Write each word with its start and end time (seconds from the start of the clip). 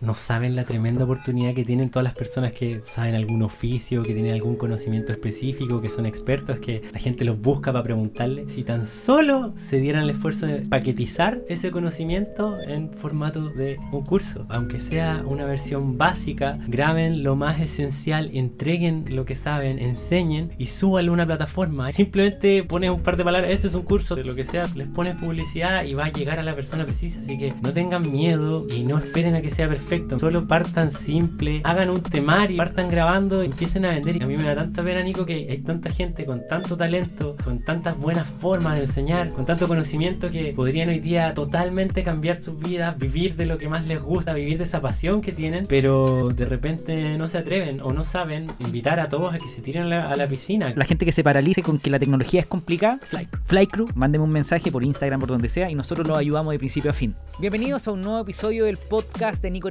no 0.00 0.14
saben 0.14 0.56
la 0.56 0.64
tremenda 0.64 1.04
oportunidad 1.04 1.54
que 1.54 1.64
tienen 1.64 1.90
todas 1.90 2.04
las 2.04 2.14
personas 2.14 2.52
que 2.52 2.80
saben 2.84 3.14
algún 3.14 3.42
oficio, 3.42 4.02
que 4.02 4.14
tienen 4.14 4.32
algún 4.32 4.56
conocimiento 4.56 5.12
específico, 5.12 5.80
que 5.80 5.88
son 5.88 6.06
expertos, 6.06 6.58
que 6.60 6.82
la 6.92 6.98
gente 6.98 7.24
los 7.24 7.40
busca 7.40 7.72
para 7.72 7.84
preguntarle. 7.84 8.48
Si 8.48 8.64
tan 8.64 8.84
solo 8.84 9.52
se 9.56 9.80
dieran 9.80 10.04
el 10.04 10.10
esfuerzo 10.10 10.46
de 10.46 10.60
paquetizar 10.62 11.42
ese 11.48 11.70
conocimiento 11.70 12.60
en 12.60 12.92
formato 12.92 13.48
de 13.48 13.78
un 13.92 14.04
curso, 14.04 14.46
aunque 14.48 14.80
sea 14.80 15.22
una 15.26 15.44
versión 15.44 15.98
básica, 15.98 16.58
graben 16.68 17.22
lo 17.22 17.36
más 17.36 17.60
esencial, 17.60 18.30
entreguen 18.32 19.04
lo 19.10 19.24
que 19.24 19.34
saben, 19.34 19.78
enseñen 19.78 20.52
y 20.58 20.66
súbanlo 20.66 21.12
a 21.12 21.14
una 21.14 21.26
plataforma. 21.26 21.90
Simplemente 21.90 22.62
pones 22.64 22.90
un 22.90 23.02
par 23.02 23.16
de 23.16 23.24
palabras, 23.24 23.50
este 23.50 23.66
es 23.66 23.74
un 23.74 23.82
curso 23.82 24.14
de 24.14 24.24
lo 24.24 24.34
que 24.34 24.44
sea, 24.44 24.66
les 24.74 24.88
pones 24.88 25.16
publicidad 25.16 25.84
y 25.84 25.94
va 25.94 26.06
a 26.06 26.12
llegar 26.12 26.38
a 26.38 26.42
la 26.42 26.54
persona 26.54 26.84
precisa. 26.84 27.20
Así 27.20 27.36
que 27.38 27.52
no 27.62 27.72
tengan 27.72 28.10
miedo 28.10 28.66
y 28.68 28.84
no 28.84 28.98
esperen 28.98 29.34
a 29.34 29.40
que 29.40 29.50
sea 29.50 29.68
perfecto. 29.68 29.87
Solo 30.18 30.46
partan 30.46 30.92
simple, 30.92 31.62
hagan 31.64 31.88
un 31.88 32.02
temario, 32.02 32.58
partan 32.58 32.90
grabando 32.90 33.42
empiecen 33.42 33.86
a 33.86 33.92
vender. 33.92 34.16
Y 34.16 34.22
a 34.22 34.26
mí 34.26 34.36
me 34.36 34.42
da 34.42 34.54
tanta 34.54 34.82
pena, 34.82 35.02
Nico, 35.02 35.24
que 35.24 35.46
hay 35.48 35.58
tanta 35.62 35.90
gente 35.90 36.26
con 36.26 36.46
tanto 36.46 36.76
talento, 36.76 37.36
con 37.42 37.60
tantas 37.60 37.96
buenas 37.96 38.28
formas 38.28 38.76
de 38.76 38.82
enseñar, 38.82 39.30
con 39.30 39.46
tanto 39.46 39.66
conocimiento 39.66 40.30
que 40.30 40.52
podrían 40.52 40.90
hoy 40.90 41.00
día 41.00 41.32
totalmente 41.32 42.02
cambiar 42.02 42.36
sus 42.36 42.58
vidas, 42.60 42.98
vivir 42.98 43.34
de 43.36 43.46
lo 43.46 43.56
que 43.56 43.70
más 43.70 43.86
les 43.86 44.02
gusta, 44.02 44.34
vivir 44.34 44.58
de 44.58 44.64
esa 44.64 44.82
pasión 44.82 45.22
que 45.22 45.32
tienen, 45.32 45.62
pero 45.70 46.28
de 46.34 46.44
repente 46.44 47.14
no 47.16 47.26
se 47.28 47.38
atreven 47.38 47.80
o 47.80 47.90
no 47.90 48.04
saben 48.04 48.48
invitar 48.58 49.00
a 49.00 49.08
todos 49.08 49.34
a 49.34 49.38
que 49.38 49.48
se 49.48 49.62
tiren 49.62 49.90
a 49.90 50.14
la, 50.14 50.26
piscina. 50.26 50.74
La 50.76 50.84
gente 50.84 51.06
que 51.06 51.12
se 51.12 51.24
paralice 51.24 51.62
con 51.62 51.78
que 51.78 51.88
la 51.88 51.98
tecnología 51.98 52.40
es 52.40 52.46
complicada, 52.46 53.00
Flycrew, 53.46 53.88
mándeme 53.94 54.24
un 54.24 54.32
mensaje 54.32 54.70
por 54.70 54.84
Instagram, 54.84 55.18
por 55.18 55.30
donde 55.30 55.48
sea, 55.48 55.70
y 55.70 55.74
nosotros 55.74 56.06
los 56.06 56.18
ayudamos 56.18 56.52
de 56.52 56.58
principio 56.58 56.90
a 56.90 56.94
fin. 56.94 57.14
Bienvenidos 57.38 57.88
a 57.88 57.92
un 57.92 58.02
nuevo 58.02 58.20
episodio 58.20 58.66
del 58.66 58.76
podcast 58.76 59.42
de 59.42 59.50
Nico 59.50 59.70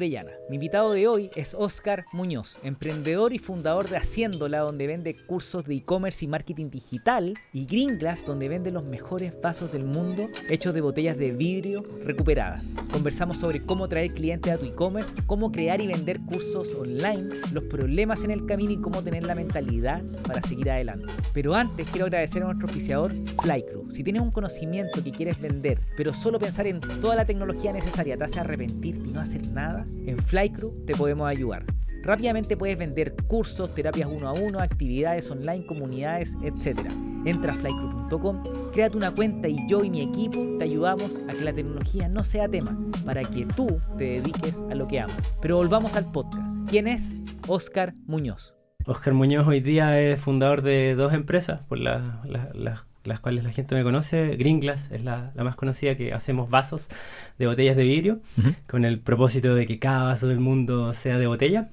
Mi 0.50 0.56
invitado 0.56 0.94
de 0.94 1.06
hoy 1.06 1.30
es 1.36 1.54
Oscar 1.54 2.06
Muñoz, 2.14 2.58
emprendedor 2.64 3.34
y 3.34 3.40
fundador 3.40 3.90
de 3.90 3.98
Haciéndola, 3.98 4.60
donde 4.60 4.88
vende 4.88 5.18
cursos 5.26 5.66
de 5.66 5.76
e-commerce 5.76 6.24
y 6.24 6.30
marketing 6.30 6.70
digital, 6.70 7.34
y 7.52 7.66
Green 7.66 7.98
Glass, 7.98 8.24
donde 8.24 8.48
vende 8.48 8.72
los 8.72 8.86
mejores 8.86 9.34
vasos 9.42 9.70
del 9.74 9.84
mundo 9.84 10.30
hechos 10.50 10.74
de 10.74 10.80
botellas 10.80 11.18
de 11.18 11.32
vidrio 11.32 11.84
recuperadas. 12.06 12.64
Conversamos 12.94 13.40
sobre 13.40 13.66
cómo 13.66 13.90
traer 13.90 14.14
clientes 14.14 14.54
a 14.54 14.58
tu 14.58 14.66
e-commerce, 14.66 15.14
cómo 15.26 15.52
crear 15.52 15.82
y 15.82 15.88
vender 15.88 16.22
cursos 16.22 16.74
online, 16.76 17.42
los 17.52 17.66
problemas 17.66 18.24
en 18.24 18.32
el 18.32 18.46
camino 18.46 18.72
y 18.72 18.78
cómo 18.78 19.04
tener 19.04 19.24
la 19.24 19.36
mentalidad 19.36 20.04
para 20.26 20.42
seguir 20.42 20.72
adelante. 20.72 21.08
Pero 21.34 21.54
antes 21.54 21.86
quiero 21.90 22.06
agradecer 22.06 22.44
a 22.44 22.46
nuestro 22.46 22.68
oficiador 22.68 23.12
Flycrew. 23.42 23.88
Si 23.88 24.06
tienes 24.06 24.22
un 24.22 24.32
conocimiento 24.32 25.04
que 25.04 25.12
quieres 25.12 25.42
vender, 25.42 25.80
pero 25.98 26.14
solo 26.14 26.40
pensar 26.40 26.66
en 26.66 26.80
toda 26.80 27.16
la 27.16 27.26
tecnología 27.26 27.74
necesaria 27.74 28.16
te 28.16 28.24
hace 28.24 28.40
arrepentir 28.40 28.96
y 29.06 29.12
no 29.12 29.20
hacer 29.20 29.46
nada, 29.54 29.84
en 30.06 30.18
Flycrew 30.18 30.86
te 30.86 30.94
podemos 30.94 31.28
ayudar. 31.28 31.66
Rápidamente 32.04 32.56
puedes 32.56 32.78
vender 32.78 33.16
cursos, 33.28 33.74
terapias 33.74 34.10
uno 34.10 34.30
a 34.30 34.34
uno, 34.34 34.60
actividades 34.60 35.30
online, 35.30 35.66
comunidades, 35.66 36.38
etc. 36.42 36.80
Entra 37.26 37.52
a 37.52 37.56
flycrew.com, 37.56 38.44
créate 38.72 38.96
una 38.96 39.14
cuenta 39.14 39.50
y 39.50 39.58
yo 39.68 39.84
y 39.84 39.90
mi 39.90 40.02
equipo 40.02 40.40
te 40.58 40.64
ayudamos 40.64 41.20
a 41.28 41.34
que 41.34 41.44
la 41.44 41.54
tecnología 41.54 42.08
no 42.08 42.24
sea 42.24 42.48
tema, 42.48 42.78
para 43.06 43.24
que 43.24 43.46
tú 43.46 43.68
te 43.98 44.22
dediques 44.22 44.56
a 44.70 44.76
lo 44.76 44.88
que 44.88 45.02
amas. 45.02 45.18
Pero 45.42 45.58
volvamos 45.58 45.96
al 45.98 46.10
podcast. 46.12 46.50
¿Quién 46.70 46.88
es 46.88 47.14
Oscar 47.48 47.94
Muñoz? 48.06 48.54
Oscar 48.86 49.14
Muñoz 49.14 49.46
hoy 49.46 49.60
día 49.60 50.00
es 50.00 50.22
fundador 50.22 50.62
de 50.62 50.96
dos 50.96 51.14
empresas 51.14 51.62
por 51.64 51.78
las 51.78 52.87
cuales 53.20 53.44
la 53.44 53.52
gente 53.52 53.76
me 53.76 53.84
conoce. 53.84 54.36
Green 54.38 54.60
Glass 54.60 54.92
es 54.92 55.04
la, 55.04 55.32
más 55.36 55.56
conocida, 55.56 55.96
que 55.96 56.14
hacemos 56.14 56.50
vasos 56.50 56.90
de 57.40 57.48
botellas 57.48 57.76
de 57.76 57.84
vidrio, 57.84 58.20
con 58.68 58.86
el 58.86 59.00
propósito 59.00 59.56
de 59.56 59.66
que 59.66 59.80
cada 59.80 60.04
vaso 60.04 60.28
del 60.28 60.40
mundo 60.40 60.94
sea 60.94 61.18
de 61.18 61.28
botella 61.28 61.70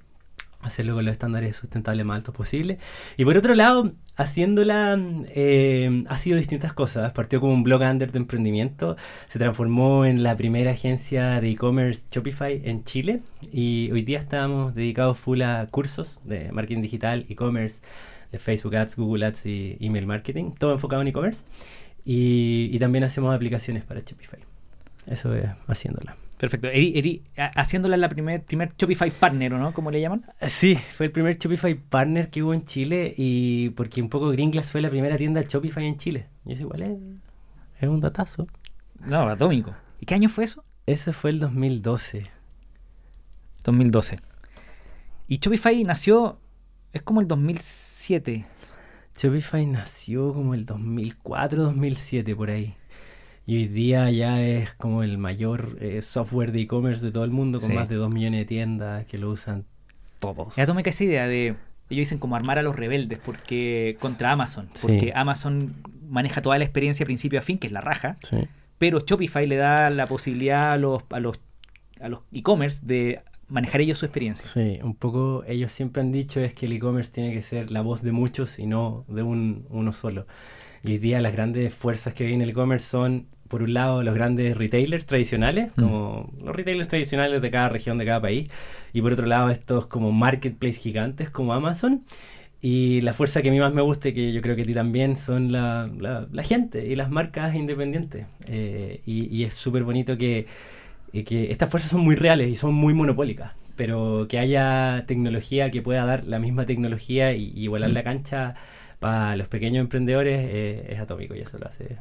hacerlo 0.65 0.95
con 0.95 1.05
los 1.05 1.13
estándares 1.13 1.57
sustentables 1.57 2.05
más 2.05 2.17
altos 2.17 2.35
posibles. 2.35 2.79
Y 3.17 3.25
por 3.25 3.37
otro 3.37 3.55
lado, 3.55 3.93
haciéndola 4.17 4.99
eh, 5.29 6.05
ha 6.09 6.19
sido 6.19 6.37
distintas 6.37 6.73
cosas. 6.73 7.13
Partió 7.13 7.41
como 7.41 7.53
un 7.53 7.63
blog 7.63 7.83
under 7.83 8.11
de 8.11 8.19
emprendimiento, 8.19 8.97
se 9.29 9.39
transformó 9.39 10.05
en 10.05 10.23
la 10.23 10.37
primera 10.37 10.73
agencia 10.73 11.41
de 11.41 11.51
e-commerce 11.51 12.07
Shopify 12.11 12.63
en 12.65 12.85
Chile 12.85 13.21
y 13.53 13.91
hoy 13.93 14.03
día 14.03 14.19
estamos 14.19 14.75
dedicados 14.75 15.19
full 15.19 15.43
a 15.43 15.67
cursos 15.71 16.21
de 16.25 16.51
marketing 16.53 16.83
digital, 16.83 17.27
e-commerce, 17.29 17.83
Facebook 18.39 18.77
Ads, 18.77 18.97
Google 18.97 19.27
Ads 19.27 19.47
y 19.47 19.77
email 19.81 20.07
marketing, 20.07 20.53
todo 20.59 20.73
enfocado 20.73 21.03
en 21.03 21.09
e-commerce. 21.09 21.47
Y, 22.05 22.69
y 22.73 22.79
también 22.79 23.05
hacemos 23.05 23.35
aplicaciones 23.35 23.85
para 23.85 24.01
Shopify. 24.01 24.41
Eso 25.07 25.35
es 25.35 25.47
haciéndola. 25.67 26.17
Perfecto. 26.39 26.69
Eri, 26.69 27.23
haciéndola 27.37 27.97
la 27.97 28.09
primer, 28.09 28.43
primer 28.43 28.75
Shopify 28.77 29.11
Partner, 29.11 29.55
¿o 29.55 29.59
no? 29.59 29.73
¿Cómo 29.73 29.91
le 29.91 30.01
llaman? 30.01 30.27
Eh, 30.41 30.51
sí, 30.51 30.77
fue 30.77 31.07
el 31.07 31.13
primer 31.13 31.39
Shopify 31.39 31.75
Partner 31.75 32.29
que 32.29 32.43
hubo 32.43 32.53
en 32.53 32.65
Chile 32.65 33.15
y 33.17 33.71
porque 33.71 34.03
un 34.03 34.09
poco 34.09 34.31
Gringlas 34.31 34.71
fue 34.71 34.81
la 34.81 34.91
primera 34.91 35.17
tienda 35.17 35.43
Shopify 35.43 35.87
en 35.87 35.97
Chile. 35.97 36.27
Y 36.45 36.53
eso 36.53 36.65
igual 36.65 36.83
es, 36.83 36.99
es 37.81 37.89
un 37.89 38.01
datazo. 38.01 38.47
No, 39.01 39.29
atómico. 39.29 39.75
¿Y 40.01 40.07
qué 40.07 40.15
año 40.15 40.29
fue 40.29 40.45
eso? 40.45 40.65
Ese 40.87 41.13
fue 41.13 41.31
el 41.31 41.39
2012. 41.39 42.27
2012. 43.65 44.21
Y 45.29 45.39
Shopify 45.39 45.83
nació, 45.85 46.41
es 46.93 47.03
como 47.03 47.21
el 47.21 47.27
2007. 48.05 48.45
Shopify 49.17 49.65
nació 49.65 50.35
como 50.35 50.55
el 50.55 50.67
2004, 50.67 51.63
2007, 51.63 52.37
por 52.37 52.51
ahí. 52.51 52.75
Y 53.47 53.57
hoy 53.57 53.69
día 53.69 54.11
ya 54.11 54.43
es 54.43 54.73
como 54.75 55.03
el 55.03 55.17
mayor 55.17 55.79
eh, 55.81 56.03
software 56.03 56.53
de 56.53 56.63
e-commerce 56.63 57.05
de 57.05 57.13
todo 57.13 57.25
el 57.25 57.31
mundo, 57.31 57.61
con 57.61 57.75
más 57.75 57.89
de 57.89 57.95
2 57.97 58.13
millones 58.13 58.41
de 58.41 58.45
tiendas 58.45 59.07
que 59.07 59.17
lo 59.17 59.31
usan 59.31 59.65
todos. 60.19 60.57
Ya 60.57 60.67
tomé 60.67 60.83
que 60.83 60.91
esa 60.91 61.05
idea 61.05 61.27
de. 61.27 61.57
Ellos 61.91 62.01
dicen 62.01 62.19
como 62.19 62.37
armar 62.37 62.59
a 62.59 62.63
los 62.63 62.77
rebeldes 62.77 63.19
porque 63.19 63.97
contra 64.01 64.33
Amazon. 64.33 64.69
Porque 64.81 65.13
Amazon 65.15 65.75
maneja 66.09 66.43
toda 66.43 66.59
la 66.59 66.65
experiencia 66.65 67.05
principio 67.05 67.39
a 67.39 67.43
fin, 67.43 67.59
que 67.59 67.67
es 67.67 67.73
la 67.73 67.81
raja. 67.81 68.17
Pero 68.79 68.99
Shopify 69.01 69.47
le 69.47 69.57
da 69.57 69.91
la 69.91 70.07
posibilidad 70.07 70.73
a 70.73 70.77
los, 70.77 71.03
a 71.11 71.21
los, 71.21 71.41
a 72.01 72.09
los 72.09 72.21
e-commerce 72.33 72.81
de 72.83 73.23
manejar 73.49 73.81
ellos 73.81 73.99
su 73.99 74.07
experiencia. 74.07 74.45
Sí, 74.45 74.81
un 74.83 74.95
poco 74.95 75.45
ellos 75.47 75.73
siempre 75.73 76.03
han 76.03 76.13
dicho 76.13 76.41
es 76.41 76.55
que 76.55 76.67
el 76.67 76.73
e-commerce 76.73 77.11
tiene 77.11 77.33
que 77.33 77.43
ser 77.43 77.71
la 77.71 77.81
voz 77.81 78.03
de 78.03 78.13
muchos 78.13 78.59
y 78.59 78.67
no 78.67 79.05
de 79.09 79.23
un, 79.23 79.67
uno 79.71 79.93
solo. 79.93 80.27
Y 80.83 80.93
hoy 80.93 80.99
día 80.99 81.21
las 81.21 81.33
grandes 81.33 81.75
fuerzas 81.75 82.13
que 82.15 82.27
hay 82.27 82.35
en 82.35 82.43
el 82.43 82.51
e-commerce 82.51 82.87
son, 82.87 83.27
por 83.49 83.63
un 83.63 83.73
lado, 83.73 84.03
los 84.03 84.15
grandes 84.15 84.57
retailers 84.57 85.07
tradicionales, 85.07 85.69
mm. 85.77 85.83
como 85.83 86.33
los 86.45 86.55
retailers 86.55 86.89
tradicionales 86.89 87.41
de 87.41 87.51
cada 87.51 87.69
región, 87.71 87.97
de 87.97 88.05
cada 88.05 88.21
país, 88.21 88.51
y 88.93 89.01
por 89.01 89.13
otro 89.13 89.27
lado, 89.27 89.51
estos 89.51 89.87
como 89.87 90.13
marketplace 90.13 90.79
gigantes 90.79 91.31
como 91.31 91.55
Amazon. 91.55 92.05
Y 92.67 93.03
la 93.03 93.13
fuerza 93.13 93.43
que 93.43 93.51
a 93.51 93.53
mí 93.53 93.61
más 93.61 93.75
me 93.75 93.83
gusta, 93.83 94.09
y 94.09 94.15
que 94.15 94.33
yo 94.33 94.41
creo 94.41 94.57
que 94.57 94.63
a 94.63 94.65
ti 94.65 94.73
también, 94.73 95.19
son 95.19 95.53
la, 95.53 95.91
la, 95.99 96.43
gente 96.43 96.87
y 96.87 96.97
las 96.97 97.11
marcas 97.11 97.55
independientes. 97.55 98.27
Eh, 98.47 99.03
y, 99.05 99.45
es 99.45 99.53
súper 99.53 99.85
bonito 99.85 100.17
que, 100.17 100.47
eh, 101.15 101.25
que 101.25 101.51
estas 101.51 101.71
fuerzas 101.71 101.91
son 101.91 102.03
muy 102.03 102.17
reales 102.17 102.49
y 102.49 102.55
son 102.55 102.75
muy 102.75 102.95
monopólicas 102.95 103.53
pero 103.77 104.27
que 104.29 104.39
haya 104.39 105.05
tecnología 105.07 105.71
que 105.71 105.83
pueda 105.83 106.05
dar 106.05 106.25
la 106.25 106.39
misma 106.39 106.67
tecnología 106.67 107.33
y, 107.35 107.53
igualar 107.57 107.91
mm. 107.91 107.95
la 107.95 108.03
cancha 108.03 108.55
para 109.01 109.37
los 109.37 109.49
pequeños 109.49 109.81
emprendedores 109.81 110.49
eh, 110.51 110.87
es 110.91 111.01
atómico 111.01 111.35
y 111.35 111.41
eso 111.41 111.59
lo 111.59 111.67
hace 111.67 111.97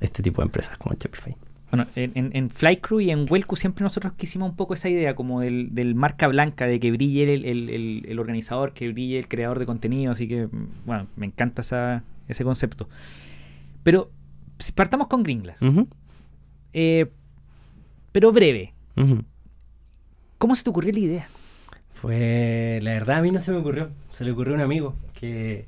este 0.00 0.22
tipo 0.22 0.42
de 0.42 0.46
empresas 0.46 0.76
como 0.76 0.94
Shopify. 0.94 1.34
Bueno, 1.70 1.86
en, 1.96 2.30
en 2.32 2.50
Flycrew 2.50 3.00
y 3.00 3.10
en 3.10 3.26
Welcu 3.28 3.56
siempre 3.56 3.82
nosotros 3.82 4.12
quisimos 4.12 4.50
un 4.50 4.56
poco 4.56 4.74
esa 4.74 4.88
idea 4.88 5.16
como 5.16 5.40
del, 5.40 5.74
del 5.74 5.96
marca 5.96 6.28
blanca, 6.28 6.66
de 6.66 6.78
que 6.78 6.92
brille 6.92 7.34
el, 7.34 8.04
el, 8.06 8.18
organizador, 8.20 8.72
que 8.72 8.92
brille 8.92 9.18
el 9.18 9.26
creador 9.26 9.58
de 9.58 9.66
contenido, 9.66 10.12
así 10.12 10.28
que, 10.28 10.48
bueno, 10.84 11.08
me 11.16 11.26
encanta 11.26 11.62
esa, 11.62 12.04
ese 12.28 12.44
concepto. 12.44 12.88
Pero 13.82 14.12
partamos 14.76 15.08
con 15.08 15.24
Gringlas. 15.24 15.58
Eh, 16.72 17.10
pero 18.16 18.32
breve. 18.32 18.72
¿Cómo 20.38 20.56
se 20.56 20.64
te 20.64 20.70
ocurrió 20.70 20.90
la 20.90 20.98
idea? 21.00 21.28
Pues 22.00 22.82
la 22.82 22.92
verdad 22.92 23.18
a 23.18 23.20
mí 23.20 23.30
no 23.30 23.42
se 23.42 23.50
me 23.50 23.58
ocurrió, 23.58 23.90
se 24.08 24.24
le 24.24 24.30
ocurrió 24.30 24.54
a 24.54 24.56
un 24.56 24.62
amigo 24.62 24.94
que 25.12 25.66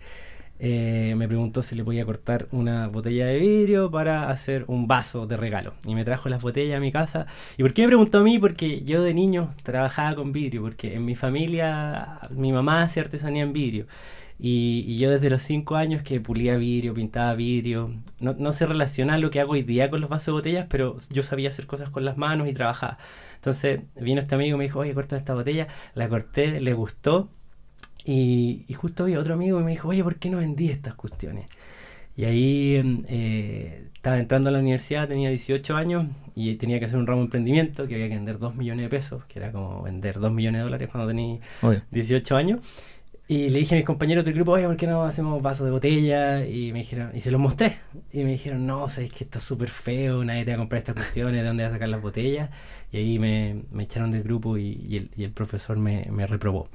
eh, 0.59 1.12
me 1.15 1.29
preguntó 1.29 1.61
si 1.61 1.75
le 1.75 1.85
podía 1.85 2.06
cortar 2.06 2.49
una 2.50 2.89
botella 2.89 3.27
de 3.27 3.39
vidrio 3.39 3.91
para 3.91 4.31
hacer 4.31 4.65
un 4.67 4.87
vaso 4.87 5.27
de 5.27 5.37
regalo. 5.37 5.75
Y 5.85 5.95
me 5.95 6.06
trajo 6.06 6.31
las 6.31 6.41
botellas 6.41 6.79
a 6.79 6.81
mi 6.81 6.91
casa. 6.91 7.27
¿Y 7.59 7.62
por 7.65 7.75
qué 7.75 7.83
me 7.83 7.89
preguntó 7.89 8.21
a 8.21 8.23
mí? 8.23 8.39
Porque 8.39 8.81
yo 8.81 9.03
de 9.03 9.12
niño 9.12 9.53
trabajaba 9.62 10.15
con 10.15 10.33
vidrio, 10.33 10.62
porque 10.62 10.94
en 10.94 11.05
mi 11.05 11.17
familia 11.17 12.19
mi 12.31 12.51
mamá 12.51 12.81
hacía 12.81 13.03
artesanía 13.03 13.43
en 13.43 13.53
vidrio. 13.53 13.85
Y, 14.38 14.96
yo 14.99 15.11
desde 15.11 15.31
los 15.31 15.43
5 15.43 15.76
años 15.76 16.02
que 16.02 16.20
pulía 16.20 16.56
vidrio, 16.56 16.94
pintaba 16.94 17.35
vidrio, 17.35 17.93
no, 18.20 18.35
no 18.38 18.52
se 18.52 18.67
relaciona 18.67 19.19
lo 19.19 19.31
que 19.31 19.40
hago 19.40 19.52
hoy 19.52 19.62
día 19.62 19.90
con 19.90 20.00
los 20.00 20.11
vasos 20.11 20.26
de 20.26 20.32
botellas, 20.32 20.67
pero 20.69 20.99
yo 21.11 21.23
sabía 21.23 21.49
hacer 21.49 21.67
cosas 21.67 21.90
con 21.90 22.05
las 22.05 22.17
manos 22.17 22.49
y 22.49 22.52
trabajaba. 22.52 22.99
Entonces 23.37 23.81
vino 24.00 24.20
este 24.20 24.35
amigo 24.35 24.56
y 24.56 24.58
me 24.58 24.64
dijo, 24.64 24.81
oye, 24.81 24.94
corta 24.94 25.17
esta 25.17 25.35
botella, 25.35 25.69
la 25.94 26.08
corté, 26.08 26.61
le 26.61 26.73
gustó 26.73 27.31
y, 28.11 28.64
justo 28.75 29.02
había 29.05 29.19
otro 29.20 29.35
amigo 29.35 29.61
y 29.61 29.64
me 29.64 29.73
dijo, 29.73 29.88
oye, 29.88 30.02
¿por 30.02 30.17
qué 30.17 30.31
no 30.31 30.38
vendí 30.38 30.70
estas 30.70 30.94
cuestiones? 30.94 31.46
Y 32.17 32.25
ahí, 32.25 32.76
em, 32.76 33.05
eh, 33.08 33.88
estaba 33.94 34.19
entrando 34.19 34.49
a 34.49 34.52
la 34.52 34.61
universidad, 34.61 35.06
tenía 35.08 35.29
18 35.29 35.76
años 35.76 36.06
y 36.34 36.55
tenía 36.56 36.79
que 36.79 36.87
hacer 36.87 36.99
un 36.99 37.06
ramo 37.06 37.20
de 37.20 37.25
emprendimiento 37.26 37.87
que 37.87 37.94
había 37.96 38.08
que 38.08 38.14
vender 38.14 38.38
2 38.38 38.55
millones 38.56 38.84
de 38.87 38.88
pesos, 38.88 39.25
que 39.26 39.38
era 39.38 39.52
como 39.52 39.82
vender 39.82 40.19
2 40.20 40.32
millones 40.32 40.61
de 40.61 40.64
dólares 40.64 40.88
cuando 40.91 41.08
tenía 41.08 41.38
18 41.91 42.37
años. 42.37 42.61
Y 43.31 43.51
le 43.51 43.59
dije 43.59 43.75
a 43.75 43.77
mis 43.77 43.85
compañeros 43.85 44.25
del 44.25 44.33
grupo, 44.33 44.53
oye, 44.53 44.65
¿por 44.65 44.79
qué 44.79 44.87
no 44.87 45.05
hacemos 45.05 45.43
vasos 45.43 45.67
de 45.67 45.71
botella? 45.71 46.47
Y 46.47 46.73
me 46.73 46.79
dijeron, 46.79 47.11
y 47.15 47.21
se 47.21 47.31
los 47.31 47.39
mostré. 47.39 47.79
Y 48.11 48.25
me 48.25 48.31
dijeron, 48.31 48.67
no, 48.67 48.89
sabes 48.89 49.13
que 49.13 49.23
está 49.23 49.39
súper 49.39 49.69
feo, 49.69 50.25
nadie 50.25 50.47
te 50.47 50.53
va 50.53 50.55
a 50.55 50.59
comprar 50.61 50.79
estas 50.79 50.95
cuestiones, 50.95 51.43
¿de 51.43 51.47
dónde 51.47 51.63
vas 51.63 51.73
a 51.73 51.77
sacar 51.77 51.91
las 51.91 52.01
botellas? 52.01 52.49
Y 52.91 52.97
ahí 52.97 53.19
me, 53.19 53.65
me 53.71 53.83
echaron 53.83 54.11
del 54.11 54.23
grupo 54.23 54.57
y, 54.57 54.97
el, 54.97 55.11
y 55.15 55.25
el, 55.25 55.33
profesor 55.33 55.77
me, 55.77 56.07
me, 56.11 56.27
reprobó. 56.27 56.71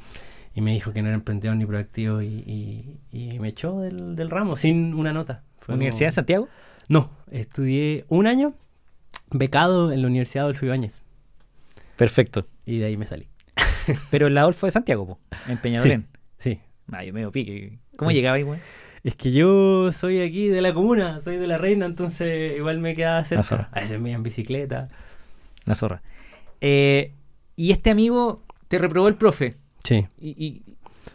Y 0.53 0.61
me 0.61 0.73
dijo 0.73 0.93
que 0.93 1.01
no 1.01 1.07
era 1.07 1.15
emprendedor 1.15 1.57
ni 1.57 1.65
proactivo 1.65 2.21
y, 2.21 2.99
y 3.11 3.39
me 3.39 3.47
echó 3.47 3.79
del, 3.79 4.15
del, 4.15 4.29
ramo 4.29 4.55
sin 4.55 4.93
una 4.93 5.11
nota. 5.11 5.41
¿Universidad 5.67 6.09
de 6.09 6.11
Santiago? 6.11 6.49
No, 6.87 7.09
estudié 7.31 8.05
un 8.09 8.27
año 8.27 8.53
becado 9.31 9.91
en 9.91 10.03
la 10.03 10.07
Universidad 10.07 10.43
Adolfo 10.43 10.67
Ibáñez. 10.67 11.01
Perfecto. 11.97 12.45
Y 12.63 12.77
de 12.77 12.85
ahí 12.85 12.97
me 12.97 13.07
salí. 13.07 13.27
Pero 14.11 14.27
el 14.27 14.37
Adolfo 14.37 14.67
de 14.67 14.71
Santiago, 14.71 15.17
en 15.47 15.57
Peñalolén. 15.57 16.01
Sí. 16.13 16.19
Ah, 16.91 17.03
yo 17.03 17.13
medio 17.13 17.31
pique. 17.31 17.79
¿Cómo 17.97 18.11
llegaba 18.11 18.37
ahí, 18.37 18.43
güey? 18.43 18.59
Es 19.03 19.15
que 19.15 19.31
yo 19.31 19.91
soy 19.91 20.21
aquí 20.21 20.47
de 20.47 20.61
la 20.61 20.73
comuna, 20.73 21.19
soy 21.19 21.37
de 21.37 21.47
la 21.47 21.57
reina, 21.57 21.85
entonces 21.85 22.55
igual 22.57 22.79
me 22.79 22.95
quedaba 22.95 23.23
cerca. 23.25 23.69
A 23.71 23.81
veces 23.81 23.99
me 23.99 24.09
iba 24.09 24.17
en 24.17 24.23
bicicleta. 24.23 24.89
La 25.65 25.75
zorra. 25.75 26.01
Eh, 26.61 27.13
y 27.55 27.71
este 27.71 27.89
amigo 27.89 28.43
te 28.69 28.77
reprobó 28.77 29.07
el 29.09 29.15
profe. 29.15 29.55
Sí. 29.83 30.05
¿Y, 30.19 30.63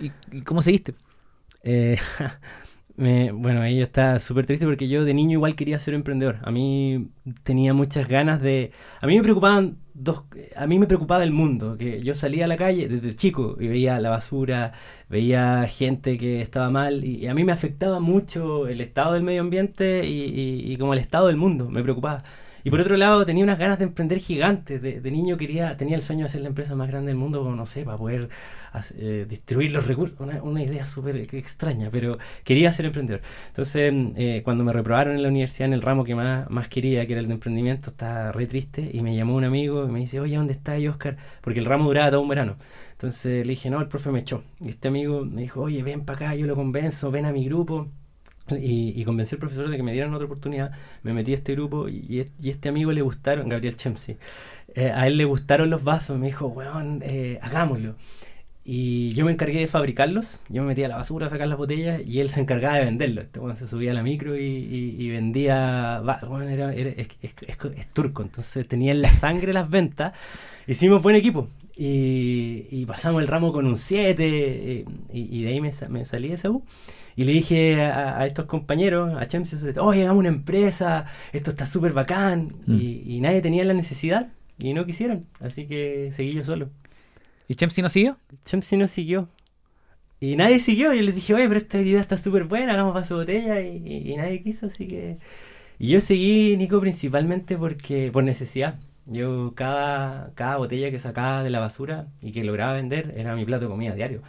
y, 0.01 0.13
y 0.33 0.43
cómo 0.43 0.61
seguiste? 0.61 0.95
Eh, 1.63 1.99
bueno, 2.97 3.63
ahí 3.63 3.79
yo 3.79 3.85
estaba 3.85 4.19
súper 4.19 4.45
triste 4.45 4.67
porque 4.67 4.89
yo 4.89 5.05
de 5.05 5.15
niño 5.15 5.33
igual 5.33 5.55
quería 5.55 5.79
ser 5.79 5.95
emprendedor. 5.95 6.41
A 6.43 6.51
mí 6.51 7.09
tenía 7.43 7.73
muchas 7.73 8.07
ganas 8.07 8.43
de... 8.43 8.73
A 9.01 9.07
mí 9.07 9.17
me 9.17 9.23
preocupaban 9.23 9.79
dos... 10.03 10.25
A 10.57 10.67
mí 10.67 10.79
me 10.79 10.87
preocupaba 10.87 11.25
el 11.25 11.33
mundo, 11.33 11.77
que 11.77 12.03
yo 12.03 12.15
salía 12.15 12.45
a 12.45 12.49
la 12.49 12.57
calle 12.57 12.89
desde 12.89 13.17
chico 13.17 13.57
y 13.61 13.69
veía 13.69 14.01
la 14.01 14.11
basura, 14.11 14.73
veía 15.09 15.67
gente 15.69 16.19
que 16.19 16.41
estaba 16.41 16.71
mal 16.71 17.05
y, 17.05 17.27
a 17.27 17.35
mí 17.35 17.45
me 17.45 17.53
afectaba 17.53 18.01
mucho 18.01 18.69
el 18.69 18.81
estado 18.81 19.15
del 19.15 19.23
medio 19.23 19.41
ambiente 19.43 20.07
y, 20.07 20.73
y 20.73 20.77
como 20.77 20.93
el 20.95 21.01
estado 21.01 21.29
del 21.29 21.37
mundo, 21.37 21.69
me 21.71 21.83
preocupaba. 21.83 22.25
Y 22.65 22.71
por 22.71 22.81
otro 22.81 22.97
lado, 22.97 23.25
tenía 23.25 23.45
unas 23.45 23.59
ganas 23.59 23.79
de 23.79 23.85
emprender 23.85 24.19
gigantes. 24.19 24.83
De, 24.83 25.11
niño 25.11 25.37
quería, 25.37 25.77
tenía 25.77 25.97
el 25.97 26.03
sueño 26.03 26.25
de 26.25 26.29
ser 26.29 26.43
la 26.43 26.49
empresa 26.49 26.75
más 26.75 26.89
grande 26.89 27.09
del 27.09 27.17
mundo, 27.17 27.43
no 27.55 27.67
sé, 27.67 27.85
para 27.85 27.97
poder 27.97 28.29
eh, 28.97 29.27
distribuir 29.29 29.73
los 29.73 29.87
recursos. 29.87 30.19
Una, 30.21 30.63
idea 30.63 30.87
súper 30.87 31.17
extraña, 31.35 31.89
pero 31.91 32.19
quería 32.45 32.73
ser 32.73 32.87
emprendedor. 32.87 33.23
Entonces, 33.49 33.93
eh, 34.17 34.43
cuando 34.45 34.65
me 34.65 34.73
reprobaron 34.73 35.17
en 35.17 35.23
la 35.23 35.29
universidad 35.29 35.67
en 35.67 35.75
el 35.75 35.83
ramo 35.83 36.05
que 36.05 36.15
más, 36.15 36.49
más 36.51 36.69
quería, 36.69 37.07
que 37.07 37.13
era 37.13 37.21
el 37.21 37.29
de 37.29 37.35
emprendimiento, 37.35 37.91
estaba 37.91 38.33
re 38.33 38.47
triste 38.47 38.91
y 38.93 39.01
me 39.03 39.15
llamó 39.17 39.35
un 39.37 39.45
amigo 39.45 39.85
y 39.85 39.89
me 39.89 40.01
dice, 40.01 40.21
oye, 40.21 40.37
¿dónde 40.37 40.53
está 40.53 40.77
Oscar? 40.89 41.17
Porque 41.41 41.61
el 41.61 41.65
ramo 41.65 41.85
duraba 41.87 42.11
todo 42.11 42.21
un 42.21 42.29
verano. 42.29 42.57
Entonces 42.93 43.47
le 43.47 43.51
dije, 43.51 43.71
no, 43.71 43.81
el 43.81 43.87
profe 43.87 44.11
me 44.11 44.19
echó. 44.19 44.43
Y 44.61 44.71
este 44.71 44.89
amigo 44.89 45.25
me 45.25 45.43
dijo, 45.43 45.63
oye, 45.63 45.83
ven 45.85 46.05
para 46.05 46.17
acá, 46.17 46.35
yo 46.35 46.47
lo 46.47 46.57
convenzo, 46.57 47.13
ven 47.13 47.27
a 47.27 47.33
mi 47.33 47.45
grupo. 47.45 47.89
Y, 48.59 49.05
convenció 49.05 49.37
al 49.37 49.41
profesor 49.41 49.69
de 49.69 49.77
que 49.77 49.83
me 49.83 49.93
dieran 49.93 50.15
otra 50.15 50.27
oportunidad. 50.27 50.73
Me 51.03 51.13
metí 51.13 51.33
a 51.33 51.35
este 51.35 51.53
grupo 51.53 51.89
y, 51.89 52.29
y 52.41 52.51
este 52.51 52.69
amigo 52.69 52.93
le 52.93 53.03
gustaron, 53.03 53.49
Gabriel 53.49 53.77
Chemsi. 53.77 54.17
Eh, 54.75 54.93
a 54.95 55.07
él 55.07 55.17
le 55.17 55.25
gustaron 55.25 55.71
los 55.71 55.83
vasos. 55.85 56.19
Me 56.19 56.27
dijo, 56.27 56.47
weón, 56.47 57.03
eh, 57.05 57.39
hagámoslo. 57.43 57.97
Y 58.65 59.15
yo 59.15 59.25
me 59.25 59.33
encargué 59.33 59.61
de 59.61 59.67
fabricarlos. 59.67 60.41
Yo 60.51 60.63
me 60.63 60.69
metía 60.69 60.87
a 60.87 60.89
la 60.91 60.97
basura 60.97 61.27
a 61.27 61.31
sacar 61.31 61.49
las 61.49 61.57
botellas 61.57 62.03
y 62.07 62.21
él 62.21 62.29
se 62.29 62.41
encargaba 62.41 62.77
de 62.77 62.85
venderlos. 62.85 63.25
Este 63.25 63.41
se 63.57 63.67
subía 63.67 63.93
a 63.93 63.95
la 63.95 64.03
micro 64.03 64.37
y, 64.37 65.09
vendía. 65.09 66.03
Bueno, 66.29 66.51
era, 66.51 66.75
es, 66.75 67.09
turco, 67.95 68.23
entonces 68.23 68.69
tenía 68.69 68.93
en 68.93 69.01
la 69.01 69.13
sangre 69.15 69.55
las 69.55 69.71
ventas. 69.71 70.13
Hicimos 70.67 71.03
buen 71.03 71.17
equipo. 71.17 71.49
Y, 71.77 72.85
pasamos 72.87 73.23
el 73.23 73.29
ramo 73.29 73.53
con 73.53 73.67
un 73.67 73.79
7. 73.79 74.17
Eh, 74.21 74.85
y, 75.13 75.43
de 75.45 75.49
ahí 75.49 75.61
me, 75.61 75.71
me 75.89 76.05
salí 76.05 76.29
de 76.29 76.35
esa 76.35 76.51
U. 76.51 76.63
Y 77.19 77.25
le 77.25 77.33
dije 77.33 77.83
a, 77.83 78.25
estos 78.27 78.47
compañeros, 78.47 79.13
a 79.21 79.27
Chemsi 79.27 79.57
sobre 79.57 79.73
todo, 79.73 79.87
oye, 79.87 80.03
hagamos 80.03 80.21
una 80.21 80.29
empresa, 80.29 81.07
esto 81.33 81.51
está 81.51 81.67
súper 81.67 81.93
bacán. 81.93 82.55
Mm. 82.65 82.79
Y, 82.81 83.21
nadie 83.21 83.43
tenía 83.43 83.65
la 83.65 83.75
necesidad 83.75 84.29
y 84.57 84.73
no 84.73 84.87
quisieron. 84.87 85.27
Así 85.41 85.67
que 85.67 86.11
seguí 86.13 86.33
yo 86.33 86.45
solo. 86.45 86.71
¿Y 87.49 87.57
Chemsi 87.57 87.83
no 87.83 87.89
siguió? 87.89 88.19
Chemsi 88.45 88.77
no 88.77 88.87
siguió. 88.87 89.29
Y 90.21 90.37
nadie 90.37 90.61
siguió. 90.61 90.95
Y 90.95 91.03
les 91.03 91.17
dije, 91.17 91.35
oye, 91.35 91.49
pero 91.49 91.59
esta 91.59 91.81
idea 91.81 92.01
está 92.01 92.19
súper 92.19 92.45
buena, 92.45 92.75
hagamos 92.75 92.95
vaso 92.95 93.17
botella. 93.17 93.61
Y, 93.63 94.15
nadie 94.17 94.41
quiso, 94.45 94.67
así 94.67 94.87
que. 94.87 95.19
Y 95.81 95.89
yo 95.89 96.01
seguí, 96.01 96.57
Nico, 96.57 96.81
principalmente 96.81 97.59
porque 97.59 98.13
por 98.13 98.23
necesidad. 98.23 98.79
Yo 99.07 99.55
cada, 99.57 100.31
cada 100.37 100.57
botella 100.59 100.93
que 100.93 101.01
sacaba 101.01 101.43
de 101.43 101.51
la 101.51 101.59
basura 101.59 102.07
y 102.23 102.31
que 102.31 102.45
lograba 102.45 102.75
vender 102.75 103.13
era 103.17 103.35
mi 103.35 103.45
plato 103.45 103.65
de 103.65 103.71
comida 103.73 103.97
diario. 103.97 104.23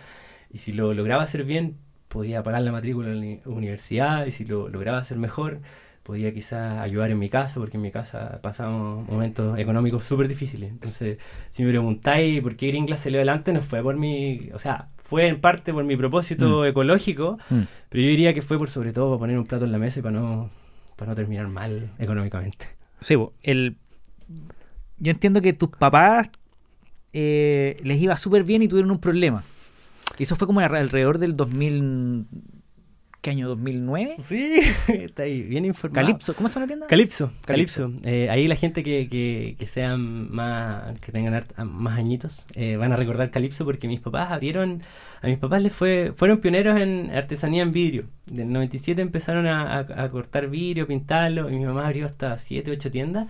Y 0.51 0.57
si 0.57 0.73
lo 0.73 0.95
lograba 0.95 1.21
hacer 1.21 1.43
bien, 1.43 1.77
podía 2.09 2.43
pagar 2.43 2.63
la 2.63 2.71
matrícula 2.71 3.11
en 3.11 3.39
la 3.43 3.49
universidad 3.49 4.25
y 4.25 4.31
si 4.31 4.43
lo 4.43 4.67
lograba 4.67 4.97
hacer 4.97 5.17
mejor, 5.17 5.61
podía 6.03 6.33
quizás 6.33 6.79
ayudar 6.79 7.11
en 7.11 7.19
mi 7.19 7.29
casa, 7.29 7.59
porque 7.59 7.77
en 7.77 7.83
mi 7.83 7.91
casa 7.91 8.39
pasamos 8.41 9.07
momentos 9.07 9.57
económicos 9.59 10.05
súper 10.05 10.27
difíciles. 10.27 10.71
Entonces, 10.71 11.19
si 11.51 11.63
me 11.63 11.69
preguntáis 11.69 12.41
por 12.41 12.55
qué 12.55 12.67
Gringla 12.67 12.97
salió 12.97 13.19
adelante, 13.19 13.53
no 13.53 13.61
fue 13.61 13.83
por 13.83 13.95
mi, 13.95 14.49
o 14.53 14.59
sea, 14.59 14.89
fue 14.97 15.27
en 15.27 15.39
parte 15.39 15.71
por 15.71 15.83
mi 15.83 15.95
propósito 15.95 16.61
mm. 16.61 16.65
ecológico, 16.65 17.37
mm. 17.49 17.61
pero 17.89 18.03
yo 18.03 18.09
diría 18.09 18.33
que 18.33 18.41
fue 18.41 18.57
por 18.57 18.69
sobre 18.69 18.91
todo 18.91 19.09
para 19.09 19.19
poner 19.19 19.37
un 19.37 19.45
plato 19.45 19.65
en 19.65 19.71
la 19.71 19.77
mesa 19.77 19.99
y 19.99 20.01
para 20.01 20.19
no, 20.19 20.49
para 20.95 21.11
no 21.11 21.15
terminar 21.15 21.47
mal 21.47 21.91
económicamente. 21.99 22.67
Sí, 23.01 23.15
el, 23.43 23.77
yo 24.97 25.11
entiendo 25.11 25.41
que 25.41 25.53
tus 25.53 25.69
papás 25.69 26.31
eh, 27.13 27.77
les 27.83 28.01
iba 28.01 28.17
súper 28.17 28.43
bien 28.43 28.63
y 28.63 28.67
tuvieron 28.67 28.89
un 28.89 28.99
problema. 28.99 29.43
Y 30.19 30.23
eso 30.23 30.35
fue 30.35 30.45
como 30.45 30.59
alrededor 30.59 31.17
del 31.17 31.35
2000... 31.35 32.27
¿Qué 33.21 33.31
año? 33.31 33.53
¿2009? 33.53 34.15
Sí, 34.19 34.59
está 34.87 35.23
ahí, 35.23 35.41
bien 35.41 35.65
informado. 35.65 36.05
Calipso, 36.07 36.33
¿cómo 36.35 36.47
se 36.47 36.55
llama 36.55 36.63
la 36.63 36.67
tienda? 36.67 36.87
Calipso, 36.87 37.31
Calipso. 37.43 37.91
Eh, 38.03 38.29
ahí 38.29 38.47
la 38.47 38.55
gente 38.55 38.81
que, 38.81 39.09
que, 39.09 39.57
que, 39.59 39.67
sean 39.67 40.31
más, 40.31 40.97
que 40.99 41.11
tengan 41.11 41.45
más 41.65 41.99
añitos, 41.99 42.45
eh, 42.53 42.77
van 42.77 42.93
a 42.93 42.95
recordar 42.95 43.29
Calipso 43.29 43.65
porque 43.65 43.89
mis 43.89 43.99
papás 43.99 44.31
abrieron, 44.31 44.83
a 45.21 45.27
mis 45.27 45.37
papás 45.37 45.61
les 45.61 45.73
fue, 45.73 46.13
fueron 46.15 46.39
pioneros 46.39 46.79
en 46.79 47.11
artesanía 47.11 47.63
en 47.63 47.73
vidrio. 47.73 48.05
Del 48.25 48.53
97 48.53 49.01
empezaron 49.01 49.47
a, 49.47 49.79
a 49.79 50.09
cortar 50.11 50.49
vidrio, 50.49 50.87
pintarlo, 50.87 51.49
y 51.49 51.55
mi 51.55 51.65
mamá 51.65 51.87
abrió 51.87 52.05
hasta 52.05 52.37
7, 52.37 52.71
8 52.71 52.89
tiendas, 52.89 53.27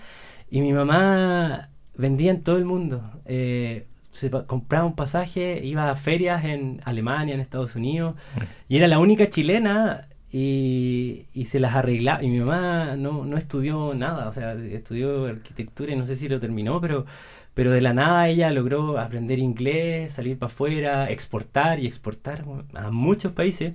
y 0.51 0.61
mi 0.61 0.71
mamá 0.71 1.69
vendía 1.99 2.31
en 2.31 2.43
todo 2.43 2.57
el 2.57 2.65
mundo. 2.65 3.03
Eh, 3.25 3.87
se 4.11 4.29
compraba 4.29 4.85
un 4.85 4.95
pasaje, 4.95 5.61
iba 5.63 5.89
a 5.89 5.95
ferias 5.95 6.43
en 6.45 6.81
Alemania, 6.85 7.35
en 7.35 7.41
Estados 7.41 7.75
Unidos, 7.75 8.15
y 8.67 8.77
era 8.77 8.87
la 8.87 8.99
única 8.99 9.29
chilena 9.29 10.07
y, 10.31 11.25
y, 11.33 11.45
se 11.45 11.59
las 11.59 11.75
arreglaba. 11.75 12.23
Y 12.23 12.29
mi 12.29 12.39
mamá 12.39 12.95
no, 12.95 13.25
no 13.25 13.37
estudió 13.37 13.93
nada, 13.93 14.27
o 14.27 14.33
sea, 14.33 14.53
estudió 14.53 15.25
arquitectura 15.25 15.93
y 15.93 15.95
no 15.95 16.05
sé 16.05 16.15
si 16.15 16.27
lo 16.27 16.39
terminó, 16.39 16.79
pero, 16.81 17.05
pero 17.53 17.71
de 17.71 17.81
la 17.81 17.93
nada 17.93 18.27
ella 18.27 18.51
logró 18.51 18.99
aprender 18.99 19.39
inglés, 19.39 20.13
salir 20.13 20.37
para 20.37 20.51
afuera, 20.51 21.09
exportar 21.09 21.79
y 21.79 21.87
exportar 21.87 22.45
a 22.73 22.91
muchos 22.91 23.31
países. 23.33 23.73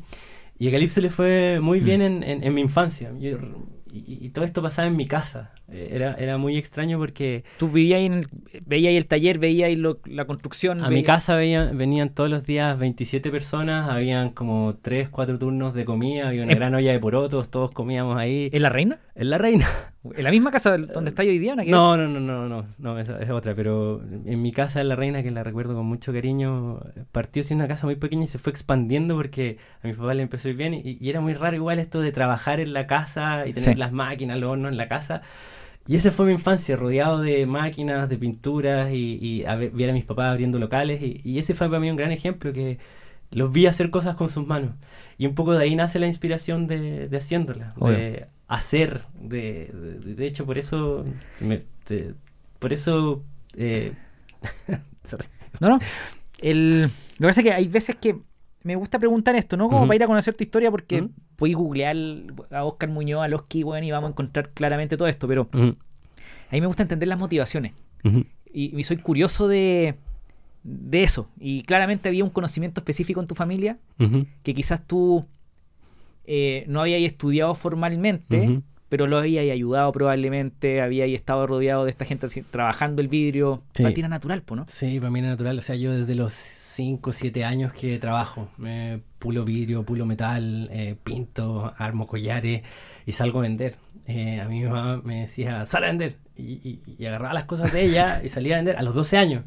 Y 0.59 0.69
a 0.69 0.71
Calypso 0.71 1.01
le 1.01 1.11
fue 1.11 1.59
muy 1.61 1.81
mm. 1.81 1.85
bien 1.85 2.03
en, 2.03 2.23
en, 2.23 2.55
mi 2.55 2.61
infancia. 2.61 3.13
Yo 3.19 3.39
y, 3.95 4.29
todo 4.31 4.45
esto 4.45 4.63
pasaba 4.63 4.89
en 4.89 4.97
mi 4.97 5.07
casa. 5.07 5.53
Eh, 5.69 5.91
era, 5.93 6.15
era 6.15 6.39
muy 6.39 6.57
extraño 6.57 6.99
porque... 6.99 7.45
¿Tú 7.59 7.71
vivías 7.71 8.01
en 8.01 8.27
veías 8.67 8.95
el 8.95 9.07
taller, 9.07 9.39
veías 9.39 9.71
la 10.05 10.25
construcción? 10.27 10.85
A 10.85 10.91
mi 10.91 11.03
casa 11.03 11.37
venían 11.37 12.11
todos 12.11 12.29
los 12.29 12.45
días 12.45 12.79
27 12.79 13.31
personas, 13.31 13.89
habían 13.89 14.31
como 14.31 14.77
3, 14.83 15.09
4 15.09 15.39
turnos 15.39 15.75
de 15.75 15.85
comida, 15.85 16.29
había 16.29 16.43
una 16.43 16.55
gran 16.55 16.75
olla 16.75 16.93
de 16.93 16.99
porotos, 16.99 17.49
todos 17.49 17.71
comíamos 17.71 18.17
ahí. 18.17 18.51
¿En 18.53 18.63
la 18.63 18.69
reina? 18.69 18.99
En 19.15 19.31
la 19.31 19.39
reina. 19.39 19.67
¿En 20.15 20.23
la 20.23 20.31
misma 20.31 20.51
casa 20.51 20.77
donde 20.77 21.09
está 21.09 21.23
hoy 21.23 21.39
día? 21.39 21.57
No, 21.57 21.97
no, 21.97 22.07
no, 22.07 22.21
no, 22.21 22.47
no, 22.47 22.67
no, 22.77 22.99
esa 22.99 23.23
es 23.23 23.31
otra, 23.31 23.55
pero 23.55 24.03
en 24.03 24.43
mi 24.43 24.53
casa 24.53 24.83
en 24.83 24.89
la 24.89 24.97
reina, 24.97 25.23
que 25.23 25.31
la 25.31 25.43
recuerdo 25.43 25.75
con 25.75 25.87
mucho 25.87 26.13
cariño, 26.13 26.81
partió 27.11 27.43
siendo 27.43 27.65
una 27.65 27.73
casa 27.73 27.87
muy 27.87 27.97
pequeña 27.97 28.25
y 28.25 28.27
se 28.27 28.39
fue 28.39 28.51
expandiendo 28.51 29.17
porque 29.17 29.57
a 29.83 29.87
mi 29.87 29.95
papá 29.95 30.13
le 30.13 30.23
empezó 30.23 30.49
a 30.49 30.51
ir 30.51 30.57
bien 30.59 30.75
y, 30.75 30.99
era 31.09 31.23
muy 31.23 31.33
raro 31.33 31.57
igual 31.57 31.79
esto 31.79 32.03
de 32.03 32.13
trabajar 32.13 32.61
en 32.61 32.75
la 32.75 32.87
casa 32.87 33.47
y 33.47 33.55
tener 33.55 33.79
las 33.79 33.93
máquinas, 33.93 34.39
los 34.39 34.51
hornos 34.51 34.73
en 34.73 34.77
la 34.77 34.89
casa. 34.89 35.23
Y 35.87 35.97
esa 35.97 36.11
fue 36.11 36.27
mi 36.27 36.33
infancia, 36.33 36.77
rodeado 36.77 37.21
de 37.21 37.47
máquinas, 37.47 38.09
de 38.09 38.19
pinturas 38.19 38.91
y, 38.93 39.19
y 39.21 39.45
a 39.47 39.55
ver, 39.55 39.91
a 39.91 39.93
mis 39.93 40.05
papás 40.05 40.33
abriendo 40.33 40.59
locales. 40.59 41.01
Y, 41.03 41.39
ese 41.39 41.55
fue 41.55 41.69
para 41.69 41.81
mí 41.81 41.91
un 41.91 41.97
gran 41.97 42.13
ejemplo, 42.13 42.53
que 42.53 42.79
los 43.31 43.53
vi 43.53 43.67
hacer 43.67 43.91
cosas 43.91 44.17
con 44.17 44.29
sus 44.29 44.47
manos. 44.47 44.73
Y 45.17 45.27
un 45.27 45.35
poco 45.35 45.53
de 45.53 45.65
ahí 45.65 45.77
nace 45.77 45.99
la 45.99 46.07
inspiración 46.07 46.67
de, 46.67 47.09
de 47.09 47.17
haciéndolas, 47.17 47.75
de 47.77 48.19
hacer. 48.49 49.05
De, 49.21 49.71
de, 50.05 50.27
hecho, 50.27 50.45
por 50.47 50.59
eso... 50.59 51.05
por 52.59 52.73
eso... 52.73 53.23
Eh, 53.57 53.93
no, 55.61 55.69
no. 55.69 55.79
El, 56.39 56.83
lo 56.83 56.89
que 57.19 57.27
pasa 57.27 57.41
es 57.41 57.45
que 57.45 57.53
hay 57.53 57.69
veces 57.69 57.97
que 57.97 58.17
me 58.63 58.77
gusta 58.77 58.99
preguntar 58.99 59.37
esto, 59.37 59.57
¿no? 59.57 59.69
Como 59.69 59.87
para 59.87 59.97
ir 59.97 60.03
a 60.03 60.07
conocer 60.07 60.35
tu 60.35 60.43
historia, 60.43 60.71
porque 60.71 61.09
podéis 61.37 61.57
googlear 61.57 61.97
a 62.51 62.65
Oscar 62.65 62.89
Muñoz, 62.89 63.23
a 63.23 63.29
los 63.29 63.43
weón, 63.53 63.85
y 63.85 63.91
vamos 63.91 64.09
a 64.09 64.11
encontrar 64.13 64.51
claramente 64.51 64.97
todo 64.97 65.07
esto, 65.07 65.29
pero 65.29 65.49
Ujú, 65.53 65.77
a 66.51 66.53
mí 66.53 66.61
me 66.61 66.67
gusta 66.67 66.83
entender 66.83 67.09
las 67.09 67.19
motivaciones. 67.19 67.73
Y, 68.53 68.79
y 68.79 68.85
soy 68.85 68.99
curioso 68.99 69.49
de, 69.49 69.97
de 70.63 71.03
eso. 71.03 71.29
Y 71.39 71.63
claramente 71.63 72.09
había 72.09 72.25
un 72.25 72.31
conocimiento 72.31 72.81
específico 72.81 73.21
en 73.21 73.27
tu 73.27 73.35
familia 73.35 73.79
que 74.43 74.55
quizás 74.55 74.87
tú 74.87 75.27
eh, 76.27 76.65
no 76.69 76.81
habías 76.81 77.03
estudiado 77.03 77.55
formalmente, 77.55 78.61
pero 78.89 79.07
lo 79.07 79.19
habías 79.19 79.43
ayudado 79.51 79.91
probablemente, 79.93 80.81
habías 80.81 81.09
estado 81.09 81.47
rodeado 81.47 81.85
de 81.85 81.91
esta 81.91 82.05
gente 82.05 82.27
así, 82.27 82.43
trabajando 82.43 83.03
el 83.03 83.09
vidrio. 83.09 83.63
Sí. 83.73 83.83
Para 83.83 83.95
ti 83.95 84.01
era 84.01 84.09
natural, 84.09 84.43
¿no? 84.55 84.65
Sí, 84.69 84.99
para 85.01 85.11
mí 85.11 85.19
era 85.19 85.29
natural. 85.29 85.59
O 85.59 85.63
sea, 85.63 85.75
yo 85.77 85.93
desde 85.93 86.15
los 86.15 86.33
5 86.33 87.11
o 87.11 87.13
7 87.13 87.45
años 87.45 87.73
que 87.73 87.99
trabajo, 87.99 88.49
pulo 89.19 89.45
vidrio, 89.45 89.83
pulo 89.85 90.07
metal, 90.07 90.69
eh, 90.73 90.97
pinto, 91.03 91.73
armo 91.79 92.07
collares 92.07 92.63
y 93.07 93.13
salgo 93.13 93.41
a 93.41 93.43
vender. 93.43 93.77
Eh, 94.07 94.41
a 94.41 94.49
mí 94.49 94.61
mi 94.61 94.67
mamá 94.67 95.01
me 95.05 95.21
decía, 95.23 95.67
sal 95.67 95.85
a 95.85 95.87
vender. 95.89 96.17
Y, 96.37 96.55
y- 96.69 96.81
y 96.99 97.07
agarraba 97.07 97.33
las 97.35 97.45
cosas 97.45 97.73
de 97.73 97.85
ella 97.85 98.21
y 98.25 98.29
salía 98.29 98.55
a 98.55 98.59
vender 98.59 98.77
a 98.77 98.83
los 98.83 98.95
12 98.95 99.17
años. 99.17 99.45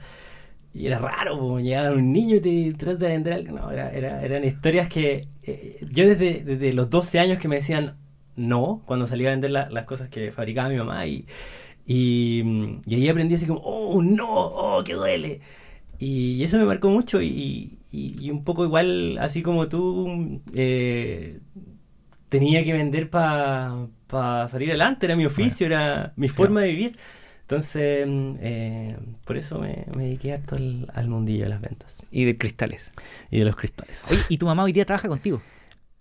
Y 0.74 0.86
era 0.88 1.00
raro, 1.00 1.40
como 1.40 1.60
llegaba 1.60 1.92
un 1.92 2.14
niño 2.14 2.36
y 2.36 2.40
te 2.42 2.74
trata 2.78 3.06
de 3.08 3.14
vender 3.14 3.34
algo. 3.34 3.58
No, 3.58 3.72
era, 3.72 3.92
era- 3.92 4.24
eran 4.24 4.44
historias 4.44 4.90
que 4.90 5.28
eh, 5.44 5.80
yo 5.92 6.08
desde, 6.08 6.44
desde 6.44 6.74
los 6.74 6.90
12 6.90 7.20
años 7.20 7.40
que 7.40 7.48
me 7.48 7.56
decían 7.58 7.96
no, 8.36 8.84
cuando 8.86 9.08
salía 9.08 9.30
a 9.30 9.32
vender 9.32 9.52
la- 9.52 9.70
las 9.72 9.86
cosas 9.86 10.10
que 10.10 10.32
fabricaba 10.32 10.70
mi 10.70 10.76
mamá 10.78 11.06
y, 11.08 11.26
y, 11.88 12.44
y 12.86 12.96
ahí 12.96 13.10
aprendí 13.10 13.36
así 13.36 13.48
como, 13.48 13.62
oh, 13.64 14.02
no, 14.04 14.28
oh, 14.30 14.84
que 14.84 14.94
duele. 14.94 15.42
Y, 16.00 16.34
y 16.34 16.44
eso 16.44 16.58
me 16.58 16.66
marcó 16.66 16.90
mucho 16.90 17.22
y, 17.22 17.80
y- 17.92 18.16
y 18.26 18.32
un 18.32 18.44
poco 18.44 18.66
igual, 18.66 19.18
así 19.20 19.44
como 19.44 19.68
tú, 19.70 20.42
eh, 20.54 21.40
tenía 22.30 22.64
que 22.64 22.74
vender 22.74 23.10
para 23.10 24.48
salir 24.50 24.70
adelante, 24.70 25.06
era 25.06 25.16
mi 25.16 25.26
oficio, 25.26 25.66
era 25.68 26.14
mi 26.16 26.30
forma 26.30 26.62
de 26.62 26.68
vivir. 26.70 26.98
Entonces, 27.48 28.06
mm, 28.06 28.36
eh, 28.42 28.98
por 29.24 29.38
eso 29.38 29.58
me, 29.60 29.86
me 29.96 30.04
dediqué 30.04 30.34
harto 30.34 30.56
al, 30.56 30.92
al 30.94 31.08
mundillo 31.08 31.44
de 31.46 31.50
las 31.50 31.62
ventas 31.62 32.04
Y 32.12 32.25
de 32.25 32.38
cristales. 32.38 32.92
y 33.32 33.39
de 33.39 33.46
los 33.46 33.56
cristales. 33.56 34.06
Oye, 34.12 34.22
¿y 34.27 34.38
tu 34.38 34.46
mamá 34.46 34.63
hoy 34.63 34.74
día 34.74 34.84
trabaja 34.86 35.08
contigo? 35.08 35.42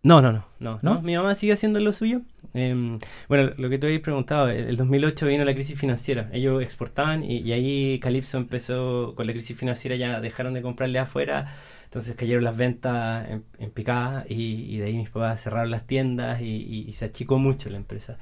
No, 0.02 0.20
no, 0.22 0.44
no, 0.60 0.78
no. 0.82 1.02
Mi 1.02 1.16
mamá 1.16 1.34
sigue 1.34 1.52
haciendo 1.52 1.80
lo 1.80 1.92
suyo. 1.92 2.20
Em, 2.54 2.98
bueno, 3.28 3.50
lo 3.56 3.68
que 3.68 3.78
tú 3.78 3.86
habías 3.86 4.02
preguntado, 4.02 4.48
el 4.48 4.68
el 4.68 4.76
2008 4.76 5.26
vino 5.26 5.44
la 5.44 5.54
crisis 5.54 5.78
financiera. 5.78 6.28
Ellos 6.32 6.62
exportaban 6.62 7.24
y, 7.24 7.38
y 7.38 7.52
ahí 7.52 7.98
Calypso 8.00 8.38
empezó 8.38 9.14
con 9.16 9.26
la 9.26 9.32
crisis 9.32 9.56
financiera, 9.56 9.96
ya 9.96 10.20
dejaron 10.20 10.54
de 10.54 10.62
comprarle 10.62 11.00
afuera, 11.00 11.52
entonces 11.84 12.14
cayeron 12.14 12.44
las 12.44 12.56
ventas 12.56 13.28
en, 13.28 13.44
en 13.58 13.70
picada 13.70 14.24
y, 14.28 14.74
y 14.74 14.78
de 14.78 14.86
ahí 14.86 14.96
mis 14.96 15.10
papás 15.10 15.42
cerraron 15.42 15.70
las 15.72 15.86
tiendas 15.88 16.40
y, 16.40 16.44
y- 16.44 16.84
y 16.88 16.92
se 16.92 17.04
achicó 17.06 17.38
mucho 17.38 17.68
la 17.70 17.76
empresa. 17.78 18.16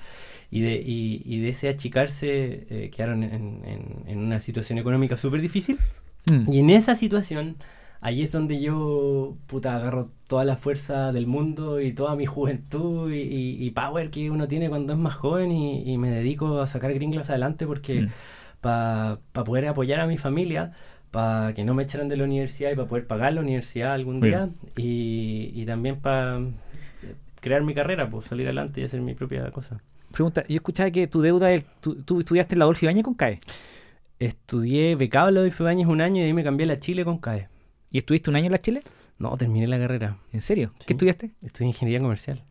Y 0.56 0.60
de, 0.60 0.74
y, 0.80 1.20
y 1.24 1.40
de 1.40 1.48
ese 1.48 1.68
achicarse 1.68 2.66
eh, 2.70 2.90
quedaron 2.94 3.22
en, 3.24 3.62
en- 3.64 4.04
en 4.06 4.18
una 4.18 4.38
situación 4.38 4.78
económica 4.78 5.16
súper 5.16 5.40
difícil. 5.40 5.78
Mm. 6.30 6.52
Y 6.52 6.58
en 6.60 6.70
esa 6.70 6.94
situación, 6.94 7.56
ahí 8.00 8.22
es 8.22 8.30
donde 8.30 8.60
yo, 8.60 9.36
puta, 9.48 9.74
agarro 9.74 10.08
toda 10.28 10.44
la 10.44 10.56
fuerza 10.56 11.10
del 11.12 11.26
mundo 11.26 11.80
y 11.80 11.92
toda 11.92 12.14
mi 12.14 12.26
juventud 12.26 13.10
y, 13.12 13.18
y- 13.22 13.66
y 13.66 13.70
power 13.72 14.10
que 14.10 14.30
uno 14.30 14.46
tiene 14.46 14.68
cuando 14.68 14.92
es 14.92 14.98
más 14.98 15.14
joven 15.14 15.50
y, 15.50 15.98
me 15.98 16.10
dedico 16.10 16.60
a 16.60 16.66
sacar 16.68 16.94
Gringlas 16.94 17.30
adelante 17.30 17.66
porque 17.66 18.02
Mm. 18.02 18.08
para 18.60 19.14
poder 19.32 19.66
apoyar 19.66 19.98
a 20.00 20.06
mi 20.06 20.18
familia, 20.18 20.70
para 21.10 21.52
que 21.54 21.64
no 21.64 21.74
me 21.74 21.82
echaran 21.82 22.08
de 22.08 22.16
la 22.16 22.24
universidad 22.24 22.70
y 22.72 22.76
para 22.76 22.88
poder 22.88 23.06
pagar 23.06 23.32
la 23.34 23.40
universidad 23.40 23.92
algún 23.92 24.20
día 24.20 24.48
y, 24.76 25.50
y 25.52 25.66
también 25.66 25.96
para 26.00 26.40
crear 27.40 27.62
mi 27.64 27.74
carrera, 27.74 28.08
pues 28.08 28.26
salir 28.26 28.46
adelante 28.46 28.80
y 28.80 28.84
hacer 28.84 29.00
mi 29.00 29.14
propia 29.14 29.50
cosa. 29.50 29.80
Pregunta, 30.14 30.42
yo 30.48 30.56
escuchaba 30.56 30.90
que 30.90 31.06
tu 31.08 31.20
deuda, 31.20 31.52
es- 31.52 31.64
tú, 31.80 31.96
tú 32.02 32.20
estudiaste 32.20 32.54
en 32.54 32.60
la 32.60 32.64
Adolfo 32.64 32.84
Ibañez 32.86 33.02
con 33.04 33.14
CAE. 33.14 33.38
Estudié 34.18 34.94
becado 34.96 35.28
en 35.28 35.34
la 35.34 35.40
Adolfo 35.40 35.64
Ibáñez 35.64 35.86
un 35.88 36.00
año 36.00 36.16
y 36.16 36.20
de 36.20 36.26
ahí 36.26 36.32
me 36.32 36.44
cambié 36.44 36.64
a 36.64 36.68
la 36.68 36.78
Chile 36.78 37.04
con 37.04 37.18
CAE. 37.18 37.48
¿Y 37.90 37.98
estuviste 37.98 38.30
un 38.30 38.36
año 38.36 38.46
en 38.46 38.52
la 38.52 38.58
Chile? 38.58 38.82
No, 39.18 39.36
terminé 39.36 39.66
la 39.66 39.78
carrera. 39.78 40.16
¿En 40.32 40.40
serio? 40.40 40.72
Sí. 40.78 40.86
¿Qué 40.86 40.92
estudiaste? 40.94 41.32
Estudié 41.42 41.68
ingeniería 41.68 42.00
comercial. 42.00 42.42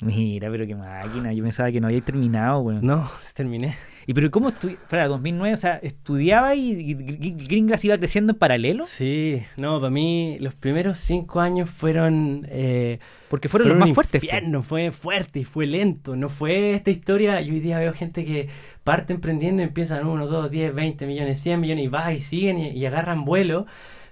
Mira, 0.00 0.50
pero 0.50 0.66
qué 0.66 0.74
máquina. 0.74 1.32
Yo 1.34 1.42
pensaba 1.42 1.70
que 1.70 1.78
no 1.80 1.88
había 1.88 2.00
terminado, 2.00 2.60
weón. 2.60 2.84
No, 2.84 3.08
terminé. 3.34 3.76
¿Y 4.10 4.12
pero 4.12 4.28
cómo? 4.32 4.52
Para 4.88 5.06
2009, 5.06 5.54
o 5.54 5.56
sea, 5.56 5.76
¿estudiaba 5.76 6.56
y, 6.56 6.72
y 6.72 7.64
iba 7.84 7.96
creciendo 7.96 8.32
en 8.32 8.38
paralelo? 8.40 8.84
Sí, 8.84 9.40
no, 9.56 9.78
para 9.78 9.90
mí 9.90 10.36
los 10.40 10.52
primeros 10.56 10.98
cinco 10.98 11.38
años 11.38 11.70
fueron... 11.70 12.44
eh, 12.50 12.98
Porque 13.28 13.48
fueron, 13.48 13.68
los 13.68 13.78
más 13.78 13.92
fuertes. 13.92 14.24
infierno, 14.24 14.64
fue 14.64 14.90
fuerte 14.90 15.38
y 15.38 15.44
fue 15.44 15.68
lento. 15.68 16.16
No 16.16 16.28
fue 16.28 16.72
esta 16.72 16.90
historia. 16.90 17.40
Yo 17.40 17.52
hoy 17.52 17.60
día 17.60 17.78
veo 17.78 17.92
gente 17.92 18.24
que 18.24 18.48
parte 18.82 19.12
emprendiendo 19.12 19.62
y 19.62 19.66
empiezan 19.66 20.04
1, 20.04 20.26
2, 20.26 20.50
10, 20.50 20.74
20 20.74 21.06
millones, 21.06 21.38
100 21.40 21.60
millones 21.60 21.84
y 21.84 21.86
va 21.88 22.12
y 22.12 22.18
siguen 22.18 22.58
y, 22.58 22.70
y 22.70 22.86
agarran 22.86 23.24
vuelo. 23.24 23.66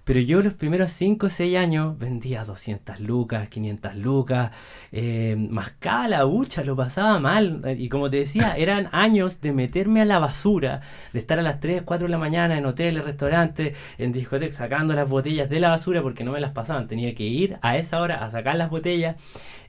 Pero 0.09 0.21
yo 0.21 0.41
los 0.41 0.55
primeros 0.55 0.91
5 0.93 1.27
o 1.27 1.29
6 1.29 1.59
años 1.59 1.99
vendía 1.99 2.43
200 2.43 2.99
lucas, 3.01 3.51
500 3.51 3.95
lucas, 3.97 4.53
eh, 4.91 5.37
mascaba 5.37 6.09
la 6.09 6.25
hucha, 6.25 6.65
lo 6.65 6.75
pasaba 6.75 7.19
mal. 7.19 7.77
Y 7.79 7.91
como 7.91 8.09
te 8.09 8.17
decía, 8.17 8.55
eran 8.57 8.89
años 8.93 9.43
de 9.43 9.53
meterme 9.53 10.01
a 10.01 10.07
la 10.07 10.19
basura, 10.19 10.81
de 11.13 11.19
estar 11.19 11.39
a 11.39 11.43
las 11.43 11.61
3, 11.61 11.83
4 11.83 12.07
de 12.07 12.11
la 12.11 12.17
mañana 12.17 12.57
en 12.57 12.65
hoteles, 12.65 13.05
restaurantes, 13.05 13.77
en 13.99 14.13
discotecas, 14.13 14.55
sacando 14.55 14.95
las 14.95 15.07
botellas 15.07 15.51
de 15.51 15.61
la 15.61 15.69
basura 15.69 16.01
porque 16.01 16.25
no 16.25 16.33
me 16.33 16.41
las 16.41 16.53
pasaban. 16.53 16.89
Tenía 16.89 17.15
que 17.15 17.25
ir 17.25 17.59
a 17.61 17.77
esa 17.77 18.01
hora 18.01 18.25
a 18.25 18.31
sacar 18.31 18.57
las 18.57 18.71
botellas 18.71 19.17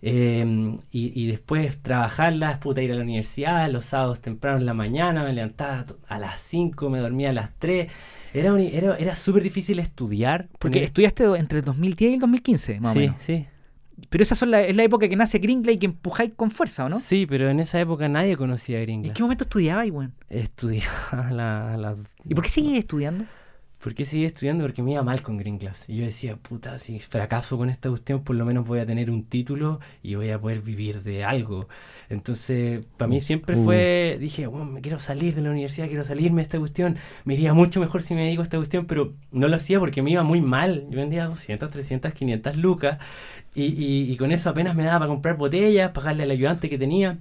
eh, 0.02 0.74
y, 0.90 1.22
y 1.22 1.28
después 1.28 1.82
trabajarlas, 1.82 2.60
puta, 2.60 2.82
ir 2.82 2.94
a 2.94 2.96
la 2.96 3.02
universidad, 3.02 3.70
los 3.70 3.84
sábados 3.84 4.22
temprano 4.22 4.60
en 4.60 4.66
la 4.66 4.74
mañana, 4.74 5.22
me 5.22 5.34
levantaba 5.34 5.86
a 6.08 6.18
las 6.18 6.40
5, 6.40 6.90
me 6.90 7.00
dormía 7.00 7.32
a 7.32 7.34
las 7.34 7.52
3. 7.60 7.92
Era, 8.34 8.54
un- 8.54 8.60
era, 8.60 8.96
era 8.98 9.16
súper 9.16 9.44
difícil 9.44 9.80
estudiar. 9.80 10.48
Porque 10.60 10.84
estudiaste 10.84 11.24
entre 11.38 11.60
el 11.60 11.66
2010 11.66 12.12
y 12.12 12.14
el 12.16 12.20
2015, 12.20 12.80
más 12.80 12.92
o 12.92 12.94
sí, 12.94 13.00
menos. 13.00 13.16
sí, 13.20 13.46
Pero 14.10 14.22
esa 14.22 14.36
son 14.36 14.52
la, 14.52 14.62
es 14.62 14.76
la 14.76 14.84
época 14.84 15.10
que 15.10 15.16
nace 15.16 15.40
Gringla 15.40 15.72
y 15.72 15.78
que 15.78 15.86
empujáis 15.88 16.32
con 16.36 16.52
fuerza, 16.52 16.86
¿o 16.86 16.90
no? 16.90 17.00
sí, 17.00 17.26
pero 17.28 17.50
en 17.50 17.60
esa 17.60 17.80
época 17.80 18.08
nadie 18.08 18.38
conocía 18.38 18.78
a 18.78 18.82
¿Y 18.82 18.86
Gringa. 18.86 19.08
en 19.10 19.14
qué 19.14 19.22
momento 19.24 19.44
estudiabas, 19.44 19.90
weón? 19.90 20.14
Estudiaba 20.30 21.30
la, 21.32 21.76
la- 21.78 21.98
¿Y 22.26 22.34
por 22.36 22.44
qué 22.44 22.50
seguís 22.50 22.78
estudiando? 22.80 23.26
¿Por 23.82 23.94
qué 23.96 24.04
seguí 24.04 24.26
estudiando? 24.26 24.66
Porque 24.66 24.84
me 24.84 24.92
iba 24.92 25.04
mal 25.04 25.22
con 25.22 25.38
Green 25.38 25.58
Class. 25.58 25.88
Y 25.88 25.98
yo 25.98 26.04
decía, 26.06 26.36
puta, 26.36 26.78
si 26.80 27.00
fracaso 27.00 27.58
con 27.58 27.70
esta 27.70 27.88
cuestión, 27.90 28.24
por 28.24 28.36
lo 28.36 28.44
menos 28.46 28.68
voy 28.68 28.80
a 28.80 28.86
tener 28.86 29.10
un 29.10 29.24
título 29.24 29.80
y 30.04 30.16
voy 30.16 30.30
a 30.32 30.40
poder 30.40 30.62
vivir 30.62 31.02
de 31.04 31.24
algo. 31.24 31.68
Entonces, 32.10 32.86
para 32.98 33.08
mí 33.08 33.22
siempre 33.22 33.56
Uh. 33.56 33.64
fue, 33.64 34.18
dije, 34.20 34.48
bueno, 34.48 34.66
me 34.66 34.82
quiero 34.82 35.00
salir 35.00 35.34
de 35.36 35.42
la 35.42 35.52
universidad, 35.52 35.88
quiero 35.88 36.04
salirme 36.04 36.38
de 36.38 36.44
esta 36.44 36.60
cuestión. 36.60 36.98
Me 37.24 37.36
iría 37.36 37.54
mucho 37.54 37.80
mejor 37.80 38.02
si 38.02 38.16
me 38.16 38.24
dedico 38.26 38.42
a 38.42 38.44
esta 38.44 38.58
cuestión, 38.58 38.86
pero 38.86 39.14
no 39.32 39.48
lo 39.48 39.56
hacía 39.56 39.80
porque 39.80 40.02
me 40.02 40.12
iba 40.12 40.24
muy 40.24 40.42
mal. 40.42 40.86
Yo 40.90 41.00
vendía 41.00 41.26
200, 41.26 41.70
300, 41.72 42.14
500 42.14 42.58
lucas 42.58 43.00
y, 43.56 43.64
y- 43.66 44.12
y 44.12 44.18
con 44.18 44.32
eso 44.32 44.50
apenas 44.50 44.76
me 44.76 44.84
daba 44.84 45.00
para 45.00 45.10
comprar 45.10 45.38
botellas, 45.38 45.92
pagarle 45.92 46.24
al 46.24 46.32
ayudante 46.32 46.70
que 46.70 46.78
tenía. 46.78 47.18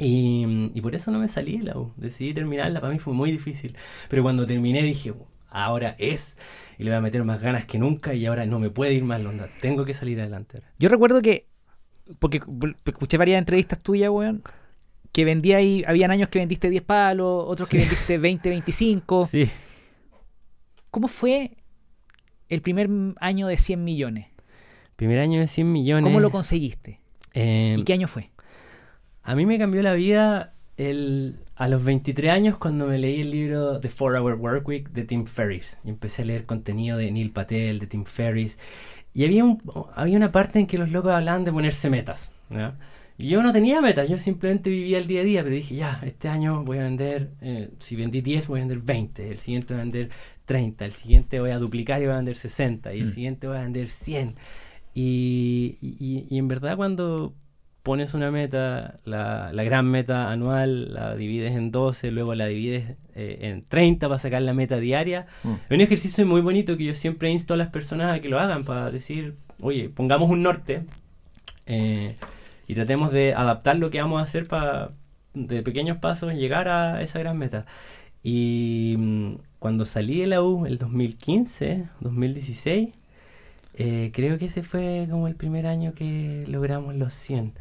Y, 0.00 0.70
y 0.74 0.80
por 0.80 0.94
eso 0.94 1.10
no 1.12 1.18
me 1.20 1.28
salí 1.28 1.58
de 1.58 1.64
la 1.64 1.78
U. 1.78 1.92
Decidí 1.96 2.34
terminarla, 2.34 2.80
para 2.80 2.92
mí 2.92 2.98
fue 2.98 3.14
muy 3.14 3.30
difícil. 3.30 3.76
Pero 4.08 4.22
cuando 4.24 4.44
terminé 4.46 4.82
dije, 4.82 5.14
ahora 5.54 5.94
es, 5.98 6.36
y 6.78 6.84
le 6.84 6.90
voy 6.90 6.98
a 6.98 7.00
meter 7.00 7.24
más 7.24 7.40
ganas 7.40 7.64
que 7.64 7.78
nunca 7.78 8.12
y 8.14 8.26
ahora 8.26 8.44
no 8.44 8.58
me 8.58 8.70
puede 8.70 8.92
ir 8.92 9.04
mal, 9.04 9.26
onda. 9.26 9.48
Tengo 9.60 9.84
que 9.84 9.94
salir 9.94 10.20
adelante. 10.20 10.58
ahora. 10.58 10.68
Yo 10.78 10.88
recuerdo 10.88 11.22
que, 11.22 11.46
porque 12.18 12.42
escuché 12.84 13.16
varias 13.16 13.38
entrevistas 13.38 13.80
tuyas, 13.80 14.10
weón, 14.10 14.42
que 15.12 15.24
vendía 15.24 15.58
ahí, 15.58 15.84
habían 15.86 16.10
años 16.10 16.28
que 16.28 16.40
vendiste 16.40 16.68
10 16.68 16.82
palos, 16.82 17.44
otros 17.46 17.68
que 17.68 17.78
vendiste 17.78 18.18
20, 18.18 18.48
25. 18.50 19.26
Sí. 19.30 19.48
¿Cómo 20.90 21.08
fue 21.08 21.56
el 22.48 22.62
primer 22.62 22.88
año 23.18 23.48
de 23.48 23.56
100 23.56 23.82
millones? 23.82 24.26
Primer 24.94 25.18
año 25.18 25.40
de 25.40 25.48
100 25.48 25.72
millones. 25.72 26.04
¿Cómo 26.04 26.20
lo 26.20 26.30
conseguiste? 26.30 27.00
Eh, 27.32 27.76
¿Y 27.78 27.82
qué 27.82 27.94
año 27.94 28.06
fue? 28.06 28.30
A 29.22 29.34
mí 29.34 29.44
me 29.44 29.58
cambió 29.58 29.82
la 29.82 29.94
vida 29.94 30.53
el, 30.76 31.36
a 31.56 31.68
los 31.68 31.84
23 31.84 32.32
años 32.32 32.58
cuando 32.58 32.86
me 32.86 32.98
leí 32.98 33.20
el 33.20 33.30
libro 33.30 33.78
The 33.80 33.88
4 33.88 34.20
Hour 34.22 34.34
Work 34.34 34.66
Week 34.68 34.90
de 34.90 35.04
Tim 35.04 35.24
Ferriss. 35.26 35.78
Y 35.84 35.90
empecé 35.90 36.22
a 36.22 36.24
leer 36.24 36.46
contenido 36.46 36.96
de 36.98 37.10
Neil 37.12 37.30
Patel, 37.30 37.78
de 37.78 37.86
Tim 37.86 38.04
Ferriss. 38.04 38.58
Y 39.12 39.24
había, 39.24 39.44
un, 39.44 39.62
había 39.94 40.16
una 40.16 40.32
parte 40.32 40.58
en 40.58 40.66
que 40.66 40.76
los 40.78 40.90
locos 40.90 41.12
hablaban 41.12 41.44
de 41.44 41.52
ponerse 41.52 41.88
metas. 41.90 42.32
¿ya? 42.50 42.76
Y 43.16 43.28
yo 43.28 43.42
no 43.44 43.52
tenía 43.52 43.80
metas, 43.80 44.08
yo 44.08 44.18
simplemente 44.18 44.70
vivía 44.70 44.98
el 44.98 45.06
día 45.06 45.20
a 45.20 45.24
día, 45.24 45.42
pero 45.44 45.54
dije, 45.54 45.76
ya, 45.76 46.00
este 46.04 46.28
año 46.28 46.64
voy 46.64 46.78
a 46.78 46.82
vender, 46.82 47.30
eh, 47.42 47.70
si 47.78 47.94
vendí 47.94 48.20
10, 48.22 48.48
voy 48.48 48.58
a 48.58 48.62
vender 48.62 48.78
20, 48.80 49.30
el 49.30 49.38
siguiente 49.38 49.72
voy 49.74 49.80
a 49.82 49.84
vender 49.84 50.10
30, 50.46 50.84
el 50.84 50.92
siguiente 50.92 51.38
voy 51.38 51.50
a 51.50 51.58
duplicar 51.60 52.02
y 52.02 52.06
voy 52.06 52.14
a 52.14 52.16
vender 52.16 52.34
60, 52.34 52.92
y 52.92 52.98
el 53.00 53.06
Mm. 53.06 53.10
siguiente 53.12 53.46
voy 53.46 53.56
a 53.58 53.60
vender 53.62 53.88
100. 53.88 54.34
Y, 54.94 55.78
y- 55.80 56.26
y 56.28 56.38
en 56.38 56.48
verdad 56.48 56.76
cuando 56.76 57.34
pones 57.84 58.14
una 58.14 58.30
meta, 58.30 58.98
la, 59.04 59.52
la 59.52 59.62
gran 59.62 59.86
meta 59.86 60.32
anual, 60.32 60.94
la 60.94 61.14
divides 61.14 61.54
en 61.54 61.70
12, 61.70 62.10
luego 62.10 62.34
la 62.34 62.46
divides 62.46 62.96
eh, 63.14 63.38
en 63.42 63.62
30 63.62 64.08
para 64.08 64.18
sacar 64.18 64.40
la 64.42 64.54
meta 64.54 64.78
diaria. 64.78 65.26
Es 65.44 65.70
un 65.74 65.80
ejercicio 65.82 66.26
muy 66.26 66.40
bonito 66.40 66.76
que 66.78 66.84
yo 66.84 66.94
siempre 66.94 67.30
insto 67.30 67.52
a 67.54 67.58
las 67.58 67.68
personas 67.68 68.12
a 68.16 68.20
que 68.20 68.30
lo 68.30 68.40
hagan 68.40 68.64
para 68.64 68.90
decir, 68.90 69.36
oye, 69.60 69.90
pongamos 69.90 70.30
un 70.30 70.42
norte. 70.42 70.82
eh, 71.66 72.16
y 72.66 72.74
tratemos 72.74 73.12
de 73.12 73.34
adaptar 73.34 73.76
lo 73.76 73.90
que 73.90 74.00
vamos 74.00 74.20
a 74.20 74.24
hacer 74.24 74.48
para 74.48 74.92
de 75.34 75.62
pequeños 75.62 75.98
pasos 75.98 76.32
llegar 76.32 76.68
a 76.68 77.02
esa 77.02 77.18
gran 77.18 77.36
meta. 77.36 77.66
Y 78.22 78.94
mm, 78.98 79.34
cuando 79.58 79.84
salí 79.84 80.20
de 80.20 80.26
la 80.26 80.42
U, 80.42 80.64
el 80.64 80.78
2015, 80.78 81.84
2016, 82.00 82.88
eh, 83.76 84.10
creo 84.14 84.38
que 84.38 84.46
ese 84.46 84.62
fue 84.62 85.06
como 85.10 85.28
el 85.28 85.34
primer 85.34 85.66
año 85.66 85.92
que 85.94 86.44
logramos 86.48 86.94
los 86.94 87.14
100. 87.14 87.52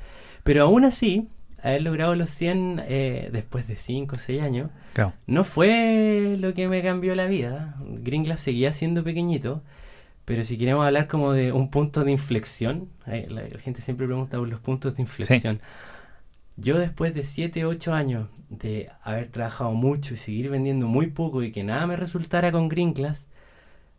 Pero 0.44 0.64
aún 0.64 0.84
así, 0.86 1.28
haber 1.62 1.82
logrado 1.84 2.16
los 2.16 2.30
100 2.32 2.82
eh, 2.88 3.30
después 3.32 3.68
de 3.68 3.76
5 3.76 4.16
o 4.16 4.20
6 4.20 4.42
años, 4.42 4.70
Claro. 4.94 5.14
no 5.28 5.44
fue 5.44 6.36
lo 6.40 6.54
que 6.54 6.68
me 6.68 6.82
cambió 6.84 7.16
la 7.16 7.26
vida. 7.26 7.76
Gringlas 7.86 8.42
seguía 8.42 8.74
siendo 8.74 9.04
pequeñito, 9.04 9.64
pero 10.26 10.44
si 10.44 10.58
queremos 10.58 10.86
hablar 10.86 11.08
como 11.08 11.34
de 11.34 11.52
un 11.52 11.70
punto 11.70 12.04
de 12.04 12.12
inflexión, 12.12 12.90
eh, 13.08 13.28
la, 13.30 13.42
la 13.48 13.60
gente 13.60 13.82
siempre 13.82 14.06
pregunta 14.06 14.38
por 14.38 14.48
los 14.48 14.60
puntos 14.60 14.96
de 14.96 15.02
inflexión. 15.04 15.60
Yo 16.56 16.78
después 16.78 17.16
de 17.16 17.24
7, 17.24 17.66
8 17.66 17.94
años 17.94 18.30
de 18.50 18.90
haber 19.02 19.30
trabajado 19.30 19.72
mucho 19.74 20.14
y 20.14 20.18
seguir 20.18 20.50
vendiendo 20.52 20.88
muy 20.88 21.08
poco 21.08 21.42
y 21.42 21.52
que 21.52 21.64
nada 21.64 21.88
me 21.88 21.96
resultara 21.96 22.52
con 22.52 22.70
Gringlas, 22.70 23.28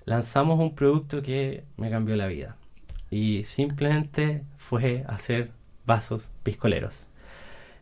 lanzamos 0.04 0.58
un 0.60 0.74
producto 0.74 1.22
que 1.22 1.64
me 1.76 1.90
cambió 1.90 2.16
la 2.16 2.26
vida. 2.26 2.56
Y 3.10 3.44
simplemente 3.44 4.42
fue 4.56 5.04
hacer 5.08 5.50
vasos 5.86 6.30
piscoleros. 6.42 7.08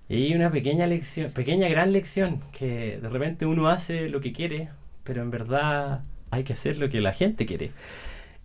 Y 0.08 0.34
una 0.34 0.50
pequeña 0.50 0.86
lección, 0.86 1.30
pequeña 1.30 1.68
gran 1.68 1.92
lección, 1.92 2.40
que 2.52 2.98
de 3.00 3.08
repente 3.08 3.46
uno 3.46 3.68
hace 3.68 4.08
lo 4.08 4.20
que 4.20 4.32
quiere, 4.32 4.68
pero 5.04 5.22
en 5.22 5.30
verdad 5.30 6.02
hay 6.30 6.44
que 6.44 6.52
hacer 6.52 6.78
lo 6.78 6.88
que 6.88 7.00
la 7.00 7.12
gente 7.14 7.46
quiere. 7.46 7.70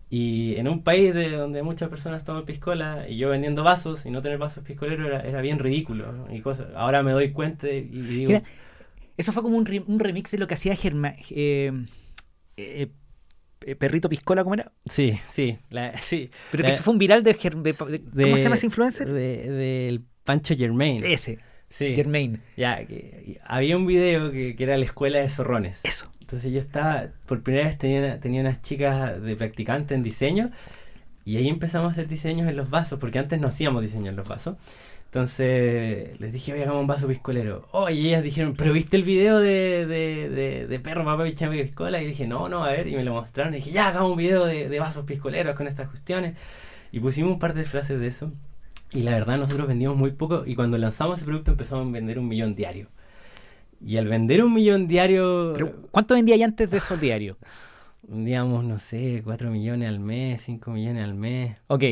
Y 0.10 0.56
en 0.56 0.70
un 0.70 0.84
país 0.84 1.14
de 1.14 1.32
donde 1.32 1.64
muchas 1.64 1.90
personas 1.90 2.24
toman 2.24 2.46
piscola 2.46 3.10
y 3.10 3.18
yo 3.18 3.30
vendiendo 3.30 3.64
vasos 3.64 4.06
y 4.06 4.12
no 4.12 4.22
tener 4.22 4.38
vasos 4.38 4.64
piscoleros 4.64 5.06
era, 5.08 5.20
era 5.22 5.42
bien 5.42 5.60
ridículo. 5.60 6.14
¿no? 6.14 6.34
Y 6.34 6.42
cosas. 6.42 6.68
Ahora 6.76 7.04
me 7.04 7.12
doy 7.12 7.32
cuenta 7.34 7.68
y, 7.70 7.82
digo, 7.82 8.42
Eso 9.18 9.34
fue 9.34 9.44
como 9.44 9.58
un, 9.58 9.66
re- 9.66 9.84
un 9.86 10.00
remix 10.00 10.32
de 10.32 10.38
lo 10.38 10.48
que 10.48 10.54
hacía 10.54 10.76
Germa, 10.76 11.16
eh, 11.32 11.72
eh, 12.56 12.84
eh, 12.84 12.88
Perrito 13.80 14.08
Piscola, 14.10 14.44
¿cómo 14.44 14.54
era? 14.56 14.72
sí, 14.86 15.18
sí, 15.28 15.58
la- 15.70 15.98
sí. 15.98 16.30
Pero 16.52 16.64
que 16.64 16.70
La- 16.70 16.74
eso 16.76 16.84
fue 16.84 16.94
un 16.94 17.00
viral 17.00 17.24
de, 17.24 17.34
de- 17.34 17.74
de- 17.74 18.24
¿Cómo 18.24 18.38
se 18.38 18.44
llama 18.44 18.56
ese 18.56 18.66
influencer? 18.68 19.12
de- 19.12 19.50
Del 19.52 20.02
Pancho 20.24 20.56
Germain. 20.58 21.04
Ese, 21.04 21.40
Sí. 21.70 21.96
Germain. 21.96 22.42
Ya, 22.56 22.86
que- 22.86 23.40
había 23.46 23.76
un 23.76 23.86
video 23.88 24.32
que, 24.32 24.56
que 24.56 24.64
era 24.64 24.78
la 24.78 24.86
escuela 24.86 25.20
de 25.20 25.28
zorrones. 25.30 25.84
Eso. 25.84 26.10
Entonces 26.22 26.52
yo 26.52 26.60
estaba, 26.60 27.08
por 27.26 27.42
primera 27.44 27.66
vez 27.68 27.78
tenía, 27.78 28.20
tenía 28.20 28.42
unas 28.42 28.62
chicas 28.62 29.22
de 29.22 29.36
practicante 29.36 29.96
en 29.96 30.04
diseño 30.04 30.52
y 31.26 31.38
ahí 31.38 31.48
empezamos 31.50 31.88
a 31.90 31.92
hacer 31.92 32.08
diseños 32.08 32.48
en 32.50 32.56
los 32.56 32.70
vasos, 32.70 33.00
porque 33.00 33.20
antes 33.20 33.40
no 33.40 33.48
hacíamos 33.50 33.82
diseño 33.82 34.10
en 34.10 34.16
los 34.16 34.28
vasos. 34.28 34.56
Entonces 35.18 36.20
les 36.20 36.32
dije, 36.32 36.54
oye, 36.54 36.62
hagamos 36.62 36.82
un 36.82 36.86
vaso 36.86 37.08
piscolero. 37.08 37.68
Oh, 37.72 37.90
y 37.90 38.10
ellas 38.10 38.22
dijeron, 38.22 38.54
¿pero 38.56 38.72
viste 38.72 38.98
el 38.98 39.02
video 39.02 39.40
de, 39.40 39.88
de, 39.88 40.30
de, 40.30 40.68
de 40.68 40.80
perro, 40.80 41.04
papá, 41.04 41.24
pichame 41.24 41.60
piscola? 41.64 42.00
Y 42.04 42.06
dije, 42.06 42.28
no, 42.28 42.48
no, 42.50 42.64
a 42.64 42.70
ver, 42.70 42.88
y 42.88 42.96
me 42.96 43.04
lo 43.04 43.14
mostraron. 43.14 43.52
Y 43.56 43.58
dije, 43.58 43.72
ya, 43.72 43.88
hagamos 43.88 44.12
un 44.12 44.18
video 44.18 44.46
de, 44.46 44.70
de 44.70 44.80
vasos 44.80 45.06
piscoleros 45.06 45.56
con 45.56 45.66
estas 45.66 45.90
cuestiones. 45.90 46.38
Y 46.92 47.00
pusimos 47.00 47.32
un 47.32 47.40
par 47.40 47.56
de 47.56 47.66
frases 47.66 48.00
de 48.00 48.06
eso. 48.06 48.32
Y 48.92 49.02
la 49.02 49.14
verdad, 49.14 49.40
nosotros 49.40 49.68
vendimos 49.68 49.98
muy 49.98 50.12
poco. 50.12 50.44
Y 50.46 50.54
cuando 50.54 50.78
lanzamos 50.78 51.18
ese 51.18 51.26
producto 51.26 51.50
empezamos 51.50 51.88
a 51.88 51.92
vender 51.92 52.20
un 52.20 52.28
millón 52.28 52.54
diario. 52.54 52.88
Y 53.84 53.98
al 53.98 54.08
vender 54.08 54.44
un 54.44 54.54
millón 54.54 54.88
diario, 54.88 55.54
Pero, 55.56 55.82
¿Cuánto 55.90 56.14
vendía 56.14 56.36
ya 56.36 56.46
antes 56.46 56.70
de 56.70 56.78
esos 56.78 57.02
diarios? 57.02 57.38
digamos, 58.08 58.64
no 58.64 58.78
sé, 58.78 59.24
4 59.24 59.50
millones 59.50 59.90
al 59.90 60.00
mes, 60.00 60.44
5 60.44 60.70
millones 60.70 61.04
al 61.04 61.16
mes. 61.16 61.58
Ok, 61.66 61.84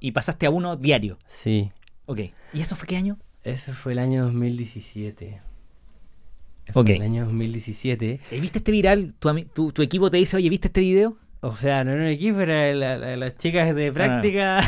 y 0.00 0.12
pasaste 0.12 0.44
a 0.44 0.50
uno 0.50 0.76
diario. 0.76 1.16
Sí, 1.26 1.70
Ok. 2.06 2.20
¿Y 2.52 2.60
eso 2.60 2.76
fue 2.76 2.86
qué 2.88 2.96
año? 2.96 3.18
eso 3.44 3.72
fue 3.72 3.92
el 3.92 3.98
año 3.98 4.24
2017. 4.24 5.40
Fue 6.72 6.82
Ok. 6.82 6.90
El 6.90 7.02
año 7.02 7.24
2017. 7.26 8.20
¿Y 8.30 8.40
¿Viste 8.40 8.58
este 8.58 8.72
viral? 8.72 9.12
¿Tu, 9.18 9.44
tu, 9.52 9.72
tu 9.72 9.82
equipo 9.82 10.10
te 10.10 10.16
dice, 10.16 10.36
oye, 10.38 10.48
¿viste 10.48 10.68
este 10.68 10.80
video? 10.80 11.16
O 11.42 11.54
sea, 11.56 11.84
no 11.84 11.92
era 11.92 12.00
un 12.04 12.08
equipo, 12.08 12.40
era 12.40 12.72
la- 12.72 12.96
la- 12.96 13.16
las 13.18 13.36
chicas 13.36 13.74
de 13.74 13.92
práctica. 13.92 14.60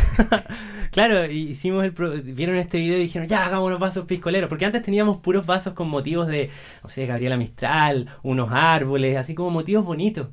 claro, 0.93 1.25
y 1.31 1.39
hicimos 1.51 1.85
el 1.85 1.93
pro- 1.95 2.13
vieron 2.23 2.57
este 2.57 2.77
video 2.79 2.99
y 2.99 3.03
dijeron, 3.03 3.27
ya 3.29 3.47
hagamos 3.47 3.67
unos 3.67 3.81
vasos 3.81 4.05
piscoleros. 4.05 4.49
Porque 4.51 4.67
antes 4.67 4.83
teníamos 4.83 5.17
puros 5.19 5.47
vasos 5.47 5.73
con 5.73 5.89
motivos 5.89 6.27
de, 6.29 6.51
no 6.83 6.89
sé, 6.91 7.07
Gabriela 7.07 7.39
Mistral, 7.39 8.11
unos 8.23 8.51
árboles, 8.53 9.17
así 9.17 9.35
como 9.35 9.49
motivos 9.51 9.87
bonitos. 9.87 10.29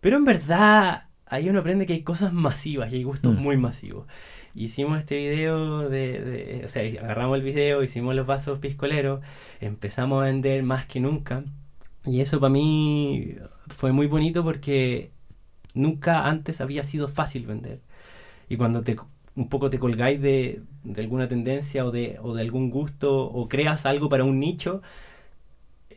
Pero 0.00 0.18
en 0.18 0.26
verdad, 0.26 1.04
ahí 1.24 1.48
uno 1.48 1.60
aprende 1.60 1.86
que 1.86 1.94
hay 1.94 2.02
cosas 2.02 2.34
masivas 2.34 2.92
y 2.92 2.96
hay 2.96 3.02
gustos 3.04 3.34
Mm. 3.34 3.38
muy 3.40 3.56
masivos. 3.56 4.06
Hicimos 4.58 4.98
este 4.98 5.16
video 5.16 5.88
de, 5.88 6.62
o 6.64 6.68
sea, 6.68 6.82
agarramos 7.00 7.36
el 7.36 7.42
video, 7.42 7.84
hicimos 7.84 8.16
los 8.16 8.26
vasos 8.26 8.58
piscoleros, 8.58 9.20
empezamos 9.60 10.20
a 10.20 10.26
vender 10.26 10.64
más 10.64 10.84
que 10.86 10.98
nunca. 10.98 11.44
Y 12.04 12.22
eso 12.22 12.40
para 12.40 12.50
mí 12.50 13.36
fue 13.68 13.92
muy 13.92 14.08
bonito 14.08 14.42
porque 14.42 15.12
nunca 15.74 16.26
antes 16.26 16.60
había 16.60 16.82
sido 16.82 17.06
fácil 17.06 17.46
vender. 17.46 17.82
Y 18.48 18.56
cuando 18.56 18.82
te 18.82 18.96
un 19.36 19.48
poco 19.48 19.70
te 19.70 19.78
colgáis 19.78 20.20
de, 20.20 20.62
de 20.82 21.02
alguna 21.02 21.28
tendencia 21.28 21.86
o 21.86 21.92
de, 21.92 22.18
o 22.20 22.34
de 22.34 22.42
algún 22.42 22.70
gusto 22.70 23.26
o 23.26 23.48
creas 23.48 23.86
algo 23.86 24.08
para 24.08 24.24
un 24.24 24.40
nicho, 24.40 24.82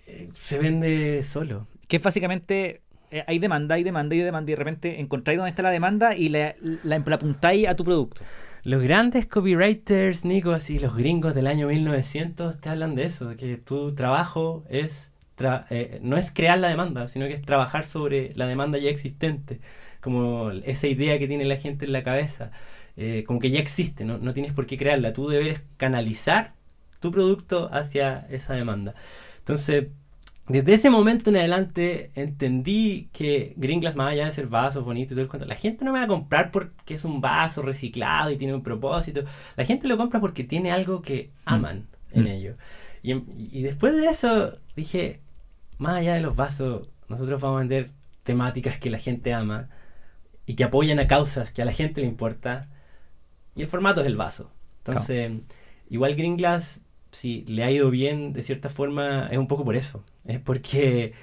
eh, 0.05 0.29
se 0.33 0.59
vende 0.59 1.23
solo. 1.23 1.65
Que 1.87 1.95
es 1.95 2.03
básicamente, 2.03 2.81
eh, 3.09 3.23
hay 3.25 3.39
demanda, 3.39 3.73
hay 3.73 3.83
demanda, 3.83 4.13
hay 4.13 4.21
demanda, 4.21 4.51
y 4.51 4.53
de 4.53 4.57
repente 4.57 4.99
encontráis 4.99 5.39
dónde 5.39 5.49
está 5.49 5.63
la 5.63 5.71
demanda 5.71 6.15
y 6.15 6.29
la, 6.29 6.53
la, 6.61 6.99
la 7.03 7.15
apuntáis 7.15 7.67
a 7.67 7.75
tu 7.75 7.83
producto. 7.83 8.21
Los 8.63 8.83
grandes 8.83 9.25
copywriters, 9.25 10.23
Nico, 10.23 10.51
así 10.51 10.77
los 10.77 10.95
gringos 10.95 11.33
del 11.33 11.47
año 11.47 11.67
1900 11.67 12.59
te 12.61 12.69
hablan 12.69 12.93
de 12.95 13.05
eso, 13.05 13.29
de 13.29 13.35
que 13.35 13.57
tu 13.57 13.95
trabajo 13.95 14.63
es 14.69 15.13
tra- 15.37 15.65
eh, 15.71 15.99
no 16.03 16.15
es 16.17 16.31
crear 16.31 16.59
la 16.59 16.67
demanda, 16.69 17.07
sino 17.07 17.25
que 17.27 17.33
es 17.33 17.41
trabajar 17.41 17.83
sobre 17.85 18.33
la 18.35 18.45
demanda 18.45 18.77
ya 18.77 18.89
existente, 18.91 19.59
como 19.99 20.51
esa 20.51 20.87
idea 20.87 21.17
que 21.17 21.27
tiene 21.27 21.45
la 21.45 21.57
gente 21.57 21.85
en 21.85 21.91
la 21.93 22.03
cabeza, 22.03 22.51
eh, 22.97 23.23
como 23.25 23.39
que 23.39 23.49
ya 23.49 23.59
existe, 23.59 24.05
¿no? 24.05 24.17
no 24.19 24.33
tienes 24.33 24.53
por 24.53 24.67
qué 24.67 24.77
crearla, 24.77 25.13
tú 25.13 25.27
debes 25.29 25.61
canalizar 25.77 26.53
tu 26.99 27.11
producto 27.11 27.67
hacia 27.73 28.27
esa 28.29 28.53
demanda. 28.53 28.93
Entonces, 29.39 29.87
desde 30.47 30.73
ese 30.73 30.89
momento 30.89 31.29
en 31.29 31.37
adelante 31.37 32.11
entendí 32.15 33.09
que 33.13 33.53
Green 33.57 33.79
Glass, 33.79 33.95
más 33.95 34.11
allá 34.11 34.25
de 34.25 34.31
ser 34.31 34.47
vasos 34.47 34.83
bonitos 34.83 35.11
y 35.11 35.15
todo 35.15 35.21
el 35.23 35.29
cuento, 35.29 35.47
la 35.47 35.55
gente 35.55 35.85
no 35.85 35.93
me 35.93 35.99
va 35.99 36.05
a 36.05 36.07
comprar 36.09 36.51
porque 36.51 36.95
es 36.95 37.05
un 37.05 37.21
vaso 37.21 37.61
reciclado 37.61 38.31
y 38.31 38.37
tiene 38.37 38.53
un 38.53 38.63
propósito. 38.63 39.21
La 39.55 39.65
gente 39.65 39.87
lo 39.87 39.97
compra 39.97 40.19
porque 40.19 40.43
tiene 40.43 40.71
algo 40.71 41.01
que 41.01 41.29
aman 41.45 41.87
en 42.11 42.23
Mm. 42.23 42.27
ello. 42.27 42.55
Y, 43.03 43.11
en- 43.11 43.25
y 43.37 43.61
después 43.61 43.95
de 43.95 44.07
eso 44.07 44.57
dije, 44.75 45.21
más 45.77 45.95
allá 45.97 46.15
de 46.15 46.21
los 46.21 46.35
vasos, 46.35 46.89
nosotros 47.07 47.39
vamos 47.41 47.57
a 47.57 47.59
vender 47.59 47.91
temáticas 48.23 48.77
que 48.79 48.89
la 48.89 48.97
gente 48.99 49.33
ama 49.33 49.69
y 50.45 50.55
que 50.55 50.63
apoyan 50.63 50.99
a 50.99 51.07
causas 51.07 51.51
que 51.51 51.61
a 51.61 51.65
la 51.65 51.71
gente 51.73 52.01
le 52.01 52.07
importa. 52.07 52.67
Y 53.55 53.61
el 53.61 53.67
formato 53.67 54.01
es 54.01 54.07
el 54.07 54.17
vaso. 54.17 54.51
Entonces, 54.85 55.31
igual 55.89 56.15
Green 56.15 56.35
Glass, 56.37 56.81
si 57.11 57.41
le 57.45 57.63
ha 57.63 57.71
ido 57.71 57.89
bien 57.89 58.33
de 58.33 58.41
cierta 58.43 58.69
forma, 58.69 59.27
es 59.31 59.37
un 59.37 59.47
poco 59.47 59.63
por 59.65 59.75
eso. 59.75 60.03
Es 60.25 60.39
porque 60.39 61.13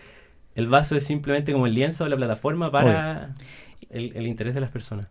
el 0.54 0.66
vaso 0.68 0.96
es 0.96 1.04
simplemente 1.04 1.52
como 1.52 1.66
el 1.66 1.74
lienzo 1.74 2.04
de 2.04 2.10
la 2.10 2.16
plataforma 2.16 2.70
para 2.70 3.34
el, 3.90 4.12
el 4.16 4.26
interés 4.26 4.54
de 4.54 4.60
las 4.60 4.70
personas. 4.70 5.06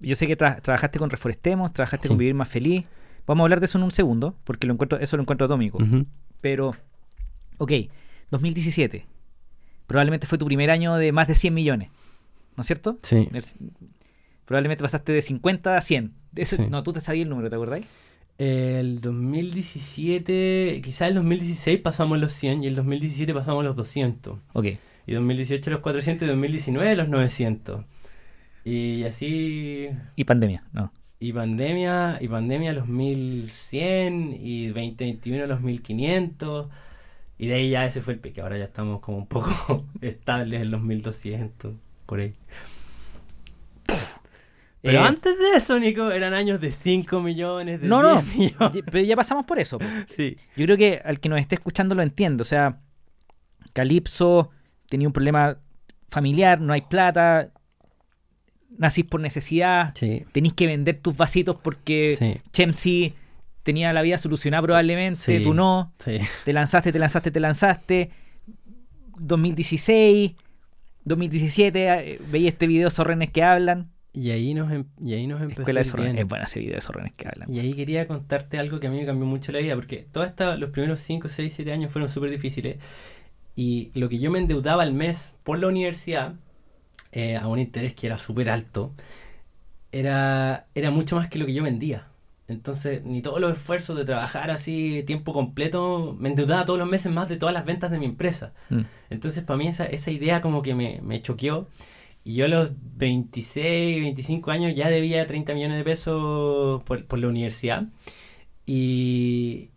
Yo 0.00 0.14
sé 0.16 0.26
que 0.26 0.36
tra- 0.36 0.60
trabajaste 0.60 0.98
con 0.98 1.10
Reforestemos, 1.10 1.72
trabajaste 1.72 2.04
Sí. 2.06 2.08
con 2.08 2.18
Vivir 2.18 2.34
Más 2.34 2.48
Feliz. 2.48 2.84
Vamos 3.26 3.42
a 3.42 3.44
hablar 3.46 3.60
de 3.60 3.66
eso 3.66 3.78
en 3.78 3.84
un 3.84 3.90
segundo, 3.90 4.34
porque 4.44 4.66
lo 4.66 4.72
encuentro, 4.74 4.98
eso 4.98 5.16
lo 5.16 5.22
encuentro 5.22 5.44
atómico. 5.46 5.78
Pero, 6.40 6.74
ok, 7.58 7.72
2017. 8.30 9.06
Probablemente 9.86 10.26
fue 10.26 10.38
tu 10.38 10.46
primer 10.46 10.70
año 10.70 10.96
de 10.96 11.12
más 11.12 11.28
de 11.28 11.34
100 11.34 11.52
millones, 11.54 11.90
¿no 12.56 12.60
es 12.62 12.66
cierto? 12.66 12.98
Sí. 13.02 13.28
El- 13.32 13.44
Probablemente 14.44 14.82
pasaste 14.82 15.12
de 15.12 15.20
50 15.22 15.76
a 15.76 15.80
100. 15.80 16.12
Ese- 16.36 16.56
Sí. 16.56 16.66
No, 16.70 16.82
tú 16.82 16.92
te 16.92 17.00
sabías 17.02 17.24
el 17.24 17.28
número, 17.30 17.50
¿te 17.50 17.56
acordáis? 17.56 17.86
El 18.38 19.00
2017, 19.00 20.80
quizás 20.82 21.08
el 21.08 21.16
2016 21.16 21.80
pasamos 21.80 22.18
los 22.18 22.32
100 22.32 22.62
y 22.62 22.68
el 22.68 22.76
2017 22.76 23.34
pasamos 23.34 23.64
los 23.64 23.74
200. 23.74 24.38
Ok. 24.52 24.66
Y 25.06 25.12
2018 25.12 25.70
los 25.70 25.80
400 25.80 26.26
y 26.26 26.30
2019 26.30 26.94
los 26.94 27.08
900. 27.08 27.84
Y 28.64 29.02
así 29.04 29.88
Y 30.14 30.24
pandemia, 30.24 30.64
no. 30.72 30.92
Y 31.18 31.32
pandemia, 31.32 32.18
y 32.20 32.28
pandemia 32.28 32.72
los 32.74 32.86
1100 32.86 34.38
y 34.40 34.68
2021 34.68 35.46
los 35.46 35.60
1500. 35.60 36.68
Y 37.38 37.48
de 37.48 37.54
ahí 37.54 37.70
ya 37.70 37.86
ese 37.86 38.02
fue 38.02 38.14
el 38.14 38.20
pique. 38.20 38.40
Ahora 38.40 38.56
ya 38.56 38.64
estamos 38.64 39.00
como 39.00 39.18
un 39.18 39.26
poco 39.26 39.84
estables 40.00 40.62
en 40.62 40.70
los 40.70 40.80
1200, 40.80 41.74
por 42.06 42.20
ahí. 42.20 42.34
Pero 44.80 45.00
Eh, 45.00 45.06
antes 45.08 45.36
de 45.38 45.56
eso, 45.56 45.78
Nico, 45.80 46.10
eran 46.12 46.34
años 46.34 46.60
de 46.60 46.70
5 46.72 47.20
millones, 47.20 47.80
de 47.80 47.88
No, 47.88 48.00
no, 48.02 48.22
10 48.22 48.36
millones. 48.36 48.72
ya- 48.76 48.82
pero 48.90 49.04
ya 49.04 49.16
pasamos 49.16 49.44
por 49.44 49.58
eso. 49.58 49.78
Sí. 50.08 50.36
Yo 50.56 50.64
creo 50.66 50.76
que 50.76 51.00
al 51.04 51.18
que 51.20 51.28
nos 51.28 51.40
esté 51.40 51.56
escuchando 51.56 51.94
lo 51.94 52.02
entiende. 52.02 52.42
O 52.42 52.44
sea, 52.44 52.78
Calypso 53.72 54.50
tenía 54.88 55.08
un 55.08 55.12
problema 55.12 55.58
familiar, 56.08 56.60
no 56.60 56.72
hay 56.72 56.82
plata, 56.82 57.50
nacís 58.78 59.04
por 59.04 59.20
necesidad, 59.20 59.92
Sí. 59.96 60.24
tenés 60.32 60.52
que 60.52 60.66
vender 60.66 60.98
tus 60.98 61.16
vasitos 61.16 61.56
porque 61.56 62.12
Sí. 62.12 62.40
Chemsy 62.52 63.14
tenía 63.64 63.92
la 63.92 64.02
vida 64.02 64.16
solucionada 64.16 64.62
probablemente, 64.62 65.18
Sí. 65.38 65.42
tú 65.42 65.52
no, 65.54 65.92
Sí. 65.98 66.18
te 66.44 66.52
lanzaste, 66.52 66.92
te 66.92 66.98
lanzaste, 66.98 67.30
te 67.30 67.40
lanzaste. 67.40 68.10
2016, 69.20 70.32
2017, 71.04 71.88
eh, 71.88 72.20
veía 72.30 72.48
este 72.48 72.66
video 72.66 72.90
Zorrenes 72.90 73.30
que 73.30 73.42
hablan. 73.42 73.90
Y 74.18 74.32
ahí 74.32 74.52
nos, 74.52 74.72
em- 74.72 74.86
y 75.00 75.14
ahí 75.14 75.28
nos 75.28 75.40
empezó 75.40 75.62
Escuela 75.62 75.82
de 75.82 75.92
bien. 76.02 76.18
Es 76.18 76.26
bueno 76.26 76.44
ese 76.44 76.58
video 76.58 76.74
de 76.74 76.80
Zorrenes 76.80 77.12
que 77.16 77.28
hablan. 77.28 77.54
Y 77.54 77.60
ahí 77.60 77.72
quería 77.74 78.08
contarte 78.08 78.58
algo 78.58 78.80
que 78.80 78.88
a 78.88 78.90
mí 78.90 78.98
me 78.98 79.06
cambió 79.06 79.26
mucho 79.26 79.52
la 79.52 79.60
vida, 79.60 79.76
porque 79.76 80.08
todos 80.10 80.32
los 80.58 80.70
primeros 80.70 80.98
5, 81.00 81.28
6, 81.28 81.52
7 81.54 81.72
años 81.72 81.92
fueron 81.92 82.08
súper 82.08 82.30
difíciles. 82.30 82.78
Y 83.54 83.92
lo 83.94 84.08
que 84.08 84.18
yo 84.18 84.32
me 84.32 84.40
endeudaba 84.40 84.82
al 84.82 84.92
mes 84.92 85.34
por 85.44 85.60
la 85.60 85.68
universidad, 85.68 86.34
eh, 87.12 87.36
a 87.36 87.46
un 87.46 87.60
interés 87.60 87.94
que 87.94 88.08
era 88.08 88.18
súper 88.18 88.50
alto, 88.50 88.92
era, 89.92 90.66
era 90.74 90.90
mucho 90.90 91.14
más 91.16 91.28
que 91.28 91.38
lo 91.38 91.46
que 91.46 91.54
yo 91.54 91.62
vendía. 91.62 92.08
Entonces, 92.48 93.04
ni 93.04 93.22
todos 93.22 93.40
los 93.40 93.52
esfuerzos 93.52 93.96
de 93.96 94.04
trabajar 94.04 94.50
así 94.50 95.04
tiempo 95.06 95.32
completo, 95.32 96.16
me 96.18 96.30
endeudaba 96.30 96.64
todos 96.64 96.78
los 96.78 96.88
meses 96.88 97.12
más 97.12 97.28
de 97.28 97.36
todas 97.36 97.52
las 97.54 97.64
ventas 97.64 97.90
de 97.90 97.98
mi 97.98 98.06
empresa. 98.06 98.52
Mm. 98.70 98.80
Entonces, 99.10 99.44
para 99.44 99.58
mí 99.58 99.68
esa, 99.68 99.84
esa 99.84 100.10
idea 100.10 100.40
como 100.40 100.62
que 100.62 100.74
me, 100.74 101.00
me 101.02 101.22
choqueó. 101.22 101.68
Y 102.28 102.34
yo 102.34 102.44
a 102.44 102.48
los 102.48 102.72
26, 102.98 104.02
25 104.02 104.50
años 104.50 104.74
ya 104.76 104.90
debía 104.90 105.26
30 105.26 105.54
millones 105.54 105.78
de 105.78 105.84
pesos 105.84 106.82
por, 106.82 107.06
por 107.06 107.18
la 107.18 107.26
universidad. 107.26 107.84
Y, 108.66 109.70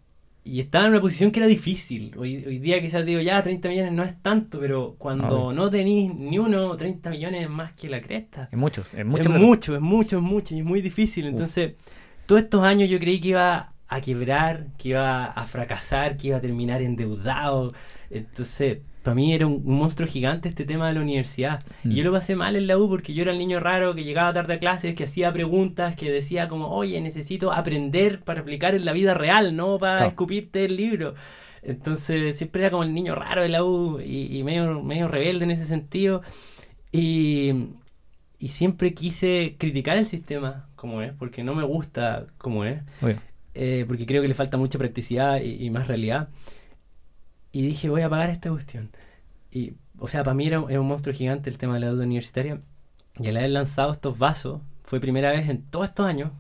y 0.43 0.59
estaba 0.59 0.83
en 0.83 0.91
una 0.91 0.99
posición 0.99 1.31
que 1.31 1.39
era 1.39 1.47
difícil. 1.47 2.13
Hoy, 2.17 2.43
hoy 2.45 2.59
día 2.59 2.81
quizás 2.81 3.05
digo, 3.05 3.21
ya 3.21 3.41
30 3.41 3.69
millones 3.69 3.93
no 3.93 4.03
es 4.03 4.21
tanto, 4.21 4.59
pero 4.59 4.95
cuando 4.97 5.53
no 5.53 5.69
tenéis 5.69 6.13
ni 6.13 6.39
uno, 6.39 6.75
30 6.75 7.09
millones 7.11 7.43
es 7.43 7.49
más 7.49 7.71
que 7.71 7.87
la 7.87 8.01
cresta. 8.01 8.49
Es 8.51 8.57
muchos, 8.57 8.93
es 8.93 8.99
Es 8.99 9.05
mucho. 9.05 9.29
mucho, 9.29 9.75
es 9.75 9.81
mucho, 9.81 10.17
es 10.17 10.21
mucho, 10.21 10.53
y 10.53 10.59
es 10.59 10.65
muy 10.65 10.81
difícil. 10.81 11.27
Entonces, 11.27 11.77
todos 12.25 12.41
estos 12.41 12.63
años 12.65 12.89
yo 12.89 12.99
creí 12.99 13.21
que 13.21 13.29
iba 13.29 13.71
a 13.87 14.01
quebrar, 14.01 14.67
que 14.77 14.89
iba 14.89 15.27
a 15.27 15.45
fracasar, 15.45 16.17
que 16.17 16.27
iba 16.27 16.37
a 16.37 16.41
terminar 16.41 16.81
endeudado. 16.81 17.71
Entonces, 18.09 18.79
para 19.03 19.15
mí 19.15 19.33
era 19.33 19.47
un, 19.47 19.61
un 19.65 19.77
monstruo 19.77 20.07
gigante 20.07 20.47
este 20.49 20.63
tema 20.65 20.87
de 20.87 20.93
la 20.93 21.01
universidad. 21.01 21.63
Mm. 21.83 21.91
Y 21.91 21.95
yo 21.95 22.03
lo 22.03 22.11
pasé 22.11 22.35
mal 22.35 22.55
en 22.55 22.67
la 22.67 22.77
U 22.77 22.87
porque 22.87 23.13
yo 23.13 23.23
era 23.23 23.31
el 23.31 23.37
niño 23.39 23.59
raro 23.59 23.95
que 23.95 24.03
llegaba 24.03 24.31
tarde 24.33 24.53
a 24.55 24.59
clases, 24.59 24.93
que 24.95 25.05
hacía 25.05 25.33
preguntas, 25.33 25.95
que 25.95 26.11
decía 26.11 26.47
como, 26.47 26.67
oye, 26.69 26.99
necesito 27.01 27.51
aprender 27.51 28.19
para 28.21 28.41
aplicar 28.41 28.75
en 28.75 28.85
la 28.85 28.93
vida 28.93 29.13
real, 29.13 29.55
no 29.55 29.77
para 29.79 29.97
Claro. 29.97 30.09
escupirte 30.11 30.65
el 30.65 30.75
libro. 30.77 31.15
Entonces, 31.63 32.37
siempre 32.37 32.61
era 32.63 32.71
como 32.71 32.83
el 32.83 32.93
niño 32.93 33.13
raro 33.15 33.41
de 33.43 33.49
la 33.49 33.63
U 33.63 33.99
y, 33.99 34.35
y 34.37 34.43
medio, 34.43 34.81
medio 34.83 35.07
rebelde 35.07 35.43
en 35.45 35.51
ese 35.51 35.65
sentido. 35.65 36.21
Y, 36.91 37.51
y 38.39 38.47
siempre 38.49 38.93
quise 38.93 39.55
criticar 39.57 39.97
el 39.97 40.05
sistema 40.05 40.67
como 40.75 41.01
es, 41.01 41.13
porque 41.13 41.43
no 41.43 41.53
me 41.53 41.63
gusta 41.63 42.25
como 42.37 42.65
es, 42.65 42.81
eh, 43.53 43.85
porque 43.87 44.05
creo 44.05 44.21
que 44.21 44.27
le 44.27 44.33
falta 44.33 44.57
mucha 44.57 44.79
practicidad 44.79 45.41
y, 45.41 45.63
y 45.65 45.69
más 45.69 45.87
realidad. 45.87 46.29
Y 47.51 47.63
dije, 47.63 47.89
voy 47.89 48.01
a 48.01 48.09
pagar 48.09 48.29
esta 48.29 48.49
cuestión. 48.49 48.91
Y, 49.51 49.73
o 49.99 50.07
sea, 50.07 50.23
para 50.23 50.33
mí 50.33 50.47
era, 50.47 50.61
un 50.61 50.87
monstruo 50.87 51.13
gigante 51.13 51.49
el 51.49 51.57
tema 51.57 51.75
de 51.75 51.81
la 51.81 51.87
deuda 51.87 52.05
universitaria. 52.05 52.61
Y 53.19 53.27
al 53.27 53.37
haber 53.37 53.51
lanzado 53.51 53.91
estos 53.91 54.17
vasos, 54.17 54.61
fue 54.83 54.99
primera 54.99 55.31
vez 55.31 55.49
en 55.49 55.61
todos 55.63 55.89
estos 55.89 56.05
años 56.05 56.31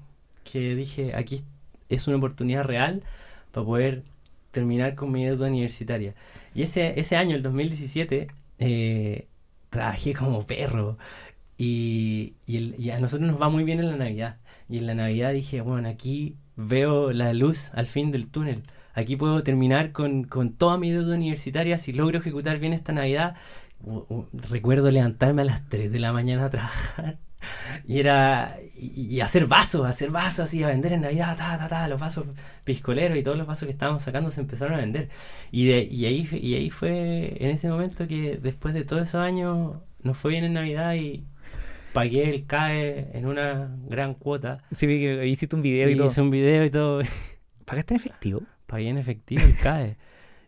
que 0.43 0.75
dije, 0.75 1.15
aquí 1.15 1.43
es 1.89 2.07
una 2.07 2.17
oportunidad 2.17 2.63
real 2.63 3.03
para 3.51 3.65
poder 3.65 4.03
terminar 4.51 4.95
con 4.95 5.11
mi 5.11 5.25
deuda 5.25 5.47
universitaria. 5.47 6.15
Y 6.55 6.63
ese, 6.63 6.99
ese 6.99 7.15
año, 7.17 7.35
el 7.35 7.43
2017, 7.43 8.27
eh, 8.59 9.27
trabajé 9.69 10.13
como 10.13 10.45
perro. 10.45 10.97
Y, 11.57 12.33
y, 12.47 12.75
y 12.81 12.89
a 12.91 12.99
nosotros 12.99 13.29
nos 13.29 13.41
va 13.41 13.49
muy 13.49 13.63
bien 13.63 13.79
en 13.79 13.89
la 13.89 13.97
Navidad. 13.97 14.37
Y 14.69 14.77
en 14.79 14.87
la 14.87 14.95
Navidad 14.95 15.33
dije, 15.33 15.61
bueno, 15.61 15.89
aquí 15.89 16.35
veo 16.55 17.11
la 17.11 17.33
luz 17.33 17.69
al 17.73 17.87
fin 17.87 18.11
del 18.11 18.27
túnel. 18.27 18.63
Aquí 18.93 19.15
puedo 19.15 19.43
terminar 19.43 19.91
con, 19.91 20.23
con 20.23 20.53
toda 20.53 20.77
mi 20.77 20.91
deuda 20.91 21.15
universitaria 21.15 21.77
si 21.77 21.93
logro 21.93 22.19
ejecutar 22.19 22.59
bien 22.59 22.73
esta 22.73 22.91
Navidad. 22.93 23.35
Recuerdo 24.49 24.91
levantarme 24.91 25.41
a 25.41 25.45
las 25.45 25.67
3 25.69 25.91
de 25.91 25.99
la 25.99 26.13
mañana 26.13 26.45
a 26.45 26.49
trabajar. 26.49 27.17
Y 27.87 27.99
era. 27.99 28.59
Y, 28.77 29.15
y 29.15 29.21
hacer 29.21 29.47
vasos, 29.47 29.87
hacer 29.87 30.11
vasos 30.11 30.41
así, 30.41 30.61
a 30.63 30.67
vender 30.67 30.93
en 30.93 31.01
Navidad, 31.01 31.35
ta, 31.35 31.57
ta, 31.57 31.67
ta, 31.67 31.87
los 31.87 31.99
vasos 31.99 32.25
piscoleros 32.63 33.17
y 33.17 33.23
todos 33.23 33.35
los 33.37 33.47
vasos 33.47 33.65
que 33.65 33.71
estábamos 33.71 34.03
sacando 34.03 34.29
se 34.29 34.41
empezaron 34.41 34.75
a 34.75 34.77
vender. 34.77 35.09
Y, 35.51 35.65
de, 35.67 35.81
y, 35.83 36.05
ahí, 36.05 36.29
y 36.31 36.53
ahí 36.53 36.69
fue 36.69 37.35
en 37.43 37.49
ese 37.49 37.67
momento 37.69 38.07
que 38.07 38.37
después 38.41 38.75
de 38.75 38.83
todos 38.83 39.03
esos 39.07 39.21
años 39.21 39.77
nos 40.03 40.17
fue 40.17 40.31
bien 40.31 40.43
en 40.43 40.53
Navidad 40.53 40.93
y 40.93 41.23
pagué 41.93 42.29
el 42.29 42.45
CAE 42.45 43.09
en 43.13 43.25
una 43.25 43.75
gran 43.87 44.13
cuota. 44.13 44.59
Sí, 44.71 44.85
hiciste 44.85 45.55
un 45.55 45.63
video 45.63 45.89
y, 45.89 45.93
Y 45.93 45.95
todo. 45.95 46.07
hice 46.07 46.21
un 46.21 46.29
video 46.29 46.63
y 46.63 46.69
todo. 46.69 47.01
¿Pagaste 47.65 47.95
en 47.95 47.99
efectivo? 47.99 48.41
Pagué 48.71 48.87
en 48.89 48.97
efectivo 48.97 49.43
el 49.43 49.55
CAE. 49.57 49.97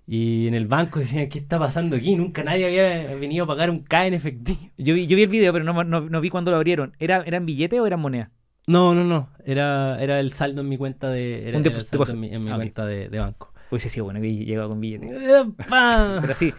Y 0.07 0.47
en 0.47 0.53
el 0.53 0.65
banco 0.67 0.99
decían, 0.99 1.29
¿qué 1.29 1.39
está 1.39 1.59
pasando 1.59 1.95
aquí? 1.95 2.15
Nunca 2.15 2.43
nadie 2.43 2.65
había 2.65 3.13
venido 3.15 3.43
a 3.45 3.47
pagar 3.47 3.69
un 3.69 3.79
CAE 3.79 4.07
en 4.07 4.13
efectivo. 4.15 4.59
Yo 4.77 4.93
vi, 4.95 5.07
yo 5.07 5.15
vi 5.15 5.23
el 5.23 5.29
video, 5.29 5.53
pero 5.53 5.63
no, 5.65 5.83
no, 5.83 6.01
no 6.01 6.21
vi 6.21 6.29
cuando 6.29 6.49
lo 6.51 6.57
abrieron. 6.57 6.93
¿Era, 6.99 7.21
¿Eran 7.25 7.45
billetes 7.45 7.79
o 7.79 7.85
eran 7.85 7.99
monedas? 7.99 8.29
No, 8.67 8.95
no, 8.95 9.03
no. 9.03 9.29
Era, 9.45 10.01
era 10.01 10.19
el 10.21 10.31
saldo 10.33 10.61
en 10.61 10.69
mi 10.69 10.77
cuenta 10.77 11.09
de. 11.09 11.47
Era, 11.49 11.57
Un 11.57 11.65
era 11.65 11.75
el 11.77 11.83
depósito. 11.83 12.05
saldo 12.05 12.13
en 12.13 12.19
mi, 12.21 12.33
en 12.35 12.43
mi 12.45 12.51
Ah, 12.51 12.55
cuenta 12.55 12.85
de, 12.85 13.09
de 13.09 13.19
banco. 13.19 13.53
Hubiese 13.69 13.89
sido 13.89 14.05
bueno 14.05 14.21
que 14.21 14.33
llegado 14.33 14.69
con 14.69 14.79
billetes. 14.79 15.09
Pero 15.69 16.31
así, 16.31 16.53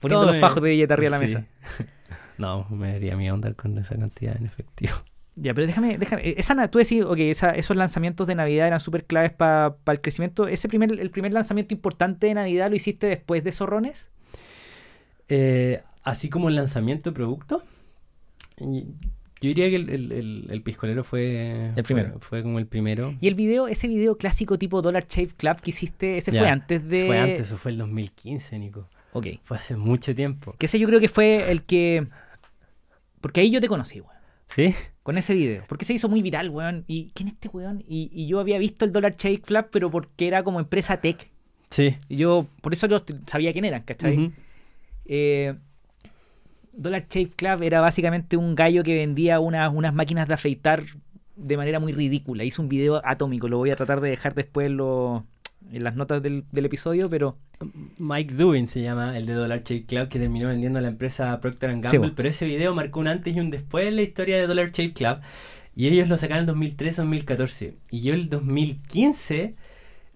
poniendo 0.00 0.26
Tome. 0.26 0.32
los 0.32 0.40
fajos 0.40 0.62
de 0.62 0.70
billete 0.70 0.92
arriba 0.92 1.16
de 1.16 1.22
la 1.22 1.28
Sí. 1.28 1.34
mesa. 1.36 1.46
No, 2.38 2.66
me 2.68 2.92
daría 2.92 3.16
miedo 3.16 3.32
andar 3.34 3.54
con 3.56 3.78
esa 3.78 3.96
cantidad 3.96 4.36
en 4.36 4.44
efectivo. 4.44 4.92
Ya, 5.38 5.52
pero 5.52 5.66
déjame, 5.66 5.98
déjame. 5.98 6.34
Esa, 6.38 6.54
na- 6.54 6.68
tú 6.70 6.78
decís, 6.78 7.02
ok, 7.04 7.18
esa- 7.18 7.50
esos 7.52 7.76
lanzamientos 7.76 8.26
de 8.26 8.34
Navidad 8.34 8.66
eran 8.68 8.80
súper 8.80 9.04
claves 9.04 9.32
para 9.32 9.76
el 9.86 10.00
crecimiento. 10.00 10.48
¿Ese 10.48 10.66
primer, 10.68 10.98
el 10.98 11.10
primer 11.10 11.32
lanzamiento 11.32 11.74
importante 11.74 12.26
de 12.26 12.34
Navidad 12.34 12.70
lo 12.70 12.76
hiciste 12.76 13.06
después 13.06 13.44
de 13.44 13.52
Zorrones? 13.52 14.08
Eh, 15.28 15.82
así 16.02 16.30
como 16.30 16.48
el 16.48 16.54
lanzamiento 16.54 17.10
de 17.10 17.14
producto, 17.14 17.62
yo 18.58 18.68
diría 19.40 19.68
que 19.68 19.76
el, 19.76 19.90
el- 19.90 20.12
el- 20.12 20.46
el 20.50 20.62
piscolero 20.62 21.04
fue, 21.04 21.72
El 21.76 21.82
primero. 21.84 22.12
Fue, 22.12 22.20
fue 22.20 22.42
como 22.42 22.58
el 22.58 22.66
primero. 22.66 23.14
Y 23.20 23.28
el 23.28 23.34
video, 23.34 23.68
ese 23.68 23.88
video 23.88 24.16
clásico 24.16 24.58
tipo 24.58 24.80
Dollar 24.80 25.06
Shave 25.08 25.34
Club 25.36 25.60
que 25.60 25.70
hiciste, 25.70 26.16
ese 26.16 26.32
Ya, 26.32 26.40
fue 26.40 26.48
antes 26.48 26.88
de. 26.88 27.06
Fue 27.06 27.18
antes, 27.18 27.40
eso 27.48 27.58
fue 27.58 27.72
el 27.72 27.78
2015, 27.78 28.58
Nico. 28.58 28.88
Ok. 29.12 29.26
Fue 29.44 29.56
hace 29.58 29.76
mucho 29.76 30.14
tiempo. 30.14 30.54
Que 30.58 30.66
ese 30.66 30.78
yo 30.78 30.86
creo 30.86 31.00
que 31.00 31.08
fue 31.08 31.50
el 31.50 31.62
que. 31.64 32.06
Porque 33.20 33.40
ahí 33.40 33.50
yo 33.50 33.60
te 33.60 33.68
conocí, 33.68 34.00
weón. 34.00 34.12
¿Sí? 34.48 34.74
Con 35.06 35.18
ese 35.18 35.34
video. 35.34 35.62
Porque 35.68 35.84
se 35.84 35.94
hizo 35.94 36.08
muy 36.08 36.20
viral, 36.20 36.50
weón. 36.50 36.82
¿Y 36.88 37.12
quién 37.14 37.28
es 37.28 37.34
este 37.34 37.46
weón? 37.48 37.84
Y, 37.86 38.10
y 38.12 38.26
yo 38.26 38.40
había 38.40 38.58
visto 38.58 38.84
el 38.84 38.90
Dollar 38.90 39.14
Shave 39.16 39.40
Club, 39.40 39.66
pero 39.70 39.88
porque 39.88 40.26
era 40.26 40.42
como 40.42 40.58
empresa 40.58 40.96
tech. 41.00 41.30
Sí. 41.70 41.94
Y 42.08 42.16
yo, 42.16 42.48
por 42.60 42.72
eso 42.72 42.88
yo 42.88 42.96
sabía 43.24 43.52
quién 43.52 43.64
eran, 43.66 43.82
¿cachai? 43.82 44.32
Eh, 45.04 45.54
Dollar 46.72 47.06
Shave 47.08 47.30
Club 47.36 47.62
era 47.62 47.80
básicamente 47.80 48.36
un 48.36 48.56
gallo 48.56 48.82
que 48.82 48.96
vendía 48.96 49.38
unas, 49.38 49.72
unas 49.72 49.94
máquinas 49.94 50.26
de 50.26 50.34
afeitar 50.34 50.82
de 51.36 51.56
manera 51.56 51.78
muy 51.78 51.92
ridícula. 51.92 52.42
Hizo 52.42 52.60
un 52.62 52.68
video 52.68 53.00
atómico, 53.04 53.46
lo 53.46 53.58
voy 53.58 53.70
a 53.70 53.76
tratar 53.76 54.00
de 54.00 54.10
dejar 54.10 54.34
después 54.34 54.66
en, 54.66 54.76
lo- 54.76 55.24
en 55.70 55.84
las 55.84 55.94
notas 55.94 56.20
del, 56.20 56.44
del 56.50 56.64
episodio, 56.64 57.08
pero 57.08 57.36
Mike 57.98 58.34
Dewin 58.34 58.68
se 58.68 58.82
llama, 58.82 59.16
el 59.16 59.26
de 59.26 59.32
Dollar 59.32 59.62
Shave 59.62 59.86
Club, 59.86 60.08
que 60.08 60.18
terminó 60.18 60.48
vendiendo 60.48 60.78
a 60.78 60.82
la 60.82 60.88
empresa 60.88 61.38
Procter 61.40 61.70
Gamble. 61.70 61.90
Sí, 61.90 61.98
bueno. 61.98 62.12
pero 62.14 62.28
ese 62.28 62.46
video 62.46 62.74
marcó 62.74 63.00
un 63.00 63.08
antes 63.08 63.34
y 63.34 63.40
un 63.40 63.50
después 63.50 63.86
en 63.86 63.96
la 63.96 64.02
historia 64.02 64.36
de 64.36 64.46
Dollar 64.46 64.70
Shave 64.72 64.92
Club. 64.92 65.18
Y 65.74 65.88
ellos 65.88 66.08
lo 66.08 66.16
sacaron 66.16 66.48
en 66.48 66.54
2013-2014. 66.54 67.74
Y 67.90 68.00
yo 68.00 68.14
el 68.14 68.28
2015, 68.28 69.54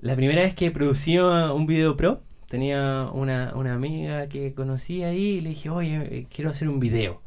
la 0.00 0.16
primera 0.16 0.42
vez 0.42 0.54
que 0.54 0.70
producí 0.70 1.18
un 1.18 1.66
video 1.66 1.96
pro, 1.96 2.22
tenía 2.48 3.08
una, 3.12 3.52
una 3.54 3.74
amiga 3.74 4.28
que 4.28 4.54
conocí 4.54 5.02
ahí 5.02 5.36
y 5.36 5.40
le 5.40 5.50
dije, 5.50 5.70
oye, 5.70 5.96
eh, 5.96 6.26
quiero 6.34 6.50
hacer 6.50 6.68
un 6.68 6.80
video. 6.80 7.22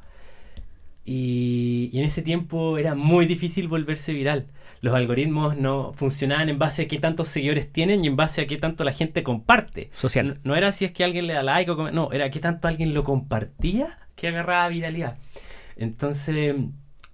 Y, 1.06 1.90
y 1.92 2.00
en 2.00 2.06
ese 2.06 2.22
tiempo 2.22 2.78
era 2.78 2.96
muy 2.96 3.26
difícil 3.26 3.68
volverse 3.68 4.14
viral. 4.14 4.48
Los 4.84 4.94
algoritmos 4.96 5.56
no 5.56 5.94
funcionaban 5.94 6.50
en 6.50 6.60
base 6.60 6.82
a 6.82 6.88
qué 6.90 7.00
tantos 7.00 7.30
seguidores 7.30 7.72
tienen 7.72 8.04
y 8.04 8.08
en 8.08 8.18
base 8.18 8.42
a 8.42 8.48
qué 8.48 8.58
tanto 8.58 8.84
la 8.84 8.92
gente 8.92 9.24
comparte. 9.24 9.88
social. 9.92 10.42
No, 10.44 10.52
no 10.52 10.56
era 10.58 10.74
si 10.74 10.84
es 10.84 10.92
que 10.92 11.06
alguien 11.06 11.26
le 11.26 11.32
da 11.36 11.42
like 11.42 11.72
o 11.72 11.90
no, 11.92 12.12
era 12.12 12.30
que 12.30 12.42
tanto 12.42 12.68
alguien 12.68 12.94
lo 12.94 13.06
compartía 13.06 13.98
que 14.18 14.28
agarraba 14.28 14.68
viralidad. 14.68 15.18
Entonces, 15.78 16.56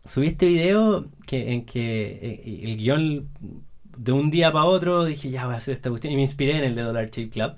subí 0.03 0.25
este 0.25 0.47
video 0.47 1.09
que, 1.27 1.53
en 1.53 1.63
que 1.63 2.19
eh, 2.23 2.61
el 2.63 2.75
guion 2.75 3.29
de 3.95 4.11
un 4.13 4.31
día 4.31 4.51
para 4.51 4.65
otro 4.65 5.05
dije, 5.05 5.29
ya 5.29 5.45
voy 5.45 5.53
a 5.53 5.57
hacer 5.57 5.75
esta 5.75 5.91
cuestión 5.91 6.11
y 6.11 6.15
me 6.15 6.23
inspiré 6.23 6.57
en 6.57 6.63
el 6.63 6.73
de 6.73 6.81
Dollar 6.81 7.11
Shave 7.11 7.29
Club. 7.29 7.53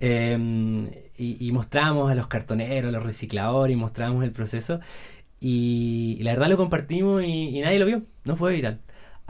Eh, 0.00 1.10
y, 1.18 1.46
y 1.46 1.52
mostrábamos 1.52 2.10
a 2.10 2.14
los 2.14 2.26
cartoneros, 2.26 2.88
a 2.88 2.92
los 2.92 3.04
recicladores 3.04 3.74
y 3.74 3.76
mostrábamos 3.76 4.24
el 4.24 4.32
proceso. 4.32 4.80
Y, 5.40 6.16
y 6.18 6.22
la 6.22 6.32
verdad 6.32 6.48
lo 6.48 6.56
compartimos 6.56 7.22
y, 7.22 7.58
y 7.58 7.60
nadie 7.60 7.78
lo 7.78 7.84
vio, 7.84 8.02
no 8.24 8.34
fue 8.36 8.54
viral. 8.54 8.80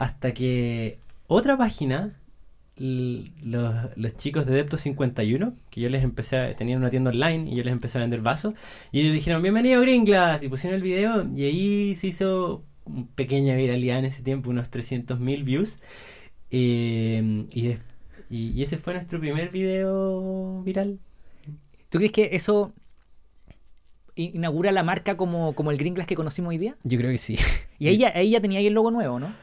Hasta 0.03 0.33
que 0.33 0.97
otra 1.27 1.55
página, 1.57 2.19
los, 2.75 3.25
los 3.95 4.17
chicos 4.17 4.45
de 4.45 4.53
Depto 4.53 4.75
51, 4.75 5.53
que 5.69 5.79
yo 5.79 5.87
les 5.87 6.03
empecé 6.03 6.35
a, 6.37 6.53
tenían 6.57 6.79
una 6.79 6.89
tienda 6.89 7.11
online 7.11 7.49
y 7.49 7.55
yo 7.55 7.63
les 7.63 7.71
empecé 7.71 7.99
a 7.99 8.01
vender 8.01 8.19
vasos, 8.21 8.53
y 8.91 8.99
ellos 8.99 9.13
dijeron, 9.13 9.41
bienvenido 9.41 9.79
Green 9.81 10.03
Glass, 10.03 10.43
y 10.43 10.49
pusieron 10.49 10.75
el 10.75 10.83
video, 10.83 11.25
y 11.33 11.43
ahí 11.45 11.95
se 11.95 12.07
hizo 12.07 12.63
una 12.83 13.05
pequeña 13.15 13.55
viralidad 13.55 13.99
en 13.99 14.05
ese 14.05 14.23
tiempo, 14.23 14.49
unos 14.49 14.69
300.000 14.69 15.43
views. 15.45 15.79
Eh, 16.51 17.45
y, 17.53 17.67
y- 18.29 18.51
y 18.51 18.61
ese 18.61 18.77
fue 18.77 18.91
nuestro 18.93 19.21
primer 19.21 19.51
video 19.51 20.61
viral. 20.63 20.99
¿Tú 21.89 21.97
crees 21.99 22.11
que 22.11 22.29
eso 22.33 22.73
inaugura 24.15 24.71
la 24.73 24.83
marca 24.83 25.15
como, 25.15 25.55
como 25.55 25.71
el 25.71 25.77
Gringlas 25.77 26.07
que 26.07 26.15
conocimos 26.15 26.49
hoy 26.49 26.57
día? 26.57 26.75
Yo 26.83 26.97
creo 26.97 27.09
que 27.11 27.17
sí. 27.17 27.37
Y 27.79 27.87
ahí 27.87 27.97
ya, 27.97 28.11
ahí 28.15 28.31
ya 28.31 28.41
tenía 28.41 28.59
ahí 28.59 28.67
el 28.67 28.73
logo 28.73 28.91
nuevo, 28.91 29.17
¿no? 29.19 29.33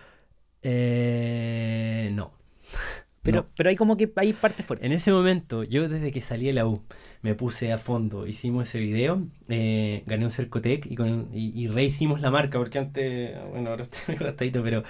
Eh, 0.62 2.11
no. 2.14 2.33
Pero, 3.23 3.42
No. 3.42 3.46
pero 3.55 3.68
hay 3.68 3.77
como 3.77 3.99
que 3.99 4.11
hay 4.16 4.33
partes 4.33 4.64
fuertes. 4.64 4.87
En 4.87 4.92
ese 4.92 5.12
momento, 5.12 5.62
yo 5.64 5.88
desde 5.90 6.11
que 6.11 6.23
salí 6.23 6.46
de 6.46 6.55
la 6.55 6.66
U, 6.66 6.83
me 7.23 7.35
puse 7.35 7.70
a 7.70 7.77
fondo, 7.79 8.27
hicimos 8.27 8.68
ese 8.68 8.79
video, 8.81 9.27
eh, 9.49 10.03
gané 10.07 10.25
un 10.25 10.31
Cercotec 10.31 10.87
y, 10.87 10.96
con, 10.96 11.29
y, 11.35 11.53
y 11.62 11.66
rehicimos 11.68 12.23
la 12.23 12.31
marca, 12.31 12.59
porque 12.59 12.79
antes, 12.79 13.37
bueno, 13.51 13.70
ahora 13.70 13.83
estoy 13.83 14.14
muy 14.16 14.25
gastadito, 14.25 14.62
pero 14.62 14.85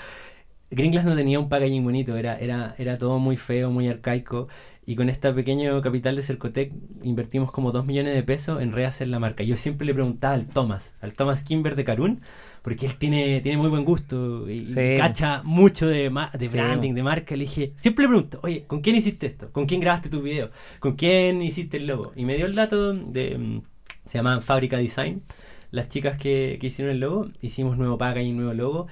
Gringlas 0.71 1.05
no 1.05 1.17
tenía 1.17 1.41
un 1.41 1.49
packaging 1.49 1.83
bonito, 1.85 2.17
era, 2.17 2.37
era, 2.39 2.75
era 2.79 2.97
todo 2.97 3.19
muy 3.19 3.37
feo, 3.37 3.71
muy 3.71 3.89
arcaico, 3.89 4.49
y 4.87 4.97
con 4.97 5.09
este 5.09 5.33
pequeño 5.33 5.81
capital 5.83 6.17
de 6.17 6.23
Cercotec 6.23 6.73
invertimos 7.03 7.51
como 7.53 7.73
2 7.73 7.87
millones 7.87 8.15
de 8.15 8.23
pesos 8.23 8.63
en 8.63 8.73
rehacer 8.73 9.09
la 9.09 9.19
marca. 9.19 9.43
Yo 9.45 9.57
siempre 9.57 9.87
le 9.87 9.95
preguntaba 9.95 10.35
al 10.35 10.47
Thomas, 10.47 10.95
al 11.01 11.15
Thomas 11.15 11.43
Kimber 11.45 11.75
de 11.77 11.85
Carún, 11.85 12.23
porque 12.63 12.87
él 12.87 12.97
tiene, 12.97 13.41
tiene 13.41 13.57
muy 13.59 13.69
buen 13.71 13.85
gusto 13.85 14.49
y, 14.51 14.59
y 14.61 14.67
Sí. 14.67 14.95
cacha 14.99 15.43
mucho 15.45 15.87
de, 15.87 16.11
de 16.39 16.49
Sí. 16.49 16.55
branding, 16.57 16.93
de 16.95 17.03
marca. 17.03 17.35
Le 17.37 17.45
dije, 17.45 17.73
siempre 17.77 18.05
le 18.05 18.09
pregunto, 18.09 18.41
oye, 18.43 18.65
¿con 18.67 18.81
quién 18.81 18.97
hiciste 18.97 19.27
esto? 19.27 19.51
¿Con 19.53 19.67
quién 19.67 19.81
grabaste 19.81 20.09
tus 20.09 20.23
videos? 20.23 20.51
¿Con 20.79 20.95
quién 20.97 21.43
hiciste 21.43 21.77
el 21.79 21.87
logo? 21.87 22.13
Y 22.17 22.25
me 22.25 22.37
dio 22.37 22.47
el 22.47 22.55
dato 22.55 22.93
de, 22.93 23.39
mm, 23.39 23.63
se 24.07 24.19
llamaban 24.19 24.43
Fábrica 24.43 24.77
Design, 24.79 25.23
las 25.71 25.89
chicas 25.89 26.17
que, 26.21 26.59
que 26.61 26.67
hicieron 26.67 26.93
el 26.95 27.01
logo, 27.01 27.29
hicimos 27.43 27.79
nuevo 27.79 27.97
packaging, 27.99 28.37
nuevo 28.37 28.55
logo. 28.55 28.87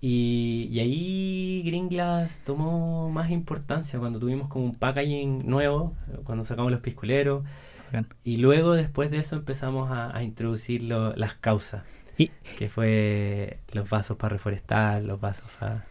Y, 0.00 0.68
y 0.72 0.80
ahí 0.80 1.62
Gringlas 1.64 2.40
tomó 2.44 3.08
más 3.10 3.30
importancia 3.30 4.00
cuando 4.00 4.18
tuvimos 4.18 4.48
como 4.48 4.64
un 4.64 4.72
packaging 4.72 5.46
nuevo, 5.48 5.94
cuando 6.24 6.44
sacamos 6.44 6.72
los 6.72 6.80
piscoleros. 6.80 7.44
Bacán. 7.86 8.08
Y 8.24 8.38
luego, 8.38 8.72
después 8.72 9.10
de 9.12 9.18
eso, 9.18 9.36
empezamos 9.36 9.90
a, 9.92 10.16
a 10.16 10.24
introducir 10.24 10.82
lo- 10.82 11.14
las 11.14 11.34
causas, 11.34 11.84
Y 12.18 12.28
que 12.58 12.68
fue 12.68 13.58
los 13.72 13.88
vasos 13.88 14.16
para 14.16 14.34
reforestar, 14.34 15.02
los 15.02 15.20
vasos 15.20 15.46
para... 15.58 15.84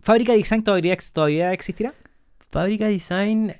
¿Fábrica 0.00 0.32
de 0.32 0.38
Design 0.38 0.62
todavía 0.62 0.92
existirá? 1.52 1.94
Fábrica 2.50 2.86
Design 2.88 3.54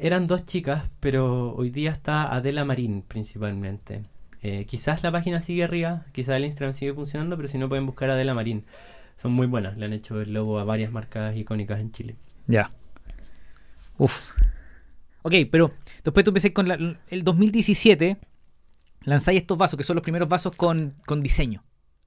eran 0.00 0.26
dos 0.26 0.44
chicas, 0.44 0.84
pero 1.00 1.54
hoy 1.54 1.70
día 1.70 1.90
está 1.90 2.32
Adela 2.34 2.64
Marín 2.64 3.02
principalmente. 3.02 4.02
Eh, 4.42 4.64
quizás 4.66 5.02
la 5.02 5.12
página 5.12 5.40
sigue 5.42 5.64
arriba, 5.64 6.06
quizás 6.12 6.36
el 6.36 6.46
Instagram 6.46 6.72
sigue 6.74 6.94
funcionando, 6.94 7.36
pero 7.36 7.46
si 7.48 7.58
no 7.58 7.68
pueden 7.68 7.84
buscar 7.86 8.08
a 8.10 8.14
Adela 8.14 8.32
Marín. 8.34 8.64
Son 9.16 9.32
muy 9.32 9.46
buenas, 9.46 9.76
le 9.76 9.84
han 9.84 9.92
hecho 9.92 10.18
el 10.20 10.32
logo 10.32 10.58
a 10.58 10.64
varias 10.64 10.90
marcas 10.92 11.36
icónicas 11.36 11.78
en 11.80 11.92
Chile. 11.92 12.16
Ya. 12.46 12.70
Uf. 13.98 14.30
Ok, 15.22 15.34
pero 15.50 15.72
después 16.02 16.24
tú 16.24 16.30
empecé 16.30 16.54
con 16.54 16.66
la- 16.66 16.96
el 17.10 17.22
2017, 17.22 18.16
lanzáis 19.02 19.40
estos 19.42 19.56
vasos, 19.58 19.76
que 19.76 19.84
son 19.84 19.96
los 19.96 20.02
primeros 20.02 20.28
vasos 20.28 20.54
con, 20.56 20.94
con 21.06 21.20
diseño. 21.20 21.62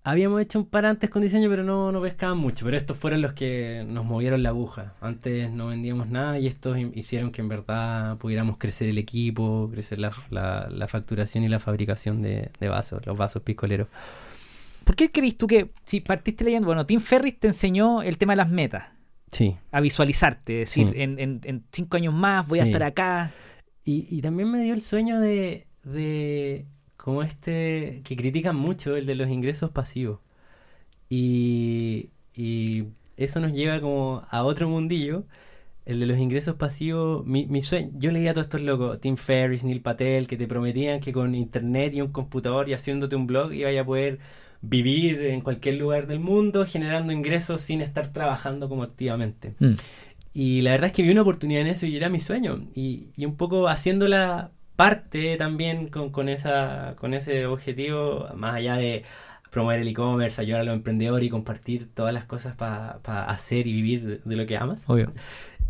Habíamos 0.05 0.41
hecho 0.41 0.59
un 0.59 0.65
par 0.65 0.85
antes 0.85 1.09
con 1.09 1.21
diseño, 1.21 1.49
pero 1.49 1.63
no, 1.63 1.91
no 1.93 2.01
pescaban 2.01 2.37
mucho. 2.37 2.65
Pero 2.65 2.75
estos 2.75 2.97
fueron 2.97 3.21
los 3.21 3.31
que 3.31 3.85
nos 3.87 4.03
movieron 4.03 4.43
la 4.43 4.49
aguja. 4.49 4.95
Antes 4.99 5.49
no 5.49 5.67
vendíamos 5.67 6.09
nada 6.09 6.37
y 6.39 6.47
estos 6.47 6.77
hi- 6.77 6.91
hicieron 6.93 7.31
que 7.31 7.41
en 7.41 7.47
verdad 7.47 8.17
pudiéramos 8.17 8.57
crecer 8.57 8.89
el 8.89 8.97
equipo, 8.97 9.69
crecer 9.71 9.99
la, 9.99 10.11
la- 10.29 10.67
la 10.69 10.87
facturación 10.89 11.45
y 11.45 11.47
la 11.47 11.59
fabricación 11.61 12.21
de, 12.21 12.51
de 12.59 12.67
vasos, 12.67 13.05
los 13.05 13.17
vasos 13.17 13.43
piscoleros. 13.43 13.87
¿Por 14.83 14.97
qué 14.97 15.09
crees 15.09 15.37
tú 15.37 15.47
que, 15.47 15.71
si 15.85 16.01
partiste 16.01 16.43
leyendo, 16.43 16.65
bueno, 16.67 16.85
Tim 16.85 16.99
Ferris 16.99 17.39
te 17.39 17.47
enseñó 17.47 18.01
el 18.01 18.17
tema 18.17 18.33
de 18.33 18.37
las 18.37 18.49
metas, 18.49 18.89
Sí. 19.31 19.55
a 19.71 19.79
visualizarte, 19.79 20.63
es 20.63 20.69
decir, 20.69 20.89
Sí. 20.89 21.01
en, 21.01 21.17
en- 21.17 21.39
en 21.45 21.63
cinco 21.71 21.95
años 21.95 22.13
más 22.13 22.45
voy 22.45 22.59
a 22.59 22.65
estar 22.65 22.83
acá. 22.83 23.31
Y, 23.85 24.05
y 24.13 24.21
también 24.21 24.51
me 24.51 24.61
dio 24.61 24.73
el 24.73 24.81
sueño 24.81 25.21
de, 25.21 25.65
de 25.85 26.65
como 27.03 27.21
este 27.21 27.99
que 28.05 28.15
critican 28.15 28.55
mucho, 28.55 28.95
el 28.95 29.05
de 29.05 29.15
los 29.15 29.29
ingresos 29.29 29.71
pasivos. 29.71 30.19
Y, 31.09 32.11
y 32.33 32.85
eso 33.17 33.41
nos 33.41 33.51
lleva 33.51 33.81
como 33.81 34.25
a 34.29 34.43
otro 34.45 34.69
mundillo, 34.69 35.25
el 35.85 35.99
de 35.99 36.05
los 36.05 36.17
ingresos 36.17 36.55
pasivos. 36.55 37.25
Mi, 37.25 37.45
mi 37.45 37.61
sueño, 37.61 37.91
yo 37.95 38.09
leía 38.09 38.31
a 38.31 38.33
todos 38.33 38.47
estos 38.47 38.61
locos, 38.61 39.01
Tim 39.01 39.17
Ferriss, 39.17 39.65
Neil 39.65 39.81
Patel, 39.81 40.27
que 40.27 40.37
te 40.37 40.47
prometían 40.47 41.01
que 41.01 41.11
con 41.11 41.35
internet 41.35 41.93
y 41.93 41.99
un 41.99 42.13
computador 42.13 42.69
y 42.69 42.73
haciéndote 42.73 43.17
un 43.17 43.27
blog 43.27 43.51
ibas 43.51 43.77
a 43.77 43.83
poder 43.83 44.19
vivir 44.61 45.23
en 45.23 45.41
cualquier 45.41 45.75
lugar 45.75 46.07
del 46.07 46.21
mundo 46.21 46.65
generando 46.65 47.11
ingresos 47.11 47.59
sin 47.59 47.81
estar 47.81 48.13
trabajando 48.13 48.69
como 48.69 48.83
activamente. 48.83 49.55
Mm. 49.59 49.73
Y 50.33 50.61
la 50.61 50.71
verdad 50.71 50.87
es 50.87 50.93
que 50.93 51.03
vi 51.03 51.11
una 51.11 51.23
oportunidad 51.23 51.63
en 51.63 51.67
eso 51.67 51.85
y 51.85 51.97
era 51.97 52.07
mi 52.07 52.21
sueño. 52.21 52.65
Y, 52.73 53.07
y 53.17 53.25
un 53.25 53.35
poco 53.35 53.67
haciéndola 53.67 54.51
parte 54.75 55.37
también 55.37 55.87
con, 55.89 56.09
con, 56.11 56.29
esa, 56.29 56.95
con 56.97 57.13
ese 57.13 57.45
objetivo, 57.45 58.27
más 58.35 58.55
allá 58.55 58.75
de 58.75 59.03
promover 59.51 59.79
el 59.81 59.87
e-commerce, 59.87 60.41
ayudar 60.41 60.61
a 60.61 60.63
los 60.63 60.73
emprendedores 60.75 61.27
y 61.27 61.29
compartir 61.29 61.93
todas 61.93 62.13
las 62.13 62.25
cosas 62.25 62.55
para 62.55 63.25
hacer 63.25 63.67
y 63.67 63.73
vivir 63.73 64.03
de, 64.03 64.17
de 64.25 64.35
lo 64.35 64.45
que 64.47 64.57
amas. 64.57 64.89
Obvio. 64.89 65.13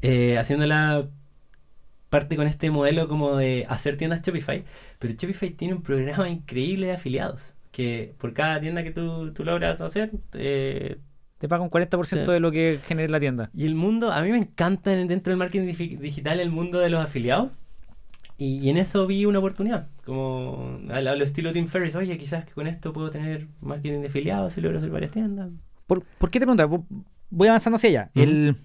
Eh, 0.01 0.37
haciéndola 0.37 1.07
parte 2.09 2.35
con 2.35 2.47
este 2.47 2.69
modelo 2.71 3.07
como 3.07 3.35
de 3.37 3.65
hacer 3.69 3.97
tiendas 3.97 4.21
Shopify, 4.21 4.63
pero 4.99 5.13
Shopify 5.15 5.49
tiene 5.49 5.73
un 5.73 5.81
programa 5.81 6.29
increíble 6.29 6.87
de 6.87 6.93
afiliados, 6.93 7.55
que 7.71 8.13
por 8.19 8.33
cada 8.33 8.59
tienda 8.61 8.83
que 8.83 8.91
tú, 8.91 9.33
tú 9.33 9.43
logras 9.43 9.81
hacer, 9.81 10.11
eh, 10.33 10.97
Te 11.39 11.49
paga 11.49 11.63
un 11.63 11.69
40% 11.69 12.05
Sí. 12.05 12.31
de 12.31 12.39
lo 12.39 12.51
que 12.51 12.79
genera 12.85 13.09
la 13.11 13.19
tienda. 13.19 13.49
Y 13.53 13.65
el 13.65 13.75
mundo, 13.75 14.13
a 14.13 14.21
mí 14.21 14.31
me 14.31 14.37
encanta 14.37 14.93
en- 14.93 15.07
dentro 15.09 15.31
del 15.31 15.39
marketing 15.39 15.67
digi- 15.67 15.97
digital 15.97 16.39
el 16.39 16.51
mundo 16.51 16.79
de 16.79 16.89
los 16.89 17.03
afiliados. 17.03 17.49
Y, 18.43 18.57
y 18.59 18.69
en 18.69 18.77
eso 18.77 19.07
vi 19.07 19.25
una 19.25 19.39
oportunidad, 19.39 19.87
como 20.05 20.79
al, 20.89 21.07
al 21.07 21.21
estilo 21.21 21.53
Tim 21.53 21.67
Ferriss, 21.67 21.95
oye, 21.95 22.17
quizás 22.17 22.43
que 22.45 22.51
con 22.51 22.67
esto 22.67 22.91
puedo 22.91 23.09
tener 23.09 23.47
marketing 23.61 24.01
de 24.01 24.07
afiliados 24.07 24.57
y 24.57 24.61
logro 24.61 24.79
hacer 24.79 24.89
varias 24.89 25.11
tiendas. 25.11 25.49
¿Por, 25.87 26.03
por 26.03 26.29
qué 26.29 26.39
te 26.39 26.45
preguntas? 26.45 26.67
Voy 27.29 27.47
avanzando 27.47 27.75
hacia 27.77 27.89
allá. 27.89 28.11
Ujú. 28.15 28.23
El, 28.23 28.55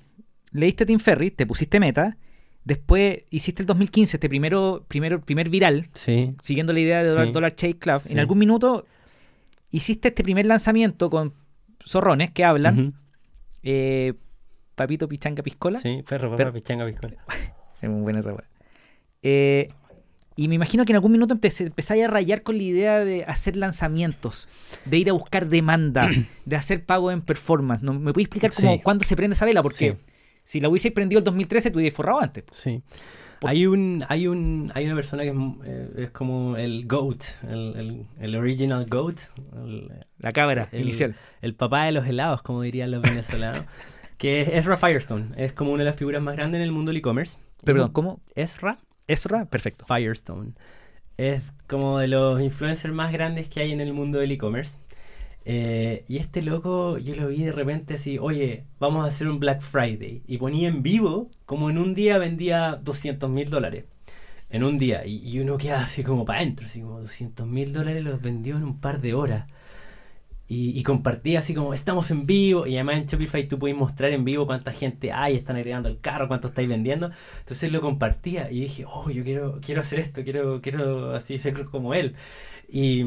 leíste 0.53 0.85
Tim 0.87 0.99
Ferry, 0.99 1.31
te 1.31 1.47
pusiste 1.47 1.79
meta, 1.79 2.17
después 2.65 3.19
hiciste 3.31 3.63
el 3.63 3.67
2015, 3.67 4.17
este 4.17 4.29
primero, 4.29 4.85
primero, 4.89 5.21
primer 5.21 5.49
viral, 5.49 5.89
Sí. 5.93 6.35
siguiendo 6.43 6.73
la 6.73 6.81
idea 6.81 7.03
de 7.03 7.11
Dollar, 7.11 7.27
Sí. 7.29 7.33
Dollar 7.33 7.55
Shave 7.55 7.79
Club. 7.79 8.01
Sí. 8.03 8.13
En 8.15 8.19
algún 8.19 8.39
minuto 8.39 8.85
hiciste 9.71 10.09
este 10.09 10.23
primer 10.25 10.47
lanzamiento 10.47 11.09
con 11.09 11.35
zorrones 11.85 12.31
que 12.33 12.45
hablan, 12.45 12.95
eh, 13.63 14.15
Papito 14.75 15.07
Pichanga 15.09 15.43
Piscola. 15.43 15.79
Sí, 15.79 16.03
perro, 16.09 16.29
papá, 16.31 16.37
Pero- 16.39 16.53
pichanga, 16.53 16.87
piscola. 16.87 17.17
Es 17.81 17.89
muy 17.89 18.01
buena 18.01 18.19
esa 18.19 18.31
weá. 18.35 18.45
Eh, 19.23 19.69
y 20.37 20.47
me 20.47 20.55
imagino 20.55 20.85
que 20.85 20.93
en 20.93 20.97
algún 20.97 21.11
minuto 21.13 21.35
empecé, 21.35 21.65
empezáis 21.67 22.05
a 22.05 22.09
rayar 22.09 22.43
con 22.43 22.57
la 22.57 22.63
idea 22.63 23.05
de 23.05 23.25
hacer 23.25 23.57
lanzamientos, 23.57 24.47
de 24.85 24.99
ir 24.99 25.11
a 25.11 25.13
buscar 25.13 25.49
demanda, 25.49 26.09
de 26.45 26.57
hacer 26.57 26.85
pago 26.85 27.11
en 27.11 27.23
performance. 27.23 27.83
¿No? 27.83 27.93
¿Me 27.95 28.13
puedes 28.13 28.27
explicar 28.27 28.53
cómo, 28.55 28.75
Sí. 28.75 28.81
cuándo 28.83 29.05
se 29.05 29.17
prende 29.17 29.35
esa 29.35 29.47
vela? 29.47 29.63
Porque 29.63 29.77
Sí. 29.77 29.93
si 30.45 30.61
la 30.61 30.69
hubiese 30.69 30.91
prendido 30.93 31.19
el 31.19 31.25
2013, 31.25 31.71
tú 31.71 31.79
hubieras 31.79 31.97
forrado 31.97 32.21
antes. 32.21 32.45
Sí. 32.53 32.83
Por- 33.41 33.51
Hay 33.51 33.67
un, 33.67 34.05
hay 34.09 34.27
un, 34.27 34.71
hay 34.75 34.85
una 34.87 34.95
persona 34.97 35.23
que 35.23 35.29
es, 35.31 35.37
eh, 35.65 35.89
es 36.05 36.11
como 36.11 36.57
el 36.57 36.87
GOAT, 36.89 37.23
el, 37.49 37.75
el, 37.77 38.07
el 38.21 38.35
original 38.37 38.87
GOAT, 38.87 39.19
el, 39.65 39.93
La 40.19 40.33
cámara 40.33 40.69
el- 40.73 40.83
inicial. 40.83 41.15
el 41.41 41.55
papá 41.55 41.85
de 41.85 41.93
los 41.93 42.07
helados, 42.07 42.43
como 42.43 42.63
dirían 42.63 42.91
los 42.91 43.01
venezolanos, 43.03 43.65
que 44.19 44.41
es 44.43 44.49
Ezra 44.53 44.77
Firestone. 44.77 45.27
Es 45.37 45.53
como 45.53 45.71
una 45.73 45.83
de 45.85 45.91
las 45.91 45.99
figuras 45.99 46.21
más 46.23 46.37
grandes 46.37 46.59
en 46.59 46.65
el 46.65 46.73
mundo 46.73 46.91
del 46.91 46.97
e-commerce. 46.99 47.39
Perdón, 47.65 47.91
¿cómo? 47.93 48.21
Ezra 48.37 48.79
Ezra, 49.09 49.47
perfecto. 49.47 49.85
Firestone. 49.87 50.53
Es 51.17 51.43
como 51.67 51.99
de 51.99 52.09
los 52.09 52.41
influencers 52.41 52.95
más 52.95 53.13
grandes 53.13 53.49
que 53.49 53.61
hay 53.61 53.73
en 53.73 53.81
el 53.81 53.93
mundo 53.93 54.19
del 54.19 54.31
e-commerce. 54.33 54.79
Eh, 55.45 56.05
y 56.09 56.19
este 56.19 56.43
loco, 56.43 56.99
yo 56.99 57.15
lo 57.17 57.29
vi 57.29 57.43
de 57.45 57.53
repente 57.53 57.95
así, 57.95 58.19
oye, 58.19 58.65
vamos 58.79 59.05
a 59.05 59.09
hacer 59.09 59.29
un 59.29 59.41
Black 59.41 59.63
Friday. 59.63 60.23
Y 60.27 60.39
ponía 60.39 60.69
en 60.69 60.83
vivo, 60.83 61.31
como 61.47 61.71
en 61.71 61.79
un 61.79 61.95
día 61.95 62.19
vendía 62.19 62.77
200 62.77 63.31
mil 63.31 63.51
dólares. 63.51 63.87
En 64.51 64.63
un 64.65 64.79
día. 64.79 65.07
Y, 65.07 65.29
y 65.29 65.41
uno 65.41 65.59
queda 65.59 65.83
así 65.85 66.05
como 66.05 66.25
para 66.25 66.41
adentro, 66.41 66.67
así 66.67 66.81
como 66.83 67.01
200 67.01 67.47
mil 67.47 67.73
dólares 67.73 68.05
los 68.05 68.21
vendió 68.23 68.57
en 68.57 68.65
un 68.65 68.81
par 68.81 69.01
de 69.01 69.15
horas. 69.15 69.47
Y, 70.49 70.79
y 70.79 70.83
compartía 70.83 71.41
así 71.41 71.55
como, 71.55 71.75
estamos 71.75 72.11
en 72.11 72.27
vivo. 72.27 72.67
Y 72.67 72.77
además 72.77 72.97
en 72.97 73.07
Shopify 73.07 73.47
tú 73.49 73.59
puedes 73.59 73.77
mostrar 73.77 74.13
en 74.13 74.25
vivo 74.25 74.47
cuánta 74.47 74.73
gente 74.73 75.13
hay, 75.13 75.37
están 75.37 75.57
agregando 75.57 75.89
el 75.89 76.01
carro, 76.01 76.29
cuánto 76.29 76.49
estáis 76.49 76.69
vendiendo. 76.69 77.11
Entonces 77.41 77.71
lo 77.73 77.81
compartía 77.81 78.51
y 78.51 78.61
dije, 78.61 78.85
oh, 78.87 79.11
yo 79.11 79.25
quiero, 79.25 79.61
quiero 79.63 79.83
hacer 79.83 80.01
esto, 80.01 80.25
quiero, 80.25 80.61
quiero 80.63 81.15
así 81.15 81.39
ser 81.39 81.65
como 81.67 81.95
él. 81.95 82.15
Y, 82.69 83.05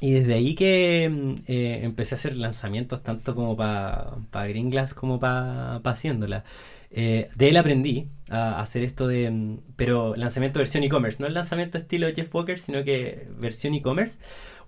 y 0.00 0.12
desde 0.12 0.34
ahí 0.34 0.54
que 0.56 1.04
eh, 1.46 1.80
empecé 1.84 2.14
a 2.14 2.18
hacer 2.18 2.36
lanzamientos 2.36 3.02
tanto 3.04 3.34
como 3.36 3.56
para 3.56 4.16
pa 4.32 4.46
Gringlas 4.46 4.94
como 4.94 5.20
para 5.20 5.80
pa 5.82 5.90
haciéndola. 5.92 6.44
Eh, 6.90 7.30
de 7.36 7.48
él 7.48 7.56
aprendí 7.56 8.08
a 8.28 8.60
hacer 8.60 8.82
esto 8.82 9.06
de, 9.06 9.58
pero 9.76 10.14
lanzamiento 10.16 10.58
versión 10.58 10.82
e-commerce, 10.84 11.18
no 11.20 11.26
el 11.26 11.34
lanzamiento 11.34 11.78
estilo 11.78 12.08
Jeff 12.14 12.34
Walker, 12.34 12.58
sino 12.58 12.84
que 12.84 13.28
versión 13.38 13.74
e-commerce. 13.74 14.18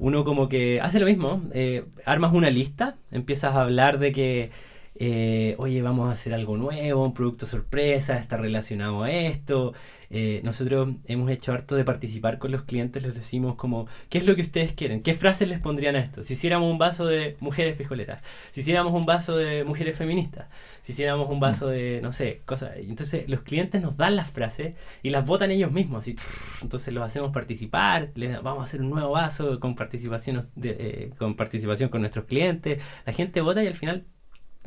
Uno 0.05 0.23
como 0.23 0.51
que 0.51 0.83
hace 0.83 1.01
lo 1.01 1.07
mismo, 1.07 1.43
eh, 1.55 1.87
armas 2.05 2.35
una 2.35 2.51
lista, 2.51 2.97
empiezas 3.11 3.55
a 3.55 3.63
hablar 3.63 3.99
de 3.99 4.13
que 4.13 4.51
eh, 4.97 5.57
oye, 5.59 5.81
vamos 5.81 6.11
a 6.11 6.13
hacer 6.13 6.35
algo 6.35 6.59
nuevo, 6.59 7.03
un 7.05 7.15
producto 7.15 7.47
sorpresa, 7.47 8.19
está 8.19 8.37
relacionado 8.37 9.03
a 9.03 9.11
esto. 9.11 9.73
Eh, 10.17 10.41
nosotros 10.45 10.91
hemos 11.07 11.29
hecho 11.29 11.53
harto 11.53 11.75
de 11.75 11.83
participar 11.83 12.39
con 12.39 12.53
los 12.53 12.63
clientes, 12.63 13.03
les 13.03 13.17
decimos 13.17 13.57
como, 13.57 13.89
¿qué 14.09 14.19
es 14.19 14.27
lo 14.27 14.37
que 14.37 14.43
ustedes 14.43 14.73
quieren? 14.73 15.03
¿Qué 15.03 15.13
frases 15.13 15.49
les 15.49 15.59
pondrían 15.59 15.97
a 15.97 15.99
esto? 15.99 16.23
Si 16.23 16.35
hiciéramos 16.35 16.71
un 16.71 16.79
vaso 16.79 17.05
de 17.05 17.37
mujeres 17.41 17.75
pijoleras, 17.75 18.23
si 18.53 18.61
hiciéramos 18.61 18.93
un 18.93 19.07
vaso 19.07 19.37
de 19.37 19.65
mujeres 19.65 19.99
feministas, 19.99 20.47
si 20.83 20.93
hiciéramos 20.93 21.29
un 21.29 21.41
vaso 21.41 21.67
de, 21.67 21.99
no 22.01 22.13
sé, 22.13 22.43
cosas. 22.45 22.77
Entonces 22.77 23.29
los 23.29 23.41
clientes 23.43 23.83
nos 23.83 23.97
dan 23.97 24.15
las 24.15 24.31
frases 24.31 24.77
y 25.03 25.11
las 25.11 25.27
votan 25.27 25.51
ellos 25.51 25.73
mismos, 25.73 26.03
así, 26.03 26.15
entonces 26.63 26.95
los 26.95 27.03
hacemos 27.03 27.33
participar, 27.33 28.13
les 28.15 28.41
vamos 28.41 28.61
a 28.61 28.65
hacer 28.65 28.83
un 28.83 28.91
nuevo 28.91 29.11
vaso 29.11 29.59
con 29.59 29.75
participación, 29.75 30.49
de, 30.55 30.77
eh, 30.79 31.11
con 31.19 31.35
participación 31.35 31.89
con 31.89 32.03
nuestros 32.03 32.27
clientes, 32.27 32.81
la 33.05 33.13
gente 33.13 33.41
vota 33.41 33.65
y 33.65 33.67
al 33.67 33.75
final 33.75 34.05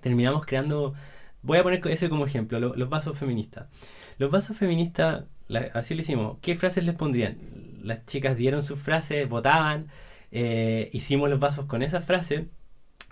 terminamos 0.02 0.46
creando, 0.46 0.94
voy 1.42 1.58
a 1.60 1.64
poner 1.64 1.88
ese 1.88 2.10
como 2.10 2.26
ejemplo, 2.26 2.60
los 2.60 2.90
vasos 2.90 3.18
feministas. 3.18 3.68
Los 4.18 4.32
vasos 4.32 4.58
feministas, 4.58 5.26
así 5.74 5.96
lo 5.96 6.02
hicimos, 6.02 6.38
¿qué 6.42 6.56
frases 6.56 6.84
les 6.84 6.96
pondrían? 6.96 7.38
Las 7.84 8.06
chicas 8.06 8.38
dieron 8.38 8.64
sus 8.64 8.80
frases, 8.80 9.28
votaban, 9.30 9.88
eh, 10.32 10.90
hicimos 10.94 11.30
los 11.30 11.40
vasos 11.40 11.66
con 11.66 11.82
esa 11.82 12.02
frase 12.02 12.48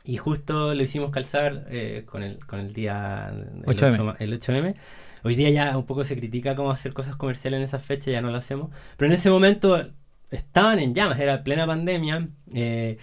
y 0.03 0.17
justo 0.17 0.73
lo 0.73 0.83
hicimos 0.83 1.11
calzar 1.11 1.65
eh, 1.69 2.03
con, 2.05 2.23
el, 2.23 2.45
con 2.45 2.59
el 2.59 2.73
día 2.73 3.29
el 3.29 3.63
8M. 3.65 4.15
el 4.19 4.39
8M. 4.39 4.75
Hoy 5.23 5.35
día 5.35 5.49
ya 5.49 5.77
un 5.77 5.85
poco 5.85 6.03
se 6.03 6.15
critica 6.15 6.55
cómo 6.55 6.69
hacer 6.69 6.93
cosas 6.93 7.15
comerciales 7.15 7.57
en 7.57 7.63
esa 7.63 7.79
fecha, 7.79 8.11
ya 8.11 8.21
no 8.21 8.29
lo 8.29 8.37
hacemos. 8.37 8.69
Pero 8.95 9.07
en 9.07 9.13
ese 9.13 9.31
momento 9.31 9.89
estaban 10.29 10.77
en 10.79 10.93
llamas, 10.93 11.19
era 11.19 11.43
plena 11.43 11.65
pandemia. 11.65 12.27
Eh, 12.53 12.97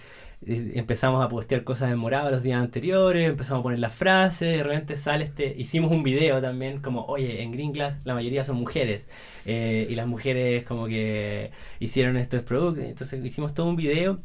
empezamos 0.47 1.23
a 1.23 1.29
postear 1.29 1.63
cosas 1.63 1.91
en 1.91 1.97
morado 1.97 2.31
los 2.31 2.43
días 2.43 2.61
anteriores, 2.61 3.29
empezamos 3.29 3.61
a 3.61 3.63
poner 3.63 3.79
las 3.79 3.95
frases, 3.95 4.57
de 4.57 4.63
repente 4.63 4.95
sale 4.95 5.23
este, 5.23 5.53
hicimos 5.57 5.91
un 5.91 6.03
video 6.03 6.41
también 6.41 6.81
como, 6.81 7.05
oye, 7.05 7.41
en 7.41 7.51
Green 7.51 7.71
Glass 7.71 8.01
la 8.05 8.13
mayoría 8.13 8.43
son 8.43 8.57
mujeres, 8.57 9.09
eh, 9.45 9.87
y 9.89 9.95
las 9.95 10.07
mujeres 10.07 10.65
como 10.65 10.87
que 10.87 11.51
hicieron 11.79 12.17
estos 12.17 12.43
productos, 12.43 12.83
entonces 12.85 13.23
hicimos 13.23 13.53
todo 13.53 13.67
un 13.67 13.75
video 13.75 14.19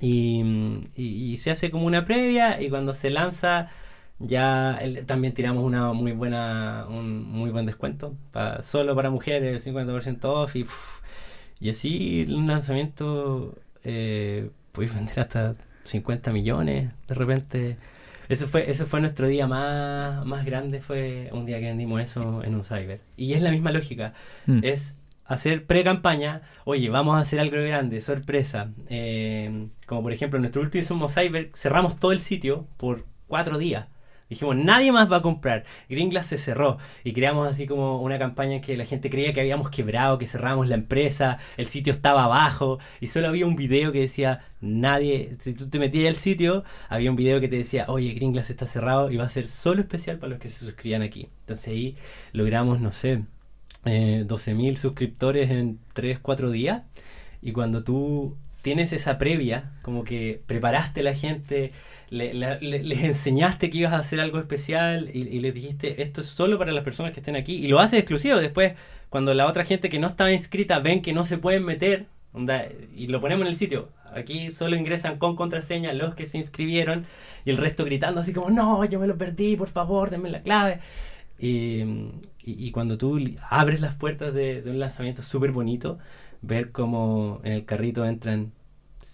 y, 0.00 1.36
se 1.38 1.50
hace 1.50 1.70
como 1.70 1.86
una 1.86 2.04
previa 2.04 2.60
y 2.60 2.68
cuando 2.70 2.94
se 2.94 3.10
lanza 3.10 3.68
ya 4.18 4.80
también 5.06 5.34
tiramos 5.34 5.62
una 5.64 5.92
muy 5.92 6.12
buena 6.12 6.86
un 6.88 7.22
muy 7.22 7.50
buen 7.50 7.66
descuento 7.66 8.16
solo 8.60 8.96
para 8.96 9.10
mujeres 9.10 9.64
50% 9.66 10.24
off 10.24 10.56
y, 10.56 10.66
y 11.60 11.70
así 11.70 12.24
un 12.28 12.48
lanzamiento 12.48 13.54
eh, 13.84 14.50
podéis 14.78 14.94
vender 14.94 15.18
hasta 15.18 15.56
50 15.82 16.30
millones 16.32 16.92
de 17.08 17.14
repente. 17.14 17.76
Eso 18.28 18.46
fue, 18.46 18.70
eso 18.70 18.86
fue 18.86 19.00
nuestro 19.00 19.26
día 19.26 19.48
más, 19.48 20.24
más 20.24 20.44
grande, 20.44 20.80
fue 20.80 21.30
un 21.32 21.46
día 21.46 21.58
que 21.58 21.66
vendimos 21.66 22.00
eso 22.00 22.44
en 22.44 22.54
un 22.54 22.62
cyber. 22.62 23.00
Y 23.16 23.32
es 23.32 23.42
la 23.42 23.50
misma 23.50 23.72
lógica, 23.72 24.12
mm. 24.46 24.60
es 24.62 24.96
hacer 25.24 25.64
pre-campaña, 25.64 26.42
oye, 26.64 26.90
vamos 26.90 27.16
a 27.16 27.20
hacer 27.20 27.40
algo 27.40 27.56
grande, 27.56 28.00
sorpresa. 28.00 28.70
Eh, 28.88 29.68
como 29.86 30.02
por 30.02 30.12
ejemplo, 30.12 30.36
en 30.36 30.42
nuestro 30.42 30.62
último 30.62 31.08
cyber 31.08 31.50
cerramos 31.54 31.98
todo 31.98 32.12
el 32.12 32.20
sitio 32.20 32.68
por 32.76 33.04
cuatro 33.26 33.58
días. 33.58 33.88
Dijimos, 34.28 34.56
nadie 34.56 34.92
más 34.92 35.10
va 35.10 35.18
a 35.18 35.22
comprar. 35.22 35.64
Gringlas 35.88 36.26
se 36.26 36.38
cerró 36.38 36.78
y 37.02 37.12
creamos 37.12 37.48
así 37.48 37.66
como 37.66 38.02
una 38.02 38.18
campaña 38.18 38.60
que 38.60 38.76
la 38.76 38.84
gente 38.84 39.08
creía 39.08 39.32
que 39.32 39.40
habíamos 39.40 39.70
quebrado, 39.70 40.18
que 40.18 40.26
cerramos 40.26 40.68
la 40.68 40.74
empresa, 40.74 41.38
el 41.56 41.66
sitio 41.66 41.92
estaba 41.92 42.24
abajo 42.24 42.78
y 43.00 43.06
solo 43.06 43.28
había 43.28 43.46
un 43.46 43.56
video 43.56 43.90
que 43.90 44.00
decía, 44.00 44.44
nadie, 44.60 45.32
si 45.40 45.54
tú 45.54 45.68
te 45.68 45.78
metías 45.78 46.08
al 46.14 46.20
sitio, 46.20 46.64
había 46.88 47.10
un 47.10 47.16
video 47.16 47.40
que 47.40 47.48
te 47.48 47.56
decía, 47.56 47.86
oye, 47.88 48.12
Gringlas 48.12 48.50
está 48.50 48.66
cerrado 48.66 49.10
y 49.10 49.16
va 49.16 49.24
a 49.24 49.28
ser 49.30 49.48
solo 49.48 49.80
especial 49.80 50.18
para 50.18 50.30
los 50.30 50.38
que 50.38 50.48
se 50.48 50.64
suscriban 50.64 51.02
aquí. 51.02 51.28
Entonces 51.40 51.68
ahí 51.68 51.96
logramos, 52.32 52.80
no 52.80 52.92
sé, 52.92 53.24
eh, 53.84 54.24
12.000 54.26 54.76
suscriptores 54.76 55.50
en 55.50 55.78
3, 55.94 56.18
4 56.20 56.50
días 56.50 56.82
y 57.40 57.52
cuando 57.52 57.84
tú 57.84 58.36
tienes 58.62 58.92
esa 58.92 59.18
previa, 59.18 59.72
como 59.82 60.04
que 60.04 60.42
preparaste 60.46 61.00
a 61.00 61.04
la 61.04 61.14
gente, 61.14 61.72
les 62.10 63.02
enseñaste 63.02 63.70
que 63.70 63.78
ibas 63.78 63.92
a 63.92 63.98
hacer 63.98 64.20
algo 64.20 64.38
especial 64.38 65.10
y, 65.12 65.20
y, 65.28 65.40
les 65.40 65.54
dijiste 65.54 66.02
esto 66.02 66.20
es 66.20 66.28
solo 66.28 66.58
para 66.58 66.72
las 66.72 66.84
personas 66.84 67.12
que 67.12 67.20
estén 67.20 67.36
aquí 67.36 67.54
y 67.56 67.68
lo 67.68 67.80
haces 67.80 68.00
exclusivo. 68.00 68.38
Después, 68.38 68.74
cuando 69.10 69.34
la 69.34 69.46
otra 69.46 69.64
gente 69.64 69.88
que 69.88 69.98
no 69.98 70.06
estaba 70.06 70.32
inscrita 70.32 70.78
ven 70.80 71.02
que 71.02 71.12
no 71.12 71.24
se 71.24 71.38
pueden 71.38 71.64
meter 71.64 72.06
y 72.94 73.06
lo 73.08 73.20
ponemos 73.20 73.42
en 73.42 73.48
el 73.48 73.56
sitio, 73.56 73.88
aquí 74.14 74.50
solo 74.50 74.76
ingresan 74.76 75.18
con 75.18 75.34
contraseña 75.36 75.92
los 75.92 76.14
que 76.14 76.26
se 76.26 76.38
inscribieron 76.38 77.06
y 77.44 77.50
el 77.50 77.56
resto 77.56 77.84
gritando 77.84 78.20
así 78.20 78.32
como 78.32 78.50
no, 78.50 78.84
yo 78.84 79.00
me 79.00 79.06
lo 79.06 79.16
perdí, 79.16 79.56
por 79.56 79.68
favor, 79.68 80.10
denme 80.10 80.30
la 80.30 80.42
clave. 80.42 80.80
Y, 81.38 81.84
y, 82.42 82.70
cuando 82.72 82.98
tú 82.98 83.20
abres 83.48 83.80
las 83.80 83.94
puertas 83.94 84.34
de, 84.34 84.62
de 84.62 84.70
un 84.70 84.80
lanzamiento 84.80 85.22
súper 85.22 85.52
bonito, 85.52 85.98
ver 86.42 86.72
cómo 86.72 87.40
en 87.44 87.52
el 87.52 87.64
carrito 87.64 88.04
entran 88.04 88.52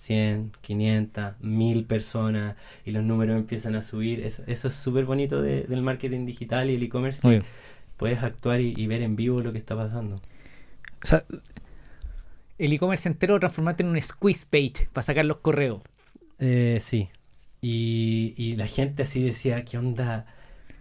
100, 0.05 0.53
500, 0.61 1.41
1000 1.41 1.87
personas 1.87 2.57
y 2.85 2.91
los 2.91 3.03
números 3.03 3.37
empiezan 3.37 3.75
a 3.75 3.81
subir. 3.81 4.21
Eso, 4.21 4.43
eso 4.47 4.69
es 4.69 4.75
súper 4.75 5.07
bonito 5.07 5.41
del 5.41 5.81
marketing 5.81 6.27
digital 6.27 6.69
y 6.69 6.75
el 6.75 6.83
e-commerce. 6.83 7.43
Puedes 7.97 8.23
actuar 8.23 8.61
y, 8.61 8.87
ver 8.87 9.03
en 9.03 9.17
vivo 9.17 9.41
lo 9.41 9.53
que 9.53 9.59
está 9.59 9.75
pasando. 9.75 10.17
O 10.17 11.07
sea, 11.07 11.25
el 12.59 12.73
e-commerce 12.73 13.09
entero 13.09 13.41
transformarte 13.41 13.83
en 13.83 13.89
un 13.89 14.03
squeeze 14.03 14.47
page 14.47 14.89
para 14.93 15.03
sacar 15.03 15.25
los 15.25 15.39
correos. 15.39 15.81
Eh, 16.39 16.79
sí. 16.81 17.09
Y, 17.63 18.35
y, 18.37 18.57
la 18.57 18.67
gente 18.67 19.05
así 19.05 19.23
decía, 19.23 19.65
¿qué 19.65 19.79
onda? 19.79 20.27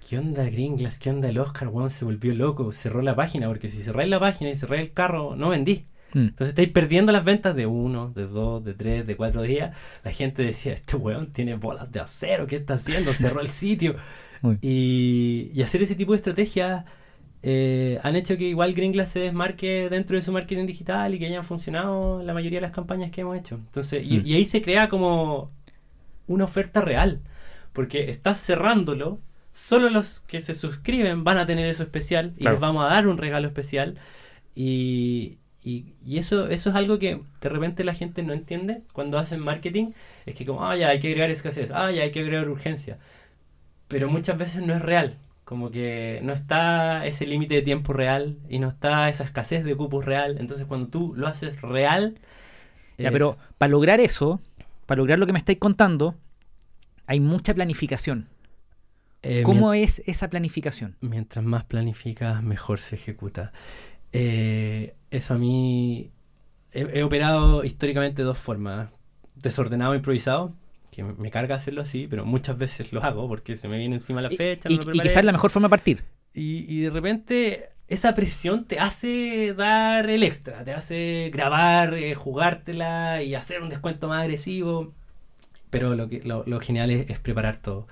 ¿Qué 0.10 0.18
onda 0.18 0.44
Gringlas? 0.44 1.00
¿Qué 1.00 1.10
onda 1.12 1.30
el 1.30 1.40
Oscar? 1.40 1.70
One 1.72 1.90
se 1.90 2.04
volvió 2.04 2.36
loco, 2.36 2.74
cerró 2.74 3.02
la 3.02 3.16
página, 3.16 3.48
porque 3.48 3.70
si 3.70 3.82
cerráis 3.82 4.10
la 4.10 4.20
página 4.20 4.50
y 4.50 4.56
cerráis 4.58 4.82
el 4.82 4.92
carro, 4.92 5.38
no 5.38 5.48
vendí. 5.48 5.86
Mm. 6.14 6.20
Entonces 6.20 6.50
estáis 6.50 6.70
perdiendo 6.70 7.12
las 7.12 7.24
ventas 7.24 7.56
de 7.56 7.66
uno, 7.66 8.10
de 8.10 8.28
dos, 8.28 8.64
de 8.64 8.74
tres, 8.74 9.06
de 9.06 9.16
cuatro 9.16 9.42
días. 9.42 9.76
La 10.04 10.12
gente 10.12 10.44
decía, 10.44 10.74
este 10.74 10.96
weón 10.96 11.32
tiene 11.32 11.56
bolas 11.56 11.92
de 11.92 12.00
acero, 12.00 12.48
¿qué 12.48 12.58
está 12.58 12.76
haciendo? 12.76 13.12
Cerró 13.12 13.42
el 13.42 13.50
sitio. 13.50 13.96
Y, 14.62 15.62
hacer 15.62 15.84
ese 15.84 15.96
tipo 15.96 16.12
de 16.12 16.18
estrategias 16.18 16.84
eh, 17.44 17.98
han 18.04 18.18
hecho 18.18 18.36
que 18.36 18.44
igual 18.44 18.74
Gringlas 18.74 19.10
se 19.10 19.20
desmarque 19.20 19.90
dentro 19.90 20.18
de 20.18 20.22
su 20.22 20.34
marketing 20.34 20.66
digital 20.66 21.14
y 21.14 21.20
que 21.20 21.28
hayan 21.28 21.46
funcionado 21.46 22.22
la 22.22 22.34
mayoría 22.34 22.58
de 22.58 22.64
las 22.64 22.74
campañas 22.74 23.10
que 23.12 23.22
hemos 23.22 23.38
hecho. 23.38 23.56
Entonces, 23.56 24.04
y, 24.04 24.20
mm. 24.20 24.36
ahí 24.36 24.46
se 24.46 24.62
crea 24.62 24.90
como 24.90 25.50
una 26.28 26.44
oferta 26.44 26.82
real, 26.82 27.22
porque 27.72 28.10
estás 28.10 28.46
cerrándolo 28.46 29.22
solo 29.54 29.90
los 29.90 30.20
que 30.22 30.42
se 30.42 30.54
suscriben 30.54 31.24
van 31.24 31.38
a 31.38 31.46
tener 31.46 31.68
eso 31.68 31.84
especial 31.84 32.34
y 32.38 32.44
les 32.44 32.60
vamos 32.60 32.84
a 32.84 32.94
dar 32.94 33.08
un 33.08 33.18
regalo 33.18 33.48
especial. 33.48 33.96
Y, 34.56 35.38
y, 35.64 35.96
eso, 36.18 36.48
eso 36.48 36.70
es 36.70 36.76
algo 36.76 37.00
que 37.00 37.22
de 37.40 37.50
repente 37.50 37.86
la 37.86 37.94
gente 37.94 38.22
no 38.22 38.34
entiende 38.34 38.82
cuando 38.92 39.18
hacen 39.18 39.40
marketing. 39.40 39.92
Es 40.26 40.36
que 40.36 40.46
como, 40.46 40.66
ah, 40.66 40.76
ya 40.76 40.90
hay 40.90 41.00
que 41.00 41.08
agregar 41.08 41.32
escasez, 41.32 41.72
ah, 41.72 41.90
ya 41.92 42.04
hay 42.04 42.12
que 42.12 42.20
agregar 42.20 42.50
urgencia. 42.50 43.00
Pero 43.88 44.10
muchas 44.10 44.38
veces 44.38 44.62
no 44.62 44.74
es 44.74 44.82
real. 44.82 45.18
Como 45.46 45.72
que 45.72 46.20
no 46.24 46.34
está 46.34 47.06
ese 47.06 47.26
límite 47.26 47.56
de 47.56 47.62
tiempo 47.62 47.94
real 47.94 48.38
y 48.50 48.60
no 48.60 48.68
está 48.68 49.10
esa 49.10 49.24
escasez 49.24 49.64
de 49.64 49.76
cupos 49.76 50.04
real. 50.04 50.38
Entonces 50.40 50.66
cuando 50.68 50.90
tú 50.90 51.14
lo 51.16 51.28
haces 51.28 51.62
real... 51.62 52.16
Ya, 52.98 53.12
pero 53.12 53.38
para 53.58 53.72
lograr 53.72 54.00
eso, 54.02 54.42
para 54.86 55.00
lograr 55.00 55.18
lo 55.18 55.26
que 55.26 55.34
me 55.34 55.40
estáis 55.40 55.60
contando, 55.60 56.16
hay 57.08 57.20
mucha 57.20 57.54
planificación. 57.54 58.28
Eh, 59.22 59.44
¿Cómo 59.44 59.74
es 59.74 60.04
esa 60.06 60.30
planificación? 60.30 60.98
Mientras 61.00 61.44
más 61.44 61.64
planificas, 61.64 62.44
mejor 62.44 62.80
se 62.80 62.96
ejecuta. 62.96 63.54
Eh, 64.12 64.94
eso 65.14 65.36
a 65.36 65.38
mí 65.38 66.12
he, 66.72 67.04
operado 67.04 67.64
históricamente 67.64 68.22
de 68.22 68.26
dos 68.26 68.38
formas. 68.38 68.90
Desordenado, 69.36 69.96
improvisado, 69.96 70.54
que 70.92 71.04
me, 71.04 71.32
carga 71.32 71.56
hacerlo 71.56 71.82
así, 71.82 72.08
pero 72.10 72.26
muchas 72.26 72.58
veces 72.58 72.94
lo 72.94 73.04
hago 73.04 73.28
porque 73.28 73.56
se 73.56 73.68
me 73.68 73.78
viene 73.78 73.96
encima 73.96 74.22
la 74.22 74.30
fecha. 74.30 74.70
Y, 74.70 74.76
y 74.76 75.00
quizás 75.00 75.18
es 75.18 75.26
la 75.26 75.32
mejor 75.32 75.52
forma 75.52 75.68
de 75.68 75.72
partir. 75.72 76.04
Y, 76.34 76.82
de 76.82 76.90
repente 76.90 77.70
esa 77.88 78.16
presión 78.16 78.66
te 78.66 78.80
hace 78.80 79.54
dar 79.54 80.10
el 80.10 80.24
extra, 80.24 80.64
te 80.64 80.74
hace 80.74 81.30
grabar, 81.32 81.94
eh, 81.94 82.16
jugártela 82.16 83.22
y 83.22 83.36
hacer 83.36 83.62
un 83.62 83.70
descuento 83.70 84.08
más 84.08 84.22
agresivo. 84.22 84.94
Pero 85.70 85.96
lo, 85.96 86.08
que, 86.08 86.22
lo, 86.24 86.60
genial 86.60 86.90
es 86.92 87.20
preparar 87.20 87.58
todo 87.58 87.88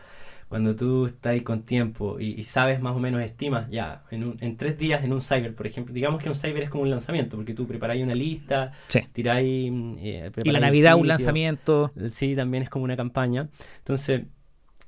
cuando 0.52 0.76
tú 0.76 1.06
estás 1.06 1.32
ahí 1.32 1.42
con 1.44 1.62
tiempo 1.64 2.20
y, 2.20 2.44
sabes 2.44 2.82
más 2.82 2.94
o 2.94 3.00
menos, 3.00 3.22
estimas 3.22 3.70
ya, 3.70 4.04
en, 4.12 4.36
en, 4.42 4.58
tres 4.58 4.78
días 4.78 5.02
en 5.02 5.14
un 5.14 5.22
cyber, 5.22 5.56
por 5.56 5.66
ejemplo, 5.66 5.94
digamos 5.94 6.22
que 6.22 6.28
un 6.28 6.36
cyber 6.36 6.64
es 6.64 6.70
como 6.70 6.84
un 6.84 6.90
lanzamiento, 6.90 7.38
porque 7.38 7.54
tú 7.54 7.66
preparáis 7.66 8.04
una 8.04 8.14
lista, 8.14 8.74
tiráis... 9.14 9.72
Eh, 10.00 10.30
y 10.44 10.52
la 10.52 10.60
Navidad 10.60 10.98
un 10.98 11.08
lanzamiento. 11.08 11.94
Sí, 12.12 12.36
también 12.36 12.64
es 12.64 12.70
como 12.70 12.84
una 12.84 12.98
campaña. 12.98 13.48
Entonces, 13.78 14.24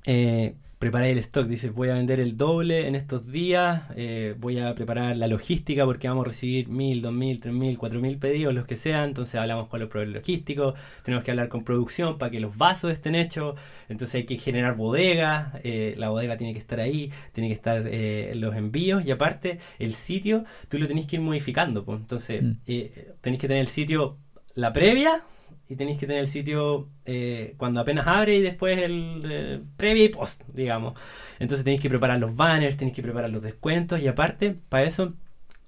eh, 0.03 0.55
preparáis 0.83 1.13
el 1.13 1.19
stock, 1.19 1.47
dices 1.47 1.73
voy 1.73 1.87
a 1.87 1.93
vender 1.93 2.19
el 2.19 2.35
doble 2.35 2.89
en 2.89 2.95
estos 2.95 3.31
días, 3.31 3.83
eh, 3.95 4.35
voy 4.37 4.59
a 4.59 4.75
preparar 4.75 5.15
la 5.15 5.27
logística 5.27 5.85
porque 5.85 6.09
vamos 6.09 6.25
a 6.25 6.27
recibir 6.27 6.67
mil, 6.67 7.01
dos 7.01 7.13
mil, 7.13 7.39
tres 7.39 7.53
mil, 7.53 7.77
cuatro 7.77 8.01
mil 8.01 8.17
pedidos, 8.17 8.53
los 8.53 8.65
que 8.65 8.75
sean, 8.75 9.05
entonces 9.05 9.35
hablamos 9.35 9.69
con 9.69 9.79
los 9.79 9.87
proveedores 9.87 10.21
logísticos, 10.21 10.73
tenemos 11.01 11.23
que 11.23 11.31
hablar 11.31 11.47
con 11.47 11.63
producción 11.63 12.17
para 12.17 12.31
que 12.31 12.41
los 12.41 12.57
vasos 12.57 12.91
estén 12.91 13.15
hechos, 13.15 13.55
entonces 13.87 14.15
hay 14.15 14.25
que 14.25 14.37
generar 14.37 14.75
bodegas, 14.75 15.53
eh, 15.63 15.95
la 15.97 16.09
bodega 16.09 16.35
tiene 16.35 16.51
que 16.51 16.59
estar 16.59 16.81
ahí, 16.81 17.11
tiene 17.31 17.47
que 17.47 17.55
estar 17.55 17.83
eh, 17.85 18.33
los 18.35 18.53
envíos 18.53 19.05
y 19.05 19.11
aparte 19.11 19.59
el 19.79 19.93
sitio 19.93 20.43
tú 20.67 20.79
lo 20.79 20.87
tenés 20.87 21.05
que 21.05 21.15
ir 21.15 21.21
modificando, 21.21 21.85
pues. 21.85 22.01
entonces 22.01 22.43
Mm. 22.43 22.51
tenéis 23.21 23.39
que 23.39 23.47
tener 23.47 23.61
el 23.61 23.67
sitio 23.67 24.17
la 24.53 24.73
previa 24.73 25.23
y 25.69 25.75
tenéis 25.75 25.97
que 25.97 26.07
tener 26.07 26.21
el 26.21 26.27
sitio 26.27 26.89
eh, 27.05 27.55
cuando 27.57 27.79
apenas 27.79 28.07
abre 28.07 28.35
y 28.35 28.41
después 28.41 28.77
el 28.77 29.21
eh, 29.25 29.61
previa 29.77 30.05
y 30.05 30.09
post, 30.09 30.41
digamos. 30.53 30.93
Entonces 31.39 31.63
tenéis 31.63 31.81
que 31.81 31.89
preparar 31.89 32.19
los 32.19 32.35
banners, 32.35 32.77
tenéis 32.77 32.95
que 32.95 33.01
preparar 33.01 33.29
los 33.29 33.41
descuentos 33.41 33.99
y 33.99 34.07
aparte, 34.07 34.55
para 34.69 34.85
eso 34.85 35.13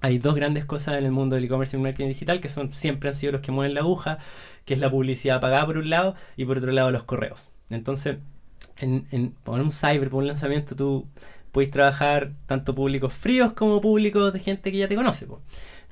hay 0.02 0.20
dos 0.20 0.36
grandes 0.36 0.66
cosas 0.66 0.98
en 0.98 1.06
el 1.06 1.12
mundo 1.12 1.36
del 1.36 1.46
e-commerce 1.46 1.76
y 1.76 1.80
marketing 1.80 2.10
digital 2.10 2.42
que 2.42 2.50
son 2.50 2.72
siempre 2.72 3.10
han 3.10 3.16
sido 3.16 3.34
los 3.34 3.42
que 3.42 3.52
mueven 3.52 3.74
la 3.74 3.82
aguja, 3.82 4.20
que 4.66 4.74
es 4.74 4.80
la 4.80 4.92
publicidad 4.92 5.42
pagada 5.42 5.66
por 5.66 5.78
un 5.78 5.90
lado 5.90 6.16
y 6.36 6.46
por 6.46 6.58
otro 6.58 6.72
lado 6.72 6.92
los 6.92 7.04
correos. 7.04 7.50
Entonces, 7.70 8.18
en, 8.78 9.36
un 9.46 9.72
cyber, 9.72 10.10
por 10.10 10.20
un 10.20 10.28
lanzamiento, 10.28 10.76
tú 10.76 11.08
puedes 11.52 11.72
trabajar 11.72 12.34
tanto 12.46 12.76
públicos 12.76 13.14
fríos 13.14 13.54
como 13.54 13.82
públicos 13.82 14.34
de 14.34 14.40
gente 14.40 14.72
que 14.72 14.78
ya 14.78 14.88
te 14.88 14.96
conoce. 14.96 15.26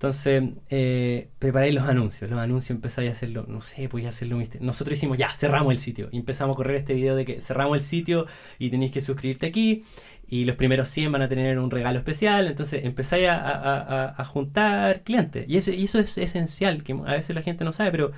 Entonces, 0.07 0.43
eh, 0.69 1.29
preparáis 1.39 1.73
los 1.73 1.85
anuncios. 1.85 2.29
Los 2.29 2.37
anuncios 2.37 2.71
empezáis 2.71 3.07
a 3.07 3.11
hacerlo, 3.13 3.45
no 3.47 3.61
sé, 3.61 3.87
podéis 3.87 4.09
hacerlo. 4.09 4.37
Nosotros 4.59 4.97
hicimos, 4.97 5.17
ya, 5.17 5.33
cerramos 5.33 5.71
el 5.71 5.79
sitio. 5.79 6.09
Y 6.11 6.17
empezamos 6.17 6.55
a 6.55 6.57
correr 6.57 6.75
este 6.75 6.93
video 6.93 7.15
de 7.15 7.23
que 7.23 7.39
cerramos 7.39 7.77
el 7.77 7.83
sitio 7.85 8.27
y 8.59 8.69
tenéis 8.69 8.91
que 8.91 8.99
suscribirte 8.99 9.45
aquí. 9.45 9.85
Y 10.27 10.43
los 10.43 10.57
primeros 10.57 10.89
100 10.89 11.09
van 11.09 11.21
a 11.21 11.29
tener 11.29 11.57
un 11.57 11.71
regalo 11.71 11.99
especial. 11.99 12.47
Entonces, 12.47 12.83
empezáis 12.83 13.29
a, 13.29 13.35
a- 13.35 13.79
a- 14.09 14.15
a 14.21 14.25
juntar 14.25 15.03
clientes. 15.03 15.45
Y 15.47 15.55
eso, 15.55 15.71
y 15.71 15.85
eso 15.85 15.99
es 15.99 16.17
esencial, 16.17 16.83
que 16.83 16.91
a 16.91 17.13
veces 17.13 17.33
la 17.33 17.41
gente 17.41 17.63
no 17.63 17.71
sabe, 17.71 17.91
pero 17.91 18.11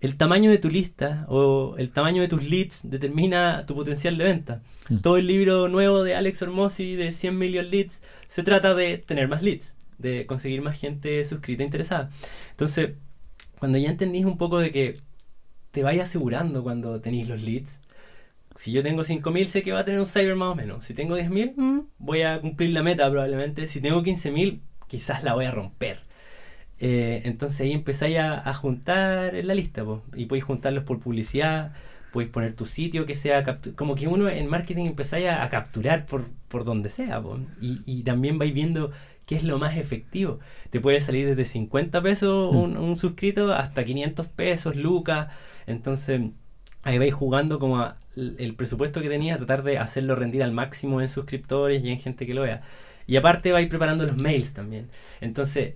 el 0.00 0.16
tamaño 0.16 0.50
de 0.50 0.56
tu 0.56 0.70
lista 0.70 1.26
o 1.28 1.74
el 1.76 1.90
tamaño 1.90 2.22
de 2.22 2.28
tus 2.28 2.44
leads 2.48 2.80
determina 2.88 3.66
tu 3.66 3.74
potencial 3.74 4.16
de 4.16 4.24
venta. 4.24 4.62
Mm. 4.88 4.98
Todo 5.00 5.18
el 5.18 5.26
libro 5.26 5.68
nuevo 5.68 6.02
de 6.02 6.14
Alex 6.14 6.40
Hormozzi 6.40 6.94
de 6.96 7.12
100 7.12 7.36
million 7.36 7.68
leads 7.70 8.00
se 8.26 8.42
trata 8.42 8.74
de 8.74 8.96
tener 8.96 9.28
más 9.28 9.42
leads, 9.42 9.74
de 9.98 10.26
conseguir 10.26 10.62
más 10.62 10.78
gente 10.78 11.24
suscrita 11.24 11.62
e 11.62 11.66
interesada. 11.66 12.10
Entonces, 12.50 12.92
cuando 13.58 13.78
ya 13.78 13.90
entendís 13.90 14.24
un 14.24 14.38
poco 14.38 14.58
de 14.58 14.70
que 14.72 14.96
te 15.70 15.82
vais 15.82 16.00
asegurando 16.00 16.62
cuando 16.62 17.00
tenéis 17.00 17.28
los 17.28 17.42
leads, 17.42 17.80
si 18.56 18.72
yo 18.72 18.82
tengo 18.82 19.02
5.000 19.04 19.46
sé 19.46 19.62
que 19.62 19.72
va 19.72 19.80
a 19.80 19.84
tener 19.84 20.00
un 20.00 20.06
cyber 20.06 20.34
más 20.36 20.48
o 20.52 20.54
menos. 20.54 20.84
Si 20.84 20.94
tengo 20.94 21.16
10.000, 21.18 21.54
mm, 21.56 21.80
voy 21.98 22.22
a 22.22 22.40
cumplir 22.40 22.70
la 22.70 22.82
meta 22.82 23.08
probablemente. 23.10 23.68
Si 23.68 23.80
tengo 23.80 24.02
15.000, 24.02 24.60
quizás 24.88 25.22
la 25.22 25.34
voy 25.34 25.44
a 25.44 25.50
romper. 25.50 26.00
Eh, 26.78 27.22
entonces 27.24 27.60
ahí 27.60 27.72
empezáis 27.72 28.18
a, 28.18 28.48
a 28.48 28.54
juntar 28.54 29.34
en 29.34 29.46
la 29.46 29.54
lista 29.54 29.84
po, 29.84 30.02
y 30.14 30.26
podéis 30.26 30.44
juntarlos 30.44 30.84
por 30.84 31.00
publicidad, 31.00 31.72
podéis 32.12 32.30
poner 32.30 32.54
tu 32.54 32.66
sitio 32.66 33.06
que 33.06 33.14
sea 33.14 33.44
como 33.76 33.94
que 33.94 34.08
uno 34.08 34.28
en 34.28 34.46
marketing 34.48 34.86
empezáis 34.86 35.26
a, 35.28 35.42
a 35.42 35.48
capturar 35.48 36.06
por, 36.06 36.26
por 36.48 36.64
donde 36.64 36.90
sea 36.90 37.20
po, 37.22 37.38
y, 37.60 37.80
y 37.86 38.02
también 38.02 38.38
vais 38.38 38.52
viendo 38.52 38.92
qué 39.26 39.36
es 39.36 39.44
lo 39.44 39.58
más 39.58 39.76
efectivo. 39.76 40.38
Te 40.70 40.80
puede 40.80 41.00
salir 41.00 41.26
desde 41.26 41.44
50 41.44 42.00
pesos 42.02 42.52
Mm. 42.52 42.56
un, 42.56 42.76
un 42.78 42.96
suscrito 42.96 43.52
hasta 43.52 43.84
500 43.84 44.26
pesos, 44.28 44.76
lucas. 44.76 45.28
Entonces 45.66 46.22
ahí 46.84 46.98
vais 46.98 47.14
jugando 47.14 47.58
como 47.58 47.78
a 47.80 47.96
el 48.16 48.54
presupuesto 48.54 49.02
que 49.02 49.08
tenía, 49.10 49.36
tratar 49.36 49.62
de 49.62 49.78
hacerlo 49.78 50.14
rendir 50.14 50.42
al 50.42 50.52
máximo 50.52 51.00
en 51.02 51.08
suscriptores 51.08 51.84
y 51.84 51.90
en 51.90 51.98
gente 51.98 52.26
que 52.26 52.32
lo 52.34 52.42
vea. 52.42 52.62
Y 53.08 53.16
aparte 53.16 53.52
vais 53.52 53.68
preparando 53.68 54.04
los 54.06 54.16
mails 54.16 54.52
también. 54.54 54.88
Entonces, 55.20 55.74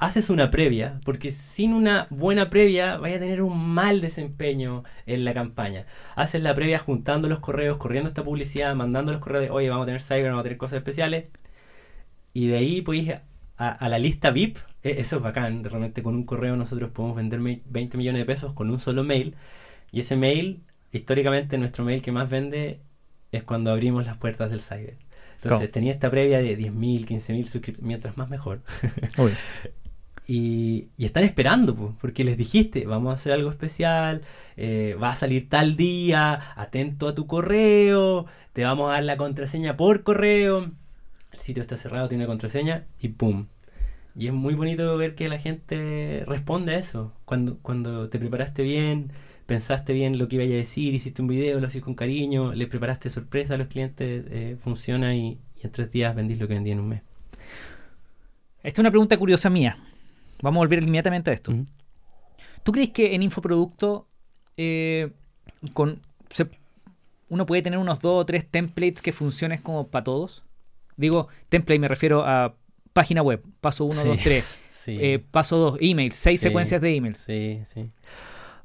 haces 0.00 0.30
una 0.30 0.50
previa, 0.50 1.00
porque 1.04 1.30
sin 1.30 1.72
una 1.74 2.06
buena 2.10 2.50
previa 2.50 2.96
vais 2.96 3.16
a 3.16 3.20
tener 3.20 3.42
un 3.42 3.68
mal 3.74 4.00
desempeño 4.00 4.82
en 5.06 5.24
la 5.24 5.34
campaña. 5.34 5.86
Haces 6.16 6.42
la 6.42 6.54
previa 6.54 6.78
juntando 6.80 7.28
los 7.28 7.38
correos, 7.40 7.76
corriendo 7.76 8.08
esta 8.08 8.24
publicidad, 8.24 8.74
mandando 8.74 9.12
los 9.12 9.20
correos 9.20 9.44
de, 9.44 9.50
oye, 9.50 9.68
vamos 9.68 9.84
a 9.84 9.86
tener 9.86 10.00
cyber, 10.00 10.24
vamos 10.30 10.40
a 10.40 10.44
tener 10.44 10.58
cosas 10.58 10.78
especiales. 10.78 11.30
Y 12.34 12.48
de 12.48 12.58
ahí 12.58 12.82
podéis 12.82 13.12
a, 13.56 13.68
a 13.72 13.88
la 13.90 13.98
lista 13.98 14.30
VIP, 14.30 14.58
e- 14.82 15.00
eso 15.00 15.16
es 15.18 15.22
bacán. 15.22 15.64
Realmente 15.64 16.02
con 16.02 16.14
un 16.16 16.24
correo 16.26 16.56
nosotros 16.56 16.90
podemos 16.92 17.16
vender 17.16 17.40
me- 17.40 17.62
20 17.66 17.96
millones 17.98 18.20
de 18.22 18.26
pesos 18.26 18.52
con 18.54 18.70
un 18.70 18.78
solo 18.80 19.04
mail. 19.04 19.36
Y 19.92 20.00
ese 20.00 20.16
mail, 20.16 20.62
históricamente, 20.92 21.58
nuestro 21.58 21.84
mail 21.84 22.02
que 22.02 22.12
más 22.12 22.30
vende 22.30 22.80
es 23.32 23.44
cuando 23.44 23.72
abrimos 23.72 24.06
las 24.06 24.18
puertas 24.18 24.50
del 24.50 24.60
cyber. 24.62 24.96
Entonces 25.36 25.68
¿Cómo? 25.68 25.72
tenía 25.72 25.92
esta 25.92 26.10
previa 26.10 26.38
de 26.40 26.56
10.000, 26.56 27.06
15.000 27.06 27.46
suscriptores, 27.48 27.86
mientras 27.86 28.16
más 28.16 28.30
mejor. 28.30 28.62
Y, 30.26 30.88
y 30.96 31.04
están 31.04 31.24
esperando, 31.24 31.76
po, 31.76 31.94
porque 32.00 32.24
les 32.24 32.38
dijiste, 32.38 32.86
vamos 32.86 33.10
a 33.10 33.14
hacer 33.14 33.32
algo 33.32 33.50
especial, 33.50 34.22
eh, 34.56 34.96
va 35.02 35.10
a 35.10 35.16
salir 35.16 35.50
tal 35.50 35.76
día, 35.76 36.40
atento 36.56 37.08
a 37.08 37.14
tu 37.14 37.26
correo, 37.26 38.24
te 38.54 38.64
vamos 38.64 38.88
a 38.88 38.94
dar 38.94 39.04
la 39.04 39.18
contraseña 39.18 39.76
por 39.76 40.02
correo, 40.02 40.72
el 41.34 41.40
sitio 41.40 41.62
está 41.62 41.76
cerrado, 41.76 42.08
tiene 42.08 42.26
contraseña 42.26 42.86
y 42.98 43.08
¡pum! 43.08 43.46
Y 44.16 44.28
es 44.28 44.32
muy 44.32 44.54
bonito 44.54 44.96
ver 44.96 45.14
que 45.16 45.28
la 45.28 45.38
gente 45.38 46.24
responde 46.26 46.74
a 46.74 46.78
eso. 46.78 47.12
Cuando, 47.24 47.58
cuando 47.58 48.08
te 48.08 48.18
preparaste 48.20 48.62
bien, 48.62 49.10
pensaste 49.46 49.92
bien 49.92 50.18
lo 50.18 50.28
que 50.28 50.36
iba 50.36 50.44
a 50.44 50.48
decir, 50.48 50.94
hiciste 50.94 51.20
un 51.20 51.28
video, 51.28 51.58
lo 51.58 51.66
hiciste 51.66 51.84
con 51.84 51.94
cariño, 51.94 52.54
le 52.54 52.66
preparaste 52.68 53.10
sorpresa 53.10 53.54
a 53.54 53.56
los 53.56 53.66
clientes, 53.66 54.24
eh, 54.30 54.56
funciona 54.62 55.16
y, 55.16 55.40
y 55.56 55.64
en 55.64 55.72
tres 55.72 55.90
días 55.90 56.14
vendís 56.14 56.38
lo 56.38 56.46
que 56.46 56.54
vendí 56.54 56.70
en 56.70 56.78
un 56.80 56.88
mes. 56.88 57.02
Esta 58.62 58.76
es 58.76 58.78
una 58.78 58.90
pregunta 58.90 59.16
curiosa 59.16 59.50
mía. 59.50 59.76
Vamos 60.42 60.58
a 60.58 60.62
volver 60.64 60.82
inmediatamente 60.82 61.30
a 61.30 61.34
esto. 61.34 61.52
¿Tú 62.62 62.72
crees 62.72 62.90
que 62.90 63.14
en 63.14 63.22
infoproducto 63.22 64.06
eh, 64.56 65.10
con, 65.72 66.00
se- 66.30 66.48
uno 67.28 67.46
puede 67.46 67.62
tener 67.62 67.78
unos 67.78 67.98
dos 68.00 68.22
o 68.22 68.24
tres 68.24 68.48
templates 68.48 69.02
que 69.02 69.12
funcionen 69.12 69.58
como 69.60 69.88
para 69.88 70.04
todos? 70.04 70.44
Digo, 70.96 71.28
template 71.48 71.78
me 71.78 71.88
refiero 71.88 72.24
a 72.24 72.54
página 72.92 73.22
web, 73.22 73.42
paso 73.60 73.84
1, 73.84 74.00
Sí. 74.02 74.08
2, 74.08 74.18
3, 74.22 74.44
Sí. 74.70 74.98
Eh, 75.00 75.18
paso 75.30 75.56
2, 75.56 75.78
emails, 75.80 76.14
seis 76.14 76.40
Sí. 76.40 76.44
secuencias 76.48 76.80
de 76.80 76.94
emails. 76.94 77.18
Sí, 77.18 77.60
sí. 77.64 77.90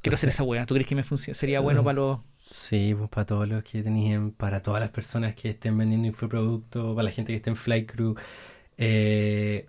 Quiero 0.01 0.13
O 0.13 0.17
hacer 0.17 0.29
sea, 0.29 0.35
esa 0.35 0.43
buena. 0.43 0.65
¿Tú 0.65 0.73
crees 0.75 0.87
que 0.87 0.95
me 0.95 1.03
sería 1.03 1.59
bueno 1.61 1.83
para 1.83 1.95
los... 1.95 2.19
Sí, 2.51 2.95
pues 2.97 3.09
para 3.09 3.25
todos 3.25 3.47
los 3.47 3.63
que 3.63 3.83
tenían, 3.83 4.31
para 4.31 4.61
todas 4.61 4.79
las 4.81 4.89
personas 4.89 5.35
que 5.35 5.49
estén 5.49 5.77
vendiendo 5.77 6.07
infoproductos, 6.07 6.95
para 6.95 7.03
la 7.03 7.11
gente 7.11 7.31
que 7.31 7.35
esté 7.37 7.49
en 7.51 7.55
Flycrew, 7.55 8.15
eh, 8.77 9.67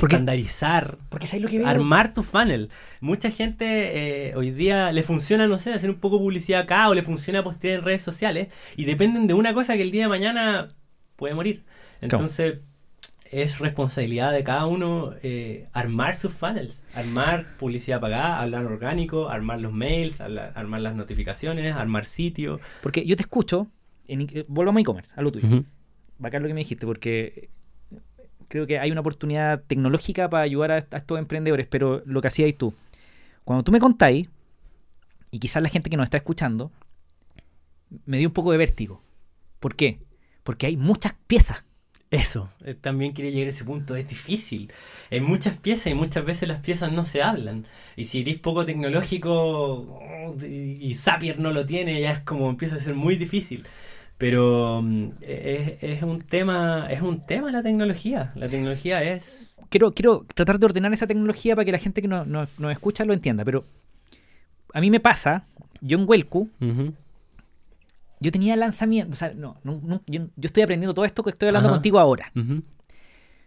Porque- 0.00 0.16
estandarizar, 0.16 0.98
Porque 1.10 1.26
¿sabes 1.26 1.42
lo 1.42 1.48
que 1.48 1.58
veo? 1.58 1.66
armar 1.68 2.14
tu 2.14 2.22
funnel. 2.22 2.70
Mucha 3.00 3.30
gente 3.30 4.28
eh, 4.30 4.34
hoy 4.36 4.50
día 4.50 4.92
le 4.92 5.02
funciona, 5.02 5.46
no 5.46 5.58
sé, 5.58 5.72
hacer 5.72 5.90
un 5.90 5.96
poco 5.96 6.16
de 6.16 6.22
publicidad 6.22 6.62
acá 6.62 6.88
o 6.88 6.94
le 6.94 7.02
funciona 7.02 7.44
postear 7.44 7.78
en 7.80 7.84
redes 7.84 8.02
sociales 8.02 8.48
y 8.76 8.84
dependen 8.86 9.26
de 9.26 9.34
una 9.34 9.52
cosa 9.52 9.74
que 9.76 9.82
el 9.82 9.90
día 9.90 10.04
de 10.04 10.08
mañana 10.08 10.68
puede 11.16 11.34
morir. 11.34 11.64
Entonces, 12.00 12.60
es 13.30 13.58
responsabilidad 13.58 14.32
de 14.32 14.44
cada 14.44 14.66
uno 14.66 15.12
eh, 15.22 15.68
armar 15.72 16.14
sus 16.16 16.32
funnels, 16.32 16.84
armar 16.94 17.56
publicidad 17.58 18.00
pagada, 18.00 18.40
hablar 18.40 18.64
orgánico, 18.66 19.28
armar 19.28 19.60
los 19.60 19.72
mails, 19.72 20.20
hablar- 20.20 20.52
armar 20.54 20.80
las 20.80 20.94
notificaciones, 20.94 21.74
armar 21.74 22.04
sitio. 22.04 22.60
Porque 22.82 23.04
yo 23.04 23.16
te 23.16 23.22
escucho, 23.22 23.66
en, 24.08 24.20
eh, 24.32 24.44
volvamos 24.46 24.78
a 24.78 24.82
e-commerce, 24.82 25.12
a 25.16 25.22
lo 25.22 25.32
tuyo. 25.32 25.48
Bacán 26.18 26.42
lo 26.42 26.48
que 26.48 26.54
me 26.54 26.60
dijiste, 26.60 26.86
porque 26.86 27.48
creo 28.48 28.66
que 28.66 28.78
hay 28.78 28.90
una 28.92 29.00
oportunidad 29.00 29.60
tecnológica 29.66 30.30
para 30.30 30.44
ayudar 30.44 30.70
a, 30.70 30.74
a 30.76 30.96
estos 30.98 31.18
emprendedores, 31.18 31.66
pero 31.66 32.02
lo 32.06 32.20
que 32.22 32.28
hacías 32.28 32.54
tú, 32.56 32.72
cuando 33.44 33.64
tú 33.64 33.72
me 33.72 33.80
contáis, 33.80 34.28
y 35.32 35.40
quizás 35.40 35.62
la 35.62 35.68
gente 35.68 35.90
que 35.90 35.96
nos 35.96 36.04
está 36.04 36.16
escuchando, 36.16 36.70
me 38.04 38.18
dio 38.18 38.28
un 38.28 38.34
poco 38.34 38.52
de 38.52 38.58
vértigo. 38.58 39.02
¿Por 39.60 39.74
qué? 39.74 39.98
Porque 40.44 40.66
hay 40.66 40.76
muchas 40.76 41.14
piezas. 41.26 41.64
Eso, 42.10 42.50
eh, 42.64 42.74
también 42.74 43.12
quería 43.14 43.32
llegar 43.32 43.48
a 43.48 43.50
ese 43.50 43.64
punto, 43.64 43.96
es 43.96 44.06
difícil. 44.08 44.72
Hay 45.10 45.20
muchas 45.20 45.56
piezas 45.56 45.88
y 45.88 45.94
muchas 45.94 46.24
veces 46.24 46.48
las 46.48 46.60
piezas 46.60 46.92
no 46.92 47.04
se 47.04 47.22
hablan. 47.22 47.66
Y 47.96 48.04
si 48.04 48.20
eres 48.20 48.38
poco 48.38 48.64
tecnológico 48.64 49.32
oh, 49.32 50.36
y 50.44 50.94
Zapier 50.94 51.38
no 51.40 51.50
lo 51.52 51.66
tiene, 51.66 52.00
ya 52.00 52.12
es 52.12 52.20
como 52.20 52.48
empieza 52.48 52.76
a 52.76 52.78
ser 52.78 52.94
muy 52.94 53.16
difícil. 53.16 53.66
Pero 54.18 54.80
mm, 54.82 55.08
es, 55.20 55.72
es 55.82 56.02
un 56.04 56.20
tema, 56.20 56.86
es 56.90 57.02
un 57.02 57.20
tema 57.26 57.50
la 57.50 57.62
tecnología. 57.62 58.32
La 58.36 58.48
tecnología 58.48 59.02
es 59.02 59.52
Quiero, 59.68 59.90
quiero 59.92 60.24
tratar 60.34 60.60
de 60.60 60.66
ordenar 60.66 60.92
esa 60.94 61.08
tecnología 61.08 61.56
para 61.56 61.64
que 61.64 61.72
la 61.72 61.78
gente 61.78 62.00
que 62.00 62.06
nos, 62.08 62.24
nos- 62.26 62.48
nos 62.58 62.70
escucha 62.70 63.04
lo 63.04 63.12
entienda, 63.14 63.44
pero 63.44 63.64
a 64.72 64.80
mí 64.80 64.90
me 64.90 65.00
pasa, 65.00 65.44
yo 65.80 65.98
en 65.98 66.08
Welcu, 66.08 66.48
Ujú. 66.60 66.94
Yo 68.20 68.32
tenía 68.32 68.56
lanzamiento, 68.56 69.12
o 69.12 69.16
sea, 69.16 69.32
no, 69.34 69.58
no- 69.64 69.80
no- 69.82 70.02
yo, 70.06 70.22
yo 70.36 70.46
estoy 70.46 70.62
aprendiendo 70.62 70.94
todo 70.94 71.04
esto 71.04 71.22
que 71.22 71.30
estoy 71.30 71.48
hablando 71.48 71.68
Ajá. 71.68 71.76
contigo 71.76 71.98
ahora. 71.98 72.32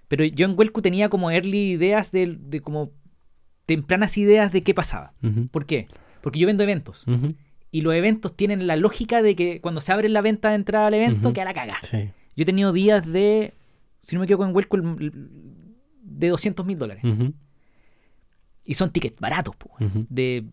Pero 0.08 0.26
yo 0.26 0.46
en 0.46 0.58
Welcu 0.58 0.82
tenía 0.82 1.10
como 1.10 1.30
early 1.32 1.72
ideas 1.72 2.12
de, 2.12 2.38
de 2.40 2.62
como 2.62 2.92
tempranas 3.66 4.18
ideas 4.18 4.52
de 4.52 4.62
qué 4.62 4.74
pasaba. 4.74 5.14
¿Por 5.52 5.66
qué? 5.66 5.88
Porque 6.22 6.40
yo 6.40 6.48
vendo 6.48 6.64
eventos. 6.64 7.06
Y 7.72 7.82
los 7.82 7.94
eventos 7.94 8.36
tienen 8.36 8.66
la 8.66 8.76
lógica 8.76 9.22
de 9.22 9.36
que 9.36 9.62
cuando 9.62 9.80
se 9.82 9.92
abre 9.92 10.10
la 10.10 10.22
venta 10.22 10.50
de 10.50 10.56
entrada 10.56 10.88
al 10.88 10.94
evento, 10.96 11.34
queda 11.34 11.46
la 11.46 11.54
caga. 11.54 11.78
Sí. 11.82 12.10
Yo 12.36 12.44
he 12.44 12.46
tenido 12.46 12.74
días 12.74 13.06
de, 13.06 13.54
si 14.00 14.16
no 14.16 14.20
me 14.22 14.26
equivoco 14.26 14.46
en 14.46 14.56
Welco, 14.56 14.78
el- 14.78 15.14
de 16.02 16.28
200 16.30 16.66
mil 16.66 16.78
dólares. 16.80 17.04
Y 18.66 18.74
son 18.76 18.92
tickets 18.92 19.20
baratos, 19.20 19.56
po, 19.56 19.72
ujú. 19.80 20.06
de 20.10 20.46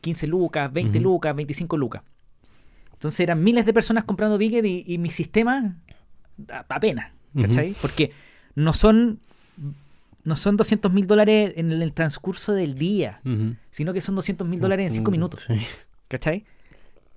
15 0.00 0.26
lucas, 0.26 0.72
20 0.72 0.98
Ujú. 0.98 1.04
lucas, 1.08 1.34
25 1.34 1.76
lucas. 1.76 2.02
Entonces 2.98 3.20
eran 3.20 3.42
miles 3.44 3.64
de 3.64 3.72
personas 3.72 4.02
comprando 4.04 4.36
tickets 4.38 4.66
y, 4.66 4.82
y 4.86 4.98
mi 4.98 5.08
sistema 5.08 5.76
apenas, 6.68 7.12
¿cachai? 7.40 7.74
Porque 7.80 8.10
no 8.56 8.72
son, 8.72 9.20
no 10.24 10.34
son 10.36 10.56
200 10.56 10.92
mil 10.92 11.06
dólares 11.06 11.52
en 11.56 11.70
el, 11.70 11.92
transcurso 11.92 12.52
del 12.52 12.74
día, 12.76 13.20
sino 13.70 13.92
que 13.92 14.00
son 14.00 14.14
200 14.16 14.46
mil 14.48 14.60
dólares 14.60 14.88
en 14.88 14.94
5 14.96 15.10
Mm, 15.10 15.12
minutos, 15.12 15.40
Sí. 15.46 15.54
¿cachai? 16.08 16.44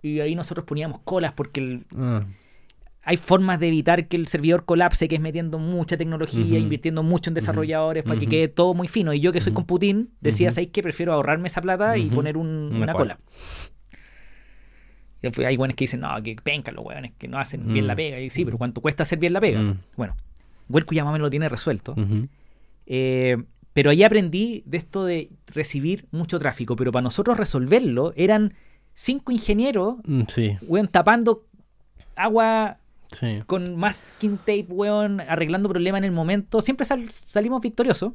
Y 0.04 0.20
ahí 0.20 0.36
nosotros 0.36 0.66
poníamos 0.66 1.00
colas 1.04 1.34
porque 1.34 1.60
el- 1.62 1.86
Ah, 1.98 2.26
hay 3.04 3.18
formas 3.18 3.60
de 3.60 3.68
evitar 3.68 4.08
que 4.08 4.18
el 4.18 4.28
servidor 4.28 4.66
colapse, 4.66 5.08
que 5.08 5.16
es 5.16 5.22
metiendo 5.22 5.58
mucha 5.58 5.98
tecnología, 5.98 6.60
invirtiendo 6.60 7.02
mucho 7.02 7.32
en 7.32 7.34
desarrolladores 7.34 8.04
para 8.04 8.20
que 8.20 8.28
quede 8.28 8.48
todo 8.48 8.76
muy 8.76 8.88
fino. 8.88 9.12
Y 9.14 9.20
yo 9.20 9.32
que 9.32 9.42
soy 9.42 9.52
Putin, 9.54 10.10
decía. 10.22 10.52
¿sabéis 10.52 10.70
qué? 10.72 10.84
Prefiero 10.84 11.14
ahorrarme 11.14 11.48
esa 11.48 11.62
plata 11.62 11.98
y 11.98 12.10
poner 12.10 12.38
un- 12.38 12.70
Una 12.76 12.84
una, 12.84 12.94
cola. 12.94 13.16
cola. 13.16 13.20
Después 15.22 15.48
hay 15.48 15.56
buenos 15.58 15.76
que 15.76 15.84
dicen, 15.84 16.00
no, 16.02 16.22
que 16.24 16.36
penca 16.36 16.72
los 16.72 16.84
weones 16.86 17.12
que 17.18 17.28
no 17.28 17.38
hacen 17.38 17.72
bien 17.72 17.86
Mm. 17.86 17.88
la 17.88 17.96
pega. 17.96 18.20
Y 18.20 18.30
sí, 18.30 18.44
pero 18.46 18.58
¿cuánto 18.58 18.82
cuesta 18.82 19.04
hacer 19.04 19.20
bien 19.20 19.34
la 19.34 19.40
pega? 19.42 19.60
Mm. 19.62 19.80
Bueno, 19.96 20.16
Huelco 20.70 20.94
ya 20.96 21.04
más 21.04 21.10
o 21.12 21.14
menos 21.14 21.26
lo 21.28 21.30
tiene 21.30 21.48
resuelto. 21.50 21.96
Eh, 22.88 23.38
pero 23.74 23.90
ahí 23.92 24.04
aprendí 24.04 24.64
de 24.66 24.78
esto 24.78 25.06
de 25.06 25.30
recibir 25.48 26.06
mucho 26.12 26.40
tráfico. 26.40 26.76
Pero 26.76 26.92
para 26.92 27.04
nosotros 27.04 27.38
resolverlo, 27.38 28.14
eran 28.16 28.54
cinco 28.94 29.32
ingenieros, 29.32 29.96
Mm, 30.06 30.24
Sí, 30.28 30.58
weón, 30.68 30.88
tapando 30.88 31.46
agua 32.16 32.78
sí. 33.12 33.42
con 33.46 33.76
masking 33.78 34.38
tape, 34.38 34.66
weón, 34.70 35.22
arreglando 35.22 35.70
problemas 35.70 36.00
en 36.00 36.06
el 36.06 36.12
momento. 36.12 36.62
Siempre 36.62 36.86
sal- 36.86 37.10
salimos 37.10 37.62
victoriosos. 37.62 38.14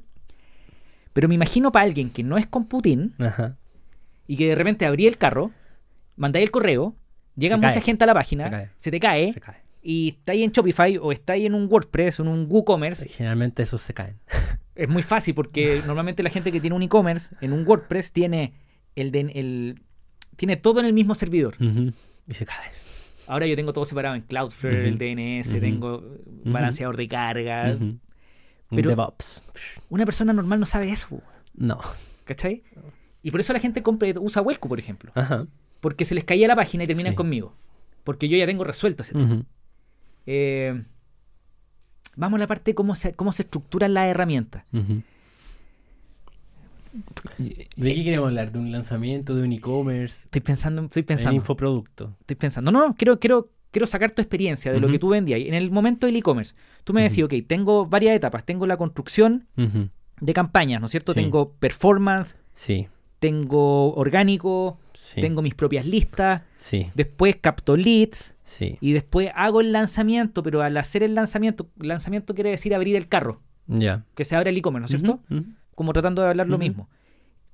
Pero 1.13 1.29
me 1.29 1.35
imagino 1.35 1.73
para 1.73 1.85
alguien 1.85 2.11
que 2.11 2.23
no 2.23 2.37
es 2.37 2.47
con 2.47 2.67
Putin 2.67 3.15
Ajá. 3.19 3.57
y 4.27 4.37
que 4.37 4.49
de 4.49 4.55
repente 4.55 4.85
abrí 4.85 5.07
el 5.07 5.17
carro, 5.17 5.51
mandáis 6.17 6.45
el 6.45 6.51
correo, 6.51 6.95
llega 7.37 7.55
Se 7.55 7.59
mucha 7.59 7.73
cae. 7.73 7.83
gente 7.83 8.05
a 8.05 8.07
la 8.07 8.15
página, 8.15 8.45
Se 8.45 8.51
cae. 8.51 8.71
se 8.77 8.91
te 8.91 9.01
cae, 9.01 9.33
Se 9.33 9.41
cae. 9.41 9.57
y 9.83 10.09
está 10.19 10.33
ahí 10.33 10.43
en 10.43 10.51
Shopify 10.53 10.99
o 10.99 11.13
está 11.13 11.35
ahí 11.35 11.47
en 11.47 11.55
un 11.55 11.67
WordPress 11.71 12.21
o 12.21 12.23
en 12.23 12.29
un 12.29 12.47
WooCommerce. 12.49 13.09
Generalmente 13.09 13.63
esos 13.63 13.81
se 13.83 13.95
caen. 13.95 14.19
Es 14.77 14.91
muy 14.91 15.03
fácil 15.03 15.35
porque 15.35 15.81
normalmente 15.87 16.23
la 16.23 16.29
gente 16.29 16.53
que 16.53 16.61
tiene 16.61 16.77
un 16.77 16.83
e-commerce 16.83 17.35
en 17.41 17.55
un 17.55 17.67
WordPress 17.67 18.13
tiene 18.13 18.53
el, 18.95 19.11
de- 19.11 19.21
el 19.35 19.81
tiene 20.37 20.57
todo 20.59 20.81
en 20.81 20.87
el 20.87 20.93
mismo 20.93 21.15
servidor. 21.15 21.57
Y 21.59 22.35
se 22.35 22.45
cae. 22.45 22.71
Ahora 23.27 23.47
yo 23.47 23.57
tengo 23.57 23.73
todo 23.73 23.87
separado 23.87 24.15
en 24.17 24.21
Cloudflare, 24.21 24.87
el 24.87 24.99
DNS, 24.99 25.59
tengo 25.61 26.03
balanceador 26.45 26.99
de 26.99 27.09
carga. 27.09 27.75
Pero- 28.69 28.91
DevOps. 28.91 29.43
Una 29.89 30.05
persona 30.05 30.35
normal 30.35 30.61
no 30.61 30.67
sabe 30.67 30.91
eso, 30.91 31.23
No. 31.55 31.81
¿cachai? 32.25 32.63
Y 33.23 33.31
por 33.31 33.41
eso 33.41 33.55
la 33.55 33.61
gente 33.61 33.83
compra, 33.83 34.09
usa 34.21 34.43
Welco, 34.43 34.69
por 34.69 34.79
ejemplo. 34.79 35.11
Ajá. 35.15 35.47
Porque 35.87 36.05
se 36.05 36.17
les 36.17 36.25
caía 36.25 36.49
la 36.49 36.57
página 36.57 36.83
y 36.83 36.89
terminan 36.89 37.13
Sí. 37.13 37.17
conmigo. 37.17 37.55
Porque 38.03 38.29
yo 38.29 38.37
ya 38.37 38.45
tengo 38.45 38.65
resuelto 38.65 39.05
ese 39.05 39.13
tema. 39.13 39.45
Eh, 40.27 40.83
vamos 42.17 42.39
a 42.39 42.41
la 42.41 42.49
parte 42.49 42.73
de 42.73 42.75
cómo 42.75 42.97
se, 42.97 43.15
cómo 43.15 43.31
se 43.31 43.43
estructuran 43.43 43.95
las 43.95 44.09
herramientas. 44.09 44.65
¿De 47.39 47.69
qué 47.77 48.05
queremos 48.05 48.27
hablar? 48.29 48.51
¿De 48.51 48.59
un 48.59 48.73
lanzamiento, 48.73 49.37
de 49.37 49.43
un 49.45 49.53
e-commerce? 49.53 50.25
Estoy 50.25 50.41
pensando, 50.41 50.83
estoy 50.83 51.03
¿De 51.03 51.07
pensando. 51.07 51.37
infoproducto? 51.37 52.17
Estoy 52.21 52.35
pensando. 52.37 52.73
No, 52.73 52.89
no, 52.89 52.95
quiero, 52.97 53.21
quiero, 53.21 53.51
quiero 53.71 53.87
sacar 53.87 54.11
tu 54.11 54.23
experiencia 54.23 54.73
de 54.73 54.81
lo 54.81 54.89
que 54.89 54.99
tú 54.99 55.11
vendías. 55.11 55.39
En 55.41 55.55
el 55.55 55.71
momento 55.71 56.07
del 56.07 56.17
e-commerce, 56.17 56.55
tú 56.83 56.93
me 56.95 57.03
decías, 57.03 57.27
ok, 57.27 57.35
tengo 57.47 57.87
varias 57.87 58.17
etapas. 58.17 58.45
Tengo 58.45 58.67
la 58.67 58.77
construcción 58.77 59.47
de 60.21 60.33
campañas, 60.33 60.81
¿no 60.81 60.87
es 60.87 60.91
cierto? 60.91 61.13
Sí. 61.13 61.21
Tengo 61.21 61.53
performance, 61.53 62.37
Sí, 62.55 62.89
tengo 63.19 63.95
orgánico, 63.95 64.79
sí. 64.93 65.21
tengo 65.21 65.43
mis 65.43 65.55
propias 65.55 65.87
listas. 65.87 66.43
Sí, 66.57 66.91
Después 66.95 67.37
capto 67.41 67.77
leads 67.77 68.35
sí. 68.45 68.77
y 68.81 68.93
después 68.93 69.31
hago 69.35 69.61
el 69.61 69.73
lanzamiento, 69.73 70.43
pero 70.43 70.63
al 70.63 70.77
hacer 70.77 71.03
el 71.03 71.15
lanzamiento, 71.15 71.69
lanzamiento 71.79 72.35
quiere 72.35 72.51
decir 72.51 72.75
abrir 72.75 72.97
el 72.97 73.09
carro, 73.09 73.41
Ya. 73.67 74.05
que 74.15 74.25
se 74.25 74.37
abre 74.37 74.51
el 74.51 74.57
e-commerce, 74.59 74.93
¿no 74.93 74.97
es 74.97 75.03
cierto? 75.29 75.47
Como 75.75 75.93
tratando 75.93 76.23
de 76.23 76.29
hablar 76.29 76.49
lo 76.49 76.59
mismo. 76.59 76.89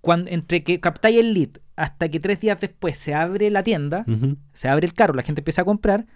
Cuando, 0.01 0.31
entre 0.31 0.65
que 0.65 0.81
captáis 0.81 1.19
el 1.19 1.33
lead 1.33 1.51
hasta 1.77 2.09
que 2.09 2.19
tres 2.19 2.41
días 2.41 2.59
después 2.61 2.99
se 2.99 3.15
abre 3.15 3.51
la 3.51 3.63
tienda, 3.63 4.05
se 4.53 4.69
abre 4.69 4.87
el 4.87 4.95
carro, 4.95 5.15
la 5.15 5.23
gente 5.23 5.41
empieza 5.43 5.63
a 5.63 5.65
comprar, 5.65 6.07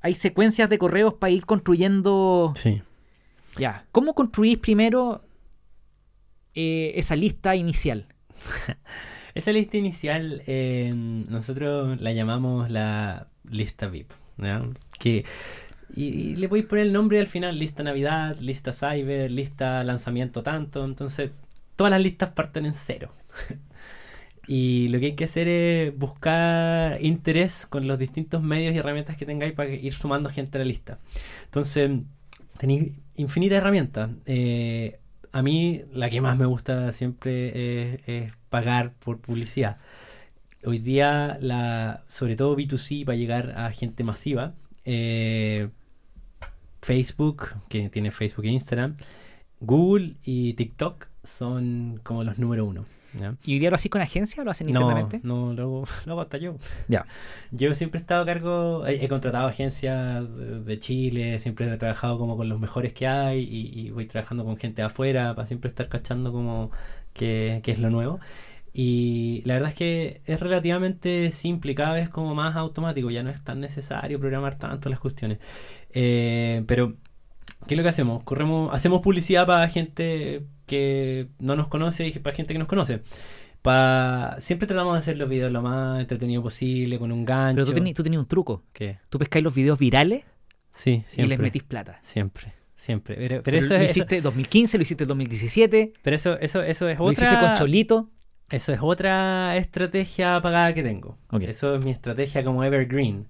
hay 0.00 0.14
secuencias 0.14 0.68
de 0.68 0.78
correos 0.78 1.14
para 1.14 1.30
ir 1.30 1.46
construyendo. 1.46 2.52
Sí. 2.56 2.82
Ya, 3.56 3.86
¿cómo 3.92 4.14
construís 4.14 4.58
primero 4.58 5.24
eh, 6.54 6.92
esa 6.96 7.16
lista 7.16 7.54
inicial? 7.56 8.06
Esa 9.34 9.52
lista 9.52 9.76
inicial 9.76 10.42
eh, 10.46 10.92
nosotros 10.94 12.00
la 12.00 12.12
llamamos 12.12 12.70
la 12.70 13.28
lista 13.48 13.88
VIP. 13.88 14.10
Que, 14.98 15.24
y, 15.94 16.04
y 16.04 16.36
le 16.36 16.46
voy 16.46 16.60
a 16.60 16.68
poner 16.68 16.86
el 16.86 16.92
nombre 16.92 17.20
al 17.20 17.26
final, 17.26 17.58
lista 17.58 17.82
Navidad, 17.82 18.36
lista 18.40 18.72
Cyber, 18.72 19.30
lista 19.30 19.84
lanzamiento 19.84 20.42
tanto. 20.42 20.84
Entonces, 20.84 21.30
todas 21.76 21.90
las 21.90 22.02
listas 22.02 22.30
parten 22.30 22.66
en 22.66 22.72
cero. 22.72 23.12
y 24.48 24.88
lo 24.88 24.98
que 24.98 25.06
hay 25.06 25.14
que 25.14 25.24
hacer 25.24 25.46
es 25.46 25.96
buscar 25.96 27.02
interés 27.04 27.66
con 27.66 27.86
los 27.86 27.98
distintos 27.98 28.42
medios 28.42 28.74
y 28.74 28.78
herramientas 28.78 29.16
que 29.16 29.26
tengáis 29.26 29.52
para 29.52 29.70
ir 29.70 29.92
sumando 29.92 30.30
gente 30.30 30.58
a 30.58 30.60
la 30.60 30.64
lista. 30.64 30.98
Entonces, 31.44 31.90
tenéis 32.58 32.92
infinitas 33.16 33.58
herramientas. 33.58 34.10
Eh, 34.26 34.98
a 35.32 35.42
mí 35.42 35.82
la 35.92 36.10
que 36.10 36.20
más 36.20 36.38
me 36.38 36.46
gusta 36.46 36.92
siempre 36.92 38.00
es, 38.06 38.32
pagar 38.50 38.94
por 38.94 39.20
publicidad. 39.20 39.78
Hoy 40.64 40.78
día, 40.78 41.38
la, 41.40 42.04
sobre 42.08 42.36
todo 42.36 42.56
B2C, 42.56 43.04
para 43.04 43.16
llegar 43.16 43.54
a 43.56 43.70
gente 43.70 44.02
masiva, 44.04 44.54
eh, 44.84 45.68
Facebook, 46.82 47.50
que 47.68 47.88
tiene 47.90 48.10
Facebook 48.10 48.44
e 48.46 48.48
Instagram, 48.48 48.96
Google 49.60 50.16
y 50.24 50.54
TikTok 50.54 51.06
son 51.22 52.00
como 52.02 52.24
los 52.24 52.38
número 52.38 52.64
uno. 52.64 52.86
¿Y 53.44 53.54
hoy 53.54 53.58
día 53.58 53.70
lo 53.70 53.76
hacís 53.76 53.90
con 53.90 54.00
agencia 54.00 54.42
o 54.42 54.44
lo 54.44 54.50
hacen 54.50 54.66
No, 54.66 54.80
internamente? 54.80 55.20
no, 55.22 55.52
lo, 55.52 55.84
lo 56.06 56.12
hago 56.12 56.20
hasta 56.20 56.38
yo. 56.38 56.56
Ya. 56.88 57.06
Yo 57.50 57.74
siempre 57.74 57.98
he 57.98 58.02
estado 58.02 58.22
a 58.22 58.26
cargo, 58.26 58.86
he, 58.86 59.04
he 59.04 59.08
contratado 59.08 59.46
agencias 59.48 60.26
de, 60.64 60.78
Chile, 60.78 61.38
siempre 61.38 61.72
he 61.72 61.76
trabajado 61.76 62.18
como 62.18 62.36
con 62.36 62.48
los 62.48 62.60
mejores 62.60 62.92
que 62.92 63.06
hay 63.06 63.40
y, 63.40 63.80
y 63.80 63.90
voy 63.90 64.06
trabajando 64.06 64.44
con 64.44 64.56
gente 64.56 64.82
de 64.82 64.86
afuera 64.86 65.34
para 65.34 65.46
siempre 65.46 65.68
estar 65.68 65.88
cachando 65.88 66.32
como 66.32 66.70
qué 67.12 67.60
qué 67.62 67.72
es 67.72 67.78
lo 67.78 67.90
nuevo. 67.90 68.20
Y 68.72 69.42
la 69.44 69.54
verdad 69.54 69.70
es 69.70 69.74
que 69.74 70.20
es 70.26 70.38
relativamente 70.40 71.32
simple, 71.32 71.74
cada 71.74 71.94
vez 71.94 72.08
como 72.08 72.34
más 72.34 72.54
automático, 72.54 73.10
ya 73.10 73.22
no 73.22 73.30
es 73.30 73.42
tan 73.42 73.60
necesario 73.60 74.20
programar 74.20 74.56
tanto 74.56 74.88
las 74.88 75.00
cuestiones. 75.00 75.38
Eh, 75.92 76.62
pero, 76.66 76.94
¿qué 77.68 77.74
es 77.74 77.76
lo 77.76 77.84
que 77.84 77.88
hacemos? 77.90 78.22
Corremos, 78.24 78.74
hacemos 78.74 79.00
publicidad 79.00 79.46
para 79.46 79.68
gente 79.68 80.42
que 80.66 81.28
no 81.38 81.54
nos 81.54 81.68
conoce 81.68 82.08
y 82.08 82.12
para 82.18 82.34
gente 82.34 82.52
que 82.54 82.58
nos 82.58 82.66
conoce. 82.68 83.02
Pa... 83.62 84.36
Siempre 84.40 84.66
tratamos 84.66 84.94
de 84.94 84.98
hacer 85.00 85.16
los 85.16 85.28
videos 85.28 85.52
lo 85.52 85.62
más 85.62 86.00
entretenido 86.00 86.42
posible, 86.42 86.98
con 86.98 87.12
un 87.12 87.24
gancho. 87.24 87.56
Pero 87.56 87.66
tú 87.66 87.72
tenías, 87.72 87.94
tú 87.96 88.02
un 88.20 88.26
truco. 88.26 88.64
¿Qué? 88.72 88.98
Tú 89.08 89.18
pescáis 89.18 89.44
los 89.44 89.54
videos 89.54 89.78
virales 89.78 90.24
Sí, 90.72 91.02
y 91.06 91.10
siempre. 91.10 91.28
les 91.28 91.38
metís 91.40 91.62
plata. 91.64 91.98
Siempre, 92.02 92.52
siempre. 92.76 93.14
Pero, 93.16 93.28
pero 93.28 93.42
Pero 93.42 93.56
eso 93.58 93.74
lo 93.74 93.80
es. 93.80 93.90
hiciste 93.90 94.16
en 94.18 94.22
2015, 94.22 94.78
lo 94.78 94.82
hiciste 94.82 95.04
en 95.04 95.08
2017, 95.08 95.92
pero 96.02 96.16
eso, 96.16 96.38
eso, 96.38 96.62
eso 96.62 96.88
es 96.88 96.98
lo 96.98 97.04
otra. 97.04 97.26
hiciste 97.26 97.44
con 97.44 97.54
Cholito. 97.54 98.10
Eso 98.50 98.72
es 98.72 98.78
otra 98.80 99.56
estrategia 99.58 100.40
pagada 100.40 100.72
que 100.72 100.82
tengo. 100.82 101.18
Ok. 101.30 101.42
Eso 101.42 101.74
es 101.74 101.84
mi 101.84 101.90
estrategia 101.90 102.42
como 102.44 102.64
Evergreen. 102.64 103.28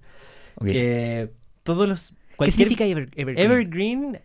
Que 0.65 1.31
todos 1.63 1.87
los. 1.89 2.13
¿Qué 2.37 2.51
significa 2.51 2.85
Ever- 2.85 3.09
Evergreen? 3.15 3.51
Evergreen? 3.51 4.19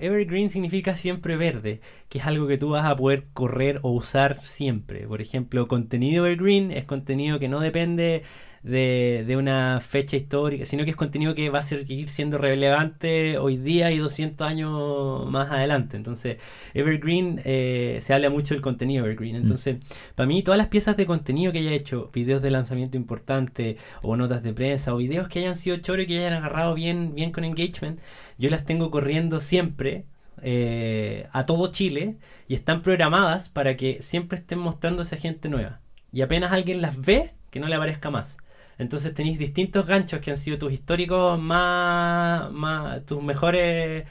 Evergreen 0.00 0.50
significa 0.50 0.96
siempre 0.96 1.36
verde, 1.36 1.80
que 2.08 2.18
es 2.18 2.26
algo 2.26 2.46
que 2.46 2.58
tú 2.58 2.70
vas 2.70 2.86
a 2.86 2.96
poder 2.96 3.26
correr 3.32 3.80
o 3.82 3.90
usar 3.90 4.44
siempre. 4.44 5.06
Por 5.06 5.20
ejemplo, 5.20 5.68
contenido 5.68 6.26
Evergreen 6.26 6.70
es 6.72 6.84
contenido 6.84 7.38
que 7.38 7.48
no 7.48 7.60
depende 7.60 8.22
de, 8.62 9.24
de 9.26 9.36
una 9.36 9.80
fecha 9.80 10.16
histórica, 10.16 10.64
sino 10.64 10.84
que 10.84 10.90
es 10.90 10.96
contenido 10.96 11.34
que 11.34 11.50
va 11.50 11.60
a 11.60 11.62
seguir 11.62 12.08
siendo 12.08 12.38
relevante 12.38 13.38
hoy 13.38 13.56
día 13.56 13.90
y 13.90 13.98
200 13.98 14.46
años 14.46 15.30
más 15.30 15.50
adelante. 15.50 15.96
Entonces, 15.96 16.38
Evergreen, 16.74 17.40
eh, 17.44 17.98
se 18.02 18.14
habla 18.14 18.30
mucho 18.30 18.54
del 18.54 18.62
contenido 18.62 19.04
Evergreen. 19.04 19.36
Entonces, 19.36 19.76
para 20.14 20.26
mí, 20.26 20.42
todas 20.42 20.58
las 20.58 20.68
piezas 20.68 20.96
de 20.96 21.06
contenido 21.06 21.52
que 21.52 21.58
haya 21.58 21.72
hecho, 21.72 22.10
videos 22.12 22.42
de 22.42 22.50
lanzamiento 22.50 22.96
importante, 22.96 23.76
o 24.02 24.16
notas 24.16 24.42
de 24.42 24.52
prensa, 24.52 24.94
o 24.94 24.98
videos 24.98 25.28
que 25.28 25.40
hayan 25.40 25.56
sido 25.56 25.76
choro 25.78 26.02
y 26.02 26.06
que 26.06 26.18
hayan 26.18 26.34
agarrado 26.34 26.74
bien, 26.74 27.14
bien 27.14 27.32
con 27.32 27.44
engagement, 27.44 28.00
yo 28.38 28.50
las 28.50 28.64
tengo 28.64 28.90
corriendo 28.90 29.40
siempre 29.40 30.04
eh, 30.42 31.28
a 31.32 31.44
todo 31.46 31.70
Chile 31.72 32.16
y 32.46 32.54
están 32.54 32.82
programadas 32.82 33.48
para 33.48 33.76
que 33.76 34.00
siempre 34.00 34.38
estén 34.38 34.58
mostrándose 34.58 35.16
a 35.16 35.18
gente 35.18 35.48
nueva. 35.48 35.80
Y 36.12 36.22
apenas 36.22 36.52
alguien 36.52 36.80
las 36.80 37.00
ve, 37.00 37.34
que 37.50 37.60
no 37.60 37.68
le 37.68 37.74
aparezca 37.74 38.10
más. 38.10 38.38
Entonces 38.78 39.12
tenéis 39.14 39.38
distintos 39.38 39.86
ganchos 39.86 40.20
que 40.20 40.30
han 40.30 40.36
sido 40.36 40.58
tus 40.58 40.72
históricos 40.72 41.38
más, 41.40 42.50
más 42.52 43.04
tus 43.04 43.22
mejores 43.22 44.06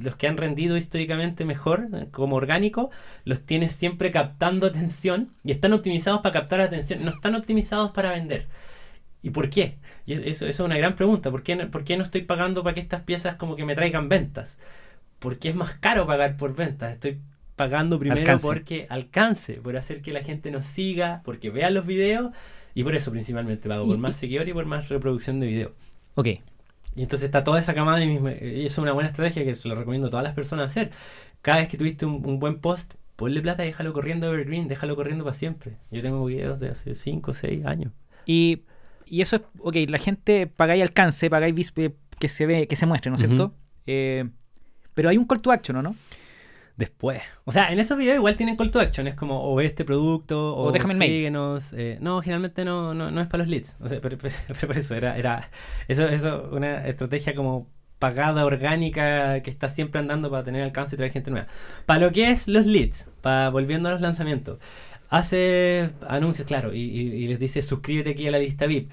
los 0.00 0.16
que 0.16 0.28
han 0.28 0.36
rendido 0.36 0.76
históricamente 0.76 1.44
mejor 1.44 1.88
como 2.10 2.36
orgánico, 2.36 2.90
los 3.24 3.44
tienes 3.44 3.72
siempre 3.72 4.10
captando 4.10 4.66
atención 4.66 5.34
y 5.44 5.50
están 5.50 5.72
optimizados 5.72 6.20
para 6.20 6.32
captar 6.32 6.60
atención, 6.60 7.04
no 7.04 7.10
están 7.10 7.34
optimizados 7.34 7.92
para 7.92 8.10
vender. 8.10 8.48
¿Y 9.28 9.30
por 9.30 9.50
qué? 9.50 9.76
Y 10.06 10.14
eso, 10.28 10.46
es 10.46 10.58
una 10.60 10.76
gran 10.76 10.96
pregunta. 10.96 11.30
¿Por 11.30 11.42
qué, 11.42 11.56
¿Por 11.66 11.84
qué 11.84 11.96
no 11.96 12.02
estoy 12.02 12.22
pagando 12.22 12.62
para 12.62 12.74
que 12.74 12.80
estas 12.80 13.02
piezas 13.02 13.36
como 13.36 13.56
que 13.56 13.64
me 13.64 13.74
traigan 13.74 14.08
ventas? 14.08 14.58
Porque 15.18 15.50
es 15.50 15.54
más 15.54 15.72
caro 15.74 16.06
pagar 16.06 16.36
por 16.36 16.54
ventas. 16.54 16.92
Estoy 16.92 17.18
pagando 17.56 17.98
primero 17.98 18.38
porque 18.38 18.86
alcance, 18.88 19.54
por 19.54 19.76
hacer 19.76 20.00
que 20.00 20.12
la 20.12 20.22
gente 20.22 20.50
nos 20.50 20.64
siga, 20.64 21.22
porque 21.24 21.50
vea 21.50 21.70
los 21.70 21.86
videos 21.86 22.32
y 22.74 22.84
por 22.84 22.94
eso 22.94 23.10
principalmente 23.10 23.68
pago, 23.68 23.84
por 23.86 23.98
más 23.98 24.16
seguidores 24.16 24.50
y 24.50 24.54
por 24.54 24.64
más 24.64 24.88
reproducción 24.88 25.40
de 25.40 25.46
video. 25.46 25.72
Ok. 26.14 26.28
Y 26.94 27.02
entonces 27.02 27.26
está 27.26 27.44
toda 27.44 27.58
esa 27.58 27.74
camada 27.74 28.02
y 28.02 28.16
eso 28.16 28.66
es 28.66 28.78
una 28.78 28.92
buena 28.92 29.08
estrategia 29.08 29.44
que 29.44 29.54
se 29.54 29.68
lo 29.68 29.74
recomiendo 29.74 30.06
a 30.06 30.10
todas 30.10 30.24
las 30.24 30.34
personas 30.34 30.70
hacer. 30.70 30.90
Cada 31.42 31.58
vez 31.58 31.68
que 31.68 31.76
tuviste 31.76 32.06
un, 32.06 32.38
buen 32.38 32.60
post, 32.60 32.94
ponle 33.16 33.40
plata 33.40 33.64
y 33.64 33.68
déjalo 33.68 33.92
corriendo 33.92 34.28
evergreen, 34.28 34.68
déjalo 34.68 34.96
corriendo 34.96 35.24
para 35.24 35.34
siempre. 35.34 35.76
Yo 35.90 36.00
tengo 36.02 36.24
videos 36.24 36.60
de 36.60 36.70
hace 36.70 36.94
5 36.94 37.30
o 37.30 37.34
6 37.34 37.66
años. 37.66 37.92
Y, 38.26 38.62
y, 39.10 39.20
eso 39.20 39.36
es, 39.36 39.42
ok, 39.58 39.76
la 39.88 39.98
gente 39.98 40.46
pagáis 40.46 40.82
alcance, 40.82 41.30
pagáis 41.30 41.72
que 42.18 42.28
se 42.28 42.46
ve, 42.46 42.66
que 42.66 42.76
se 42.76 42.86
muestre, 42.86 43.10
¿no 43.10 43.16
es 43.16 43.22
cierto? 43.22 43.54
Eh, 43.86 44.28
pero 44.94 45.08
hay 45.08 45.16
un 45.16 45.24
call 45.24 45.40
to 45.40 45.52
action, 45.52 45.76
¿o 45.76 45.82
no? 45.82 45.96
después. 46.78 47.20
O 47.44 47.52
sea, 47.52 47.72
en 47.72 47.80
esos 47.80 47.98
videos 47.98 48.16
igual 48.16 48.36
tienen 48.36 48.56
call 48.56 48.70
to 48.70 48.80
action. 48.80 49.06
Es 49.08 49.16
como, 49.16 49.52
o 49.52 49.54
ve 49.56 49.66
este 49.66 49.84
producto, 49.84 50.56
o, 50.56 50.72
déjame 50.72 50.94
síguenos. 50.94 51.74
Eh, 51.74 51.98
no, 52.00 52.22
generalmente 52.22 52.64
no, 52.64 52.94
no, 52.94 53.10
no, 53.10 53.20
es 53.20 53.26
para 53.26 53.42
los 53.42 53.50
leads. 53.50 53.76
O 53.80 53.88
sea, 53.88 54.00
pero, 54.02 54.16
por 54.16 54.78
eso 54.78 54.94
era, 54.94 55.18
era 55.18 55.50
eso, 55.88 56.06
eso, 56.06 56.48
una 56.52 56.86
estrategia 56.86 57.34
como 57.34 57.68
pagada 57.98 58.44
orgánica 58.44 59.42
que 59.42 59.50
está 59.50 59.68
siempre 59.68 59.98
andando 60.00 60.30
para 60.30 60.44
tener 60.44 60.62
alcance 60.62 60.94
y 60.94 60.98
traer 60.98 61.12
gente 61.12 61.32
nueva. 61.32 61.48
Para 61.84 62.06
lo 62.06 62.12
que 62.12 62.30
es 62.30 62.46
los 62.46 62.64
leads, 62.64 63.10
para 63.22 63.50
volviendo 63.50 63.88
a 63.88 63.92
los 63.92 64.00
lanzamientos, 64.00 64.60
hace 65.08 65.90
anuncios, 66.06 66.46
claro, 66.46 66.74
y, 66.74 67.26
les 67.28 67.38
dice 67.38 67.62
suscríbete 67.62 68.10
aquí 68.10 68.28
a 68.28 68.30
la 68.30 68.38
lista 68.38 68.66
VIP 68.66 68.90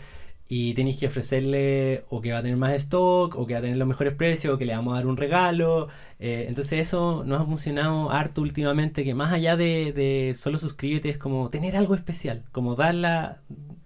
y 0.47 0.73
tenéis 0.75 0.97
que 0.97 1.07
ofrecerle 1.07 2.05
o 2.09 2.21
que 2.21 2.31
va 2.31 2.39
a 2.39 2.41
tener 2.43 2.57
más 2.57 2.73
stock 2.73 3.35
o 3.35 3.47
que 3.47 3.53
va 3.53 3.59
a 3.59 3.61
tener 3.63 3.77
los 3.77 3.87
mejores 3.87 4.13
precios 4.13 4.53
o 4.53 4.57
que 4.59 4.65
le 4.65 4.75
vamos 4.75 4.93
a 4.93 4.97
dar 4.97 5.07
un 5.07 5.17
regalo. 5.17 5.87
Eh, 6.19 6.45
entonces 6.47 6.79
eso 6.79 7.23
nos 7.25 7.41
ha 7.41 7.45
funcionado 7.45 8.11
harto 8.11 8.41
últimamente 8.41 9.03
que 9.03 9.15
más 9.15 9.33
allá 9.33 9.57
de, 9.57 9.91
de 9.93 10.35
solo 10.35 10.57
suscríbete 10.59 11.09
es 11.09 11.17
como 11.17 11.49
tener 11.49 11.75
algo 11.75 11.95
especial, 11.95 12.43
como 12.51 12.75
darla, 12.75 13.41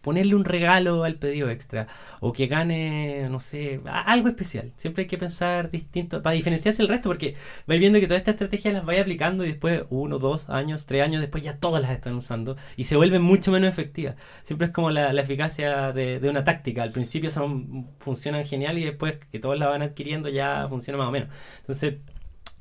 ponerle 0.09 0.33
un 0.33 0.43
regalo 0.43 1.03
al 1.03 1.17
pedido 1.17 1.51
extra 1.51 1.85
o 2.19 2.33
que 2.33 2.47
gane, 2.47 3.29
no 3.29 3.39
sé, 3.39 3.79
algo 3.85 4.27
especial. 4.27 4.73
Siempre 4.75 5.03
hay 5.03 5.07
que 5.07 5.19
pensar 5.19 5.69
distinto 5.69 6.23
para 6.23 6.35
diferenciarse 6.35 6.81
del 6.81 6.89
resto 6.89 7.09
porque 7.09 7.35
vais 7.67 7.79
viendo 7.79 7.99
que 7.99 8.07
toda 8.07 8.17
esta 8.17 8.31
estrategia 8.31 8.71
las 8.71 8.83
vais 8.83 8.99
aplicando 9.01 9.45
y 9.45 9.49
después 9.49 9.83
uno, 9.91 10.17
dos 10.17 10.49
años, 10.49 10.87
tres 10.87 11.03
años 11.03 11.21
después 11.21 11.43
ya 11.43 11.59
todas 11.59 11.83
las 11.83 11.91
están 11.91 12.15
usando 12.15 12.57
y 12.75 12.85
se 12.85 12.95
vuelven 12.95 13.21
mucho 13.21 13.51
menos 13.51 13.69
efectivas. 13.69 14.15
Siempre 14.41 14.65
es 14.67 14.73
como 14.73 14.89
la, 14.89 15.11
eficacia 15.21 15.91
de, 15.91 16.27
una 16.27 16.43
táctica. 16.43 16.81
Al 16.81 16.91
principio 16.91 17.29
son, 17.29 17.87
funcionan 17.99 18.45
genial 18.45 18.79
y 18.79 18.85
después 18.85 19.13
que 19.31 19.37
todos 19.37 19.59
la 19.59 19.67
van 19.67 19.83
adquiriendo 19.83 20.27
ya 20.29 20.65
funciona 20.69 20.97
más 20.97 21.09
o 21.09 21.11
menos. 21.11 21.29
Entonces, 21.59 21.97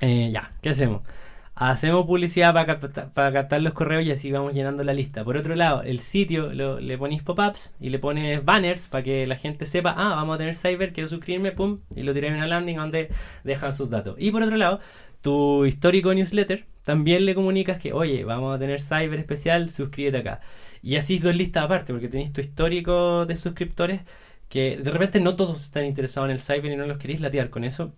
eh, 0.01 0.29
ya, 0.31 0.53
¿qué 0.61 0.69
hacemos? 0.69 1.01
Hacemos 1.59 2.05
publicidad 2.05 2.53
para 2.53 3.33
captar, 3.33 3.61
los 3.61 3.73
correos 3.73 4.05
y 4.05 4.11
así 4.11 4.31
vamos 4.31 4.53
llenando 4.53 4.83
la 4.83 4.93
lista. 4.93 5.25
Por 5.25 5.35
otro 5.35 5.55
lado, 5.55 5.81
el 5.83 5.99
sitio 5.99 6.51
le 6.53 6.97
ponéis 6.97 7.21
pop-ups 7.21 7.73
y 7.81 7.89
le 7.89 7.99
pones 7.99 8.45
banners 8.45 8.87
para 8.87 9.03
que 9.03 9.27
la 9.27 9.35
gente 9.35 9.65
sepa, 9.65 9.93
ah, 9.97 10.15
vamos 10.15 10.35
a 10.35 10.37
tener 10.37 10.55
Cyber, 10.55 10.93
quiero 10.93 11.09
suscribirme, 11.09 11.51
pum, 11.51 11.79
y 11.95 12.03
lo 12.03 12.13
tiráis 12.13 12.31
en 12.31 12.37
una 12.37 12.47
landing 12.47 12.77
donde 12.77 13.09
dejan 13.43 13.73
sus 13.73 13.89
datos. 13.89 14.15
Y 14.17 14.31
por 14.31 14.41
otro 14.41 14.55
lado, 14.55 14.79
tu 15.21 15.65
histórico 15.65 16.13
newsletter 16.13 16.65
también 16.83 17.25
le 17.25 17.35
comunicas 17.35 17.77
que, 17.77 17.91
oye, 17.91 18.23
vamos 18.23 18.55
a 18.55 18.59
tener 18.59 18.79
Cyber 18.79 19.19
especial, 19.19 19.69
suscríbete 19.69 20.19
acá. 20.19 20.39
Y 20.81 20.95
así 20.95 21.19
dos 21.19 21.35
listas 21.35 21.65
aparte, 21.65 21.91
porque 21.91 22.07
tenéis 22.07 22.31
tu 22.31 22.39
histórico 22.39 23.25
de 23.25 23.35
suscriptores 23.35 24.01
que 24.47 24.77
de 24.77 24.91
repente 24.91 25.19
no 25.19 25.35
todos 25.35 25.61
están 25.65 25.85
interesados 25.85 26.29
en 26.29 26.35
el 26.35 26.41
Cyber 26.41 26.71
y 26.71 26.77
no 26.77 26.87
los 26.87 26.97
queréis 26.97 27.19
latear 27.19 27.49
con 27.49 27.65
eso 27.65 27.93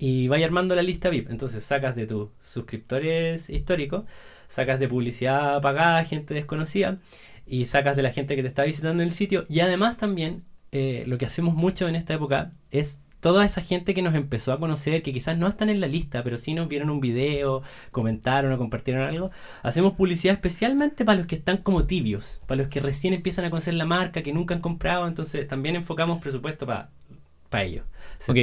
y 0.00 0.28
vaya 0.28 0.46
armando 0.46 0.74
la 0.74 0.82
lista 0.82 1.10
VIP. 1.10 1.30
Entonces 1.30 1.62
sacas 1.62 1.94
de 1.94 2.06
tus 2.06 2.30
suscriptores 2.38 3.50
históricos, 3.50 4.04
sacas 4.48 4.80
de 4.80 4.88
publicidad 4.88 5.60
pagada, 5.60 6.02
gente 6.04 6.32
desconocida, 6.32 6.96
y 7.46 7.66
sacas 7.66 7.96
de 7.96 8.02
la 8.02 8.10
gente 8.10 8.34
que 8.34 8.42
te 8.42 8.48
está 8.48 8.64
visitando 8.64 9.02
en 9.02 9.08
el 9.08 9.14
sitio. 9.14 9.44
Y 9.50 9.60
además 9.60 9.98
también 9.98 10.44
eh, 10.72 11.04
lo 11.06 11.18
que 11.18 11.26
hacemos 11.26 11.54
mucho 11.54 11.86
en 11.86 11.96
esta 11.96 12.14
época 12.14 12.50
es 12.70 13.02
toda 13.20 13.44
esa 13.44 13.60
gente 13.60 13.92
que 13.92 14.00
nos 14.00 14.14
empezó 14.14 14.54
a 14.54 14.58
conocer, 14.58 15.02
que 15.02 15.12
quizás 15.12 15.36
no 15.36 15.46
están 15.46 15.68
en 15.68 15.80
la 15.80 15.86
lista, 15.86 16.22
pero 16.24 16.38
sí 16.38 16.54
nos 16.54 16.68
vieron 16.68 16.88
un 16.88 17.00
video, 17.00 17.62
comentaron 17.90 18.50
o 18.52 18.56
compartieron 18.56 19.02
algo, 19.02 19.30
hacemos 19.62 19.92
publicidad 19.92 20.34
especialmente 20.34 21.04
para 21.04 21.18
los 21.18 21.26
que 21.26 21.36
están 21.36 21.58
como 21.58 21.84
tibios, 21.84 22.40
para 22.46 22.62
los 22.62 22.70
que 22.70 22.80
recién 22.80 23.12
empiezan 23.12 23.44
a 23.44 23.50
conocer 23.50 23.74
la 23.74 23.84
marca, 23.84 24.22
que 24.22 24.32
nunca 24.32 24.54
han 24.54 24.62
comprado, 24.62 25.06
entonces 25.06 25.46
también 25.46 25.76
enfocamos 25.76 26.22
presupuesto 26.22 26.64
para 26.64 26.88
para 27.50 27.64
ellos. 27.64 27.84
Ok. 28.28 28.38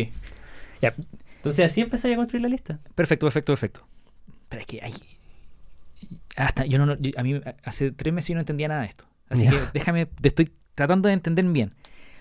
Ya, 0.81 0.93
entonces 1.37 1.65
así 1.65 1.81
empezáis 1.81 2.13
a 2.13 2.17
construir 2.17 2.41
la 2.41 2.49
lista. 2.49 2.79
Perfecto, 2.95 3.25
perfecto, 3.25 3.53
perfecto. 3.53 3.87
Pero 4.49 4.61
es 4.61 4.65
que 4.65 4.81
hay. 4.81 4.93
Hasta 6.35 6.65
yo 6.65 6.83
no. 6.83 6.93
a 6.93 7.23
mí 7.23 7.41
hace 7.63 7.91
tres 7.91 8.13
meses 8.13 8.29
yo 8.29 8.35
no 8.35 8.41
entendía 8.41 8.67
nada 8.67 8.81
de 8.81 8.87
esto. 8.87 9.05
Así 9.29 9.47
que 9.47 9.57
déjame. 9.73 10.05
Te 10.05 10.27
estoy 10.27 10.51
tratando 10.75 11.07
de 11.07 11.13
entender 11.13 11.45
bien. 11.45 11.73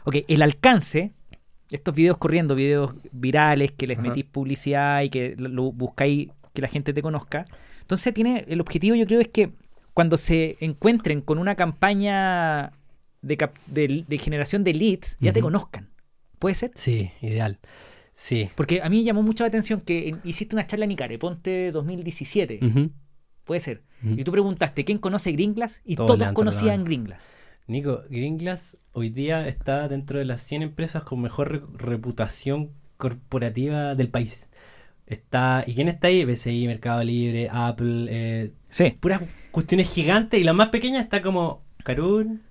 Ok, 0.04 0.16
el 0.28 0.42
alcance. 0.42 1.12
Estos 1.68 1.96
videos 1.96 2.16
corriendo, 2.16 2.54
videos 2.54 2.94
virales 3.10 3.72
que 3.72 3.88
les 3.88 3.98
metís 3.98 4.24
publicidad 4.24 5.02
y 5.02 5.10
que 5.10 5.34
lo, 5.36 5.72
buscáis 5.72 6.28
que 6.52 6.62
la 6.62 6.68
gente 6.68 6.92
te 6.92 7.02
conozca. 7.02 7.44
Entonces 7.80 8.14
tiene. 8.14 8.44
El 8.46 8.60
objetivo, 8.60 8.94
yo 8.94 9.04
creo, 9.04 9.20
es 9.20 9.28
que 9.28 9.50
cuando 9.92 10.16
se 10.16 10.56
encuentren 10.60 11.22
con 11.22 11.38
una 11.38 11.56
campaña 11.56 12.72
de, 13.22 13.50
de, 13.66 14.18
generación 14.18 14.62
de 14.62 14.74
leads, 14.74 15.16
ya 15.18 15.32
te 15.32 15.40
conozcan. 15.40 15.88
¿Puede 16.38 16.54
ser? 16.54 16.70
Sí, 16.74 17.10
ideal. 17.20 17.58
Sí. 18.16 18.48
Porque 18.54 18.80
a 18.82 18.88
mí 18.88 19.04
llamó 19.04 19.22
mucho 19.22 19.44
la 19.44 19.48
atención 19.48 19.82
que 19.82 20.16
hiciste 20.24 20.56
una 20.56 20.66
charla 20.66 20.86
en 20.86 20.92
Icare, 20.92 21.18
ponte 21.18 21.70
2017. 21.70 22.60
Puede 23.44 23.60
ser. 23.60 23.82
Y 24.02 24.24
tú 24.24 24.32
preguntaste, 24.32 24.84
¿quién 24.84 24.98
conoce 24.98 25.32
Gringlas? 25.32 25.80
Y 25.84 25.96
todos 25.96 26.32
conocían 26.32 26.84
Gringlas. 26.84 27.30
Nico, 27.68 28.02
Gringlas 28.08 28.78
hoy 28.92 29.10
día 29.10 29.46
está 29.48 29.88
dentro 29.88 30.18
de 30.18 30.24
las 30.24 30.40
100 30.42 30.62
empresas 30.62 31.02
con 31.02 31.20
mejor 31.20 31.68
reputación 31.78 32.70
corporativa 32.96 33.94
del 33.94 34.08
país. 34.08 34.48
Está, 35.06 35.64
¿Y 35.66 35.74
quién 35.74 35.88
está 35.88 36.08
ahí? 36.08 36.24
BCI, 36.24 36.66
Mercado 36.66 37.02
Libre, 37.04 37.48
Apple, 37.52 38.06
eh, 38.08 38.52
sí. 38.70 38.96
puras 38.98 39.22
cuestiones 39.50 39.92
gigantes 39.92 40.40
y 40.40 40.44
la 40.44 40.52
más 40.52 40.70
pequeña 40.70 41.00
está 41.00 41.22
como 41.22 41.64
Carun, 41.84 42.42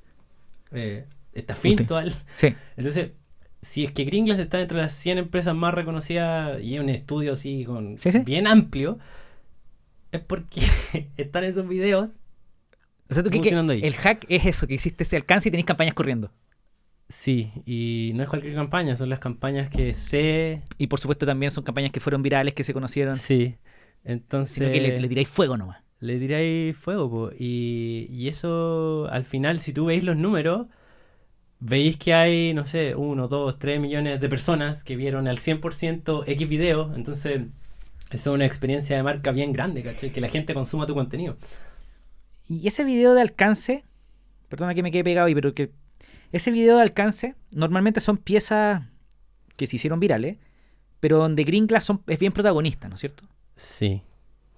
eh, 0.72 1.05
está 1.34 1.55
Fintual. 1.55 2.13
Sí. 2.36 2.47
Entonces, 2.78 3.11
si 3.66 3.84
es 3.84 3.91
que 3.91 4.03
Gringlas 4.03 4.38
está 4.38 4.59
dentro 4.59 4.78
de 4.78 4.84
las 4.84 4.93
100 4.93 5.18
empresas 5.18 5.55
más 5.55 5.74
reconocidas 5.74 6.61
y 6.61 6.76
es 6.76 6.80
un 6.80 6.89
estudio 6.89 7.34
así 7.34 7.66
con 7.66 7.97
bien 8.24 8.45
amplio, 8.45 8.99
es 10.11 10.22
porque 10.22 10.61
están 11.18 11.43
esos 11.43 11.68
videos. 11.68 12.11
O 13.09 13.13
sea, 13.13 13.24
tú 13.24 13.32
que, 13.32 13.49
el 13.49 13.93
hack 13.95 14.26
es 14.30 14.45
eso, 14.45 14.68
que 14.68 14.76
hiciste 14.76 15.03
ese 15.03 15.16
alcance 15.16 15.49
y 15.49 15.51
tenéis 15.51 15.66
campañas 15.66 15.95
corriendo. 15.95 16.32
Sí, 17.09 17.51
y 17.66 18.11
no 18.13 18.22
es 18.22 18.30
cualquier 18.30 18.53
campaña, 18.53 18.95
son 18.95 19.09
las 19.09 19.20
campañas 19.20 19.70
que 19.70 19.95
sé. 19.95 20.61
Y 20.78 20.86
por 20.88 20.99
supuesto 20.99 21.26
también 21.26 21.51
son 21.51 21.63
campañas 21.63 21.91
que 21.91 21.99
fueron 21.99 22.22
virales, 22.22 22.53
que 22.53 22.63
se 22.63 22.74
conocieron. 22.74 23.16
Sí, 23.16 23.57
entonces. 24.03 24.72
que 24.72 24.80
le, 24.80 25.07
tiráis 25.07 25.28
fuego 25.28 25.57
nomás. 25.57 25.82
Le 25.99 26.20
tiráis 26.20 26.78
fuego, 26.78 27.32
Y, 27.38 28.07
y 28.11 28.28
eso, 28.28 29.07
al 29.09 29.26
final, 29.26 29.59
si 29.59 29.74
tú 29.74 29.86
veis 29.86 30.03
los 30.03 30.18
números, 30.18 30.68
veis 31.60 31.97
que 31.97 32.14
hay, 32.14 32.53
no 32.53 32.68
sé, 32.68 32.95
uno, 32.95 33.28
dos, 33.28 33.58
tres 33.58 33.80
millones 33.80 34.22
de 34.22 34.30
personas 34.30 34.84
que 34.84 34.95
vieron 34.95 35.28
al 35.28 35.38
100% 35.38 36.24
X 36.28 36.49
video, 36.49 36.93
entonces 36.95 37.41
eso 38.12 38.32
es 38.32 38.36
una 38.36 38.45
experiencia 38.45 38.95
de 38.95 39.03
marca 39.03 39.32
bien 39.32 39.51
grande, 39.51 39.84
¿cachai? 39.84 40.12
Que 40.12 40.22
la 40.22 40.30
gente 40.30 40.53
consuma 40.53 40.86
tu 40.86 40.93
contenido. 40.93 41.38
Y 42.47 42.68
ese 42.68 42.84
video 42.84 43.14
de 43.14 43.22
alcance, 43.22 43.84
perdona 44.49 44.76
que 44.76 44.84
me 44.84 44.91
quede 44.91 45.03
pegado 45.03 45.28
ahí, 45.28 45.36
pero 45.36 45.53
que 45.53 45.72
ese 46.32 46.51
video 46.51 46.76
de 46.76 46.84
alcance 46.84 47.36
normalmente 47.51 47.99
son 47.99 48.18
piezas 48.18 48.84
que 49.56 49.68
se 49.68 49.78
hicieron 49.78 49.99
virales, 49.99 50.38
pero 50.99 51.18
donde 51.18 51.43
Green 51.43 51.68
Glass 51.68 51.86
son, 51.86 52.01
es 52.08 52.20
bien 52.20 52.32
protagonista, 52.32 52.88
¿no 52.88 52.95
es 52.95 53.01
cierto? 53.01 53.26
Sí, 53.56 54.01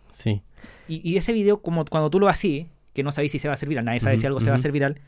sí. 0.10 0.42
Y, 0.88 1.18
ese 1.18 1.34
video, 1.34 1.62
como 1.62 1.86
cuando 1.86 2.10
tú 2.10 2.20
lo 2.20 2.30
haces, 2.30 2.66
que 2.94 3.04
no 3.04 3.12
sabes 3.12 3.32
si 3.32 3.40
se 3.40 3.48
va 3.48 3.54
a 3.54 3.56
hacer 3.56 3.68
viral, 3.70 3.86
nadie 3.86 4.00
sabe 4.00 4.18
si 4.18 4.26
algo 4.26 4.40
se 4.40 4.50
va 4.50 4.54
a 4.54 4.56
hacer 4.56 4.72
viral, 4.72 5.00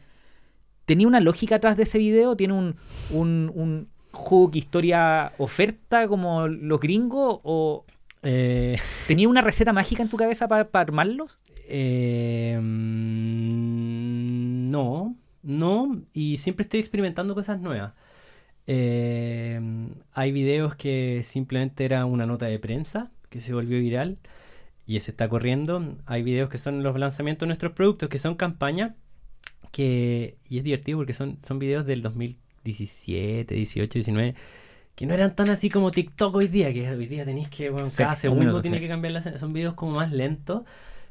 ¿Tenía 0.89 1.05
una 1.07 1.19
lógica 1.19 1.57
atrás 1.57 1.77
de 1.77 1.83
ese 1.83 1.99
video? 1.99 2.35
¿Tiene 2.35 2.55
un, 2.55 2.75
un, 3.11 3.51
un 3.53 3.87
hook, 4.11 4.55
historia, 4.55 5.33
oferta 5.37 6.07
como 6.07 6.47
los 6.47 6.79
gringos? 6.79 7.41
¿O 7.43 7.85
eh, 8.23 8.75
tenía 9.07 9.29
una 9.29 9.41
receta 9.41 9.71
mágica 9.71 10.01
en 10.01 10.09
tu 10.09 10.17
cabeza 10.17 10.47
para, 10.47 10.67
armarlos? 10.73 11.37
Eh, 11.67 12.57
mm, 12.59 13.69
no, 14.71 15.15
no, 15.43 16.01
y 16.11 16.39
siempre 16.39 16.63
estoy 16.63 16.79
experimentando 16.79 17.35
cosas 17.35 17.61
nuevas. 17.61 17.93
Eh, 18.65 19.61
hay 20.13 20.31
videos 20.31 20.73
que 20.73 21.21
simplemente 21.23 21.85
era 21.85 22.03
una 22.05 22.25
nota 22.25 22.47
de 22.47 22.57
prensa 22.57 23.11
que 23.29 23.41
se 23.41 23.53
volvió 23.53 23.77
viral 23.77 24.17
y 24.87 24.97
ese 24.97 25.11
está 25.11 25.29
corriendo. 25.29 25.97
Hay 26.07 26.23
videos 26.23 26.49
que 26.49 26.57
son 26.57 26.81
los 26.81 26.97
lanzamientos 26.97 27.41
de 27.41 27.49
nuestros 27.49 27.73
productos, 27.73 28.09
que 28.09 28.17
son 28.17 28.33
campañas, 28.33 28.93
que, 29.71 30.37
y 30.49 30.57
es 30.57 30.63
divertido 30.63 30.97
porque 30.97 31.13
son, 31.13 31.37
son 31.43 31.59
videos 31.59 31.85
del 31.85 32.01
2017, 32.01 33.53
18, 33.53 33.93
19 33.93 34.35
que 34.99 35.05
no 35.05 35.13
eran 35.13 35.33
tan 35.33 35.49
así 35.49 35.69
como 35.69 35.91
TikTok 35.91 36.35
hoy 36.35 36.49
día, 36.49 36.73
que 36.73 36.91
hoy 36.91 37.05
día 37.05 37.23
tenéis 37.23 37.47
que, 37.47 37.69
bueno, 37.69 37.87
cada 37.95 38.17
segundo 38.17 38.61
tiene 38.61 38.81
que 38.81 38.89
cambiar 38.89 39.13
la 39.13 39.21
Son 39.39 39.53
videos 39.53 39.73
como 39.73 39.93
más 39.93 40.11
lentos, 40.11 40.63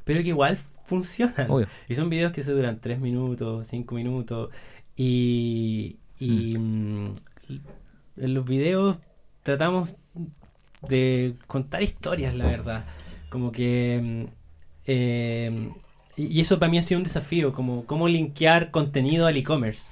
pero 0.03 0.21
que 0.21 0.27
igual 0.27 0.59
funcionan. 0.83 1.47
Y 1.87 1.95
son 1.95 2.07
videos 2.07 2.31
que 2.31 2.43
se 2.43 2.51
duran 2.51 2.79
3 2.79 2.99
minutos, 2.99 3.65
5 3.65 3.95
minutos. 3.95 4.51
Y, 4.95 5.97
y 6.19 6.55
mm. 6.55 7.13
Mm, 7.47 7.61
en 8.17 8.33
los 8.35 8.45
videos 8.45 8.97
tratamos 9.41 9.95
de 10.87 11.33
contar 11.47 11.81
historias, 11.81 12.35
la 12.35 12.45
verdad. 12.45 12.85
Como 13.29 13.51
que... 13.51 13.99
Mm, 14.03 14.33
eh, 14.85 15.71
y 16.27 16.41
eso 16.41 16.59
para 16.59 16.69
mí 16.69 16.77
ha 16.77 16.81
sido 16.81 16.99
un 16.99 17.03
desafío, 17.03 17.53
como 17.53 17.85
cómo 17.85 18.07
linkear 18.07 18.71
contenido 18.71 19.25
al 19.27 19.37
e-commerce. 19.37 19.89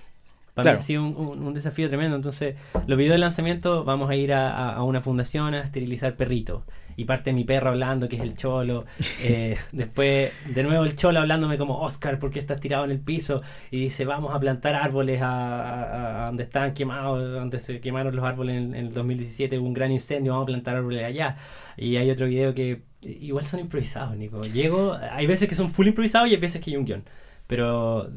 Para 0.53 0.71
mí 0.71 0.77
ha 0.77 0.79
sido 0.79 1.03
un, 1.03 1.53
desafío 1.53 1.87
tremendo. 1.87 2.15
Entonces, 2.15 2.55
los 2.87 2.97
videos 2.97 3.13
de 3.13 3.19
lanzamiento 3.19 3.83
vamos 3.83 4.09
a 4.09 4.15
ir 4.15 4.33
a, 4.33 4.81
una 4.81 5.01
fundación 5.01 5.53
a 5.53 5.61
esterilizar 5.61 6.15
perritos. 6.15 6.63
Y 6.97 7.05
parte 7.05 7.31
mi 7.31 7.45
perro 7.45 7.69
hablando, 7.69 8.09
que 8.09 8.17
es 8.17 8.21
el 8.21 8.35
cholo. 8.35 8.85
Eh, 9.23 9.57
después, 9.71 10.31
de 10.53 10.63
nuevo, 10.63 10.85
el 10.85 10.95
cholo 10.95 11.19
hablándome 11.19 11.57
como 11.57 11.79
Oscar, 11.81 12.17
porque 12.19 12.39
estás 12.39 12.59
tirado 12.59 12.85
en 12.85 12.91
el 12.91 12.99
piso? 12.99 13.41
Y 13.71 13.79
dice, 13.81 14.05
vamos 14.05 14.33
a 14.33 14.39
plantar 14.39 14.75
árboles 14.75 15.19
a, 15.23 16.25
donde 16.27 16.43
están 16.43 16.73
quemados, 16.73 17.31
donde 17.31 17.59
se 17.59 17.79
quemaron 17.79 18.15
los 18.15 18.25
árboles 18.25 18.57
en, 18.57 18.75
el 18.75 18.93
2017. 18.93 19.59
Hubo 19.59 19.67
un 19.67 19.73
gran 19.73 19.91
incendio, 19.91 20.33
vamos 20.33 20.45
a 20.45 20.47
plantar 20.47 20.75
árboles 20.75 21.03
allá. 21.03 21.37
Y 21.77 21.97
hay 21.97 22.09
otro 22.09 22.25
video 22.25 22.53
que 22.53 22.83
igual 23.01 23.45
son 23.45 23.59
improvisados, 23.59 24.15
Nico. 24.15 24.43
Llego, 24.43 24.97
hay 25.11 25.27
veces 25.27 25.47
que 25.47 25.55
son 25.55 25.69
full 25.69 25.87
improvisados 25.87 26.29
y 26.29 26.35
hay 26.35 26.39
veces 26.39 26.63
que 26.63 26.71
hay 26.71 26.77
un 26.77 26.85
guion. 26.85 27.03
Pero 27.47 28.09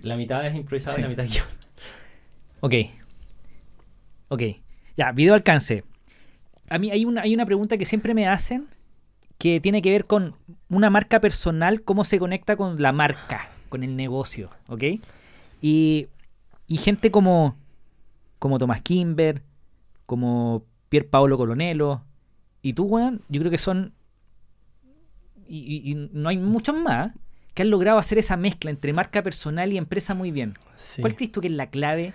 la 0.00 0.16
mitad 0.16 0.46
es 0.46 0.54
improvisado 0.54 0.98
y 0.98 1.02
la 1.02 1.08
mitad 1.08 1.24
es 1.24 1.32
guion. 1.32 1.46
Ok. 2.60 2.74
Ok. 4.28 4.42
Ya, 4.96 5.12
video 5.12 5.34
alcance. 5.34 5.84
A 6.68 6.78
mí 6.78 6.90
hay 6.90 7.04
una, 7.04 7.22
hay 7.22 7.34
una 7.34 7.46
pregunta 7.46 7.76
que 7.76 7.84
siempre 7.84 8.14
me 8.14 8.28
hacen 8.28 8.68
que 9.38 9.60
tiene 9.60 9.82
que 9.82 9.90
ver 9.90 10.06
con 10.06 10.34
una 10.68 10.90
marca 10.90 11.20
personal, 11.20 11.82
cómo 11.82 12.04
se 12.04 12.18
conecta 12.18 12.56
con 12.56 12.80
la 12.80 12.92
marca, 12.92 13.48
con 13.68 13.82
el 13.82 13.94
negocio, 13.96 14.50
¿ok? 14.68 14.82
Y, 15.60 16.08
y 16.66 16.76
gente 16.78 17.10
como, 17.10 17.56
como 18.38 18.58
Tomás 18.58 18.80
Kimber, 18.80 19.42
como 20.06 20.64
Pier 20.88 21.08
Paolo 21.08 21.36
Colonelo, 21.36 22.02
y 22.62 22.72
tú, 22.72 22.84
weón, 22.84 23.22
yo 23.28 23.40
creo 23.40 23.50
que 23.50 23.58
son, 23.58 23.92
y, 25.46 25.94
no 26.12 26.30
hay 26.30 26.38
muchos 26.38 26.74
más, 26.74 27.12
que 27.52 27.62
han 27.62 27.70
logrado 27.70 27.98
hacer 27.98 28.18
esa 28.18 28.36
mezcla 28.36 28.70
entre 28.70 28.92
marca 28.92 29.22
personal 29.22 29.72
y 29.72 29.78
empresa 29.78 30.14
muy 30.14 30.30
bien. 30.30 30.54
¿Cuál 31.00 31.14
crees 31.14 31.32
tú 31.32 31.40
que 31.40 31.48
es 31.48 31.54
la 31.54 31.68
clave 31.68 32.14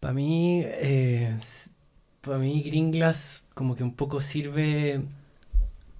para 0.00 0.14
mí, 0.14 0.62
eh, 0.64 1.36
para 2.20 2.38
mí 2.38 2.62
Gringlas 2.62 3.42
como 3.54 3.76
que 3.76 3.82
un 3.82 3.94
poco 3.94 4.20
sirve 4.20 5.02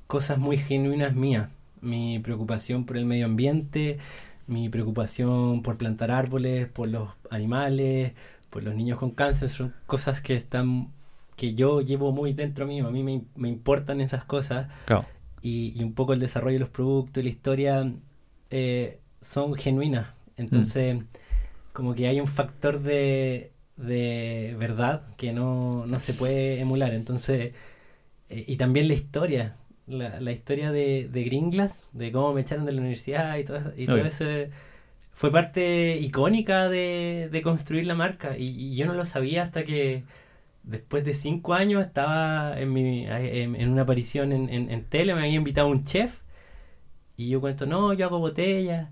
cosas 0.06 0.38
muy 0.38 0.58
genuinas 0.58 1.14
mías. 1.14 1.48
Mi 1.80 2.18
preocupación 2.18 2.84
por 2.84 2.96
el 2.96 3.06
medio 3.06 3.26
ambiente, 3.26 3.98
mi 4.46 4.68
preocupación 4.68 5.62
por 5.62 5.76
plantar 5.76 6.10
árboles, 6.10 6.68
por 6.68 6.88
los 6.88 7.08
animales, 7.30 8.12
por 8.50 8.62
los 8.62 8.74
niños 8.74 8.98
con 8.98 9.12
cáncer, 9.12 9.48
son 9.48 9.74
cosas 9.86 10.20
que 10.20 10.34
están 10.34 10.88
que 11.36 11.54
yo 11.54 11.80
llevo 11.80 12.12
muy 12.12 12.34
dentro 12.34 12.66
mío, 12.66 12.86
a 12.86 12.90
mí 12.90 13.02
me, 13.02 13.48
importan 13.48 14.02
esas 14.02 14.24
cosas. 14.26 14.68
Y, 15.40 15.82
un 15.82 15.94
poco 15.94 16.12
el 16.12 16.20
desarrollo 16.20 16.56
de 16.56 16.60
los 16.60 16.68
productos 16.68 17.22
y 17.22 17.24
la 17.24 17.30
historia 17.30 17.92
eh, 18.50 18.98
son 19.22 19.54
genuinas. 19.54 20.08
Entonces, 20.36 20.96
mm. 20.96 21.04
como 21.72 21.94
que 21.94 22.08
hay 22.08 22.20
un 22.20 22.26
factor 22.26 22.80
de, 22.80 23.49
de 23.80 24.54
verdad 24.58 25.02
que 25.16 25.32
no, 25.32 25.86
se 25.98 26.14
puede 26.14 26.60
emular. 26.60 26.92
Entonces, 26.94 27.54
eh, 28.28 28.44
y 28.46 28.56
también 28.56 28.88
la 28.88 28.94
historia, 28.94 29.56
la, 29.86 30.32
historia 30.32 30.70
de, 30.72 31.08
de 31.10 31.24
Gringlas, 31.24 31.86
de 31.92 32.12
cómo 32.12 32.32
me 32.34 32.42
echaron 32.42 32.64
de 32.66 32.72
la 32.72 32.80
universidad 32.80 33.36
y 33.38 33.44
todo, 33.44 33.72
y 33.76 33.86
todo 33.86 33.98
eso, 33.98 34.24
fue 35.12 35.30
parte 35.30 35.98
icónica 35.98 36.68
de, 36.68 37.40
construir 37.44 37.86
la 37.86 37.94
marca. 37.94 38.38
Y, 38.38 38.74
yo 38.74 38.86
no 38.86 38.94
lo 38.94 39.04
sabía 39.04 39.42
hasta 39.42 39.64
que 39.64 40.04
después 40.62 41.04
de 41.04 41.14
cinco 41.14 41.54
años 41.54 41.84
estaba 41.84 42.58
en, 42.58 42.72
mi, 42.72 43.06
en, 43.06 43.70
una 43.70 43.82
aparición 43.82 44.32
en, 44.32 44.48
en, 44.48 44.84
tele, 44.84 45.14
me 45.14 45.22
había 45.22 45.34
invitado 45.34 45.68
un 45.68 45.84
chef. 45.84 46.22
Y 47.16 47.28
yo 47.28 47.40
cuento, 47.40 47.66
no, 47.66 47.92
yo 47.92 48.06
hago 48.06 48.18
botellas. 48.18 48.88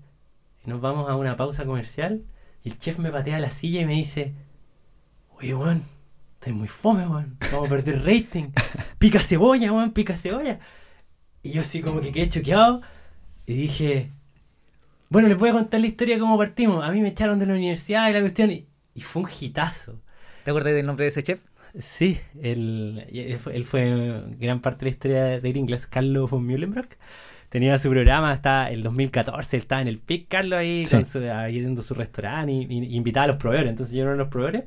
Y 0.65 0.69
nos 0.69 0.81
vamos 0.81 1.09
a 1.09 1.15
una 1.15 1.35
pausa 1.35 1.65
comercial. 1.65 2.23
Y 2.63 2.69
el 2.69 2.77
chef 2.77 2.99
me 2.99 3.11
patea 3.11 3.39
la 3.39 3.49
silla 3.49 3.81
y 3.81 3.85
me 3.85 3.93
dice, 3.93 4.33
oye, 5.39 5.55
weón, 5.55 5.83
estás 6.35 6.53
muy 6.53 6.67
fome, 6.67 7.07
weón, 7.07 7.37
vamos 7.51 7.67
a 7.67 7.69
perder 7.69 8.03
rating. 8.05 8.51
Pica 8.99 9.19
cebolla, 9.19 9.71
weón, 9.71 9.91
pica 9.91 10.15
cebolla. 10.15 10.59
Y 11.41 11.51
yo 11.51 11.61
así 11.61 11.81
como 11.81 12.01
que 12.01 12.11
quedé 12.11 12.29
choqueado 12.29 12.81
y 13.45 13.53
dije, 13.53 14.11
bueno, 15.09 15.27
les 15.27 15.37
voy 15.37 15.49
a 15.49 15.53
contar 15.53 15.79
la 15.79 15.87
historia 15.87 16.15
de 16.15 16.21
cómo 16.21 16.37
partimos. 16.37 16.83
A 16.83 16.91
mí 16.91 17.01
me 17.01 17.09
echaron 17.09 17.39
de 17.39 17.45
la 17.45 17.53
universidad 17.53 18.09
y 18.09 18.13
la 18.13 18.19
cuestión 18.19 18.51
y, 18.51 18.67
fue 19.01 19.23
un 19.23 19.29
hitazo. 19.29 20.01
¿Te 20.43 20.51
acuerdas 20.51 20.73
del 20.73 20.85
nombre 20.85 21.05
de 21.05 21.09
ese 21.09 21.23
chef? 21.23 21.39
Sí, 21.77 22.19
él, 22.41 23.05
él, 23.11 23.63
fue, 23.63 24.23
gran 24.37 24.59
parte 24.59 24.79
de 24.79 24.85
la 24.85 24.89
historia 24.89 25.39
de 25.39 25.49
inglés, 25.49 25.87
Carlos 25.87 26.29
von 26.29 26.45
Mühlenbrock. 26.45 26.95
Tenía 27.47 27.79
su 27.79 27.89
programa 27.89 28.31
hasta 28.31 28.69
el 28.69 28.83
2014, 28.83 29.55
él 29.55 29.61
estaba 29.63 29.81
en 29.81 29.87
el 29.87 29.99
PIC, 29.99 30.27
Carlos, 30.27 30.59
ahí, 30.59 30.85
con 30.85 31.05
su, 31.05 31.21
su 31.81 31.93
restaurante 31.93 32.51
y, 32.51 32.95
invitaba 32.95 33.23
a 33.23 33.27
los 33.27 33.37
proveedores. 33.37 33.69
Entonces 33.69 33.95
yo 33.95 34.01
era 34.01 34.11
uno 34.11 34.17
de 34.17 34.23
los 34.23 34.31
proveedores. 34.31 34.65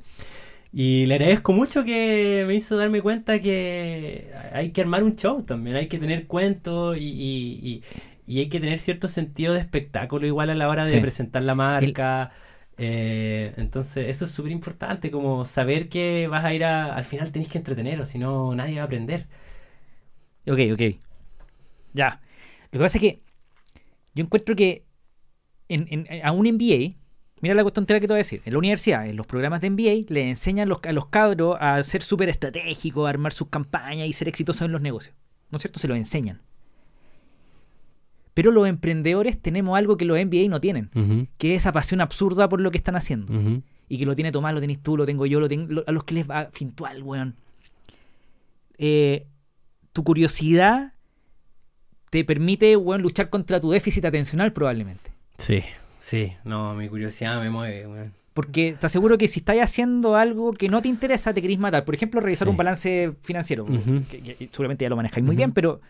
Y 0.72 1.04
le 1.04 1.16
agradezco 1.16 1.52
mucho 1.52 1.84
que 1.84 2.44
me 2.46 2.54
hizo 2.54 2.78
darme 2.78 3.02
cuenta 3.02 3.38
que 3.40 4.32
hay 4.52 4.70
que 4.70 4.80
armar 4.80 5.04
un 5.04 5.16
show 5.16 5.42
también, 5.42 5.76
hay 5.76 5.86
que 5.88 5.98
tener 5.98 6.26
cuentos 6.26 6.96
y, 6.98 7.82
hay 8.26 8.48
que 8.48 8.60
tener 8.60 8.78
cierto 8.78 9.08
sentido 9.08 9.52
de 9.52 9.60
espectáculo 9.60 10.26
igual 10.26 10.48
a 10.48 10.54
la 10.54 10.68
hora 10.68 10.86
de 10.86 10.98
presentar 11.00 11.42
la 11.42 11.54
marca. 11.54 12.32
Eh, 12.78 13.52
entonces 13.58 14.08
eso 14.08 14.24
es 14.24 14.30
súper 14.30 14.50
importante, 14.50 15.10
como 15.10 15.44
saber 15.44 15.90
que 15.90 16.26
vas 16.28 16.44
a 16.44 16.54
ir 16.54 16.64
a... 16.64 16.94
Al 16.94 17.04
final 17.04 17.30
tenés 17.32 17.48
que 17.48 17.58
entretener 17.58 18.00
o 18.00 18.06
si 18.06 18.18
no 18.18 18.54
nadie 18.54 18.76
va 18.76 18.82
a 18.82 18.84
aprender. 18.86 19.26
Ok, 20.46 20.58
ok. 20.72 20.82
Ya. 21.92 22.22
Lo 22.70 22.78
que 22.78 22.84
pasa 22.84 22.96
es 22.96 23.02
que 23.02 23.22
yo 24.14 24.24
encuentro 24.24 24.56
que 24.56 24.84
en, 25.68 25.86
en, 25.90 26.24
a 26.24 26.32
un 26.32 26.46
MBA 26.46 27.01
Mira 27.42 27.56
la 27.56 27.62
cuestión 27.62 27.84
que 27.84 28.00
te 28.00 28.06
voy 28.06 28.14
a 28.14 28.18
decir. 28.18 28.40
En 28.44 28.52
la 28.52 28.58
universidad, 28.60 29.04
en 29.04 29.16
los 29.16 29.26
programas 29.26 29.60
de 29.60 29.68
MBA, 29.68 30.06
le 30.08 30.30
enseñan 30.30 30.70
a 30.70 30.92
los 30.92 31.06
cabros 31.08 31.56
a 31.60 31.82
ser 31.82 32.02
súper 32.04 32.28
estratégicos, 32.28 33.04
a 33.04 33.10
armar 33.10 33.32
sus 33.32 33.48
campañas 33.48 34.06
y 34.06 34.12
ser 34.12 34.28
exitosos 34.28 34.62
en 34.62 34.70
los 34.70 34.80
negocios. 34.80 35.16
¿No 35.50 35.56
es 35.56 35.62
cierto? 35.62 35.80
Se 35.80 35.88
lo 35.88 35.96
enseñan. 35.96 36.40
Pero 38.32 38.52
los 38.52 38.68
emprendedores 38.68 39.42
tenemos 39.42 39.76
algo 39.76 39.96
que 39.96 40.04
los 40.04 40.16
MBA 40.24 40.48
no 40.48 40.60
tienen, 40.60 41.28
que 41.36 41.54
es 41.54 41.62
esa 41.62 41.72
pasión 41.72 42.00
absurda 42.00 42.48
por 42.48 42.60
lo 42.60 42.70
que 42.70 42.78
están 42.78 42.94
haciendo. 42.94 43.60
Y 43.88 43.98
que 43.98 44.06
lo 44.06 44.14
tiene 44.14 44.30
Tomás, 44.30 44.54
lo 44.54 44.60
tenés 44.60 44.80
tú, 44.80 44.96
lo 44.96 45.04
tengo 45.04 45.26
yo, 45.26 45.40
lo 45.40 45.48
tengo, 45.48 45.82
a 45.84 45.92
los 45.92 46.04
que 46.04 46.14
les 46.14 46.30
va 46.30 46.48
fintual, 46.52 47.02
weón. 47.02 47.34
Eh, 48.78 49.26
tu 49.92 50.04
curiosidad 50.04 50.92
te 52.10 52.24
permite, 52.24 52.76
weón, 52.76 53.02
luchar 53.02 53.30
contra 53.30 53.58
tu 53.58 53.72
déficit 53.72 54.04
atencional 54.04 54.52
probablemente. 54.52 55.10
Sí. 55.38 55.62
Sí, 56.02 56.32
no, 56.42 56.74
mi 56.74 56.88
curiosidad 56.88 57.40
me 57.40 57.48
mueve, 57.48 58.10
Porque 58.34 58.76
te 58.78 58.86
aseguro 58.86 59.16
que 59.16 59.28
si 59.28 59.38
estás 59.38 59.56
haciendo 59.58 60.16
algo 60.16 60.52
que 60.52 60.68
no 60.68 60.82
te 60.82 60.88
interesa, 60.88 61.32
te 61.32 61.40
querés 61.40 61.60
matar. 61.60 61.84
Por 61.84 61.94
ejemplo, 61.94 62.20
revisar 62.20 62.48
un 62.48 62.56
balance 62.56 63.12
financiero. 63.22 63.64
que, 64.10 64.48
seguramente 64.50 64.84
ya 64.84 64.88
lo 64.88 64.96
manejáis 64.96 65.24
muy 65.24 65.36
bien, 65.36 65.52
pero 65.52 65.80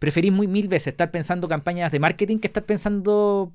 preferís 0.00 0.32
muy 0.32 0.48
mil 0.48 0.66
veces 0.66 0.88
estar 0.88 1.12
pensando 1.12 1.46
campañas 1.46 1.92
de 1.92 2.00
marketing 2.00 2.38
que 2.38 2.48
estar 2.48 2.64
pensando 2.64 3.52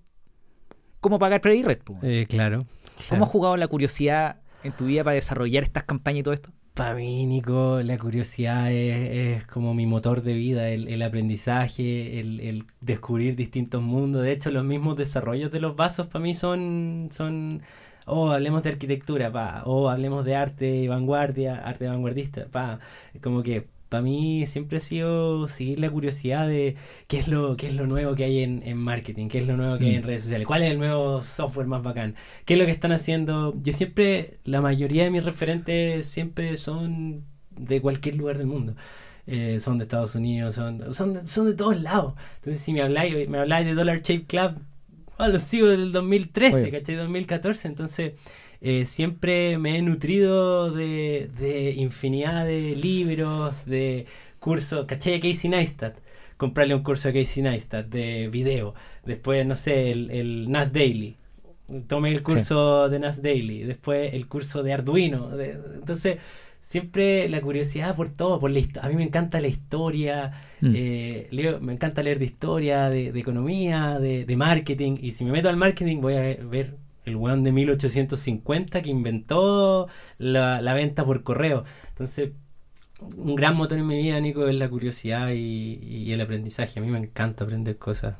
cómo 1.01 1.19
pagar 1.19 1.41
credit 1.41 1.67
eh, 2.01 2.27
claro. 2.29 2.65
¿Cómo 3.09 3.25
has 3.25 3.29
jugado 3.29 3.57
la 3.57 3.67
curiosidad 3.67 4.37
en 4.63 4.71
tu 4.71 4.85
vida 4.85 5.03
para 5.03 5.15
desarrollar 5.15 5.63
estas 5.63 5.83
campañas 5.83 6.21
y 6.21 6.23
todo 6.23 6.33
esto? 6.33 6.49
Para 6.73 6.95
mí, 6.95 7.25
Nico, 7.27 7.81
la 7.83 7.99
curiosidad 7.99 8.71
es, 8.71 9.45
como 9.45 9.75
mi 9.75 9.85
motor 9.85 10.23
de 10.23 10.33
vida, 10.33 10.69
el, 10.69 11.01
aprendizaje, 11.03 12.19
el, 12.19 12.65
descubrir 12.81 13.35
distintos 13.35 13.81
mundos. 13.83 14.23
De 14.23 14.31
hecho, 14.31 14.49
los 14.49 14.63
mismos 14.63 14.97
desarrollos 14.97 15.51
de 15.51 15.59
los 15.59 15.75
vasos 15.75 16.07
para 16.07 16.23
mí 16.23 16.33
son, 16.33 17.09
son, 17.11 17.61
oh, 18.07 18.31
hablemos 18.31 18.63
de 18.63 18.69
arquitectura, 18.71 19.31
pa, 19.31 19.61
o 19.65 19.87
hablemos 19.87 20.25
de 20.25 20.35
arte 20.35 20.87
vanguardia, 20.87 21.57
arte 21.57 21.87
vanguardista, 21.87 22.47
pa. 22.47 22.79
Como 23.21 23.43
que 23.43 23.67
para 23.93 24.01
mí 24.01 24.43
siempre 24.47 24.79
ha 24.79 24.81
sido 24.81 25.47
seguir 25.47 25.79
la 25.79 25.87
curiosidad 25.87 26.47
de 26.47 26.75
qué 27.07 27.19
es 27.19 27.27
lo, 27.27 27.55
qué 27.55 27.67
es 27.67 27.75
lo 27.75 27.85
nuevo 27.85 28.15
que 28.15 28.23
hay 28.23 28.41
en, 28.41 28.63
en 28.65 28.75
marketing, 28.77 29.27
qué 29.27 29.37
es 29.37 29.45
lo 29.45 29.55
nuevo 29.55 29.77
que 29.77 29.85
hay 29.85 29.95
en 29.97 30.01
Mm. 30.01 30.05
redes 30.05 30.23
sociales, 30.23 30.47
cuál 30.47 30.63
es 30.63 30.71
el 30.71 30.79
nuevo 30.79 31.21
software 31.21 31.67
más 31.67 31.83
bacán, 31.83 32.15
qué 32.45 32.55
es 32.55 32.59
lo 32.59 32.65
que 32.65 32.71
están 32.71 32.91
haciendo. 32.91 33.53
Yo 33.61 33.71
siempre, 33.71 34.39
la 34.45 34.61
mayoría 34.61 35.03
de 35.03 35.11
mis 35.11 35.23
referentes 35.23 36.07
siempre 36.07 36.57
son 36.57 37.23
de 37.55 37.81
cualquier 37.81 38.15
lugar 38.15 38.39
del 38.39 38.47
mundo. 38.47 38.73
Eh, 39.27 39.59
son 39.59 39.77
de 39.77 39.83
Estados 39.83 40.15
Unidos, 40.15 40.55
son, 40.55 40.91
son, 40.95 41.13
de, 41.13 41.27
son 41.27 41.45
de 41.45 41.53
todos 41.53 41.79
lados. 41.79 42.15
Entonces, 42.37 42.63
si 42.63 42.73
me 42.73 42.81
habláis, 42.81 43.29
me 43.29 43.37
habláis 43.37 43.67
de 43.67 43.75
Dollar 43.75 44.01
Shave 44.01 44.23
Club, 44.25 44.53
ah, 45.19 45.27
lo 45.27 45.39
sigo 45.39 45.67
desde 45.67 45.83
el 45.83 45.91
2013, 45.91 46.55
Oye. 46.63 46.71
¿cachai? 46.71 46.95
2014. 46.95 47.67
Entonces, 47.67 48.13
eh, 48.63 48.85
siempre 48.85 49.57
me 49.59 49.77
he 49.77 49.81
nutrido 49.81 50.71
de, 50.71 51.29
de 51.39 51.71
infinidad 51.73 52.45
de 52.45 52.75
libros, 52.75 53.53
de 53.65 54.05
cursos, 54.39 54.85
¿cachai? 54.87 55.19
Casey 55.19 55.49
Neistat. 55.49 55.95
Comprarle 56.37 56.73
un 56.75 56.83
curso 56.83 57.09
a 57.09 57.13
Casey 57.13 57.43
Neistat 57.43 57.87
de 57.87 58.29
video. 58.29 58.73
Después, 59.05 59.45
no 59.45 59.55
sé, 59.55 59.91
el, 59.91 60.09
el 60.11 60.49
NAS 60.51 60.73
Daily. 60.73 61.17
Tomé 61.87 62.11
el 62.11 62.23
curso 62.23 62.89
de 62.89 62.99
NAS 62.99 63.21
Daily. 63.21 63.63
Después 63.63 64.13
el 64.13 64.27
curso 64.27 64.63
de 64.63 64.73
Arduino. 64.73 65.29
de- 65.37 65.51
entonces, 65.75 66.17
siempre 66.61 67.27
la 67.29 67.41
curiosidad 67.41 67.95
por 67.95 68.09
todo, 68.09 68.39
por 68.39 68.51
la 68.51 68.59
histo- 68.59 68.79
A 68.83 68.89
mí 68.89 68.95
me 68.95 69.03
encanta 69.03 69.39
la 69.41 69.47
historia. 69.47 70.31
Mm. 70.61 70.73
eh, 70.75 71.27
leo- 71.31 71.59
me 71.61 71.73
encanta 71.73 72.01
leer 72.03 72.19
de 72.19 72.25
historia, 72.25 72.89
de, 72.89 73.11
de 73.11 73.19
economía, 73.19 73.99
de, 73.99 74.25
de 74.25 74.35
marketing. 74.37 74.97
Y 75.01 75.11
si 75.11 75.23
me 75.25 75.31
meto 75.31 75.49
al 75.49 75.57
marketing, 75.57 75.99
voy 76.01 76.15
a 76.15 76.21
ver, 76.21 76.45
ver 76.45 76.75
el 77.05 77.15
weón 77.15 77.43
de 77.43 77.51
1850 77.51 78.81
que 78.81 78.89
inventó 78.89 79.87
la, 80.17 80.61
la 80.61 80.73
venta 80.73 81.05
por 81.05 81.23
correo. 81.23 81.65
Entonces, 81.89 82.31
un 83.17 83.35
gran 83.35 83.55
motor 83.55 83.77
en 83.77 83.87
mi 83.87 84.01
vida, 84.01 84.19
Nico, 84.21 84.47
es 84.47 84.55
la 84.55 84.69
curiosidad 84.69 85.29
y, 85.31 85.79
y 85.81 86.11
el 86.13 86.21
aprendizaje. 86.21 86.79
A 86.79 86.81
mí 86.81 86.89
me 86.89 86.99
encanta 86.99 87.43
aprender 87.43 87.77
cosas. 87.77 88.15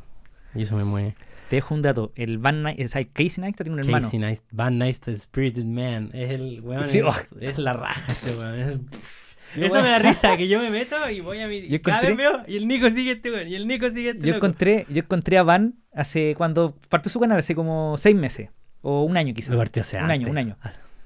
Y 0.56 0.64
eso 0.64 0.76
me 0.76 0.84
mueve. 0.84 1.16
Te 1.50 1.58
dejo 1.58 1.76
un 1.76 1.82
dato. 1.82 2.12
El 2.16 2.38
Van 2.40 2.64
Ni- 2.64 2.84
o 2.84 2.88
sea, 2.88 3.04
Casey 3.06 3.42
Neistat 3.42 3.66
tiene 3.66 3.74
un 3.74 3.80
hermano. 3.80 4.06
Casey 4.08 4.20
Neist- 4.20 4.44
Van 4.52 4.78
Neistat, 4.78 5.16
Spirited 5.16 5.66
Man. 5.66 6.10
Es 6.14 6.32
el 6.32 6.62
weón. 6.62 6.84
Sí, 6.86 7.00
es, 7.00 7.06
oh. 7.06 7.14
es 7.40 7.58
la 7.58 7.74
raja 7.74 8.02
este 8.08 8.36
weón. 8.38 8.60
Es- 8.60 8.80
Yo, 9.56 9.66
eso 9.68 9.76
me 9.84 9.90
da 9.90 10.00
risa, 10.00 10.36
que 10.36 10.48
yo 10.48 10.60
me 10.60 10.72
meto 10.72 10.96
y 11.12 11.20
voy 11.22 11.40
a 11.40 11.48
mi. 11.48 11.68
Yo 11.68 11.80
cada 11.80 12.02
vez 12.02 12.10
encontré- 12.10 12.18
veo 12.18 12.44
y 12.48 12.58
el 12.58 12.68
Nico 12.68 12.90
sigue 12.90 13.12
este 13.12 13.30
weón. 13.30 13.48
Y 13.48 13.54
el 13.54 13.68
Nico 13.68 13.88
sigue 13.90 14.10
este 14.10 14.22
Yo 14.26 14.34
loco. 14.34 14.48
encontré, 14.48 14.88
yo 14.90 15.00
encontré 15.04 15.38
a 15.38 15.44
Van 15.44 15.76
hace 15.94 16.34
cuando 16.36 16.76
partió 16.90 17.12
su 17.12 17.20
canal 17.20 17.38
hace 17.38 17.54
como 17.54 17.96
seis 17.98 18.16
meses. 18.16 18.50
O 18.84 19.04
un 19.04 19.18
año 19.18 19.34
quizás. 19.34 19.50
Lo 19.52 19.58
partió 19.58 19.82
hace 19.82 19.98
Un 19.98 20.12
año, 20.12 20.30
un 20.30 20.38
año. 20.38 20.56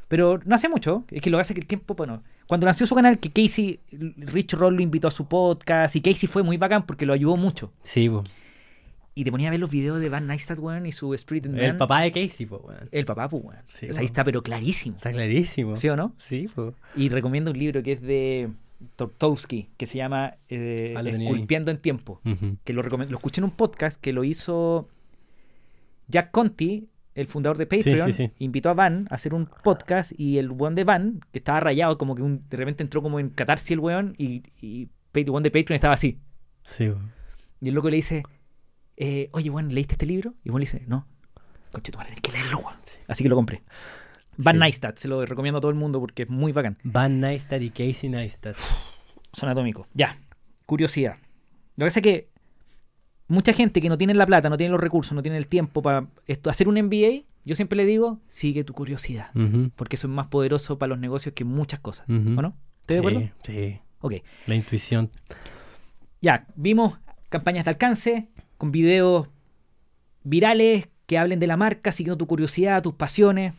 Pero 0.09 0.39
no 0.45 0.55
hace 0.55 0.67
mucho. 0.67 1.05
Es 1.09 1.21
que 1.21 1.29
lo 1.29 1.37
que 1.37 1.41
hace 1.41 1.53
que 1.53 1.61
el 1.61 1.65
tiempo, 1.67 1.95
bueno. 1.95 2.21
Cuando 2.47 2.65
nació 2.65 2.85
su 2.87 2.95
canal, 2.95 3.19
que 3.19 3.29
Casey, 3.29 3.79
Rich 3.91 4.53
Roll 4.53 4.75
lo 4.75 4.81
invitó 4.81 5.07
a 5.07 5.11
su 5.11 5.27
podcast. 5.27 5.95
Y 5.95 6.01
Casey 6.01 6.27
fue 6.27 6.43
muy 6.43 6.57
bacán 6.57 6.85
porque 6.85 7.05
lo 7.05 7.13
ayudó 7.13 7.37
mucho. 7.37 7.71
Sí, 7.83 8.09
po. 8.09 8.23
Y 9.15 9.23
te 9.23 9.31
ponía 9.31 9.47
a 9.47 9.51
ver 9.51 9.59
los 9.59 9.69
videos 9.71 9.99
de 9.99 10.09
Van 10.09 10.27
Neistat, 10.27 10.59
weón, 10.59 10.85
y 10.85 10.91
su 10.91 11.13
Spirit 11.15 11.47
and 11.47 11.57
El 11.59 11.69
Man. 11.69 11.77
papá 11.77 12.01
de 12.01 12.11
Casey, 12.11 12.45
po, 12.45 12.57
weón. 12.57 12.87
El 12.91 13.05
papá, 13.05 13.27
pues, 13.27 13.43
weón. 13.43 13.59
Sí, 13.67 13.89
O 13.89 13.93
sea, 13.93 13.99
ahí 14.01 14.05
está, 14.05 14.23
pero 14.23 14.41
clarísimo. 14.43 14.95
Está 14.95 15.11
clarísimo. 15.11 15.75
¿Sí 15.75 15.89
o 15.89 15.95
no? 15.95 16.13
Sí, 16.19 16.47
po. 16.55 16.73
Y 16.95 17.09
recomiendo 17.09 17.51
un 17.51 17.57
libro 17.57 17.81
que 17.83 17.93
es 17.93 18.01
de 18.01 18.49
Tortowski, 18.95 19.69
que 19.75 19.85
se 19.87 19.97
llama 19.97 20.35
eh, 20.49 20.93
Ah. 20.95 21.01
Esculpiendo 21.01 21.71
en 21.71 21.79
Tiempo. 21.79 22.21
Que 22.63 22.73
lo, 22.73 22.81
lo 22.83 23.03
escuché 23.17 23.41
en 23.41 23.45
un 23.45 23.51
podcast 23.51 23.99
que 23.99 24.13
lo 24.13 24.23
hizo 24.23 24.87
Jack 26.07 26.31
Conti, 26.31 26.87
el 27.17 27.27
fundador 27.27 27.57
de 27.57 27.65
Patreon. 27.65 28.11
sí, 28.11 28.27
sí. 28.27 28.31
Invitó 28.39 28.69
a 28.69 28.73
Van 28.73 29.07
a 29.09 29.15
hacer 29.15 29.33
un 29.33 29.47
podcast 29.63 30.11
y 30.17 30.37
el 30.37 30.51
weón 30.51 30.75
de 30.75 30.83
Van, 30.83 31.19
que 31.31 31.39
estaba 31.39 31.59
rayado, 31.59 31.97
como 31.97 32.15
que 32.15 32.21
un- 32.21 32.39
de 32.49 32.57
repente 32.57 32.83
entró 32.83 33.01
como 33.01 33.19
en 33.19 33.29
catarsis 33.29 33.71
el 33.71 33.79
weón 33.79 34.13
y, 34.17 34.43
y 34.61 34.89
el 35.13 35.29
weón 35.29 35.43
de 35.43 35.51
Patreon 35.51 35.75
estaba 35.75 35.93
así. 35.95 36.19
Sí, 36.63 36.87
po. 36.89 36.99
Y 37.59 37.69
el 37.69 37.73
loco 37.75 37.89
le 37.89 37.95
dice, 37.95 38.23
eh, 38.97 39.29
oye, 39.33 39.49
weón, 39.49 39.73
¿leíste 39.73 39.95
este 39.95 40.05
libro? 40.05 40.33
Y 40.43 40.49
el 40.49 40.51
weón 40.51 40.59
le 40.61 40.65
dice, 40.65 40.83
no. 40.87 41.07
Conche 41.71 41.91
tu 41.91 41.97
madre, 41.97 42.11
tienes 42.13 42.21
que 42.21 42.31
leerlo, 42.31 42.59
weón. 42.59 42.75
Sí. 42.83 42.99
Así 43.07 43.23
que 43.23 43.29
lo 43.29 43.35
compré. 43.35 43.63
Van. 44.37 44.59
Neistat, 44.59 44.97
se 44.97 45.07
lo 45.07 45.25
recomiendo 45.25 45.57
a 45.57 45.61
todo 45.61 45.71
el 45.71 45.77
mundo 45.77 45.99
porque 45.99 46.23
es 46.23 46.29
muy 46.29 46.51
bacán. 46.51 46.77
Van 46.83 47.19
Neistat 47.19 47.61
y 47.61 47.71
Casey 47.71 48.09
Neistat. 48.09 48.55
Son 49.33 49.49
atómicos. 49.49 49.87
Ya. 49.95 50.15
Curiosidad. 50.67 51.15
Lo 51.75 51.85
que 51.85 51.87
pasa 51.87 51.99
es 51.99 52.03
que 52.03 52.29
mucha 53.27 53.53
gente 53.53 53.81
que 53.81 53.89
no 53.89 53.97
tiene 53.97 54.13
la 54.13 54.25
plata, 54.25 54.49
no 54.49 54.57
tiene 54.57 54.71
los 54.71 54.81
recursos, 54.81 55.13
no 55.13 55.21
tiene 55.21 55.37
el 55.37 55.47
tiempo 55.47 55.81
para 55.81 56.07
esto, 56.25 56.49
hacer 56.49 56.67
un 56.67 56.75
MBA, 56.81 57.23
yo 57.45 57.55
siempre 57.55 57.77
le 57.77 57.85
digo, 57.85 58.19
sigue 58.27 58.63
tu 58.63 58.73
curiosidad. 58.73 59.31
Porque 59.75 59.95
eso 59.95 60.07
es 60.07 60.13
más 60.13 60.27
poderoso 60.27 60.77
para 60.77 60.89
los 60.89 60.99
negocios 60.99 61.33
que 61.33 61.45
muchas 61.45 61.79
cosas. 61.79 62.07
ujú. 62.09 62.37
¿O 62.37 62.41
no? 62.41 62.57
¿Estás 62.81 62.95
de 62.95 62.99
acuerdo? 62.99 63.19
Sí, 63.19 63.29
sí. 63.53 63.79
Ok. 63.99 64.13
La 64.47 64.55
intuición. 64.55 65.09
Ya, 66.21 66.45
vimos 66.55 66.99
campañas 67.29 67.65
de 67.65 67.71
alcance 67.71 68.27
con 68.57 68.71
videos 68.71 69.27
virales 70.23 70.89
que 71.05 71.17
hablen 71.17 71.39
de 71.39 71.47
la 71.47 71.57
marca, 71.57 71.91
siguiendo 71.91 72.17
tu 72.17 72.27
curiosidad, 72.27 72.81
tus 72.81 72.93
pasiones. 72.93 73.53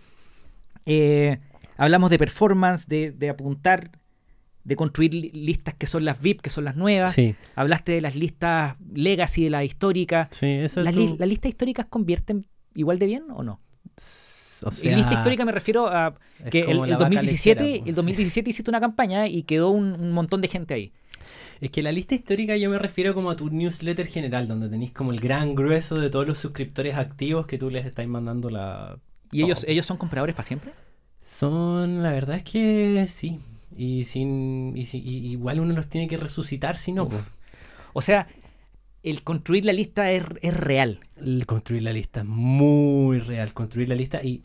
Eh, 0.87 1.39
hablamos 1.77 2.11
de 2.11 2.19
performance, 2.19 2.87
de, 2.89 3.11
de 3.13 3.31
apuntar, 3.31 3.91
de 4.65 4.77
construir 4.77 5.15
li- 5.15 5.31
listas 5.33 5.75
que 5.75 5.87
son 5.87 6.05
las 6.05 6.21
VIP, 6.21 6.41
que 6.43 6.51
son 6.51 6.65
las 6.65 6.77
nuevas. 6.77 7.15
Sí, 7.15 7.35
Hablaste 7.55 7.93
de 7.93 8.01
las 8.01 8.17
listas 8.17 8.77
legacy, 8.93 9.45
de 9.45 9.51
las 9.51 9.65
históricas. 9.65 10.29
sí, 10.31 10.47
eso 10.47 10.83
¿Las, 10.83 10.95
tu- 10.95 11.17
las 11.19 11.29
listas 11.29 11.49
históricas 11.51 11.87
convierten 11.89 12.45
igual 12.75 12.99
de 12.99 13.07
bien 13.07 13.25
o 13.31 13.43
no? 13.43 13.61
O 14.65 14.71
sea, 14.73 14.97
lista 14.97 15.15
histórica 15.15 15.45
me 15.45 15.53
refiero 15.53 15.87
a 15.87 16.15
que 16.51 16.61
el, 16.63 16.71
el 16.71 16.77
la 16.79 16.83
vaca 16.99 16.99
2017, 16.99 17.61
lechera, 17.63 17.83
po. 17.85 17.89
el 17.89 17.95
2017 17.95 18.51
hiciste 18.51 18.71
una 18.71 18.81
campaña 18.81 19.27
y 19.29 19.45
quedó 19.45 19.71
un, 19.71 19.93
un 19.93 20.11
montón 20.13 20.41
de 20.41 20.49
gente 20.49 20.75
ahí. 20.75 20.93
Es 21.61 21.71
que 21.71 21.83
la 21.83 21.93
lista 21.93 22.15
histórica 22.15 22.57
yo 22.57 22.69
me 22.71 22.79
refiero 22.79 23.15
como 23.15 23.31
a 23.31 23.37
tu 23.37 23.51
newsletter 23.51 24.07
general, 24.07 24.49
donde 24.49 24.69
tenéis 24.69 24.91
como 24.93 25.13
el 25.13 25.21
gran 25.21 25.55
grueso 25.55 25.97
de 25.97 26.11
todos 26.11 26.27
los 26.27 26.39
suscriptores 26.39 26.95
activos 26.97 27.47
que 27.47 27.59
tú 27.59 27.71
les 27.71 27.87
estáis 27.87 28.09
mandando 28.09 28.51
la... 28.51 28.99
¿Y 29.31 29.43
ellos, 29.45 29.65
ellos 29.69 29.87
son 29.87 29.97
compradores 29.97 30.35
para 30.35 30.45
siempre? 30.45 30.73
Son, 31.21 32.03
la 32.03 32.11
verdad 32.13 32.37
es 32.37 32.45
que 32.45 33.05
sí. 33.07 33.39
Y 33.79 34.05
sin 34.05 34.77
y, 34.77 34.85
si- 34.87 34.99
y 35.01 35.29
igual 35.33 35.61
uno 35.61 35.75
los 35.75 35.89
tiene 35.89 36.09
que 36.09 36.17
resucitar 36.19 36.77
si 36.77 36.93
no. 36.93 37.09
O 37.95 38.01
sea, 38.03 38.27
el 39.03 39.23
construir 39.23 39.65
la 39.65 39.73
lista 39.73 40.11
es, 40.13 40.25
es 40.43 40.57
real. 40.57 41.01
El 41.17 41.47
construir 41.47 41.83
la 41.85 41.93
lista 41.93 42.21
es 42.21 42.27
muy 42.27 43.21
real. 43.21 43.55
Construir 43.55 43.89
la 43.89 43.95
lista 43.95 44.23
y, 44.23 44.43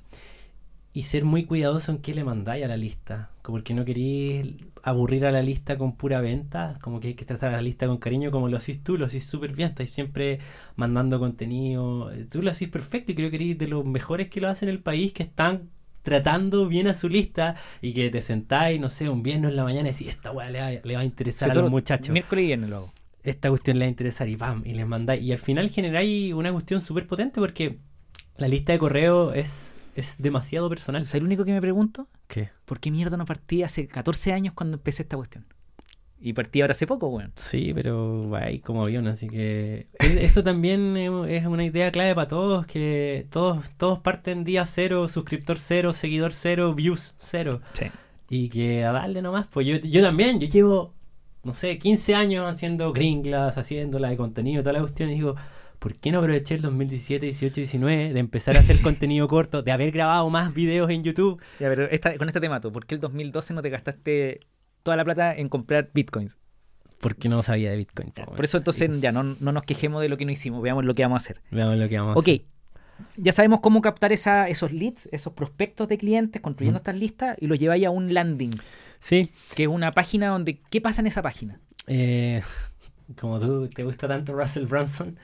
y 0.94 1.04
ser 1.04 1.26
muy 1.26 1.46
cuidadoso 1.46 1.92
en 1.92 1.98
qué 2.00 2.14
le 2.14 2.24
mandáis 2.24 2.64
a 2.64 2.68
la 2.68 2.78
lista. 2.78 3.30
Como 3.42 3.58
porque 3.58 3.74
no 3.74 3.86
queréis 3.86 4.56
aburrir 4.84 5.26
a 5.26 5.32
la 5.32 5.42
lista 5.42 5.78
con 5.78 5.96
pura 5.98 6.22
venta. 6.22 6.78
Como 6.82 7.00
que 7.00 7.10
hay 7.10 7.14
que 7.16 7.26
tratar 7.26 7.50
a 7.54 7.58
la 7.58 7.62
lista 7.64 7.88
con 7.88 7.98
cariño, 7.98 8.32
como 8.32 8.48
lo 8.50 8.58
hacís 8.58 8.84
tú, 8.84 8.98
lo 8.98 9.06
hacís 9.08 9.26
súper 9.26 9.54
bien. 9.54 9.70
Estáis 9.70 9.90
siempre 9.92 10.40
mandando 10.76 11.20
contenido. 11.20 12.12
Tú 12.32 12.42
lo 12.44 12.52
hacís 12.52 12.70
perfecto 12.70 13.12
y 13.12 13.16
creo 13.16 13.30
que 13.32 13.38
eres 13.38 13.58
de 13.58 13.68
los 13.68 13.86
mejores 13.86 14.30
que 14.30 14.42
lo 14.42 14.50
hacen 14.50 14.70
en 14.70 14.76
el 14.76 14.82
país, 14.84 15.14
que 15.14 15.24
están 15.24 15.70
tratando 16.04 16.68
bien 16.68 16.88
a 16.88 16.94
su 16.94 17.10
lista 17.10 17.56
y 17.82 17.94
que 17.94 18.10
te 18.10 18.22
sentáis, 18.22 18.80
no 18.80 18.90
sé, 18.90 19.10
un 19.10 19.24
viernes 19.24 19.52
en 19.52 19.56
la 19.56 19.64
mañana 19.64 19.90
y 19.90 19.94
decís, 19.94 20.10
esta 20.10 20.32
weá 20.32 20.50
le 20.50 20.60
va, 20.60 20.70
le 20.70 20.96
va 20.96 21.02
a 21.02 21.06
interesar 21.06 21.52
a 21.52 21.56
los 21.56 21.72
muchachos 21.72 22.10
Miércoles 22.10 22.44
y 22.44 22.48
viernes 22.48 22.70
lo 22.70 22.76
hago. 22.76 22.94
esta 23.24 23.50
cuestión 23.50 23.80
le 23.80 23.86
va 23.86 23.88
a 23.88 23.90
interesar 23.90 24.30
y 24.30 24.36
pam, 24.36 24.62
y 24.66 24.74
les 24.74 24.86
mandáis. 24.86 25.24
Y 25.24 25.32
al 25.32 25.40
final 25.40 25.70
generáis 25.70 26.34
una 26.34 26.52
cuestión 26.52 26.82
súper 26.82 27.08
potente 27.08 27.40
porque 27.40 27.80
la 28.38 28.48
lista 28.48 28.74
de 28.74 28.80
correo 28.80 29.34
es, 29.34 29.78
es 29.96 30.18
demasiado 30.20 30.70
personal. 30.70 31.06
¿Sabes 31.06 31.24
lo 31.24 31.28
único 31.28 31.46
que 31.46 31.54
me 31.54 31.62
pregunto? 31.62 32.08
¿Qué? 32.28 32.50
¿Por 32.66 32.80
qué 32.80 32.92
mierda 32.92 33.18
no 33.18 33.26
partí 33.26 33.64
hace 33.64 33.88
14 33.88 34.34
años 34.34 34.54
cuando 34.54 34.78
empecé 34.78 35.04
esta 35.04 35.16
cuestión? 35.16 35.46
Y 36.26 36.32
partí 36.34 36.62
ahora 36.62 36.72
hace 36.72 36.88
poco, 36.88 37.10
weón. 37.10 37.34
Sí, 37.36 37.72
pero 37.74 38.34
ahí 38.38 38.60
como 38.60 38.84
avión, 38.84 39.08
así 39.08 39.28
que 39.28 39.88
es- 40.00 40.16
eso 40.16 40.42
también 40.44 40.96
es 40.96 41.12
es 41.42 41.46
una 41.46 41.66
idea 41.66 41.92
clave 41.92 42.16
para 42.16 42.30
todos, 42.30 42.66
que 42.66 43.28
todos, 43.30 43.66
todos 43.78 44.00
parten 44.00 44.46
día 44.46 44.66
cero, 44.66 45.08
suscriptor 45.10 45.58
cero, 45.60 45.92
seguidor 45.92 46.32
cero, 46.32 46.74
views 46.74 47.14
cero. 47.18 47.60
Sí. 47.74 47.88
Y 48.30 48.48
que 48.50 48.86
a 48.86 48.94
darle 48.94 49.22
nomás, 49.22 49.48
pues 49.48 49.68
yo, 49.68 49.76
yo 49.76 50.02
también, 50.02 50.40
yo 50.40 50.48
llevo, 50.48 50.94
no 51.44 51.52
sé, 51.52 51.78
15 51.78 52.16
años 52.16 52.46
haciendo 52.48 52.94
gringlas, 52.94 53.58
haciéndola 53.58 54.10
de 54.10 54.16
contenido, 54.16 54.64
toda 54.64 54.74
la 54.74 54.80
cuestión, 54.80 55.10
y 55.10 55.16
digo, 55.16 55.36
¿por 55.78 55.94
qué 56.00 56.10
no 56.14 56.20
aproveché 56.20 56.56
el 56.56 56.62
2017, 56.62 57.26
18, 57.26 57.56
19 57.56 58.14
de 58.14 58.20
empezar 58.20 58.56
a 58.56 58.62
hacer 58.62 58.78
contenido 58.82 59.28
corto, 59.28 59.62
de 59.62 59.72
haber 59.74 59.92
grabado 59.92 60.30
más 60.30 60.54
videos 60.54 60.90
en 60.90 61.04
YouTube? 61.04 61.42
Ya, 61.60 61.68
pero 61.68 61.84
esta- 61.92 62.18
con 62.18 62.30
este 62.30 62.40
tema, 62.40 62.62
¿tú, 62.62 62.72
¿por 62.72 62.86
qué 62.86 62.96
el 62.96 63.02
2012 63.02 63.54
no 63.54 63.62
te 63.62 63.70
gastaste 63.70 64.40
toda 64.84 64.98
la 64.98 65.04
plata 65.06 65.36
en 65.36 65.50
comprar 65.50 65.90
bitcoins? 65.94 66.38
Porque 67.00 67.28
no 67.28 67.42
sabía 67.44 67.70
de 67.72 67.76
Bitcoin. 67.78 68.12
po, 68.12 68.26
Por 68.34 68.46
eso 68.46 68.58
entonces 68.58 68.90
ya 69.02 69.12
no, 69.12 69.24
no 69.24 69.52
nos 69.52 69.64
quejemos 69.64 70.02
de 70.02 70.08
lo 70.08 70.16
que 70.16 70.24
no 70.26 70.32
hicimos, 70.32 70.62
veamos 70.62 70.86
lo 70.86 70.94
que 70.94 71.04
vamos 71.04 71.22
a 71.22 71.24
hacer. 71.24 71.42
Veamos 71.52 71.76
lo 71.78 71.90
que 71.90 71.98
vamos 72.00 72.16
a 72.16 72.20
Ok, 72.20 72.28
hacer. 72.30 72.42
ya 73.18 73.34
sabemos 73.34 73.60
cómo 73.60 73.82
captar 73.82 74.14
esa, 74.14 74.48
esos 74.48 74.72
leads, 74.72 75.10
esos 75.12 75.34
prospectos 75.34 75.90
de 75.90 75.98
clientes, 75.98 76.42
construyendo 76.42 76.78
estas 76.78 76.96
listas 76.96 77.36
y 77.42 77.48
los 77.48 77.60
lleváis 77.60 77.86
a 77.86 77.90
un 77.90 78.14
landing, 78.14 78.52
Sí, 79.00 79.30
que 79.54 79.64
es 79.64 79.68
una 79.70 79.92
página 79.92 80.28
donde... 80.30 80.62
¿Qué 80.70 80.80
pasa 80.80 81.02
en 81.02 81.08
esa 81.08 81.22
página? 81.22 81.60
eh, 81.88 82.42
como 83.20 83.38
tú 83.38 83.68
te 83.68 83.84
gusta 83.84 84.08
tanto 84.08 84.32
Russell 84.34 84.66
Brunson, 84.66 85.18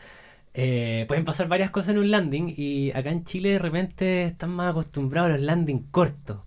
eh, 0.54 1.06
pueden 1.08 1.24
pasar 1.24 1.48
varias 1.48 1.70
cosas 1.70 1.92
en 1.92 2.00
un 2.00 2.12
landing 2.12 2.54
y 2.58 2.92
acá 2.92 3.10
en 3.12 3.24
Chile 3.24 3.52
de 3.52 3.60
repente 3.60 4.24
están 4.26 4.50
más 4.50 4.72
acostumbrados 4.72 5.30
a 5.32 5.34
los 5.38 5.42
landing 5.46 5.84
cortos. 5.92 6.40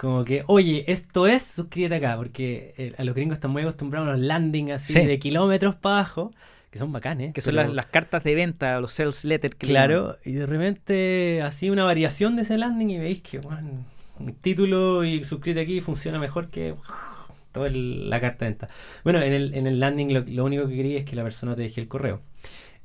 Como 0.00 0.24
que, 0.24 0.44
oye, 0.46 0.84
esto 0.90 1.26
es, 1.26 1.42
suscríbete 1.42 1.96
acá, 1.96 2.16
porque 2.16 2.72
eh, 2.78 2.94
a 2.96 3.04
los 3.04 3.14
gringos 3.14 3.34
están 3.36 3.50
muy 3.50 3.60
acostumbrados 3.62 4.08
a 4.08 4.12
los 4.12 4.20
landing 4.20 4.70
así 4.72 4.94
Sí. 4.94 5.04
de 5.04 5.18
kilómetros 5.18 5.76
para 5.76 5.96
abajo, 5.96 6.32
que 6.70 6.78
son 6.78 6.90
bacanes. 6.90 7.34
Que 7.34 7.42
son 7.42 7.54
pero- 7.54 7.66
las, 7.66 7.74
las 7.74 7.86
cartas 7.86 8.24
de 8.24 8.34
venta, 8.34 8.80
los 8.80 8.94
sales 8.94 9.24
letters. 9.26 9.54
Claro, 9.56 10.16
y 10.24 10.32
de 10.32 10.46
repente 10.46 11.42
así 11.42 11.68
una 11.68 11.84
variación 11.84 12.34
de 12.36 12.42
ese 12.42 12.56
landing 12.56 12.88
y 12.90 12.98
veis 12.98 13.20
que 13.20 13.40
bueno, 13.40 13.84
un 14.18 14.32
título 14.36 15.04
y 15.04 15.22
suscríbete 15.24 15.60
aquí 15.64 15.80
funciona 15.82 16.18
mejor 16.18 16.48
que 16.48 16.74
toda 17.52 17.66
el- 17.66 18.08
la 18.08 18.20
carta 18.20 18.46
de 18.46 18.52
venta. 18.52 18.68
Bueno, 19.04 19.20
en 19.20 19.32
el, 19.34 19.52
en 19.54 19.66
el 19.66 19.80
landing 19.80 20.14
lo, 20.14 20.20
lo 20.26 20.44
único 20.46 20.66
que 20.66 20.76
quería 20.76 20.98
es 21.00 21.04
que 21.04 21.14
la 21.16 21.24
persona 21.24 21.54
te 21.56 21.62
deje 21.62 21.80
el 21.80 21.88
correo. 21.88 22.22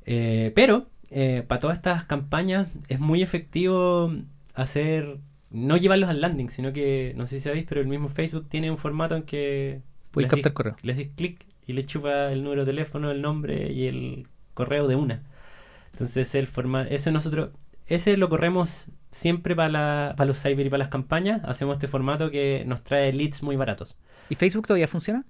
Eh, 0.04 0.52
pero 0.54 0.86
eh, 1.10 1.44
para 1.46 1.60
todas 1.60 1.78
estas 1.78 2.04
campañas 2.04 2.68
es 2.88 3.00
muy 3.00 3.22
efectivo 3.22 4.12
hacer, 4.54 5.16
no 5.56 5.76
llevarlos 5.76 6.08
al 6.10 6.20
landing, 6.20 6.50
sino 6.50 6.72
que, 6.72 7.12
no 7.16 7.26
sé 7.26 7.36
si 7.38 7.44
sabéis, 7.44 7.64
pero 7.68 7.80
el 7.80 7.86
mismo 7.88 8.08
Facebook 8.08 8.46
tiene 8.48 8.70
un 8.70 8.78
formato 8.78 9.16
en 9.16 9.22
que 9.22 9.80
Puedes 10.10 10.30
captar 10.30 10.52
correo. 10.52 10.76
le 10.82 10.92
haces 10.92 11.08
clic 11.16 11.46
y 11.66 11.72
le 11.72 11.84
chupa 11.84 12.30
el 12.32 12.42
número 12.44 12.64
de 12.64 12.72
teléfono, 12.72 13.10
el 13.10 13.22
nombre 13.22 13.72
y 13.72 13.86
el 13.86 14.26
correo 14.54 14.86
de 14.88 14.96
una. 14.96 15.22
Entonces 15.92 16.34
el 16.34 16.46
formato, 16.46 16.90
ese 16.90 17.10
nosotros, 17.10 17.50
ese 17.86 18.16
lo 18.16 18.28
corremos 18.28 18.86
siempre 19.10 19.56
para, 19.56 19.68
la- 19.68 20.14
para 20.16 20.28
los 20.28 20.40
cyber 20.42 20.66
y 20.66 20.70
para 20.70 20.78
las 20.78 20.88
campañas. 20.88 21.40
Hacemos 21.44 21.76
este 21.76 21.86
formato 21.86 22.30
que 22.30 22.64
nos 22.66 22.82
trae 22.84 23.12
leads 23.12 23.42
muy 23.42 23.56
baratos. 23.56 23.96
¿Y 24.28 24.34
Facebook 24.34 24.66
todavía 24.66 24.88
funciona? 24.88 25.24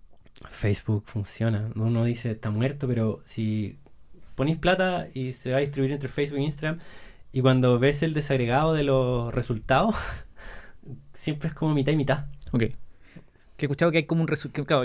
Facebook 0.51 1.05
funciona. 1.07 1.71
Uno 1.77 2.05
dice 2.05 2.33
está 2.33 2.51
muerto, 2.51 2.87
pero 2.89 3.21
si 3.25 3.79
ponéis 4.35 4.59
plata 4.59 5.09
y 5.15 5.33
se 5.33 5.51
va 5.53 5.59
a 5.59 5.61
distribuir 5.61 5.93
entre 5.93 6.09
Facebook 6.09 6.39
e 6.41 6.43
Instagram, 6.43 6.79
y 7.37 7.43
cuando 7.43 7.79
ves 7.79 8.03
el 8.03 8.15
desagregado 8.15 8.73
de 8.73 8.83
los 8.83 9.35
resultados, 9.35 9.95
siempre 11.13 11.51
es 11.51 11.55
como 11.55 11.75
mitad 11.75 11.93
y 11.93 11.97
mitad. 11.97 12.29
Ok. 12.53 12.61
Que 12.61 12.77
he 13.59 13.65
escuchado 13.67 13.93
que 13.93 13.99
hay 13.99 14.05
como 14.05 14.23
un 14.23 14.29
resultado. 14.29 14.85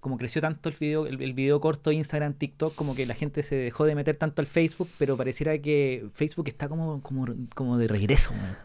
Como 0.00 0.18
creció 0.18 0.42
tanto 0.42 0.68
el 0.68 0.74
video, 0.74 1.06
el, 1.06 1.22
el 1.22 1.34
video 1.34 1.60
corto 1.60 1.90
de 1.90 1.96
Instagram, 1.96 2.34
TikTok, 2.34 2.74
como 2.74 2.96
que 2.96 3.06
la 3.06 3.14
gente 3.14 3.44
se 3.44 3.54
dejó 3.54 3.84
de 3.84 3.94
meter 3.94 4.16
tanto 4.16 4.42
al 4.42 4.46
Facebook, 4.46 4.88
pero 4.98 5.16
pareciera 5.16 5.56
que 5.58 6.08
Facebook 6.14 6.48
está 6.48 6.68
como, 6.68 7.00
como, 7.00 7.26
como 7.54 7.78
de 7.78 7.86
regreso. 7.86 8.32
man. 8.32 8.58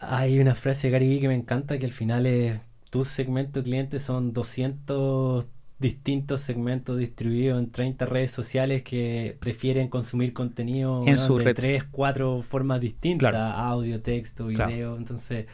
Hay 0.00 0.40
una 0.40 0.56
frase 0.56 0.88
de 0.88 0.94
Gary 0.94 1.08
Vee 1.08 1.20
que 1.20 1.28
me 1.28 1.36
encanta, 1.36 1.78
que 1.78 1.86
al 1.86 1.92
final 1.92 2.26
es, 2.26 2.58
tu 2.90 3.04
segmento 3.04 3.60
de 3.60 3.66
clientes 3.66 4.02
son 4.02 4.32
200 4.32 5.46
distintos 5.78 6.40
segmentos 6.40 6.98
distribuidos 6.98 7.58
en 7.58 7.70
30 7.70 8.06
redes 8.06 8.30
sociales 8.30 8.82
que 8.82 9.36
prefieren 9.40 9.88
consumir 9.88 10.32
contenido 10.32 11.00
En 11.02 11.14
weón, 11.14 11.18
su 11.18 11.36
de 11.38 11.44
red. 11.46 11.54
tres, 11.54 11.84
cuatro 11.84 12.42
formas 12.42 12.80
distintas, 12.80 13.30
Claro. 13.32 13.56
audio, 13.58 14.00
texto, 14.00 14.46
Claro. 14.48 14.70
video, 14.70 14.96
entonces 14.96 15.46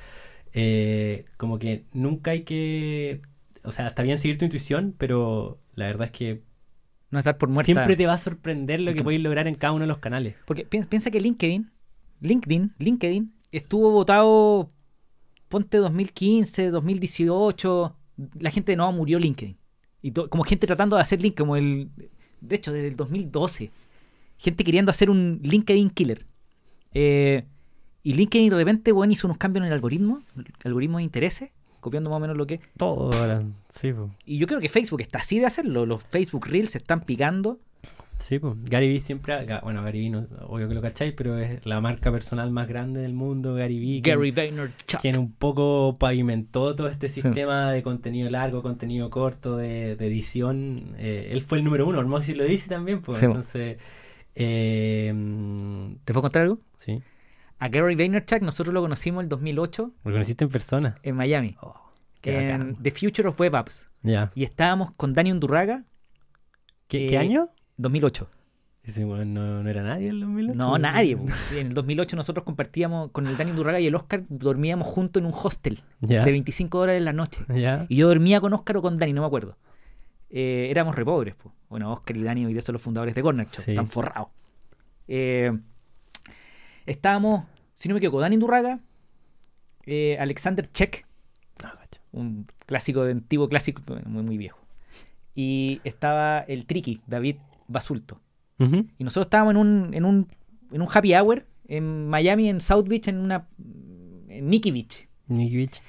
eh, 0.53 1.25
como 1.37 1.59
que 1.59 1.85
nunca 1.93 2.33
hay 2.33 2.43
que, 2.43 3.23
o 3.65 3.73
sea, 3.73 3.87
está 3.87 4.03
bien 4.03 4.19
seguir 4.19 4.37
tu 4.37 4.45
intuición, 4.45 4.95
pero 4.99 5.59
la 5.75 5.87
verdad 5.87 6.07
es 6.07 6.11
que 6.13 6.43
No 7.11 7.19
estar 7.19 7.39
por 7.39 7.49
muerta. 7.49 7.65
siempre 7.67 7.97
te 7.97 8.07
va 8.07 8.15
a 8.15 8.19
sorprender 8.19 8.81
lo 8.81 8.93
que 8.93 9.03
podéis 9.03 9.23
lograr 9.23 9.47
en 9.49 9.55
cada 9.55 9.73
uno 9.73 9.83
de 9.85 9.89
los 9.89 9.99
canales. 9.99 10.35
Porque 10.47 10.65
pi- 10.65 10.83
piensa 10.85 11.11
que 11.11 11.21
LinkedIn, 11.21 11.71
LinkedIn, 12.21 12.75
LinkedIn 12.79 13.33
estuvo 13.53 13.91
votado, 13.91 14.71
ponte 15.49 15.79
2015, 15.79 16.71
2018, 16.71 17.97
la 18.39 18.51
gente 18.51 18.77
no 18.77 18.91
murió 18.93 19.19
LinkedIn. 19.19 19.57
Y 20.03 20.13
como 20.13 20.45
gente 20.45 20.67
tratando 20.67 20.97
de 20.97 21.03
hacer 21.03 21.21
link, 21.21 21.37
como 21.37 21.57
el, 21.57 21.91
de 22.41 22.57
hecho, 22.57 22.73
desde 22.73 22.89
el 22.89 22.97
2012, 22.97 23.71
gente 24.39 24.65
queriendo 24.65 24.91
hacer 24.91 25.11
un 25.11 25.41
LinkedIn 25.43 25.91
killer. 25.91 26.27
Eh, 26.93 27.45
y 28.03 28.15
LinkedIn 28.15 28.49
de 28.51 28.57
repente, 28.57 28.93
bueno, 28.93 29.13
hizo 29.13 29.27
unos 29.27 29.37
cambios 29.37 29.63
en 29.63 29.69
el 29.69 29.73
algoritmo, 29.75 30.23
el 30.37 30.47
algoritmo 30.65 30.99
de 30.99 31.05
intereses, 31.05 31.51
copiando 31.81 32.11
más 32.11 32.17
o 32.17 32.21
menos 32.21 32.37
lo 32.37 32.47
que... 32.47 32.61
Todo 32.77 33.11
ahora, 33.13 33.43
sí. 33.69 33.93
Y 34.25 34.39
yo 34.39 34.47
creo 34.47 34.61
que 34.61 34.69
Facebook 34.69 35.03
está 35.03 35.19
así 35.19 35.39
de 35.39 35.47
hacerlo, 35.47 35.85
los 35.85 36.03
Facebook 36.03 36.47
Reels 36.47 36.71
se 36.71 36.79
están 36.79 37.03
picando. 37.03 37.59
Sí, 38.21 38.39
pues 38.39 38.55
Gary 38.65 38.89
Vee 38.89 39.01
siempre, 39.01 39.35
bueno, 39.63 39.83
Gary 39.83 40.01
Vee, 40.01 40.11
no, 40.11 40.27
obvio 40.47 40.69
que 40.69 40.75
lo 40.75 40.83
cacháis, 40.83 41.15
pero 41.17 41.39
es 41.39 41.65
la 41.67 41.81
marca 41.81 42.13
personal 42.13 42.51
más 42.51 42.69
grande 42.69 43.01
del 43.01 43.15
mundo, 43.15 43.55
Gary 43.55 43.81
Vee. 43.81 44.03
quien- 44.03 44.17
Gary 44.19 44.31
Vaynerchuk. 44.31 45.01
Quien 45.01 45.17
un 45.19 45.33
poco 45.33 45.97
pavimentó 45.99 46.77
todo 46.77 46.89
este 46.89 47.09
sistema 47.09 47.73
de 47.73 47.83
contenido 47.83 48.29
largo, 48.31 48.63
contenido 48.63 49.09
corto, 49.11 49.57
de, 49.57 49.97
de 49.97 50.07
edición. 50.07 50.95
eh, 50.99 51.31
él 51.33 51.41
fue 51.43 51.59
el 51.59 51.65
número 51.65 51.89
uno, 51.89 51.99
Hermosi 51.99 52.35
lo 52.35 52.45
dice 52.45 52.69
también, 52.69 53.01
pues. 53.01 53.19
Sí, 53.19 53.25
po. 53.27 53.31
Entonces, 53.33 53.79
eh, 54.35 55.13
¿Te 56.05 56.13
puedo 56.13 56.23
contar 56.23 56.43
algo? 56.43 56.61
sí, 56.77 57.03
A 57.59 57.69
Gary 57.69 57.95
Vaynerchuk 57.95 58.43
nosotros 58.43 58.73
lo 58.75 58.81
conocimos 58.81 59.23
el 59.23 59.29
2008 59.29 59.93
lo 60.05 60.13
conociste 60.13 60.45
en 60.45 60.51
persona. 60.51 60.97
en 61.03 61.17
Miami, 61.17 61.57
Oh, 61.63 61.75
en. 62.23 62.77
The 62.83 62.91
Future 62.91 63.29
of 63.29 63.41
Web 63.41 63.57
Apps. 63.57 63.89
Ya. 64.03 64.31
Y 64.35 64.45
estábamos 64.45 64.93
con 64.93 65.13
Dani 65.15 65.33
Undurraga, 65.33 65.85
¿Qué, 66.89 67.05
Eh, 67.05 67.09
qué 67.09 67.19
año? 67.19 67.49
2008. 67.83 68.29
Ese 68.83 69.05
weón 69.05 69.35
no, 69.35 69.63
no 69.63 69.69
era 69.69 69.83
nadie 69.83 70.09
en 70.09 70.21
2008. 70.21 70.55
No, 70.59 70.79
nadie. 70.79 71.19
Sí, 71.49 71.59
En 71.59 71.69
el 71.69 71.75
2008 71.75 72.17
nosotros 72.17 72.45
compartíamos 72.45 73.11
con 73.11 73.27
el 73.27 73.37
Dani 73.37 73.51
Undurraga 73.51 73.79
y 73.81 73.87
el 73.87 73.95
Oscar, 73.95 74.23
dormíamos 74.29 74.87
juntos 74.89 75.21
en 75.21 75.27
un 75.27 75.35
hostel 75.35 75.83
de 76.01 76.19
25 76.25 76.79
dólares 76.79 77.03
la 77.03 77.13
noche. 77.13 77.45
Y 77.89 77.97
yo 77.97 78.09
dormía 78.09 78.41
con 78.41 78.53
Oscar 78.55 78.79
o 78.79 78.83
con 78.83 78.99
Dani, 78.99 79.13
no 79.13 79.21
me 79.21 79.27
acuerdo. 79.27 79.57
Eh, 80.31 80.69
éramos 80.71 80.95
re 80.95 81.05
pobres. 81.05 81.35
po. 81.35 81.53
Bueno, 81.69 81.93
Oscar 81.93 82.17
y 82.17 82.23
Dani 82.23 82.47
hoy 82.47 82.53
día 82.53 82.63
son 82.63 82.73
los 82.75 82.83
fundadores 82.83 83.15
de 83.15 83.23
Corner 83.23 83.47
Shop, 83.47 83.65
Sí. 83.65 83.71
están 83.73 83.89
forrados. 83.89 84.29
Eh, 85.09 85.53
estábamos, 86.87 87.45
si 87.75 87.89
no 87.89 87.95
me 87.95 87.99
equivoco, 87.99 88.21
Dani 88.21 88.37
Undurraga, 88.37 88.81
eh, 89.87 90.17
Alexander 90.21 90.71
Check, 90.73 91.05
Ah, 91.63 91.75
un 92.13 92.47
clásico 92.65 93.05
de 93.05 93.13
antiguo 93.13 93.49
clásico, 93.49 93.83
muy, 94.07 94.23
muy 94.23 94.39
viejo. 94.39 94.59
Y 95.35 95.81
estaba 95.85 96.41
el 96.41 96.65
Tricky, 96.67 97.03
David 97.07 97.37
Basulto. 97.71 98.21
Y 98.99 99.05
nosotros 99.05 99.25
estábamos 99.25 99.53
en 99.53 99.57
un, 99.57 99.95
en 99.95 100.05
un, 100.05 100.29
en 100.71 100.83
un 100.83 100.89
happy 100.93 101.15
hour 101.15 101.47
en 101.67 102.09
Miami, 102.09 102.51
en 102.51 102.61
South 102.61 102.87
Beach, 102.87 103.09
en 103.09 103.17
una 103.19 103.49
en 104.29 104.49
Nikki 104.49 104.71
Beach. 104.71 105.09
Nicky 105.29 105.57
Beach. 105.57 105.83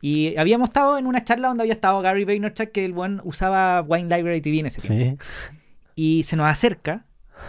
Y 0.00 0.36
habíamos 0.36 0.68
estado 0.68 0.98
en 0.98 1.06
una 1.06 1.24
charla 1.24 1.48
donde 1.48 1.62
había 1.62 1.72
estado 1.72 2.00
Gary 2.00 2.24
Vaynerchuk, 2.24 2.70
que 2.70 2.84
el 2.84 2.92
buen 2.92 3.20
usaba 3.24 3.82
Wine 3.82 4.14
Library 4.14 4.40
TV 4.40 4.60
en 4.60 4.66
ese 4.66 4.86
tiempo. 4.86 5.24
Sí. 5.24 5.56
Y 5.96 6.22
se 6.24 6.36
nos 6.36 6.46
acerca. 6.46 7.06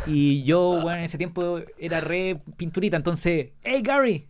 Y 0.07 0.43
yo, 0.43 0.79
bueno, 0.81 0.99
en 0.99 1.03
ese 1.03 1.17
tiempo 1.17 1.59
era 1.77 2.01
re 2.01 2.41
pinturita. 2.57 2.97
Entonces, 2.97 3.49
hey 3.61 3.81
Gary, 3.83 4.27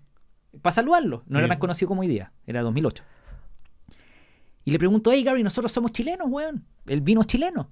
para 0.61 0.74
saludarlo. 0.74 1.24
No 1.28 1.39
era 1.39 1.47
tan 1.47 1.59
conocido 1.59 1.88
como 1.88 2.01
hoy 2.01 2.07
día, 2.07 2.34
era 2.45 2.61
2008. 2.61 3.03
Y 4.65 4.72
le 4.72 4.78
pregunto, 4.78 5.11
hey 5.11 5.24
Gary, 5.24 5.43
nosotros 5.43 5.72
somos 5.72 5.91
chilenos, 5.91 6.28
weón. 6.30 6.65
El 6.88 7.01
vino 7.01 7.22
es 7.22 7.28
chileno. 7.28 7.70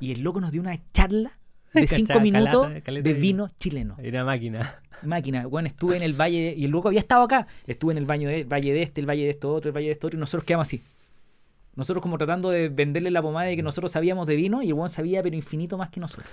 Y 0.00 0.12
el 0.12 0.22
loco 0.22 0.40
nos 0.40 0.52
dio 0.52 0.60
una 0.60 0.78
charla 0.92 1.32
de 1.72 1.86
cinco 1.88 2.20
minutos 2.20 2.66
calata, 2.66 2.80
caleta 2.80 3.08
de 3.08 3.14
vino 3.14 3.48
chileno. 3.58 3.96
Era 4.00 4.24
máquina. 4.24 4.80
Máquina, 5.02 5.46
weón, 5.46 5.66
estuve 5.66 5.96
en 5.96 6.02
el 6.02 6.14
valle, 6.14 6.54
y 6.56 6.64
el 6.64 6.70
loco 6.70 6.88
había 6.88 7.00
estado 7.00 7.22
acá. 7.22 7.46
Estuve 7.66 7.92
en 7.92 7.98
el 7.98 8.06
baño 8.06 8.28
de, 8.28 8.44
valle 8.44 8.72
de 8.72 8.82
este, 8.82 9.00
el 9.00 9.08
valle 9.08 9.24
de 9.24 9.30
esto 9.30 9.52
otro, 9.52 9.68
el 9.68 9.76
valle 9.76 9.86
de 9.86 9.92
esto 9.92 10.08
otro, 10.08 10.18
y 10.18 10.20
nosotros 10.20 10.44
quedamos 10.44 10.66
así. 10.66 10.82
Nosotros 11.76 12.02
como 12.02 12.18
tratando 12.18 12.50
de 12.50 12.68
venderle 12.68 13.10
la 13.10 13.22
pomada 13.22 13.46
de 13.46 13.56
que 13.56 13.62
nosotros 13.62 13.92
sabíamos 13.92 14.26
de 14.26 14.34
vino, 14.34 14.62
y 14.62 14.68
el 14.68 14.74
weón 14.74 14.88
sabía, 14.88 15.22
pero 15.22 15.36
infinito 15.36 15.78
más 15.78 15.90
que 15.90 16.00
nosotros. 16.00 16.28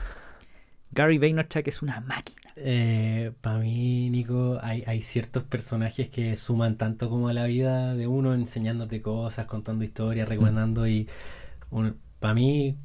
Gary 0.91 1.17
Vaynerchuk 1.17 1.67
es 1.67 1.81
una 1.81 1.99
máquina. 2.01 2.51
Eh, 2.55 3.31
para 3.41 3.59
mí, 3.59 4.09
Nico, 4.09 4.59
hay, 4.61 4.83
hay 4.87 5.01
ciertos 5.01 5.43
personajes 5.43 6.09
que 6.09 6.37
suman 6.37 6.77
tanto 6.77 7.09
como 7.09 7.27
a 7.27 7.33
la 7.33 7.45
vida 7.45 7.95
de 7.95 8.07
uno, 8.07 8.33
enseñándote 8.33 9.01
cosas, 9.01 9.45
contando 9.45 9.83
historias, 9.83 10.27
recomendando. 10.27 10.87
Y 10.87 11.07
para 12.25 12.33
mí, 12.33 12.75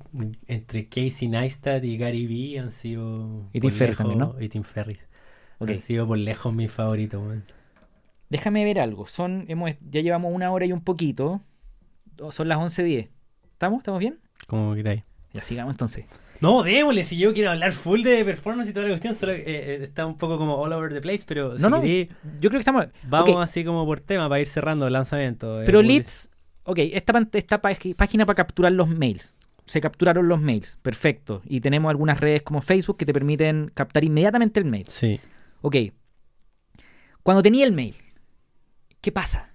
entre 0.47 0.89
Casey 0.89 1.29
Neistat 1.29 1.83
y 1.85 1.97
Gary 1.97 2.27
Vee 2.27 2.59
han 2.59 2.71
sido. 2.71 3.49
Y 3.53 3.61
Tim 3.61 3.71
Ferriss 3.71 3.97
también, 3.97 4.19
lejos- 4.19 4.43
Y 4.43 4.49
Tim 4.51 4.63
Ferriss. 4.63 5.09
Ok. 5.59 5.71
Han 5.71 5.79
sido 5.79 6.07
por 6.07 6.19
lejos 6.19 6.53
mis 6.53 6.71
favoritos, 6.71 7.23
weón. 7.23 7.45
Déjame 8.29 8.65
ver 8.65 8.79
algo. 8.81 9.07
Son, 9.07 9.45
hemos, 9.49 9.71
ya 9.91 10.01
llevamos 10.03 10.33
una 10.35 10.53
hora 10.53 10.67
y 10.67 10.73
un 10.73 10.83
poquito. 10.83 11.41
Son 12.31 12.49
las 12.49 12.59
11.10. 12.59 13.09
¿Estamos? 13.53 13.79
¿Estamos 13.79 13.99
bien? 14.01 14.19
Como 14.47 14.75
queráis. 14.75 15.05
Ya 15.33 15.43
sigamos 15.43 15.73
entonces. 15.73 16.05
No, 16.41 16.63
démosle, 16.63 17.05
si 17.05 17.17
yo 17.19 17.33
quiero 17.35 17.51
hablar 17.51 17.73
full 17.73 18.03
de 18.03 18.25
performance 18.25 18.69
y 18.71 18.73
toda 18.73 18.87
la 18.87 18.93
cuestión, 18.93 19.15
solo 19.15 19.33
eh, 19.33 19.43
eh, 19.47 19.79
está 19.83 20.07
un 20.07 20.17
poco 20.17 20.39
como 20.39 20.57
all 20.57 20.73
over 20.73 20.93
the 20.93 21.01
place, 21.01 21.25
pero 21.27 21.57
si 21.57 21.63
No, 21.63 21.71
no. 21.71 21.83
Yo 21.85 22.07
creo 22.41 22.51
que 22.53 22.59
estamos. 22.59 22.87
vamos 23.05 23.37
así 23.43 23.65
como 23.65 23.85
por 23.87 24.01
tema 24.01 24.29
para 24.29 24.41
ir 24.41 24.47
cerrando 24.49 24.87
el 24.87 24.93
lanzamiento. 24.93 25.61
eh, 25.63 25.65
Pero 25.67 25.83
leads, 25.83 26.31
ok, 26.71 26.79
esta, 26.93 27.29
esta 27.33 27.61
página 27.61 28.27
para 28.27 28.37
capturar 28.37 28.73
los 28.73 28.89
mails. 28.89 29.33
Se 29.67 29.81
capturaron 29.81 30.29
los 30.29 30.41
mails, 30.41 30.79
perfecto. 30.83 31.43
Y 31.47 31.61
tenemos 31.61 31.91
algunas 31.91 32.19
redes 32.19 32.43
como 32.43 32.61
Facebook 32.61 32.97
que 32.97 33.07
te 33.07 33.13
permiten 33.13 33.71
captar 33.73 34.03
inmediatamente 34.05 34.59
el 34.59 34.67
mail. 34.67 34.87
Sí. 34.89 35.21
Ok. 35.61 35.77
Cuando 37.23 37.43
tenía 37.43 37.65
el 37.67 37.73
mail, 37.73 37.95
¿qué 39.01 39.13
pasa? 39.13 39.55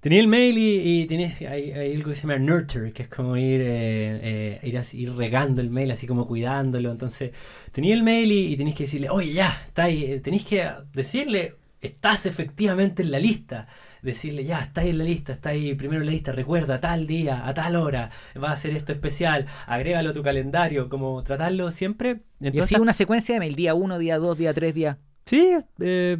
Tenía 0.00 0.20
el 0.20 0.26
mail 0.26 0.58
y, 0.58 1.02
y 1.02 1.06
tenés, 1.06 1.40
hay, 1.42 1.70
hay 1.70 1.94
algo 1.94 2.10
que 2.10 2.16
se 2.16 2.22
llama 2.22 2.38
nurture, 2.38 2.92
que 2.92 3.04
es 3.04 3.08
como 3.08 3.36
ir, 3.36 3.60
eh, 3.60 4.58
eh, 4.60 4.60
ir, 4.64 4.76
así, 4.76 5.00
ir 5.00 5.14
regando 5.14 5.62
el 5.62 5.70
mail, 5.70 5.92
así 5.92 6.06
como 6.08 6.26
cuidándolo. 6.26 6.90
Entonces, 6.90 7.30
tenía 7.70 7.94
el 7.94 8.02
mail 8.02 8.32
y, 8.32 8.52
y 8.52 8.56
tenéis 8.56 8.74
que 8.76 8.84
decirle, 8.84 9.08
oye, 9.10 9.32
ya, 9.32 9.62
está 9.64 9.84
ahí. 9.84 10.04
eh, 10.04 10.20
Tenéis 10.20 10.44
que 10.44 10.68
decirle, 10.92 11.54
estás 11.80 12.26
efectivamente 12.26 13.02
en 13.02 13.12
la 13.12 13.20
lista. 13.20 13.68
Decirle, 14.02 14.44
ya, 14.44 14.60
está 14.60 14.80
ahí 14.80 14.90
en 14.90 14.98
la 14.98 15.04
lista, 15.04 15.32
está 15.32 15.50
ahí 15.50 15.74
primero 15.74 16.02
en 16.02 16.06
la 16.06 16.12
lista, 16.12 16.32
recuerda, 16.32 16.80
tal 16.80 17.06
día, 17.06 17.46
a 17.46 17.54
tal 17.54 17.76
hora, 17.76 18.10
va 18.42 18.50
a 18.50 18.52
hacer 18.52 18.76
esto 18.76 18.92
especial, 18.92 19.46
agrégalo 19.66 20.10
a 20.10 20.12
tu 20.12 20.22
calendario, 20.22 20.88
como 20.88 21.22
tratarlo 21.22 21.70
siempre. 21.70 22.20
y 22.40 22.58
así 22.58 22.74
una 22.74 22.92
secuencia 22.92 23.34
de 23.34 23.38
mail, 23.38 23.54
día 23.54 23.74
1, 23.74 23.98
día 23.98 24.18
2, 24.18 24.36
día 24.36 24.52
3, 24.52 24.74
día... 24.74 24.98
Sí, 25.24 25.52
eh, 25.78 26.18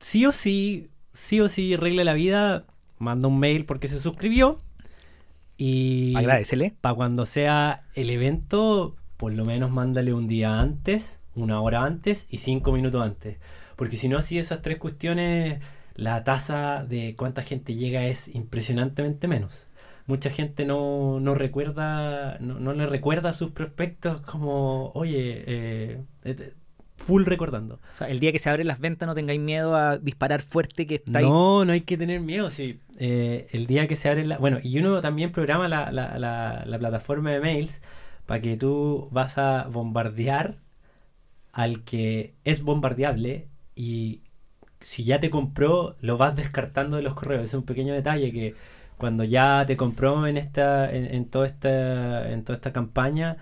sí 0.00 0.24
o 0.24 0.32
sí, 0.32 0.86
sí 1.12 1.40
o 1.40 1.48
sí, 1.48 1.76
regle 1.76 2.04
la 2.04 2.14
vida, 2.14 2.64
manda 2.98 3.28
un 3.28 3.38
mail 3.38 3.66
porque 3.66 3.86
se 3.86 4.00
suscribió 4.00 4.56
y... 5.58 6.14
Agradecele. 6.16 6.74
Para 6.80 6.94
cuando 6.94 7.26
sea 7.26 7.84
el 7.94 8.08
evento, 8.08 8.96
por 9.18 9.32
lo 9.32 9.44
menos 9.44 9.70
mándale 9.70 10.14
un 10.14 10.26
día 10.26 10.58
antes, 10.58 11.20
una 11.34 11.60
hora 11.60 11.84
antes 11.84 12.26
y 12.30 12.38
cinco 12.38 12.72
minutos 12.72 13.02
antes. 13.02 13.36
Porque 13.76 13.96
si 13.96 14.08
no, 14.08 14.18
así 14.18 14.38
esas 14.38 14.62
tres 14.62 14.78
cuestiones 14.78 15.60
la 15.94 16.24
tasa 16.24 16.84
de 16.84 17.14
cuánta 17.16 17.42
gente 17.42 17.74
llega 17.74 18.06
es 18.06 18.28
impresionantemente 18.28 19.28
menos. 19.28 19.68
Mucha 20.06 20.30
gente 20.30 20.66
no, 20.66 21.18
no 21.20 21.34
recuerda, 21.34 22.38
no, 22.40 22.74
le 22.74 22.86
recuerda 22.86 23.30
a 23.30 23.32
sus 23.32 23.52
prospectos 23.52 24.20
como, 24.20 24.90
oye, 24.94 25.44
eh, 25.46 26.02
eh, 26.24 26.52
full 26.96 27.24
recordando. 27.24 27.76
O 27.92 27.94
sea, 27.94 28.08
el 28.08 28.20
día 28.20 28.30
que 28.30 28.38
se 28.38 28.50
abren 28.50 28.66
las 28.66 28.80
ventas 28.80 29.06
no 29.06 29.14
tengáis 29.14 29.40
miedo 29.40 29.74
a 29.74 29.96
disparar 29.96 30.42
fuerte 30.42 30.86
que 30.86 30.96
está 30.96 31.20
ahí. 31.20 31.24
No, 31.24 31.64
no 31.64 31.72
hay 31.72 31.82
que 31.82 31.96
tener 31.96 32.20
miedo, 32.20 32.50
sí. 32.50 32.80
Eh, 32.98 33.48
el 33.52 33.66
día 33.66 33.86
que 33.86 33.96
se 33.96 34.10
abren 34.10 34.28
la... 34.28 34.36
Bueno, 34.36 34.58
y 34.62 34.78
uno 34.78 35.00
también 35.00 35.32
programa 35.32 35.68
la, 35.68 35.90
la, 35.90 36.18
la, 36.18 36.64
la 36.66 36.78
plataforma 36.78 37.30
de 37.30 37.40
mails 37.40 37.80
para 38.26 38.42
que 38.42 38.56
tú 38.56 39.08
vas 39.10 39.38
a 39.38 39.68
bombardear 39.70 40.58
al 41.52 41.82
que 41.84 42.34
es 42.44 42.62
bombardeable 42.62 43.48
y 43.74 44.20
si 44.84 45.02
ya 45.02 45.18
te 45.18 45.30
compró, 45.30 45.96
lo 46.02 46.18
vas 46.18 46.36
descartando 46.36 46.96
de 46.96 47.02
los 47.02 47.14
correos. 47.14 47.44
es 47.44 47.54
un 47.54 47.62
pequeño 47.62 47.94
detalle 47.94 48.30
que 48.32 48.54
cuando 48.98 49.24
ya 49.24 49.64
te 49.66 49.76
compró 49.76 50.26
en 50.26 50.36
esta, 50.36 50.90
en, 50.92 51.24
toda 51.24 51.46
esta, 51.46 52.30
en 52.30 52.44
toda 52.44 52.54
esta 52.54 52.72
campaña, 52.72 53.38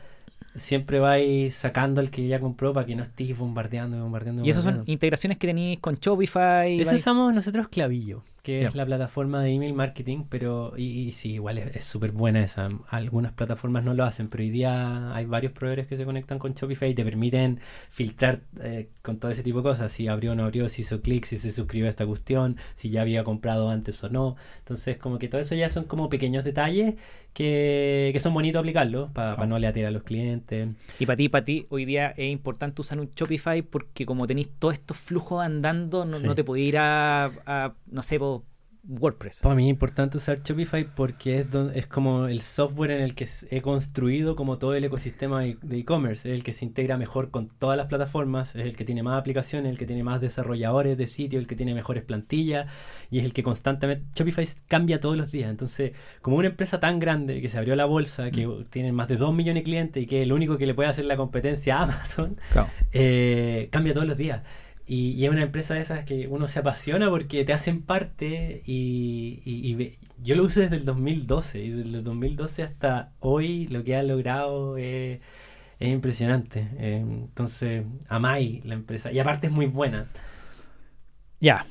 siempre 0.55 1.01
vais 1.01 1.53
sacando 1.53 2.01
el 2.01 2.11
que 2.11 2.27
ya 2.29 2.39
compró 2.41 2.73
para 2.73 2.87
que 2.87 2.95
no 2.95 3.03
estés 3.03 3.37
bombardeando 3.37 3.97
y 3.97 4.01
bombardeando. 4.01 4.45
Y, 4.45 4.51
esas 4.51 4.65
son 4.65 4.85
integraciones 4.87 5.37
que 5.37 5.49
tenéis 5.49 5.81
con 5.81 5.97
Shopify. 5.97 6.81
Eso 6.81 6.95
usamos 6.95 7.35
nosotros 7.35 7.69
Clavillo 7.69 8.23
que 8.43 8.65
es 8.65 8.75
la 8.75 8.85
plataforma 8.85 9.41
de 9.41 9.51
email 9.51 9.73
marketing, 9.73 10.25
pero 10.29 10.75
y, 10.77 11.13
sí, 11.13 11.35
igual 11.35 11.59
es 11.59 11.85
súper 11.85 12.11
buena 12.11 12.43
esa. 12.43 12.67
Algunas 12.89 13.33
plataformas 13.33 13.85
no 13.85 13.95
lo 13.95 14.05
hacen, 14.05 14.29
pero 14.29 14.43
hoy 14.43 14.51
día 14.51 15.15
hay 15.15 15.27
varios 15.27 15.53
proveedores 15.53 15.87
que 15.87 15.97
se 15.97 16.05
conectan 16.05 16.41
con 16.41 16.55
Shopify 16.55 16.91
y 16.91 16.95
te 16.95 17.05
permiten 17.05 17.61
filtrar 17.91 18.41
eh, 18.61 18.89
con 19.03 19.19
todo 19.19 19.31
ese 19.31 19.45
tipo 19.45 19.59
de 19.59 19.63
cosas, 19.63 19.93
si 19.93 20.09
abrió 20.09 20.33
o 20.33 20.35
no 20.35 20.45
abrió, 20.45 20.69
si 20.69 20.83
hizo 20.83 21.01
clic, 21.01 21.25
si 21.25 21.37
se 21.37 21.53
suscribió 21.53 21.87
a 21.87 21.91
esta 21.91 22.05
cuestión, 22.05 22.57
si 22.75 22.91
ya 22.91 23.03
había 23.03 23.23
comprado 23.23 23.71
antes 23.71 24.03
o 24.03 24.09
no. 24.09 24.35
Entonces, 24.59 24.97
como 24.97 25.21
que 25.21 25.29
todo 25.29 25.41
eso 25.41 25.55
ya 25.55 25.69
son 25.69 25.85
como 25.85 26.09
pequeños 26.09 26.45
detalles 26.45 26.95
que, 27.33 28.11
que 28.13 28.21
son 28.21 28.35
bonitos 28.35 28.61
aplicarlos 28.61 29.11
para 29.13 29.47
no 29.47 29.59
le 29.59 29.67
a 29.67 29.91
los 29.91 30.03
clientes. 30.03 30.69
Y 30.99 31.07
para 31.07 31.17
ti, 31.17 31.29
para 31.29 31.45
ti, 31.45 31.67
hoy 31.71 31.85
día 31.85 32.15
es 32.17 32.31
importante 32.31 32.81
usar 32.81 33.01
un 33.01 33.11
Shopify 33.15 33.63
porque 33.63 34.05
como 34.05 34.27
tenéis 34.27 34.49
todos 34.59 34.75
estos 34.75 34.97
flujos 34.97 35.45
andando, 35.45 36.05
no, 36.05 36.35
te 36.35 36.45
podéis 36.45 36.69
ir 36.69 36.79
a, 36.79 37.33
a 37.47 37.75
no 37.87 38.03
sé, 38.03 38.19
WordPress. 38.85 39.41
Para 39.41 39.55
mí 39.55 39.67
es 39.67 39.71
importante 39.71 40.17
usar 40.17 40.43
Shopify 40.43 40.85
porque 40.85 41.39
es, 41.39 41.47
es 41.75 41.87
como 41.87 42.27
el 42.27 42.43
software 42.43 42.91
en 42.91 43.03
el 43.03 43.15
que 43.15 43.29
he 43.51 43.63
construido 43.63 44.35
como 44.35 44.59
todo 44.59 44.75
el 44.75 44.85
ecosistema 44.85 45.43
de 45.43 45.79
e-commerce. 45.79 46.29
Es 46.29 46.35
el 46.35 46.43
que 46.43 46.53
se 46.53 46.65
integra 46.65 46.97
mejor 46.97 47.31
con 47.31 47.49
todas 47.49 47.77
las 47.77 47.87
plataformas, 47.87 48.57
es 48.57 48.67
el 48.67 48.77
que 48.77 48.85
tiene 48.85 49.03
más 49.03 49.21
aplicaciones, 49.21 49.71
el 49.71 49.79
que 49.79 49.87
tiene 49.87 50.03
más 50.03 50.21
desarrolladores 50.21 50.99
de 50.99 51.07
sitio, 51.07 51.39
el 51.39 51.47
que 51.47 51.55
tiene 51.55 51.75
mejores 51.75 52.03
plantillas 52.03 52.67
y 53.11 53.21
es 53.21 53.25
el 53.25 53.33
que 53.33 53.43
constantemente... 53.43 54.05
Shopify 54.17 54.49
cambia 54.67 55.01
todos 55.01 55.17
los 55.17 55.31
días. 55.31 55.51
Entonces, 55.51 55.93
como 56.21 56.37
una 56.37 56.49
empresa 56.49 56.81
tan 56.81 56.99
grande 56.99 57.41
que 57.41 57.49
se 57.49 57.59
abrió 57.59 57.77
la 57.77 57.85
bolsa, 57.85 58.31
que 58.31 58.47
mm. 58.47 58.65
tiene 58.65 58.93
más 58.93 59.07
de 59.09 59.17
2 59.17 59.33
millones 59.33 59.61
de 59.61 59.65
clientes 59.65 60.03
y 60.03 60.07
que 60.07 60.21
es 60.21 60.23
el 60.25 60.33
único 60.33 60.59
que 60.59 60.67
le 60.67 60.75
puede 60.75 60.89
hacer 60.89 61.05
la 61.05 61.17
competencia 61.17 61.79
a 61.79 61.83
Amazon, 61.85 62.37
eh, 62.93 63.69
cambia 63.71 63.95
todos 63.95 64.07
los 64.07 64.17
días. 64.17 64.43
Y, 64.95 65.25
es 65.25 65.31
una 65.31 65.41
empresa 65.41 65.73
de 65.73 65.81
esas 65.81 66.05
que 66.05 66.29
uno 66.29 66.47
se 66.47 66.59
apasiona 66.59 67.09
porque 67.09 67.47
te 67.47 67.55
hacen 67.55 67.81
parte 67.81 68.63
y, 68.67 69.97
yo 70.23 70.37
lo 70.37 70.45
uso 70.45 70.61
desde 70.61 70.77
el 70.77 70.85
2012 70.85 71.61
y 71.61 71.71
desde 71.71 71.97
el 71.97 72.05
2012 72.05 72.63
hasta 72.63 73.11
hoy 73.19 73.69
lo 73.69 73.85
que 73.85 73.97
ha 73.97 74.03
logrado 74.03 74.77
es, 74.77 75.21
impresionante. 75.81 76.69
Eh, 76.77 77.03
entonces, 77.03 77.85
amáis 78.07 78.67
la 78.67 78.75
empresa 78.75 79.11
y 79.11 79.19
aparte 79.19 79.47
es 79.47 79.53
muy 79.53 79.65
buena. 79.65 80.09
Ya. 81.41 81.65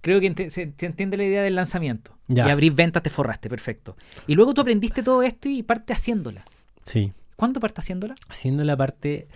Creo 0.00 0.20
que 0.20 0.50
se, 0.50 0.74
entiende 0.80 1.16
la 1.16 1.24
idea 1.24 1.42
del 1.44 1.54
lanzamiento. 1.54 2.18
Y 2.26 2.40
abrir 2.40 2.72
ventas 2.72 3.04
te 3.04 3.10
forraste, 3.10 3.48
perfecto. 3.48 3.96
Y 4.26 4.34
luego 4.34 4.52
tú 4.52 4.62
aprendiste 4.62 5.04
todo 5.04 5.22
esto 5.22 5.48
y 5.48 5.62
parte 5.62 5.92
haciéndola. 5.92 6.44
Sí. 6.82 7.12
¿Cuándo 7.36 7.60
parte 7.60 7.80
haciéndola? 7.80 8.16
Haciéndola 8.28 8.76
parte 8.76 9.28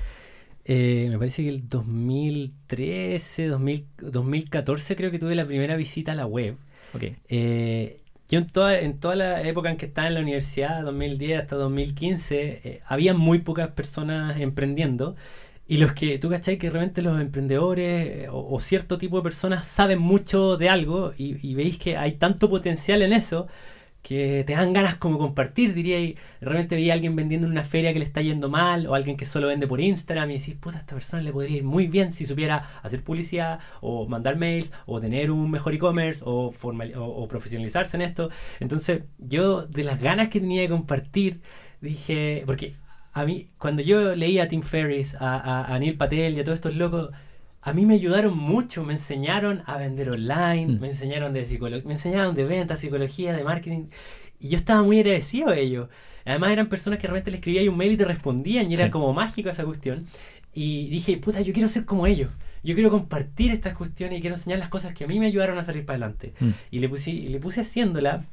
eh, 0.70 1.08
me 1.10 1.18
parece 1.18 1.42
que 1.42 1.48
el 1.48 1.66
2013, 1.66 3.46
2014 3.46 4.96
creo 4.96 5.10
que 5.10 5.18
tuve 5.18 5.34
la 5.34 5.46
primera 5.46 5.76
visita 5.76 6.12
a 6.12 6.14
la 6.14 6.26
web. 6.26 6.56
Okay. 6.94 7.16
Eh, 7.30 8.00
yo 8.28 8.38
en 8.38 8.46
toda, 8.48 8.78
en 8.78 9.00
toda 9.00 9.16
la 9.16 9.42
época 9.42 9.70
en 9.70 9.78
que 9.78 9.86
estaba 9.86 10.08
en 10.08 10.14
la 10.14 10.20
universidad, 10.20 10.82
2010 10.82 11.40
hasta 11.40 11.56
2015, 11.56 12.60
eh, 12.62 12.82
había 12.86 13.14
muy 13.14 13.38
pocas 13.38 13.70
personas 13.70 14.38
emprendiendo. 14.40 15.16
Y 15.66 15.78
los 15.78 15.94
que, 15.94 16.18
tú 16.18 16.28
cachai 16.28 16.58
que 16.58 16.68
realmente 16.68 17.00
los 17.00 17.18
emprendedores 17.18 18.28
o, 18.30 18.60
cierto 18.60 18.98
tipo 18.98 19.16
de 19.16 19.22
personas 19.22 19.66
saben 19.66 19.98
mucho 19.98 20.58
de 20.58 20.68
algo 20.68 21.14
y, 21.16 21.46
y 21.46 21.54
veis 21.54 21.78
que 21.78 21.96
hay 21.96 22.12
tanto 22.12 22.50
potencial 22.50 23.00
en 23.00 23.14
eso 23.14 23.48
que 24.08 24.42
te 24.46 24.54
dan 24.54 24.72
ganas 24.72 24.94
como 24.94 25.18
compartir, 25.18 25.74
diría, 25.74 26.00
y 26.00 26.16
realmente 26.40 26.76
vi 26.76 26.88
a 26.88 26.94
alguien 26.94 27.14
vendiendo 27.14 27.46
en 27.46 27.52
una 27.52 27.62
feria 27.62 27.92
que 27.92 27.98
le 27.98 28.06
está 28.06 28.22
yendo 28.22 28.48
mal, 28.48 28.86
o 28.86 28.94
alguien 28.94 29.18
que 29.18 29.26
solo 29.26 29.48
vende 29.48 29.66
por 29.66 29.82
Instagram, 29.82 30.30
y 30.30 30.38
decís, 30.38 30.54
puta, 30.54 30.76
a 30.76 30.80
esta 30.80 30.94
persona 30.94 31.22
le 31.22 31.30
podría 31.30 31.58
ir 31.58 31.64
muy 31.64 31.88
bien 31.88 32.14
si 32.14 32.24
supiera 32.24 32.70
hacer 32.82 33.04
publicidad, 33.04 33.60
o 33.82 34.08
mandar 34.08 34.36
mails, 34.36 34.72
o 34.86 34.98
tener 34.98 35.30
un 35.30 35.50
mejor 35.50 35.74
e-commerce, 35.74 36.22
o, 36.24 36.54
o, 36.54 37.28
profesionalizarse 37.28 37.98
en 37.98 38.02
esto. 38.02 38.30
Entonces, 38.60 39.02
yo 39.18 39.66
de 39.66 39.84
las 39.84 40.00
ganas 40.00 40.30
que 40.30 40.40
tenía 40.40 40.62
de 40.62 40.70
compartir, 40.70 41.42
dije, 41.82 42.44
porque 42.46 42.76
a 43.12 43.26
mí, 43.26 43.50
cuando 43.58 43.82
yo 43.82 44.14
leía 44.14 44.44
a 44.44 44.48
Tim 44.48 44.62
Ferriss, 44.62 45.16
a, 45.16 45.36
a, 45.36 45.74
a 45.74 45.78
Neil 45.78 45.98
Patel 45.98 46.34
y 46.34 46.40
a 46.40 46.44
todos 46.44 46.56
estos 46.56 46.76
locos, 46.76 47.10
a 47.60 47.72
mí 47.72 47.86
me 47.86 47.94
ayudaron 47.94 48.36
mucho, 48.36 48.84
me 48.84 48.94
enseñaron 48.94 49.62
a 49.66 49.76
vender 49.76 50.10
online, 50.10 50.66
mm. 50.66 50.80
me 50.80 50.88
enseñaron 50.88 51.32
de 51.32 51.44
psicología, 51.44 51.86
me 51.86 51.94
enseñaron 51.94 52.34
de 52.34 52.44
ventas, 52.44 52.80
psicología, 52.80 53.32
de 53.32 53.44
marketing, 53.44 53.86
y 54.40 54.48
yo 54.50 54.56
estaba 54.56 54.82
muy 54.82 55.00
agradecido 55.00 55.50
a 55.50 55.56
ellos. 55.56 55.88
Además 56.24 56.50
eran 56.52 56.68
personas 56.68 56.98
que 56.98 57.06
realmente 57.06 57.30
le 57.30 57.38
escribía 57.38 57.68
un 57.70 57.76
mail 57.76 57.92
y 57.92 57.96
te 57.96 58.04
respondían, 58.04 58.70
y 58.70 58.74
era 58.74 58.90
como 58.90 59.12
mágico 59.12 59.48
esa 59.50 59.64
cuestión. 59.64 60.06
Y 60.54 60.88
dije, 60.88 61.16
puta, 61.16 61.40
yo 61.40 61.52
quiero 61.52 61.68
ser 61.68 61.84
como 61.84 62.06
ellos. 62.06 62.32
Yo 62.62 62.74
quiero 62.74 62.90
compartir 62.90 63.52
estas 63.52 63.74
cuestiones 63.74 64.18
y 64.18 64.20
quiero 64.20 64.36
enseñar 64.36 64.58
las 64.58 64.68
cosas 64.68 64.92
que 64.92 65.04
a 65.04 65.06
mí 65.06 65.18
me 65.18 65.26
ayudaron 65.26 65.58
a 65.58 65.64
salir 65.64 65.86
para 65.86 65.96
adelante. 65.96 66.34
Mm. 66.40 66.50
Y 66.70 66.78
le 66.80 66.88
puse, 66.88 67.12
le 67.12 67.38
puse 67.38 67.60
haciéndola 67.60 68.24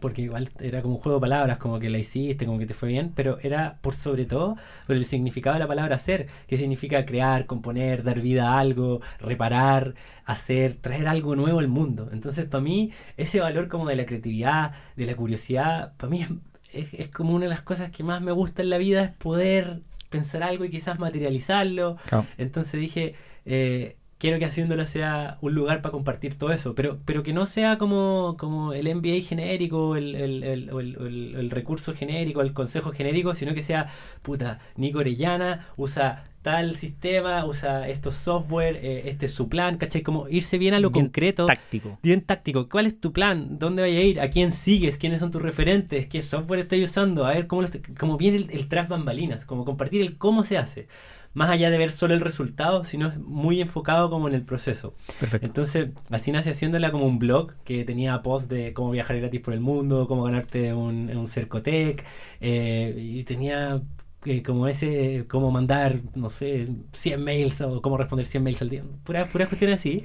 porque 0.00 0.22
igual 0.22 0.50
era 0.60 0.82
como 0.82 0.96
un 0.96 1.00
juego 1.00 1.18
de 1.18 1.22
palabras, 1.22 1.58
como 1.58 1.78
que 1.78 1.88
la 1.88 1.98
hiciste, 1.98 2.46
como 2.46 2.58
que 2.58 2.66
te 2.66 2.74
fue 2.74 2.88
bien, 2.88 3.12
pero 3.14 3.38
era 3.42 3.78
por 3.80 3.94
sobre 3.94 4.26
todo 4.26 4.56
por 4.86 4.96
el 4.96 5.04
significado 5.04 5.54
de 5.54 5.60
la 5.60 5.66
palabra 5.66 5.96
hacer, 5.96 6.28
que 6.46 6.58
significa 6.58 7.04
crear, 7.04 7.46
componer, 7.46 8.02
dar 8.02 8.20
vida 8.20 8.52
a 8.52 8.58
algo, 8.58 9.00
reparar, 9.18 9.94
hacer, 10.24 10.76
traer 10.76 11.08
algo 11.08 11.36
nuevo 11.36 11.58
al 11.58 11.68
mundo. 11.68 12.10
Entonces, 12.12 12.46
para 12.46 12.62
mí, 12.62 12.92
ese 13.16 13.40
valor 13.40 13.68
como 13.68 13.88
de 13.88 13.96
la 13.96 14.06
creatividad, 14.06 14.72
de 14.96 15.06
la 15.06 15.16
curiosidad, 15.16 15.94
para 15.96 16.10
mí 16.10 16.26
es, 16.72 17.08
como 17.08 17.34
una 17.34 17.44
de 17.44 17.50
las 17.50 17.62
cosas 17.62 17.90
que 17.90 18.02
más 18.02 18.20
me 18.20 18.32
gusta 18.32 18.62
en 18.62 18.70
la 18.70 18.78
vida, 18.78 19.04
es 19.04 19.10
poder 19.18 19.80
pensar 20.10 20.42
algo 20.42 20.64
y 20.64 20.70
quizás 20.70 20.98
materializarlo. 20.98 21.96
Entonces 22.36 22.80
dije, 22.80 23.12
eh, 23.46 23.96
quiero 24.24 24.38
que 24.38 24.46
haciéndolo 24.46 24.86
sea 24.86 25.36
un 25.42 25.54
lugar 25.54 25.82
para 25.82 25.92
compartir 25.92 26.38
todo 26.38 26.50
eso, 26.50 26.74
pero, 26.74 26.98
pero 27.04 27.22
que 27.22 27.34
no 27.34 27.44
sea 27.44 27.76
como, 27.76 28.36
como 28.38 28.72
el 28.72 28.88
MBA 28.94 29.20
genérico, 29.20 29.96
el, 29.96 30.14
el, 30.14 30.42
el, 30.42 31.34
el, 31.36 31.50
recurso 31.50 31.92
genérico, 31.92 32.40
el 32.40 32.54
consejo 32.54 32.90
genérico, 32.90 33.34
sino 33.34 33.52
que 33.52 33.60
sea, 33.60 33.88
puta, 34.22 34.60
Nico 34.76 35.00
Orellana 35.00 35.68
usa 35.76 36.24
tal 36.40 36.74
sistema, 36.74 37.44
usa 37.44 37.86
estos 37.86 38.14
software, 38.14 38.76
eh, 38.76 39.10
este 39.10 39.26
es 39.26 39.32
su 39.32 39.50
plan, 39.50 39.76
¿cachai? 39.76 40.00
Como 40.00 40.26
irse 40.30 40.56
bien 40.56 40.72
a 40.72 40.80
lo 40.80 40.90
concreto. 40.90 41.44
Táctico. 41.44 41.98
Bien 42.02 42.22
táctico. 42.22 42.70
¿Cuál 42.70 42.86
es 42.86 42.98
tu 42.98 43.12
plan? 43.12 43.58
¿Dónde 43.58 43.82
vaya 43.82 43.98
a 43.98 44.02
ir? 44.02 44.20
¿A 44.22 44.30
quién 44.30 44.52
sigues? 44.52 44.96
¿Quiénes 44.96 45.20
son 45.20 45.32
tus 45.32 45.42
referentes? 45.42 46.06
¿Qué 46.06 46.22
software 46.22 46.60
estás 46.60 46.78
usando? 46.78 47.26
A 47.26 47.34
ver 47.34 47.46
cómo, 47.46 47.62
como 47.98 48.16
bien 48.16 48.34
el, 48.34 48.50
el 48.52 48.68
tras 48.68 48.88
bambalinas, 48.88 49.44
como 49.44 49.66
compartir 49.66 50.00
el 50.00 50.16
cómo 50.16 50.44
se 50.44 50.56
hace 50.56 50.88
más 51.34 51.50
allá 51.50 51.68
de 51.70 51.78
ver 51.78 51.92
solo 51.92 52.14
el 52.14 52.20
resultado, 52.20 52.84
sino 52.84 53.08
es 53.08 53.18
muy 53.18 53.60
enfocado 53.60 54.08
como 54.08 54.28
en 54.28 54.34
el 54.34 54.42
proceso. 54.42 54.94
Perfecto. 55.20 55.46
Entonces, 55.46 55.88
así 56.10 56.32
nace 56.32 56.50
haciéndola 56.50 56.90
como 56.92 57.06
un 57.06 57.18
blog 57.18 57.52
que 57.64 57.84
tenía 57.84 58.22
posts 58.22 58.48
de 58.48 58.72
cómo 58.72 58.90
viajar 58.92 59.18
gratis 59.18 59.40
por 59.40 59.52
el 59.54 59.60
mundo, 59.60 60.06
cómo 60.06 60.22
ganarte 60.24 60.72
un, 60.72 61.10
un 61.14 61.26
Cercotec, 61.26 62.04
eh, 62.40 62.94
y 62.98 63.24
tenía 63.24 63.82
eh, 64.24 64.42
como 64.42 64.68
ese, 64.68 65.26
cómo 65.28 65.50
mandar, 65.50 65.96
no 66.14 66.28
sé, 66.28 66.68
100 66.92 67.22
mails 67.22 67.60
o 67.60 67.82
cómo 67.82 67.96
responder 67.98 68.26
100 68.26 68.42
mails 68.42 68.62
al 68.62 68.70
día, 68.70 68.82
puras 69.04 69.28
pura 69.28 69.46
cuestiones 69.46 69.80
así. 69.80 70.02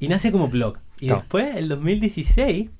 Y 0.00 0.06
nace 0.08 0.30
como 0.30 0.46
blog. 0.48 0.78
Y 1.00 1.06
Claro. 1.06 1.22
después, 1.22 1.56
el 1.56 1.68
2016, 1.68 2.70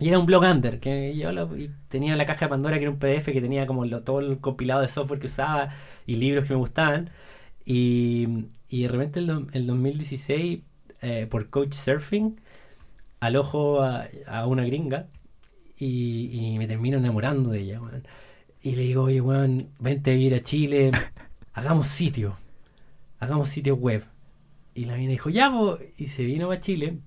y 0.00 0.08
era 0.08 0.18
un 0.18 0.26
blog 0.26 0.42
under, 0.44 0.80
que 0.80 1.16
yo 1.16 1.32
lo- 1.32 1.50
tenía 1.88 2.16
la 2.16 2.26
caja 2.26 2.46
de 2.46 2.50
Pandora, 2.50 2.76
que 2.78 2.82
era 2.84 2.90
un 2.90 2.98
PDF 2.98 3.32
que 3.32 3.40
tenía 3.40 3.66
como 3.66 3.84
lo- 3.86 4.02
todo 4.02 4.20
el 4.20 4.38
compilado 4.40 4.80
de 4.82 4.88
software 4.88 5.20
que 5.20 5.26
usaba 5.26 5.70
y 6.06 6.16
libros 6.16 6.44
que 6.46 6.54
me 6.54 6.58
gustaban. 6.60 7.10
Y, 7.66 8.46
y 8.68 8.82
de 8.82 8.88
repente 8.88 9.20
el, 9.20 9.26
do- 9.28 9.46
el 9.52 9.66
2016, 9.66 10.60
eh, 11.02 11.26
por 11.30 11.50
Coach 11.50 11.72
Surfing, 11.74 12.40
alojo 13.20 13.82
a, 13.82 14.08
a 14.26 14.46
una 14.46 14.64
gringa 14.64 15.08
y, 15.78 16.30
y 16.54 16.58
me 16.58 16.66
termino 16.66 16.98
enamorando 16.98 17.50
de 17.50 17.60
ella. 17.62 17.80
Y 18.62 18.72
le 18.76 18.82
digo, 18.82 19.04
oye, 19.04 19.20
weón, 19.20 19.68
vente 19.78 20.12
a 20.12 20.14
vivir 20.14 20.34
a 20.34 20.42
Chile, 20.42 20.90
hagamos 21.54 21.88
sitio, 21.88 22.36
hagamos 23.20 23.48
sitio 23.50 23.76
web. 23.76 24.04
Y 24.74 24.86
la 24.86 24.96
mina 24.96 25.12
dijo, 25.12 25.30
ya, 25.30 25.50
po", 25.52 25.78
y 25.98 26.08
se 26.08 26.24
vino 26.24 26.50
a 26.52 26.60
Chile. 26.60 26.98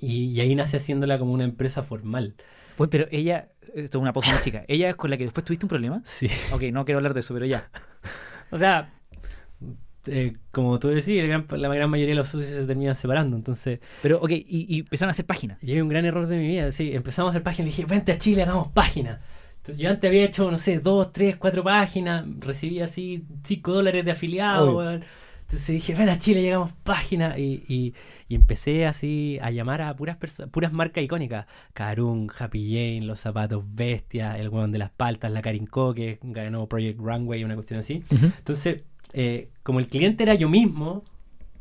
Y, 0.00 0.26
y 0.30 0.40
ahí 0.40 0.54
nace 0.54 0.78
haciéndola 0.78 1.18
como 1.18 1.32
una 1.32 1.44
empresa 1.44 1.82
formal. 1.82 2.34
Pues, 2.76 2.88
pero 2.90 3.06
ella, 3.10 3.48
esto 3.74 3.98
es 3.98 4.02
una 4.02 4.12
pausa 4.12 4.32
más 4.32 4.42
chica, 4.42 4.64
ella 4.68 4.88
es 4.90 4.96
con 4.96 5.10
la 5.10 5.16
que 5.16 5.24
después 5.24 5.44
tuviste 5.44 5.66
un 5.66 5.68
problema. 5.70 6.02
Sí. 6.06 6.28
Ok, 6.52 6.62
no 6.72 6.84
quiero 6.84 6.98
hablar 6.98 7.14
de 7.14 7.20
eso, 7.20 7.34
pero 7.34 7.46
ya. 7.46 7.68
O 8.52 8.58
sea, 8.58 8.90
eh, 10.06 10.34
como 10.50 10.78
tú 10.78 10.88
decís, 10.88 11.22
gran- 11.22 11.46
la 11.50 11.68
gran 11.74 11.90
mayoría 11.90 12.14
de 12.14 12.18
los 12.18 12.28
socios 12.28 12.50
se 12.50 12.64
terminan 12.64 12.94
separando. 12.94 13.36
Entonces, 13.36 13.80
Pero, 14.02 14.18
ok, 14.20 14.30
y, 14.30 14.66
y 14.68 14.80
empezaron 14.80 15.10
a 15.10 15.12
hacer 15.12 15.26
páginas. 15.26 15.60
llegué 15.60 15.80
a 15.80 15.82
un 15.82 15.88
gran 15.88 16.04
error 16.04 16.26
de 16.26 16.36
mi 16.36 16.46
vida. 16.48 16.72
Sí, 16.72 16.92
empezamos 16.94 17.28
a 17.28 17.32
hacer 17.32 17.42
páginas 17.42 17.68
y 17.68 17.76
dije, 17.76 17.84
vente 17.84 18.12
a 18.12 18.18
Chile, 18.18 18.42
hagamos 18.42 18.68
páginas. 18.68 19.20
Yo 19.76 19.90
antes 19.90 20.08
había 20.08 20.24
hecho, 20.24 20.50
no 20.50 20.56
sé, 20.56 20.78
dos, 20.80 21.12
tres, 21.12 21.36
cuatro 21.36 21.62
páginas, 21.62 22.24
recibía 22.40 22.86
así 22.86 23.24
5 23.44 23.72
dólares 23.72 24.04
de 24.04 24.10
afiliado. 24.10 25.00
Entonces 25.50 25.66
dije, 25.66 25.94
ven 25.96 26.08
a 26.08 26.16
Chile, 26.16 26.42
llegamos 26.42 26.72
páginas. 26.84 27.36
Y, 27.36 27.64
y- 27.66 27.94
y 28.28 28.36
empecé 28.36 28.86
así 28.86 29.36
a 29.42 29.50
llamar 29.50 29.82
a 29.82 29.96
puras 29.96 30.16
puras 30.52 30.72
marcas 30.72 31.02
icónicas. 31.02 31.46
Carun, 31.74 32.30
Happy 32.38 32.68
Jane, 32.72 33.02
Los 33.04 33.18
Zapatos 33.18 33.64
Bestia, 33.66 34.38
el 34.38 34.48
weón 34.50 34.70
de 34.70 34.78
las 34.78 34.90
paltas, 34.92 35.32
la 35.32 35.42
Carinco, 35.42 35.92
que 35.92 36.20
ganó 36.22 36.68
Project 36.68 37.00
Runway, 37.00 37.42
una 37.42 37.54
cuestión 37.56 37.80
así. 37.80 38.04
Entonces, 38.10 38.84
eh, 39.12 39.48
como 39.64 39.80
el 39.80 39.88
cliente 39.88 40.22
era 40.22 40.34
yo 40.34 40.48
mismo 40.48 41.02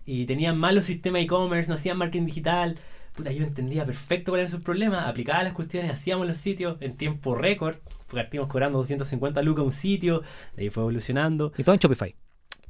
y 0.06 0.26
tenían 0.28 0.56
malos 0.60 0.86
sistemas 0.86 1.24
e-commerce, 1.24 1.68
no 1.68 1.74
hacían 1.74 1.98
marketing 1.98 2.28
digital, 2.28 2.78
puta, 3.16 3.32
yo 3.32 3.44
entendía 3.44 3.84
perfecto 3.88 4.32
cuáles 4.32 4.44
eran 4.46 4.52
sus 4.60 4.64
problemas, 4.64 5.08
aplicaba 5.08 5.42
las 5.42 5.54
cuestiones, 5.54 5.92
hacíamos 5.92 6.28
los 6.28 6.38
sitios 6.38 6.78
en 6.82 6.96
tiempo 6.96 7.34
récord, 7.34 7.78
partimos 8.14 8.48
cobrando 8.48 8.78
250 8.78 9.42
lucas 9.42 9.66
un 9.66 9.72
sitio, 9.72 10.22
de 10.56 10.64
ahí 10.64 10.70
fue 10.70 10.84
evolucionando, 10.84 11.52
Y 11.58 11.64
todo 11.64 11.74
en 11.74 11.80
Shopify. 11.80 12.14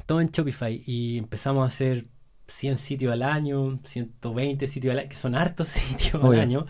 Todo 0.10 0.22
en 0.22 0.30
Shopify 0.32 0.82
y 0.88 1.20
empezamos 1.20 1.64
a 1.64 1.68
hacer 1.68 2.02
100 2.48 2.80
sitios 2.80 3.14
al 3.14 3.22
año, 3.22 3.80
120 3.84 4.66
sitios 4.66 4.92
al 4.94 5.00
año, 5.02 5.10
que 5.10 5.16
son 5.16 5.36
hartos 5.36 5.68
sitios 5.80 6.24
al 6.24 6.40
año, 6.40 6.66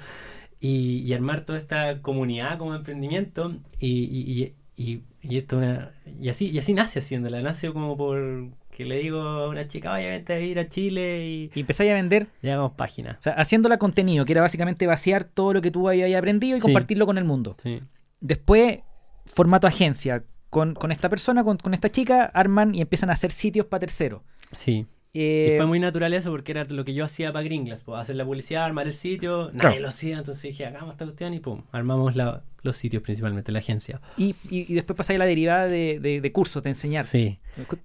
y, 0.60 0.98
y 1.00 1.14
armar 1.14 1.46
toda 1.46 1.58
esta 1.58 2.02
comunidad 2.02 2.58
como 2.58 2.76
emprendimiento 2.76 3.56
y, 3.80 4.54
y, 4.76 5.04
y, 5.24 5.38
esto 5.38 5.58
una, 5.58 5.92
y 6.22 6.28
así 6.28 6.50
y 6.50 6.58
así 6.60 6.74
nace 6.74 7.00
haciéndola, 7.00 7.42
nace 7.42 7.72
como 7.72 7.96
por 7.96 8.50
que 8.72 8.84
le 8.84 8.98
digo 9.00 9.22
a 9.22 9.48
una 9.48 9.68
chica, 9.68 9.94
oye, 9.94 10.10
vente 10.10 10.34
a 10.34 10.40
ir 10.42 10.60
a 10.60 10.68
Chile 10.68 11.26
y 11.30 11.50
Y 11.56 11.62
empezáis 11.62 11.92
a 11.92 11.94
vender, 11.94 12.28
llegamos 12.42 12.74
páginas. 12.74 13.18
o 13.20 13.22
sea, 13.22 13.34
haciéndola 13.34 13.78
contenido, 13.78 14.26
que 14.26 14.34
era 14.34 14.42
básicamente 14.42 14.86
vaciar 14.86 15.24
todo 15.24 15.54
lo 15.54 15.62
que 15.62 15.72
tú 15.72 15.88
habías 15.88 16.14
aprendido 16.14 16.58
y 16.58 16.60
Sí. 16.60 16.66
compartirlo 16.66 17.06
con 17.06 17.18
el 17.18 17.24
mundo. 17.26 17.56
Sí. 17.64 17.82
Después, 18.20 18.80
formato 19.28 19.66
agencia. 19.68 20.24
Con, 20.50 20.74
con 20.74 20.92
esta 20.92 21.10
persona, 21.10 21.44
con, 21.44 21.58
con 21.58 21.74
esta 21.74 21.90
chica, 21.90 22.26
arman 22.34 22.74
y 22.76 22.82
empiezan 22.82 23.10
a 23.10 23.14
hacer 23.14 23.32
sitios 23.32 23.66
para 23.68 23.82
terceros. 23.82 24.22
Sí. 24.54 24.88
Eh, 25.14 25.54
Y 25.54 25.58
fue 25.58 25.66
muy 25.66 25.80
natural 25.80 26.14
eso 26.14 26.30
porque 26.32 26.52
era 26.52 26.64
lo 26.66 26.86
que 26.86 26.94
yo 26.94 27.04
hacía 27.06 27.32
para 27.34 27.44
Gringlas, 27.44 27.82
pues, 27.82 28.00
hacer 28.00 28.16
la 28.16 28.26
publicidad, 28.26 28.64
armar 28.66 28.86
el 28.88 28.94
sitio, 28.94 29.46
nadie 29.54 29.60
Claro. 29.60 29.80
lo 29.82 29.88
hacía, 29.88 30.18
entonces 30.20 30.42
dije, 30.44 30.66
hagamos 30.68 30.92
esta 30.92 31.06
cuestión 31.06 31.34
y 31.34 31.40
pum, 31.40 31.62
armamos 31.72 32.16
la- 32.16 32.44
los 32.62 32.78
sitios 32.78 33.02
principalmente, 33.02 33.52
la 33.52 33.60
agencia. 33.60 34.02
y, 34.18 34.36
y- 34.50 34.72
y 34.72 34.74
después 34.76 34.96
pasáis 34.98 35.18
a 35.18 35.20
la 35.20 35.26
derivada 35.26 35.68
de, 35.68 36.00
de- 36.00 36.22
de 36.22 36.32
cursos, 36.32 36.62
de 36.64 36.70
enseñar. 36.70 37.06
Sí. 37.06 37.40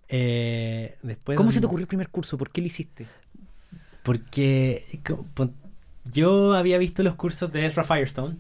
Eh, 0.09 0.97
después 1.03 1.37
¿Cómo 1.37 1.51
se 1.51 1.61
te 1.61 1.67
ocurrió 1.67 1.85
el 1.85 1.89
primer 1.89 2.09
curso? 2.11 2.37
¿Por 2.37 2.51
qué 2.51 2.61
lo 2.61 2.67
hiciste? 2.67 3.07
Porque 4.03 4.85
yo 6.13 6.55
había 6.55 6.77
visto 6.79 7.03
los 7.03 7.15
cursos 7.15 7.51
de 7.53 7.65
Ezra 7.67 7.85
Firestone 7.85 8.37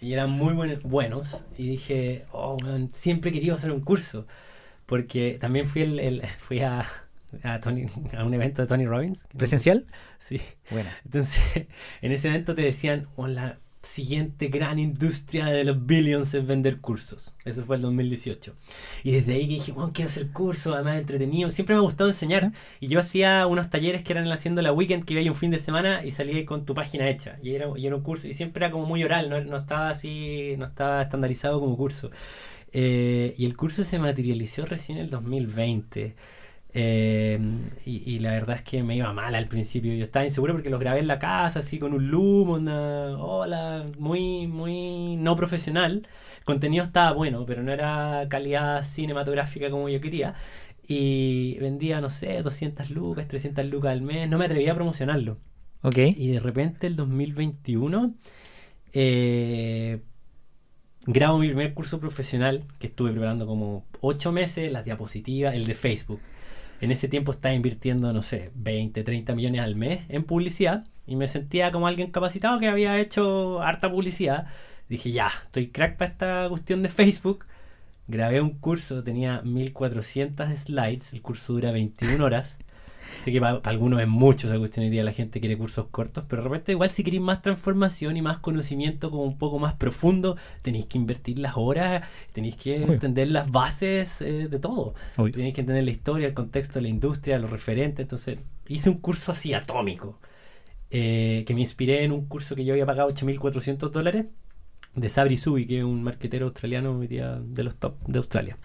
y 0.00 0.12
eran 0.12 0.30
muy 0.30 0.54
buen- 0.54 0.80
buenos 0.84 1.42
y 1.56 1.68
dije, 1.68 2.24
oh, 2.32 2.56
man, 2.62 2.90
siempre 2.92 3.30
he 3.30 3.32
querido 3.32 3.54
hacer 3.54 3.72
un 3.72 3.80
curso. 3.80 4.26
Porque 4.86 5.38
también 5.40 5.66
fui, 5.66 5.82
el, 5.82 5.98
el- 6.00 6.22
fui 6.38 6.60
a, 6.60 6.86
a, 7.42 7.60
Tony- 7.60 7.86
a 8.16 8.24
un 8.24 8.34
evento 8.34 8.62
de 8.62 8.68
Tony 8.68 8.86
Robbins. 8.86 9.28
¿Presencial? 9.36 9.86
Sí. 10.18 10.40
Bueno. 10.70 10.88
Entonces, 11.04 11.42
en 12.02 12.12
ese 12.12 12.28
evento 12.28 12.54
te 12.54 12.62
decían, 12.62 13.08
oh, 13.16 13.26
la 13.26 13.58
siguiente 13.86 14.48
gran 14.48 14.78
industria 14.78 15.46
de 15.46 15.64
los 15.64 15.86
billions 15.86 16.34
es 16.34 16.46
vender 16.46 16.80
cursos. 16.80 17.34
Eso 17.44 17.64
fue 17.64 17.76
el 17.76 17.82
2018. 17.82 18.54
Y 19.04 19.12
desde 19.12 19.34
ahí 19.34 19.48
que 19.48 19.54
dije, 19.54 19.72
bueno, 19.72 19.92
quiero 19.94 20.10
hacer 20.10 20.30
cursos, 20.32 20.74
además 20.74 20.98
entretenido. 20.98 21.50
Siempre 21.50 21.74
me 21.74 21.80
ha 21.80 21.82
gustado 21.82 22.10
enseñar. 22.10 22.52
Y 22.80 22.88
yo 22.88 23.00
hacía 23.00 23.46
unos 23.46 23.70
talleres 23.70 24.02
que 24.02 24.12
eran 24.12 24.30
haciendo 24.30 24.60
la 24.62 24.72
weekend, 24.72 25.04
que 25.04 25.14
iba 25.14 25.20
ahí 25.20 25.28
un 25.28 25.34
fin 25.34 25.50
de 25.50 25.58
semana 25.58 26.04
y 26.04 26.10
salía 26.10 26.44
con 26.44 26.64
tu 26.64 26.74
página 26.74 27.08
hecha. 27.08 27.38
Y 27.42 27.54
era, 27.54 27.66
y 27.76 27.86
era 27.86 27.96
un 27.96 28.02
curso, 28.02 28.26
y 28.28 28.32
siempre 28.32 28.64
era 28.64 28.72
como 28.72 28.86
muy 28.86 29.02
oral, 29.04 29.30
no, 29.30 29.42
no 29.42 29.58
estaba 29.58 29.90
así, 29.90 30.54
no 30.58 30.64
estaba 30.64 31.02
estandarizado 31.02 31.60
como 31.60 31.76
curso. 31.76 32.10
Eh, 32.72 33.34
y 33.38 33.46
el 33.46 33.56
curso 33.56 33.84
se 33.84 33.98
materializó 33.98 34.66
recién 34.66 34.98
en 34.98 35.04
el 35.04 35.10
2020. 35.10 36.16
Eh, 36.74 37.38
y, 37.86 38.02
y 38.14 38.18
la 38.18 38.32
verdad 38.32 38.56
es 38.56 38.62
que 38.62 38.82
me 38.82 38.96
iba 38.96 39.12
mal 39.12 39.34
al 39.34 39.48
principio. 39.48 39.94
Yo 39.94 40.02
estaba 40.02 40.24
inseguro 40.24 40.52
porque 40.52 40.70
los 40.70 40.80
grabé 40.80 41.00
en 41.00 41.06
la 41.06 41.18
casa, 41.18 41.60
así 41.60 41.78
con 41.78 41.94
un 41.94 42.10
loom, 42.10 42.50
una 42.50 43.16
hola, 43.18 43.86
muy, 43.98 44.46
muy 44.46 45.16
no 45.16 45.36
profesional. 45.36 46.06
El 46.38 46.44
contenido 46.44 46.84
estaba 46.84 47.12
bueno, 47.12 47.44
pero 47.46 47.62
no 47.62 47.72
era 47.72 48.26
calidad 48.28 48.82
cinematográfica 48.82 49.70
como 49.70 49.88
yo 49.88 50.00
quería. 50.00 50.34
Y 50.86 51.58
vendía, 51.58 52.00
no 52.00 52.10
sé, 52.10 52.42
200 52.42 52.90
lucas, 52.90 53.26
300 53.26 53.64
lucas 53.66 53.92
al 53.92 54.02
mes. 54.02 54.28
No 54.28 54.38
me 54.38 54.44
atrevía 54.44 54.72
a 54.72 54.74
promocionarlo. 54.74 55.38
Ok. 55.82 55.98
Y 55.98 56.28
de 56.28 56.40
repente, 56.40 56.86
el 56.86 56.96
2021, 56.96 58.14
eh, 58.92 60.00
grabo 61.06 61.38
mi 61.38 61.48
primer 61.48 61.74
curso 61.74 62.00
profesional 62.00 62.64
que 62.78 62.88
estuve 62.88 63.12
preparando 63.12 63.46
como 63.46 63.84
8 64.00 64.32
meses, 64.32 64.70
las 64.70 64.84
diapositivas, 64.84 65.54
el 65.54 65.64
de 65.66 65.74
Facebook. 65.74 66.20
En 66.80 66.90
ese 66.90 67.08
tiempo 67.08 67.32
estaba 67.32 67.54
invirtiendo, 67.54 68.12
no 68.12 68.22
sé, 68.22 68.50
20, 68.54 69.02
30 69.02 69.34
millones 69.34 69.60
al 69.62 69.76
mes 69.76 70.00
en 70.08 70.24
publicidad 70.24 70.84
y 71.06 71.16
me 71.16 71.26
sentía 71.28 71.72
como 71.72 71.86
alguien 71.86 72.10
capacitado 72.10 72.58
que 72.58 72.68
había 72.68 72.98
hecho 72.98 73.62
harta 73.62 73.88
publicidad. 73.88 74.46
Dije, 74.88 75.10
ya, 75.10 75.30
estoy 75.44 75.68
crack 75.68 75.96
para 75.96 76.10
esta 76.10 76.48
cuestión 76.48 76.82
de 76.82 76.88
Facebook. 76.88 77.46
Grabé 78.08 78.40
un 78.40 78.50
curso, 78.50 79.02
tenía 79.02 79.40
1400 79.42 80.58
slides, 80.58 81.12
el 81.12 81.22
curso 81.22 81.54
dura 81.54 81.72
21 81.72 82.24
horas. 82.24 82.58
Sé 83.22 83.32
que 83.32 83.40
para, 83.40 83.58
algunos 83.64 84.00
es 84.00 84.08
mucho 84.08 84.46
esa 84.46 84.58
cuestión 84.58 84.84
hoy 84.84 84.90
día, 84.90 85.04
la 85.04 85.12
gente 85.12 85.40
quiere 85.40 85.56
cursos 85.58 85.86
cortos, 85.90 86.24
pero 86.28 86.42
de 86.42 86.48
repente 86.48 86.72
igual 86.72 86.90
si 86.90 87.02
queréis 87.02 87.22
más 87.22 87.42
transformación 87.42 88.16
y 88.16 88.22
más 88.22 88.38
conocimiento 88.38 89.10
como 89.10 89.24
un 89.24 89.38
poco 89.38 89.58
más 89.58 89.74
profundo, 89.74 90.36
tenéis 90.62 90.86
que 90.86 90.98
invertir 90.98 91.38
las 91.38 91.54
horas, 91.56 92.06
tenéis 92.32 92.56
que 92.56 92.76
Obvio. 92.76 92.94
entender 92.94 93.28
las 93.28 93.50
bases 93.50 94.20
eh, 94.22 94.48
de 94.48 94.58
todo. 94.58 94.94
Obvio. 95.16 95.32
Tenéis 95.32 95.54
que 95.54 95.60
entender 95.62 95.84
la 95.84 95.90
historia, 95.90 96.28
el 96.28 96.34
contexto 96.34 96.80
la 96.80 96.88
industria, 96.88 97.38
los 97.38 97.50
referentes. 97.50 98.00
Entonces 98.00 98.38
hice 98.68 98.90
un 98.90 98.98
curso 98.98 99.32
así 99.32 99.54
atómico, 99.54 100.18
eh, 100.90 101.44
que 101.46 101.54
me 101.54 101.60
inspiré 101.60 102.04
en 102.04 102.12
un 102.12 102.26
curso 102.26 102.54
que 102.54 102.64
yo 102.64 102.72
había 102.72 102.86
pagado 102.86 103.08
8.400 103.10 103.90
dólares 103.90 104.26
de 104.94 105.08
Sabri 105.08 105.36
Subi, 105.36 105.66
que 105.66 105.78
es 105.78 105.84
un 105.84 106.02
marquetero 106.02 106.46
australiano 106.46 106.98
hoy 106.98 107.06
día 107.06 107.40
de 107.40 107.64
los 107.64 107.76
top 107.76 107.94
de 108.06 108.18
Australia. 108.18 108.56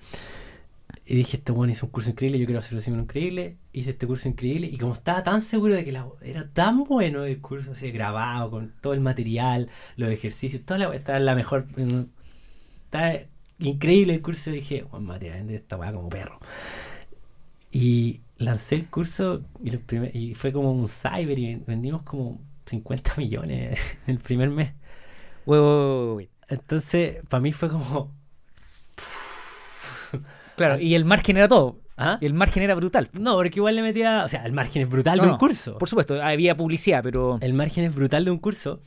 Y 1.11 1.15
dije, 1.15 1.35
este 1.35 1.51
bueno 1.51 1.73
hizo 1.73 1.87
un 1.87 1.91
curso 1.91 2.09
increíble, 2.11 2.39
yo 2.39 2.45
quiero 2.45 2.59
hacerlo 2.59 2.79
así 2.79 2.89
uno 2.89 3.01
increíble. 3.01 3.57
Hice 3.73 3.89
este 3.89 4.07
curso 4.07 4.29
increíble 4.29 4.67
y 4.67 4.77
como 4.77 4.93
estaba 4.93 5.21
tan 5.23 5.41
seguro 5.41 5.75
de 5.75 5.83
que 5.83 5.91
la- 5.91 6.07
era 6.21 6.47
tan 6.53 6.85
bueno 6.85 7.25
el 7.25 7.41
curso, 7.41 7.73
así 7.73 7.91
grabado, 7.91 8.49
con 8.49 8.73
todo 8.79 8.93
el 8.93 9.01
material, 9.01 9.69
los 9.97 10.09
ejercicios, 10.09 10.63
toda 10.63 10.77
la 10.79 10.95
estaba 10.95 11.19
la 11.19 11.35
mejor... 11.35 11.67
Estaba 12.85 13.11
increíble 13.59 14.13
el 14.13 14.21
curso. 14.21 14.51
Dije, 14.51 14.85
Matías, 15.01 15.35
vende 15.35 15.55
esta 15.55 15.75
weá 15.77 15.91
como 15.91 16.07
perro. 16.07 16.39
Y 17.71 18.21
lancé 18.37 18.75
el 18.75 18.87
curso 18.89 19.43
y, 19.63 19.69
los 19.71 19.81
primer- 19.81 20.15
y 20.15 20.33
fue 20.35 20.51
como 20.51 20.71
un 20.71 20.87
cyber 20.87 21.37
y 21.39 21.55
vendimos 21.55 22.03
como 22.03 22.41
50 22.65 23.13
millones 23.17 23.79
en 24.07 24.15
el 24.15 24.19
primer 24.21 24.49
mes. 24.49 24.73
Wait, 25.45 25.61
wait, 25.61 26.15
wait. 26.17 26.29
Entonces, 26.49 27.17
para 27.29 27.41
mí 27.41 27.51
fue 27.53 27.69
como... 27.69 28.13
Claro, 30.55 30.79
y 30.79 30.95
el 30.95 31.05
margen 31.05 31.37
era 31.37 31.47
todo. 31.47 31.79
¿Ah? 31.97 32.17
Y 32.19 32.25
el 32.25 32.33
margen 32.33 32.63
era 32.63 32.73
brutal. 32.73 33.09
No, 33.13 33.35
porque 33.35 33.59
igual 33.59 33.75
le 33.75 33.83
metía... 33.83 34.23
O 34.25 34.27
sea, 34.27 34.43
el 34.45 34.53
margen 34.53 34.81
es 34.81 34.89
brutal 34.89 35.17
No, 35.17 35.23
de 35.23 35.29
un 35.29 35.33
no, 35.33 35.37
curso. 35.37 35.77
Por 35.77 35.87
supuesto, 35.87 36.21
había 36.21 36.57
publicidad, 36.57 37.03
pero. 37.03 37.37
El 37.41 37.53
margen 37.53 37.83
es 37.83 37.93
brutal 37.93 38.25
de 38.25 38.31
un 38.31 38.39
curso, 38.39 38.81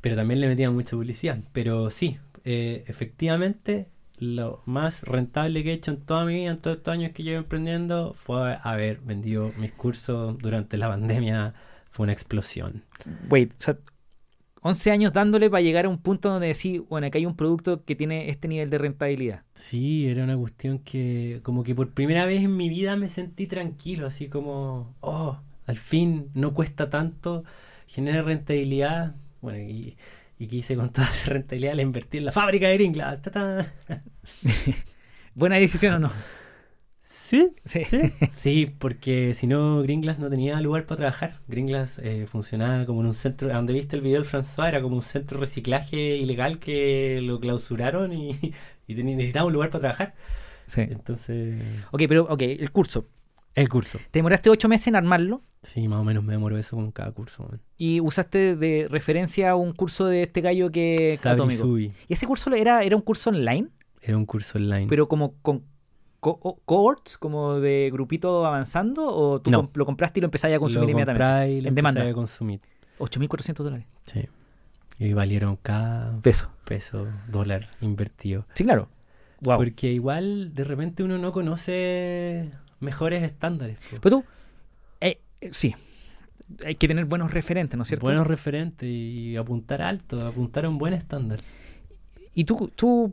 pero 0.00 0.16
también 0.16 0.40
le 0.40 0.48
metía 0.48 0.70
mucha 0.70 0.90
publicidad. 0.90 1.38
Pero 1.52 1.90
sí, 1.90 2.18
eh, 2.44 2.84
efectivamente, 2.88 3.88
lo 4.18 4.62
más 4.64 5.02
rentable 5.02 5.62
que 5.62 5.70
he 5.70 5.74
hecho 5.74 5.92
en 5.92 6.00
toda 6.00 6.24
mi 6.24 6.34
vida, 6.34 6.50
en 6.50 6.58
todos 6.58 6.78
estos 6.78 6.92
años 6.92 7.12
que 7.12 7.22
llevo 7.22 7.38
emprendiendo, 7.38 8.14
fue 8.14 8.58
haber 8.62 8.98
vendido 9.00 9.52
mis 9.58 9.72
cursos 9.72 10.36
durante 10.38 10.76
la 10.76 10.88
pandemia 10.88 11.54
fue 11.96 12.04
una 12.04 12.12
explosión. 12.12 12.84
Wait, 13.30 13.52
o 13.52 13.54
sea, 13.58 13.78
11 14.66 14.90
años 14.90 15.12
dándole 15.12 15.48
para 15.48 15.60
llegar 15.60 15.86
a 15.86 15.88
un 15.88 15.98
punto 15.98 16.28
donde 16.28 16.48
decir, 16.48 16.82
bueno, 16.88 17.06
acá 17.06 17.18
hay 17.18 17.26
un 17.26 17.36
producto 17.36 17.84
que 17.84 17.94
tiene 17.94 18.30
este 18.30 18.48
nivel 18.48 18.68
de 18.68 18.78
rentabilidad. 18.78 19.42
Sí, 19.54 20.08
era 20.08 20.24
una 20.24 20.36
cuestión 20.36 20.80
que 20.80 21.40
como 21.44 21.62
que 21.62 21.74
por 21.74 21.90
primera 21.90 22.26
vez 22.26 22.42
en 22.42 22.56
mi 22.56 22.68
vida 22.68 22.96
me 22.96 23.08
sentí 23.08 23.46
tranquilo, 23.46 24.08
así 24.08 24.28
como, 24.28 24.94
oh, 25.00 25.38
al 25.66 25.76
fin 25.76 26.30
no 26.34 26.52
cuesta 26.52 26.90
tanto, 26.90 27.44
genera 27.86 28.22
rentabilidad. 28.22 29.14
Bueno, 29.40 29.58
y, 29.58 29.96
y 30.38 30.48
quise 30.48 30.74
con 30.74 30.90
toda 30.92 31.08
esa 31.08 31.30
rentabilidad 31.30 31.74
la 31.74 31.82
invertir 31.82 32.18
en 32.18 32.26
la 32.26 32.32
fábrica 32.32 32.66
de 32.66 32.74
Gringlas. 32.74 33.22
¿Buena 35.34 35.56
decisión 35.56 35.94
o 35.94 35.98
no? 36.00 36.12
Sí, 37.26 37.50
Sí. 37.64 37.82
Sí, 38.36 38.66
porque 38.78 39.34
si 39.34 39.48
no, 39.48 39.82
Gringlas 39.82 40.20
no 40.20 40.30
tenía 40.30 40.60
lugar 40.60 40.86
para 40.86 40.96
trabajar. 40.98 41.40
Gringlas 41.48 41.98
eh, 42.00 42.26
funcionaba 42.30 42.86
como 42.86 43.00
en 43.00 43.08
un 43.08 43.14
centro, 43.14 43.50
a 43.50 43.56
donde 43.56 43.72
viste 43.72 43.96
el 43.96 44.02
video 44.02 44.20
del 44.22 44.30
François, 44.30 44.68
era 44.68 44.80
como 44.80 44.94
un 44.94 45.02
centro 45.02 45.38
de 45.38 45.40
reciclaje 45.40 46.16
ilegal 46.18 46.60
que 46.60 47.20
lo 47.22 47.40
clausuraron 47.40 48.12
y, 48.12 48.38
necesitaba 48.88 49.46
un 49.46 49.52
lugar 49.54 49.70
para 49.70 49.80
trabajar. 49.80 50.14
Sí. 50.66 50.82
Entonces, 50.82 51.60
Ok, 51.90 52.02
pero, 52.08 52.24
ok, 52.30 52.42
el 52.42 52.70
curso. 52.70 53.08
el 53.56 53.68
curso. 53.68 53.98
Te 54.12 54.20
demoraste 54.20 54.48
8 54.50 54.68
meses 54.68 54.86
en 54.88 54.96
armarlo 54.96 55.42
Sí, 55.62 55.88
más 55.88 55.98
o 56.00 56.04
menos 56.04 56.22
me 56.22 56.32
demoró 56.34 56.56
eso 56.58 56.76
con 56.76 56.92
cada 56.92 57.10
curso. 57.10 57.42
man. 57.50 57.60
y 57.76 58.00
usaste 58.00 58.54
de 58.54 58.86
referencia 58.88 59.56
un 59.56 59.72
curso 59.72 60.06
de 60.06 60.22
este 60.22 60.40
gallo 60.42 60.70
que 60.70 61.18
atómico. 61.24 61.76
¿Y 61.76 61.92
ese 62.08 62.24
curso 62.26 62.54
era, 62.54 62.84
era 62.84 62.94
un 62.94 63.02
curso 63.02 63.30
online? 63.30 63.66
Era 64.00 64.16
un 64.16 64.26
curso 64.26 64.58
online. 64.58 64.86
pero 64.88 65.08
como 65.08 65.34
con 65.42 65.64
co- 66.34 66.60
cohorts, 66.64 67.16
como 67.18 67.54
de 67.60 67.90
grupito 67.92 68.44
avanzando, 68.46 69.06
o 69.14 69.40
tú 69.40 69.50
No. 69.50 69.58
com- 69.62 69.70
lo 69.74 69.86
compraste 69.86 70.18
y 70.18 70.22
lo 70.22 70.26
empezaste 70.26 70.54
a 70.54 70.58
consumir 70.58 70.86
lo 70.86 70.90
inmediatamente? 70.92 71.52
y 71.52 71.60
lo 71.60 71.68
en 71.68 71.74
demanda. 71.74 72.02
a 72.08 72.12
consumir. 72.12 72.60
8.400 72.98 73.64
dólares. 73.64 73.86
Sí. 74.06 74.26
Y 74.98 75.12
valieron 75.12 75.56
cada 75.56 76.18
Peso. 76.22 76.50
peso, 76.64 77.06
dólar 77.28 77.68
invertido. 77.80 78.46
Sí, 78.54 78.64
claro. 78.64 78.88
Wow. 79.42 79.56
Porque 79.56 79.92
igual 79.92 80.54
de 80.54 80.64
repente 80.64 81.02
uno 81.02 81.18
no 81.18 81.30
conoce 81.32 82.50
mejores 82.80 83.22
estándares. 83.22 83.78
po. 83.90 83.98
Pero 84.00 84.18
tú, 84.20 84.24
eh, 85.02 85.20
eh, 85.42 85.50
sí, 85.52 85.74
hay 86.64 86.76
que 86.76 86.88
tener 86.88 87.04
buenos 87.04 87.32
referentes, 87.34 87.76
¿no 87.76 87.82
es 87.82 87.88
cierto? 87.88 88.06
Buenos 88.06 88.26
referentes 88.26 88.88
y 88.88 89.36
apuntar 89.36 89.82
alto, 89.82 90.26
apuntar 90.26 90.64
a 90.64 90.70
un 90.70 90.78
buen 90.78 90.94
estándar. 90.94 91.40
¿Y 92.34 92.44
tú, 92.44 92.70
tú 92.74 93.12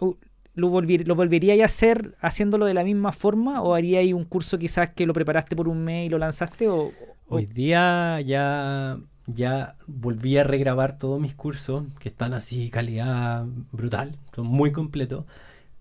uh, 0.00 0.14
lo, 0.56 0.68
volver- 0.70 1.06
lo 1.06 1.14
volverías 1.14 1.60
a 1.60 1.66
hacer 1.66 2.16
haciéndolo 2.20 2.66
de 2.66 2.74
la 2.74 2.84
misma 2.84 3.12
forma 3.12 3.62
o 3.62 3.74
harías 3.74 4.00
ahí 4.00 4.12
un 4.12 4.24
curso 4.24 4.58
quizás 4.58 4.90
que 4.94 5.06
lo 5.06 5.14
preparaste 5.14 5.56
por 5.56 5.68
un 5.68 5.84
mes 5.84 6.06
y 6.06 6.10
lo 6.10 6.18
lanzaste? 6.18 6.68
O, 6.68 6.76
o- 6.86 7.16
Hoy 7.28 7.46
día 7.46 8.20
ya, 8.20 8.98
ya 9.26 9.76
volví 9.86 10.38
a 10.38 10.44
regrabar 10.44 10.98
todos 10.98 11.20
mis 11.20 11.34
cursos, 11.34 11.84
que 11.98 12.08
están 12.08 12.34
así, 12.34 12.70
calidad 12.70 13.44
brutal, 13.72 14.16
son 14.34 14.46
muy 14.46 14.72
completos. 14.72 15.24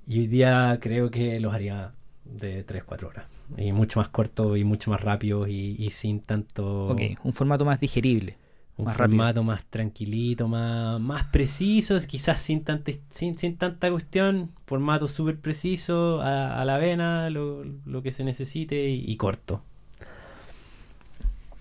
Y 0.08 0.20
hoy 0.20 0.28
día 0.28 0.80
creo 0.82 1.12
que 1.12 1.40
los 1.40 1.54
haría 1.54 1.94
de 2.26 2.64
3-4 2.66 3.10
horas. 3.10 3.26
Y 3.58 3.72
mucho 3.74 4.00
más 4.00 4.10
corto 4.10 4.58
y 4.58 4.64
mucho 4.64 4.92
más 4.92 5.02
rápido 5.02 5.48
y, 5.48 5.76
y 5.80 5.92
sin 5.92 6.22
tanto... 6.22 6.88
ok, 6.88 7.02
un 7.24 7.34
formato 7.34 7.66
más 7.66 7.80
digerible. 7.80 8.38
Un 8.78 8.86
más 8.86 8.98
rápido. 8.98 9.18
formato 9.18 9.44
más 9.44 9.66
tranquilito, 9.66 10.48
más, 10.48 11.00
más 11.00 11.28
preciso, 11.28 11.98
quizás 12.08 12.42
sin 12.42 12.64
tanta, 12.64 12.92
sin, 13.10 13.38
sin 13.38 13.58
tanta 13.58 13.90
cuestión, 13.90 14.52
formato 14.66 15.08
súper 15.08 15.40
preciso, 15.40 16.22
a, 16.22 16.62
a 16.62 16.66
la 16.66 16.78
vena, 16.78 17.30
lo, 17.30 17.64
lo 17.64 18.02
que 18.02 18.12
se 18.12 18.24
necesite 18.24 18.90
y, 18.90 19.06
y 19.10 19.16
corto. 19.18 19.64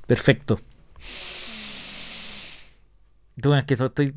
Perfecto. 0.06 0.60
Tú, 3.40 3.54
es 3.54 3.64
que 3.64 3.74
estoy. 3.74 4.14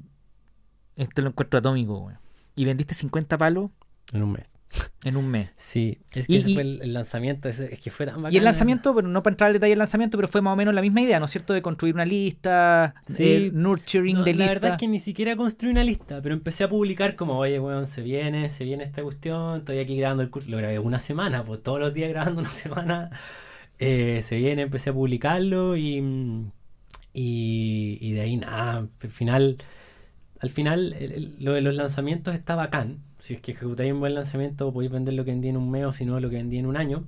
Esto 0.96 1.22
lo 1.22 1.30
encuentro 1.30 1.60
atómico, 1.60 1.98
weón. 2.00 2.20
Y 2.56 2.66
vendiste 2.66 2.96
50 2.96 3.38
palos 3.38 3.70
En 4.14 4.24
un 4.24 4.32
mes. 4.32 4.58
en 5.04 5.18
un 5.18 5.28
mes. 5.28 5.50
Sí, 5.56 6.00
es 6.14 6.28
que 6.28 6.34
Y- 6.34 6.38
ese 6.38 6.54
fue 6.54 6.62
el, 6.62 6.80
el 6.82 6.94
lanzamiento, 6.94 7.50
es 7.50 7.62
que 7.82 7.90
fue 7.90 8.06
tan 8.06 8.18
bacán. 8.18 8.34
Y 8.34 8.38
el 8.38 8.44
lanzamiento, 8.44 8.94
pero 8.96 9.08
no 9.08 9.22
para 9.24 9.34
entrar 9.34 9.48
al 9.48 9.54
detalle 9.54 9.72
del 9.72 9.80
lanzamiento, 9.80 10.18
pero 10.18 10.28
fue 10.28 10.42
más 10.42 10.54
o 10.54 10.56
menos 10.56 10.74
la 10.74 10.82
misma 10.82 11.02
idea, 11.02 11.20
¿no 11.20 11.26
es 11.26 11.32
cierto? 11.32 11.54
De 11.54 11.62
construir 11.62 11.94
una 11.96 12.06
lista, 12.06 12.94
Sí. 13.06 13.50
nurturing 13.54 14.18
No, 14.18 14.24
de 14.24 14.34
la 14.34 14.38
lista. 14.46 14.54
verdad 14.54 14.72
es 14.74 14.78
que 14.78 14.88
ni 14.88 15.00
siquiera 15.00 15.36
construí 15.36 15.72
una 15.72 15.84
lista, 15.84 16.22
pero 16.22 16.34
empecé 16.36 16.64
a 16.64 16.70
publicar 16.70 17.16
como, 17.16 17.38
oye, 17.38 17.60
weón, 17.60 17.86
se 17.88 18.02
viene, 18.02 18.50
se 18.50 18.64
viene 18.66 18.84
esta 18.84 19.04
cuestión, 19.04 19.60
estoy 19.60 19.80
aquí 19.80 19.98
grabando 19.98 20.24
el 20.24 20.30
curso, 20.30 20.50
lo 20.52 20.58
grabé 20.58 20.80
una 20.80 21.00
semana, 21.00 21.44
pues 21.44 21.62
todos 21.64 21.80
los 21.80 21.94
días 21.94 22.10
grabando 22.10 22.40
una 22.42 22.50
semana, 22.52 23.10
Eh, 23.80 24.22
se 24.24 24.38
viene, 24.38 24.64
empecé 24.64 24.90
a 24.90 24.94
publicarlo 24.94 25.76
y, 25.78 25.98
y, 27.14 27.98
y 28.02 28.12
de 28.14 28.22
ahí 28.22 28.38
nada, 28.38 28.78
al 29.02 29.10
final, 29.12 29.58
al 30.40 30.50
final 30.50 30.94
el- 31.00 31.12
el- 31.12 31.36
lo 31.40 31.54
de 31.54 31.62
los 31.62 31.76
lanzamientos 31.76 32.34
está 32.34 32.56
bacán, 32.56 33.00
si 33.20 33.36
es 33.36 33.42
que 33.42 33.52
ejecutáis 33.52 33.92
un 33.94 34.00
buen 34.00 34.14
lanzamiento 34.16 34.72
podéis 34.72 34.92
vender 34.92 35.14
lo 35.14 35.26
que 35.26 35.32
vendí 35.32 35.50
en 35.50 35.58
un 35.58 35.70
mes 35.72 35.86
o 35.86 35.92
si 35.92 36.06
no 36.06 36.20
lo 36.20 36.30
que 36.30 36.38
vendí 36.38 36.58
en 36.58 36.66
un 36.66 36.78
año, 36.78 37.06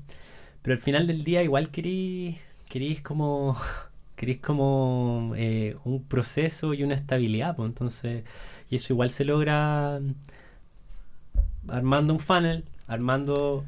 pero 0.62 0.74
al 0.76 0.82
final 0.82 1.08
del 1.08 1.24
día 1.24 1.44
igual 1.44 1.70
queréis, 1.70 2.38
queréis 2.68 3.02
como 3.02 3.58
queréis 4.16 4.40
como 4.42 5.34
eh, 5.38 5.78
un 5.86 6.04
proceso 6.04 6.74
y 6.74 6.84
una 6.84 6.96
estabilidad, 6.96 7.56
pues 7.56 7.70
entonces, 7.70 8.24
y 8.70 8.76
eso 8.76 8.94
igual 8.94 9.12
se 9.12 9.24
logra 9.26 10.00
mm, 10.02 11.70
armando 11.70 12.14
un 12.14 12.20
funnel, 12.20 12.66
armando 12.88 13.64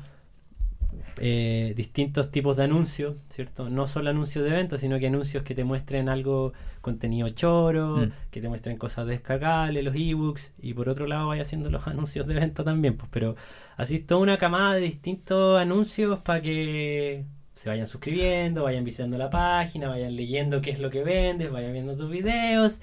eh, 1.18 1.74
distintos 1.76 2.32
tipos 2.32 2.58
de 2.58 2.64
anuncios, 2.64 3.16
¿cierto? 3.30 3.70
No 3.70 3.88
solo 3.88 4.10
anuncios 4.10 4.44
de 4.46 4.52
venta, 4.52 4.78
sino 4.78 5.00
que 5.00 5.08
anuncios 5.08 5.44
que 5.44 5.56
te 5.56 5.64
muestren 5.64 6.10
algo, 6.10 6.54
contenido 6.82 7.30
choro, 7.30 7.98
Mm. 7.98 8.12
que 8.32 8.42
te 8.42 8.50
muestren 8.50 8.78
cosas 8.78 9.08
descargables, 9.08 9.84
los 9.84 9.96
ebooks, 9.96 10.52
y 10.62 10.74
por 10.74 10.90
otro 10.90 11.08
lado 11.08 11.28
vaya 11.28 11.44
haciendo 11.44 11.70
los 11.70 11.86
anuncios 11.88 12.28
de 12.28 12.34
venta 12.34 12.64
también, 12.64 12.98
pues, 12.98 13.10
pero 13.12 13.36
así 13.78 14.00
toda 14.00 14.22
una 14.22 14.38
camada 14.38 14.74
de 14.74 14.82
distintos 14.82 15.60
anuncios 15.60 16.20
para 16.20 16.42
que 16.42 17.26
se 17.56 17.70
vayan 17.70 17.86
suscribiendo, 17.88 18.64
vayan 18.64 18.84
visitando 18.84 19.18
la 19.18 19.30
página, 19.30 19.90
vayan 19.90 20.16
leyendo 20.16 20.62
qué 20.62 20.72
es 20.72 20.80
lo 20.80 20.90
que 20.90 21.04
vendes, 21.04 21.52
vayan 21.52 21.74
viendo 21.74 21.96
tus 21.96 22.10
videos 22.10 22.82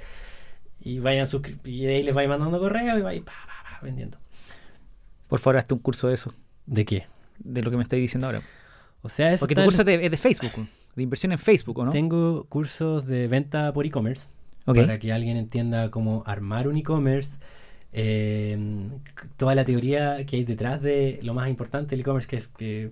y 0.81 1.01
vayan 1.01 1.27
y 1.65 1.85
de 1.85 1.97
ahí 1.97 2.03
les 2.03 2.15
vayan 2.15 2.31
mandando 2.31 2.61
correo 2.61 2.99
y 2.99 3.21
pa, 3.21 3.33
pa, 3.33 3.33
pa, 3.71 3.81
vendiendo. 3.83 4.19
Por 5.27 5.41
favor, 5.41 5.57
hazte 5.59 5.75
un 5.75 5.81
curso 5.81 6.09
de 6.09 6.15
eso, 6.15 6.33
¿De 6.67 6.85
qué? 6.85 7.07
De 7.39 7.63
lo 7.63 7.71
que 7.71 7.77
me 7.77 7.83
estáis 7.83 8.01
diciendo 8.03 8.27
ahora. 8.27 8.43
O 9.03 9.09
sea, 9.09 9.33
eso 9.33 9.41
Porque 9.41 9.55
tu 9.55 9.63
curso 9.63 9.83
es 9.83 9.87
de, 9.87 10.05
es 10.05 10.11
de 10.11 10.17
Facebook, 10.17 10.67
de 10.97 11.03
inversión 11.03 11.33
en 11.33 11.39
Facebook, 11.39 11.79
¿o 11.79 11.85
no? 11.87 11.91
tengo 11.93 12.45
cursos 12.49 13.07
de 13.07 13.29
venta 13.29 13.73
por 13.73 13.87
e-commerce 13.87 14.31
Ok. 14.67 14.77
para 14.79 14.99
que 14.99 15.13
alguien 15.13 15.37
entienda 15.37 15.91
cómo 15.91 16.23
armar 16.27 16.67
un 16.69 16.77
e-commerce, 16.77 17.39
eh, 17.93 18.59
c- 19.19 19.29
toda 19.37 19.55
la 19.55 19.65
teoría 19.65 20.25
que 20.27 20.37
hay 20.37 20.45
detrás 20.45 20.83
de 20.83 21.21
lo 21.23 21.33
más 21.35 21.49
importante 21.49 21.91
del 21.91 22.01
e-commerce, 22.01 22.29
que 22.29 22.37
es 22.37 22.49
que 22.49 22.91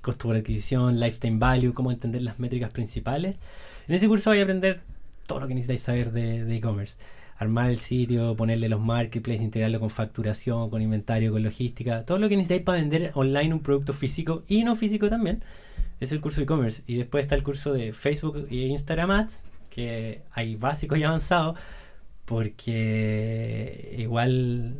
costo 0.00 0.26
por 0.28 0.36
adquisición, 0.36 0.98
lifetime 0.98 1.38
value, 1.38 1.74
cómo 1.74 1.92
entender 1.92 2.22
las 2.22 2.38
métricas 2.38 2.72
principales. 2.72 3.36
En 3.86 3.94
ese 3.94 4.08
curso 4.08 4.30
vais 4.30 4.40
a 4.40 4.44
aprender 4.44 4.80
todo 5.26 5.40
lo 5.40 5.46
que 5.48 5.54
necesitáis 5.54 5.82
saber 5.82 6.10
de 6.12 6.44
de 6.44 6.56
e-commerce. 6.56 6.96
Armar 7.42 7.70
el 7.70 7.78
sitio, 7.78 8.34
ponerle 8.36 8.68
los 8.68 8.80
marketplaces, 8.80 9.42
integrarlo 9.42 9.78
con 9.80 9.90
facturación, 9.90 10.70
con 10.70 10.80
inventario, 10.80 11.32
con 11.32 11.42
logística, 11.42 12.04
todo 12.04 12.18
lo 12.18 12.28
que 12.28 12.36
necesitáis 12.36 12.62
para 12.62 12.78
vender 12.78 13.10
online 13.14 13.52
un 13.54 13.60
producto 13.60 13.92
físico 13.92 14.42
y 14.48 14.64
no 14.64 14.76
físico 14.76 15.08
también. 15.08 15.42
Es 16.00 16.12
el 16.12 16.20
curso 16.20 16.38
de 16.40 16.44
e-commerce. 16.44 16.82
Y 16.86 16.96
después 16.96 17.22
está 17.22 17.34
el 17.34 17.42
curso 17.42 17.72
de 17.72 17.92
Facebook 17.92 18.46
e 18.50 18.54
Instagram 18.66 19.10
Ads, 19.10 19.44
que 19.70 20.22
hay 20.32 20.56
básicos 20.56 20.98
y 20.98 21.04
avanzados, 21.04 21.58
porque 22.24 23.94
igual 23.98 24.76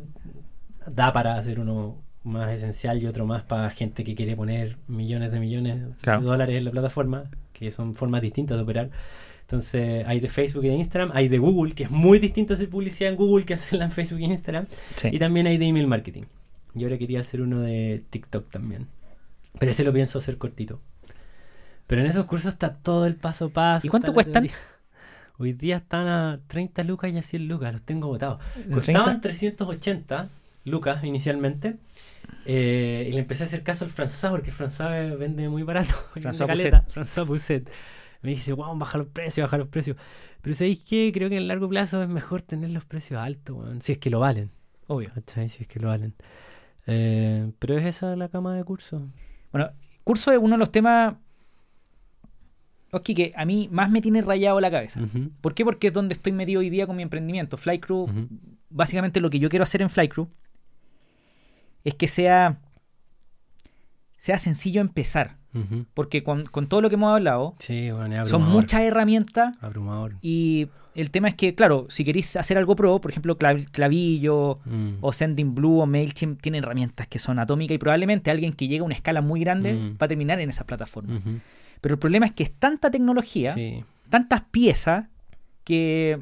da 0.87 1.13
para 1.13 1.35
hacer 1.37 1.59
uno 1.59 1.97
más 2.23 2.51
esencial 2.51 3.01
y 3.01 3.07
otro 3.07 3.25
más 3.25 3.43
para 3.43 3.69
gente 3.69 4.03
que 4.03 4.15
quiere 4.15 4.35
poner 4.35 4.77
millones 4.87 5.31
de 5.31 5.39
millones 5.39 5.77
Claro. 6.01 6.21
de 6.21 6.25
dólares 6.27 6.57
en 6.57 6.65
la 6.65 6.71
plataforma, 6.71 7.25
que 7.51 7.71
son 7.71 7.95
formas 7.95 8.21
distintas 8.21 8.57
de 8.57 8.63
operar. 8.63 8.89
Entonces 9.53 10.03
hay 10.07 10.19
de 10.19 10.29
Facebook 10.29 10.65
y 10.65 10.69
de 10.69 10.73
Instagram, 10.73 11.11
hay 11.13 11.27
de 11.27 11.37
Google, 11.37 11.75
que 11.75 11.83
es 11.83 11.91
muy 11.91 12.17
distinto 12.17 12.55
hacer 12.55 12.69
publicidad 12.69 13.11
en 13.11 13.17
Google 13.17 13.45
que 13.45 13.53
hacerla 13.53 13.85
en 13.85 13.91
Facebook 13.91 14.19
y 14.19 14.23
Instagram, 14.25 14.65
Sí. 14.95 15.09
y 15.11 15.19
también 15.19 15.45
hay 15.45 15.59
de 15.59 15.65
email 15.65 15.85
marketing. 15.85 16.23
Y 16.73 16.83
ahora 16.85 16.97
quería 16.97 17.19
hacer 17.19 17.39
uno 17.39 17.59
de 17.61 18.03
TikTok 18.09 18.49
también. 18.49 18.87
Pero 19.59 19.69
ese 19.71 19.83
lo 19.83 19.93
pienso 19.93 20.17
hacer 20.17 20.39
cortito. 20.39 20.81
Pero 21.85 22.01
en 22.01 22.07
esos 22.07 22.25
cursos 22.25 22.53
está 22.53 22.73
todo 22.73 23.05
el 23.05 23.15
paso 23.15 23.45
a 23.45 23.49
paso. 23.49 23.85
¿Y 23.85 23.91
cuánto 23.91 24.11
cuestan? 24.11 24.41
teoría. 24.47 24.57
Hoy 25.37 25.53
día 25.53 25.75
están 25.77 26.07
a 26.07 26.39
30 26.47 26.83
lucas 26.83 27.13
y 27.13 27.17
a 27.19 27.21
100 27.21 27.47
lucas, 27.47 27.73
los 27.73 27.83
tengo 27.83 28.07
votados. 28.07 28.39
¿De 28.55 28.73
Costaban 28.73 29.21
30? 29.21 29.21
380 29.21 30.29
lucas 30.65 31.03
inicialmente. 31.03 31.75
eh, 32.47 33.05
y 33.07 33.13
le 33.13 33.19
empecé 33.19 33.43
a 33.43 33.45
hacer 33.45 33.61
caso 33.61 33.85
al 33.85 33.91
François 33.91 34.31
porque 34.31 34.51
François 34.51 35.15
vende 35.15 35.47
muy 35.47 35.61
barato. 35.61 35.93
François. 36.15 36.47
François 36.91 37.27
Pousset. 37.27 37.69
Me 38.23 38.31
dice, 38.31 38.53
wow, 38.53 38.75
baja 38.77 38.97
los 38.97 39.07
precios, 39.07 39.45
baja 39.45 39.57
los 39.57 39.67
precios. 39.67 39.97
Pero 40.41 40.55
¿sabéis 40.55 40.83
qué? 40.83 41.11
Creo 41.13 41.29
que 41.29 41.35
en 41.35 41.43
el 41.43 41.47
largo 41.47 41.69
plazo 41.69 42.01
es 42.01 42.09
mejor 42.09 42.41
tener 42.41 42.71
los 42.71 42.85
precios 42.85 43.21
altos, 43.21 43.65
si 43.81 43.91
es 43.91 43.97
que 43.99 44.09
lo 44.09 44.19
valen. 44.19 44.49
Obvio. 44.87 45.11
¿Cachai? 45.13 45.49
Si 45.49 45.63
es 45.63 45.67
que 45.67 45.79
lo 45.79 45.89
valen. 45.89 46.15
Eh, 46.87 47.51
pero 47.59 47.77
es 47.77 47.85
esa 47.85 48.15
la 48.15 48.29
cama 48.29 48.55
de 48.55 48.63
curso. 48.63 49.07
Bueno, 49.51 49.69
curso 50.03 50.31
es 50.31 50.37
uno 50.37 50.55
de 50.55 50.59
los 50.59 50.71
temas 50.71 51.15
Oski, 52.93 53.15
que 53.15 53.33
a 53.35 53.43
mí 53.43 53.67
más 53.71 53.89
me 53.89 54.01
tiene 54.01 54.21
rayado 54.21 54.59
la 54.61 54.69
cabeza. 54.69 55.01
Ujú, 55.01 55.31
¿Por 55.41 55.55
qué? 55.55 55.65
Porque 55.65 55.87
es 55.87 55.93
donde 55.93 56.13
estoy 56.13 56.31
metido 56.31 56.59
hoy 56.59 56.69
día 56.69 56.85
con 56.85 56.95
mi 56.95 57.01
emprendimiento. 57.01 57.57
Flycrew, 57.57 58.03
ujú. 58.03 58.27
básicamente 58.69 59.19
lo 59.19 59.31
que 59.31 59.39
yo 59.39 59.49
quiero 59.49 59.63
hacer 59.63 59.81
en 59.81 59.89
Flycrew 59.89 60.29
es 61.83 61.95
que 61.95 62.07
sea, 62.07 62.59
sea 64.17 64.37
sencillo 64.37 64.79
empezar. 64.79 65.37
Porque 65.93 66.23
con, 66.23 66.45
con 66.45 66.67
todo 66.67 66.81
lo 66.81 66.89
que 66.89 66.95
hemos 66.95 67.13
hablado, 67.13 67.55
Sí, 67.59 67.91
bueno, 67.91 68.23
es 68.23 68.29
son 68.29 68.43
muchas 68.43 68.81
herramientas 68.81 69.55
Abrumador. 69.61 70.15
y 70.21 70.67
el 70.95 71.09
tema 71.11 71.27
es 71.27 71.35
que, 71.35 71.55
claro, 71.55 71.87
si 71.89 72.03
queréis 72.05 72.35
hacer 72.35 72.57
algo 72.57 72.75
pro, 72.75 72.99
por 73.01 73.09
ejemplo, 73.11 73.37
Clav- 73.37 73.67
Clavillo 73.71 74.59
Mm. 74.65 74.95
o 75.01 75.11
Sending 75.13 75.55
Blue 75.55 75.79
o 75.79 75.85
MailChimp 75.85 76.41
tienen 76.41 76.63
herramientas 76.63 77.07
que 77.07 77.17
son 77.19 77.39
atómicas 77.39 77.75
y 77.75 77.77
probablemente 77.79 78.29
alguien 78.31 78.53
que 78.53 78.67
llegue 78.67 78.81
a 78.81 78.83
una 78.83 78.95
escala 78.95 79.21
muy 79.21 79.39
grande 79.39 79.73
Mm. 79.73 79.93
va 80.01 80.05
a 80.05 80.07
terminar 80.07 80.39
en 80.39 80.49
esa 80.49 80.65
plataforma. 80.65 81.15
Ujú. 81.17 81.39
Pero 81.81 81.95
el 81.95 81.99
problema 81.99 82.25
es 82.27 82.31
que 82.31 82.43
es 82.43 82.51
tanta 82.53 82.89
tecnología, 82.91 83.53
Sí. 83.55 83.83
tantas 84.09 84.41
piezas, 84.43 85.07
que 85.63 86.19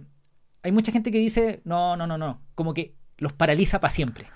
hay 0.64 0.72
mucha 0.72 0.92
gente 0.92 1.12
que 1.12 1.20
dice, 1.20 1.62
no, 1.66 1.96
no, 1.98 2.06
no, 2.08 2.18
no, 2.18 2.40
como 2.56 2.74
que 2.74 2.94
los 3.18 3.34
paraliza 3.34 3.80
para 3.80 3.92
siempre. 3.92 4.28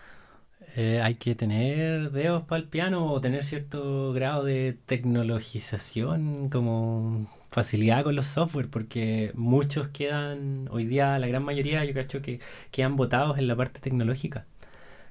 Eh, 0.77 0.99
hay 1.01 1.15
que 1.15 1.35
tener 1.35 2.11
dedos 2.11 2.43
para 2.43 2.61
el 2.61 2.67
piano 2.67 3.11
o 3.11 3.21
tener 3.21 3.43
cierto 3.45 4.11
grado 4.11 4.43
de 4.43 4.77
tecnologización, 4.85 6.49
como 6.49 7.27
facilidad 7.49 8.03
con 8.03 8.15
los 8.15 8.25
software, 8.25 8.69
porque 8.69 9.31
muchos 9.35 9.87
quedan, 9.89 10.67
hoy 10.71 10.85
día 10.85 11.17
la 11.17 11.27
gran 11.27 11.43
mayoría, 11.43 11.85
yo 11.85 11.93
cacho 11.93 12.21
que 12.21 12.41
quedan 12.71 12.97
botados 12.97 13.37
en 13.37 13.47
la 13.47 13.55
parte 13.55 13.79
tecnológica. 13.79 14.45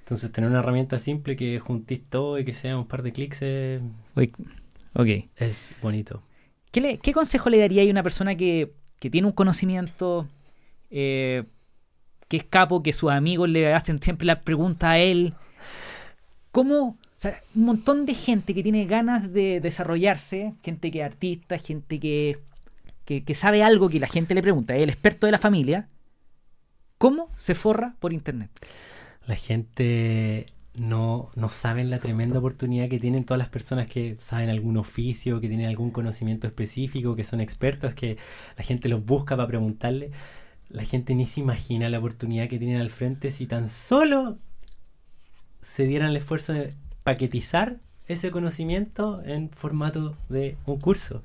Entonces 0.01 0.31
tener 0.31 0.51
una 0.51 0.59
herramienta 0.59 0.99
simple 0.99 1.35
que 1.35 1.59
juntís 1.61 2.03
todo 2.11 2.39
y 2.39 2.45
que 2.45 2.53
sea 2.53 2.77
un 2.77 2.87
par 2.87 3.03
de 3.03 3.13
clics 3.15 3.41
es, 3.41 3.81
Oye, 4.17 4.33
Ok. 4.95 5.31
es 5.37 5.73
bonito. 5.81 6.23
¿Qué, 6.73 6.83
le- 6.83 6.99
qué 6.99 7.15
consejo 7.15 7.49
le 7.49 7.59
daría 7.59 7.83
a 7.85 7.87
una 7.91 8.03
persona 8.03 8.35
que, 8.35 8.75
que 8.99 9.09
tiene 9.09 9.27
un 9.29 9.33
conocimiento, 9.33 10.29
eh, 10.91 11.45
que 12.29 12.37
es 12.37 12.45
capo, 12.45 12.83
que 12.83 12.93
sus 12.93 13.11
amigos 13.11 13.49
le 13.49 13.73
hacen 13.73 13.99
siempre 14.03 14.27
la 14.27 14.43
pregunta 14.43 14.91
a 14.91 14.99
él? 14.99 15.33
¿Cómo? 16.55 16.87
O 16.87 16.97
sea, 17.17 17.43
un 17.57 17.65
montón 17.65 18.07
de 18.07 18.15
gente 18.15 18.55
que 18.55 18.63
tiene 18.63 18.87
ganas 18.87 19.33
de 19.33 19.59
desarrollarse, 19.59 20.55
gente 20.63 20.93
que 20.93 21.01
es 21.01 21.05
artista, 21.05 21.59
gente 21.59 21.99
que, 21.99 22.39
que, 23.05 23.35
sabe 23.35 23.65
algo 23.65 23.89
que 23.89 23.99
la 23.99 24.07
gente 24.07 24.37
le 24.37 24.41
pregunta, 24.41 24.77
es 24.77 24.85
el 24.85 24.89
experto 24.89 25.27
de 25.27 25.33
la 25.33 25.39
familia. 25.39 25.89
¿Cómo 26.97 27.29
se 27.39 27.57
forra 27.57 27.97
por 27.99 28.13
internet? 28.13 28.51
La 29.27 29.35
gente 29.35 30.47
no, 30.75 31.33
no 31.35 31.49
saben 31.49 31.91
la 31.91 31.99
tremenda 31.99 32.39
oportunidad 32.39 32.89
que 32.89 33.01
tienen 33.01 33.25
todas 33.25 33.41
las 33.41 33.49
personas 33.49 33.89
que 33.89 34.15
saben 34.21 34.49
algún 34.49 34.77
oficio, 34.77 35.41
que 35.41 35.49
tienen 35.49 35.67
algún 35.67 35.91
conocimiento 35.91 36.47
específico, 36.47 37.17
que 37.17 37.25
son 37.25 37.41
expertos, 37.41 37.95
que 37.95 38.17
la 38.57 38.63
gente 38.63 38.89
los 38.89 39.05
busca 39.05 39.35
para 39.37 39.49
preguntarle. 39.49 40.13
La 40.69 40.85
gente 40.85 41.17
ni 41.17 41.27
se 41.27 41.41
imagina 41.41 41.89
la 41.89 41.99
oportunidad 41.99 42.47
que 42.47 42.61
tienen 42.61 42.81
al 42.81 42.91
frente 42.91 43.33
si 43.33 43.49
tan 43.49 43.69
solo 43.69 44.39
se 45.65 45.87
dieran 45.87 46.11
el 46.11 46.17
esfuerzo 46.17 46.53
de 46.53 46.75
paquetizar 47.03 47.79
ese 48.07 48.31
conocimiento 48.31 49.23
en 49.25 49.51
formato 49.51 50.17
de 50.29 50.57
un 50.67 50.79
curso. 50.79 51.23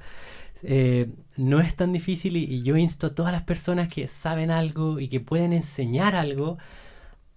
Eh, 0.64 1.10
no 1.38 1.60
es 1.61 1.76
tan 1.76 1.91
difícil 1.91 2.38
y, 2.38 2.44
y 2.45 2.64
yo 2.64 2.78
insto 2.78 3.07
a 3.07 3.16
todas 3.16 3.32
las 3.32 3.44
personas 3.44 3.90
que 3.90 4.07
saben 4.07 4.49
algo 4.49 4.99
y 4.99 5.10
que 5.10 5.20
pueden 5.20 5.53
enseñar 5.53 6.16
algo, 6.16 6.57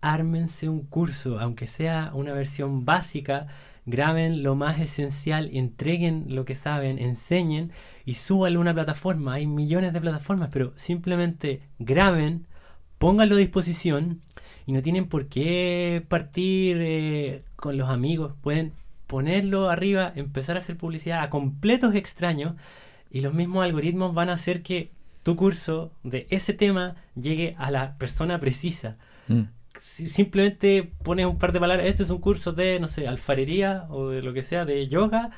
ármense 0.00 0.68
un 0.68 0.82
curso, 0.82 1.40
aunque 1.40 1.66
sea 1.66 2.10
una 2.14 2.32
versión 2.32 2.84
básica, 2.84 3.48
graben 3.84 4.42
lo 4.42 4.54
más 4.54 4.80
esencial, 4.80 5.50
entreguen 5.52 6.26
lo 6.28 6.44
que 6.44 6.54
saben, 6.54 6.98
enseñen 6.98 7.72
y 8.04 8.14
súbanlo 8.14 8.60
a 8.60 8.62
una 8.62 8.74
plataforma. 8.74 9.34
Hay 9.34 9.46
millones 9.46 9.92
de 9.92 10.00
plataformas, 10.00 10.50
pero 10.52 10.72
simplemente 10.76 11.62
graben, 11.78 12.46
pónganlo 12.98 13.34
a 13.36 13.38
disposición 13.38 14.20
y 14.66 14.72
no 14.72 14.82
tienen 14.82 15.08
por 15.08 15.26
qué 15.26 16.04
partir 16.08 16.76
eh, 16.80 17.42
con 17.56 17.76
los 17.76 17.88
amigos. 17.90 18.34
Pueden 18.42 18.72
ponerlo 19.06 19.68
arriba, 19.70 20.12
empezar 20.16 20.56
a 20.56 20.60
hacer 20.60 20.76
publicidad 20.76 21.22
a 21.22 21.30
completos 21.30 21.94
extraños 21.94 22.54
y 23.10 23.20
los 23.20 23.34
mismos 23.34 23.64
algoritmos 23.64 24.14
van 24.14 24.30
a 24.30 24.34
hacer 24.34 24.62
que 24.62 24.90
tu 25.22 25.36
curso 25.36 25.92
de 26.02 26.26
ese 26.30 26.52
tema 26.54 26.96
llegue 27.14 27.54
a 27.58 27.70
la 27.70 27.96
persona 27.98 28.40
precisa 28.40 28.96
si- 29.78 30.08
simplemente 30.08 30.90
pones 31.04 31.26
un 31.26 31.38
par 31.38 31.52
de 31.52 31.60
palabras, 31.60 31.86
este 31.86 32.02
es 32.02 32.10
un 32.10 32.18
curso 32.18 32.52
de, 32.52 32.80
no 32.80 32.88
sé, 32.88 33.06
alfarería 33.06 33.86
o 33.90 34.08
de 34.08 34.20
lo 34.22 34.32
que 34.32 34.42
sea, 34.42 34.64
de 34.64 34.88
yoga, 34.88 35.30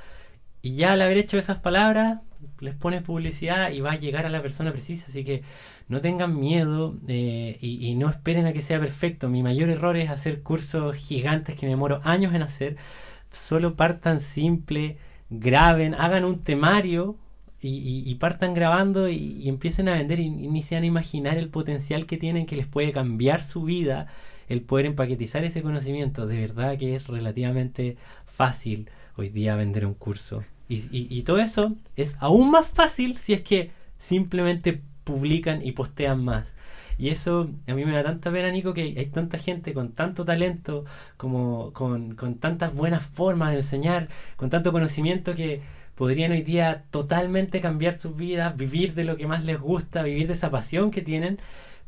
y 0.62 0.76
ya 0.76 0.92
al 0.92 1.02
haber 1.02 1.18
hecho 1.18 1.38
esas 1.38 1.58
palabras, 1.58 2.20
les 2.60 2.74
pones 2.74 3.02
publicidad 3.02 3.70
y 3.70 3.80
va 3.80 3.92
a 3.92 3.96
llegar 3.96 4.26
a 4.26 4.28
la 4.30 4.42
persona 4.42 4.72
precisa. 4.72 5.06
Así 5.08 5.24
que 5.24 5.42
no 5.88 6.00
tengan 6.00 6.38
miedo 6.38 6.96
eh, 7.08 7.58
y, 7.60 7.94
no 7.94 8.08
esperen 8.10 8.46
a 8.46 8.52
que 8.52 8.62
sea 8.62 8.80
perfecto. 8.80 9.28
Mi 9.28 9.42
mayor 9.42 9.68
error 9.68 9.96
es 9.96 10.10
hacer 10.10 10.42
cursos 10.42 10.96
gigantes 10.96 11.56
que 11.56 11.66
me 11.66 11.70
demoro 11.70 12.00
años 12.04 12.34
en 12.34 12.42
hacer. 12.42 12.76
Solo 13.32 13.76
partan 13.76 14.20
simple, 14.20 14.98
graben, 15.30 15.94
hagan 15.94 16.24
un 16.24 16.42
temario 16.44 17.16
y, 17.60 18.14
partan 18.16 18.54
grabando 18.54 19.08
y, 19.08 19.48
empiecen 19.48 19.88
a 19.88 19.94
vender 19.94 20.20
y, 20.20 20.28
ni 20.30 20.62
a 20.70 20.84
imaginar 20.84 21.38
el 21.38 21.48
potencial 21.48 22.06
que 22.06 22.18
tienen 22.18 22.46
que 22.46 22.56
les 22.56 22.66
puede 22.66 22.92
cambiar 22.92 23.42
su 23.42 23.62
vida 23.62 24.06
el 24.48 24.62
poder 24.62 24.86
empaquetizar 24.86 25.44
ese 25.44 25.62
conocimiento. 25.62 26.26
De 26.26 26.40
verdad 26.40 26.78
que 26.78 26.94
es 26.94 27.06
relativamente 27.06 27.96
fácil 28.26 28.90
hoy 29.16 29.28
día 29.28 29.54
vender 29.56 29.86
un 29.86 29.94
curso. 29.94 30.44
Y, 30.68 31.22
todo 31.22 31.38
eso 31.38 31.74
es 31.94 32.16
aún 32.20 32.50
más 32.50 32.66
fácil 32.66 33.18
si 33.18 33.34
es 33.34 33.42
que 33.42 33.70
simplemente 33.98 34.80
publican 35.04 35.64
y 35.64 35.72
postean 35.72 36.24
más. 36.24 36.54
Y 36.96 37.08
eso 37.08 37.50
a 37.66 37.74
mí 37.74 37.84
me 37.84 37.92
da 37.92 38.04
tanta 38.04 38.30
pena, 38.30 38.50
Nico, 38.50 38.72
que 38.72 38.82
hay 38.96 39.06
tanta 39.06 39.38
gente 39.38 39.74
con 39.74 39.92
tanto 39.92 40.24
talento, 40.24 40.84
como 41.16 41.72
con, 41.72 42.14
con 42.14 42.36
tantas 42.36 42.74
buenas 42.74 43.04
formas 43.04 43.50
de 43.50 43.58
enseñar, 43.58 44.08
con 44.36 44.48
tanto 44.50 44.72
conocimiento 44.72 45.34
que 45.34 45.60
podrían 45.94 46.32
hoy 46.32 46.42
día 46.42 46.84
totalmente 46.90 47.60
cambiar 47.60 47.94
sus 47.94 48.16
vidas, 48.16 48.56
vivir 48.56 48.94
de 48.94 49.04
lo 49.04 49.16
que 49.16 49.26
más 49.26 49.44
les 49.44 49.60
gusta, 49.60 50.02
vivir 50.02 50.26
de 50.26 50.34
esa 50.34 50.50
pasión 50.50 50.90
que 50.90 51.02
tienen, 51.02 51.38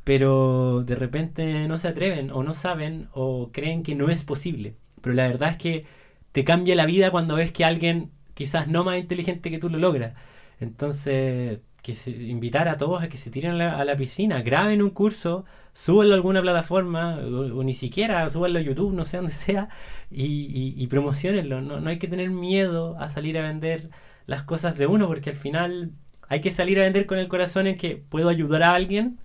pero 0.04 0.82
de 0.84 0.96
repente 0.96 1.66
no 1.68 1.78
se 1.78 1.88
atreven 1.88 2.30
o 2.30 2.42
no 2.42 2.54
saben 2.54 3.08
o 3.12 3.50
creen 3.52 3.82
que 3.82 3.94
no 3.94 4.10
es 4.10 4.22
posible. 4.22 4.74
Pero 5.00 5.14
la 5.14 5.28
verdad 5.28 5.50
es 5.50 5.56
que 5.56 5.84
te 6.32 6.44
cambia 6.44 6.74
la 6.76 6.86
vida 6.86 7.10
cuando 7.10 7.36
ves 7.36 7.52
que 7.52 7.64
alguien 7.64 8.10
quizás 8.36 8.68
no 8.68 8.84
más 8.84 8.98
inteligente 9.00 9.50
que 9.50 9.58
tú 9.58 9.70
lo 9.70 9.78
logra. 9.78 10.14
Entonces, 10.60 11.60
que 11.82 11.94
se, 11.94 12.10
invitar 12.12 12.68
a 12.68 12.76
todos 12.78 13.02
a 13.02 13.08
que 13.08 13.16
se 13.18 13.30
tiren 13.30 13.52
a 13.52 13.54
la, 13.56 13.78
a 13.78 13.84
la 13.84 13.96
piscina, 13.96 14.42
graben 14.42 14.82
un 14.82 14.90
curso, 14.90 15.44
súbanlo 15.72 16.14
a 16.14 16.16
alguna 16.16 16.42
plataforma 16.42 17.18
o, 17.18 17.58
o 17.60 17.64
ni 17.64 17.74
siquiera 17.74 18.28
súbanlo 18.30 18.58
a 18.58 18.62
YouTube, 18.62 18.94
no 18.94 19.04
sé 19.04 19.18
dónde 19.18 19.32
sea, 19.46 19.68
y, 20.10 20.24
y, 20.26 20.74
y 20.82 20.86
promocionenlo. 20.88 21.60
No, 21.62 21.80
no 21.80 21.90
hay 21.90 21.98
que 21.98 22.08
tener 22.08 22.30
miedo 22.30 22.96
a 22.98 23.08
salir 23.08 23.38
a 23.38 23.42
vender 23.42 23.90
las 24.26 24.42
cosas 24.42 24.76
de 24.78 24.86
uno, 24.86 25.06
porque 25.08 25.30
al 25.30 25.36
final 25.36 25.92
hay 26.28 26.40
que 26.40 26.50
salir 26.50 26.78
a 26.80 26.82
vender 26.82 27.06
con 27.06 27.18
el 27.18 27.28
corazón 27.28 27.66
en 27.66 27.76
que 27.76 27.96
puedo 27.96 28.28
ayudar 28.28 28.62
a 28.62 28.74
alguien 28.74 29.18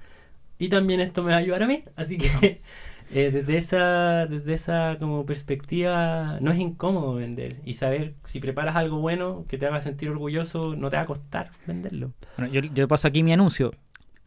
y 0.59 0.69
también 0.69 1.01
esto 1.01 1.23
me 1.23 1.31
va 1.31 1.37
a 1.37 1.39
ayudar 1.39 1.63
a 1.63 1.67
mí. 1.67 1.83
Así 1.95 2.17
que 2.17 2.61
eh, 3.13 3.31
desde 3.31 3.57
esa, 3.57 4.25
desde 4.25 4.53
esa 4.53 4.97
como 4.99 5.25
perspectiva 5.25 6.37
no 6.41 6.51
es 6.51 6.59
incómodo 6.59 7.15
vender 7.15 7.57
y 7.65 7.73
saber 7.73 8.15
si 8.23 8.39
preparas 8.39 8.75
algo 8.75 8.99
bueno 8.99 9.45
que 9.47 9.57
te 9.57 9.65
haga 9.65 9.81
sentir 9.81 10.09
orgulloso 10.09 10.75
no 10.75 10.89
te 10.89 10.97
va 10.97 11.03
a 11.03 11.05
costar 11.05 11.51
venderlo. 11.67 12.13
Bueno, 12.37 12.51
yo, 12.51 12.61
yo 12.61 12.87
paso 12.87 13.07
aquí 13.07 13.23
mi 13.23 13.33
anuncio. 13.33 13.73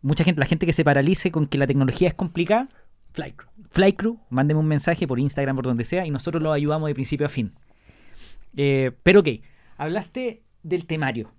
Mucha 0.02 0.23
gente, 0.24 0.39
la 0.40 0.47
gente 0.47 0.66
que 0.66 0.73
se 0.74 0.85
paralice 0.85 1.31
con 1.31 1.47
que 1.47 1.56
la 1.56 1.66
tecnología 1.66 2.09
es 2.09 2.15
complicada, 2.15 2.69
Flycrew. 3.12 3.48
Flycrew, 3.70 4.19
mándeme 4.28 4.61
un 4.61 4.66
mensaje 4.66 5.06
por 5.06 5.19
Instagram, 5.19 5.56
por 5.56 5.65
donde 5.65 5.85
sea, 5.85 6.05
y 6.05 6.11
nosotros 6.11 6.43
lo 6.43 6.52
ayudamos 6.52 6.89
de 6.89 6.94
principio 6.94 7.27
a 7.27 7.31
fin. 7.31 7.52
Eh, 8.56 8.93
pero 9.02 9.20
ok, 9.20 9.28
hablaste 9.78 10.43
del 10.62 10.86
temario, 10.86 11.31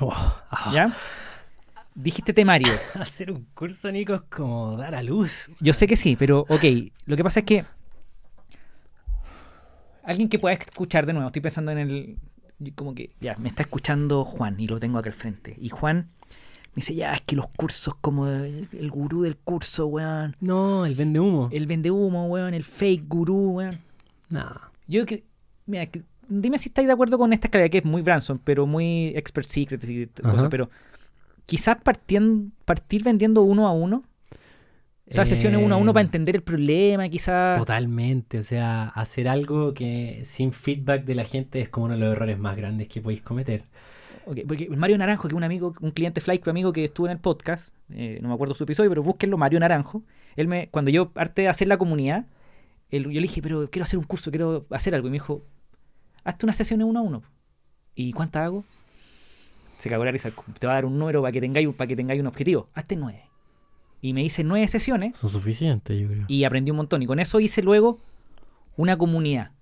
Oh, 0.00 0.12
ah. 0.12 0.70
¿ya? 0.72 0.96
Dijiste 2.00 2.32
temario. 2.32 2.72
Hacer 2.94 3.32
un 3.32 3.46
curso, 3.54 3.90
Nico, 3.90 4.14
es 4.14 4.20
como 4.30 4.76
dar 4.76 4.94
a 4.94 5.02
luz. 5.02 5.50
Yo 5.58 5.74
sé 5.74 5.88
que 5.88 5.96
sí, 5.96 6.14
pero 6.16 6.40
ok, 6.48 6.62
lo 7.06 7.16
que 7.16 7.24
pasa 7.24 7.40
es 7.40 7.46
que 7.46 7.64
alguien 10.04 10.28
que 10.28 10.38
pueda 10.38 10.54
escuchar 10.54 11.06
de 11.06 11.12
nuevo, 11.12 11.26
estoy 11.26 11.42
pensando 11.42 11.72
en 11.72 11.78
el... 11.78 12.16
Como 12.74 12.94
que, 12.94 13.10
ya, 13.20 13.36
me 13.38 13.48
está 13.48 13.62
escuchando 13.62 14.24
Juan 14.24 14.58
y 14.58 14.66
lo 14.66 14.78
tengo 14.80 14.98
acá 14.98 15.08
al 15.10 15.14
frente. 15.14 15.56
Y 15.60 15.68
Juan 15.70 16.08
me 16.68 16.76
dice, 16.76 16.94
ya, 16.94 17.14
es 17.14 17.20
que 17.22 17.34
los 17.36 17.48
cursos 17.48 17.94
como 18.00 18.28
el, 18.28 18.68
el 18.72 18.90
gurú 18.90 19.22
del 19.22 19.36
curso, 19.36 19.86
weón. 19.86 20.36
No, 20.40 20.86
el 20.86 20.94
vende 20.94 21.18
humo. 21.20 21.48
El 21.52 21.66
vende 21.66 21.90
humo, 21.90 22.26
weón, 22.26 22.54
el 22.54 22.64
fake 22.64 23.06
gurú, 23.08 23.50
weón. 23.56 23.80
No. 24.28 24.48
Yo 24.86 25.04
que, 25.04 25.24
mira, 25.66 25.86
que- 25.86 26.02
dime 26.28 26.58
si 26.58 26.68
estáis 26.68 26.86
de 26.86 26.92
acuerdo 26.92 27.18
con 27.18 27.32
esta 27.32 27.46
escalera 27.48 27.68
que 27.68 27.78
es 27.78 27.84
muy 27.84 28.02
Branson, 28.02 28.40
pero 28.42 28.66
muy 28.66 29.08
expert 29.16 29.48
secret 29.48 29.84
y 29.88 30.06
cosas, 30.06 30.48
pero 30.50 30.68
quizás 31.48 31.78
partien- 31.82 32.52
partir 32.66 33.02
vendiendo 33.02 33.40
uno 33.42 33.66
a 33.66 33.72
uno. 33.72 34.04
O 35.10 35.14
sea, 35.14 35.24
sesiones 35.24 35.62
uno 35.64 35.74
a 35.74 35.78
uno 35.78 35.92
Eh, 35.92 35.94
para 35.94 36.04
entender 36.04 36.36
el 36.36 36.42
problema, 36.42 37.08
quizás. 37.08 37.56
Totalmente, 37.56 38.38
o 38.38 38.42
sea, 38.42 38.88
hacer 38.88 39.26
algo 39.26 39.72
que 39.72 40.20
sin 40.24 40.52
feedback 40.52 41.06
de 41.06 41.14
la 41.14 41.24
gente 41.24 41.62
es 41.62 41.70
como 41.70 41.86
uno 41.86 41.94
de 41.94 42.00
los 42.00 42.12
errores 42.12 42.38
más 42.38 42.54
grandes 42.54 42.88
que 42.88 43.00
podéis 43.00 43.22
cometer. 43.22 43.64
Porque 44.46 44.68
Mario 44.68 44.98
Naranjo, 44.98 45.22
que 45.26 45.32
es 45.32 45.36
un 45.38 45.44
amigo, 45.44 45.72
un 45.80 45.92
cliente 45.92 46.20
Flycrew 46.20 46.50
amigo 46.50 46.74
que 46.74 46.84
estuvo 46.84 47.06
en 47.06 47.12
el 47.12 47.18
podcast, 47.18 47.74
eh, 47.88 48.18
no 48.20 48.28
me 48.28 48.34
acuerdo 48.34 48.54
su 48.54 48.64
episodio, 48.64 48.90
pero 48.90 49.02
búsquenlo, 49.02 49.38
Mario 49.38 49.58
Naranjo. 49.60 50.02
Él 50.36 50.46
me, 50.48 50.68
cuando 50.68 50.90
yo 50.90 51.08
parte 51.08 51.40
de 51.40 51.48
hacer 51.48 51.66
la 51.68 51.78
comunidad, 51.78 52.26
él- 52.90 53.04
yo 53.04 53.10
le 53.12 53.22
dije, 53.22 53.40
pero 53.40 53.70
quiero 53.70 53.84
hacer 53.84 53.98
un 53.98 54.04
curso, 54.04 54.30
quiero 54.30 54.66
hacer 54.68 54.94
algo. 54.94 55.08
Y 55.08 55.10
me 55.12 55.14
dijo, 55.14 55.42
hazte 56.24 56.44
una 56.44 56.52
sesión 56.52 56.82
uno 56.82 56.98
a 57.00 57.02
uno. 57.02 57.22
¿Y 57.94 58.12
cuántas 58.12 58.42
hago? 58.44 58.64
Se 59.78 59.88
cagó 59.88 60.04
la 60.04 60.10
risa. 60.12 60.30
Te 60.58 60.66
va 60.66 60.74
a 60.74 60.76
dar 60.76 60.84
un 60.84 60.98
número 60.98 61.22
para 61.22 61.32
que 61.32 61.40
tengáis, 61.40 61.68
para 61.74 61.88
que 61.88 61.96
tengáis 61.96 62.20
un 62.20 62.26
objetivo. 62.26 62.68
Hazte 62.74 62.96
nueve. 62.96 63.24
Y 64.02 64.12
me 64.12 64.22
hice 64.22 64.44
nueve 64.44 64.68
sesiones 64.68 65.18
Son 65.18 65.30
suficientes, 65.30 65.98
yo 66.00 66.06
creo. 66.08 66.24
y 66.28 66.44
aprendí 66.44 66.70
un 66.70 66.76
montón. 66.76 67.02
Y 67.02 67.06
con 67.06 67.18
eso 67.18 67.40
hice 67.40 67.62
luego 67.62 67.98
una 68.76 68.96
comunidad. 68.98 69.52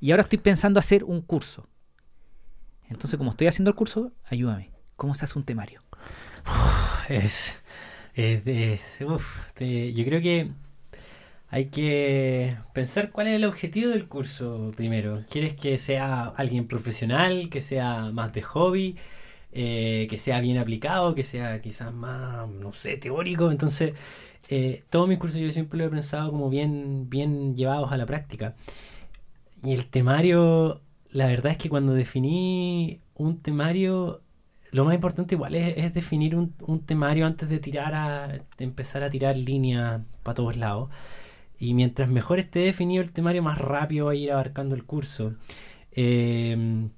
Y 0.00 0.10
ahora 0.12 0.22
estoy 0.22 0.38
pensando 0.38 0.78
hacer 0.78 1.02
un 1.04 1.22
curso. 1.22 1.66
Entonces, 2.88 3.16
como 3.18 3.30
estoy 3.30 3.46
haciendo 3.48 3.70
el 3.70 3.74
curso, 3.76 4.12
ayúdame. 4.26 4.70
¿Cómo 4.96 5.14
se 5.14 5.24
hace 5.24 5.38
un 5.38 5.44
temario? 5.44 5.82
Es, 7.08 7.60
es, 8.14 8.42
es- 8.46 9.00
uf, 9.06 9.38
te- 9.54 9.92
yo 9.92 10.04
creo 10.04 10.20
que 10.20 10.50
hay 11.50 11.66
que 11.66 12.56
pensar 12.74 13.10
cuál 13.10 13.28
es 13.28 13.34
el 13.34 13.44
objetivo 13.44 13.90
del 13.90 14.06
curso 14.08 14.72
primero. 14.76 15.24
¿Quieres 15.30 15.54
que 15.54 15.78
sea 15.78 16.24
alguien 16.36 16.66
profesional, 16.68 17.48
que 17.50 17.60
sea 17.60 18.10
más 18.12 18.32
de 18.32 18.42
hobby, 18.42 18.96
eh, 19.52 20.06
que 20.10 20.18
sea 20.18 20.40
bien 20.40 20.58
aplicado, 20.58 21.14
que 21.14 21.24
sea 21.24 21.60
quizás 21.60 21.92
más, 21.92 22.48
no 22.48 22.72
sé, 22.72 22.96
teórico? 22.96 23.50
Entonces, 23.50 23.94
eh, 24.48 24.84
todos 24.90 25.08
mis 25.08 25.18
cursos 25.18 25.40
yo 25.40 25.50
siempre 25.50 25.78
lo 25.78 25.84
he 25.86 25.88
pensado 25.90 26.30
como 26.30 26.50
bien, 26.50 27.08
bien 27.10 27.54
llevados 27.56 27.92
a 27.92 27.96
la 27.96 28.06
práctica. 28.06 28.54
Y 29.62 29.72
el 29.72 29.86
temario, 29.86 30.80
la 31.10 31.26
verdad 31.26 31.52
es 31.52 31.58
que 31.58 31.68
cuando 31.68 31.92
definí 31.94 33.00
un 33.14 33.40
temario, 33.40 34.22
lo 34.72 34.84
más 34.84 34.94
importante 34.94 35.34
igual 35.34 35.54
es, 35.54 35.76
es 35.76 35.94
definir 35.94 36.36
un, 36.36 36.54
un 36.60 36.80
temario 36.80 37.26
antes 37.26 37.48
de 37.48 37.58
tirar 37.58 37.94
a, 37.94 38.28
de 38.28 38.64
empezar 38.64 39.04
a 39.04 39.10
tirar 39.10 39.36
líneas 39.36 40.02
para 40.22 40.34
todos 40.36 40.56
lados. 40.56 40.90
Y 41.58 41.74
mientras 41.74 42.08
mejor 42.08 42.38
esté 42.38 42.60
definido 42.60 43.02
el 43.02 43.12
temario, 43.12 43.42
más 43.42 43.58
rápido 43.58 44.06
va 44.06 44.12
a 44.12 44.14
ir 44.14 44.30
abarcando 44.32 44.74
el 44.74 44.84
curso. 44.84 45.34
Eh, 45.92 46.88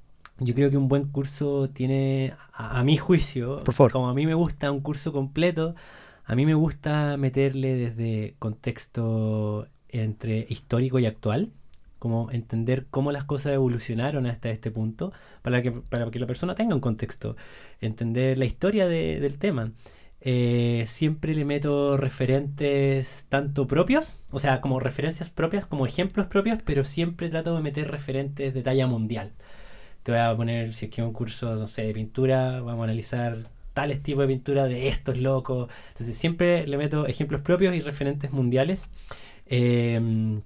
yo 0.41 0.55
creo 0.55 0.71
que 0.71 0.77
un 0.77 0.89
buen 0.89 1.05
curso 1.09 1.69
tiene, 1.71 2.35
a, 2.53 2.81
a 2.81 2.85
mi 2.85 2.97
juicio, 2.97 3.63
Por 3.65 3.75
favor. 3.75 3.93
como 3.93 4.09
a 4.09 4.15
mí 4.15 4.27
me 4.27 4.35
gusta 4.35 4.71
un 4.73 4.81
curso 4.81 5.13
completo, 5.13 5.75
a 6.25 6.35
mí 6.35 6.47
me 6.47 6.55
gusta 6.55 7.17
meterle 7.17 7.75
desde 7.75 8.35
contexto 8.39 9.67
entre 9.89 10.47
histórico 10.49 10.99
y 10.99 11.07
actual, 11.07 11.51
como 11.99 12.31
entender 12.31 12.87
cómo 12.91 13.13
las 13.13 13.25
cosas 13.25 13.53
evolucionaron 13.53 14.27
hasta 14.27 14.49
este 14.51 14.71
punto, 14.71 15.13
para 15.43 15.61
que, 15.63 15.73
para 15.73 16.11
que 16.11 16.19
la 16.19 16.27
persona 16.27 16.55
tenga 16.55 16.75
un 16.75 16.81
contexto, 16.81 17.37
entender 17.81 18.39
la 18.39 18.47
historia 18.47 18.87
de- 18.89 19.21
del 19.21 19.39
tema. 19.39 19.73
Eh, 20.23 20.85
siempre 20.87 21.35
le 21.35 21.45
meto 21.47 21.97
referentes 21.97 23.27
tanto 23.29 23.67
propios, 23.67 24.21
o 24.31 24.39
sea, 24.39 24.61
como 24.61 24.79
referencias 24.79 25.31
propias, 25.31 25.67
como 25.67 25.87
ejemplos 25.87 26.27
propios, 26.27 26.59
pero 26.65 26.85
siempre 26.85 27.29
trato 27.31 27.55
de 27.57 27.63
meter 27.63 27.91
referentes 27.91 28.53
de 28.55 28.63
talla 28.63 28.87
mundial. 28.87 29.33
Te 30.03 30.13
voy 30.13 30.21
a 30.21 30.35
poner, 30.37 30.73
si 30.73 30.87
es 30.87 30.91
que 30.91 31.01
es 31.03 31.07
un 31.07 31.13
curso, 31.13 31.55
no 31.57 31.67
sé, 31.67 31.83
de 31.83 31.93
pintura, 31.95 32.61
vamos 32.61 32.81
a 32.81 32.85
analizar 32.85 33.49
tales 33.75 34.03
tipos 34.03 34.23
de 34.23 34.29
pintura 34.35 34.65
de 34.67 34.89
estos 34.89 35.19
locos. 35.19 35.69
Entonces 35.91 36.17
siempre 36.17 36.67
le 36.67 36.77
meto 36.77 37.07
ejemplos 37.07 37.41
propios 37.43 37.75
y 37.75 37.81
referentes 37.81 38.33
mundiales. 38.33 38.89
Eh, 39.47 40.41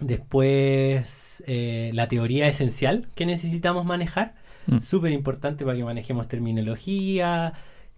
después, 0.00 1.42
eh, 1.46 1.90
la 1.92 2.08
teoría 2.08 2.48
esencial 2.48 3.08
que 3.14 3.26
necesitamos 3.26 3.84
manejar. 3.84 4.34
Mm. 4.66 4.78
Súper 4.78 5.12
importante 5.12 5.64
para 5.64 5.76
que 5.76 5.84
manejemos 5.84 6.28
terminología, 6.28 7.52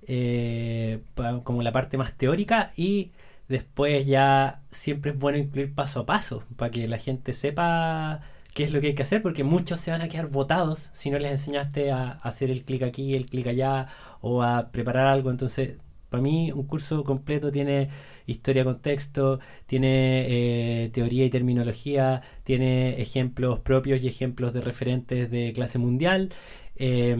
eh, 0.06 1.00
pa- 1.14 1.40
como 1.40 1.62
la 1.62 1.72
parte 1.72 1.98
más 1.98 2.12
teórica. 2.16 2.72
Y 2.76 3.10
después 3.48 4.06
ya 4.06 4.60
siempre 4.70 5.10
es 5.12 5.18
bueno 5.18 5.38
incluir 5.38 5.74
paso 5.74 6.00
a 6.00 6.06
paso 6.06 6.44
para 6.56 6.70
que 6.70 6.88
la 6.88 6.98
gente 6.98 7.32
sepa 7.32 8.20
qué 8.54 8.64
es 8.64 8.72
lo 8.72 8.80
que 8.80 8.88
hay 8.88 8.94
que 8.94 9.02
hacer, 9.02 9.22
porque 9.22 9.44
muchos 9.44 9.80
se 9.80 9.90
van 9.90 10.02
a 10.02 10.08
quedar 10.08 10.28
botados 10.28 10.90
si 10.92 11.10
no 11.10 11.18
les 11.18 11.30
enseñaste 11.32 11.90
a 11.90 12.12
hacer 12.12 12.50
el 12.50 12.64
clic 12.64 12.82
aquí, 12.82 13.14
el 13.14 13.26
clic 13.26 13.46
allá, 13.46 13.88
o 14.20 14.42
a 14.42 14.70
preparar 14.70 15.06
algo. 15.08 15.30
Entonces, 15.30 15.76
para 16.10 16.22
mí, 16.22 16.52
un 16.52 16.64
curso 16.64 17.04
completo 17.04 17.50
tiene 17.50 17.88
historia, 18.26 18.64
contexto, 18.64 19.40
tiene 19.66 20.84
eh, 20.84 20.90
teoría 20.90 21.24
y 21.24 21.30
terminología, 21.30 22.22
tiene 22.44 23.00
ejemplos 23.00 23.60
propios 23.60 24.02
y 24.02 24.08
ejemplos 24.08 24.52
de 24.52 24.60
referentes 24.60 25.30
de 25.30 25.52
clase 25.52 25.78
mundial, 25.78 26.30
eh, 26.76 27.16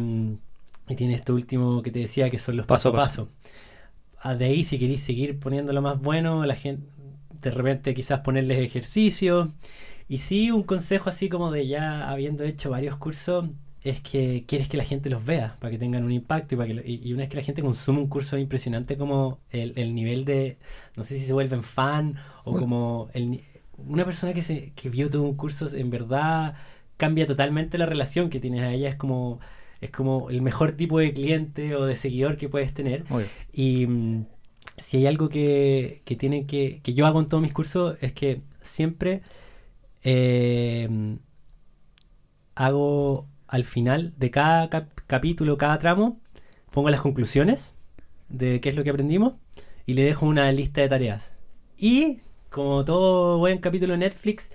y 0.89 0.95
tiene 0.97 1.15
esto 1.15 1.35
último 1.35 1.83
que 1.83 1.91
te 1.91 2.01
decía 2.01 2.31
que 2.31 2.39
son 2.39 2.57
los 2.57 2.67
paso, 2.67 2.93
Paso 2.93 3.03
a 3.03 3.07
paso. 3.07 3.29
Ah, 4.19 4.35
De 4.35 4.45
ahí, 4.47 4.65
si 4.65 4.79
queréis 4.79 5.03
seguir 5.03 5.39
poniéndolo 5.39 5.83
más 5.83 6.01
bueno, 6.01 6.45
la 6.47 6.55
gente, 6.55 6.87
de 7.41 7.51
repente 7.51 7.95
quizás 7.95 8.21
ponerles 8.21 8.59
ejercicios. 8.61 9.49
Y 10.13 10.19
sí, 10.19 10.51
un 10.51 10.63
consejo 10.63 11.09
así 11.09 11.29
como 11.31 11.51
de 11.51 11.67
ya 11.67 12.11
habiendo 12.11 12.45
hecho 12.45 12.69
varios 12.71 12.97
cursos, 12.97 13.47
es 13.83 14.01
que 14.01 14.45
quieres 14.47 14.69
que 14.69 14.77
la 14.77 14.85
gente 14.85 15.09
los 15.09 15.25
vea, 15.25 15.57
para 15.59 15.71
que 15.71 15.79
tengan 15.79 16.05
un 16.05 16.13
impacto 16.13 16.55
y, 16.55 16.59
para 16.59 16.69
que, 16.69 16.75
lo- 16.75 16.83
y, 16.85 17.01
y 17.03 17.13
una 17.15 17.23
vez 17.23 17.31
que 17.31 17.37
la 17.39 17.43
gente 17.43 17.63
consume 17.63 18.01
un 18.01 18.09
curso 18.09 18.37
es 18.37 18.43
impresionante 18.43 18.99
como 18.99 19.41
el, 19.51 19.73
el 19.77 19.95
nivel 19.95 20.25
de, 20.25 20.59
no 20.97 21.03
sé 21.03 21.19
si 21.19 21.25
se 21.25 21.33
vuelven 21.33 21.63
fan 21.63 22.17
o 22.45 22.55
como 22.59 23.09
el, 23.15 23.41
una 23.79 24.05
persona 24.05 24.35
que, 24.35 24.43
se, 24.43 24.73
que 24.77 24.91
vio 24.91 25.09
todo 25.09 25.23
un 25.23 25.35
curso 25.35 25.67
en 25.75 25.89
verdad 25.91 26.57
cambia 26.99 27.27
totalmente 27.27 27.79
la 27.79 27.87
relación 27.87 28.29
que 28.31 28.39
tienes 28.39 28.63
a 28.63 28.71
ella, 28.73 28.91
es 28.91 28.97
como, 28.97 29.41
es 29.81 29.91
como 29.91 30.29
el 30.31 30.43
mejor 30.43 30.73
tipo 30.73 30.99
de 30.99 31.13
cliente 31.15 31.75
o 31.75 31.87
de 31.87 31.97
seguidor 31.97 32.37
que 32.37 32.49
puedes 32.51 32.73
tener. 32.75 33.05
Obvio. 33.11 33.27
Y 33.53 33.87
mm, 33.87 34.27
si 34.79 34.99
hay 34.99 35.07
algo 35.07 35.29
que, 35.29 36.03
que 36.05 36.17
tienen 36.17 36.47
que, 36.47 36.81
que 36.83 36.95
yo 36.95 37.07
hago 37.07 37.21
en 37.21 37.29
todos 37.29 37.43
mis 37.43 37.53
cursos 37.53 37.97
es 38.01 38.13
que 38.13 38.43
siempre 38.61 39.23
eh, 40.03 41.17
hago 42.55 43.27
al 43.49 43.65
final 43.65 44.15
de 44.17 44.31
cada 44.31 44.69
cap- 44.71 45.01
capítulo, 45.07 45.59
cada 45.59 45.79
tramo, 45.79 46.21
pongo 46.71 46.91
las 46.91 47.01
conclusiones 47.01 47.77
de 48.29 48.61
qué 48.61 48.71
es 48.71 48.77
lo 48.77 48.85
que 48.85 48.91
aprendimos 48.91 49.35
y 49.87 49.95
le 49.95 50.05
dejo 50.05 50.27
una 50.27 50.51
lista 50.53 50.81
de 50.81 50.89
tareas. 50.89 51.37
Y 51.77 52.21
como 52.51 52.85
todo 52.85 53.39
buen 53.39 53.59
capítulo 53.59 53.93
de 53.93 53.99
Netflix, 53.99 54.51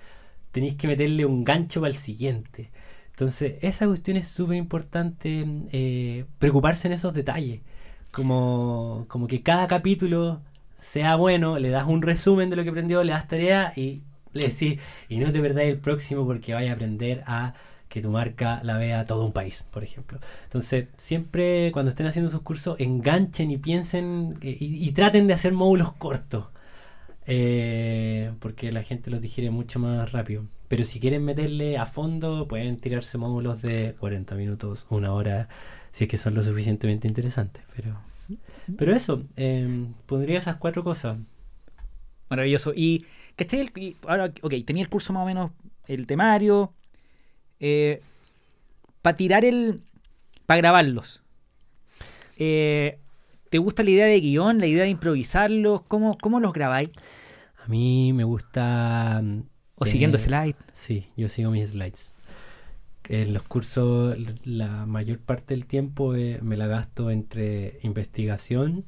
tenéis 0.52 0.74
que 0.76 0.88
meterle 0.88 1.24
un 1.26 1.44
gancho 1.44 1.80
para 1.80 1.92
el 1.92 1.98
siguiente. 1.98 2.70
Entonces, 3.10 3.56
esa 3.62 3.86
cuestión 3.86 4.16
es 4.16 4.28
súper 4.28 4.56
importante, 4.56 5.44
eh, 5.72 6.24
preocuparse 6.38 6.88
en 6.88 6.94
esos 6.94 7.12
detalles. 7.14 7.60
Como, 8.12 9.04
como 9.08 9.26
que 9.26 9.42
cada 9.42 9.66
capítulo 9.68 10.40
sea 10.78 11.16
bueno, 11.16 11.58
le 11.58 11.70
das 11.70 11.86
un 11.86 12.02
resumen 12.02 12.48
de 12.50 12.56
lo 12.56 12.62
que 12.62 12.70
aprendió, 12.70 13.02
le 13.02 13.12
das 13.12 13.28
tarea 13.28 13.72
y 13.76 14.02
le 14.38 14.48
decís, 14.48 14.78
y 15.08 15.18
no 15.18 15.32
te 15.32 15.40
perdáis 15.40 15.70
el 15.70 15.78
próximo 15.78 16.26
porque 16.26 16.54
vaya 16.54 16.70
a 16.72 16.74
aprender 16.74 17.22
a 17.26 17.54
que 17.88 18.02
tu 18.02 18.10
marca 18.10 18.60
la 18.64 18.76
vea 18.78 19.04
todo 19.04 19.24
un 19.24 19.32
país, 19.32 19.64
por 19.70 19.84
ejemplo. 19.84 20.20
Entonces, 20.44 20.88
siempre 20.96 21.70
cuando 21.72 21.90
estén 21.90 22.06
haciendo 22.06 22.30
sus 22.30 22.42
cursos, 22.42 22.78
enganchen 22.80 23.50
y 23.50 23.58
piensen 23.58 24.38
eh, 24.42 24.56
y, 24.60 24.88
y 24.88 24.92
traten 24.92 25.26
de 25.26 25.34
hacer 25.34 25.52
módulos 25.52 25.92
cortos. 25.94 26.46
Eh, 27.30 28.32
porque 28.40 28.72
la 28.72 28.82
gente 28.82 29.10
los 29.10 29.20
digiere 29.20 29.50
mucho 29.50 29.78
más 29.78 30.10
rápido. 30.12 30.46
Pero 30.66 30.82
si 30.84 30.98
quieren 30.98 31.24
meterle 31.24 31.76
a 31.76 31.84
fondo, 31.84 32.48
pueden 32.48 32.78
tirarse 32.78 33.18
módulos 33.18 33.60
de 33.60 33.94
40 34.00 34.34
minutos, 34.34 34.86
una 34.88 35.12
hora, 35.12 35.48
si 35.92 36.04
es 36.04 36.10
que 36.10 36.16
son 36.16 36.34
lo 36.34 36.42
suficientemente 36.42 37.06
interesantes. 37.06 37.62
Pero, 37.76 37.98
pero 38.78 38.94
eso, 38.96 39.24
eh, 39.36 39.86
pondría 40.06 40.38
esas 40.38 40.56
cuatro 40.56 40.82
cosas. 40.82 41.18
Maravilloso. 42.30 42.72
Y, 42.74 43.04
¿cachai? 43.38 43.60
El- 43.60 43.96
ahora, 44.06 44.30
ok, 44.42 44.52
tenía 44.66 44.82
el 44.82 44.90
curso 44.90 45.12
más 45.14 45.22
o 45.22 45.26
menos, 45.26 45.50
el 45.86 46.06
temario, 46.06 46.74
para 49.02 49.16
tirar 49.16 49.44
el, 49.44 49.80
para 50.46 50.58
grabarlos. 50.60 51.22
Eh, 52.36 52.98
¿Te 53.50 53.58
gusta 53.58 53.82
la 53.82 53.90
idea 53.90 54.06
de 54.06 54.20
guion, 54.20 54.58
la 54.58 54.66
idea 54.66 54.84
de 54.84 54.90
improvisarlos? 54.90 55.82
¿Cómo, 55.88 56.18
cómo 56.18 56.38
los 56.40 56.52
grabáis? 56.52 56.90
A 57.64 57.68
mí 57.68 58.12
me 58.12 58.24
gusta... 58.24 59.20
mm, 59.22 59.40
¿O 59.76 59.84
tener- 59.84 59.92
siguiendo 59.92 60.18
slide? 60.18 60.56
Sí, 60.74 61.08
yo 61.16 61.28
sigo 61.28 61.50
mis 61.50 61.70
slides. 61.70 62.12
En 63.08 63.32
los 63.32 63.42
cursos, 63.44 64.18
la 64.44 64.84
mayor 64.84 65.18
parte 65.18 65.54
del 65.54 65.64
tiempo 65.64 66.14
eh, 66.14 66.40
me 66.42 66.58
la 66.58 66.66
gasto 66.66 67.10
entre 67.10 67.78
investigación, 67.82 68.84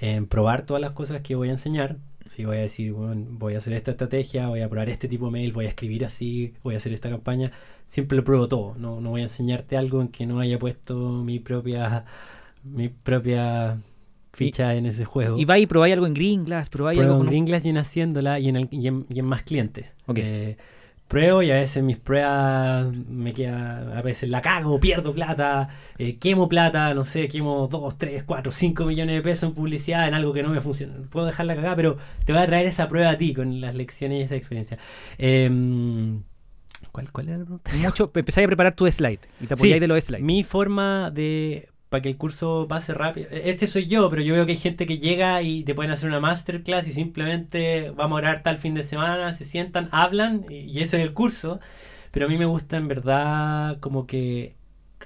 en 0.00 0.26
probar 0.26 0.62
todas 0.66 0.80
las 0.80 0.92
cosas 0.92 1.20
que 1.20 1.36
voy 1.36 1.48
a 1.50 1.52
enseñar. 1.52 1.98
Si 2.26 2.44
voy 2.44 2.56
a 2.58 2.60
decir, 2.60 2.92
bueno, 2.92 3.26
voy 3.30 3.54
a 3.54 3.58
hacer 3.58 3.72
esta 3.74 3.90
estrategia, 3.92 4.48
voy 4.48 4.60
a 4.60 4.68
probar 4.68 4.88
este 4.88 5.08
tipo 5.08 5.26
de 5.26 5.32
mail, 5.32 5.52
voy 5.52 5.66
a 5.66 5.68
escribir 5.68 6.04
así, 6.04 6.54
voy 6.62 6.74
a 6.74 6.76
hacer 6.78 6.92
esta 6.92 7.10
campaña, 7.10 7.50
siempre 7.86 8.16
lo 8.16 8.24
pruebo 8.24 8.48
todo. 8.48 8.74
No, 8.78 9.00
no 9.00 9.10
voy 9.10 9.20
a 9.20 9.24
enseñarte 9.24 9.76
algo 9.76 10.00
en 10.00 10.08
que 10.08 10.26
no 10.26 10.40
haya 10.40 10.58
puesto 10.58 10.96
mi 11.24 11.38
propia, 11.40 12.04
mi 12.64 12.88
propia 12.88 13.78
ficha 14.32 14.74
en 14.74 14.86
ese 14.86 15.04
juego. 15.04 15.38
Y 15.38 15.44
vais 15.44 15.64
y 15.64 15.66
probáis 15.66 15.92
algo 15.94 16.06
en 16.06 16.14
Green 16.14 16.44
Glass, 16.44 16.70
probáis 16.70 16.98
algo 17.00 17.12
en 17.12 17.18
con 17.18 17.26
un- 17.26 17.30
Green 17.30 17.44
Glass 17.44 17.64
y 17.64 17.68
en 17.68 17.78
Haciéndola 17.78 18.38
y 18.40 18.48
en, 18.48 18.56
el- 18.56 18.68
y 18.70 18.86
en, 18.86 19.04
y 19.10 19.18
en 19.18 19.24
más 19.26 19.42
clientes. 19.42 19.86
Ok. 20.06 20.18
Eh, 20.18 20.56
pruebo 21.12 21.42
y 21.42 21.50
a 21.50 21.56
veces 21.56 21.82
mis 21.82 22.00
pruebas 22.00 22.86
me 22.90 23.34
queda, 23.34 23.98
a 23.98 24.00
veces 24.00 24.30
la 24.30 24.40
cago, 24.40 24.80
pierdo 24.80 25.12
plata, 25.12 25.68
eh, 25.98 26.16
quemo 26.16 26.48
plata, 26.48 26.94
no 26.94 27.04
sé, 27.04 27.28
quemo 27.28 27.68
2, 27.70 27.98
3, 27.98 28.22
4, 28.24 28.50
5 28.50 28.84
millones 28.86 29.16
de 29.16 29.20
pesos 29.20 29.50
en 29.50 29.54
publicidad 29.54 30.08
en 30.08 30.14
algo 30.14 30.32
que 30.32 30.42
no 30.42 30.48
me 30.48 30.62
funciona. 30.62 30.94
Puedo 31.10 31.26
dejarla 31.26 31.54
cagada, 31.54 31.76
pero 31.76 31.98
te 32.24 32.32
voy 32.32 32.40
a 32.40 32.46
traer 32.46 32.66
esa 32.66 32.88
prueba 32.88 33.10
a 33.10 33.18
ti 33.18 33.34
con 33.34 33.60
las 33.60 33.74
lecciones 33.74 34.20
y 34.20 34.22
esa 34.22 34.36
experiencia. 34.36 34.78
Em, 35.18 36.22
¿cuál, 36.92 37.12
¿Cuál 37.12 37.28
era 37.28 37.36
la 37.38 37.44
pregunta? 37.44 37.70
Mucho, 37.74 38.10
empezáis 38.14 38.46
a 38.46 38.48
preparar 38.48 38.74
tu 38.74 38.90
slide 38.90 39.20
y 39.38 39.46
te 39.46 39.52
apoyáis 39.52 39.74
Sí, 39.74 39.80
de 39.80 39.88
los 39.88 40.02
slides. 40.02 40.24
Mi 40.24 40.44
forma 40.44 41.10
de 41.10 41.68
para 41.92 42.02
que 42.02 42.08
el 42.08 42.16
curso 42.16 42.66
pase 42.68 42.94
rápido. 42.94 43.28
Este 43.30 43.68
soy 43.68 43.86
yo, 43.86 44.10
pero 44.10 44.22
yo 44.22 44.34
veo 44.34 44.46
que 44.46 44.52
hay 44.52 44.58
gente 44.58 44.86
que 44.86 44.98
llega 44.98 45.42
y 45.42 45.62
te 45.62 45.74
pueden 45.74 45.92
hacer 45.92 46.08
una 46.08 46.18
masterclass 46.18 46.88
y 46.88 46.92
simplemente 46.92 47.90
vamos 47.90 48.16
a 48.16 48.18
orar 48.18 48.42
tal 48.42 48.58
fin 48.58 48.74
de 48.74 48.82
semana, 48.82 49.32
se 49.32 49.44
sientan, 49.44 49.88
hablan 49.92 50.46
y, 50.48 50.62
y 50.62 50.80
ese 50.80 50.96
es 50.96 51.04
el 51.04 51.12
curso. 51.12 51.60
Pero 52.10 52.26
a 52.26 52.28
mí 52.28 52.36
me 52.36 52.46
gusta 52.46 52.76
en 52.76 52.88
verdad 52.88 53.78
como 53.78 54.06
que 54.06 54.56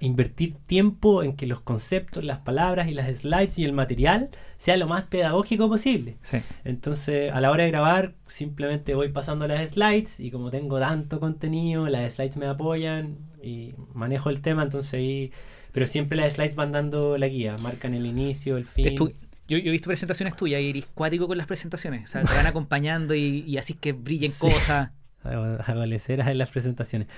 invertir 0.01 0.55
tiempo 0.67 1.23
en 1.23 1.37
que 1.37 1.47
los 1.47 1.61
conceptos, 1.61 2.25
las 2.25 2.39
palabras 2.39 2.89
y 2.89 2.95
las 2.95 3.15
slides 3.15 3.59
y 3.59 3.65
el 3.65 3.73
material 3.73 4.31
sea 4.57 4.77
lo 4.77 4.87
más 4.87 5.05
pedagógico 5.05 5.69
posible. 5.69 6.17
Sí. 6.23 6.39
Entonces, 6.65 7.33
a 7.33 7.41
la 7.41 7.51
hora 7.51 7.65
de 7.65 7.71
grabar, 7.71 8.15
simplemente 8.27 8.95
voy 8.95 9.09
pasando 9.09 9.47
las 9.49 9.71
slides 9.71 10.21
y 10.21 10.31
como 10.31 10.51
tengo 10.51 10.79
tanto 10.79 11.21
contenido, 11.21 11.89
las 11.89 12.15
slides 12.15 12.37
me 12.37 12.47
apoyan 12.47 13.19
y 13.43 13.75
manejo 13.93 14.31
el 14.31 14.41
tema, 14.41 14.63
entonces 14.63 14.95
ahí... 14.95 15.33
Pero 15.77 15.85
siempre 15.87 16.17
las 16.19 16.33
slides 16.33 16.55
van 16.55 16.73
dando 16.73 17.19
la 17.19 17.29
guía, 17.29 17.55
marcan 17.63 17.93
el 17.93 18.07
inicio, 18.07 18.57
el 18.57 18.65
fin. 18.65 18.87
Es 18.87 18.95
tu- 18.95 19.13
yo, 19.47 19.59
yo 19.59 19.69
he 19.69 19.71
visto 19.71 19.89
presentaciones 19.89 20.35
tuyas 20.35 20.63
y 20.63 20.71
eres 20.71 20.87
cuático 20.87 21.29
con 21.29 21.37
las 21.37 21.47
presentaciones. 21.47 22.05
O 22.09 22.13
sea, 22.13 22.23
te 22.25 22.35
van 22.35 22.47
acompañando 22.47 23.15
y, 23.15 23.45
y 23.47 23.59
así 23.59 23.75
que 23.75 23.93
brillen 23.93 24.33
Sí. 24.33 24.39
cosas. 24.41 24.91
adoleceras 25.23 26.29
en 26.29 26.39
las 26.39 26.49
presentaciones. 26.51 27.09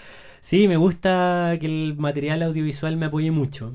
Sí, 0.40 0.66
me 0.66 0.76
gusta 0.76 1.56
que 1.60 1.66
el 1.66 1.94
material 1.96 2.42
audiovisual 2.42 2.96
me 2.96 3.06
apoye 3.06 3.30
mucho. 3.30 3.74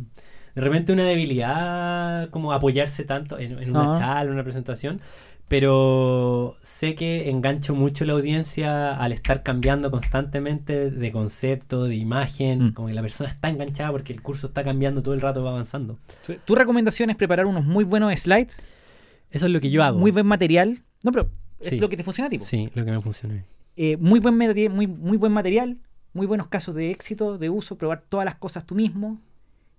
De 0.56 0.62
repente 0.62 0.92
una 0.92 1.04
debilidad 1.06 2.30
como 2.30 2.52
apoyarse 2.54 3.06
tanto 3.06 3.40
en, 3.40 3.58
en 3.60 3.70
una 3.72 3.94
Ah. 3.94 3.98
charla, 3.98 4.24
en 4.24 4.32
una 4.32 4.44
presentación, 4.44 5.02
pero 5.48 6.58
sé 6.62 6.96
que 6.96 7.30
engancho 7.30 7.76
mucho 7.76 8.06
la 8.06 8.14
audiencia 8.14 8.96
al 8.96 9.12
estar 9.12 9.44
cambiando 9.44 9.92
constantemente 9.92 10.90
de 10.90 11.12
concepto, 11.12 11.84
de 11.86 11.96
imagen, 11.96 12.68
Mm. 12.68 12.74
como 12.74 12.88
que 12.88 12.94
la 12.94 13.02
persona 13.02 13.30
está 13.30 13.50
enganchada 13.50 13.92
porque 13.92 14.14
el 14.14 14.22
curso 14.22 14.48
está 14.48 14.64
cambiando 14.64 15.04
todo 15.04 15.14
el 15.14 15.22
rato, 15.22 15.44
va 15.44 15.52
avanzando. 15.52 16.00
Tu, 16.46 16.56
recomendación 16.56 17.10
es 17.10 17.16
preparar 17.18 17.46
unos 17.46 17.66
muy 17.66 17.84
buenos 17.84 18.14
slides, 18.20 18.58
Eso 19.32 19.46
es 19.48 19.52
lo 19.52 19.60
que 19.60 19.70
yo 19.70 19.84
hago. 19.84 20.00
muy 20.00 20.12
buen 20.12 20.26
material. 20.28 20.82
No, 21.04 21.12
pero 21.12 21.30
es 21.60 21.70
Sí. 21.70 21.80
lo 21.80 21.90
que 21.90 21.98
te 21.98 22.04
funciona 22.04 22.28
a 22.28 22.30
ti. 22.30 22.40
Sí, 22.40 22.70
lo 22.74 22.86
que 22.86 22.92
me 22.92 23.00
funciona. 23.02 23.44
Eh, 23.76 23.98
muy, 23.98 24.20
buen 24.20 24.36
muy, 24.38 24.88
muy 24.88 25.18
buen 25.18 25.32
material, 25.32 25.78
muy 26.14 26.28
buenos 26.28 26.48
casos 26.48 26.76
de 26.76 26.92
éxito, 26.92 27.38
de 27.38 27.50
uso, 27.50 27.78
probar 27.78 28.04
todas 28.08 28.26
las 28.26 28.36
cosas 28.36 28.66
tú 28.66 28.76
mismo. 28.76 29.20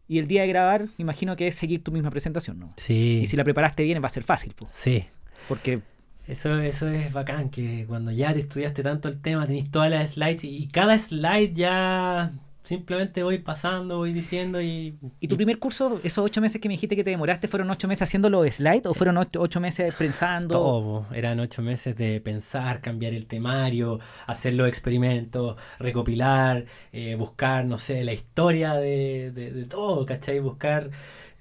Y 0.07 0.19
el 0.19 0.27
día 0.27 0.43
de 0.43 0.49
grabar, 0.49 0.83
me 0.99 1.03
imagino 1.03 1.35
que 1.37 1.47
es 1.47 1.55
seguir 1.55 1.83
tu 1.83 1.91
misma 1.93 2.11
presentación, 2.11 2.59
¿no? 2.59 2.75
Sí, 2.77 3.21
Y 3.23 3.27
si 3.27 3.37
la 3.37 3.45
preparaste 3.45 3.83
bien, 3.85 4.03
va 4.03 4.07
a 4.07 4.11
ser 4.11 4.23
fácil, 4.23 4.53
po, 4.55 4.67
sí. 4.71 5.05
Porque 5.49 5.81
Eso, 6.27 6.59
eso 6.61 6.89
es 6.89 7.13
bacán, 7.13 7.51
que 7.51 7.85
cuando 7.87 8.11
ya 8.11 8.33
te 8.33 8.39
estudiaste 8.41 8.83
tanto 8.83 9.09
el 9.09 9.21
tema, 9.21 9.47
tenés 9.47 9.71
todas 9.71 9.91
las 9.91 10.13
slides 10.13 10.45
y, 10.45 10.57
y 10.57 10.69
cada 10.69 10.99
slide 10.99 11.53
ya 11.55 12.33
simplemente 12.63 13.23
voy 13.23 13.41
pasando, 13.41 13.99
voy 13.99 14.15
diciendo 14.15 14.59
y... 14.63 14.97
¿Y 15.21 15.29
tu 15.29 15.37
primer 15.37 15.59
curso, 15.59 16.01
esos 16.03 16.25
ocho 16.25 16.41
meses 16.41 16.63
que 16.63 16.69
me 16.69 16.73
dijiste 16.73 16.97
que 16.97 17.05
te 17.05 17.11
demoraste, 17.11 17.47
fueron 17.47 17.69
ocho 17.71 17.87
meses 17.89 18.03
haciendo 18.05 18.31
los 18.31 18.51
slides 18.55 18.87
o 18.87 18.95
fueron 18.95 19.19
ocho, 19.19 19.39
ocho 19.39 19.61
meses 19.61 19.95
pensando? 19.97 20.55
Todo, 20.55 21.07
eran 21.13 21.39
ocho 21.41 21.61
meses 21.61 21.95
de 21.95 22.23
pensar, 22.23 22.81
cambiar 22.81 23.13
el 23.13 23.27
temario, 23.27 24.01
hacer 24.27 24.55
los 24.55 24.67
experimentos, 24.67 25.59
recopilar, 25.79 26.65
eh, 26.91 27.17
buscar, 27.17 27.67
no 27.67 27.79
sé, 27.79 28.03
la 28.03 28.15
historia 28.15 28.73
de, 28.73 29.31
de, 29.31 29.51
de 29.51 29.65
todo, 29.67 30.07
¿cachai? 30.07 30.41
Buscar... 30.41 30.91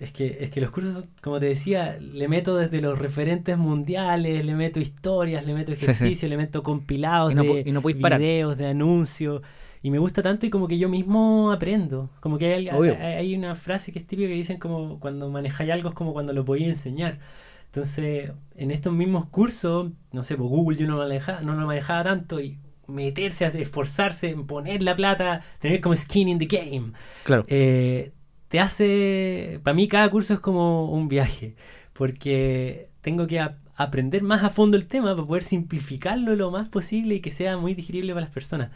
Es 0.04 0.12
que, 0.12 0.38
es 0.42 0.50
que 0.50 0.60
los 0.62 0.70
cursos, 0.72 1.06
como 1.22 1.40
te 1.40 1.46
decía, 1.48 1.98
le 2.00 2.28
meto 2.28 2.56
desde 2.58 2.82
los 2.82 3.00
referentes 3.00 3.58
mundiales, 3.58 4.44
le 4.46 4.54
meto 4.56 4.80
historias, 4.80 5.46
le 5.46 5.54
meto 5.54 5.72
sí. 5.72 5.78
ejercicios, 5.82 6.30
le 6.30 6.38
meto 6.38 6.62
compilados 6.64 7.32
Y 7.32 7.36
no 7.36 7.44
de 7.44 7.64
y 7.66 7.72
no 7.72 7.82
videos, 8.18 8.58
de 8.58 8.68
anuncios. 8.68 9.42
Y 9.82 9.92
me 9.92 9.98
gusta 10.00 10.22
tanto 10.22 10.46
y 10.46 10.50
como 10.50 10.68
que 10.68 10.78
yo 10.78 10.88
mismo 10.90 11.52
aprendo. 11.52 12.10
Como 12.22 12.38
que 12.38 12.54
hay, 12.54 12.70
hay- 12.70 13.14
hay 13.18 13.36
una 13.36 13.56
frase 13.56 13.92
que 13.92 14.00
es 14.00 14.08
típica 14.08 14.28
que 14.30 14.36
dicen 14.36 14.58
como 14.58 15.00
cuando 15.00 15.30
manejáis 15.30 15.72
algo 15.72 15.90
es 15.90 15.96
como 15.96 16.14
cuando 16.14 16.32
lo 16.34 16.46
podéis 16.46 16.70
enseñar. 16.70 17.20
Entonces, 17.68 18.32
en 18.56 18.72
estos 18.72 18.94
mismos 18.94 19.26
cursos, 19.26 19.92
no 20.12 20.24
sé, 20.24 20.38
por 20.38 20.48
Google 20.48 20.78
yo 20.78 20.88
no 20.88 20.98
manejaba, 20.98 21.42
no 21.42 21.54
lo 21.54 21.66
manejaba 21.66 22.04
tanto 22.04 22.40
y 22.40 22.58
meterse, 22.88 23.46
esforzarse 23.46 24.30
en 24.30 24.46
poner 24.46 24.84
la 24.84 24.96
plata, 24.96 25.42
tener 25.60 25.82
como 25.82 25.96
skin 25.96 26.28
in 26.30 26.38
the 26.40 26.46
game, 26.46 26.92
Claro. 27.24 27.44
eh, 27.48 28.12
te 28.54 28.60
hace, 28.62 29.60
para 29.64 29.74
mí 29.76 29.88
cada 29.90 30.10
curso 30.12 30.36
es 30.36 30.40
como 30.40 30.92
un 30.94 31.08
viaje, 31.10 31.56
porque 31.94 32.90
tengo 33.02 33.26
que 33.28 33.40
ap- 33.42 33.58
aprender 33.76 34.22
más 34.24 34.44
a 34.44 34.52
fondo 34.52 34.78
el 34.78 34.88
tema 34.88 35.16
para 35.16 35.28
poder 35.28 35.44
simplificarlo 35.44 36.36
lo 36.36 36.52
más 36.52 36.70
posible 36.70 37.16
y 37.16 37.22
que 37.22 37.32
sea 37.32 37.58
muy 37.58 37.74
digerible 37.76 38.14
para 38.14 38.26
las 38.28 38.34
personas. 38.34 38.72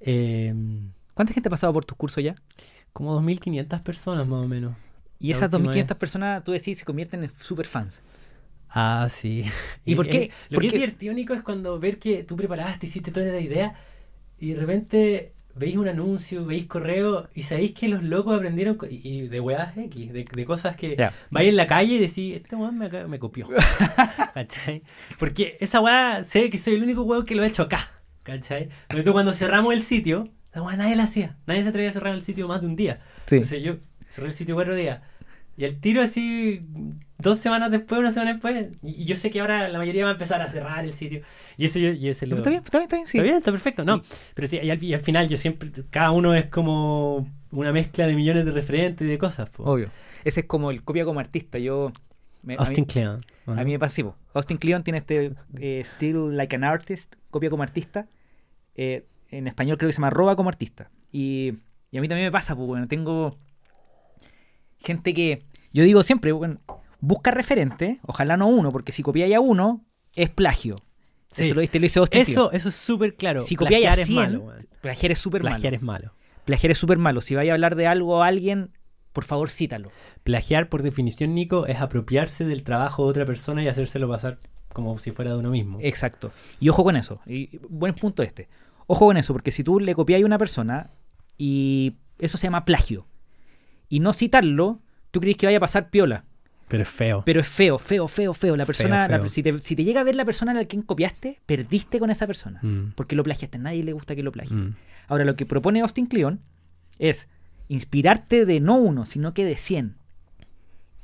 Eh, 0.00 0.54
¿Cuánta 1.14 1.34
gente 1.34 1.48
ha 1.48 1.50
pasado 1.50 1.72
por 1.72 1.84
tus 1.84 1.96
cursos 1.98 2.22
ya? 2.22 2.36
como 2.92 3.14
2.500 3.14 3.80
personas 3.82 4.26
más 4.26 4.44
o 4.44 4.48
menos. 4.48 4.76
Y 5.18 5.30
La 5.30 5.38
esas 5.38 5.50
última 5.50 5.72
2.500 5.72 5.96
vez. 5.96 5.98
personas, 5.98 6.42
tú 6.44 6.52
decís, 6.52 6.78
se 6.78 6.84
convierten 6.86 7.22
en 7.22 7.30
super 7.38 7.66
fans. 7.66 8.02
Ah, 8.68 9.08
sí. 9.10 9.44
¿Y 9.84 9.94
por 9.94 10.08
qué? 10.08 10.24
Eh, 10.24 10.32
Lo 10.48 10.58
¿Por 10.58 10.60
que 10.60 10.68
es 10.68 10.74
divertido, 10.74 11.14
Nico, 11.14 11.34
es 11.34 11.42
cuando 11.42 11.78
ver 11.78 11.98
que 11.98 12.24
tú 12.24 12.36
preparaste, 12.36 12.86
hiciste 12.86 13.12
toda 13.12 13.26
esta 13.26 13.40
idea 13.40 13.74
y 14.38 14.50
de 14.54 14.60
repente 14.60 15.35
veis 15.58 15.76
un 15.76 15.88
anuncio, 15.88 16.44
veis 16.44 16.66
correo 16.66 17.28
y 17.34 17.42
sabéis 17.42 17.72
que 17.72 17.88
los 17.88 18.02
locos 18.02 18.36
aprendieron 18.36 18.78
y, 18.90 19.00
y 19.08 19.28
de 19.28 19.40
weas 19.40 19.76
X, 19.76 20.12
de, 20.12 20.24
de 20.30 20.44
cosas 20.44 20.76
que 20.76 20.94
Ya. 20.96 21.12
vais 21.30 21.48
en 21.48 21.56
la 21.56 21.66
calle 21.66 21.94
y 21.94 21.98
decís, 21.98 22.36
este 22.36 22.56
weón 22.56 22.76
me, 22.78 23.18
copió. 23.18 23.48
¿Cachai? 24.34 24.82
Porque 25.18 25.56
esa 25.60 25.80
weá, 25.80 26.22
sé 26.24 26.50
que 26.50 26.58
soy 26.58 26.74
el 26.74 26.82
único 26.82 27.02
weón 27.02 27.24
que 27.24 27.34
lo 27.34 27.42
he 27.42 27.46
hecho 27.46 27.62
acá. 27.62 27.90
¿Cachai? 28.22 28.68
Porque 28.88 29.02
tú 29.02 29.12
cuando 29.12 29.32
cerramos 29.32 29.72
el 29.72 29.82
sitio, 29.82 30.28
la 30.52 30.62
weá 30.62 30.76
nadie 30.76 30.96
la 30.96 31.04
hacía. 31.04 31.36
Nadie 31.46 31.62
se 31.62 31.68
atrevía 31.70 31.90
a 31.90 31.92
cerrar 31.92 32.14
el 32.14 32.22
sitio 32.22 32.48
más 32.48 32.60
de 32.60 32.66
un 32.66 32.76
día. 32.76 32.98
Sí. 33.26 33.36
Entonces 33.36 33.62
yo 33.62 33.76
cerré 34.08 34.28
el 34.28 34.34
sitio 34.34 34.54
cuatro 34.54 34.74
días. 34.74 35.00
Y 35.56 35.64
el 35.64 35.80
tiro 35.80 36.02
así, 36.02 36.62
dos 37.18 37.38
semanas 37.38 37.70
después, 37.70 37.98
una 38.00 38.12
semana 38.12 38.32
después. 38.34 38.76
Y, 38.82 39.02
y 39.02 39.04
yo 39.06 39.16
sé 39.16 39.30
que 39.30 39.40
ahora 39.40 39.68
la 39.68 39.78
mayoría 39.78 40.04
va 40.04 40.10
a 40.10 40.12
empezar 40.14 40.40
a 40.42 40.48
cerrar 40.48 40.84
el 40.84 40.92
sitio. 40.92 41.22
Y 41.56 41.66
eso 41.66 41.78
yo, 41.78 41.92
yo 41.92 42.10
ese 42.10 42.26
lo... 42.26 42.36
Está 42.36 42.50
bien, 42.50 42.62
está 42.64 42.78
bien, 42.78 42.84
está 42.86 42.96
bien, 42.96 43.06
sí. 43.06 43.18
Está 43.18 43.22
bien, 43.24 43.36
está 43.38 43.50
perfecto. 43.52 43.84
No, 43.84 44.02
pero 44.34 44.48
sí, 44.48 44.58
y 44.62 44.70
al, 44.70 44.82
y 44.82 44.94
al 44.94 45.00
final 45.00 45.28
yo 45.28 45.36
siempre, 45.36 45.70
cada 45.90 46.10
uno 46.10 46.34
es 46.34 46.46
como 46.46 47.28
una 47.50 47.72
mezcla 47.72 48.06
de 48.06 48.14
millones 48.14 48.44
de 48.44 48.50
referentes 48.50 49.06
y 49.06 49.10
de 49.10 49.18
cosas. 49.18 49.48
po. 49.50 49.64
Obvio. 49.64 49.88
Ese 50.24 50.40
es 50.40 50.46
como 50.46 50.70
el 50.70 50.82
copia 50.82 51.04
como 51.04 51.20
artista. 51.20 51.58
Yo. 51.58 51.92
me- 52.42 52.54
a 52.54 52.56
mí- 52.58 52.60
Austin 52.60 52.84
Kleon. 52.84 53.20
¿o 53.46 53.54
no? 53.54 53.60
A 53.60 53.64
mí 53.64 53.72
me 53.72 53.78
po. 53.78 54.16
Austin 54.34 54.58
Kleon 54.58 54.82
tiene 54.82 54.98
este 54.98 55.32
eh, 55.58 55.82
Still 55.84 56.36
Like 56.36 56.56
an 56.56 56.64
Artist, 56.64 57.14
copia 57.30 57.48
como 57.48 57.62
artista. 57.62 58.06
Eh, 58.74 59.06
en 59.30 59.46
español 59.48 59.78
creo 59.78 59.88
que 59.88 59.92
se 59.92 59.98
llama 59.98 60.10
roba 60.10 60.36
como 60.36 60.48
artista. 60.50 60.90
Y, 61.10 61.54
y 61.90 61.98
a 61.98 62.00
mí 62.00 62.08
también 62.08 62.26
me 62.26 62.32
pasa, 62.32 62.54
pues 62.54 62.66
bueno, 62.66 62.86
tengo 62.88 63.30
gente 64.80 65.14
que. 65.14 65.42
Yo 65.72 65.82
digo 65.84 66.02
siempre, 66.02 66.32
bueno, 66.32 66.60
busca 67.06 67.30
referente, 67.30 68.00
ojalá 68.02 68.36
no 68.36 68.48
uno, 68.48 68.72
porque 68.72 68.92
si 68.92 69.02
copiáis 69.02 69.34
a 69.36 69.40
uno, 69.40 69.84
es 70.14 70.28
plagio. 70.28 70.76
Sí. 71.30 71.52
Lo, 71.52 71.60
este 71.60 71.78
lo 71.78 71.84
dice 71.84 71.98
Austin 71.98 72.22
Eso, 72.22 72.50
eso 72.52 72.68
es 72.68 72.74
súper 72.74 73.14
claro. 73.14 73.42
Si 73.42 73.56
copiáis 73.56 73.86
a 73.86 73.94
Plagiar 73.94 74.00
es 74.00 74.06
100, 74.06 74.16
malo. 74.16 74.52
plagiar 74.80 75.12
es 75.12 75.18
súper 75.18 75.42
malo. 75.42 75.54
Plagiar 75.54 75.74
es 75.74 75.82
malo. 75.82 76.12
Plagiar 76.44 76.70
es 76.72 76.78
súper 76.78 76.98
malo. 76.98 77.20
Si 77.20 77.34
vais 77.34 77.48
a 77.50 77.52
hablar 77.52 77.76
de 77.76 77.86
algo 77.86 78.22
a 78.22 78.26
alguien, 78.26 78.72
por 79.12 79.24
favor 79.24 79.50
cítalo. 79.50 79.90
Plagiar, 80.24 80.68
por 80.68 80.82
definición, 80.82 81.34
Nico, 81.34 81.66
es 81.66 81.80
apropiarse 81.80 82.44
del 82.44 82.64
trabajo 82.64 83.04
de 83.04 83.10
otra 83.10 83.26
persona 83.26 83.62
y 83.62 83.68
hacérselo 83.68 84.08
pasar 84.08 84.38
como 84.72 84.98
si 84.98 85.12
fuera 85.12 85.32
de 85.32 85.38
uno 85.38 85.50
mismo. 85.50 85.78
Exacto. 85.82 86.32
Y 86.58 86.68
ojo 86.68 86.82
con 86.82 86.96
eso. 86.96 87.20
Y 87.26 87.58
buen 87.68 87.94
punto 87.94 88.22
este. 88.22 88.48
Ojo 88.86 89.06
con 89.06 89.16
eso, 89.16 89.32
porque 89.32 89.50
si 89.50 89.62
tú 89.62 89.80
le 89.80 89.94
copias 89.94 90.22
a 90.22 90.26
una 90.26 90.38
persona 90.38 90.90
y 91.38 91.96
eso 92.18 92.36
se 92.38 92.46
llama 92.46 92.64
plagio, 92.64 93.06
y 93.88 94.00
no 94.00 94.12
citarlo, 94.12 94.80
tú 95.10 95.20
crees 95.20 95.36
que 95.36 95.46
vaya 95.46 95.58
a 95.58 95.60
pasar 95.60 95.90
piola. 95.90 96.24
Pero 96.68 96.82
es 96.82 96.88
feo. 96.88 97.22
Pero 97.24 97.40
es 97.40 97.48
feo, 97.48 97.78
feo, 97.78 98.08
feo, 98.08 98.34
feo. 98.34 98.56
La 98.56 98.64
Feo, 98.64 98.66
persona, 98.66 99.06
la- 99.08 99.28
si, 99.28 99.42
te, 99.42 99.56
si 99.60 99.76
te 99.76 99.84
llega 99.84 100.00
a 100.00 100.04
ver 100.04 100.14
la 100.16 100.24
persona 100.24 100.50
a 100.50 100.54
la 100.54 100.64
quien 100.64 100.82
copiaste, 100.82 101.40
perdiste 101.46 101.98
con 102.00 102.10
esa 102.10 102.26
persona. 102.26 102.58
Mm, 102.62 102.92
Porque 102.96 103.14
lo 103.16 103.22
plagiaste. 103.22 103.58
A 103.58 103.60
nadie 103.60 103.84
le 103.84 103.92
gusta 103.92 104.16
que 104.16 104.22
lo 104.22 104.32
plagie. 104.32 104.54
mm. 104.56 104.74
Ahora, 105.08 105.24
lo 105.24 105.36
que 105.36 105.46
propone 105.46 105.80
Austin 105.80 106.06
Kleon 106.06 106.40
es 106.98 107.28
inspirarte 107.68 108.46
de 108.46 108.58
no 108.60 108.76
uno, 108.76 109.06
sino 109.06 109.32
que 109.34 109.44
de 109.44 109.56
100. 109.56 109.94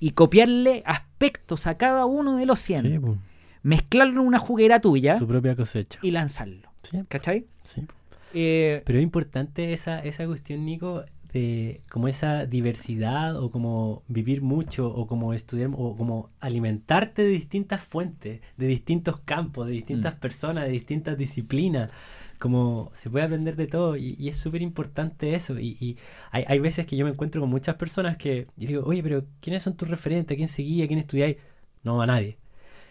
Y 0.00 0.10
copiarle 0.12 0.82
aspectos 0.84 1.66
a 1.68 1.76
cada 1.78 2.06
uno 2.06 2.36
de 2.36 2.46
los 2.46 2.58
100. 2.60 2.80
Sí, 2.82 2.98
po. 2.98 3.16
Mezclarlo 3.62 4.20
en 4.22 4.26
una 4.26 4.38
juguera 4.38 4.80
tuya 4.80 5.14
tu 5.16 5.28
propia 5.28 5.54
cosecha. 5.54 6.00
y 6.02 6.10
lanzarlo. 6.10 6.72
Sí, 6.82 6.98
¿Cachai? 7.08 7.46
sí. 7.62 7.86
Eh, 8.34 8.82
Pero 8.84 8.98
es 8.98 9.02
importante 9.04 9.72
esa, 9.72 10.00
esa 10.00 10.26
cuestión, 10.26 10.64
Nico, 10.64 11.02
de 11.32 11.82
como 11.90 12.08
esa 12.08 12.46
diversidad 12.46 13.36
o 13.42 13.50
como 13.50 14.02
vivir 14.08 14.42
mucho 14.42 14.88
o 14.88 15.06
como 15.06 15.32
estudiar 15.34 15.70
o 15.74 15.96
como 15.96 16.30
alimentarte 16.40 17.22
de 17.22 17.28
distintas 17.28 17.82
fuentes, 17.82 18.40
de 18.56 18.66
distintos 18.66 19.20
campos, 19.20 19.66
de 19.66 19.72
distintas 19.74 20.16
Mm. 20.16 20.18
personas, 20.20 20.64
de 20.66 20.70
distintas 20.72 21.16
disciplinas. 21.18 21.90
como 22.38 22.90
se 22.92 23.08
puede 23.08 23.24
aprender 23.26 23.54
de 23.56 23.68
todo 23.68 23.96
y, 23.96 24.16
y 24.18 24.28
es 24.28 24.36
súper 24.36 24.62
importante 24.62 25.34
eso. 25.34 25.58
Y, 25.60 25.76
y 25.80 25.96
hay, 26.32 26.44
hay 26.48 26.58
veces 26.58 26.86
que 26.86 26.96
yo 26.96 27.04
me 27.04 27.12
encuentro 27.12 27.40
con 27.40 27.48
muchas 27.50 27.76
personas 27.76 28.16
que 28.16 28.48
yo 28.56 28.66
digo, 28.68 28.82
oye, 28.84 29.00
pero 29.02 29.24
¿quiénes 29.40 29.62
son 29.62 29.76
tus 29.76 29.88
referentes? 29.88 30.34
¿A 30.34 30.36
quién 30.36 30.48
seguía? 30.48 30.84
¿A 30.84 30.88
quién 30.88 30.98
estudiáis? 30.98 31.36
No, 31.84 32.02
a 32.02 32.06
nadie. 32.06 32.38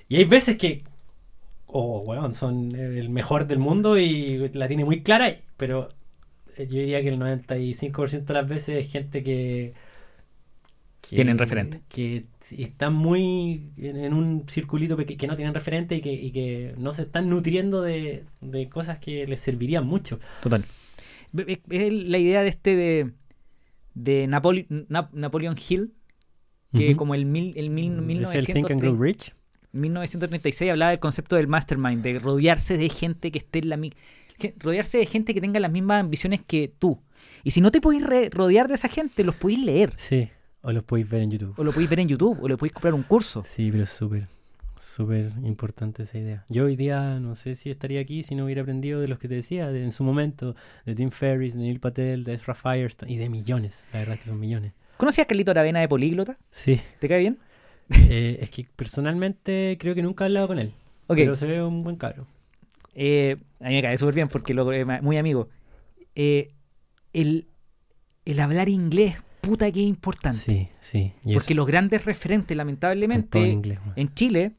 Y 0.09 0.18
hay 0.18 0.26
veces 0.26 0.57
que, 0.57 0.84
oh, 1.68 1.99
weón, 2.01 2.34
son 2.34 2.76
el 2.76 3.09
mejor 3.09 3.47
del 3.47 3.59
mundo 3.59 3.97
y 3.99 4.49
la 4.53 4.68
tiene 4.68 4.85
muy 4.85 5.03
clara, 5.03 5.35
pero 5.57 5.89
yo 6.57 6.65
diría 6.80 7.02
que 7.02 7.10
el 7.10 7.19
95% 7.19 8.26
de 8.26 8.34
las 8.34 8.48
veces 8.48 8.86
es 8.86 8.91
gente 8.91 9.23
que... 9.23 9.73
que- 11.02 11.15
Tienen 11.15 11.38
referente. 11.38 11.82
Que 11.90 12.26
están 12.57 12.94
muy 12.94 13.72
en, 13.78 14.14
un 14.14 14.48
circulito 14.48 14.98
que 14.98 15.28
no 15.28 15.36
tienen 15.36 15.53
referente 15.53 15.95
y 15.95 16.02
que, 16.02 16.11
y 16.14 16.32
que 16.32 16.73
no 16.78 16.94
se 16.94 17.03
están 17.03 17.30
nutriendo 17.30 17.82
de, 17.82 18.23
de 18.41 18.69
cosas 18.69 18.99
que 18.99 19.26
les 19.28 19.41
servirían 19.41 19.86
mucho. 19.86 20.19
Total. 20.41 20.64
Es, 21.48 21.60
la 21.94 22.18
idea 22.18 22.44
de 22.44 22.49
este 22.49 22.76
de, 22.76 23.11
de 23.94 24.28
Napole- 24.28 24.68
Na- 24.90 25.10
Napoleon 25.14 25.56
Hill, 25.69 25.94
que 26.76 26.95
como 26.95 27.15
el, 27.15 27.26
mil, 27.26 27.52
el 27.57 27.69
mil, 27.69 27.91
Es 28.23 28.34
el 28.34 28.45
Think 28.45 28.72
and 28.72 28.82
Grow 28.82 28.94
1930 28.94 29.03
Rich. 29.03 29.34
1936 29.73 30.72
hablaba 30.72 30.91
del 30.91 30.99
concepto 30.99 31.36
del 31.38 31.48
mastermind, 31.48 32.02
de 32.03 32.19
rodearse 32.19 32.78
de 32.78 32.90
gente 32.90 33.32
que 33.32 33.40
esté 33.40 33.60
en 33.60 33.69
la 33.69 33.78
rodearse 34.57 34.97
de 34.97 35.05
gente 35.05 35.34
que 35.34 35.41
tenga 35.41 35.59
las 35.59 35.72
mismas 35.72 36.01
ambiciones 36.01 36.41
que 36.45 36.73
tú. 36.80 36.99
Y 37.43 37.51
si 37.51 37.61
no 37.61 37.72
te 37.72 37.81
podéis 37.81 38.03
rodear 38.31 38.68
de 38.68 38.76
esa 38.76 38.88
gente, 38.88 39.23
los 39.23 39.35
podéis 39.35 39.59
leer, 39.59 39.93
Sí, 39.97 40.30
o 40.61 40.72
los 40.72 40.84
podéis 40.84 41.09
ver 41.09 41.22
en 41.22 41.31
YouTube. 41.31 41.53
o 41.57 41.63
lo 41.63 41.72
podéis 41.72 41.89
ver 41.89 41.99
en 42.01 42.07
YouTube, 42.07 42.38
o 42.41 42.47
le 42.47 42.57
podéis 42.57 42.73
comprar 42.73 42.93
un 42.93 43.03
curso. 43.03 43.43
Sí, 43.47 43.69
pero 43.72 43.84
es 43.84 43.89
súper, 43.89 44.27
súper 44.77 45.31
importante 45.43 46.03
esa 46.03 46.18
idea. 46.18 46.45
Yo 46.49 46.65
hoy 46.65 46.76
día 46.76 47.19
no 47.19 47.35
sé 47.35 47.55
si 47.55 47.69
estaría 47.72 48.01
aquí 48.01 48.23
si 48.23 48.35
no 48.35 48.45
hubiera 48.45 48.61
aprendido 48.61 48.99
de 49.01 49.07
los 49.07 49.18
que 49.19 49.27
te 49.27 49.35
decía 49.35 49.69
de- 49.72 49.84
en 49.84 49.91
su 49.91 50.03
momento, 50.03 50.55
de 50.85 50.95
Tim 50.95 51.09
Ferriss, 51.11 51.53
de 51.53 51.61
Neil 51.61 51.80
Patel, 51.80 52.23
de 52.23 52.34
Ezra 52.34 52.53
Firestone 52.55 53.11
y 53.11 53.18
de 53.18 53.30
millones. 53.30 53.84
La 53.93 53.99
verdad 53.99 54.15
es 54.15 54.22
que 54.22 54.27
son 54.27 54.39
millones. 54.39 54.73
¿Conocías 54.97 55.26
a 55.26 55.27
Carlito 55.27 55.51
Aravena 55.51 55.80
de 55.80 55.88
Políglota? 55.88 56.38
Sí, 56.51 56.80
¿Te 56.99 57.07
cae 57.07 57.19
bien? 57.19 57.39
eh, 57.89 58.38
es 58.41 58.49
que 58.51 58.68
personalmente 58.76 59.77
creo 59.80 59.95
que 59.95 60.01
nunca 60.03 60.23
he 60.23 60.27
hablado 60.27 60.47
con 60.47 60.59
él, 60.59 60.73
Ok. 61.07 61.18
pero 61.18 61.35
se 61.35 61.45
ve 61.47 61.61
un 61.63 61.81
buen 61.81 61.95
cabro. 61.95 62.27
Eh, 62.93 63.38
a 63.59 63.69
mí 63.69 63.76
me 63.76 63.81
cae 63.81 63.97
súper 63.97 64.15
bien 64.15 64.27
porque 64.27 64.53
lo, 64.53 64.72
eh, 64.73 64.85
muy 65.01 65.18
amigo. 65.18 65.49
Eh, 66.15 66.51
el, 67.13 67.47
el 68.26 68.39
hablar 68.39 68.69
inglés, 68.69 69.15
puta 69.41 69.72
que 69.72 69.81
es 69.81 69.88
importante. 69.88 70.38
Sí, 70.39 70.68
sí. 70.80 71.13
y 71.23 71.34
porque 71.34 71.53
eso 71.53 71.55
los 71.55 71.68
grandes 71.68 72.05
referentes, 72.05 72.51
en 72.51 72.57
lamentablemente, 72.57 73.39
inglés. 73.39 73.80
man. 73.85 73.93
en 73.95 74.13
Chile, 74.13 74.51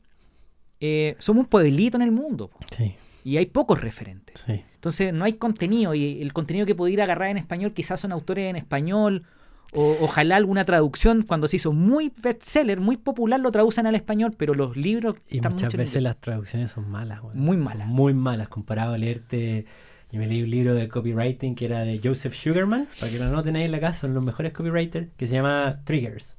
eh, 0.80 1.14
somos 1.18 1.44
un 1.44 1.48
pueblito 1.48 1.96
en 1.96 2.02
el 2.02 2.10
mundo 2.10 2.50
Sí, 2.76 2.94
y 3.24 3.36
hay 3.36 3.46
pocos 3.46 3.80
referentes. 3.80 4.40
sí. 4.40 4.62
Entonces 4.74 5.12
no 5.14 5.24
hay 5.24 5.34
contenido 5.34 5.94
y 5.94 6.20
el 6.20 6.32
contenido 6.32 6.66
que 6.66 6.74
pudiera 6.74 7.04
agarrar 7.04 7.28
en 7.30 7.36
español 7.38 7.72
quizás 7.72 8.00
son 8.00 8.10
autores 8.10 8.50
en 8.50 8.56
español 8.56 9.24
o 9.72 9.96
ojalá 10.00 10.36
alguna 10.36 10.64
traducción 10.64 11.22
cuando 11.22 11.48
se 11.48 11.56
hizo 11.56 11.72
muy 11.72 12.12
bestseller, 12.22 12.80
muy 12.80 12.98
popular 12.98 13.40
lo 13.40 13.50
traducen 13.50 13.86
al 13.86 13.94
español, 13.94 14.34
pero 14.36 14.54
los 14.54 14.76
libros 14.76 15.16
Y 15.30 15.36
están 15.36 15.52
muchas 15.52 15.74
veces 15.74 16.02
las 16.02 16.18
traducciones 16.18 16.70
son 16.70 16.90
malas. 16.90 17.20
Muy 17.34 17.56
malas. 17.56 17.88
muy 17.88 18.12
malas 18.12 18.48
comparado 18.48 18.92
a 18.92 18.98
leerte. 18.98 19.64
Yo 20.10 20.18
me 20.18 20.26
leí 20.26 20.42
un 20.42 20.50
libro 20.50 20.74
de 20.74 20.88
copywriting 20.88 21.54
que 21.54 21.64
era 21.64 21.84
de 21.84 21.98
Joseph 22.04 22.34
Sugarman, 22.34 22.86
para 23.00 23.10
que 23.10 23.18
lo 23.18 23.24
anoten 23.24 23.56
ahí 23.56 23.64
en 23.64 23.72
la 23.72 23.80
casa, 23.80 24.00
son 24.00 24.12
los 24.12 24.22
mejores 24.22 24.52
copywriters, 24.52 25.08
que 25.16 25.26
se 25.26 25.34
llama 25.34 25.80
Triggers. 25.84 26.36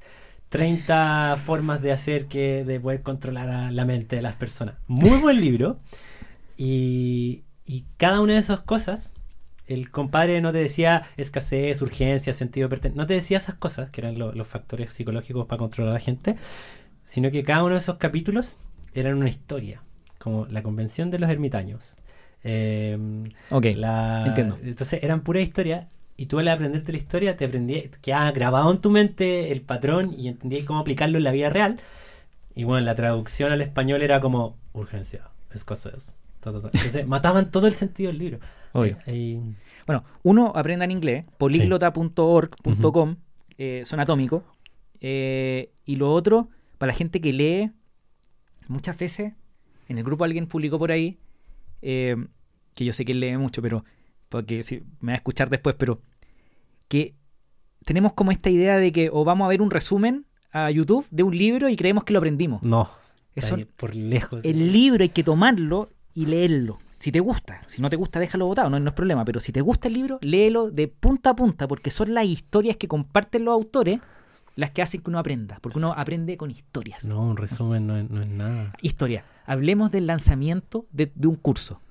30 0.50 1.38
formas 1.44 1.82
de 1.82 1.92
hacer 1.92 2.28
que, 2.28 2.64
de 2.64 2.80
poder 2.80 3.02
controlar 3.02 3.50
a 3.50 3.72
la 3.72 3.86
mente 3.86 4.16
de 4.16 4.22
las 4.22 4.36
personas. 4.36 4.76
Muy 4.86 5.18
buen 5.18 5.42
libro. 5.42 5.80
Y, 6.56 7.42
y 7.66 7.86
cada 7.98 8.22
una 8.22 8.34
de 8.34 8.40
esas 8.40 8.60
cosas, 8.60 9.12
el 9.68 9.90
compadre 9.92 10.42
no 10.42 10.52
te 10.52 10.58
decía 10.60 11.04
escasez, 11.18 11.82
urgencia, 11.82 12.34
sentido 12.34 12.66
de 12.66 12.70
pertenencia, 12.70 13.02
no 13.02 13.08
te 13.08 13.14
decía 13.16 13.38
esas 13.38 13.56
cosas, 13.56 13.90
que 13.90 14.02
eran 14.02 14.18
lo- 14.20 14.34
los 14.34 14.48
factores 14.48 14.94
psicológicos 14.94 15.46
para 15.48 15.58
controlar 15.60 15.92
a 15.92 15.94
la 15.96 16.00
gente, 16.00 16.36
sino 17.04 17.32
que 17.32 17.44
cada 17.44 17.64
uno 17.64 17.74
de 17.74 17.80
esos 17.80 17.98
capítulos 17.98 18.58
eran 18.94 19.16
una 19.18 19.30
historia, 19.30 19.82
como 20.20 20.46
la 20.48 20.64
convención 20.64 21.10
de 21.12 21.20
los 21.20 21.30
ermitaños. 21.30 21.96
Eh, 22.44 22.98
Ok, 23.50 23.66
la- 23.76 24.24
entiendo. 24.26 24.58
Entonces 24.64 25.02
eran 25.04 25.22
pura 25.22 25.40
historia 25.40 25.88
y 26.18 26.26
tú 26.28 26.40
al 26.40 26.48
aprenderte 26.50 26.92
la 26.92 26.98
historia 26.98 27.38
te 27.38 27.46
aprendí, 27.46 27.90
quedaba 28.02 28.32
grabado 28.32 28.72
en 28.72 28.80
tu 28.80 28.90
mente 28.90 29.52
el 29.52 29.62
patrón 29.62 30.14
y 30.18 30.28
entendías 30.28 30.66
cómo 30.66 30.80
aplicarlo 30.80 31.18
en 31.18 31.24
la 31.24 31.32
vida 31.32 31.50
real. 31.50 31.80
Y 32.56 32.66
bueno, 32.66 32.86
la 32.86 32.96
traducción 32.96 33.52
al 33.52 33.62
español 33.62 34.02
era 34.04 34.20
como 34.20 34.56
urgencia, 34.74 35.24
escasez. 35.54 36.14
ta, 36.40 36.52
ta, 36.52 36.60
ta. 36.62 36.70
Entonces 36.74 37.08
mataban 37.08 37.50
todo 37.50 37.66
el 37.68 37.74
sentido 37.74 38.10
del 38.12 38.20
libro. 38.20 38.40
Obvio. 38.74 38.98
Bueno, 39.86 40.04
uno 40.24 40.52
aprenda 40.56 40.86
en 40.86 40.92
inglés, 40.92 41.26
poliglota.org.com, 41.38 43.16
eh, 43.58 43.84
son 43.86 44.00
atómicos. 44.00 44.44
Eh, 45.00 45.72
y 45.86 45.96
lo 45.98 46.12
otro, 46.14 46.50
para 46.78 46.92
la 46.92 46.98
gente 46.98 47.20
que 47.20 47.34
lee, 47.34 47.72
muchas 48.68 48.98
veces, 48.98 49.34
en 49.88 49.98
el 49.98 50.04
grupo 50.04 50.24
alguien 50.24 50.48
publicó 50.48 50.80
por 50.80 50.92
ahí, 50.92 51.18
eh, 51.82 52.16
que 52.74 52.86
yo 52.86 52.94
sé 52.94 53.06
que 53.06 53.12
él 53.12 53.20
lee 53.20 53.38
mucho, 53.38 53.62
pero 53.62 53.84
porque 54.30 54.64
si, 54.64 54.82
me 55.00 55.12
va 55.12 55.14
a 55.14 55.18
escuchar 55.18 55.50
después, 55.50 55.76
pero 55.78 56.02
que 56.88 57.14
tenemos 57.86 58.14
como 58.14 58.32
esta 58.32 58.50
idea 58.50 58.78
de 58.78 58.92
que 58.92 59.10
o 59.12 59.24
vamos 59.24 59.46
a 59.46 59.50
ver 59.50 59.62
un 59.62 59.70
resumen 59.70 60.26
a 60.52 60.72
YouTube 60.72 61.06
de 61.12 61.24
un 61.24 61.38
libro 61.38 61.70
y 61.70 61.76
creemos 61.76 62.04
que 62.04 62.14
lo 62.14 62.20
aprendimos. 62.20 62.62
no, 62.64 62.90
Eso, 63.36 63.58
por 63.76 63.96
lejos. 63.96 64.44
el 64.46 64.72
libro 64.72 65.04
hay 65.04 65.10
que 65.10 65.24
tomarlo 65.24 65.90
y 66.14 66.26
leerlo. 66.28 66.80
Si 67.04 67.12
te 67.12 67.20
gusta, 67.20 67.62
si 67.68 67.82
no 67.82 67.90
te 67.90 67.98
gusta, 67.98 68.18
déjalo 68.18 68.46
botado, 68.48 68.70
no, 68.70 68.80
no 68.80 68.88
es 68.88 68.96
problema. 68.96 69.26
Pero 69.26 69.42
si 69.42 69.52
te 69.52 69.60
gusta 69.60 69.90
el 69.90 69.94
libro, 69.96 70.20
léelo 70.22 70.72
de 70.72 70.88
punta 70.88 71.32
a 71.32 71.36
punta, 71.36 71.68
porque 71.68 71.92
son 71.92 72.14
las 72.14 72.24
historias 72.24 72.78
que 72.78 72.88
comparten 72.88 73.44
los 73.44 73.52
autores 73.52 74.00
las 74.56 74.70
que 74.70 74.82
hacen 74.82 75.02
que 75.02 75.10
uno 75.10 75.20
aprenda. 75.20 75.58
Porque 75.60 75.80
uno 75.80 75.94
aprende 75.98 76.38
con 76.38 76.50
historias. 76.50 77.04
No, 77.04 77.22
un 77.22 77.36
resumen 77.36 77.88
no 77.88 77.98
es, 77.98 78.10
no 78.10 78.22
es 78.22 78.30
nada. 78.30 78.72
Historia. 78.82 79.26
Hablemos 79.46 79.92
del 79.92 80.08
lanzamiento 80.08 80.86
de, 80.94 81.12
de 81.14 81.28
un 81.28 81.36
curso. 81.36 81.82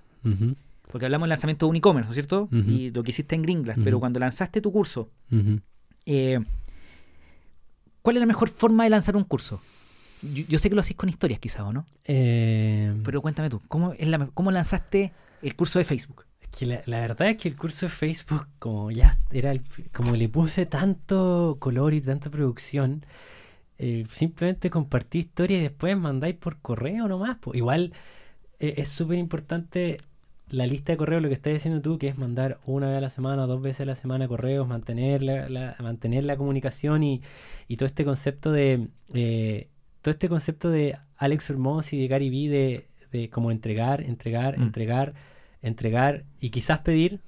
Porque 0.90 1.04
hablamos 1.04 1.26
del 1.26 1.30
lanzamiento 1.30 1.66
de 1.66 1.70
un 1.70 1.76
e-commerce, 1.76 2.06
¿no 2.06 2.12
es 2.12 2.14
cierto? 2.14 2.44
Ujú. 2.44 2.70
Y 2.70 2.90
lo 2.90 3.02
que 3.02 3.10
hiciste 3.10 3.34
en 3.34 3.42
Gringlas. 3.42 3.76
Ujú. 3.76 3.84
Pero 3.84 4.00
cuando 4.00 4.18
lanzaste 4.18 4.62
tu 4.62 4.72
curso, 4.72 5.10
eh, 6.06 6.38
¿cuál 8.00 8.16
es 8.16 8.20
la 8.20 8.26
mejor 8.26 8.48
forma 8.48 8.84
de 8.84 8.88
lanzar 8.88 9.14
un 9.14 9.24
curso? 9.24 9.60
Yo, 10.22 10.44
yo 10.48 10.58
sé 10.58 10.68
que 10.68 10.74
lo 10.74 10.80
hacís 10.80 10.96
con 10.96 11.08
historias, 11.08 11.40
quizás, 11.40 11.62
¿o 11.62 11.72
no? 11.72 11.84
Eh, 12.04 12.94
Pero 13.04 13.20
cuéntame 13.22 13.48
tú, 13.50 13.60
¿cómo, 13.68 13.92
es 13.98 14.06
la, 14.08 14.26
cómo 14.34 14.50
lanzaste 14.50 15.12
el 15.42 15.54
curso 15.56 15.78
de 15.78 15.84
Facebook? 15.84 16.24
Es 16.40 16.48
que 16.48 16.66
la, 16.66 16.82
la 16.86 17.00
verdad 17.00 17.28
es 17.30 17.36
que 17.38 17.48
el 17.48 17.56
curso 17.56 17.86
de 17.86 17.90
Facebook, 17.90 18.46
como 18.58 18.90
ya 18.90 19.18
era 19.32 19.50
el- 19.50 19.62
como 19.92 20.14
le 20.14 20.28
puse 20.28 20.66
tanto 20.66 21.56
color 21.58 21.94
y 21.94 22.00
tanta 22.00 22.30
producción, 22.30 23.04
eh, 23.78 24.04
simplemente 24.10 24.70
compartí 24.70 25.18
historia 25.20 25.58
y 25.58 25.62
después 25.62 25.96
mandáis 25.96 26.36
por 26.36 26.58
correo 26.58 27.08
nomás. 27.08 27.38
po. 27.38 27.54
Igual 27.54 27.92
eh, 28.60 28.74
es 28.76 28.88
súper 28.88 29.18
importante 29.18 29.96
la 30.50 30.66
lista 30.66 30.92
de 30.92 30.98
correos, 30.98 31.22
lo 31.22 31.28
que 31.28 31.34
estás 31.34 31.52
diciendo 31.54 31.80
tú, 31.80 31.98
que 31.98 32.08
es 32.08 32.18
mandar 32.18 32.60
una 32.66 32.88
vez 32.88 32.98
a 32.98 33.00
la 33.00 33.10
semana 33.10 33.46
dos 33.46 33.62
veces 33.62 33.80
a 33.80 33.84
la 33.86 33.96
semana 33.96 34.28
correos, 34.28 34.68
mantener 34.68 35.22
la, 35.22 35.48
la- 35.48 35.76
mantener 35.80 36.24
la 36.24 36.36
comunicación 36.36 37.02
y, 37.02 37.22
y 37.68 37.76
todo 37.76 37.86
este 37.86 38.04
concepto 38.04 38.52
de 38.52 38.88
eh, 39.14 39.68
todo 40.02 40.10
este 40.10 40.28
concepto 40.28 40.68
de 40.70 40.96
Alex 41.16 41.50
Hormoz 41.50 41.92
y 41.92 42.00
de 42.00 42.08
Gary 42.08 42.28
Vee 42.30 42.48
de, 42.48 42.86
de 43.12 43.30
como 43.30 43.50
entregar, 43.50 44.02
entregar, 44.02 44.58
Mm. 44.58 44.62
entregar, 44.62 45.14
entregar 45.62 46.24
y 46.40 46.50
quizás 46.50 46.80
pedir. 46.80 47.20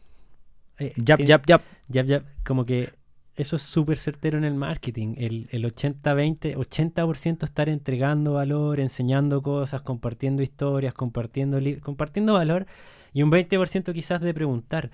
eh, 0.79 0.93
Yap, 0.97 1.19
tiene- 1.19 1.29
yap, 1.29 1.47
yap. 1.47 1.63
Yap, 1.89 2.07
yap, 2.07 2.25
como 2.45 2.67
que 2.67 2.91
eso 3.37 3.57
es 3.57 3.63
súper 3.63 3.97
certero 3.99 4.39
en 4.39 4.45
el 4.45 4.55
marketing. 4.55 5.15
El, 5.17 5.49
el 5.53 5.65
80-20, 5.65 6.57
80%, 6.57 7.45
estar 7.47 7.69
entregando 7.69 8.33
valor, 8.35 8.81
enseñando 8.81 9.41
cosas, 9.43 9.83
compartiendo 9.83 10.43
historias, 10.43 10.93
compartiendo, 10.95 11.59
compartiendo 11.81 12.33
valor 12.35 12.67
y 13.13 13.23
un 13.23 13.31
20% 13.31 13.93
quizás 13.93 14.21
de 14.21 14.35
preguntar. 14.35 14.91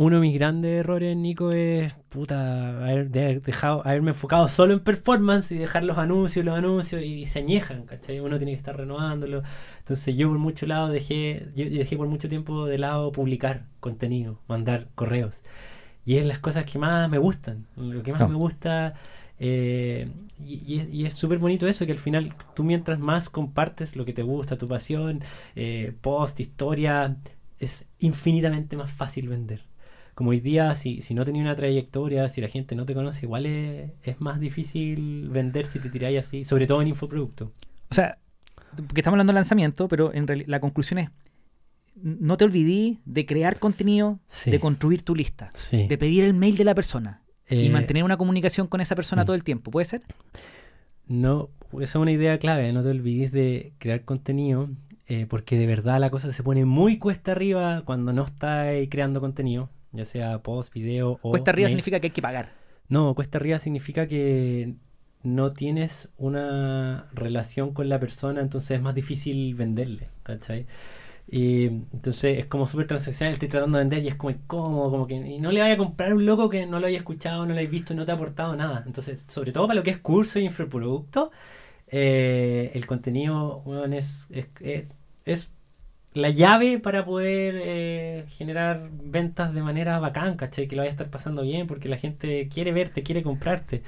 Uno 0.00 0.16
de 0.16 0.22
mis 0.22 0.34
grandes 0.34 0.78
errores, 0.78 1.16
Nico, 1.16 1.50
es 1.50 1.92
puta, 2.08 2.84
haber, 2.84 3.10
de 3.10 3.20
haber 3.24 3.42
dejado, 3.42 3.84
haberme 3.84 4.10
enfocado 4.12 4.46
solo 4.46 4.72
en 4.74 4.78
performance 4.80 5.50
y 5.50 5.58
dejar 5.58 5.82
los 5.82 5.98
anuncios, 5.98 6.44
los 6.44 6.56
anuncios 6.56 7.02
y, 7.02 7.26
se 7.26 7.40
añejan, 7.40 7.84
¿cachai? 7.84 8.20
Uno 8.20 8.38
tiene 8.38 8.52
que 8.52 8.58
estar 8.58 8.76
renovándolo. 8.76 9.42
Entonces 9.80 10.14
yo 10.16 10.28
por 10.28 10.38
mucho 10.38 10.66
lado 10.66 10.88
dejé, 10.88 11.48
yo 11.56 11.68
dejé 11.68 11.96
por 11.96 12.06
mucho 12.06 12.28
tiempo 12.28 12.66
de 12.66 12.78
lado 12.78 13.10
publicar 13.10 13.64
contenido, 13.80 14.38
mandar 14.46 14.86
correos. 14.94 15.42
Y 16.06 16.16
es 16.18 16.26
las 16.26 16.38
cosas 16.38 16.64
que 16.64 16.78
más 16.78 17.10
me 17.10 17.18
gustan, 17.18 17.66
lo 17.76 18.02
que 18.04 18.12
más 18.12 18.28
me 18.28 18.34
gusta. 18.36 18.94
eh, 19.40 20.08
y, 20.44 20.62
y 20.74 20.80
es- 20.80 20.88
y 20.94 21.06
es 21.06 21.14
súper 21.14 21.38
bonito 21.38 21.66
eso, 21.68 21.86
que 21.86 21.92
al 21.92 21.98
final 21.98 22.34
tú 22.54 22.64
mientras 22.64 22.98
más 23.00 23.30
compartes 23.30 23.96
lo 23.96 24.04
que 24.04 24.12
te 24.12 24.22
gusta, 24.22 24.58
tu 24.58 24.68
pasión, 24.68 25.22
eh, 25.56 25.92
post, 26.00 26.40
historia, 26.40 27.16
es 27.60 27.88
infinitamente 28.00 28.76
más 28.76 28.90
fácil 28.90 29.28
vender. 29.28 29.62
Como 30.18 30.30
hoy 30.30 30.40
día, 30.40 30.74
si, 30.74 31.00
si 31.00 31.14
no 31.14 31.24
tenía 31.24 31.42
una 31.42 31.54
trayectoria, 31.54 32.28
si 32.28 32.40
la 32.40 32.48
gente 32.48 32.74
no 32.74 32.84
te 32.84 32.92
conoce, 32.92 33.24
igual 33.24 33.46
es, 33.46 33.92
es 34.02 34.20
más 34.20 34.40
difícil 34.40 35.28
vender 35.30 35.66
si 35.66 35.78
te 35.78 35.90
tiráis 35.90 36.18
así, 36.18 36.42
sobre 36.42 36.66
todo 36.66 36.82
en 36.82 36.88
infoproducto. 36.88 37.52
O 37.88 37.94
sea, 37.94 38.18
porque 38.74 39.00
estamos 39.00 39.14
hablando 39.14 39.30
de 39.32 39.36
lanzamiento, 39.36 39.86
pero 39.86 40.12
en 40.12 40.26
realidad 40.26 40.48
la 40.48 40.58
conclusión 40.58 40.98
es, 40.98 41.10
no 41.94 42.36
te 42.36 42.42
olvidí 42.44 42.98
de 43.04 43.26
crear 43.26 43.60
contenido, 43.60 44.18
Sí. 44.28 44.50
de 44.50 44.58
construir 44.58 45.02
tu 45.04 45.14
lista, 45.14 45.52
Sí. 45.54 45.86
de 45.86 45.96
pedir 45.96 46.24
el 46.24 46.34
mail 46.34 46.56
de 46.56 46.64
la 46.64 46.74
persona 46.74 47.22
y 47.48 47.66
Eh, 47.66 47.70
mantener 47.70 48.02
una 48.02 48.16
comunicación 48.16 48.66
con 48.66 48.80
esa 48.80 48.96
persona 48.96 49.22
sí. 49.22 49.26
todo 49.26 49.36
el 49.36 49.44
tiempo. 49.44 49.70
¿Puede 49.70 49.84
ser? 49.84 50.02
No, 51.06 51.48
esa 51.74 51.82
es 51.82 51.94
una 51.94 52.10
idea 52.10 52.38
clave, 52.38 52.72
no 52.72 52.82
te 52.82 52.88
olvides 52.88 53.30
de 53.30 53.72
crear 53.78 54.04
contenido, 54.04 54.68
eh, 55.06 55.26
porque 55.30 55.56
de 55.56 55.68
verdad 55.68 56.00
la 56.00 56.10
cosa 56.10 56.32
se 56.32 56.42
pone 56.42 56.64
muy 56.64 56.98
cuesta 56.98 57.30
arriba 57.30 57.82
cuando 57.84 58.12
no 58.12 58.24
estás 58.24 58.66
creando 58.90 59.20
contenido, 59.20 59.70
ya 59.92 60.04
sea 60.04 60.38
post, 60.42 60.72
video 60.72 61.18
o... 61.22 61.30
Cuesta 61.30 61.50
arriba 61.50 61.66
mail. 61.66 61.70
significa 61.70 62.00
que 62.00 62.08
hay 62.08 62.12
que 62.12 62.22
pagar. 62.22 62.52
No, 62.88 63.14
cuesta 63.14 63.38
arriba 63.38 63.58
significa 63.58 64.06
que 64.06 64.74
no 65.22 65.52
tienes 65.52 66.08
una 66.16 67.08
relación 67.12 67.74
con 67.74 67.88
la 67.88 67.98
persona, 68.00 68.40
entonces 68.40 68.72
es 68.72 68.82
más 68.82 68.94
difícil 68.94 69.54
venderle, 69.54 70.08
¿cachai? 70.22 70.66
Y 71.30 71.66
entonces 71.66 72.38
es 72.38 72.46
como 72.46 72.66
súper 72.66 72.86
transaccional, 72.86 73.34
estoy 73.34 73.48
tratando 73.48 73.76
de 73.78 73.84
vender 73.84 74.02
y 74.04 74.08
es 74.08 74.14
como 74.14 74.30
incómodo, 74.30 74.90
como 74.90 75.06
que 75.06 75.14
y 75.16 75.40
no 75.40 75.52
le 75.52 75.60
vaya 75.60 75.74
a 75.74 75.76
comprar 75.76 76.12
a 76.12 76.14
un 76.14 76.24
loco 76.24 76.48
que 76.48 76.64
no 76.66 76.80
lo 76.80 76.86
haya 76.86 76.98
escuchado, 76.98 77.44
no 77.46 77.52
lo 77.52 77.60
haya 77.60 77.68
visto 77.68 77.92
y 77.92 77.96
no 77.96 78.06
te 78.06 78.12
ha 78.12 78.14
aportado 78.14 78.56
nada. 78.56 78.82
Entonces, 78.86 79.24
sobre 79.28 79.52
todo 79.52 79.66
para 79.66 79.76
lo 79.78 79.82
que 79.84 79.90
es 79.90 79.98
curso 79.98 80.38
y 80.38 80.44
infoproducto, 80.46 81.30
eh, 81.88 82.70
el 82.74 82.86
contenido 82.86 83.62
es, 83.92 84.28
es, 84.30 84.46
es- 84.60 84.86
es 85.24 85.50
la 86.18 86.30
llave 86.30 86.78
para 86.78 87.04
poder 87.04 87.54
eh, 87.64 88.24
generar 88.28 88.90
ventas 88.92 89.54
de 89.54 89.62
manera 89.62 89.98
bacán, 90.00 90.36
¿cachai? 90.36 90.68
Que 90.68 90.76
lo 90.76 90.82
vaya 90.82 90.90
a 90.90 90.96
estar 90.96 91.10
pasando 91.10 91.42
bien 91.42 91.66
porque 91.66 91.88
la 91.88 91.96
gente 91.96 92.48
quiere 92.48 92.72
verte, 92.72 93.02
quiere 93.02 93.22
comprarte. 93.22 93.82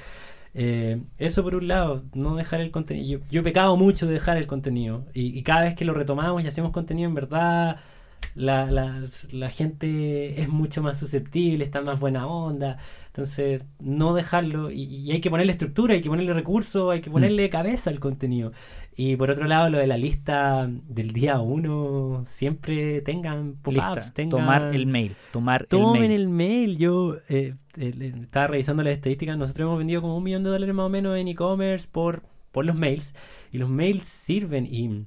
Eh, 0.54 1.00
eso 1.18 1.42
por 1.44 1.54
un 1.54 1.68
lado, 1.68 2.04
no 2.14 2.36
dejar 2.36 2.60
el 2.60 2.70
contenido. 2.70 3.20
Yo, 3.20 3.26
yo 3.30 3.40
he 3.40 3.44
pecado 3.44 3.76
mucho 3.76 4.06
de 4.06 4.14
dejar 4.14 4.36
el 4.36 4.46
contenido 4.46 5.06
y, 5.14 5.38
y 5.38 5.42
cada 5.42 5.62
vez 5.62 5.74
que 5.76 5.84
lo 5.84 5.94
retomamos 5.94 6.42
y 6.42 6.46
hacemos 6.46 6.72
contenido 6.72 7.08
en 7.08 7.14
verdad, 7.14 7.76
la, 8.34 8.66
la, 8.70 9.02
la 9.32 9.50
gente 9.50 10.40
es 10.40 10.48
mucho 10.48 10.82
más 10.82 10.98
susceptible, 10.98 11.64
está 11.64 11.80
más 11.82 11.98
buena 12.00 12.26
onda. 12.26 12.78
Entonces, 13.08 13.64
no 13.80 14.14
dejarlo 14.14 14.70
y, 14.70 14.84
y 14.84 15.10
hay 15.12 15.20
que 15.20 15.30
ponerle 15.30 15.52
estructura, 15.52 15.94
hay 15.94 16.00
que 16.00 16.08
ponerle 16.08 16.32
recursos, 16.32 16.92
hay 16.92 17.00
que 17.00 17.10
ponerle 17.10 17.50
cabeza 17.50 17.90
al 17.90 17.98
contenido. 17.98 18.52
Y 19.02 19.16
por 19.16 19.30
otro 19.30 19.46
lado, 19.46 19.70
lo 19.70 19.78
de 19.78 19.86
la 19.86 19.96
lista 19.96 20.68
del 20.68 21.12
día 21.12 21.40
uno, 21.40 22.22
siempre 22.26 23.00
tengan 23.00 23.54
pop-ups, 23.54 24.12
tengan... 24.12 24.28
Tomar 24.28 24.74
el 24.74 24.86
mail. 24.86 25.16
Tomar 25.32 25.62
el 25.62 25.68
Tomen 25.68 26.02
mail. 26.02 26.12
el 26.12 26.28
mail. 26.28 26.76
Yo 26.76 27.16
eh, 27.30 27.54
estaba 27.78 28.48
revisando 28.48 28.82
las 28.82 28.92
estadísticas. 28.92 29.38
Nosotros 29.38 29.64
hemos 29.64 29.78
vendido 29.78 30.02
como 30.02 30.18
un 30.18 30.22
millón 30.22 30.42
de 30.44 30.50
dólares 30.50 30.74
más 30.74 30.84
o 30.84 30.90
menos 30.90 31.16
en 31.16 31.28
e-commerce 31.28 31.88
por, 31.90 32.24
por 32.52 32.66
los 32.66 32.76
mails. 32.76 33.14
Y 33.50 33.56
los 33.56 33.70
mails 33.70 34.02
sirven. 34.06 34.66
Y, 34.66 35.06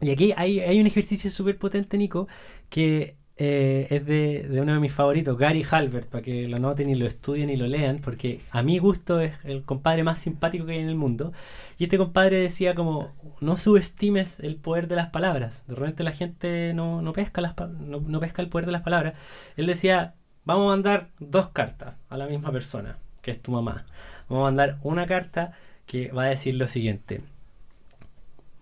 y 0.00 0.10
aquí 0.10 0.32
hay, 0.36 0.58
hay 0.58 0.80
un 0.80 0.88
ejercicio 0.88 1.30
súper 1.30 1.58
potente, 1.58 1.96
Nico, 1.96 2.26
que 2.68 3.17
eh, 3.38 3.86
es 3.90 4.04
de, 4.06 4.48
uno 4.60 4.74
de 4.74 4.80
mis 4.80 4.92
favoritos, 4.92 5.38
Gary 5.38 5.64
Halbert, 5.70 6.08
para 6.08 6.22
que 6.22 6.48
lo 6.48 6.58
noten 6.58 6.90
y 6.90 6.94
lo 6.96 7.06
estudien 7.06 7.50
y 7.50 7.56
lo 7.56 7.66
lean, 7.68 7.98
porque 8.00 8.40
a 8.50 8.62
mi 8.62 8.78
gusto 8.78 9.20
es 9.20 9.32
el 9.44 9.62
compadre 9.64 10.02
más 10.04 10.18
simpático 10.18 10.66
que 10.66 10.72
hay 10.72 10.80
en 10.80 10.88
el 10.88 10.96
mundo. 10.96 11.32
Y 11.78 11.84
este 11.84 11.98
compadre 11.98 12.38
decía 12.40 12.74
como, 12.74 13.12
no 13.40 13.56
subestimes 13.56 14.40
el 14.40 14.56
poder 14.56 14.88
de 14.88 14.96
las 14.96 15.10
palabras. 15.10 15.64
De 15.68 15.74
repente 15.76 16.02
la 16.04 16.12
gente 16.12 16.72
no, 16.74 17.00
no 17.02 17.12
pesca 17.12 17.40
las 17.40 17.54
no, 17.80 18.00
no 18.00 18.20
pesca 18.20 18.42
el 18.42 18.48
poder 18.48 18.66
de 18.66 18.72
las 18.72 18.82
palabras. 18.82 19.14
Él 19.56 19.66
decía, 19.66 20.14
vamos 20.44 20.64
a 20.66 20.70
mandar 20.70 21.10
dos 21.20 21.48
cartas 21.50 21.94
a 22.08 22.16
la 22.16 22.26
misma 22.26 22.50
persona, 22.52 22.98
que 23.22 23.30
es 23.30 23.40
tu 23.40 23.52
mamá. 23.52 23.84
Vamos 24.28 24.42
a 24.42 24.50
mandar 24.50 24.78
una 24.82 25.06
carta 25.06 25.52
que 25.86 26.10
va 26.10 26.24
a 26.24 26.26
decir 26.26 26.54
lo 26.54 26.68
siguiente. 26.68 27.22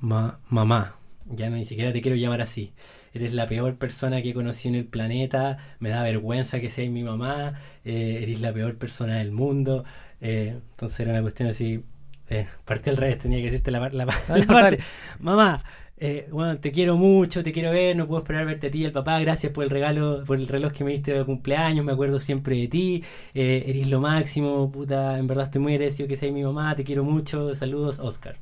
Ma- 0.00 0.38
mamá, 0.48 0.94
ya 1.26 1.50
no 1.50 1.56
ni 1.56 1.64
siquiera 1.64 1.92
te 1.92 2.00
quiero 2.02 2.16
llamar 2.16 2.40
así. 2.42 2.72
Eres 3.16 3.32
la 3.34 3.46
peor 3.46 3.76
persona 3.78 4.22
que 4.22 4.30
he 4.30 4.34
conocido 4.34 4.74
en 4.74 4.80
el 4.80 4.86
planeta. 4.86 5.58
Me 5.80 5.88
da 5.90 6.02
vergüenza 6.02 6.60
que 6.60 6.70
seas 6.70 6.90
mi 6.90 7.02
mamá. 7.02 7.54
eh, 7.84 8.20
eres 8.22 8.40
la 8.40 8.52
peor 8.52 8.76
persona 8.78 9.16
del 9.18 9.32
mundo. 9.32 9.84
Eh, 10.20 10.54
entonces 10.70 11.00
era 11.00 11.12
una 11.12 11.22
cuestión 11.22 11.48
así. 11.48 11.82
Eh, 12.28 12.46
partí 12.64 12.90
al 12.90 12.96
revés, 12.96 13.18
tenía 13.18 13.38
que 13.38 13.44
decirte 13.46 13.70
la, 13.70 13.88
la, 13.90 14.04
la 14.28 14.46
parte. 14.46 14.78
Mamá, 15.20 15.62
eh, 15.98 16.28
bueno, 16.30 16.58
te 16.58 16.72
quiero 16.72 16.96
mucho, 16.96 17.42
te 17.42 17.52
quiero 17.52 17.70
ver, 17.70 17.96
no 17.96 18.06
puedo 18.06 18.20
esperar 18.22 18.44
verte 18.46 18.66
a 18.68 18.70
ti 18.70 18.82
y 18.82 18.86
al 18.86 18.92
papá. 18.92 19.18
Gracias 19.20 19.52
por 19.52 19.64
el 19.64 19.70
regalo, 19.70 20.22
por 20.26 20.38
el 20.38 20.48
reloj 20.48 20.72
que 20.72 20.84
me 20.84 20.92
diste 20.92 21.12
de 21.12 21.24
cumpleaños. 21.24 21.84
Me 21.84 21.92
acuerdo 21.92 22.20
siempre 22.20 22.56
de 22.56 22.68
ti. 22.68 23.04
eres 23.34 23.86
lo 23.88 24.00
máximo, 24.00 24.70
puta. 24.70 25.18
En 25.18 25.26
verdad 25.26 25.44
estoy 25.44 25.60
muy 25.62 25.72
agradecido 25.74 26.08
que 26.08 26.16
seas 26.16 26.32
mi 26.32 26.42
mamá. 26.42 26.74
Te 26.76 26.84
quiero 26.84 27.04
mucho. 27.04 27.54
Saludos, 27.54 27.98
Oscar. 27.98 28.36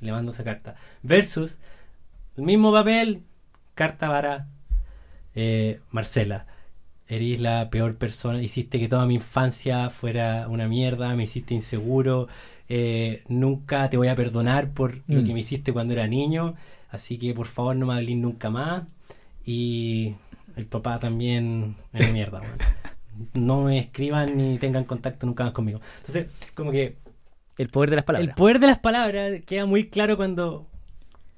Le 0.00 0.12
mando 0.12 0.32
esa 0.32 0.44
carta. 0.44 0.74
Versus 1.02 1.58
el 2.36 2.44
mismo 2.44 2.72
papel, 2.72 3.22
carta 3.82 4.06
para 4.08 4.46
eh, 5.34 5.80
Marcela. 5.90 6.46
Eres 7.08 7.40
la 7.40 7.68
peor 7.68 7.96
persona. 7.98 8.40
Hiciste 8.42 8.78
que 8.78 8.88
toda 8.88 9.06
mi 9.06 9.14
infancia 9.16 9.90
fuera 9.90 10.46
una 10.48 10.68
mierda. 10.68 11.14
Me 11.16 11.24
hiciste 11.24 11.54
inseguro. 11.54 12.28
eh, 12.74 13.22
nunca 13.28 13.90
te 13.90 13.96
voy 13.98 14.08
a 14.08 14.14
perdonar 14.16 14.70
por 14.70 14.96
lo 15.06 15.20
Mm. 15.20 15.26
que 15.26 15.34
me 15.34 15.40
hiciste 15.40 15.72
cuando 15.74 15.92
era 15.94 16.06
niño. 16.06 16.54
Así 16.90 17.18
que 17.18 17.34
por 17.34 17.46
favor 17.46 17.74
no 17.76 17.86
me 17.86 17.94
hables 17.94 18.16
nunca 18.16 18.48
más. 18.50 18.84
Y 19.44 20.14
el 20.56 20.66
papá 20.66 20.98
también 20.98 21.76
es 21.92 22.04
una 22.04 22.12
mierda. 22.12 22.40
No 23.34 23.62
me 23.64 23.78
escriban 23.78 24.36
ni 24.38 24.58
tengan 24.58 24.84
contacto 24.84 25.26
nunca 25.26 25.44
más 25.44 25.52
conmigo. 25.52 25.80
Entonces, 25.98 26.28
como 26.54 26.70
que 26.70 26.96
El 27.58 27.68
poder 27.68 27.90
de 27.90 27.96
las 27.96 28.04
palabras. 28.06 28.28
el 28.30 28.34
poder 28.34 28.58
de 28.58 28.66
las 28.68 28.78
palabras 28.78 29.32
queda 29.44 29.66
muy 29.66 29.88
claro 29.90 30.16
cuando 30.16 30.66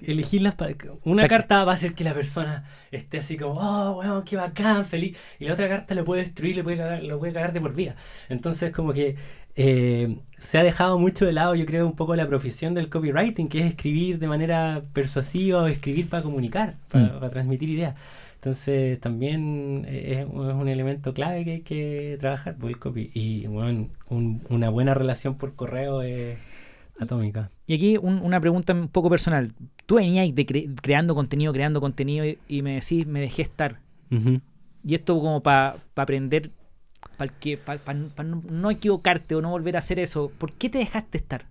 elegir 0.03 0.43
las 0.43 0.55
pa- 0.55 0.69
una 1.05 1.29
carta 1.29 1.65
va 1.65 1.73
a 1.73 1.75
hacer 1.77 1.95
que 1.95 2.05
la 2.05 2.15
persona 2.15 2.65
esté 2.91 3.19
así 3.19 3.37
como 3.37 3.55
oh 3.61 3.99
weón 4.01 4.25
qué 4.25 4.37
bacán 4.37 4.85
feliz 4.87 5.17
y 5.39 5.45
la 5.47 5.55
otra 5.55 5.69
carta 5.69 5.95
lo 5.95 6.05
puede 6.05 6.23
destruir 6.23 6.57
le 6.57 6.65
puede 6.65 6.77
cagar, 6.79 7.03
lo 7.03 7.19
puede 7.19 7.33
cagar 7.33 7.53
de 7.53 7.61
por 7.61 7.75
vida 7.75 7.95
entonces 8.29 8.73
como 8.73 8.93
que 8.93 9.17
eh, 9.57 10.17
se 10.37 10.59
ha 10.59 10.65
dejado 10.65 10.99
mucho 10.99 11.25
de 11.27 11.33
lado 11.33 11.55
yo 11.55 11.65
creo 11.65 11.87
un 11.87 11.95
poco 11.95 12.17
la 12.17 12.27
profesión 12.27 12.75
del 12.75 12.89
copywriting 12.91 13.49
que 13.49 13.61
es 13.61 13.67
escribir 13.67 14.19
de 14.19 14.27
manera 14.27 14.83
persuasiva 14.93 15.63
o 15.63 15.67
escribir 15.69 16.09
para 16.09 16.23
comunicar 16.25 16.75
para, 16.89 17.05
Mm. 17.07 17.19
para 17.21 17.31
transmitir 17.31 17.71
ideas 17.71 17.95
entonces 18.35 18.99
también 19.01 19.87
es, 19.89 20.19
es 20.19 20.27
un 20.29 20.69
elemento 20.69 21.15
clave 21.15 21.45
que 21.45 21.51
hay 21.53 21.61
que 21.63 22.17
trabajar 22.21 22.57
por 22.57 22.69
el 22.69 22.79
copy 22.79 23.11
y 23.15 23.47
bueno, 23.47 23.89
un- 24.11 24.43
una 24.51 24.69
buena 24.71 24.93
relación 24.93 25.37
por 25.37 25.55
correo 25.55 26.03
es 26.03 26.37
atómica 27.01 27.49
Y 27.67 27.75
aquí 27.75 27.97
un- 27.97 28.21
una 28.23 28.41
pregunta 28.41 28.73
un 28.75 28.89
poco 28.89 29.09
personal. 29.11 29.53
Tú 29.87 29.97
venías 29.97 30.35
de 30.35 30.47
cre- 30.47 30.75
creando 30.83 31.15
contenido, 31.15 31.53
creando 31.53 31.81
contenido 31.81 32.25
y, 32.27 32.39
y 32.49 32.63
me 32.63 32.75
decís, 32.75 33.07
me 33.07 33.21
dejé 33.21 33.43
estar. 33.43 33.81
Y 34.85 34.95
esto 34.95 35.19
como 35.19 35.43
para 35.43 35.77
aprender, 35.97 36.51
para 37.17 37.33
pa- 37.65 37.79
pa- 37.79 37.95
pa 38.15 38.23
no, 38.25 38.43
no 38.51 38.71
equivocarte 38.71 39.35
o 39.35 39.43
no 39.43 39.51
volver 39.51 39.77
a 39.77 39.81
hacer 39.81 39.99
eso. 39.99 40.31
¿Por 40.39 40.53
qué 40.53 40.71
te 40.71 40.79
dejaste 40.79 41.19
estar? 41.19 41.47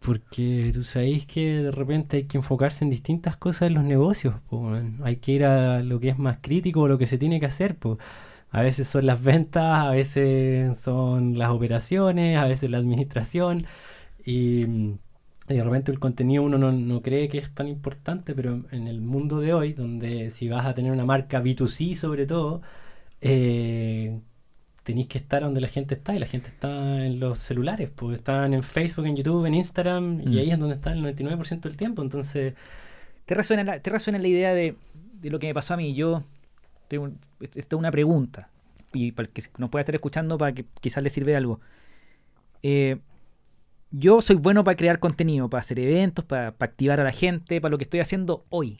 Porque 0.00 0.70
tú 0.72 0.84
sabéis 0.84 1.26
que 1.26 1.62
de 1.64 1.70
repente 1.72 2.18
hay 2.18 2.24
que 2.24 2.38
enfocarse 2.38 2.84
en 2.84 2.90
distintas 2.90 3.36
cosas 3.36 3.62
en 3.68 3.74
los 3.74 3.84
negocios. 3.84 4.36
po. 4.48 4.70
Hay 5.02 5.16
que 5.16 5.32
ir 5.32 5.44
a 5.44 5.82
lo 5.82 5.98
que 6.00 6.10
es 6.10 6.18
más 6.18 6.38
crítico, 6.40 6.86
lo 6.88 6.98
que 6.98 7.06
se 7.06 7.18
tiene 7.18 7.40
que 7.40 7.46
hacer. 7.46 7.76
po. 7.76 7.98
A 8.50 8.62
veces 8.62 8.88
son 8.88 9.06
las 9.06 9.22
ventas, 9.22 9.86
a 9.86 9.90
veces 9.90 10.78
son 10.80 11.36
las 11.38 11.50
operaciones, 11.50 12.38
a 12.38 12.46
veces 12.46 12.70
la 12.70 12.78
administración. 12.78 13.66
Y, 14.24 14.66
mm, 14.66 14.98
y 15.48 15.54
de 15.56 15.64
repente 15.64 15.90
el 15.92 15.98
contenido 15.98 16.42
uno 16.42 16.58
no, 16.58 16.72
no 16.72 17.02
cree 17.02 17.28
que 17.28 17.38
es 17.38 17.52
tan 17.54 17.68
importante, 17.68 18.34
pero 18.34 18.64
en 18.70 18.86
el 18.88 19.00
mundo 19.00 19.40
de 19.40 19.54
hoy, 19.54 19.72
donde 19.72 20.30
si 20.30 20.48
vas 20.48 20.66
a 20.66 20.74
tener 20.74 20.92
una 20.92 21.04
marca 21.04 21.42
B2C 21.42 21.94
sobre 21.96 22.26
todo, 22.26 22.62
eh, 23.20 24.20
tenéis 24.82 25.08
que 25.08 25.18
estar 25.18 25.42
donde 25.42 25.60
la 25.60 25.68
gente 25.68 25.94
está 25.94 26.14
y 26.14 26.18
la 26.18 26.26
gente 26.26 26.48
está 26.48 27.04
en 27.04 27.20
los 27.20 27.38
celulares, 27.38 27.90
pues 27.94 28.18
están 28.18 28.54
en 28.54 28.62
Facebook, 28.62 29.06
en 29.06 29.16
YouTube, 29.16 29.46
en 29.46 29.54
Instagram 29.54 30.18
Mm. 30.24 30.32
y 30.32 30.38
ahí 30.38 30.50
es 30.50 30.58
donde 30.58 30.76
está 30.76 30.92
el 30.92 31.02
99% 31.02 31.68
del 31.68 31.76
tiempo, 31.76 32.02
entonces 32.02 32.54
¿Te 33.26 33.34
resuena 33.34 33.64
la, 33.64 33.80
te 33.80 33.90
resuena 33.90 34.18
la 34.18 34.28
idea 34.28 34.54
de, 34.54 34.76
de 35.20 35.30
lo 35.30 35.38
que 35.38 35.48
me 35.48 35.54
pasó 35.54 35.74
a 35.74 35.76
mí? 35.76 35.94
Yo 35.94 36.24
tengo 36.88 37.10
esta 37.40 37.76
es 37.76 37.78
una 37.78 37.90
pregunta 37.90 38.48
y 38.92 39.12
para 39.12 39.26
el 39.28 39.32
que 39.32 39.42
nos 39.58 39.70
pueda 39.70 39.82
estar 39.82 39.94
escuchando 39.94 40.38
para 40.38 40.52
que 40.54 40.64
quizás 40.80 41.02
le 41.02 41.10
sirve 41.10 41.36
algo. 41.36 41.60
Eh, 42.62 42.98
yo 43.90 44.20
soy 44.20 44.36
bueno 44.36 44.64
para 44.64 44.76
crear 44.76 44.98
contenido, 45.00 45.48
para 45.48 45.60
hacer 45.60 45.78
eventos, 45.78 46.24
para, 46.24 46.52
para 46.52 46.70
activar 46.70 47.00
a 47.00 47.04
la 47.04 47.12
gente, 47.12 47.60
para 47.60 47.70
lo 47.70 47.78
que 47.78 47.84
estoy 47.84 48.00
haciendo 48.00 48.44
hoy. 48.50 48.78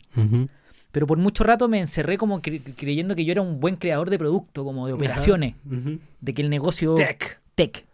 Pero 0.92 1.06
por 1.06 1.18
mucho 1.18 1.44
rato 1.44 1.68
me 1.68 1.78
encerré 1.80 2.16
como 2.18 2.40
cre- 2.40 2.62
creyendo 2.76 3.14
que 3.14 3.24
yo 3.24 3.32
era 3.32 3.42
un 3.42 3.60
buen 3.60 3.76
creador 3.76 4.10
de 4.10 4.18
producto, 4.18 4.64
como 4.64 4.86
de 4.86 4.92
operaciones, 4.94 5.54
de 6.20 6.34
que 6.34 6.42
el 6.42 6.50
negocio 6.50 6.94
Tech. 6.94 7.40
tech. 7.54 7.86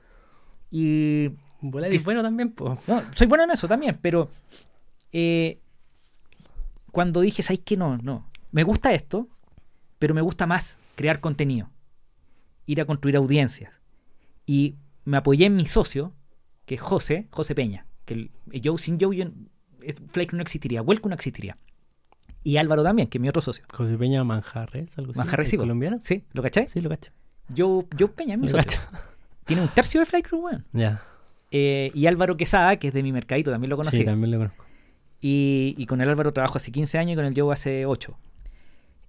Y 0.70 1.30
Volar 1.60 1.88
Que 1.90 1.96
es 1.96 2.04
bueno 2.04 2.22
también, 2.22 2.50
pues. 2.50 2.78
no, 2.86 3.02
soy 3.14 3.26
bueno 3.26 3.44
en 3.44 3.50
eso 3.52 3.66
también, 3.68 3.98
pero 4.02 4.28
eh, 5.12 5.58
cuando 6.92 7.20
dije, 7.20 7.42
¿sabes 7.42 7.60
qué? 7.64 7.76
No, 7.76 7.96
no. 7.98 8.28
Me 8.52 8.62
gusta 8.64 8.92
esto, 8.92 9.28
pero 9.98 10.14
me 10.14 10.20
gusta 10.20 10.46
más 10.46 10.78
crear 10.94 11.20
contenido, 11.20 11.68
ir 12.66 12.80
a 12.80 12.84
construir 12.84 13.16
audiencias. 13.16 13.72
Y 14.46 14.74
me 15.04 15.16
apoyé 15.16 15.46
en 15.46 15.56
mi 15.56 15.66
socio, 15.66 16.12
que 16.66 16.76
es 16.76 16.80
José, 16.80 17.26
José 17.30 17.54
Peña. 17.54 17.86
Que 18.04 18.14
el- 18.14 18.30
yo 18.52 18.76
sin 18.78 18.98
Joe, 19.00 19.16
yo- 19.16 19.24
eh, 19.82 19.94
Flake 20.08 20.34
no 20.36 20.42
existiría, 20.42 20.82
Welcome 20.82 21.10
no 21.10 21.14
existiría. 21.14 21.56
Y 22.42 22.58
Álvaro 22.58 22.82
también, 22.82 23.08
que 23.08 23.18
es 23.18 23.22
mi 23.22 23.28
otro 23.28 23.40
socio. 23.42 23.64
José 23.72 23.96
Peña 23.96 24.22
Manjarres, 24.24 24.96
algo 24.98 25.12
así. 25.12 25.18
Manjarres, 25.18 25.46
¿El 25.48 25.50
sí, 25.52 25.56
colombiano? 25.56 25.98
¿Sí? 26.02 26.24
¿Lo 26.32 26.42
cachai? 26.42 26.68
Sí, 26.68 26.80
lo 26.80 26.90
cacho. 26.90 27.10
Joe, 27.56 27.86
Joe 27.98 28.08
Peña 28.08 28.36
mi 28.36 28.42
Lo 28.42 28.48
socio. 28.48 28.64
cacho. 28.66 28.80
Tiene 29.46 29.62
un 29.62 29.68
tercio 29.68 30.02
de 30.04 30.22
Crew, 30.22 30.40
weón. 30.40 30.64
Ya. 30.72 31.02
Eh, 31.50 31.90
y 31.94 32.06
Álvaro 32.06 32.36
Quesada, 32.36 32.76
que 32.76 32.88
es 32.88 32.94
de 32.94 33.02
mi 33.02 33.12
mercadito, 33.12 33.50
también 33.50 33.70
lo 33.70 33.76
conocí. 33.76 33.98
Sí, 33.98 34.04
también 34.04 34.30
lo 34.32 34.38
conozco. 34.38 34.64
Y, 35.20 35.74
y 35.78 35.86
con 35.86 36.00
el 36.00 36.08
Álvaro 36.10 36.32
trabajo 36.32 36.56
hace 36.58 36.70
15 36.72 36.98
años 36.98 37.12
y 37.12 37.16
con 37.16 37.24
el 37.24 37.34
Joe 37.38 37.52
hace 37.52 37.86
8. 37.86 38.16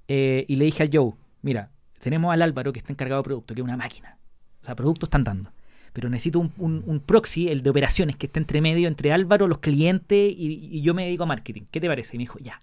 Eh, 0.08 0.46
y 0.48 0.56
le 0.56 0.66
dije 0.66 0.84
al 0.84 0.90
Joe, 0.94 1.14
mira, 1.42 1.72
tenemos 2.00 2.32
al 2.34 2.42
Álvaro 2.42 2.72
que 2.72 2.80
está 2.80 2.94
encargado 2.94 3.22
de 3.22 3.26
producto, 3.26 3.54
que 3.56 3.62
es 3.62 3.66
una 3.66 3.76
máquina. 3.78 4.18
O 4.62 4.66
sea, 4.66 4.76
productos 4.76 5.08
están 5.08 5.24
dando. 5.24 5.52
Pero 5.96 6.10
necesito 6.10 6.40
un, 6.40 6.52
un- 6.58 6.84
un 6.86 7.00
proxy, 7.00 7.48
el 7.48 7.64
de 7.64 7.70
operaciones, 7.70 8.18
que 8.18 8.26
esté 8.26 8.40
entre 8.42 8.60
medio, 8.60 8.90
entre 8.90 9.14
Álvaro, 9.14 9.48
los 9.48 9.60
clientes 9.60 10.30
y, 10.38 10.68
y 10.70 10.82
yo 10.82 10.94
me 10.94 11.06
dedico 11.06 11.24
a 11.24 11.26
marketing. 11.26 11.62
¿Qué 11.72 11.80
te 11.80 11.88
parece? 11.88 12.16
Y 12.16 12.18
me 12.18 12.24
dijo, 12.24 12.38
ya. 12.40 12.62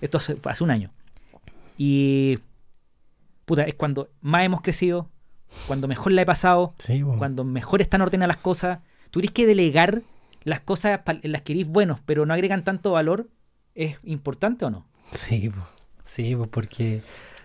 Esto 0.00 0.16
hace, 0.16 0.64
un 0.64 0.70
año. 0.70 0.90
Y... 1.76 2.38
Puta, 3.44 3.64
es 3.64 3.74
cuando 3.74 4.08
más 4.22 4.44
hemos 4.44 4.62
crecido, 4.62 5.10
cuando 5.66 5.86
mejor 5.86 6.12
la 6.12 6.22
he 6.22 6.26
pasado, 6.26 6.72
Sí, 6.78 7.02
cuando 7.18 7.44
mejor 7.44 7.82
están 7.82 8.00
ordenadas 8.00 8.36
las 8.36 8.42
cosas. 8.42 8.78
¿Tú 9.10 9.20
crees 9.20 9.32
que 9.32 9.46
delegar 9.46 10.00
las 10.44 10.60
cosas 10.60 11.00
en 11.06 11.30
las 11.32 11.42
que 11.42 11.52
eres 11.52 11.68
buenos, 11.68 12.00
pero 12.06 12.24
no 12.24 12.32
agregan 12.32 12.64
tanto 12.64 12.92
valor, 12.92 13.28
es 13.74 13.98
importante 14.04 14.64
o 14.64 14.70
no? 14.70 14.86
Sí, 15.10 15.50
sí, 16.04 16.34
pues 16.34 16.48
porque 16.48 17.02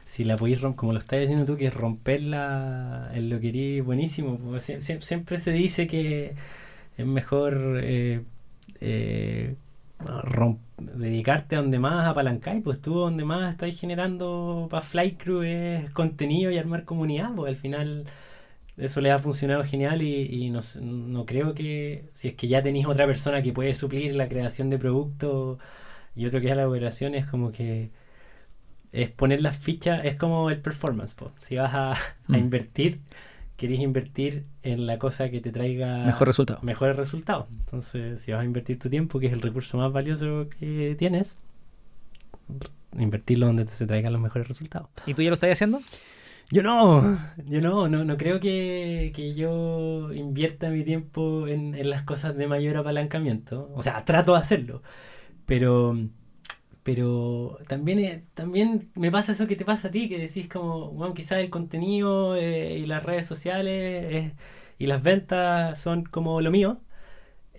si 0.08 0.24
la 0.26 0.38
podéis 0.38 0.62
romper, 0.62 0.78
como 0.78 0.94
lo 0.94 1.00
estás 1.00 1.22
diciendo 1.22 1.46
tú, 1.46 1.58
que 1.58 1.70
romperla 1.72 3.12
en 3.14 3.30
lo 3.30 3.40
que 3.42 3.50
eres 3.50 3.86
buenísimo, 3.86 4.38
sie- 4.60 4.80
sie- 4.82 5.02
siempre 5.02 5.38
se 5.38 5.52
dice 5.52 5.88
que 5.88 6.36
es 6.98 7.06
mejor 7.08 7.80
eh, 7.84 8.24
eh, 8.82 9.56
dedicarte 10.78 11.56
a 11.56 11.62
donde 11.62 11.80
más 11.80 12.08
apalancáis, 12.08 12.64
pues 12.64 12.82
tú 12.82 12.94
donde 12.96 13.26
más 13.26 13.52
estáis 13.54 13.80
generando 13.80 14.68
para 14.70 14.82
Flight 14.82 15.22
Crew 15.22 15.42
es 15.42 15.90
contenido 15.92 16.52
y 16.52 16.58
armar 16.58 16.84
comunidad, 16.86 17.32
pues 17.36 17.50
al 17.50 17.56
final 17.58 18.06
eso 18.78 19.02
les 19.02 19.14
ha 19.14 19.20
funcionado 19.20 19.64
genial 19.64 20.02
y, 20.04 20.50
no, 20.52 20.62
no 20.82 21.26
creo 21.26 21.54
que 21.56 22.06
si 22.14 22.30
es 22.30 22.36
que 22.36 22.48
ya 22.48 22.64
tenéis 22.64 22.88
otra 22.88 23.08
persona 23.08 23.42
que 23.44 23.54
puede 23.54 23.74
suplir 23.74 24.16
la 24.16 24.30
creación 24.30 24.70
de 24.70 24.80
productos 24.80 25.60
y 26.16 26.26
otro 26.28 26.42
que 26.42 26.50
es 26.52 26.58
la 26.58 26.68
operación 26.70 27.16
es 27.16 27.26
como 27.28 27.52
que 27.52 27.92
es 29.04 29.10
poner 29.12 29.42
las 29.42 29.58
fichas, 29.58 30.06
es 30.06 30.16
como 30.16 30.50
el 30.50 30.60
performance, 30.62 31.14
po. 31.14 31.32
si 31.40 31.56
vas 31.58 31.74
a, 31.74 31.92
a 31.94 31.98
Mm. 32.28 32.36
invertir, 32.36 33.00
querés 33.56 33.80
invertir 33.80 34.46
en 34.64 34.86
la 34.86 35.00
cosa 35.00 35.30
que 35.30 35.42
te 35.42 35.52
traiga 35.52 36.06
Mejor 36.06 36.28
resultado. 36.28 36.60
mejores 36.62 36.96
resultados. 36.96 37.48
Entonces, 37.52 38.22
si 38.22 38.32
vas 38.32 38.42
a 38.42 38.46
invertir 38.46 38.78
tu 38.80 38.90
tiempo, 38.90 39.20
que 39.20 39.28
es 39.28 39.34
el 39.34 39.42
recurso 39.42 39.78
más 39.78 39.92
valioso 39.92 40.48
que 40.60 40.96
tienes, 40.98 41.40
invertirlo 42.98 43.48
donde 43.48 43.66
te 43.66 43.72
se 43.72 43.86
traigan 43.86 44.14
los 44.14 44.22
mejores 44.22 44.48
resultados. 44.48 44.90
¿Y 45.06 45.14
tú 45.14 45.22
ya 45.22 45.30
lo 45.30 45.34
estás 45.36 45.52
haciendo? 45.52 45.82
Yo 46.50 46.64
no, 46.64 47.20
yo 47.46 47.60
no, 47.62 47.90
no, 47.90 48.06
no 48.06 48.16
creo 48.16 48.40
que, 48.40 49.12
que 49.14 49.34
yo 49.34 50.14
invierta 50.14 50.70
mi 50.70 50.84
tiempo 50.86 51.46
en, 51.48 51.76
en 51.76 51.90
las 51.90 52.04
cosas 52.04 52.38
de 52.38 52.48
mayor 52.48 52.78
apalancamiento. 52.78 53.70
O 53.76 53.82
sea, 53.82 54.06
trato 54.06 54.32
de 54.34 54.40
hacerlo. 54.40 54.82
Pero, 55.46 55.98
pero 56.88 57.60
también, 57.68 58.00
eh, 58.00 58.24
también 58.34 58.92
me 58.96 59.12
pasa 59.12 59.34
eso 59.34 59.46
que 59.46 59.58
te 59.58 59.66
pasa 59.66 59.90
a 59.90 59.92
ti, 59.92 60.08
que 60.08 60.18
decís 60.20 60.48
como, 60.48 60.92
bueno, 60.92 61.14
quizás 61.14 61.40
el 61.40 61.50
contenido 61.50 62.38
eh, 62.38 62.78
y 62.80 62.86
las 62.86 63.04
redes 63.04 63.26
sociales 63.28 64.06
eh, 64.14 64.36
y 64.80 64.86
las 64.88 65.04
ventas 65.04 65.78
son 65.82 66.06
como 66.06 66.40
lo 66.40 66.50
mío. 66.50 66.82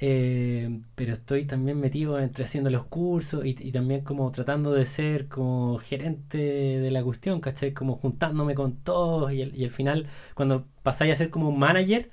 Pero 0.00 1.12
estoy 1.12 1.44
también 1.46 1.78
metido 1.80 2.18
entre 2.20 2.44
haciendo 2.44 2.70
los 2.70 2.86
cursos 2.86 3.44
y, 3.44 3.54
también 3.72 4.02
como 4.02 4.30
tratando 4.30 4.72
de 4.72 4.86
ser 4.86 5.28
como 5.28 5.78
gerente 5.78 6.38
de 6.38 6.90
la 6.90 7.02
cuestión, 7.02 7.40
¿cachai? 7.40 7.74
Como 7.74 7.96
juntándome 7.96 8.54
con 8.54 8.76
todos 8.82 9.32
y, 9.32 9.42
y 9.42 9.64
al 9.64 9.70
final 9.70 10.08
cuando 10.34 10.66
pasáis 10.82 11.12
a 11.12 11.16
ser 11.16 11.30
como 11.30 11.48
un 11.50 11.58
manager, 11.58 12.10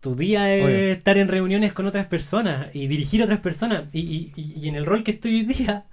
tu 0.00 0.14
día 0.14 0.54
es 0.54 0.64
Obvio. 0.64 0.76
estar 0.92 1.18
en 1.18 1.28
reuniones 1.28 1.72
con 1.72 1.86
otras 1.86 2.06
personas 2.06 2.68
y 2.74 2.86
dirigir 2.86 3.20
a 3.22 3.24
otras 3.24 3.40
personas 3.40 3.84
y, 3.92 4.00
y- 4.00 4.32
y- 4.56 4.68
en 4.68 4.74
el 4.76 4.86
rol 4.86 5.02
que 5.04 5.10
estoy 5.12 5.36
hoy 5.36 5.42
día, 5.44 5.84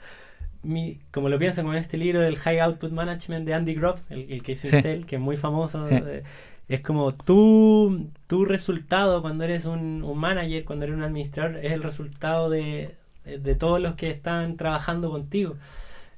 mi- 0.63 0.99
como 1.11 1.29
lo 1.29 1.37
pienso 1.39 1.63
con 1.63 1.75
este 1.75 1.97
libro 1.97 2.21
del 2.21 2.37
High 2.37 2.59
Output 2.59 2.91
Management 2.91 3.45
de 3.45 3.53
Andy 3.53 3.73
Grove, 3.75 4.01
el, 4.09 4.31
el 4.31 4.43
que 4.43 4.53
hizo 4.53 4.67
Sí. 4.67 4.75
Intel, 4.77 5.05
que 5.05 5.15
es 5.15 5.21
muy 5.21 5.37
famoso. 5.37 5.87
Sí. 5.89 5.95
eh, 5.95 6.23
es 6.67 6.81
como 6.81 7.13
tu, 7.13 8.09
tu 8.27 8.43
resultado 8.45 9.21
cuando 9.21 9.43
eres 9.43 9.65
un, 9.65 10.03
un 10.03 10.17
manager, 10.17 10.65
cuando 10.65 10.85
eres 10.85 10.97
un 10.97 11.03
administrador, 11.03 11.57
es 11.63 11.71
el 11.71 11.83
resultado 11.83 12.49
de, 12.49 12.95
de 13.23 13.55
todos 13.55 13.79
los 13.79 13.93
que 13.95 14.09
están 14.09 14.57
trabajando 14.57 15.11
contigo. 15.11 15.57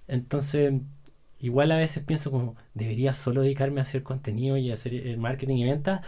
Entonces, 0.07 0.73
igual 1.39 1.71
a 1.71 1.77
veces 1.77 2.03
pienso 2.03 2.31
como, 2.31 2.55
¿debería 2.73 3.13
solo 3.13 3.41
dedicarme 3.41 3.79
a 3.81 3.83
hacer 3.83 4.03
contenido 4.03 4.55
y 4.57 4.71
a 4.71 4.75
hacer 4.75 4.93
el 4.93 5.17
marketing 5.17 5.57
y 5.57 5.63
ventas? 5.65 6.01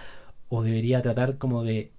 ¿O 0.50 0.64
debería 0.64 1.02
tratar 1.02 1.38
como 1.38 1.64
de 1.64 1.92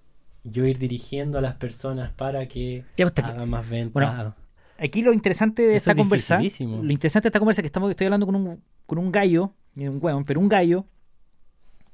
yo 0.44 0.66
ir 0.66 0.78
dirigiendo 0.78 1.38
a 1.38 1.40
las 1.40 1.54
personas 1.54 2.12
para 2.12 2.46
que 2.48 2.84
pues, 2.96 3.12
hagan 3.24 3.48
más 3.48 3.68
ventas? 3.68 3.92
Bueno, 3.92 4.34
Aquí 4.78 5.02
lo 5.02 5.12
interesante 5.12 5.60
de 5.62 5.68
Eso 5.76 5.90
esta 5.90 5.92
es 5.92 5.98
conversa, 5.98 6.40
lo 6.40 6.90
interesante 6.90 7.26
de 7.26 7.28
esta 7.28 7.38
conversa 7.38 7.60
es 7.60 7.64
que 7.64 7.66
estamos, 7.66 7.90
estoy 7.90 8.06
hablando 8.06 8.24
con 8.24 8.34
un, 8.34 8.62
con 8.86 8.96
un 8.98 9.12
gallo, 9.12 9.52
y 9.76 9.86
un 9.86 9.98
hueón, 10.02 10.24
pero 10.24 10.40
un 10.40 10.48
gallo. 10.48 10.86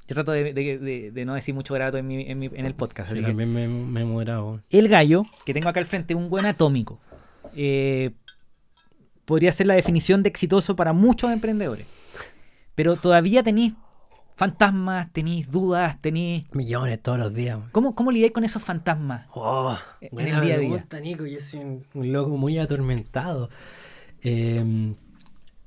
Yo 0.06 0.14
trato 0.14 0.30
de, 0.30 0.52
de- 0.54 0.78
de- 0.78 1.10
de 1.10 1.24
no 1.24 1.34
decir 1.34 1.52
mucho 1.52 1.74
grato 1.74 1.98
en, 1.98 2.06
mi- 2.06 2.22
en, 2.30 2.38
mi- 2.38 2.46
en 2.46 2.64
el 2.64 2.74
podcast. 2.74 3.08
Sí, 3.08 3.14
así 3.14 3.22
que- 3.22 3.26
también 3.26 3.52
me, 3.52 3.66
me 3.66 4.02
he 4.02 4.04
moderado. 4.04 4.62
el 4.70 4.88
gallo 4.88 5.24
que 5.44 5.52
tengo 5.52 5.68
acá 5.68 5.80
al 5.80 5.86
frente, 5.86 6.14
un 6.14 6.30
buen 6.30 6.46
atómico. 6.46 7.00
Eh, 7.56 8.12
podría 9.24 9.50
ser 9.50 9.66
la 9.66 9.74
definición 9.74 10.22
de 10.22 10.28
exitoso 10.28 10.76
para 10.76 10.92
muchos 10.92 11.32
emprendedores. 11.32 11.86
Pero 12.76 12.94
todavía 12.94 13.42
tenéis 13.42 13.72
fantasmas, 14.36 15.12
tenéis 15.12 15.50
dudas, 15.50 16.00
tenéis... 16.00 16.44
Millones 16.54 17.02
todos 17.02 17.18
los 17.18 17.34
días. 17.34 17.58
man. 17.58 17.68
¿Cómo, 17.72 17.94
cómo 17.94 18.12
lidiáis 18.12 18.32
con 18.32 18.44
esos 18.44 18.62
fantasmas? 18.62 19.26
Oh, 19.34 19.76
En 20.00 20.10
buena 20.12 20.38
el 20.38 20.44
día 20.44 20.54
a 20.54 20.58
día. 20.58 20.86
Nico. 21.02 21.26
Yo 21.26 21.40
soy 21.40 21.60
un, 21.60 21.86
un 21.94 22.12
loco 22.12 22.36
muy 22.36 22.58
atormentado. 22.58 23.50
Eh, 24.22 24.94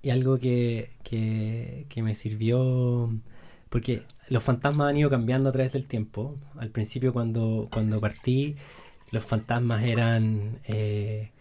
y 0.02 0.10
algo 0.12 0.38
que, 0.38 0.91
que, 1.04 1.86
que 1.90 2.02
me 2.02 2.16
sirvió, 2.16 3.14
porque 3.70 4.04
los 4.30 4.44
fantasmas 4.44 4.90
han 4.90 4.98
ido 4.98 5.10
cambiando 5.10 5.50
a 5.50 5.52
través 5.52 5.74
del 5.74 5.88
tiempo. 5.88 6.38
Al 6.58 6.70
principio 6.70 7.12
cuando, 7.12 7.68
cuando 7.72 8.00
partí, 8.00 8.56
los 9.12 9.24
fantasmas 9.26 9.84
eran, 9.84 10.60
eh, 10.66 11.32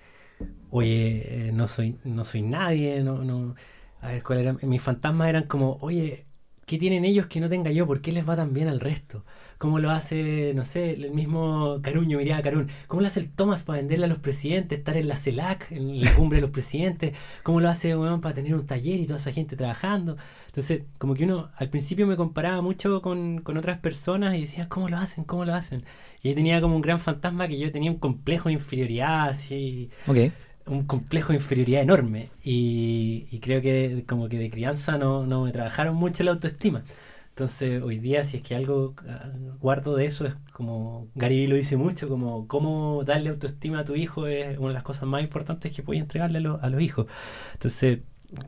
oye, 0.70 1.48
eh, 1.48 1.52
no 1.52 1.68
soy, 1.68 1.98
no 2.04 2.24
soy 2.24 2.42
nadie, 2.42 3.02
no, 3.02 3.22
no. 3.24 3.54
A 4.00 4.08
ver, 4.08 4.22
¿cuál 4.22 4.38
era? 4.40 4.52
Mis 4.62 4.82
fantasmas 4.82 5.28
eran 5.28 5.44
como, 5.44 5.78
oye, 5.80 6.26
¿qué 6.68 6.78
tienen 6.78 7.04
ellos 7.04 7.26
que 7.26 7.40
no 7.40 7.48
tenga 7.48 7.72
yo? 7.72 7.86
¿Por 7.86 8.00
qué 8.02 8.12
les 8.12 8.28
va 8.28 8.36
tan 8.36 8.52
bien 8.52 8.68
al 8.68 8.78
resto? 8.78 9.24
¿Cómo 9.56 9.80
lo 9.80 9.90
hace, 9.90 10.52
no 10.54 10.64
sé, 10.64 10.90
el 10.92 11.10
mismo 11.12 11.80
Carún? 11.82 12.08
Yo 12.08 12.18
miraba 12.18 12.40
a 12.40 12.42
Carún. 12.42 12.70
¿Cómo 12.86 13.00
lo 13.00 13.08
hace 13.08 13.20
el 13.20 13.30
Thomas 13.30 13.62
para 13.62 13.78
venderle 13.78 14.04
a 14.04 14.08
los 14.08 14.18
presidentes, 14.18 14.78
estar 14.78 14.96
en 14.96 15.08
la 15.08 15.16
CELAC, 15.16 15.72
en 15.72 16.00
la 16.04 16.14
cumbre 16.14 16.36
de 16.36 16.42
los 16.42 16.50
presidentes? 16.50 17.14
¿Cómo 17.42 17.60
lo 17.60 17.70
hace 17.70 17.96
weón, 17.96 18.20
para 18.20 18.34
tener 18.34 18.54
un 18.54 18.66
taller 18.66 19.00
y 19.00 19.06
toda 19.06 19.18
esa 19.18 19.32
gente 19.32 19.56
trabajando? 19.56 20.16
Entonces, 20.46 20.82
como 20.98 21.14
que 21.14 21.24
uno 21.24 21.50
al 21.56 21.70
principio 21.70 22.06
me 22.06 22.16
comparaba 22.16 22.60
mucho 22.60 23.00
con, 23.02 23.40
con 23.40 23.56
otras 23.56 23.78
personas 23.78 24.36
y 24.36 24.42
decía, 24.42 24.68
¿cómo 24.68 24.88
lo 24.88 24.98
hacen? 24.98 25.24
¿Cómo 25.24 25.44
lo 25.46 25.54
hacen? 25.54 25.84
Y 26.22 26.34
tenía 26.34 26.60
como 26.60 26.76
un 26.76 26.82
gran 26.82 27.00
fantasma 27.00 27.48
que 27.48 27.58
yo 27.58 27.72
tenía 27.72 27.90
un 27.90 27.98
complejo 27.98 28.50
de 28.50 28.54
inferioridad, 28.54 29.28
así, 29.30 29.90
Ok. 30.06 30.18
Un 30.68 30.86
complejo 30.86 31.28
de 31.32 31.36
inferioridad 31.38 31.82
enorme. 31.82 32.30
Y, 32.42 33.26
y 33.30 33.40
creo 33.40 33.62
que 33.62 34.04
como 34.08 34.28
que 34.28 34.38
de 34.38 34.50
crianza 34.50 34.98
no, 34.98 35.26
no 35.26 35.44
me 35.44 35.52
trabajaron 35.52 35.96
mucho 35.96 36.22
la 36.24 36.32
autoestima. 36.32 36.84
Entonces, 37.30 37.82
hoy 37.82 37.98
día, 37.98 38.24
si 38.24 38.38
es 38.38 38.42
que 38.42 38.56
algo 38.56 38.94
ah, 39.08 39.30
guardo 39.60 39.94
de 39.96 40.06
eso, 40.06 40.26
es 40.26 40.34
como 40.52 41.08
Gary 41.14 41.46
lo 41.46 41.54
dice 41.56 41.76
mucho, 41.76 42.08
como 42.08 42.48
cómo 42.48 43.04
darle 43.04 43.30
autoestima 43.30 43.80
a 43.80 43.84
tu 43.84 43.94
hijo 43.94 44.26
es 44.26 44.58
una 44.58 44.68
de 44.68 44.74
las 44.74 44.82
cosas 44.82 45.04
más 45.08 45.22
importantes 45.22 45.74
que 45.74 45.82
puedes 45.82 46.02
entregarle 46.02 46.38
a, 46.38 46.40
los- 46.40 46.62
a 46.62 46.68
los 46.70 46.82
hijos. 46.82 47.06
Entonces, 47.54 48.00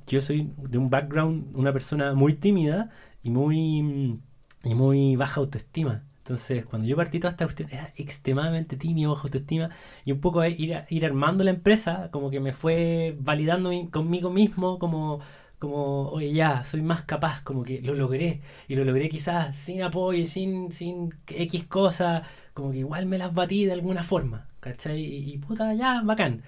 yo 0.06 0.20
soy 0.20 0.52
de 0.59 0.78
un 0.78 0.90
background, 0.90 1.56
una 1.56 1.72
persona 1.72 2.14
muy 2.14 2.34
tímida 2.34 2.90
y 3.22 3.30
muy, 3.30 4.20
y 4.64 4.74
muy 4.74 5.16
baja 5.16 5.40
autoestima. 5.40 6.05
Entonces, 6.31 6.65
cuando 6.65 6.86
yo 6.89 6.97
partí 6.97 7.19
toda 7.19 7.31
esta 7.31 7.44
cuestión, 7.44 7.69
era 7.73 7.93
extremadamente 7.97 8.77
tímido, 8.77 9.11
baja 9.12 9.24
autoestima, 9.24 9.70
y 10.05 10.12
un 10.12 10.20
poco 10.20 10.43
eh, 10.44 10.51
ir, 10.57 10.85
ir 10.89 11.05
armando 11.07 11.43
la 11.44 11.51
empresa, 11.51 12.09
como 12.12 12.31
que 12.31 12.39
me 12.40 12.52
fue 12.52 13.16
validando 13.20 13.70
mi- 13.70 13.89
conmigo 13.89 14.31
mismo, 14.31 14.78
como, 14.78 15.20
como, 15.59 16.09
oye, 16.11 16.32
ya, 16.32 16.62
soy 16.65 16.82
más 16.82 17.02
capaz, 17.02 17.43
como 17.43 17.65
que 17.65 17.81
lo 17.82 17.94
logré, 17.94 18.43
y 18.69 18.77
lo 18.77 18.85
logré 18.85 19.09
quizás 19.09 19.57
sin 19.57 19.82
apoyo, 19.82 20.24
sin, 20.27 20.73
sin 20.73 21.12
X 21.27 21.65
cosas, 21.66 22.23
como 22.55 22.70
que 22.73 22.78
igual 22.78 23.07
me 23.07 23.19
las 23.19 23.35
batí 23.35 23.65
de 23.66 23.73
alguna 23.73 24.02
forma, 24.05 24.47
¿cachai? 24.61 25.01
Y, 25.01 25.32
y 25.35 25.39
puta, 25.39 25.74
ya, 25.74 26.02
bacán. 26.05 26.43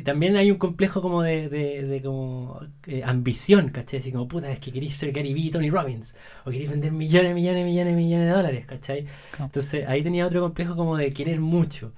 Y 0.00 0.02
también 0.02 0.34
hay 0.36 0.50
un 0.50 0.56
complejo 0.56 1.02
como 1.02 1.22
de, 1.22 1.50
de, 1.50 1.82
de 1.82 2.02
como 2.02 2.58
eh, 2.86 3.02
ambición, 3.04 3.68
¿cachai? 3.68 3.98
Así 3.98 4.10
como, 4.10 4.26
puta, 4.26 4.50
es 4.50 4.58
que 4.58 4.72
queréis 4.72 4.96
ser 4.96 5.12
Gary 5.12 5.34
Vee 5.34 5.48
y 5.48 5.50
Tony 5.50 5.68
Robbins, 5.68 6.14
o 6.46 6.50
queréis 6.50 6.70
vender 6.70 6.90
millones, 6.90 7.34
millones, 7.34 7.66
millones, 7.66 7.94
millones 7.94 8.26
de 8.28 8.32
dólares, 8.32 8.66
¿cachai? 8.66 9.04
Claro. 9.30 9.44
Entonces 9.44 9.86
ahí 9.86 10.02
tenía 10.02 10.24
otro 10.26 10.40
complejo 10.40 10.74
como 10.74 10.96
de 10.96 11.12
querer 11.12 11.40
mucho. 11.40 11.92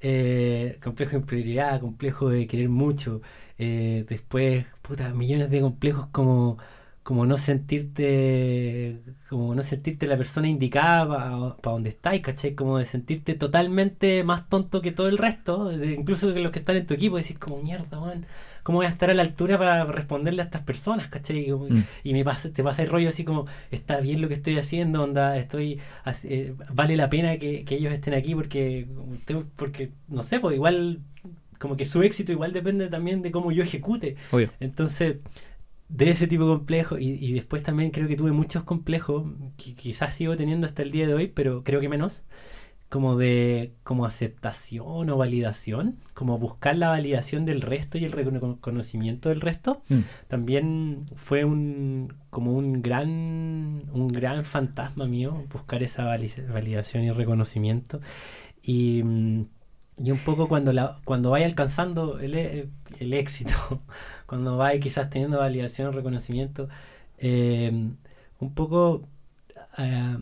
Eh, 0.00 0.78
complejo 0.82 1.12
de 1.12 1.18
inferioridad, 1.18 1.78
complejo 1.80 2.30
de 2.30 2.46
querer 2.46 2.70
mucho. 2.70 3.20
Eh, 3.58 4.06
después, 4.08 4.64
puta, 4.80 5.12
millones 5.12 5.50
de 5.50 5.60
complejos 5.60 6.06
como, 6.06 6.56
como 7.02 7.26
no 7.26 7.36
sentirte, 8.06 8.98
como 9.28 9.54
no 9.54 9.62
sentirte 9.62 10.06
la 10.06 10.16
persona 10.16 10.48
indicada 10.48 11.56
para 11.56 11.72
donde 11.74 11.88
estáis, 11.88 12.22
¿cachai? 12.22 12.54
Como 12.54 12.78
de 12.78 12.84
sentirte 12.84 13.34
totalmente 13.34 14.22
más 14.24 14.48
tonto 14.48 14.80
que 14.82 14.92
todo 14.92 15.08
el 15.08 15.18
resto, 15.18 15.68
de- 15.68 15.92
incluso 15.94 16.32
que 16.32 16.40
los 16.40 16.52
que 16.52 16.58
están 16.60 16.76
en 16.76 16.86
tu 16.86 16.94
equipo, 16.94 17.16
decís 17.16 17.38
como 17.38 17.60
mierda, 17.60 17.98
man, 18.00 18.26
¿cómo 18.62 18.78
voy 18.78 18.86
a 18.86 18.90
estar 18.90 19.10
a 19.10 19.14
la 19.14 19.22
altura 19.22 19.58
para 19.58 19.84
responderle 19.84 20.42
a 20.42 20.44
estas 20.44 20.62
personas, 20.62 21.08
¿cachai? 21.08 21.48
Como- 21.48 21.68
Mm. 21.68 21.84
Y 22.04 22.12
me 22.12 22.24
pasa, 22.24 22.52
te 22.52 22.62
pasa 22.62 22.82
el 22.82 22.88
rollo 22.88 23.08
así 23.08 23.24
como, 23.24 23.46
está 23.70 24.00
bien 24.00 24.20
lo 24.20 24.28
que 24.28 24.34
estoy 24.34 24.58
haciendo, 24.58 25.02
onda, 25.02 25.36
estoy, 25.38 25.80
eh, 26.24 26.54
vale 26.72 26.96
la 26.96 27.08
pena 27.08 27.36
que, 27.38 27.64
que 27.64 27.76
ellos 27.76 27.92
estén 27.92 28.14
aquí 28.14 28.34
porque, 28.34 28.86
porque, 29.56 29.90
no 30.08 30.22
sé, 30.22 30.38
pues 30.40 30.54
igual, 30.54 31.00
como 31.58 31.76
que 31.76 31.84
su 31.84 32.02
éxito 32.02 32.32
igual 32.32 32.52
depende 32.52 32.88
también 32.88 33.22
de 33.22 33.30
cómo 33.30 33.50
yo 33.52 33.62
ejecute. 33.62 34.16
Obvio. 34.32 34.50
Entonces, 34.60 35.16
de 35.92 36.10
ese 36.10 36.26
tipo 36.26 36.44
de 36.46 36.54
complejos, 36.56 37.00
y, 37.00 37.12
y 37.24 37.32
después 37.34 37.62
también 37.62 37.90
creo 37.90 38.08
que 38.08 38.16
tuve 38.16 38.32
muchos 38.32 38.64
complejos, 38.64 39.24
que 39.58 39.74
quizás 39.74 40.14
sigo 40.14 40.36
teniendo 40.36 40.66
hasta 40.66 40.82
el 40.82 40.90
día 40.90 41.06
de 41.06 41.14
hoy, 41.14 41.26
pero 41.28 41.62
creo 41.64 41.80
que 41.80 41.88
menos, 41.88 42.24
como 42.88 43.16
de 43.16 43.72
como 43.84 44.04
aceptación 44.06 45.08
o 45.10 45.16
validación, 45.16 45.96
como 46.14 46.38
buscar 46.38 46.76
la 46.76 46.88
validación 46.88 47.44
del 47.46 47.62
resto 47.62 47.98
y 47.98 48.04
el 48.04 48.12
reconocimiento 48.12 49.28
del 49.30 49.40
resto, 49.40 49.82
Mm. 49.88 50.00
también 50.28 51.06
fue 51.16 51.44
un 51.44 52.12
como 52.30 52.52
un 52.54 52.82
gran 52.82 53.08
un 53.92 54.08
gran 54.08 54.44
fantasma 54.44 55.06
mío 55.06 55.44
buscar 55.52 55.82
esa 55.82 56.04
vali- 56.04 56.46
validación 56.52 57.04
y 57.04 57.10
reconocimiento 57.12 58.00
y, 58.62 59.02
y 59.98 60.10
un 60.10 60.18
poco 60.18 60.48
cuando 60.48 60.72
la 60.72 60.98
cuando 61.04 61.30
vaya 61.30 61.46
alcanzando 61.46 62.18
el, 62.18 62.34
el 62.98 63.14
éxito 63.14 63.54
cuando 64.32 64.56
vaya 64.56 64.80
quizás 64.80 65.10
teniendo 65.10 65.38
validación 65.38 65.92
reconocimiento 65.92 66.68
eh, 67.18 67.70
un 68.40 68.54
poco 68.54 69.06
eh, 69.78 70.18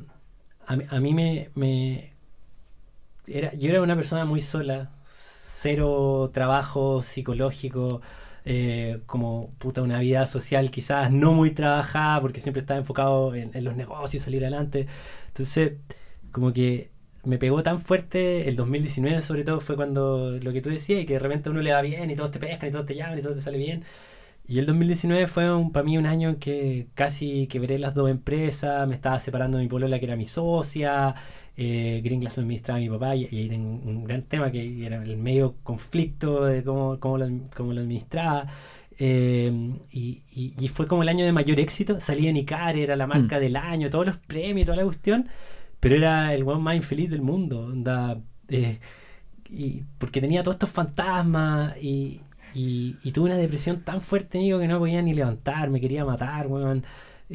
a, 0.67 0.73
a 0.97 1.01
mí 1.01 1.15
me, 1.15 1.51
me 1.55 2.13
era, 3.27 3.53
yo 3.55 3.71
era 3.71 3.83
una 3.83 3.97
persona 3.97 4.25
muy 4.25 4.41
sola, 4.41 4.91
cero 5.05 6.31
trabajo 6.33 7.03
psicológico, 7.03 8.01
eh, 8.45 9.01
como 9.07 9.51
puta 9.59 9.83
una 9.83 9.99
vida 10.01 10.27
social 10.27 10.71
quizás 10.71 11.11
no 11.11 11.33
muy 11.35 11.51
trabajada 11.53 12.21
porque 12.21 12.41
siempre 12.41 12.61
estaba 12.61 12.81
enfocado 12.81 13.35
en, 13.35 13.51
en 13.55 13.65
los 13.65 13.77
negocios, 13.77 14.23
salir 14.23 14.43
adelante. 14.43 14.87
Entonces, 15.29 15.75
como 16.33 16.53
que 16.53 16.91
me 17.25 17.39
pegó 17.39 17.63
tan 17.63 17.81
fuerte 17.81 18.49
el 18.49 18.57
2019 18.57 19.21
sobre 19.23 19.45
todo 19.45 19.61
fue 19.61 19.77
cuando 19.77 20.31
lo 20.41 20.53
que 20.53 20.63
tú 20.63 20.71
decías 20.71 21.03
y 21.03 21.07
que 21.07 21.15
de 21.15 21.19
repente 21.19 21.49
a 21.49 21.53
uno 21.53 21.61
le 21.63 21.73
va 21.73 21.83
bien 21.83 22.11
y 22.11 22.17
todos 22.17 22.31
te 22.31 22.39
pescan 22.39 22.69
y 22.69 22.73
todos 22.73 22.87
te 22.87 22.95
llaman 22.95 23.19
y 23.19 23.23
todo 23.23 23.35
te 23.35 23.41
sale 23.41 23.59
bien. 23.59 23.85
Y 24.49 24.59
el 24.59 24.67
2019 24.67 25.29
fue 25.29 25.55
un, 25.55 25.71
para 25.73 25.85
mí 25.85 25.97
un 25.99 26.07
año 26.07 26.31
en 26.31 26.37
que 26.37 26.89
casi 26.95 27.47
quebré 27.47 27.79
las 27.79 27.95
dos 27.95 28.11
empresas, 28.11 28.87
me 28.89 28.95
estaba 28.95 29.19
separando 29.21 29.59
de 29.59 29.65
mi 29.65 29.69
polola 29.71 29.99
que 30.01 30.07
era 30.07 30.17
mi 30.17 30.27
socia, 30.27 31.15
eh, 31.57 32.01
Green 32.05 32.23
lo 32.25 32.31
administraba 32.31 32.81
mi 32.81 32.89
papá 32.89 33.15
y, 33.17 33.29
y 33.31 33.39
ahí 33.39 33.49
tengo 33.49 33.69
un, 33.71 34.05
gran 34.05 34.23
tema 34.23 34.51
que 34.51 34.85
era 34.87 35.03
el 35.03 35.17
medio 35.19 35.57
conflicto 35.63 36.45
de 36.47 36.65
cómo, 36.65 36.99
cómo, 37.01 37.19
lo, 37.19 37.29
cómo 37.57 37.73
lo 37.73 37.81
administraba. 37.81 38.47
Eh, 38.99 39.51
y, 39.93 40.23
y- 40.35 40.55
y 40.59 40.69
fue 40.69 40.87
como 40.87 41.03
el 41.03 41.09
año 41.09 41.25
de 41.25 41.33
mayor 41.33 41.59
éxito, 41.61 42.01
salía 42.01 42.31
en 42.31 42.37
Icare, 42.37 42.83
era 42.83 42.97
la 42.97 43.07
marca 43.07 43.39
del 43.41 43.57
año, 43.57 43.89
todos 43.91 44.07
los 44.07 44.17
premios, 44.19 44.67
toda 44.67 44.77
la 44.77 44.85
cuestión, 44.85 45.29
pero 45.81 45.97
era 45.97 46.35
el 46.35 46.43
one 46.45 46.61
más 46.61 46.77
infeliz 46.77 47.11
del 47.11 47.23
mundo, 47.23 47.67
onda, 47.67 48.19
eh, 48.49 48.79
y 49.49 49.83
porque 49.99 50.21
tenía 50.21 50.43
todos 50.43 50.57
estos 50.57 50.71
fantasmas 50.71 51.77
y, 51.83 52.21
y, 52.55 52.97
y 53.03 53.13
tuve 53.13 53.27
una 53.31 53.37
depresión 53.39 53.83
tan 53.83 54.01
fuerte 54.01 54.39
que 54.39 54.69
no 54.69 54.79
podía 54.79 55.03
ni 55.03 55.15
levantar, 55.15 55.71
me 55.71 55.81
quería 55.81 56.05
matar, 56.05 56.47
weón. 56.47 56.85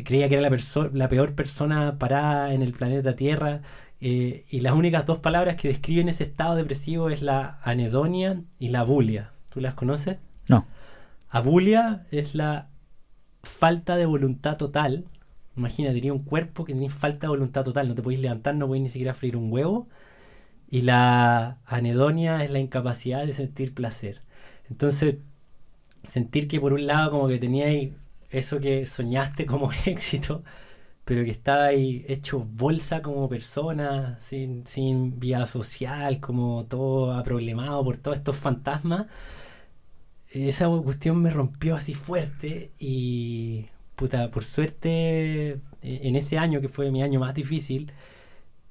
Creía 0.03 0.27
que 0.27 0.35
era 0.35 0.49
la, 0.49 0.57
la 0.93 1.07
peor 1.09 1.35
persona 1.35 1.97
parada 1.97 2.53
en 2.53 2.61
el 2.61 2.73
planeta 2.73 3.15
Tierra. 3.15 3.61
eh, 4.01 4.45
y 4.49 4.59
las 4.59 4.73
únicas 4.73 5.05
dos 5.05 5.19
palabras 5.19 5.55
que 5.55 5.69
describen 5.69 6.09
ese 6.09 6.23
estado 6.23 6.55
depresivo 6.55 7.09
es 7.09 7.21
la 7.21 7.59
anedonia 7.63 8.41
y 8.59 8.69
la 8.69 8.81
abulia. 8.81 9.31
¿Tú 9.49 9.61
las 9.61 9.73
conoces? 9.73 10.17
No. 10.49 10.65
Abulia 11.29 12.05
es 12.11 12.35
la 12.35 12.67
falta 13.43 13.95
de 13.95 14.05
voluntad 14.05 14.57
total. 14.57 15.05
Imagina, 15.57 15.93
tenía 15.93 16.13
un 16.13 16.23
cuerpo 16.23 16.65
que 16.65 16.73
tenía 16.73 16.89
falta 16.89 17.27
de 17.27 17.29
voluntad 17.29 17.63
total. 17.63 17.87
No 17.87 17.95
te 17.95 18.01
podéis 18.03 18.21
levantar, 18.21 18.55
no 18.55 18.67
podéis 18.67 18.83
ni 18.83 18.89
siquiera 18.89 19.13
freír 19.13 19.37
un 19.37 19.51
huevo. 19.51 19.87
Y 20.69 20.81
la 20.83 21.59
anedonia 21.65 22.43
es 22.43 22.51
la 22.51 22.59
incapacidad 22.59 23.25
de 23.25 23.33
sentir 23.33 23.73
placer. 23.73 24.21
Entonces, 24.69 25.17
sentir 26.05 26.47
que 26.47 26.59
por 26.59 26.73
un 26.73 26.87
lado 26.87 27.11
como 27.11 27.27
que 27.27 27.39
teníais 27.39 27.93
eso 28.29 28.59
que 28.59 28.85
soñaste 28.85 29.45
como 29.51 29.71
éxito, 29.85 30.43
pero 31.05 31.23
que 31.23 31.31
estaba 31.31 31.71
hecho 31.73 32.39
bolsa 32.39 33.01
como 33.01 33.29
persona, 33.29 34.17
sin, 34.21 34.65
sin 34.67 35.19
vida 35.19 35.45
social, 35.45 36.19
como 36.19 36.65
todo 36.65 37.13
aproblemado 37.13 37.83
por 37.83 37.97
todos 37.97 38.17
estos 38.17 38.37
fantasmas. 38.37 39.07
Esa 40.29 40.67
cuestión 40.67 41.21
me 41.21 41.29
rompió 41.31 41.75
así 41.75 41.93
fuerte 41.93 42.71
y 42.77 43.67
puta, 43.95 44.31
por 44.31 44.43
suerte 44.43 45.51
e- 45.51 45.59
en 45.81 46.15
ese 46.15 46.37
año 46.37 46.61
que 46.61 46.69
fue 46.69 46.91
mi 46.91 47.03
año 47.03 47.19
más 47.19 47.33
difícil, 47.35 47.91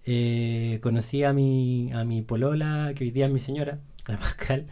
eh, 0.07 0.81
conocí 0.83 1.25
a 1.25 1.33
mi, 1.33 1.93
a 1.93 2.05
mi 2.05 2.23
polola, 2.23 2.93
que 2.95 3.05
hoy 3.05 3.11
día 3.11 3.27
es 3.27 3.33
mi 3.33 3.39
señora, 3.41 3.81
la 4.09 4.19
Pascal, 4.19 4.67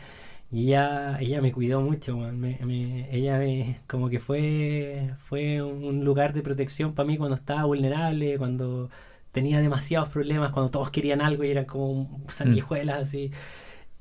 y 0.50 0.66
ella, 0.68 1.18
ella 1.20 1.40
me 1.42 1.52
cuidó 1.52 1.80
mucho. 1.82 2.16
Me- 2.18 2.58
me- 2.64 3.08
ella 3.16 3.38
me, 3.38 3.80
como 3.88 4.10
que 4.10 4.20
fue, 4.20 5.12
fue 5.20 5.62
un 5.62 6.04
lugar 6.04 6.32
de 6.34 6.42
protección 6.42 6.94
para 6.94 7.06
mí 7.06 7.16
cuando 7.18 7.34
estaba 7.36 7.64
vulnerable, 7.64 8.38
cuando 8.38 8.90
tenía 9.32 9.60
demasiados 9.60 10.10
problemas, 10.10 10.52
cuando 10.52 10.70
todos 10.70 10.90
querían 10.90 11.22
algo 11.22 11.44
y 11.44 11.50
eran 11.50 11.64
como 11.66 12.20
sanguijuelas 12.28 12.98
así. 13.02 13.32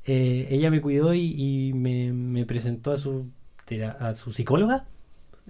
Eh, 0.06 0.48
ella 0.52 0.72
me 0.72 0.82
cuidó 0.82 1.14
y, 1.14 1.36
y 1.38 1.74
me, 1.74 2.12
me 2.14 2.46
presentó 2.46 2.92
a 2.92 2.98
su, 2.98 3.28
a 4.00 4.14
su 4.14 4.32
psicóloga 4.34 4.86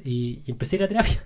y, 0.03 0.41
y 0.45 0.51
empecé 0.51 0.75
a 0.75 0.79
ir 0.79 0.83
a 0.83 0.87
terapia. 0.87 1.23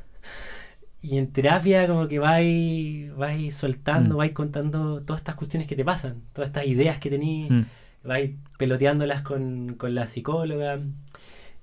Y 1.01 1.17
en 1.19 1.31
terapia 1.31 1.87
como 1.87 2.07
que 2.07 2.17
vais, 2.19 3.15
vais 3.15 3.53
soltando, 3.53 4.15
Mm. 4.15 4.17
vais 4.17 4.31
contando 4.33 5.01
todas 5.03 5.21
estas 5.21 5.35
cuestiones 5.35 5.67
que 5.67 5.75
te 5.75 5.85
pasan, 5.85 6.23
todas 6.33 6.49
estas 6.49 6.65
ideas 6.65 6.97
que 6.99 7.09
tenías 7.11 7.51
Mm. 7.51 7.61
vais 8.03 8.31
peloteándolas 8.57 9.21
con, 9.21 9.75
con 9.77 9.93
la 9.93 10.07
psicóloga 10.07 10.79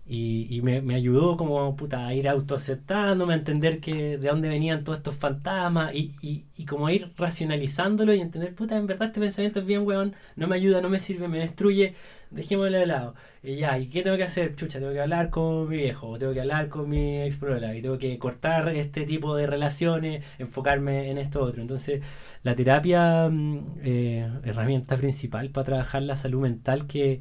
y, 0.06 0.48
y 0.50 0.62
me, 0.62 0.80
me 0.82 0.94
ayudó 0.96 1.36
como 1.36 1.74
puta 1.76 2.06
a 2.06 2.14
ir 2.14 2.28
autoaceptándome, 2.28 3.34
a 3.34 3.36
entender 3.36 3.78
que 3.80 4.18
de 4.18 4.28
dónde 4.28 4.48
venían 4.48 4.82
todos 4.84 4.98
estos 4.98 5.16
fantasmas 5.16 5.94
y, 5.94 6.14
y, 6.20 6.44
y 6.56 6.64
como 6.66 6.88
a 6.88 6.92
ir 6.92 7.12
racionalizándolo 7.16 8.12
y 8.14 8.20
entender, 8.20 8.54
puta, 8.54 8.76
en 8.76 8.86
verdad 8.86 9.08
este 9.08 9.20
pensamiento 9.20 9.60
es 9.60 9.66
bien 9.66 9.86
weón, 9.86 10.14
no 10.36 10.48
me 10.48 10.56
ayuda, 10.56 10.80
no 10.80 10.88
me 10.88 10.98
sirve, 11.00 11.28
me 11.28 11.38
destruye, 11.38 11.94
dejémoslo 12.32 12.78
de 12.78 12.86
lado. 12.86 13.14
Y 13.42 13.56
ya, 13.56 13.78
¿y 13.78 13.88
qué 13.88 14.02
tengo 14.02 14.16
que 14.16 14.24
hacer? 14.24 14.54
Chucha, 14.56 14.78
tengo 14.78 14.92
que 14.92 15.00
hablar 15.00 15.30
con 15.30 15.68
mi 15.68 15.76
viejo, 15.76 16.08
o 16.08 16.18
tengo 16.18 16.32
que 16.32 16.40
hablar 16.40 16.68
con 16.68 16.88
mi 16.88 17.22
exploradora, 17.22 17.74
y 17.74 17.82
tengo 17.82 17.98
que 17.98 18.18
cortar 18.18 18.68
este 18.70 19.04
tipo 19.04 19.36
de 19.36 19.46
relaciones, 19.46 20.24
enfocarme 20.38 21.10
en 21.10 21.18
esto 21.18 21.42
otro. 21.42 21.60
Entonces, 21.62 22.02
la 22.42 22.54
terapia, 22.54 23.28
mm, 23.30 23.64
eh, 23.82 24.30
herramienta 24.44 24.96
principal 24.96 25.50
para 25.50 25.64
trabajar 25.64 26.02
la 26.02 26.16
salud 26.16 26.40
mental 26.42 26.86
que, 26.86 27.20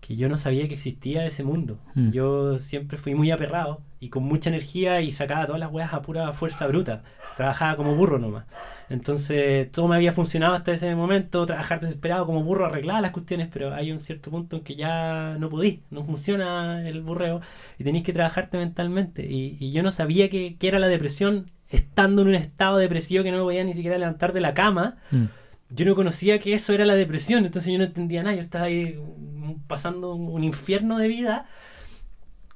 que 0.00 0.16
yo 0.16 0.28
no 0.28 0.36
sabía 0.36 0.68
que 0.68 0.74
existía 0.74 1.26
ese 1.26 1.42
mundo. 1.42 1.78
Mm. 1.94 2.10
Yo 2.10 2.58
siempre 2.58 2.96
fui 2.98 3.14
muy 3.14 3.30
aperrado 3.30 3.80
y 4.00 4.10
con 4.10 4.22
mucha 4.24 4.50
energía 4.50 5.00
y 5.00 5.12
sacaba 5.12 5.46
todas 5.46 5.60
las 5.60 5.72
weas 5.72 5.92
a 5.92 6.02
pura 6.02 6.32
fuerza 6.32 6.66
bruta. 6.66 7.02
Trabajaba 7.36 7.76
como 7.76 7.96
burro 7.96 8.18
nomás. 8.18 8.46
Entonces 8.88 9.70
todo 9.72 9.88
me 9.88 9.96
había 9.96 10.12
funcionado 10.12 10.54
hasta 10.54 10.72
ese 10.72 10.94
momento, 10.94 11.44
trabajar 11.44 11.80
desesperado 11.80 12.24
como 12.26 12.42
burro, 12.44 12.66
arreglar 12.66 13.02
las 13.02 13.10
cuestiones, 13.10 13.48
pero 13.52 13.74
hay 13.74 13.90
un 13.90 14.00
cierto 14.00 14.30
punto 14.30 14.56
en 14.56 14.62
que 14.62 14.76
ya 14.76 15.36
no 15.40 15.48
podí, 15.50 15.82
no 15.90 16.04
funciona 16.04 16.88
el 16.88 17.02
burreo 17.02 17.40
y 17.78 17.84
tenéis 17.84 18.04
que 18.04 18.12
trabajarte 18.12 18.58
mentalmente. 18.58 19.26
Y, 19.26 19.56
y 19.58 19.72
yo 19.72 19.82
no 19.82 19.90
sabía 19.90 20.28
que, 20.30 20.56
que 20.56 20.68
era 20.68 20.78
la 20.78 20.86
depresión 20.88 21.50
estando 21.68 22.22
en 22.22 22.28
un 22.28 22.34
estado 22.36 22.78
depresivo 22.78 23.24
que 23.24 23.32
no 23.32 23.38
me 23.38 23.42
podía 23.44 23.64
ni 23.64 23.74
siquiera 23.74 23.98
levantar 23.98 24.32
de 24.32 24.40
la 24.40 24.54
cama 24.54 24.98
Mm. 25.10 25.24
yo 25.70 25.84
no 25.84 25.96
conocía 25.96 26.38
que 26.38 26.54
eso 26.54 26.72
era 26.72 26.84
la 26.84 26.94
depresión, 26.94 27.44
entonces 27.44 27.72
yo 27.72 27.78
no 27.78 27.84
entendía 27.84 28.22
nada, 28.22 28.36
yo 28.36 28.40
estaba 28.40 28.66
ahí 28.66 28.94
mm, 28.96 29.54
pasando 29.66 30.14
un 30.14 30.44
infierno 30.44 30.96
de 30.98 31.08
vida 31.08 31.46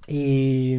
y, 0.07 0.75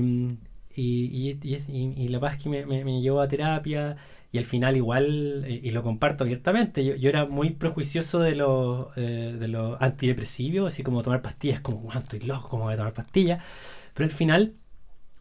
y, 0.76 1.38
y- 1.44 2.08
la 2.08 2.20
paz 2.20 2.38
que 2.42 2.50
me, 2.50 2.66
me- 2.66 2.84
me 2.86 3.02
llevó 3.02 3.22
a 3.22 3.28
terapia 3.28 3.98
y 4.32 4.38
al 4.38 4.46
final 4.46 4.78
igual, 4.78 5.44
eh, 5.46 5.60
y 5.64 5.72
lo 5.72 5.84
comparto 5.84 6.24
abiertamente, 6.24 6.86
yo, 6.86 6.96
yo 6.96 7.10
era 7.10 7.26
muy 7.26 7.50
prejuicioso 7.52 8.20
de 8.20 8.36
los, 8.36 8.88
eh, 8.96 9.36
de 9.40 9.48
los 9.48 9.82
antidepresivos, 9.82 10.72
así 10.74 10.84
como 10.84 11.02
tomar 11.02 11.22
pastillas, 11.22 11.60
como, 11.60 11.80
"Guau, 11.80 12.00
estoy 12.00 12.20
loco, 12.22 12.48
como 12.50 12.64
voy 12.64 12.74
a 12.74 12.78
tomar 12.78 12.94
pastillas, 12.94 13.44
pero 13.94 14.06
al 14.06 14.12
final 14.16 14.54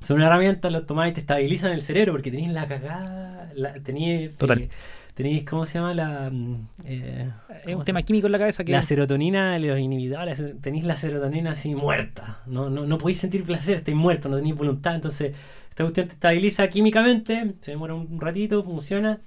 son 0.01 0.16
una 0.19 0.27
herramienta, 0.27 0.70
los 0.70 0.87
tomás 0.87 1.11
y 1.11 1.12
te 1.12 1.20
estabilizan 1.20 1.73
el 1.73 1.82
cerebro 1.82 2.12
porque 2.12 2.31
tenéis 2.31 2.53
la 2.53 2.66
cagada, 2.69 3.51
la, 3.55 3.74
tenéis, 3.74 4.37
Total. 4.37 4.61
eh, 4.61 4.69
tenéis, 5.15 5.45
¿cómo 5.45 5.66
se 5.66 5.78
llama? 5.78 5.93
La, 5.93 6.31
mm, 6.31 6.69
eh, 6.85 7.31
Es 7.66 7.74
un 7.74 7.85
tema 7.85 8.01
químico 8.03 8.27
en 8.27 8.32
la 8.32 8.39
cabeza 8.39 8.65
que... 8.65 8.73
la 8.73 8.81
serotonina, 8.82 9.59
los 9.59 9.78
inhibidores, 9.78 10.43
tenéis 10.62 10.85
la 10.85 10.97
serotonina 10.97 11.51
así 11.51 11.74
muerta. 11.74 12.41
No, 12.47 12.70
no, 12.70 12.87
no 12.87 12.97
podéis 12.97 13.19
sentir 13.19 13.45
placer, 13.45 13.77
estáis 13.77 13.97
muertos, 13.97 14.31
no 14.31 14.37
tenéis 14.39 14.55
voluntad. 14.57 14.95
Entonces, 14.95 15.35
esta 15.70 15.84
cuestión 15.84 16.09
te 16.09 16.14
estabiliza 16.14 16.68
químicamente, 16.68 17.56
se 17.60 17.72
demora 17.72 17.94
un 17.94 18.20
ratito, 18.20 18.62
funciona. 18.64 19.20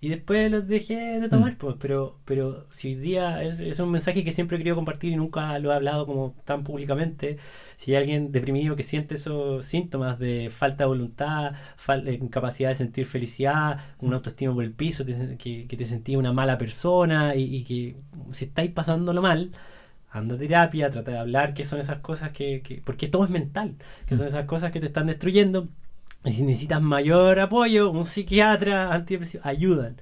Y 0.00 0.08
después 0.08 0.50
los 0.50 0.66
dejé 0.66 1.20
de 1.20 1.28
tomar, 1.28 1.52
Mm. 1.54 1.56
pues, 1.58 1.76
pero, 1.80 2.18
pero 2.24 2.66
si 2.70 2.88
hoy 2.88 2.94
día 2.96 3.42
es, 3.44 3.60
es 3.60 3.78
un 3.80 3.90
mensaje 3.92 4.24
que 4.24 4.32
siempre 4.32 4.56
he 4.56 4.58
querido 4.60 4.74
compartir 4.76 5.12
y 5.12 5.16
nunca 5.16 5.58
lo 5.60 5.70
he 5.72 5.74
hablado 5.76 6.06
como 6.06 6.34
tan 6.44 6.64
públicamente. 6.64 7.38
Si 7.76 7.92
hay 7.92 7.98
alguien 8.02 8.32
deprimido 8.32 8.74
que 8.76 8.82
siente 8.82 9.14
esos 9.14 9.64
síntomas 9.64 10.18
de 10.18 10.50
falta 10.50 10.84
de 10.84 10.88
voluntad, 10.88 11.52
de 12.04 12.14
incapacidad 12.14 12.70
de 12.70 12.74
sentir 12.74 13.06
felicidad, 13.06 13.78
una 14.00 14.16
autoestima 14.16 14.52
por 14.54 14.64
el 14.64 14.72
piso, 14.74 15.04
te- 15.04 15.36
que, 15.38 15.66
que 15.68 15.76
te 15.76 15.84
sentís 15.84 16.16
una 16.16 16.32
mala 16.32 16.58
persona 16.58 17.36
y, 17.36 17.42
y 17.56 17.64
que 17.64 17.96
si 18.32 18.46
estáis 18.46 18.72
pasándolo 18.72 19.22
mal, 19.22 19.52
anda 20.12 20.34
a 20.34 20.38
terapia, 20.38 20.90
trata 20.90 21.10
de 21.10 21.18
hablar 21.18 21.54
qué 21.54 21.64
son 21.64 21.80
esas 21.80 21.98
cosas 22.00 22.30
que, 22.32 22.60
que- 22.62 22.82
porque 22.84 23.08
todo 23.08 23.24
es 23.24 23.30
mental, 23.30 23.74
que 24.06 24.16
son 24.16 24.26
esas 24.26 24.44
cosas 24.46 24.70
que 24.72 24.78
te 24.80 24.86
están 24.86 25.06
destruyendo. 25.06 25.68
Y 26.24 26.32
si 26.32 26.42
necesitas 26.42 26.80
mayor 26.80 27.40
apoyo, 27.40 27.90
un 27.90 28.04
psiquiatra, 28.04 28.92
antidepresivo, 28.92 29.42
ayudan. 29.44 29.96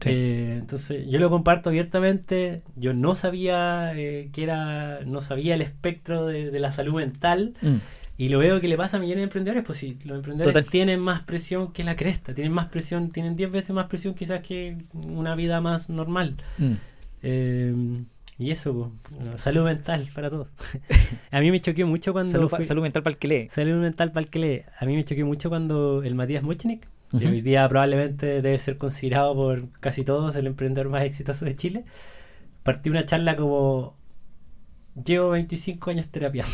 Sí. 0.00 0.10
Eh, 0.12 0.56
entonces, 0.60 1.06
yo 1.08 1.18
lo 1.18 1.30
comparto 1.30 1.70
abiertamente. 1.70 2.62
Yo 2.76 2.92
no 2.94 3.14
sabía 3.16 3.92
eh, 3.96 4.28
que 4.32 4.42
era, 4.44 5.00
no 5.06 5.20
sabía 5.20 5.54
el 5.54 5.62
espectro 5.62 6.26
de, 6.26 6.50
de 6.50 6.60
la 6.60 6.70
salud 6.72 6.94
mental. 6.94 7.54
Mm. 7.62 7.76
Y 8.18 8.28
lo 8.28 8.38
veo 8.38 8.60
que 8.60 8.68
le 8.68 8.76
pasa 8.76 8.98
a 8.98 9.00
millones 9.00 9.18
de 9.18 9.24
emprendedores, 9.24 9.64
pues 9.64 9.78
sí, 9.78 9.98
los 10.04 10.16
emprendedores 10.18 10.52
Total. 10.54 10.70
tienen 10.70 11.00
más 11.00 11.22
presión 11.22 11.72
que 11.72 11.82
la 11.82 11.96
cresta, 11.96 12.32
tienen 12.34 12.52
más 12.52 12.66
presión, 12.68 13.10
tienen 13.10 13.34
10 13.34 13.50
veces 13.50 13.70
más 13.74 13.86
presión 13.86 14.14
quizás 14.14 14.40
que 14.40 14.76
una 14.92 15.34
vida 15.34 15.60
más 15.60 15.90
normal. 15.90 16.36
Mm. 16.58 16.72
Eh, 17.22 17.74
y 18.38 18.50
eso, 18.50 18.92
pues, 19.08 19.40
salud 19.40 19.64
mental 19.64 20.08
para 20.14 20.30
todos. 20.30 20.52
a 21.30 21.40
mí 21.40 21.50
me 21.50 21.60
choqueó 21.60 21.86
mucho 21.86 22.12
cuando... 22.12 22.32
Salud, 22.32 22.48
fui- 22.48 22.64
salud 22.64 22.82
mental 22.82 23.02
para 23.02 23.12
el 23.12 23.18
que 23.18 23.28
lee. 23.28 23.48
Salud 23.50 23.80
mental 23.80 24.10
para 24.12 24.24
el 24.24 24.30
que 24.30 24.38
lee. 24.38 24.62
A 24.78 24.84
mí 24.86 24.96
me 24.96 25.04
choqué 25.04 25.24
mucho 25.24 25.48
cuando 25.48 26.02
el 26.02 26.14
Matías 26.14 26.42
Muchnik, 26.42 26.86
que 27.10 27.16
Ujú. 27.18 27.28
hoy 27.28 27.40
día 27.42 27.68
probablemente 27.68 28.42
debe 28.42 28.58
ser 28.58 28.76
considerado 28.78 29.34
por 29.34 29.70
casi 29.80 30.04
todos 30.04 30.34
el 30.36 30.46
emprendedor 30.48 30.88
más 30.90 31.02
exitoso 31.02 31.44
de 31.44 31.54
Chile, 31.54 31.84
partió 32.62 32.90
una 32.90 33.04
charla 33.06 33.36
como 33.36 33.94
llevo 35.04 35.30
25 35.30 35.90
años 35.90 36.08
terapiando. 36.08 36.52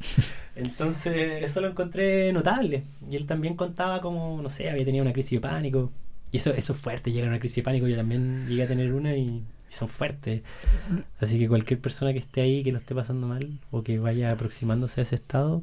Entonces 0.56 1.42
eso 1.44 1.60
lo 1.60 1.68
encontré 1.68 2.32
notable. 2.32 2.82
Y 3.10 3.16
él 3.16 3.26
también 3.26 3.54
contaba 3.56 4.00
como, 4.00 4.40
no 4.42 4.48
sé, 4.50 4.68
había 4.68 4.84
tenido 4.84 5.02
una 5.02 5.12
crisis 5.12 5.32
de 5.32 5.40
pánico. 5.40 5.92
Y 6.32 6.36
eso, 6.38 6.50
eso 6.52 6.72
es 6.74 6.78
fuerte, 6.78 7.12
llega 7.12 7.26
a 7.26 7.30
una 7.30 7.38
crisis 7.38 7.56
de 7.56 7.62
pánico. 7.62 7.86
Yo 7.86 7.96
también 7.96 8.46
llegué 8.48 8.64
a 8.64 8.66
tener 8.68 8.92
una 8.92 9.16
y, 9.16 9.42
y 9.70 9.72
son 9.72 9.86
fuertes. 9.88 10.42
Así 11.20 11.38
que 11.38 11.48
cualquier 11.48 11.80
persona 11.80 12.12
que 12.12 12.18
esté 12.18 12.40
ahí, 12.42 12.62
que 12.64 12.72
lo 12.72 12.78
esté 12.78 12.94
pasando 12.94 13.26
mal 13.28 13.60
o 13.70 13.82
que 13.82 13.98
vaya 14.00 14.32
aproximándose 14.32 15.00
a 15.00 15.02
ese 15.02 15.14
estado, 15.14 15.62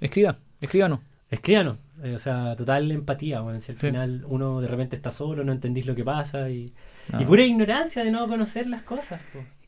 Escriba, 0.00 0.36
escríbanos. 0.60 1.00
Escríbanos, 1.30 1.78
eh, 2.02 2.14
o 2.14 2.18
sea, 2.18 2.54
total 2.56 2.90
empatía, 2.90 3.40
bueno, 3.40 3.58
si 3.60 3.72
al 3.72 3.78
Sí. 3.78 3.86
final 3.86 4.24
uno 4.28 4.60
de 4.60 4.68
repente 4.68 4.94
está 4.96 5.10
solo, 5.10 5.42
no 5.44 5.52
entendís 5.52 5.86
lo 5.86 5.94
que 5.94 6.04
pasa 6.04 6.50
y, 6.50 6.72
No. 7.10 7.20
y 7.22 7.24
pura 7.24 7.42
ignorancia 7.44 8.04
de 8.04 8.10
no 8.10 8.26
conocer 8.28 8.66
las 8.66 8.82
cosas. 8.82 9.20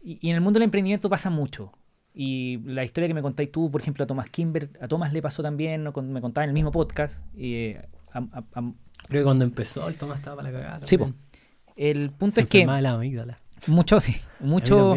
Y, 0.05 0.19
y 0.21 0.31
en 0.31 0.37
el 0.37 0.41
mundo 0.43 0.59
del 0.59 0.65
emprendimiento 0.65 1.09
pasa 1.09 1.31
mucho. 1.31 1.73
Y 2.13 2.59
la 2.65 2.85
historia 2.85 3.09
que 3.09 3.15
me 3.15 3.23
contáis 3.23 3.51
tú, 3.53 3.71
por 3.71 3.81
ejemplo, 3.81 4.05
a 4.05 4.07
Tomás 4.07 4.31
Kimber, 4.31 4.71
a 4.81 4.89
Tomás 4.89 5.13
le 5.13 5.23
pasó 5.23 5.43
también, 5.43 5.83
me 5.83 6.21
contaba 6.21 6.45
en 6.45 6.51
el 6.51 6.55
mismo 6.55 6.71
podcast. 6.73 7.23
y, 7.37 7.55
eh, 7.55 7.89
a- 8.13 8.19
a- 8.19 8.45
a- 8.55 8.73
Creo 9.09 9.21
que 9.21 9.25
cuando 9.25 9.45
empezó 9.45 9.89
el 9.89 9.95
Tomás 9.97 10.19
estaba 10.19 10.37
para 10.37 10.51
la 10.51 10.59
cagada. 10.61 10.87
Sí, 10.87 10.97
el 11.77 12.11
punto 12.11 12.35
Se 12.37 12.41
es 12.43 12.47
que 12.49 12.65
la 12.67 12.91
amígdala. 12.95 13.39
Mucho, 13.67 14.01
sí, 14.01 14.17
mucho 14.41 14.97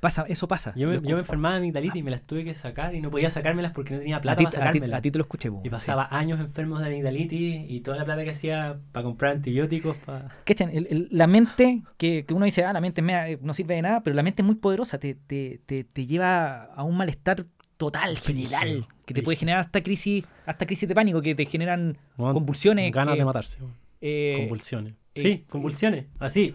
pasa, 0.00 0.26
eso 0.28 0.46
pasa. 0.46 0.74
Yo 0.76 0.88
me, 0.88 1.00
yo 1.00 1.18
enfermaba 1.18 1.54
de 1.54 1.60
amigdalitis 1.60 2.00
y 2.00 2.02
me 2.02 2.10
las 2.10 2.20
tuve 2.22 2.44
que 2.44 2.52
sacar 2.54 2.94
y 2.94 3.00
no 3.00 3.10
podía 3.10 3.30
sacármelas 3.30 3.72
porque 3.72 3.94
no 3.94 4.00
tenía 4.00 4.16
a 4.16 4.20
plata 4.20 4.36
ti, 4.36 4.44
para 4.44 4.56
a, 4.56 4.60
ti, 4.60 4.78
sacármelas. 4.78 4.98
a 4.98 5.00
ti 5.02 5.10
te 5.10 5.18
lo 5.18 5.24
escuché. 5.24 5.48
Y 5.48 5.62
sí. 5.64 5.68
pasaba 5.70 6.08
años 6.10 6.40
enfermos 6.40 6.80
de 6.80 6.86
amigdalitis 6.88 7.70
y 7.70 7.80
toda 7.80 7.96
la 7.96 8.04
plata 8.04 8.22
que 8.22 8.30
hacía 8.30 8.76
para 8.92 9.02
comprar 9.04 9.32
antibióticos. 9.36 9.96
Para... 9.96 10.28
El- 10.46 10.86
el- 10.90 11.08
la 11.10 11.26
mente, 11.26 11.82
que, 11.96 12.26
que 12.26 12.34
uno 12.34 12.44
dice, 12.44 12.64
ah, 12.64 12.72
la 12.74 12.82
mente 12.82 13.02
eh, 13.02 13.38
no 13.40 13.54
sirve 13.54 13.76
de 13.76 13.82
nada, 13.82 14.02
pero 14.02 14.14
la 14.14 14.22
mente 14.22 14.42
es 14.42 14.46
muy 14.46 14.56
poderosa, 14.56 14.98
te, 14.98 15.14
te, 15.14 15.60
te, 15.64 15.84
te 15.84 16.06
lleva 16.06 16.64
a 16.64 16.82
un 16.82 16.98
malestar 16.98 17.46
total, 17.78 18.18
general, 18.18 18.86
que 19.06 19.14
te 19.14 19.22
puede 19.22 19.36
generar 19.36 19.60
hasta 19.60 19.82
crisis, 19.82 20.24
hasta 20.44 20.66
crisis 20.66 20.86
de 20.86 20.94
pánico, 20.94 21.22
que 21.22 21.34
te 21.34 21.46
generan 21.46 21.96
Bueno, 22.18 22.34
convulsiones. 22.34 22.92
Ganas 22.92 23.14
eh, 23.14 23.18
de 23.18 23.24
matarse. 23.24 23.58
eh, 24.02 24.34
convulsiones. 24.38 24.92
eh, 25.14 25.22
sí, 25.22 25.44
convulsiones. 25.48 26.04
Así. 26.18 26.54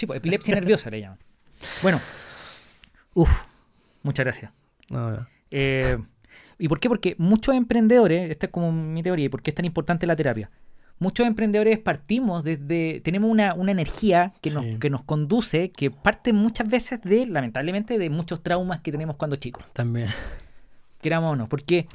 Sí, 0.00 0.06
pues, 0.06 0.18
epilepsia 0.18 0.54
nerviosa 0.54 0.90
le 0.90 1.00
llaman. 1.00 1.18
Bueno, 1.82 2.00
uff, 3.14 3.44
muchas 4.02 4.24
gracias. 4.24 4.52
No, 4.88 5.10
no. 5.10 5.26
Eh, 5.50 5.98
¿Y 6.58 6.68
por 6.68 6.80
qué? 6.80 6.88
Porque 6.88 7.14
muchos 7.18 7.54
emprendedores, 7.54 8.30
esta 8.30 8.46
es 8.46 8.52
como 8.52 8.72
mi 8.72 9.02
teoría, 9.02 9.26
y 9.26 9.28
por 9.28 9.42
qué 9.42 9.50
es 9.50 9.54
tan 9.54 9.64
importante 9.64 10.06
la 10.06 10.16
terapia. 10.16 10.50
Muchos 10.98 11.26
emprendedores 11.26 11.78
partimos 11.78 12.44
desde, 12.44 13.00
tenemos 13.00 13.30
una, 13.30 13.54
una 13.54 13.72
energía 13.72 14.34
que, 14.42 14.50
nos, 14.50 14.64
Sí. 14.64 14.76
que 14.78 14.90
nos 14.90 15.02
conduce, 15.02 15.70
que 15.70 15.90
parte 15.90 16.34
muchas 16.34 16.68
veces 16.68 17.00
de, 17.02 17.24
lamentablemente, 17.24 17.98
de 17.98 18.10
muchos 18.10 18.42
traumas 18.42 18.80
que 18.80 18.92
tenemos 18.92 19.16
cuando 19.16 19.36
chicos, 19.36 19.64
También. 19.72 20.08
queramos 21.00 21.32
o 21.32 21.36
no, 21.36 21.48
porque 21.48 21.86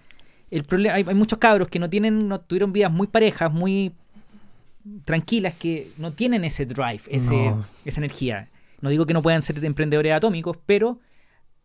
el 0.50 0.64
problema, 0.64 0.96
hay, 0.96 1.06
hay 1.08 1.14
muchos 1.16 1.38
cabros 1.38 1.68
que 1.68 1.78
no 1.78 1.88
tienen, 1.88 2.28
no 2.28 2.40
tuvieron 2.40 2.74
vidas 2.74 2.92
muy 2.92 3.06
parejas, 3.06 3.54
muy 3.54 3.94
tranquilas, 5.04 5.54
que 5.56 5.92
no 5.98 6.14
tienen 6.14 6.44
ese 6.44 6.66
drive, 6.66 7.02
ese, 7.10 7.34
No. 7.34 7.66
esa 7.86 8.00
energía. 8.00 8.50
No 8.82 8.90
digo 8.90 9.06
que 9.06 9.14
no 9.14 9.22
puedan 9.22 9.42
ser 9.42 9.64
emprendedores 9.66 10.14
atómicos, 10.14 10.58
pero 10.66 11.00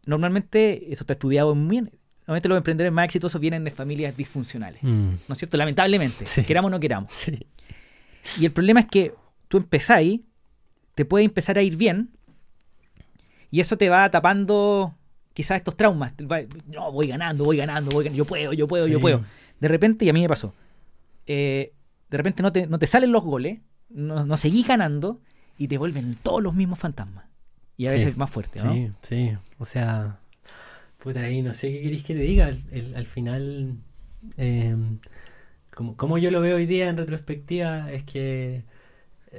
normalmente, 0.06 0.92
eso 0.92 1.02
está 1.02 1.12
estudiado 1.12 1.54
muy 1.54 1.70
bien, 1.70 1.90
normalmente 2.26 2.48
los 2.48 2.56
emprendedores 2.58 2.92
más 2.92 3.04
exitosos 3.04 3.40
vienen 3.40 3.64
de 3.64 3.70
familias 3.70 4.16
disfuncionales. 4.16 4.82
Mm. 4.82 5.10
¿No 5.28 5.32
es 5.32 5.38
cierto? 5.38 5.56
Lamentablemente, 5.56 6.24
Sí. 6.26 6.42
queramos 6.44 6.68
o 6.68 6.70
no 6.70 6.80
queramos. 6.80 7.12
Sí. 7.12 7.46
Y 8.38 8.44
el 8.46 8.52
problema 8.52 8.80
es 8.80 8.86
que 8.86 9.14
tú 9.48 9.56
empezáis, 9.58 10.20
te 10.94 11.04
puede 11.04 11.24
empezar 11.24 11.58
a 11.58 11.62
ir 11.62 11.76
bien, 11.76 12.10
y 13.50 13.60
eso 13.60 13.76
te 13.76 13.88
va 13.88 14.10
tapando 14.10 14.94
quizás 15.34 15.56
estos 15.58 15.76
traumas. 15.76 16.12
No, 16.66 16.92
voy 16.92 17.06
ganando, 17.08 17.44
voy 17.44 17.56
ganando, 17.56 17.90
voy 17.90 18.04
ganando, 18.04 18.16
yo 18.16 18.24
puedo, 18.24 18.52
yo 18.52 18.68
puedo, 18.68 18.86
yo 18.86 19.00
puedo. 19.00 19.24
De 19.58 19.68
repente, 19.68 20.04
y 20.04 20.08
a 20.08 20.12
mí 20.12 20.20
me 20.22 20.28
pasó, 20.28 20.54
eh, 21.26 21.72
de 22.10 22.16
repente 22.16 22.42
no 22.42 22.52
te, 22.52 22.66
no 22.66 22.78
te 22.78 22.86
salen 22.86 23.12
los 23.12 23.24
goles, 23.24 23.60
no, 23.88 24.24
no 24.26 24.36
seguís 24.36 24.66
ganando, 24.66 25.20
y 25.58 25.68
te 25.68 25.78
vuelven 25.78 26.16
todos 26.22 26.42
los 26.42 26.54
mismos 26.54 26.78
fantasmas. 26.78 27.24
Y 27.76 27.86
a 27.86 27.90
Sí. 27.90 27.96
veces 27.96 28.16
más 28.16 28.30
fuerte, 28.30 28.62
¿no? 28.62 28.74
Sí, 28.74 28.90
sí. 29.02 29.36
O 29.58 29.64
sea, 29.64 30.18
puta, 31.02 31.20
ahí 31.20 31.42
no 31.42 31.52
sé 31.52 31.72
qué 31.72 31.82
queréis 31.82 32.04
que 32.04 32.14
te 32.14 32.20
diga. 32.20 32.46
Al, 32.46 32.62
el- 32.72 32.94
al 32.96 33.06
final, 33.06 33.76
eh, 34.36 34.76
como, 35.74 35.96
como 35.96 36.18
yo 36.18 36.30
lo 36.30 36.40
veo 36.40 36.56
hoy 36.56 36.66
día 36.66 36.88
en 36.88 36.96
retrospectiva, 36.96 37.90
es 37.92 38.04
que 38.04 38.64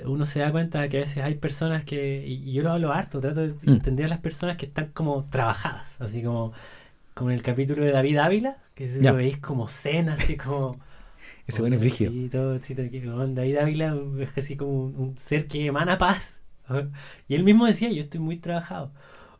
uno 0.05 0.25
se 0.25 0.39
da 0.39 0.51
cuenta 0.51 0.87
que 0.89 0.97
a 0.97 1.01
veces 1.01 1.23
hay 1.23 1.35
personas 1.35 1.83
que, 1.83 2.25
y, 2.25 2.53
yo 2.53 2.63
lo 2.63 2.71
hablo 2.71 2.93
harto, 2.93 3.19
trato 3.19 3.41
de 3.41 3.53
Mm. 3.63 3.71
entender 3.73 4.05
a 4.05 4.09
las 4.09 4.19
personas 4.19 4.57
que 4.57 4.65
están 4.67 4.87
como 4.93 5.25
trabajadas, 5.29 5.99
así 6.01 6.23
como, 6.23 6.53
como 7.13 7.31
en 7.31 7.37
el 7.37 7.43
capítulo 7.43 7.83
de 7.83 7.91
David 7.91 8.17
Ávila, 8.17 8.57
que 8.75 8.87
lo 9.01 9.15
veis 9.15 9.37
como 9.39 9.67
zen, 9.67 10.09
así 10.09 10.37
como... 10.37 10.79
Ese 11.53 11.61
bueno 11.61 11.75
es 11.75 11.81
brígido. 11.81 12.11
Sí, 12.11 12.29
todo, 12.31 12.59
sí, 12.59 12.75
todo, 12.75 12.89
qué 12.89 13.09
onda. 13.09 13.41
David 13.41 13.57
Ávila 13.57 13.97
es 14.19 14.37
así 14.37 14.55
como 14.57 14.71
un, 14.85 14.95
un 14.95 15.17
ser 15.17 15.47
que 15.47 15.65
emana 15.65 15.97
paz. 15.97 16.41
Y 17.27 17.35
él 17.35 17.43
mismo 17.43 17.65
decía, 17.65 17.89
yo 17.91 18.01
estoy 18.01 18.19
muy 18.19 18.37
trabajado. 18.37 18.91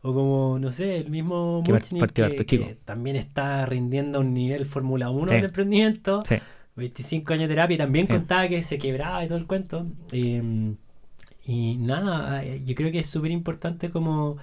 O 0.02 0.12
como, 0.12 0.58
no 0.58 0.70
sé, 0.70 0.96
el 0.98 1.10
mismo 1.10 1.62
Muchnik, 1.66 2.10
que, 2.12 2.22
harto 2.22 2.44
que 2.44 2.76
también 2.84 3.16
está 3.16 3.64
rindiendo 3.66 4.18
a 4.18 4.20
un 4.20 4.34
nivel 4.34 4.66
Fórmula 4.66 5.10
1 5.10 5.28
Sí. 5.30 5.34
en 5.36 5.44
emprendimiento. 5.44 6.22
Sí. 6.26 6.36
25 6.74 7.32
años 7.34 7.42
de 7.42 7.54
terapia 7.54 7.74
y 7.74 7.78
también 7.78 8.06
Sí. 8.06 8.12
contaba 8.14 8.48
que 8.48 8.62
se 8.62 8.78
quebraba 8.78 9.24
y 9.24 9.28
todo 9.28 9.38
el 9.38 9.46
cuento. 9.46 9.86
Eh, 10.10 10.74
y 11.44 11.76
nada, 11.76 12.44
eh, 12.44 12.62
yo 12.64 12.74
creo 12.74 12.90
que 12.92 13.00
es 13.00 13.06
súper 13.06 13.30
importante 13.30 13.90
como 13.90 14.36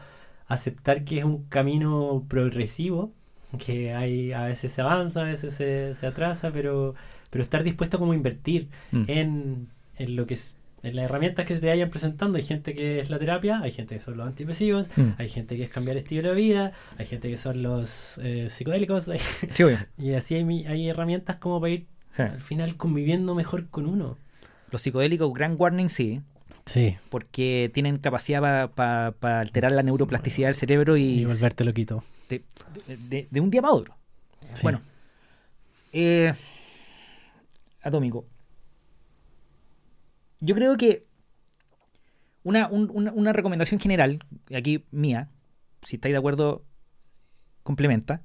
aceptar 0.47 1.03
que 1.03 1.19
es 1.19 1.25
un 1.25 1.43
camino 1.45 2.25
progresivo, 2.27 3.11
que 3.57 3.93
hay 3.93 4.31
a 4.31 4.43
veces 4.45 4.71
se 4.71 4.81
avanza, 4.81 5.21
a 5.21 5.25
veces 5.25 5.53
se, 5.53 5.93
se 5.95 6.07
atrasa, 6.07 6.51
pero, 6.51 6.95
pero 7.29 7.43
estar 7.43 7.63
dispuesto 7.63 7.99
como 7.99 8.11
a 8.13 8.15
invertir 8.15 8.67
Mm. 8.91 9.03
en, 9.07 9.67
en 9.97 10.15
lo 10.15 10.25
que 10.25 10.33
es 10.35 10.55
en 10.81 10.95
las 10.95 11.03
herramientas 11.05 11.45
que 11.45 11.55
se 11.55 11.59
te 11.59 11.67
vayan 11.67 11.89
presentando. 11.89 12.37
Hay 12.37 12.43
gente 12.45 12.73
que 12.73 13.01
es 13.01 13.09
la 13.09 13.19
terapia, 13.19 13.59
hay 13.61 13.71
gente 13.73 13.95
que 13.95 14.01
son 14.01 14.15
los 14.15 14.25
antidepresivos, 14.25 14.89
Mm. 14.95 15.09
hay 15.17 15.27
gente 15.27 15.57
que 15.57 15.63
es 15.63 15.69
cambiar 15.69 15.97
estilo 15.97 16.29
de 16.29 16.35
vida, 16.35 16.71
hay 16.97 17.05
gente 17.05 17.29
que 17.29 17.35
son 17.35 17.61
los 17.61 18.17
eh, 18.23 18.47
psicodélicos, 18.47 19.09
hay- 19.09 19.19
Sí, 19.55 19.63
y 19.97 20.13
así 20.13 20.35
hay, 20.35 20.45
mi- 20.45 20.65
hay 20.67 20.87
herramientas 20.87 21.35
como 21.35 21.59
para 21.59 21.73
ir 21.73 21.85
Sí. 22.15 22.21
al 22.23 22.39
final 22.39 22.75
conviviendo 22.77 23.35
mejor 23.35 23.67
con 23.67 23.87
uno. 23.87 24.17
Los 24.71 24.81
psicodélicos, 24.81 25.33
Grand 25.33 25.59
Warning, 25.59 25.89
sí. 25.89 26.21
Sí. 26.65 26.95
porque 27.09 27.69
tienen 27.73 27.97
capacidad 27.97 28.69
para 28.71 29.39
alterar 29.41 29.71
la 29.73 29.81
neuroplasticidad 29.83 30.47
del 30.49 30.55
cerebro 30.55 30.95
y, 30.97 31.21
Y 31.21 31.25
volverte 31.25 31.63
loquito. 31.65 32.03
de, 32.29 32.43
de- 32.87 33.27
de 33.29 33.39
un 33.41 33.49
día 33.49 33.61
para 33.61 33.73
otro. 33.73 33.95
Sí. 34.53 34.59
Bueno, 34.63 34.81
eh, 35.91 36.33
Atómico. 37.81 38.25
Yo 40.41 40.55
creo 40.55 40.77
que 40.77 41.05
una, 42.43 42.67
un- 42.69 42.89
una- 42.93 43.11
una 43.11 43.33
recomendación 43.33 43.79
general, 43.79 44.19
aquí 44.55 44.85
mía, 44.91 45.29
si 45.83 45.97
estáis 45.97 46.13
de 46.13 46.17
acuerdo, 46.17 46.63
complementa, 47.63 48.21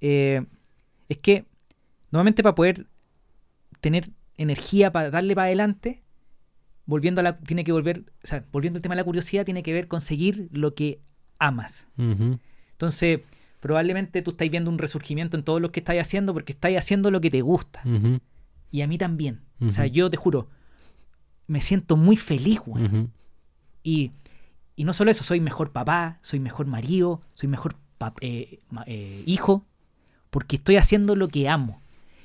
eh, 0.00 0.44
es 1.08 1.18
que 1.18 1.44
normalmente 2.10 2.42
para 2.42 2.54
poder 2.54 2.86
tener 3.80 4.10
energía 4.36 4.90
para 4.92 5.10
darle 5.10 5.34
para 5.34 5.46
adelante, 5.46 6.02
volviendo 6.86 7.20
a 7.20 7.24
la, 7.24 7.38
tiene 7.38 7.64
que 7.64 7.72
volver, 7.72 8.04
o 8.22 8.26
sea, 8.26 8.44
volviendo 8.52 8.78
al 8.78 8.82
tema 8.82 8.94
de 8.94 9.00
la 9.00 9.04
curiosidad, 9.04 9.44
tiene 9.44 9.62
que 9.62 9.72
ver 9.72 9.86
conseguir 9.88 10.48
lo 10.52 10.74
que 10.74 11.00
amas. 11.38 11.86
Entonces, 12.72 13.20
probablemente 13.60 14.20
tú 14.22 14.32
estáis 14.32 14.50
viendo 14.50 14.70
un 14.70 14.78
resurgimiento 14.78 15.36
en 15.36 15.44
todo 15.44 15.60
lo 15.60 15.70
que 15.70 15.80
estáis 15.80 16.00
haciendo 16.00 16.34
porque 16.34 16.52
estáis 16.52 16.76
haciendo 16.78 17.10
lo 17.10 17.20
que 17.20 17.30
te 17.30 17.40
gusta. 17.42 17.80
Y 18.74 18.82
a 18.82 18.88
mí 18.88 18.98
también. 18.98 19.38
O 19.60 19.70
sea, 19.70 19.86
yo 19.86 20.10
te 20.10 20.16
juro, 20.16 20.48
me 21.46 21.60
siento 21.60 21.96
muy 21.96 22.16
feliz, 22.16 22.60
weón. 22.66 22.84
Ujú. 22.86 23.10
Y, 23.84 24.10
y 24.74 24.82
no 24.82 24.92
solo 24.92 25.12
eso, 25.12 25.22
soy 25.22 25.38
mejor 25.38 25.70
papá, 25.70 26.18
soy 26.22 26.40
mejor 26.40 26.66
marido, 26.66 27.20
soy 27.34 27.48
mejor 27.48 27.76
eh, 28.20 28.58
eh, 28.86 29.22
hijo, 29.26 29.64
porque 30.30 30.56
estoy 30.56 30.74
haciendo 30.74 31.14
lo 31.14 31.28
que 31.28 31.48
amo. 31.48 31.80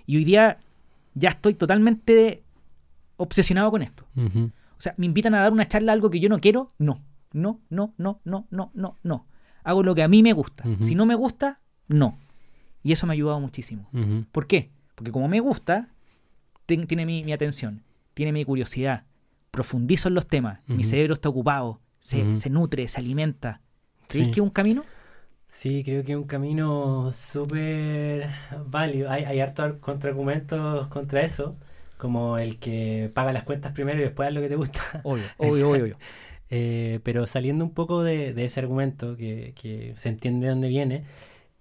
Y 0.07 0.17
hoy 0.17 0.23
día 0.23 0.57
ya 1.13 1.29
estoy 1.29 1.53
totalmente 1.53 2.41
obsesionado 3.17 3.69
con 3.69 3.83
esto. 3.83 4.07
O 4.17 4.81
sea, 4.81 4.95
me 4.97 5.05
invitan 5.05 5.35
a 5.35 5.41
dar 5.41 5.53
una 5.53 5.67
charla 5.67 5.91
a 5.91 5.93
algo 5.93 6.09
que 6.09 6.19
yo 6.19 6.29
no 6.29 6.39
quiero, 6.39 6.69
no. 6.79 6.99
No, 7.31 7.59
no, 7.69 7.93
no, 7.99 8.21
no, 8.23 8.47
no, 8.49 8.71
no, 8.73 8.95
no. 9.03 9.27
Hago 9.63 9.83
lo 9.83 9.93
que 9.93 10.01
a 10.01 10.07
mí 10.07 10.23
me 10.23 10.33
gusta. 10.33 10.67
Ujú. 10.67 10.83
Si 10.83 10.95
no 10.95 11.05
me 11.05 11.13
gusta, 11.13 11.59
no. 11.87 12.17
Y 12.81 12.91
eso 12.91 13.05
me 13.05 13.13
ha 13.13 13.13
ayudado 13.13 13.39
muchísimo. 13.39 13.87
Ujú. 13.93 14.25
¿Por 14.31 14.47
qué? 14.47 14.71
Porque 14.95 15.11
como 15.11 15.27
me 15.27 15.41
gusta, 15.41 15.89
ten- 16.69 16.87
tiene 16.87 17.05
mi, 17.05 17.23
mi 17.23 17.33
atención, 17.33 17.83
tiene 18.13 18.31
mi 18.31 18.45
curiosidad, 18.45 19.03
profundizo 19.51 20.07
en 20.09 20.13
los 20.15 20.27
temas, 20.27 20.61
mi 20.67 20.83
cerebro 20.83 21.13
está 21.13 21.29
ocupado, 21.29 21.79
se, 21.99 22.23
nutre, 22.49 22.87
se 22.87 22.99
alimenta. 22.99 23.61
¿Crees 24.07 24.27
Sí. 24.27 24.31
que 24.31 24.39
es 24.39 24.43
un 24.43 24.49
camino? 24.51 24.83
Sí, 25.47 25.83
creo 25.83 26.03
que 26.03 26.11
es 26.13 26.17
un 26.17 26.25
camino 26.25 27.11
súper 27.11 28.29
válido. 28.67 29.09
Hay, 29.09 29.23
hay 29.23 29.39
hartos 29.39 29.73
contraargumentos 29.79 30.87
contra 30.87 31.21
eso, 31.21 31.55
como 31.97 32.37
el 32.37 32.59
que 32.59 33.09
paga 33.13 33.33
las 33.33 33.43
cuentas 33.43 33.73
primero 33.73 33.99
y 33.99 34.03
después 34.03 34.27
haz 34.27 34.33
lo 34.35 34.41
que 34.41 34.49
te 34.49 34.55
gusta. 34.55 34.79
Obvio, 35.03 35.23
obvio, 35.37 35.69
obvio. 35.69 35.83
obvio. 35.83 35.97
Eh, 36.51 36.99
pero 37.03 37.27
saliendo 37.27 37.63
un 37.63 37.75
poco 37.75 38.01
de, 38.01 38.33
de 38.33 38.45
ese 38.45 38.59
argumento, 38.59 39.15
que, 39.15 39.53
que 39.61 39.93
se 39.95 40.09
entiende 40.09 40.47
de 40.47 40.49
dónde 40.51 40.67
viene, 40.67 41.03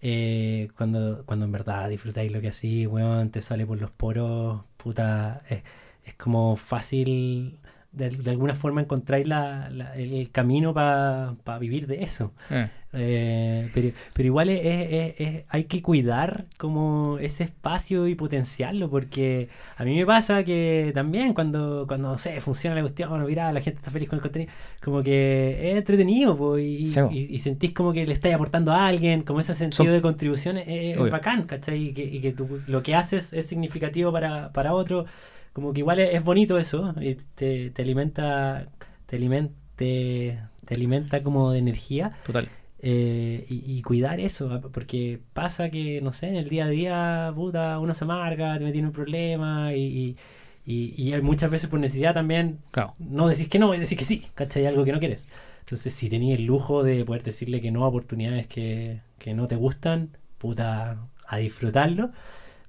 eh, 0.00 0.68
cuando, 0.78 1.24
cuando 1.26 1.44
en 1.44 1.52
verdad 1.52 1.90
disfrutáis 1.90 2.32
lo 2.32 2.40
que 2.40 2.48
así, 2.48 2.86
weón, 2.86 3.30
te 3.30 3.40
sale 3.42 3.66
por 3.66 3.78
los 3.80 3.90
poros, 3.90 4.62
puta, 4.78 5.42
es, 5.50 5.62
es 6.04 6.14
como 6.14 6.56
fácil, 6.56 7.58
de, 7.92 8.08
de 8.08 8.30
alguna 8.30 8.54
forma 8.54 8.80
encontráis 8.80 9.26
la, 9.26 9.68
el, 9.94 10.30
camino 10.30 10.72
para 10.72 11.58
vivir 11.60 11.86
de 11.86 12.02
eso. 12.02 12.32
Eh, 12.48 12.70
Eh, 12.94 13.68
pero, 13.74 13.90
pero 14.14 14.26
igual 14.26 14.48
es, 14.48 14.60
es- 14.64 15.14
es- 15.18 15.44
hay 15.50 15.64
que 15.64 15.82
cuidar 15.82 16.46
como 16.58 17.18
ese 17.20 17.44
espacio 17.44 18.06
y 18.08 18.14
potenciarlo, 18.14 18.88
porque 18.88 19.50
a 19.76 19.84
mí 19.84 19.94
me 19.94 20.06
pasa 20.06 20.42
que 20.42 20.90
también 20.94 21.34
cuando, 21.34 21.84
cuando 21.86 22.08
no 22.12 22.18
sé, 22.18 22.40
funciona 22.40 22.74
la 22.76 22.80
cuestión, 22.82 23.24
mira, 23.26 23.52
la 23.52 23.60
gente 23.60 23.78
está 23.78 23.90
feliz 23.90 24.08
con 24.08 24.16
el 24.16 24.22
contenido, 24.22 24.50
como 24.82 25.02
que 25.02 25.70
es 25.70 25.76
entretenido, 25.76 26.36
po, 26.36 26.58
y, 26.58 26.88
Sí, 26.88 27.00
po. 27.00 27.10
y- 27.12 27.34
y 27.34 27.38
sentís 27.40 27.72
como 27.72 27.92
que 27.92 28.06
le 28.06 28.14
estáis 28.14 28.34
aportando 28.34 28.72
a 28.72 28.86
alguien, 28.86 29.22
como 29.22 29.40
ese 29.40 29.54
sentido 29.54 29.92
de 29.92 30.00
contribución 30.00 30.56
es, 30.56 30.96
bacán, 31.10 31.42
¿cachai? 31.42 31.88
Y 31.88 31.92
que, 31.92 32.04
y 32.04 32.20
que 32.20 32.32
tú- 32.32 32.60
lo 32.66 32.82
que 32.82 32.94
haces 32.94 33.32
es 33.34 33.46
significativo 33.46 34.10
para, 34.12 34.50
para 34.52 34.72
otro, 34.72 35.04
como 35.52 35.72
que 35.74 35.80
igual 35.80 35.98
es, 35.98 36.14
es 36.14 36.24
bonito 36.24 36.56
eso, 36.58 36.94
y 37.00 37.16
te, 37.34 37.70
te 37.70 37.82
alimenta, 37.82 38.66
te 39.06 39.16
alimenta, 39.16 39.52
te, 39.76 40.38
te 40.64 40.74
alimenta 40.74 41.22
como 41.22 41.52
de 41.52 41.58
energía. 41.58 42.12
total. 42.24 42.48
Eh, 42.80 43.44
y, 43.48 43.78
y 43.78 43.82
cuidar 43.82 44.20
eso, 44.20 44.50
ah, 44.52 44.60
porque 44.72 45.18
pasa 45.32 45.68
que, 45.70 46.00
no 46.00 46.12
sé, 46.12 46.28
en 46.28 46.36
el 46.36 46.48
día 46.48 46.66
a 46.66 46.68
día, 46.68 47.32
puta, 47.34 47.78
uno 47.80 47.92
se 47.94 48.04
amarga, 48.04 48.56
te 48.58 48.70
tiene 48.70 48.86
un 48.88 48.92
problema 48.92 49.74
y, 49.74 50.16
y, 50.64 50.94
y 50.96 51.12
hay 51.12 51.20
muchas 51.22 51.50
veces 51.50 51.68
por 51.68 51.80
necesidad 51.80 52.14
también 52.14 52.60
Claro. 52.70 52.94
no 52.98 53.26
decís 53.28 53.48
que 53.48 53.58
no 53.58 53.74
y 53.74 53.78
decís 53.80 53.98
que 53.98 54.04
sí, 54.04 54.22
¿cachai? 54.34 54.66
Algo 54.66 54.84
que 54.84 54.92
no 54.92 55.00
quieres. 55.00 55.28
Entonces, 55.60 55.92
si 55.92 56.08
tenías 56.08 56.38
el 56.38 56.46
lujo 56.46 56.82
de 56.84 57.04
poder 57.04 57.22
decirle 57.24 57.60
que 57.60 57.70
no 57.72 57.84
a 57.84 57.88
oportunidades 57.88 58.46
que, 58.46 59.00
que 59.18 59.34
no 59.34 59.48
te 59.48 59.56
gustan, 59.56 60.10
puta, 60.38 60.98
a 61.26 61.36
disfrutarlo. 61.38 62.10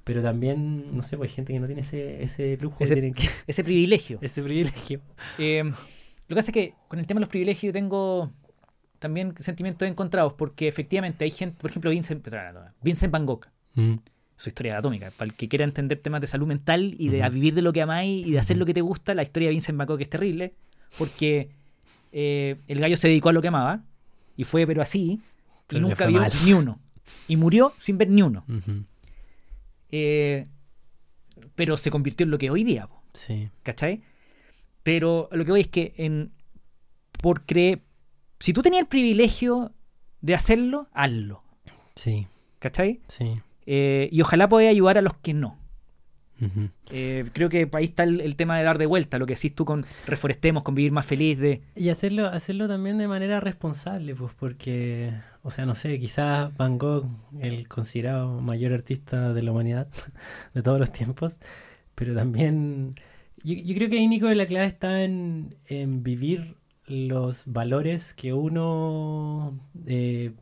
Pero 0.03 0.23
también, 0.23 0.95
no 0.95 1.03
sé, 1.03 1.17
pues 1.17 1.29
hay 1.29 1.35
gente 1.35 1.53
que 1.53 1.59
no 1.59 1.67
tiene 1.67 1.81
ese, 1.81 2.23
ese 2.23 2.57
lujo, 2.59 2.77
Ese- 2.79 2.95
que- 3.11 3.29
Ese 3.47 3.63
privilegio. 3.63 4.17
ese 4.23 4.41
privilegio. 4.41 5.01
Eh, 5.37 5.63
lo 5.65 5.73
que 6.27 6.35
pasa 6.35 6.49
es 6.51 6.53
que 6.53 6.73
con 6.87 6.97
el 6.99 7.05
tema 7.05 7.19
de 7.19 7.21
los 7.21 7.29
privilegios 7.29 7.69
yo 7.69 7.73
tengo 7.73 8.31
también 8.99 9.33
sentimientos 9.39 9.87
encontrados, 9.87 10.33
porque 10.33 10.67
efectivamente 10.67 11.23
hay 11.23 11.31
gente, 11.31 11.57
por 11.59 11.69
ejemplo, 11.71 11.89
Vincent, 11.91 12.27
Vincent 12.83 13.11
Van 13.11 13.25
Gogh, 13.25 13.45
Mm, 13.75 13.95
su 14.35 14.49
historia 14.49 14.77
atómica. 14.77 15.11
Para 15.11 15.29
el 15.29 15.35
que 15.35 15.47
quiera 15.47 15.63
entender 15.63 15.99
temas 15.99 16.21
de 16.21 16.27
salud 16.27 16.47
mental 16.47 16.95
y 16.97 17.09
de 17.09 17.27
vivir 17.29 17.53
de 17.53 17.61
lo 17.61 17.71
que 17.71 17.81
amáis 17.81 18.25
y 18.25 18.31
de 18.31 18.39
hacer 18.39 18.57
lo 18.57 18.65
que 18.65 18.73
te 18.73 18.81
gusta, 18.81 19.13
la 19.13 19.21
historia 19.23 19.47
de 19.49 19.51
Vincent 19.53 19.77
Van 19.77 19.87
Gogh 19.87 20.01
es 20.01 20.09
terrible, 20.09 20.53
porque 20.97 21.49
eh, 22.11 22.55
el 22.67 22.79
gallo 22.79 22.97
se 22.97 23.07
dedicó 23.07 23.29
a 23.29 23.33
lo 23.33 23.41
que 23.41 23.47
amaba 23.49 23.83
y 24.35 24.43
fue, 24.45 24.65
pero 24.65 24.81
así, 24.81 25.21
Pero 25.67 25.79
y 25.79 25.81
nunca 25.81 26.05
vio 26.07 26.19
mal. 26.21 26.31
ni 26.43 26.53
uno. 26.53 26.79
Y 27.27 27.37
murió 27.37 27.73
sin 27.77 27.97
ver 27.97 28.09
ni 28.09 28.21
uno. 28.23 28.43
Eh, 29.91 30.43
pero 31.55 31.77
se 31.77 31.91
convirtió 31.91 32.23
en 32.25 32.31
lo 32.31 32.37
que 32.37 32.49
hoy 32.49 32.63
día. 32.63 32.87
po. 32.87 33.01
Sí. 33.13 33.49
¿Cachai? 33.63 34.01
Pero 34.83 35.29
lo 35.31 35.45
que 35.45 35.51
voy 35.51 35.61
es 35.61 35.67
que 35.67 35.93
en 35.97 36.31
por 37.21 37.45
creer. 37.45 37.81
Si 38.39 38.53
tú 38.53 38.61
tenías 38.61 38.81
el 38.81 38.87
privilegio 38.87 39.71
de 40.21 40.33
hacerlo, 40.35 40.87
hazlo. 40.93 41.43
Sí, 41.95 42.27
¿Cachai? 42.59 43.01
sí. 43.07 43.41
Eh, 43.65 44.09
y 44.11 44.21
ojalá 44.21 44.49
podáis 44.49 44.71
ayudar 44.71 44.97
a 44.97 45.01
los 45.01 45.13
que 45.15 45.33
no. 45.33 45.57
Eh, 46.89 47.29
creo 47.33 47.49
que 47.49 47.69
ahí 47.73 47.85
está 47.85 48.03
el, 48.03 48.21
el 48.21 48.35
tema 48.35 48.57
de 48.57 48.63
dar 48.63 48.77
de 48.77 48.85
vuelta, 48.85 49.19
lo 49.19 49.25
que 49.25 49.35
decís 49.35 49.53
tú 49.53 49.65
con 49.65 49.85
reforestemos, 50.07 50.63
con 50.63 50.73
vivir 50.73 50.91
más 50.91 51.05
feliz, 51.05 51.37
de. 51.37 51.61
Y 51.75 51.89
hacerlo, 51.89 52.27
hacerlo 52.27 52.67
también 52.67 52.97
de 52.97 53.07
manera 53.07 53.41
responsable, 53.41 54.15
pues 54.15 54.33
porque, 54.39 55.11
o 55.43 55.51
sea, 55.51 55.65
no 55.65 55.75
sé, 55.75 55.99
quizás 55.99 56.55
Van 56.55 56.77
Gogh, 56.77 57.05
el 57.41 57.67
considerado 57.67 58.39
mayor 58.41 58.71
artista 58.73 59.33
de 59.33 59.43
la 59.43 59.51
humanidad 59.51 59.87
de 60.53 60.61
todos 60.61 60.79
los 60.79 60.91
tiempos, 60.91 61.37
pero 61.93 62.15
también 62.15 62.95
yo, 63.43 63.55
yo 63.55 63.75
creo 63.75 63.89
que 63.89 63.97
ahí, 63.97 64.07
Nico, 64.07 64.33
la 64.33 64.45
clave 64.45 64.67
está 64.67 65.03
en, 65.03 65.53
en 65.67 66.03
vivir 66.03 66.55
los 66.89 67.43
valores 67.45 68.13
que 68.13 68.33
uno 68.33 69.57
eh, 69.85 70.33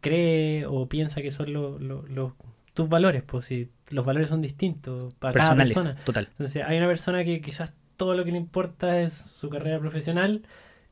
cree 0.00 0.66
o 0.66 0.88
piensa 0.88 1.22
que 1.22 1.30
son 1.30 1.52
lo- 1.52 1.78
lo- 1.78 2.06
los- 2.08 2.32
tus 2.74 2.88
valores, 2.88 3.22
pues 3.22 3.44
si 3.46 3.68
los 3.90 4.04
valores 4.04 4.28
son 4.30 4.40
distintos 4.42 5.14
para 5.14 5.32
cada 5.34 5.50
personales. 5.50 5.74
persona. 5.74 5.96
Total. 6.04 6.28
Entonces, 6.32 6.62
hay 6.66 6.78
una 6.78 6.86
persona 6.86 7.24
que 7.24 7.40
quizás 7.40 7.72
todo 7.96 8.14
lo 8.14 8.24
que 8.24 8.32
le 8.32 8.38
importa 8.38 9.00
es 9.00 9.12
su 9.12 9.48
carrera 9.50 9.78
profesional, 9.78 10.42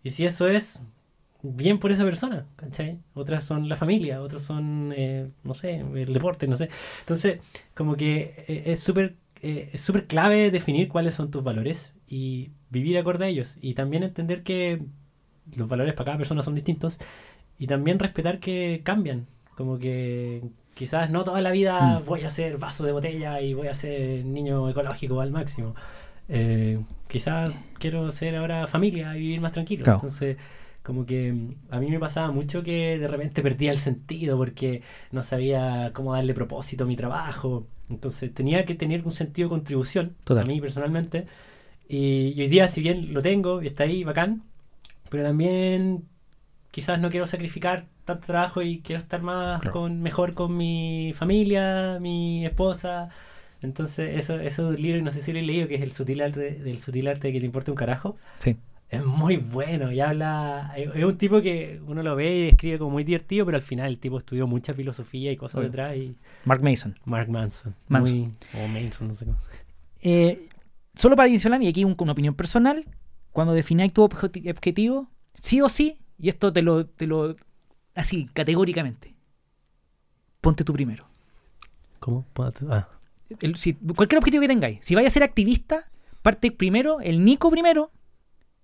y 0.04 0.10
si 0.10 0.24
eso 0.26 0.46
es, 0.46 0.80
bien 1.42 1.78
por 1.78 1.90
esa 1.90 2.04
persona, 2.04 2.46
¿cachai? 2.56 2.98
Otras 3.14 3.44
son 3.44 3.68
la 3.68 3.76
familia, 3.76 4.20
otras 4.22 4.42
son, 4.42 4.92
eh, 4.96 5.30
no 5.42 5.54
sé, 5.54 5.76
el 5.80 6.12
deporte, 6.12 6.46
no 6.46 6.56
sé. 6.56 6.68
Entonces, 7.00 7.40
como 7.74 7.96
que 7.96 8.44
eh, 8.46 8.62
es 8.66 8.80
súper 8.80 9.16
eh, 9.42 9.70
es 9.72 9.80
súper 9.80 10.06
clave 10.06 10.50
definir 10.50 10.88
cuáles 10.88 11.14
son 11.14 11.30
tus 11.30 11.42
valores 11.42 11.94
y 12.06 12.50
vivir 12.68 12.98
acorde 12.98 13.24
a 13.24 13.28
ellos. 13.28 13.56
Y 13.62 13.72
también 13.72 14.02
entender 14.02 14.42
que 14.42 14.82
los 15.56 15.68
valores 15.68 15.94
para 15.94 16.06
cada 16.06 16.18
persona 16.18 16.42
son 16.42 16.54
distintos 16.54 16.98
y 17.58 17.66
también 17.66 17.98
respetar 17.98 18.38
que 18.40 18.80
cambian. 18.84 19.26
Como 19.56 19.78
que 19.78 20.42
quizás 20.74 21.10
no 21.10 21.24
toda 21.24 21.40
la 21.40 21.50
vida 21.50 22.00
Mm. 22.00 22.04
voy 22.06 22.22
a 22.22 22.30
ser 22.30 22.56
vaso 22.58 22.84
de 22.84 22.92
botella 22.92 23.40
y 23.40 23.52
voy 23.54 23.68
a 23.68 23.74
ser 23.74 24.24
niño 24.24 24.68
ecológico 24.70 25.20
al 25.20 25.30
máximo. 25.30 25.74
Eh, 26.28 26.80
quizás 27.08 27.52
quiero 27.78 28.10
ser 28.12 28.36
ahora 28.36 28.66
familia 28.66 29.16
y 29.16 29.20
vivir 29.20 29.40
más 29.40 29.52
tranquilo. 29.52 29.84
Claro. 29.84 29.98
Entonces, 29.98 30.36
como 30.82 31.04
que 31.04 31.34
a 31.70 31.78
mí 31.80 31.88
me 31.88 31.98
pasaba 31.98 32.30
mucho 32.30 32.62
que 32.62 32.98
de 32.98 33.08
repente 33.08 33.42
perdía 33.42 33.70
el 33.72 33.78
sentido 33.78 34.36
porque 34.38 34.82
no 35.12 35.22
sabía 35.22 35.90
cómo 35.92 36.14
darle 36.14 36.32
propósito 36.32 36.84
a 36.84 36.86
mi 36.86 36.96
trabajo. 36.96 37.66
Entonces 37.90 38.32
tenía 38.32 38.64
que 38.64 38.74
tener 38.76 39.04
un 39.04 39.12
sentido 39.12 39.48
de 39.48 39.50
contribución 39.56 40.14
Total. 40.24 40.44
a 40.44 40.46
mí 40.46 40.60
personalmente. 40.60 41.26
Y, 41.88 42.32
y 42.36 42.40
hoy 42.42 42.48
día, 42.48 42.68
si 42.68 42.80
bien 42.80 43.12
lo 43.12 43.20
tengo 43.20 43.60
y 43.60 43.66
está 43.66 43.82
ahí, 43.82 44.04
bacán, 44.04 44.42
pero 45.10 45.24
también 45.24 46.04
quizás 46.70 46.98
no 47.00 47.10
quiero 47.10 47.26
sacrificar 47.26 47.86
tanto 48.04 48.26
trabajo 48.28 48.62
y 48.62 48.80
quiero 48.80 49.02
estar 49.02 49.20
más 49.22 49.60
Claro. 49.60 49.72
con 49.72 50.00
mejor 50.00 50.32
con 50.34 50.56
mi 50.56 51.12
familia, 51.14 51.98
mi 52.00 52.46
esposa. 52.46 53.08
Entonces, 53.62 54.16
eso, 54.18 54.40
eso 54.40 54.68
un 54.68 54.80
libro, 54.80 54.98
y 54.98 55.02
no 55.02 55.10
sé 55.10 55.20
si 55.20 55.32
lo 55.34 55.38
he 55.38 55.42
leído, 55.42 55.68
que 55.68 55.74
es 55.74 55.82
el 55.82 55.92
sutil 55.92 56.22
arte 56.22 56.52
del 56.54 56.78
sutil 56.78 57.08
arte 57.08 57.28
de 57.28 57.34
que 57.34 57.40
te 57.40 57.46
importe 57.46 57.70
un 57.70 57.76
carajo. 57.76 58.16
Sí. 58.38 58.56
Es 58.88 59.04
muy 59.04 59.36
bueno 59.36 59.92
y 59.92 60.00
habla. 60.00 60.72
Es 60.76 61.04
un 61.04 61.16
tipo 61.18 61.40
que 61.42 61.80
uno 61.86 62.02
lo 62.02 62.16
ve 62.16 62.36
y 62.36 62.48
escribe 62.48 62.78
como 62.78 62.90
muy 62.92 63.04
divertido, 63.04 63.44
pero 63.46 63.56
al 63.56 63.62
final 63.62 63.86
el 63.86 63.98
tipo 63.98 64.18
estudió 64.18 64.46
mucha 64.48 64.74
filosofía 64.74 65.30
y 65.30 65.36
cosas 65.36 65.62
detrás. 65.62 65.96
Y 65.96 66.16
Mark 66.44 66.62
Mason. 66.62 66.98
Mark 67.04 67.28
Manson. 67.30 67.74
Manson. 67.86 68.18
Muy- 68.18 68.30
o 68.64 68.66
Manson, 68.68 69.08
no 69.08 69.14
sé 69.14 69.26
cómo. 69.26 69.38
Eh, 70.02 70.48
solo 70.94 71.14
para 71.14 71.28
adicionar, 71.28 71.62
y 71.62 71.68
aquí 71.68 71.84
un- 71.84 71.94
una 71.98 72.12
opinión 72.12 72.34
personal, 72.34 72.84
cuando 73.32 73.54
defináis 73.54 73.92
tu 73.92 74.02
obje- 74.08 74.50
objetivo, 74.50 75.08
sí 75.34 75.60
o 75.60 75.68
sí, 75.68 76.00
y 76.18 76.28
esto 76.28 76.52
te 76.52 76.62
lo, 76.62 76.86
te 76.86 77.06
lo 77.06 77.36
así, 77.94 78.28
categóricamente, 78.32 79.14
ponte 80.40 80.64
tú 80.64 80.72
primero. 80.72 81.06
¿Cómo? 81.98 82.24
Ah, 82.68 82.88
El- 83.40 83.56
si- 83.56 83.74
cualquier 83.74 84.18
objetivo 84.18 84.40
que 84.40 84.48
tengáis, 84.48 84.78
si 84.82 84.94
vais 84.94 85.06
a 85.06 85.10
ser 85.10 85.22
activista, 85.22 85.90
parte 86.22 86.50
primero, 86.50 87.00
el 87.00 87.24
Nico 87.24 87.50
primero, 87.50 87.90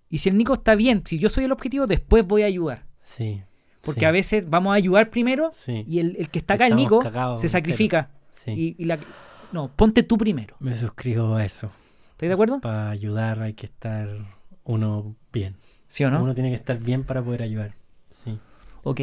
y 0.09 0.19
si 0.19 0.29
el 0.29 0.37
Nico 0.39 0.55
está 0.55 0.75
bien, 0.75 1.03
si 1.07 1.19
yo 1.19 1.29
soy 1.29 1.45
el 1.45 1.53
objetivo, 1.53 1.87
después 1.87 2.27
voy 2.27 2.43
a 2.43 2.47
ayudar. 2.47 2.85
sí. 3.03 3.43
Porque 3.83 4.01
sí, 4.01 4.05
a 4.07 4.11
veces 4.11 4.51
vamos 4.51 4.73
a 4.73 4.75
ayudar 4.75 5.11
primero 5.11 5.51
Sí. 5.53 5.85
y 5.87 6.01
el, 6.01 6.17
el 6.19 6.29
que 6.29 6.41
está 6.41 6.55
acá, 6.55 6.67
el 6.67 6.75
Nico, 6.75 6.99
cagados, 6.99 7.41
se 7.41 7.49
sacrifica. 7.49 8.11
sí. 8.33 8.51
Y, 8.51 8.83
y 8.83 8.85
la, 8.87 8.99
no, 9.53 9.69
ponte 9.69 10.03
tú 10.03 10.19
primero. 10.19 10.57
Me 10.59 10.75
suscribo 10.75 11.37
a 11.37 11.45
eso. 11.45 11.71
¿Estás 12.11 12.27
de 12.29 12.33
acuerdo? 12.33 12.61
Para 12.61 12.91
ayudar 12.91 13.41
hay 13.43 13.55
que 13.55 13.67
estar 13.67 14.09
uno 14.67 15.15
bien. 15.33 15.57
¿Sí 15.89 16.05
o 16.05 16.11
no? 16.11 16.23
Uno 16.23 16.35
tiene 16.35 16.51
que 16.51 16.57
estar 16.57 16.79
bien 16.79 17.05
para 17.05 17.23
poder 17.23 17.43
ayudar. 17.43 17.75
Sí. 18.11 18.39
Ok. 18.83 19.01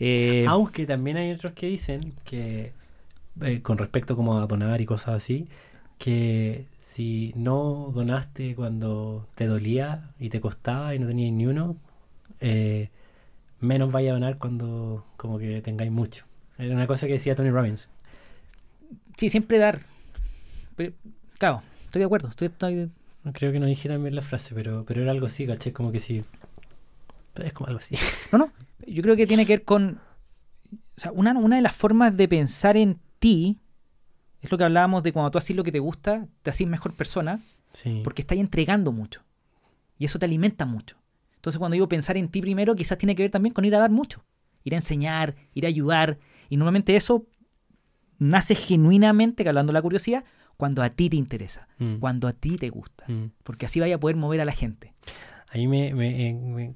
Eh, 0.00 0.44
Aunque 0.48 0.86
también 0.86 1.16
hay 1.16 1.30
otros 1.32 1.52
que 1.52 1.66
dicen 1.66 2.12
que, 2.24 2.72
eh, 3.42 3.62
con 3.62 3.78
respecto 3.78 4.16
como 4.16 4.38
a 4.38 4.46
donar 4.46 4.80
y 4.80 4.86
cosas 4.86 5.14
así, 5.16 5.48
que 5.98 6.66
si 6.80 7.32
no 7.36 7.90
donaste 7.92 8.54
cuando 8.54 9.26
te 9.34 9.46
dolía 9.46 10.10
y 10.18 10.30
te 10.30 10.40
costaba 10.40 10.94
y 10.94 10.98
no 10.98 11.06
tenías 11.08 11.32
ni 11.32 11.46
uno, 11.46 11.76
eh, 12.40 12.90
menos 13.60 13.90
vaya 13.90 14.10
a 14.10 14.14
donar 14.14 14.38
cuando 14.38 15.04
como 15.16 15.38
que 15.38 15.60
tengáis 15.62 15.90
mucho. 15.90 16.24
Era 16.56 16.74
una 16.74 16.86
cosa 16.86 17.06
que 17.06 17.14
decía 17.14 17.34
Tony 17.34 17.50
Robbins. 17.50 17.88
sí, 19.16 19.28
siempre 19.28 19.58
dar. 19.58 19.80
Pero, 20.76 20.92
claro, 21.38 21.62
estoy 21.84 21.98
de 22.00 22.06
acuerdo. 22.06 22.28
Estoy, 22.28 22.48
estoy- 22.48 22.90
Creo 23.32 23.52
que 23.52 23.58
no 23.60 23.66
dije 23.66 23.88
también 23.88 24.14
la 24.14 24.22
frase, 24.22 24.54
pero, 24.54 24.84
pero 24.84 25.02
era 25.02 25.10
algo 25.12 25.26
así, 25.26 25.46
caché, 25.46 25.72
como 25.72 25.92
que 25.92 25.98
sí. 25.98 26.24
Pero 27.34 27.46
es 27.48 27.52
como 27.52 27.66
algo 27.68 27.78
así. 27.78 27.94
No, 28.32 28.38
no. 28.38 28.52
Yo 28.86 29.02
creo 29.02 29.16
que 29.16 29.26
tiene 29.26 29.44
que 29.46 29.54
ver 29.54 29.64
con. 29.64 30.00
O 30.96 31.00
sea, 31.00 31.12
una, 31.12 31.32
una 31.38 31.56
de 31.56 31.62
las 31.62 31.74
formas 31.76 32.16
de 32.16 32.26
pensar 32.28 32.76
en 32.76 32.98
ti 33.18 33.58
es 34.40 34.50
lo 34.50 34.58
que 34.58 34.64
hablábamos 34.64 35.02
de 35.02 35.12
cuando 35.12 35.30
tú 35.30 35.38
haces 35.38 35.54
lo 35.56 35.62
que 35.64 35.72
te 35.72 35.78
gusta, 35.78 36.26
te 36.42 36.50
haces 36.50 36.66
mejor 36.66 36.92
persona, 36.94 37.40
Sí. 37.72 38.00
porque 38.02 38.22
estás 38.22 38.38
entregando 38.38 38.92
mucho. 38.92 39.22
Y 39.98 40.04
eso 40.06 40.18
te 40.18 40.24
alimenta 40.26 40.64
mucho. 40.64 40.96
Entonces, 41.36 41.58
cuando 41.58 41.74
digo 41.74 41.88
pensar 41.88 42.16
en 42.16 42.28
ti 42.28 42.40
primero, 42.40 42.74
quizás 42.74 42.98
tiene 42.98 43.14
que 43.14 43.22
ver 43.22 43.30
también 43.30 43.52
con 43.52 43.64
ir 43.64 43.74
a 43.76 43.78
dar 43.78 43.90
mucho. 43.90 44.24
Ir 44.64 44.74
a 44.74 44.78
enseñar, 44.78 45.34
ir 45.54 45.64
a 45.64 45.68
ayudar. 45.68 46.18
Y 46.48 46.56
normalmente 46.56 46.96
eso 46.96 47.26
nace 48.18 48.54
genuinamente, 48.54 49.42
que 49.44 49.48
hablando 49.48 49.70
de 49.70 49.74
la 49.74 49.82
curiosidad, 49.82 50.24
cuando 50.58 50.82
a 50.82 50.90
ti 50.90 51.08
te 51.08 51.16
interesa, 51.16 51.66
Mm, 51.78 51.96
cuando 52.00 52.28
a 52.28 52.34
ti 52.34 52.58
te 52.58 52.68
gusta. 52.68 53.04
mm. 53.08 53.30
Porque 53.44 53.64
así 53.64 53.80
vaya 53.80 53.94
a 53.94 54.00
poder 54.00 54.16
mover 54.16 54.40
a 54.42 54.44
la 54.44 54.52
gente. 54.52 54.92
Ahí 55.50 55.66
me, 55.66 55.94
me- 55.94 56.28
eh, 56.28 56.34
me- 56.34 56.74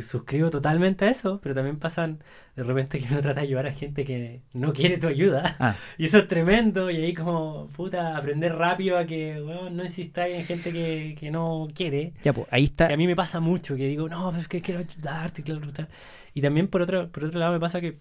suscribo 0.00 0.50
totalmente 0.50 1.04
a 1.04 1.10
eso, 1.10 1.38
pero 1.40 1.54
también 1.54 1.78
pasan 1.78 2.18
de 2.56 2.64
repente 2.64 2.98
que 2.98 3.06
uno 3.12 3.20
trata 3.20 3.40
de 3.40 3.46
ayudar 3.46 3.66
a 3.66 3.72
gente 3.72 4.04
que 4.04 4.40
no 4.52 4.72
quiere 4.72 4.98
tu 4.98 5.06
ayuda. 5.06 5.54
Ah, 5.60 5.76
Y 5.98 6.06
eso 6.06 6.18
es 6.18 6.26
tremendo. 6.26 6.90
Y 6.90 6.96
ahí 6.96 7.14
como, 7.14 7.68
puta, 7.68 8.16
aprender 8.16 8.54
rápido 8.56 8.98
a 8.98 9.04
que, 9.06 9.40
bueno, 9.40 9.70
no 9.70 9.84
insistáis 9.84 10.34
en 10.36 10.44
gente 10.46 10.72
que, 10.72 11.14
que 11.18 11.30
no 11.30 11.68
quiere. 11.72 12.14
ya, 12.24 12.32
pues, 12.32 12.48
ahí 12.50 12.64
está. 12.64 12.88
Que 12.88 12.94
a 12.94 12.96
mí 12.96 13.06
me 13.06 13.14
pasa 13.14 13.38
mucho, 13.38 13.76
que 13.76 13.86
digo, 13.86 14.08
no, 14.08 14.30
pues 14.30 14.42
es 14.42 14.48
que 14.48 14.60
quiero 14.60 14.80
ayudarte, 14.80 15.42
quiero 15.44 15.60
ayudar". 15.60 15.88
Y 16.34 16.40
también 16.40 16.66
por 16.68 16.82
otro, 16.82 17.10
por 17.12 17.24
otro 17.24 17.38
lado 17.38 17.52
me 17.52 17.60
pasa 17.60 17.80
que 17.80 17.98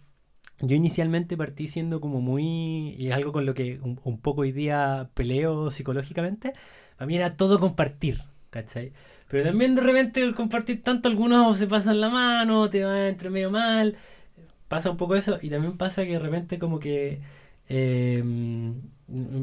yo 0.61 0.75
inicialmente 0.75 1.37
partí 1.37 1.67
siendo 1.67 2.01
como 2.01 2.21
muy, 2.21 2.95
y 2.97 3.07
es 3.09 3.13
algo 3.15 3.31
con 3.31 3.45
lo 3.45 3.53
que 3.53 3.79
un, 3.81 3.99
un 4.03 4.19
poco 4.21 4.41
hoy 4.41 4.51
día 4.51 5.09
peleo 5.13 5.71
psicológicamente, 5.71 6.53
a 6.97 7.05
mí 7.05 7.15
era 7.15 7.35
todo 7.37 7.59
compartir, 7.59 8.21
¿cachai? 8.49 8.93
Pero 9.29 9.43
también 9.45 9.75
de 9.75 9.81
repente 9.81 10.21
el 10.21 10.35
compartir 10.35 10.83
tanto, 10.83 11.07
algunos 11.09 11.57
se 11.57 11.67
pasan 11.67 12.01
la 12.01 12.09
mano, 12.09 12.69
te 12.69 12.83
van 12.83 12.97
entre 13.03 13.29
medio 13.29 13.49
mal, 13.51 13.95
pasa 14.67 14.91
un 14.91 14.97
poco 14.97 15.15
eso, 15.15 15.39
y 15.41 15.49
también 15.49 15.77
pasa 15.77 16.05
que 16.05 16.13
de 16.13 16.19
repente 16.19 16.59
como 16.59 16.79
que 16.79 17.21
eh, 17.69 18.23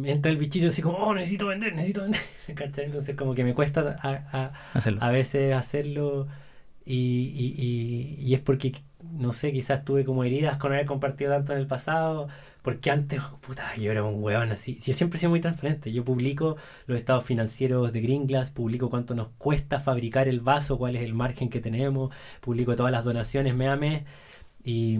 entra 0.04 0.30
el 0.32 0.38
bichito 0.38 0.68
así 0.68 0.82
como, 0.82 0.98
oh, 0.98 1.14
necesito 1.14 1.46
vender, 1.48 1.74
necesito 1.74 2.02
vender, 2.02 2.20
¿cachai? 2.54 2.86
Entonces 2.86 3.16
como 3.16 3.34
que 3.34 3.44
me 3.44 3.54
cuesta 3.54 3.96
a- 4.02 4.10
a- 4.32 4.52
a 5.00 5.10
veces 5.10 5.54
hacerlo 5.54 6.28
y, 6.84 6.94
y- 6.96 7.54
y- 7.58 8.24
y 8.30 8.34
es 8.34 8.40
porque, 8.40 8.72
no 9.18 9.32
sé, 9.32 9.52
quizás 9.52 9.84
tuve 9.84 10.04
como 10.04 10.24
heridas 10.24 10.56
con 10.56 10.72
haber 10.72 10.86
compartido 10.86 11.32
tanto 11.32 11.52
en 11.52 11.58
el 11.58 11.66
pasado, 11.66 12.28
porque 12.62 12.90
antes, 12.90 13.20
puta, 13.40 13.74
yo 13.76 13.90
era 13.90 14.02
un 14.04 14.22
hueón 14.22 14.50
así. 14.52 14.78
Yo 14.78 14.92
siempre 14.92 15.16
he 15.16 15.20
sido 15.20 15.30
muy 15.30 15.40
transparente, 15.40 15.92
yo 15.92 16.04
publico 16.04 16.56
los 16.86 16.98
estados 16.98 17.24
financieros 17.24 17.92
de 17.92 18.00
Green 18.00 18.26
Glass, 18.26 18.50
publico 18.50 18.90
cuánto 18.90 19.14
nos 19.14 19.28
cuesta 19.38 19.80
fabricar 19.80 20.28
el 20.28 20.40
vaso, 20.40 20.78
cuál 20.78 20.96
es 20.96 21.02
el 21.02 21.14
margen 21.14 21.48
que 21.50 21.60
tenemos, 21.60 22.14
publico 22.40 22.76
todas 22.76 22.92
las 22.92 23.04
donaciones 23.04 23.54
mes 23.54 23.68
a 23.68 23.76
mes. 23.76 24.02
Y, 24.64 24.98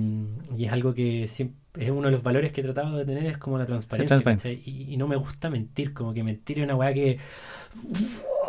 y 0.56 0.64
es 0.64 0.72
algo 0.72 0.94
que 0.94 1.26
siempre, 1.26 1.84
es 1.84 1.90
uno 1.90 2.06
de 2.06 2.12
los 2.12 2.22
valores 2.22 2.52
que 2.52 2.60
he 2.60 2.64
tratado 2.64 2.96
de 2.96 3.04
tener, 3.04 3.26
es 3.26 3.38
como 3.38 3.58
la 3.58 3.66
transparencia. 3.66 4.50
Y, 4.50 4.86
y 4.88 4.96
no 4.96 5.06
me 5.08 5.16
gusta 5.16 5.50
mentir, 5.50 5.92
como 5.92 6.14
que 6.14 6.22
mentir 6.22 6.58
es 6.58 6.64
una 6.64 6.74
weá 6.76 6.94
que 6.94 7.18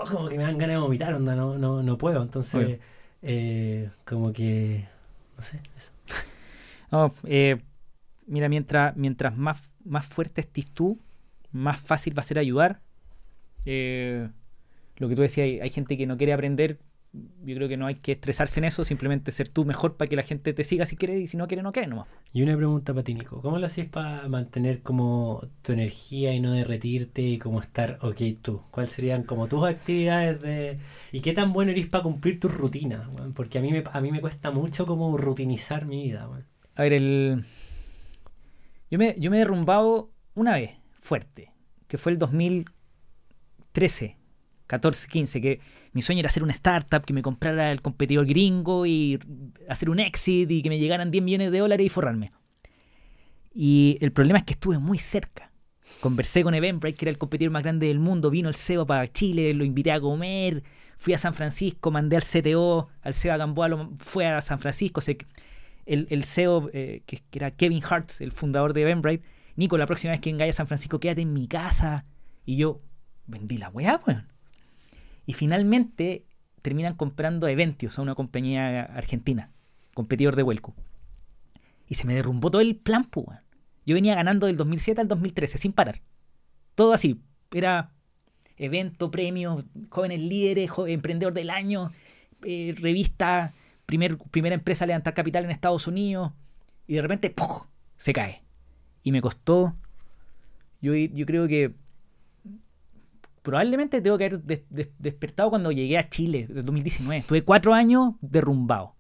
como 0.10 0.30
que 0.30 0.38
me 0.38 0.44
dan 0.44 0.58
ganas 0.58 0.76
de 0.76 0.82
vomitar, 0.82 1.14
onda, 1.14 1.36
no, 1.36 1.58
no, 1.58 1.84
no 1.84 1.98
puedo. 1.98 2.22
Entonces, 2.22 2.80
eh, 3.22 3.90
como 4.06 4.32
que, 4.32 4.86
no 5.40 5.44
sé, 5.44 5.62
eso. 5.78 5.92
Eh, 7.26 7.62
mira, 8.26 8.50
mientras, 8.50 8.98
mientras 8.98 9.38
más, 9.38 9.62
más 9.86 10.08
fuerte 10.08 10.42
estés 10.42 10.66
tú, 10.66 11.00
más 11.52 11.80
fácil 11.80 12.18
va 12.18 12.22
a 12.22 12.24
ser 12.24 12.40
ayudar. 12.40 12.82
Eh, 13.64 14.28
lo 14.98 15.08
que 15.08 15.16
tú 15.16 15.22
decías, 15.22 15.62
hay 15.62 15.70
gente 15.70 15.98
que 15.98 16.08
no 16.08 16.18
quiere 16.18 16.34
aprender. 16.34 16.80
Yo 17.12 17.56
creo 17.56 17.68
que 17.68 17.78
no 17.78 17.88
hay 17.88 17.96
que 17.96 18.12
estresarse 18.12 18.60
en 18.60 18.66
eso, 18.66 18.84
simplemente 18.84 19.32
ser 19.32 19.50
tú 19.50 19.66
mejor 19.66 19.98
para 19.98 20.08
que 20.08 20.16
la 20.16 20.22
gente 20.22 20.54
te 20.54 20.64
siga 20.64 20.86
si 20.86 20.96
quiere 20.96 21.18
y 21.18 21.26
si 21.26 21.38
no 21.38 21.48
quiere, 21.48 21.64
no 21.64 21.72
quiere 21.72 21.88
nomás. 21.88 22.08
Y 22.34 22.44
una 22.44 22.56
pregunta 22.56 22.94
para 22.94 23.04
ti, 23.04 23.16
Nico. 23.16 23.42
¿Cómo 23.42 23.58
lo 23.58 23.66
haces 23.66 23.88
para 23.90 24.28
mantener 24.28 24.84
como 24.84 25.42
tu 25.64 25.72
energía 25.72 26.34
y 26.34 26.40
no 26.40 26.54
derretirte 26.54 27.24
y 27.24 27.40
como 27.40 27.62
estar 27.62 27.98
ok 28.02 28.22
tú? 28.44 28.62
¿Cuáles 28.70 28.94
serían 28.94 29.24
como 29.24 29.48
tus 29.48 29.66
actividades 29.66 30.40
de... 30.42 30.78
¿Y 31.12 31.22
qué 31.22 31.34
tan 31.34 31.52
bueno 31.52 31.72
eres 31.72 31.88
para 31.88 32.04
cumplir 32.04 32.40
tus 32.40 32.54
rutinas? 32.54 33.08
Porque 33.34 33.58
a 33.58 33.62
mí, 33.62 33.72
me, 33.72 33.84
a 33.92 34.02
mí 34.02 34.12
me 34.12 34.22
cuesta 34.22 34.52
mucho 34.52 34.86
como 34.86 35.18
rutinizar 35.18 35.88
mi 35.88 36.04
vida. 36.04 36.30
A 36.76 36.84
ver, 36.84 36.94
el... 36.94 37.44
Yo 38.92 39.00
me, 39.00 39.16
yo 39.18 39.32
me 39.32 39.38
he 39.38 39.40
derrumbado 39.40 40.12
una 40.36 40.54
vez, 40.54 40.72
fuerte, 41.02 41.52
que 41.88 41.98
fue 41.98 42.12
el 42.12 42.20
2013, 42.20 44.18
14, 44.68 45.08
15, 45.08 45.42
que 45.42 45.60
mi 45.94 46.02
sueño 46.02 46.20
era 46.20 46.28
hacer 46.28 46.44
una 46.44 46.52
startup, 46.54 47.04
que 47.06 47.14
me 47.14 47.22
comprara 47.22 47.72
el 47.72 47.82
competidor 47.82 48.26
gringo 48.26 48.86
y 48.86 49.20
hacer 49.68 49.90
un 49.90 50.00
exit 50.00 50.50
y 50.52 50.62
que 50.62 50.70
me 50.70 50.80
llegaran 50.80 51.12
10 51.12 51.24
millones 51.24 51.52
de 51.52 51.60
dólares 51.60 51.86
y 51.86 51.90
forrarme. 51.90 52.30
Y 53.54 53.98
el 54.02 54.12
problema 54.12 54.40
es 54.40 54.46
que 54.46 54.54
estuve 54.54 54.78
muy 54.80 54.98
cerca. 54.98 55.52
Conversé 56.02 56.44
con 56.44 56.54
Eventbrite, 56.54 56.98
que 56.98 57.06
era 57.06 57.12
el 57.12 57.18
competidor 57.18 57.52
más 57.52 57.64
grande 57.64 57.88
del 57.88 58.00
mundo, 58.00 58.30
vino 58.30 58.48
el 58.48 58.56
CEO 58.56 58.86
para 58.86 59.08
Chile, 59.08 59.54
lo 59.54 59.64
invité 59.66 59.92
a 59.92 60.00
comer, 60.00 60.64
fui 60.98 61.14
a 61.14 61.18
San 61.18 61.34
Francisco, 61.34 61.90
mandé 61.92 62.16
al 62.16 62.24
CTO, 62.24 62.88
al 63.02 63.16
CEO 63.16 63.38
Gamboa, 63.38 63.68
lo- 63.70 63.92
fue 63.98 64.28
a 64.28 64.40
San 64.42 64.60
Francisco, 64.60 65.02
se, 65.02 65.18
el, 65.88 66.08
el 66.12 66.24
CEO, 66.26 66.70
eh, 66.74 67.02
que, 67.08 67.24
que 67.30 67.40
era 67.40 67.52
Kevin 67.52 67.82
Hartz, 67.84 68.22
el 68.22 68.32
fundador 68.32 68.74
de 68.74 68.84
Eventbrite, 68.84 69.24
Nico, 69.56 69.78
la 69.78 69.88
próxima 69.88 70.12
vez 70.12 70.22
que 70.22 70.30
vengáis 70.32 70.56
a 70.56 70.58
San 70.58 70.68
Francisco, 70.68 71.00
quédate 71.00 71.22
en 71.22 71.34
mi 71.34 71.48
casa. 71.48 72.06
Y 72.46 72.56
yo, 72.58 72.82
vendí 73.28 73.58
la 73.58 73.70
weá, 73.70 74.00
weón. 74.08 74.28
Y 75.30 75.34
finalmente 75.34 76.26
terminan 76.64 76.96
comprando 76.96 77.48
Eventios 77.48 78.00
a 78.00 78.02
una 78.02 78.16
compañía 78.16 78.82
argentina, 78.82 79.52
competidor 79.94 80.36
de 80.36 80.42
Huelco. 80.42 80.74
Y 81.88 81.94
se 81.94 82.08
me 82.08 82.16
derrumbó 82.16 82.50
todo 82.50 82.64
el 82.64 82.76
plan, 82.76 83.04
pues. 83.04 83.38
Yo 83.86 83.94
venía 83.94 84.16
ganando 84.16 84.48
del 84.48 84.58
2007 84.58 85.02
al 85.02 85.08
2013, 85.08 85.60
sin 85.60 85.72
parar. 85.72 86.02
Todo 86.74 86.94
así. 86.94 87.22
Era 87.52 87.92
evento, 88.58 89.12
premio, 89.12 89.64
jóvenes 89.92 90.20
líderes, 90.20 90.72
emprendedor 90.88 91.34
del 91.34 91.52
año, 91.52 91.92
eh, 92.44 92.74
revista, 92.80 93.54
primer, 93.86 94.18
primera 94.18 94.56
empresa 94.56 94.86
a 94.86 94.88
levantar 94.88 95.14
capital 95.14 95.44
en 95.46 95.52
Estados 95.52 95.86
Unidos. 95.86 96.32
Y 96.88 96.96
de 96.96 97.04
repente, 97.04 97.30
¡puf! 97.30 97.66
se 97.98 98.14
cae. 98.14 98.42
Y 99.04 99.12
me 99.12 99.22
costó. 99.22 99.76
Yo, 100.82 100.96
yo 100.96 101.28
creo 101.28 101.48
que 101.48 101.76
probablemente 103.50 104.02
tengo 104.02 104.18
que 104.18 104.26
haber 104.26 104.42
des- 104.42 104.64
des- 104.70 104.90
despertado 105.00 105.50
cuando 105.50 105.72
llegué 105.72 105.98
a 105.98 106.08
Chile, 106.10 106.46
en 106.50 106.66
2019. 106.66 107.18
Estuve 107.22 107.44
cuatro 107.44 107.74
años 107.74 108.14
derrumbado. 108.22 108.96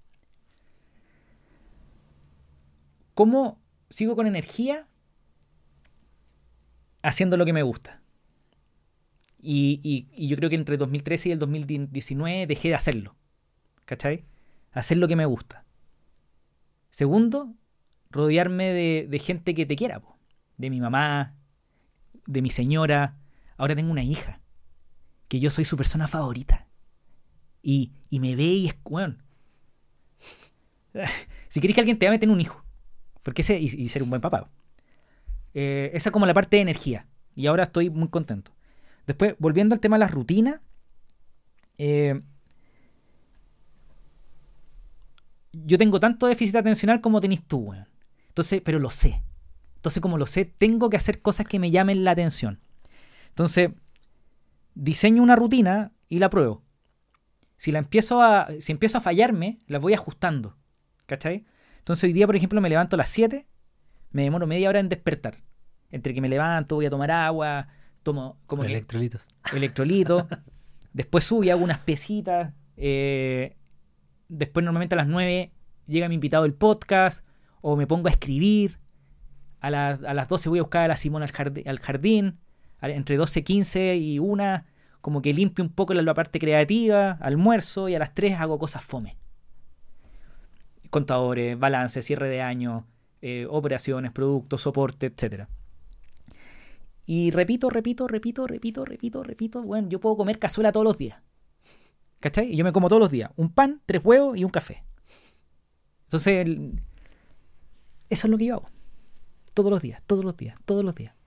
¿Cómo 3.13 3.59
sigo 3.89 4.15
con 4.15 4.27
energía? 4.27 4.87
Haciendo 7.01 7.37
lo 7.37 7.45
que 7.45 7.53
me 7.53 7.63
gusta. 7.63 8.01
Y, 9.41 9.79
y- 9.83 10.27
yo 10.27 10.35
creo 10.35 10.49
que 10.49 10.55
entre 10.55 10.77
2013 10.77 11.29
y 11.29 11.31
el 11.31 11.39
2019 11.39 12.47
dejé 12.47 12.69
de 12.69 12.75
hacerlo. 12.75 13.15
¿Cachai? 13.85 14.25
Hacer 14.71 14.97
lo 14.97 15.07
que 15.07 15.15
me 15.15 15.25
gusta. 15.25 15.65
Segundo, 16.89 17.53
rodearme 18.09 18.71
de, 18.73 19.07
de 19.09 19.19
gente 19.19 19.53
que 19.53 19.65
te 19.65 19.75
quiera. 19.75 20.01
De 20.57 20.69
mi 20.69 20.79
mamá, 20.81 21.35
de 22.25 22.41
mi 22.41 22.49
señora. 22.49 23.18
Ahora 23.59 23.75
tengo 23.75 23.91
una 23.91 24.03
hija. 24.03 24.39
Que 25.27 25.39
yo 25.39 25.51
soy 25.51 25.65
su 25.65 25.77
persona 25.77 26.07
favorita. 26.07 26.65
Y, 27.61 27.91
y 28.09 28.19
me 28.19 28.35
ve 28.35 28.45
y 28.45 28.67
es, 28.67 28.75
weón. 28.85 29.21
si 31.49 31.61
querés 31.61 31.75
que 31.75 31.81
alguien 31.81 31.99
te 31.99 32.07
ame, 32.07 32.17
ten 32.17 32.31
un 32.31 32.41
hijo. 32.41 32.63
Porque 33.21 33.43
ese, 33.43 33.59
y, 33.59 33.65
y 33.65 33.89
ser 33.89 34.01
un 34.01 34.09
buen 34.09 34.21
papá. 34.21 34.49
Eh, 35.53 35.91
esa 35.93 36.09
es 36.09 36.13
como 36.13 36.25
la 36.25 36.33
parte 36.33 36.55
de 36.55 36.61
energía. 36.61 37.05
Y 37.35 37.47
ahora 37.47 37.63
estoy 37.63 37.89
muy 37.89 38.07
contento. 38.07 38.51
Después, 39.05 39.35
volviendo 39.39 39.75
al 39.75 39.81
tema 39.81 39.97
de 39.97 39.99
las 39.99 40.11
rutinas. 40.11 40.61
eh, 41.77 42.19
yo 45.51 45.77
tengo 45.77 45.99
tanto 45.99 46.27
déficit 46.27 46.55
atencional 46.55 47.01
como 47.01 47.19
tenés 47.19 47.45
tú, 47.45 47.57
weón. 47.57 47.87
Entonces, 48.29 48.61
pero 48.63 48.79
lo 48.79 48.89
sé. 48.89 49.21
Entonces, 49.75 50.01
como 50.01 50.17
lo 50.17 50.25
sé, 50.25 50.45
tengo 50.45 50.89
que 50.89 50.97
hacer 50.97 51.21
cosas 51.21 51.45
que 51.45 51.59
me 51.59 51.71
llamen 51.71 52.03
la 52.05 52.11
atención. 52.11 52.61
Entonces, 53.29 53.71
diseño 54.75 55.23
una 55.23 55.35
rutina 55.35 55.91
y 56.07 56.19
la 56.19 56.29
pruebo. 56.29 56.63
Si 57.57 57.71
la 57.71 57.79
empiezo 57.79 58.21
a. 58.21 58.47
Si 58.59 58.71
empiezo 58.71 58.97
a 58.97 59.01
fallarme, 59.01 59.59
la 59.67 59.79
voy 59.79 59.93
ajustando. 59.93 60.55
¿Cachai? 61.05 61.45
Entonces 61.79 62.03
hoy 62.03 62.13
día, 62.13 62.25
por 62.27 62.35
ejemplo, 62.35 62.61
me 62.61 62.69
levanto 62.69 62.95
a 62.95 62.97
las 62.97 63.09
7, 63.09 63.47
me 64.11 64.23
demoro 64.23 64.45
media 64.47 64.69
hora 64.69 64.79
en 64.79 64.89
despertar. 64.89 65.37
Entre 65.91 66.13
que 66.13 66.21
me 66.21 66.29
levanto, 66.29 66.75
voy 66.75 66.85
a 66.85 66.89
tomar 66.89 67.09
agua, 67.09 67.67
tomo 68.03 68.39
como 68.45 68.61
que 68.63 68.69
Electrolitos. 68.69 69.27
electrolito. 69.53 70.27
después 70.93 71.23
subo 71.23 71.43
y 71.43 71.49
hago 71.49 71.63
unas 71.63 71.79
pesitas. 71.79 72.53
eh, 72.77 73.55
después 74.27 74.63
normalmente 74.63 74.93
a 74.93 74.97
las 74.97 75.07
9 75.07 75.51
llega 75.87 76.07
mi 76.07 76.15
invitado 76.15 76.43
del 76.43 76.53
podcast 76.53 77.25
o 77.61 77.75
me 77.75 77.87
pongo 77.87 78.07
a 78.07 78.11
escribir. 78.11 78.77
A, 79.61 79.69
la- 79.71 79.89
a 80.05 80.13
las 80.13 80.27
12 80.29 80.47
voy 80.49 80.59
a 80.59 80.61
buscar 80.61 80.83
a 80.83 80.87
la 80.89 80.95
Simona. 80.95 81.27
Al 81.65 81.79
jardín. 81.79 82.37
Entre 82.81 83.17
12, 83.17 83.43
15 83.43 83.95
y 83.97 84.19
1 84.19 84.63
como 85.01 85.21
que 85.21 85.33
limpio 85.33 85.63
un 85.63 85.71
poco 85.71 85.93
la, 85.93 86.13
parte 86.13 86.39
creativa, 86.39 87.11
almuerzo 87.21 87.89
y 87.89 87.95
a 87.95 87.99
las 87.99 88.13
3 88.13 88.39
hago 88.39 88.59
cosas 88.59 88.83
fome. 88.83 89.17
Contadores, 90.89 91.57
balance, 91.57 92.01
cierre 92.01 92.29
de 92.29 92.41
año, 92.41 92.85
eh, 93.21 93.45
operaciones, 93.49 94.11
productos, 94.11 94.61
soporte, 94.61 95.07
etcétera. 95.07 95.47
Y 97.05 97.31
repito, 97.31 97.69
repito, 97.69 98.07
repito, 98.07 98.45
repito, 98.45 98.85
repito, 98.85 99.23
repito. 99.23 99.63
Bueno, 99.63 99.89
yo 99.89 99.99
puedo 99.99 100.17
comer 100.17 100.37
cazuela 100.37 100.71
todos 100.71 100.85
los 100.85 100.97
días. 100.97 101.21
¿Cachai? 102.19 102.51
Y 102.51 102.57
yo 102.57 102.63
me 102.63 102.71
como 102.71 102.89
todos 102.89 102.99
los 102.99 103.09
días. 103.09 103.31
Un 103.35 103.49
pan, 103.51 103.81
tres 103.85 104.01
huevos 104.03 104.37
y 104.37 104.43
un 104.43 104.51
café. 104.51 104.83
Entonces, 106.03 106.47
eso 108.09 108.27
es 108.27 108.31
lo 108.31 108.37
que 108.37 108.45
yo 108.45 108.55
hago. 108.55 108.65
Todos 109.53 109.71
los 109.71 109.81
días, 109.81 110.01
todos 110.05 110.25
los 110.25 110.35
días, 110.37 110.59
todos 110.65 110.83
los 110.83 110.95
días. 110.95 111.18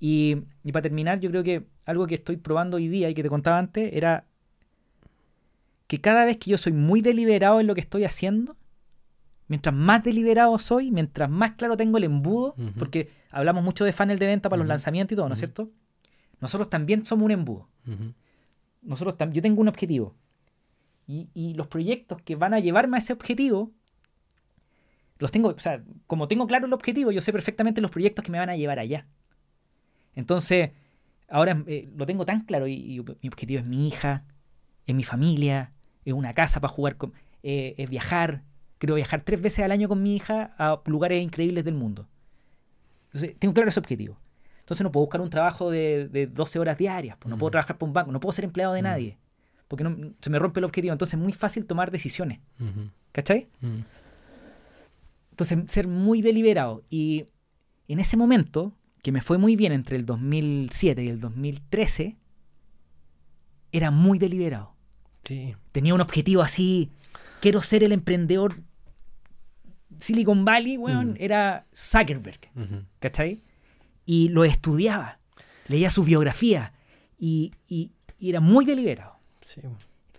Y, 0.00 0.36
y 0.62 0.72
para 0.72 0.82
terminar, 0.82 1.20
yo 1.20 1.30
creo 1.30 1.42
que 1.42 1.66
algo 1.84 2.06
que 2.06 2.14
estoy 2.14 2.36
probando 2.36 2.76
hoy 2.76 2.88
día 2.88 3.10
y 3.10 3.14
que 3.14 3.22
te 3.22 3.28
contaba 3.28 3.58
antes 3.58 3.92
era 3.92 4.24
que 5.86 6.00
cada 6.00 6.24
vez 6.24 6.36
que 6.36 6.50
yo 6.50 6.58
soy 6.58 6.72
muy 6.72 7.00
deliberado 7.00 7.60
en 7.60 7.66
lo 7.66 7.74
que 7.74 7.80
estoy 7.80 8.04
haciendo, 8.04 8.56
mientras 9.48 9.74
más 9.74 10.04
deliberado 10.04 10.58
soy, 10.58 10.90
mientras 10.90 11.28
más 11.30 11.52
claro 11.52 11.76
tengo 11.76 11.98
el 11.98 12.04
embudo, 12.04 12.54
porque 12.78 13.10
hablamos 13.30 13.64
mucho 13.64 13.84
de 13.84 13.92
funnel 13.92 14.18
de 14.18 14.26
venta 14.26 14.48
para 14.50 14.60
los 14.60 14.68
lanzamientos 14.68 15.14
y 15.14 15.16
todo, 15.16 15.28
¿no 15.28 15.32
es 15.32 15.40
cierto? 15.40 15.70
Nosotros 16.40 16.68
también 16.68 17.06
somos 17.06 17.24
un 17.24 17.30
embudo. 17.32 17.68
Nosotros 18.82 19.16
yo 19.32 19.42
tengo 19.42 19.60
un 19.60 19.68
objetivo. 19.68 20.14
Y, 21.06 21.30
y 21.32 21.54
los 21.54 21.66
proyectos 21.68 22.20
que 22.20 22.36
van 22.36 22.52
a 22.52 22.60
llevarme 22.60 22.98
a 22.98 23.00
ese 23.00 23.14
objetivo, 23.14 23.72
los 25.18 25.32
tengo, 25.32 25.48
o 25.48 25.58
sea, 25.58 25.82
como 26.06 26.28
tengo 26.28 26.46
claro 26.46 26.66
el 26.66 26.72
objetivo, 26.74 27.10
yo 27.10 27.22
sé 27.22 27.32
perfectamente 27.32 27.80
los 27.80 27.90
proyectos 27.90 28.22
que 28.22 28.30
me 28.30 28.38
van 28.38 28.50
a 28.50 28.56
llevar 28.56 28.78
allá. 28.78 29.06
Entonces, 30.14 30.70
ahora 31.28 31.62
eh, 31.66 31.88
lo 31.96 32.06
tengo 32.06 32.24
tan 32.24 32.42
claro 32.44 32.66
y, 32.66 32.74
y 32.74 33.00
mi 33.22 33.28
objetivo 33.28 33.60
es 33.60 33.66
mi 33.66 33.86
hija, 33.88 34.24
es 34.86 34.94
mi 34.94 35.04
familia, 35.04 35.72
es 36.04 36.12
una 36.12 36.34
casa 36.34 36.60
para 36.60 36.72
jugar 36.72 36.96
con, 36.96 37.12
eh, 37.42 37.74
es 37.78 37.88
viajar. 37.88 38.42
Quiero 38.78 38.94
viajar 38.94 39.22
tres 39.22 39.40
veces 39.42 39.64
al 39.64 39.72
año 39.72 39.88
con 39.88 40.02
mi 40.02 40.14
hija 40.16 40.54
a 40.58 40.80
lugares 40.86 41.22
increíbles 41.22 41.64
del 41.64 41.74
mundo. 41.74 42.08
Entonces, 43.06 43.34
tengo 43.38 43.54
claro 43.54 43.68
ese 43.70 43.80
objetivo. 43.80 44.18
Entonces 44.60 44.84
no 44.84 44.92
puedo 44.92 45.06
buscar 45.06 45.20
un 45.22 45.30
trabajo 45.30 45.70
de, 45.70 46.08
de 46.08 46.26
12 46.26 46.58
horas 46.58 46.76
diarias, 46.76 47.16
pues, 47.18 47.30
no 47.30 47.38
puedo 47.38 47.48
Mm. 47.48 47.52
trabajar 47.52 47.78
para 47.78 47.86
un 47.88 47.92
banco, 47.94 48.12
no 48.12 48.20
puedo 48.20 48.32
ser 48.32 48.44
empleado 48.44 48.74
de 48.74 48.82
Mm. 48.82 48.84
nadie, 48.84 49.18
porque 49.66 49.82
no, 49.84 50.12
se 50.20 50.28
me 50.30 50.38
rompe 50.38 50.60
el 50.60 50.64
objetivo. 50.64 50.92
Entonces 50.92 51.14
es 51.14 51.20
muy 51.20 51.32
fácil 51.32 51.64
tomar 51.66 51.90
decisiones. 51.90 52.40
¿cachai? 53.12 53.48
Mm. 53.62 53.78
Entonces 55.30 55.58
ser 55.68 55.86
muy 55.88 56.20
deliberado. 56.22 56.84
Y 56.90 57.26
en 57.88 57.98
ese 58.00 58.16
momento, 58.16 58.74
que 59.02 59.12
me 59.12 59.20
fue 59.22 59.38
muy 59.38 59.56
bien 59.56 59.72
entre 59.72 59.96
el 59.96 60.04
2007 60.06 61.04
y 61.04 61.08
el 61.08 61.20
2013, 61.20 62.16
era 63.72 63.90
muy 63.90 64.18
deliberado. 64.18 64.74
Sí. 65.24 65.54
Tenía 65.72 65.94
un 65.94 66.00
objetivo 66.00 66.42
así, 66.42 66.90
quiero 67.40 67.62
ser 67.62 67.84
el 67.84 67.92
emprendedor 67.92 68.60
Silicon 69.98 70.44
Valley, 70.44 70.76
weón, 70.76 71.12
Mm. 71.12 71.16
era 71.18 71.66
Zuckerberg. 71.74 72.40
Ujú. 72.54 72.84
¿cachai? 73.00 73.42
Y 74.06 74.28
lo 74.30 74.44
estudiaba, 74.44 75.18
leía 75.66 75.90
su 75.90 76.04
biografía 76.04 76.72
y, 77.18 77.52
y- 77.68 77.90
y 78.18 78.30
era 78.30 78.40
muy 78.40 78.64
deliberado. 78.64 79.16
Sí. 79.40 79.60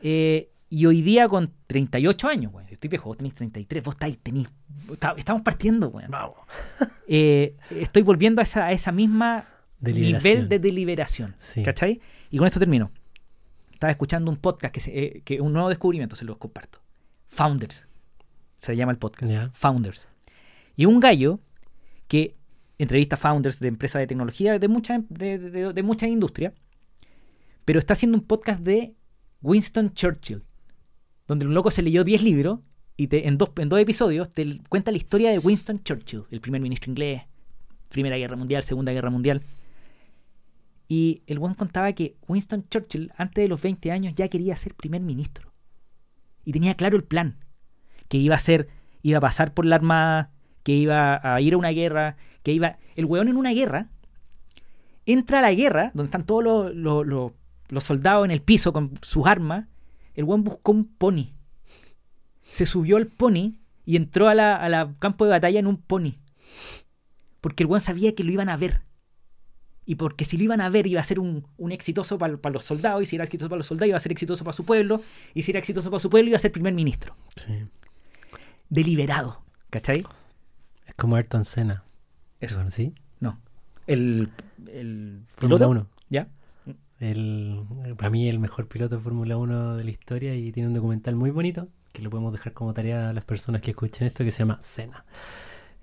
Eh, 0.01 0.49
y 0.69 0.85
hoy 0.85 1.01
día 1.01 1.27
con 1.27 1.51
38 1.67 2.27
años, 2.27 2.51
güey, 2.51 2.65
estoy 2.69 2.89
viejo, 2.89 3.09
vos 3.09 3.17
tenés 3.17 3.33
33, 3.35 3.83
vos 3.83 3.95
estáis, 3.95 4.19
está- 4.91 5.15
estamos 5.17 5.41
partiendo, 5.41 5.89
güey. 5.89 6.05
Vamos. 6.09 6.37
Eh, 7.11 7.55
estoy 7.71 8.03
volviendo 8.03 8.39
a 8.39 8.43
esa, 8.43 8.67
a 8.67 8.71
esa 8.71 8.91
misma 8.91 9.47
nivel 9.81 10.47
de 10.47 10.59
deliberación, 10.59 11.35
Sí. 11.39 11.63
¿cachai? 11.63 11.99
Y 12.29 12.37
con 12.37 12.45
esto 12.45 12.59
termino. 12.59 12.91
Estaba 13.71 13.89
escuchando 13.89 14.29
un 14.29 14.37
podcast 14.37 14.71
que, 14.71 14.79
se, 14.79 14.91
eh, 15.03 15.21
que 15.25 15.41
un 15.41 15.51
nuevo 15.51 15.69
descubrimiento, 15.69 16.15
se 16.15 16.23
los 16.23 16.37
comparto. 16.37 16.79
Founders, 17.29 17.87
se 18.57 18.75
llama 18.75 18.91
el 18.91 18.99
podcast. 18.99 19.33
Founders. 19.53 20.07
Y 20.75 20.85
un 20.85 20.99
gallo 20.99 21.39
que 22.07 22.35
entrevista 22.77 23.17
founders 23.17 23.59
de 23.59 23.69
empresas 23.69 24.01
de 24.01 24.05
tecnología 24.07 24.59
de 24.59 24.67
muchas 24.67 25.01
de, 25.09 25.39
de, 25.39 25.73
de 25.73 25.83
muchas 25.83 26.09
industrias, 26.09 26.53
pero 27.65 27.79
está 27.79 27.93
haciendo 27.93 28.19
un 28.19 28.23
podcast 28.23 28.59
de 28.61 28.93
Winston 29.41 29.93
Churchill, 29.95 30.43
donde 31.29 31.45
un 31.47 31.53
loco 31.53 31.71
se 31.71 31.81
leyó 31.81 32.03
10 32.03 32.23
libros 32.23 32.59
y 32.97 33.07
te- 33.07 33.27
en, 33.27 33.37
dos, 33.37 33.51
en 33.57 33.69
dos 33.69 33.79
episodios 33.79 34.29
te 34.29 34.59
cuenta 34.67 34.91
la 34.91 34.97
historia 34.97 35.31
de 35.31 35.39
Winston 35.39 35.81
Churchill, 35.83 36.23
el 36.31 36.41
primer 36.41 36.59
ministro 36.59 36.91
inglés, 36.91 37.21
Primera 37.87 38.17
Guerra 38.17 38.35
Mundial, 38.35 38.61
Segunda 38.63 38.91
Guerra 38.91 39.09
Mundial. 39.09 39.41
Y 40.87 41.21
el 41.27 41.39
buen 41.39 41.53
contaba 41.53 41.91
que 41.93 42.15
Winston 42.27 42.65
Churchill, 42.69 43.11
antes 43.15 43.43
de 43.43 43.47
los 43.47 43.61
20 43.61 43.91
años, 43.91 44.13
ya 44.15 44.27
quería 44.27 44.55
ser 44.55 44.73
primer 44.75 45.01
ministro. 45.01 45.53
Y 46.45 46.51
tenía 46.51 46.73
claro 46.75 46.97
el 46.97 47.03
plan. 47.03 47.37
Que 48.07 48.17
iba 48.17 48.35
a 48.35 48.39
ser, 48.39 48.67
iba 49.03 49.19
a 49.19 49.21
pasar 49.21 49.53
por 49.53 49.65
la 49.65 49.75
armada, 49.75 50.31
que 50.63 50.73
iba 50.73 51.19
a 51.23 51.39
ir 51.41 51.53
a 51.53 51.57
una 51.57 51.69
guerra, 51.69 52.17
que 52.43 52.51
iba. 52.53 52.77
El 52.95 53.05
weón 53.05 53.27
en 53.27 53.37
una 53.37 53.51
guerra 53.51 53.87
entra 55.05 55.39
a 55.39 55.41
la 55.43 55.53
guerra, 55.53 55.91
donde 55.93 56.07
están 56.07 56.25
todos 56.25 56.73
los- 56.75 57.05
los 57.69 57.83
soldados 57.83 58.25
en 58.25 58.31
el 58.31 58.41
piso 58.41 58.73
con 58.73 58.91
sus 59.03 59.25
armas. 59.27 59.67
El 60.19 60.25
weón 60.25 60.43
buscó 60.43 60.73
un 60.73 60.83
pony. 60.83 61.31
Se 62.43 62.65
subió 62.65 62.97
al 62.97 63.07
pony 63.07 63.53
y 63.85 63.95
entró 63.95 64.27
a 64.27 64.35
la, 64.35 64.53
a 64.53 64.67
la 64.67 64.93
campo 64.99 65.23
de 65.23 65.31
batalla 65.31 65.61
en 65.61 65.65
un 65.65 65.77
pony. 65.77 66.17
Porque 67.39 67.63
el 67.63 67.67
weón 67.67 67.79
sabía 67.79 68.13
que 68.13 68.25
lo 68.25 68.33
iban 68.33 68.49
a 68.49 68.57
ver. 68.57 68.81
Y 69.85 69.95
porque 69.95 70.25
si 70.25 70.35
lo 70.35 70.43
iban 70.43 70.59
a 70.59 70.69
ver 70.69 70.87
iba 70.87 70.99
a 70.99 71.05
ser 71.05 71.21
un, 71.21 71.47
un 71.55 71.71
exitoso 71.71 72.17
para 72.17 72.37
los 72.51 72.65
soldados, 72.65 73.01
y 73.01 73.05
si 73.05 73.15
era 73.15 73.23
exitoso 73.23 73.47
para 73.47 73.59
los 73.59 73.67
soldados 73.67 73.87
iba 73.87 73.95
a 73.95 74.01
ser 74.01 74.11
exitoso 74.11 74.43
para 74.43 74.51
su 74.51 74.65
pueblo, 74.65 75.01
y 75.33 75.43
si 75.43 75.51
era 75.51 75.59
exitoso 75.59 75.89
para 75.89 76.01
su 76.01 76.09
pueblo 76.09 76.27
iba 76.27 76.35
a 76.35 76.41
ser 76.41 76.51
primer 76.51 76.73
ministro. 76.73 77.15
Sí. 77.37 77.53
Deliberado. 78.67 79.41
¿Cachai? 79.69 80.05
Es 80.85 80.95
como 80.95 81.15
Ayrton 81.15 81.45
Senna. 81.45 81.85
Eso. 82.41 82.69
¿Sí? 82.71 82.93
No. 83.21 83.39
El, 83.87 84.29
el 84.67 85.21
piloto, 85.39 85.69
1. 85.69 85.87
¿Ya? 86.09 86.27
El, 86.99 87.63
para 87.97 88.09
mí 88.09 88.27
el 88.27 88.39
mejor 88.39 88.67
piloto 88.67 88.97
de 88.97 89.01
Fórmula 89.01 89.37
1 89.37 89.77
de 89.77 89.83
la 89.83 89.91
historia 89.91 90.35
y 90.35 90.51
tiene 90.51 90.67
un 90.67 90.75
documental 90.75 91.15
muy 91.15 91.31
bonito 91.31 91.69
que 91.93 92.01
lo 92.01 92.09
podemos 92.09 92.31
dejar 92.31 92.53
como 92.53 92.73
tarea 92.73 93.09
a 93.09 93.13
las 93.13 93.25
personas 93.25 93.61
que 93.61 93.71
escuchen 93.71 94.07
esto 94.07 94.23
que 94.23 94.31
se 94.31 94.39
llama 94.39 94.59
Cena. 94.61 95.05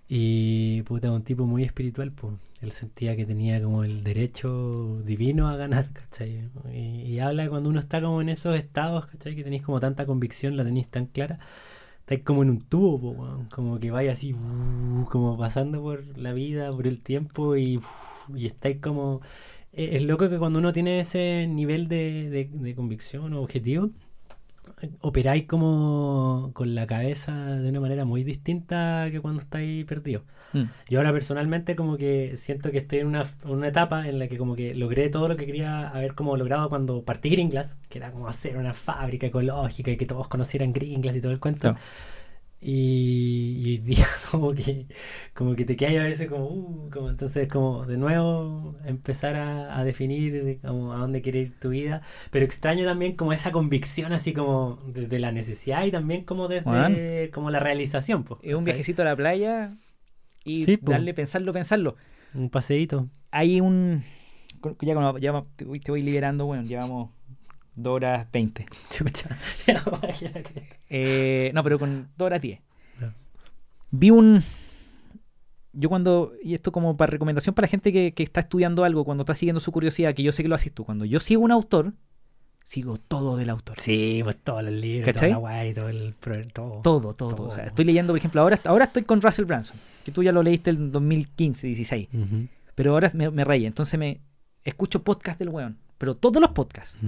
Y 0.08 0.82
puta, 0.82 1.10
un 1.10 1.22
tipo 1.22 1.46
muy 1.46 1.64
espiritual, 1.64 2.12
pues. 2.12 2.34
Él 2.60 2.70
sentía 2.70 3.16
que 3.16 3.26
tenía 3.26 3.60
como 3.62 3.82
el 3.84 4.04
derecho 4.04 5.02
divino 5.04 5.48
a 5.48 5.56
ganar, 5.56 5.90
¿cachai? 5.92 6.48
Y, 6.72 7.12
y 7.12 7.18
habla 7.18 7.48
cuando 7.48 7.68
uno 7.70 7.80
está 7.80 8.00
como 8.00 8.20
en 8.20 8.28
esos 8.28 8.56
estados, 8.56 9.06
¿cachai? 9.06 9.34
Que 9.34 9.42
tenéis 9.42 9.62
como 9.62 9.80
tanta 9.80 10.06
convicción, 10.06 10.56
la 10.56 10.64
tenéis 10.64 10.88
tan 10.88 11.06
clara. 11.06 11.40
Estáis 12.00 12.22
como 12.22 12.42
en 12.44 12.50
un 12.50 12.60
tubo, 12.60 13.16
po, 13.16 13.46
como 13.50 13.80
que 13.80 13.90
vaya 13.90 14.12
así, 14.12 14.32
uh, 14.32 15.06
como 15.10 15.36
pasando 15.36 15.82
por 15.82 16.16
la 16.16 16.32
vida, 16.32 16.70
por 16.70 16.86
el 16.86 17.02
tiempo 17.02 17.56
y, 17.56 17.78
uh, 17.78 18.36
y 18.36 18.46
estáis 18.46 18.78
como... 18.80 19.22
eh, 19.76 19.90
Es 19.96 20.02
loco 20.02 20.28
que 20.28 20.38
cuando 20.38 20.58
uno 20.58 20.72
tiene 20.72 21.00
ese 21.00 21.46
nivel 21.48 21.88
de, 21.88 22.30
de- 22.30 22.50
de 22.52 22.74
convicción 22.74 23.32
o 23.34 23.42
objetivo, 23.42 23.90
operáis 25.00 25.46
como 25.46 26.50
con 26.54 26.74
la 26.74 26.86
cabeza 26.86 27.32
de 27.56 27.68
una 27.70 27.80
manera 27.80 28.04
muy 28.04 28.24
distinta 28.24 29.08
que 29.10 29.20
cuando 29.20 29.40
estáis 29.40 29.84
perdidos. 29.86 30.24
Mm. 30.52 30.64
Yo 30.88 30.98
ahora 30.98 31.12
personalmente 31.12 31.76
como 31.76 31.96
que 31.96 32.36
siento 32.36 32.70
que 32.70 32.78
estoy 32.78 32.98
en 33.00 33.06
una, 33.08 33.24
una 33.44 33.68
etapa 33.68 34.08
en 34.08 34.18
la 34.18 34.28
que 34.28 34.36
como 34.38 34.54
que 34.54 34.74
logré 34.74 35.08
todo 35.08 35.28
lo 35.28 35.36
que 35.36 35.46
quería 35.46 35.88
haber 35.88 36.14
como 36.14 36.36
logrado 36.36 36.68
cuando 36.68 37.02
partí 37.04 37.30
Gringlas, 37.30 37.78
que 37.88 37.98
era 37.98 38.10
como 38.12 38.28
hacer 38.28 38.56
una 38.56 38.74
fábrica 38.74 39.26
ecológica 39.26 39.90
y 39.90 39.96
que 39.96 40.06
todos 40.06 40.28
conocieran 40.28 40.72
Gringlas 40.72 41.16
y 41.16 41.20
todo 41.20 41.32
el 41.32 41.40
cuento. 41.40 41.74
Y, 42.68 43.62
y 43.62 43.64
hoy 43.70 43.78
día 43.78 44.06
como 44.32 44.52
que 44.52 44.86
como 45.34 45.54
que 45.54 45.64
te 45.64 45.76
quedas 45.76 45.98
a 45.98 46.02
veces 46.02 46.28
como, 46.28 46.46
uh, 46.46 46.90
como 46.90 47.10
entonces 47.10 47.46
como 47.46 47.86
de 47.86 47.96
nuevo 47.96 48.74
empezar 48.84 49.36
a, 49.36 49.78
a 49.78 49.84
definir 49.84 50.58
como 50.62 50.92
a 50.92 50.96
dónde 50.96 51.22
quiere 51.22 51.42
ir 51.42 51.60
tu 51.60 51.68
vida 51.68 52.02
pero 52.32 52.44
extraño 52.44 52.84
también 52.84 53.14
como 53.14 53.32
esa 53.32 53.52
convicción 53.52 54.12
así 54.12 54.32
como 54.32 54.80
desde 54.88 55.20
la 55.20 55.30
necesidad 55.30 55.84
y 55.84 55.92
también 55.92 56.24
como 56.24 56.48
desde 56.48 56.64
Bueno. 56.64 56.96
como 57.32 57.50
la 57.50 57.60
realización 57.60 58.24
pues, 58.24 58.40
Es 58.42 58.54
un 58.54 58.64
viajecito 58.64 59.02
a 59.02 59.04
la 59.04 59.14
playa 59.14 59.70
y 60.44 60.64
Sí, 60.64 60.76
po. 60.76 60.90
darle, 60.90 61.14
pensarlo, 61.14 61.52
pensarlo. 61.52 61.94
un 62.34 62.50
paseíto 62.50 63.08
Hay 63.30 63.60
un. 63.60 64.02
Ya, 64.80 64.94
ya 65.20 65.44
te 65.56 65.64
voy 65.64 66.02
liberando, 66.02 66.46
bueno, 66.46 66.64
llevamos 66.64 67.10
2 67.76 67.92
horas 67.94 68.26
20. 68.32 68.66
Chucha. 68.90 69.28
Imagina 69.66 70.42
que- 70.42 70.68
Eh, 70.88 71.50
no, 71.54 71.62
pero 71.62 71.78
con 71.78 72.08
2 72.16 72.26
horas 72.26 72.40
10. 72.40 72.60
Ya. 73.00 73.14
Vi 73.90 74.10
un. 74.10 74.42
Yo 75.72 75.88
cuando. 75.88 76.32
Y 76.42 76.54
esto 76.54 76.72
como 76.72 76.96
para 76.96 77.10
recomendación 77.10 77.54
para 77.54 77.66
la 77.66 77.70
gente 77.70 77.92
que, 77.92 78.12
que 78.14 78.22
está 78.22 78.40
estudiando 78.40 78.84
algo, 78.84 79.04
cuando 79.04 79.22
está 79.22 79.34
siguiendo 79.34 79.60
su 79.60 79.72
curiosidad, 79.72 80.14
que 80.14 80.22
yo 80.22 80.32
sé 80.32 80.42
que 80.42 80.48
lo 80.48 80.54
haces 80.54 80.72
tú. 80.72 80.84
Cuando 80.84 81.04
yo 81.04 81.20
sigo 81.20 81.42
un 81.42 81.50
autor, 81.52 81.92
sigo 82.64 82.96
todo 82.98 83.36
del 83.36 83.50
autor. 83.50 83.78
sí 83.78 84.20
pues 84.24 84.36
todos 84.42 84.64
los 84.64 84.72
libros 84.72 85.04
¿Cachai? 85.12 85.30
toda 85.30 85.34
la 85.34 85.38
guay 85.38 85.74
todo 85.74 85.88
el 85.88 86.14
todo, 86.52 86.80
Todo, 86.82 86.82
todo, 86.82 87.14
todo. 87.14 87.34
Todo. 87.36 87.48
O 87.48 87.54
sea, 87.54 87.66
estoy 87.66 87.84
leyendo, 87.84 88.12
por 88.12 88.18
ejemplo, 88.18 88.40
ahora, 88.40 88.58
ahora 88.64 88.86
estoy 88.86 89.02
con 89.04 89.20
Russell 89.20 89.44
Branson, 89.44 89.76
que 90.04 90.10
tú 90.12 90.22
ya 90.24 90.32
lo 90.32 90.42
leíste 90.42 90.70
en 90.70 90.90
2015, 90.90 91.66
16. 91.68 92.08
Ujú, 92.12 92.48
Pero 92.74 92.92
ahora 92.92 93.10
me, 93.14 93.30
me. 93.30 93.42
Entonces 93.66 93.98
me 94.00 94.20
escucho 94.64 95.02
podcast 95.04 95.38
del 95.38 95.50
weón. 95.50 95.78
Pero 95.98 96.14
todos 96.16 96.40
los 96.42 96.50
podcasts. 96.50 96.98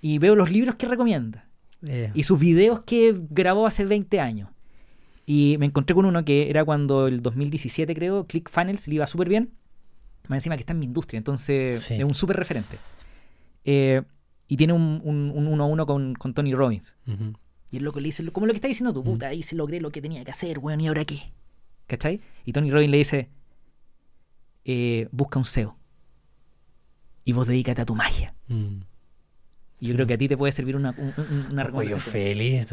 Y 0.00 0.18
veo 0.18 0.34
los 0.36 0.50
libros 0.50 0.74
que 0.76 0.86
recomienda. 0.86 1.48
Eh, 1.82 2.10
Y 2.14 2.22
sus 2.24 2.38
videos 2.38 2.80
que 2.80 3.14
grabó 3.30 3.66
hace 3.66 3.84
20 3.84 4.20
años. 4.20 4.48
Y 5.26 5.56
me 5.58 5.66
encontré 5.66 5.94
con 5.94 6.04
uno 6.06 6.24
que 6.24 6.48
era 6.50 6.64
cuando 6.64 7.06
el 7.06 7.20
2017, 7.20 7.94
creo, 7.94 8.24
ClickFunnels 8.26 8.88
le 8.88 8.94
iba 8.96 9.06
súper 9.06 9.28
bien. 9.28 9.50
Más 10.28 10.38
encima 10.38 10.56
que 10.56 10.60
está 10.60 10.72
en 10.72 10.78
mi 10.80 10.86
industria, 10.86 11.18
entonces 11.18 11.80
Sí. 11.84 11.94
es 11.94 12.04
un 12.04 12.14
súper 12.14 12.36
referente. 12.36 12.78
Eh, 13.64 14.02
y 14.46 14.56
tiene 14.56 14.72
un, 14.72 15.00
un, 15.04 15.30
un 15.34 15.46
uno 15.46 15.64
a 15.64 15.66
uno 15.66 15.86
con, 15.86 16.14
con 16.14 16.32
Tony 16.34 16.54
Robbins. 16.54 16.96
ujú. 17.06 17.34
Y 17.70 17.76
el 17.76 17.84
loco 17.84 18.00
le 18.00 18.06
dice, 18.06 18.26
como 18.32 18.46
lo 18.46 18.52
que 18.54 18.56
está 18.56 18.68
diciendo 18.68 18.94
tú, 18.94 19.02
Mm. 19.02 19.04
puta, 19.04 19.26
ahí 19.28 19.42
se 19.42 19.54
logré 19.54 19.78
lo 19.80 19.90
que 19.90 20.00
tenía 20.00 20.24
que 20.24 20.30
hacer, 20.30 20.58
weón, 20.58 20.80
¿y 20.80 20.88
ahora 20.88 21.04
qué? 21.04 21.20
¿Cachai? 21.86 22.20
Y 22.46 22.52
Tony 22.52 22.70
Robbins 22.70 22.90
le 22.90 22.96
dice, 22.96 23.28
eh, 24.64 25.08
busca 25.12 25.38
un 25.38 25.44
SEO. 25.44 25.76
Y 27.24 27.32
vos 27.34 27.46
dedícate 27.46 27.82
a 27.82 27.84
tu 27.86 27.94
magia. 27.94 28.34
Mm. 28.48 28.80
Y 29.80 29.86
yo 29.86 29.92
Sí. 29.92 29.94
creo 29.94 30.06
que 30.06 30.14
a 30.14 30.18
ti 30.18 30.28
te 30.28 30.36
puede 30.36 30.52
servir 30.52 30.76
una, 30.76 30.90
un- 30.98 31.14
un- 31.16 31.46
una 31.52 31.62
recomendación. 31.62 32.00
feliz, 32.12 32.66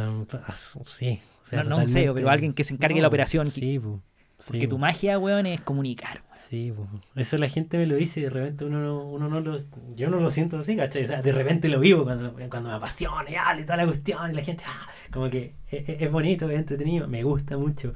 sí. 0.85 1.19
o 1.43 1.45
sea, 1.47 1.63
No- 1.63 1.69
no 1.71 1.77
un. 1.77 1.87
SEO, 1.87 2.13
pero 2.15 2.29
alguien 2.29 2.53
que 2.53 2.63
se 2.63 2.73
encargue 2.73 2.95
de 2.95 3.01
la 3.01 3.07
operación. 3.07 3.49
Sí, 3.51 3.79
po, 3.79 4.01
Porque 4.47 4.67
tu 4.67 4.77
magia, 4.77 5.17
weón, 5.17 5.45
es 5.45 5.61
comunicar. 5.61 6.23
weón. 6.27 6.37
Sí, 6.37 6.73
po. 6.75 6.87
eso 7.15 7.37
la 7.37 7.47
gente 7.47 7.77
me 7.77 7.85
lo 7.85 7.95
dice 7.95 8.19
y 8.19 8.23
de 8.23 8.29
repente 8.29 8.65
uno 8.65 8.79
no, 8.81 9.05
uno 9.05 9.29
no 9.29 9.39
lo... 9.39 9.55
Yo 9.95 10.09
no 10.09 10.19
lo 10.19 10.29
siento 10.29 10.57
así, 10.57 10.75
¿cachai? 10.75 11.03
O 11.03 11.07
sea, 11.07 11.21
de 11.21 11.31
repente 11.31 11.69
lo 11.69 11.79
vivo 11.79 12.03
cuando, 12.03 12.33
cuando 12.33 12.69
me 12.69 12.75
apasiona 12.75 13.25
y 13.29 13.61
y 13.61 13.63
toda 13.63 13.77
la 13.77 13.85
cuestión 13.85 14.31
y 14.31 14.33
la 14.35 14.43
gente, 14.43 14.63
ah, 14.67 14.87
como 15.11 15.29
que 15.29 15.53
es, 15.69 15.87
es- 15.89 16.01
es 16.01 16.11
bonito, 16.11 16.49
es 16.49 16.57
entretenido, 16.59 17.07
me 17.07 17.23
gusta 17.23 17.57
mucho. 17.57 17.93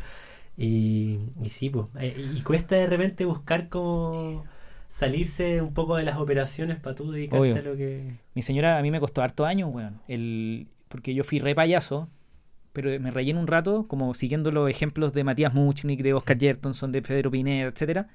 Y, 0.56 1.19
y 1.41 1.49
sí, 1.49 1.69
pues. 1.69 1.88
y 2.36 2.41
cuesta 2.41 2.76
de 2.76 2.86
repente 2.88 3.26
buscar 3.26 3.69
como 3.69 4.44
salirse 4.90 5.61
un 5.61 5.74
poco 5.74 5.95
de 5.95 6.03
las 6.03 6.18
operaciones 6.18 6.80
para 6.80 6.95
tú 6.95 7.11
dedicarte 7.11 7.52
Obvio. 7.52 7.56
a 7.56 7.61
lo 7.61 7.78
que... 7.78 8.16
Mi 8.34 8.41
señora 8.41 8.78
a 8.78 8.82
mí 8.82 8.91
me 8.91 8.99
costó 8.99 9.22
harto 9.22 9.45
años, 9.45 9.70
weón. 9.72 10.02
El, 10.07 10.68
porque 10.90 11.14
yo 11.14 11.24
fui 11.24 11.40
re 11.40 11.56
payaso, 11.56 12.10
pero 12.74 12.99
me 12.99 13.11
relleno 13.11 13.40
un 13.40 13.48
rato, 13.48 13.88
como 13.88 14.14
siguiendo 14.14 14.52
los 14.52 14.70
ejemplos 14.70 15.14
de 15.14 15.24
Matías 15.24 15.53
Muchnik, 15.53 16.02
de 16.02 16.14
Oscar 16.14 16.38
Jertonson, 16.38 16.91
de 16.91 17.02
Pedro 17.02 17.32
Pineda, 17.32 17.70
etcétera, 17.70 18.07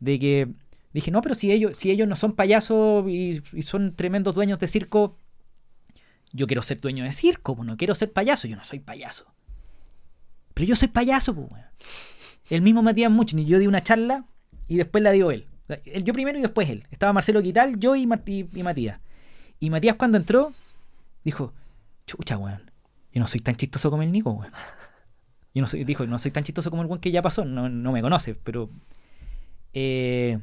de 0.00 0.18
que 0.18 0.48
dije, 0.92 1.10
no, 1.10 1.20
pero 1.20 1.34
si 1.34 1.52
ellos, 1.52 1.76
si 1.76 1.90
ellos 1.90 2.08
no 2.08 2.16
son 2.16 2.32
payasos 2.32 3.06
y, 3.08 3.42
y 3.52 3.62
son 3.62 3.94
tremendos 3.94 4.34
dueños 4.34 4.58
de 4.58 4.66
circo, 4.66 5.18
yo 6.32 6.46
quiero 6.46 6.62
ser 6.62 6.80
dueño 6.80 7.04
de 7.04 7.12
circo, 7.12 7.54
pues, 7.54 7.66
no 7.66 7.76
quiero 7.76 7.94
ser 7.94 8.12
payaso, 8.12 8.48
yo 8.48 8.56
no 8.56 8.64
soy 8.64 8.80
payaso. 8.80 9.26
Pero 10.54 10.68
yo 10.68 10.76
soy 10.76 10.88
payaso, 10.88 11.34
pues, 11.34 11.50
weón. 11.50 11.66
El 12.48 12.62
mismo 12.62 12.82
Matías 12.82 13.10
Muchnik, 13.10 13.46
yo 13.46 13.58
di 13.58 13.66
una 13.66 13.82
charla 13.82 14.24
y 14.68 14.76
después 14.76 15.02
la 15.02 15.12
dio 15.12 15.30
él. 15.30 15.46
Él- 15.68 16.04
Yo 16.04 16.12
primero 16.12 16.38
y 16.38 16.42
después 16.42 16.68
él. 16.68 16.86
Estaba 16.90 17.12
Marcelo 17.12 17.42
Quital, 17.42 17.78
yo 17.78 17.96
y, 17.96 18.06
Martí- 18.06 18.48
y 18.52 18.62
Matías. 18.62 19.00
Y 19.60 19.70
Matías 19.70 19.96
cuando 19.96 20.18
entró, 20.18 20.52
dijo, 21.24 21.52
chucha, 22.06 22.36
weón, 22.36 22.70
yo 23.12 23.20
no 23.20 23.26
soy 23.26 23.40
tan 23.40 23.54
chistoso 23.56 23.90
como 23.90 24.02
el 24.02 24.12
Nico, 24.12 24.30
weón. 24.30 24.52
Yo 25.54 25.62
no 25.62 25.68
soy, 25.68 25.84
dijo, 25.84 26.04
no 26.06 26.18
soy 26.18 26.30
tan 26.32 26.42
chistoso 26.44 26.68
como 26.70 26.82
el 26.82 26.88
weón 26.88 27.00
que 27.00 27.10
ya 27.12 27.22
pasó, 27.22 27.44
no, 27.44 27.68
no 27.68 27.92
me 27.92 28.02
conoce, 28.02 28.34
pero... 28.34 28.68
eh, 29.72 30.38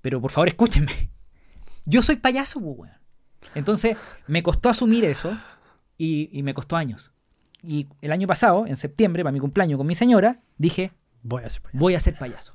pero 0.00 0.20
por 0.20 0.30
favor 0.30 0.48
escúchenme. 0.48 0.92
Yo 1.84 2.02
soy 2.02 2.16
payaso, 2.16 2.60
pues, 2.60 2.78
weón. 2.78 2.94
Entonces, 3.54 3.96
me 4.26 4.42
costó 4.42 4.68
asumir 4.68 5.04
eso 5.04 5.36
y, 5.96 6.28
y 6.36 6.42
me 6.42 6.54
costó 6.54 6.76
años. 6.76 7.12
Y 7.62 7.88
el 8.02 8.12
año 8.12 8.26
pasado, 8.26 8.66
en 8.66 8.76
septiembre, 8.76 9.22
para 9.22 9.32
mi 9.32 9.40
cumpleaños 9.40 9.78
con 9.78 9.86
mi 9.86 9.94
señora, 9.94 10.40
dije, 10.58 10.92
Voy 11.22 11.42
a 11.42 11.46
hacer 11.46 11.62
payaso. 11.62 11.78
voy 11.78 11.94
a 11.94 12.00
ser 12.00 12.18
payaso. 12.18 12.54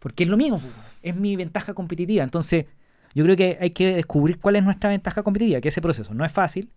Porque 0.00 0.24
es 0.24 0.28
lo 0.28 0.36
weón. 0.36 0.60
es 1.02 1.16
mi 1.16 1.36
ventaja 1.36 1.74
competitiva. 1.74 2.24
Entonces, 2.24 2.66
yo 3.14 3.24
creo 3.24 3.36
que 3.36 3.58
hay 3.60 3.70
que 3.70 3.94
descubrir 3.94 4.38
cuál 4.38 4.56
es 4.56 4.64
nuestra 4.64 4.90
ventaja 4.90 5.22
competitiva, 5.22 5.60
que 5.60 5.68
ese 5.68 5.80
proceso 5.80 6.14
no 6.14 6.24
es 6.24 6.32
fácil, 6.32 6.70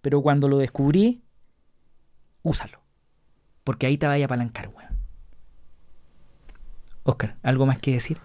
pero 0.00 0.22
cuando 0.22 0.48
lo 0.48 0.58
descubrí, 0.58 1.22
úsalo. 2.42 2.80
Porque 3.64 3.86
ahí 3.86 3.98
te 3.98 4.06
vaya 4.06 4.24
a 4.24 4.26
apalancar, 4.26 4.68
weón. 4.68 4.92
Oscar, 7.04 7.34
¿algo 7.42 7.66
más 7.66 7.78
que 7.80 7.92
decir? 7.92 8.18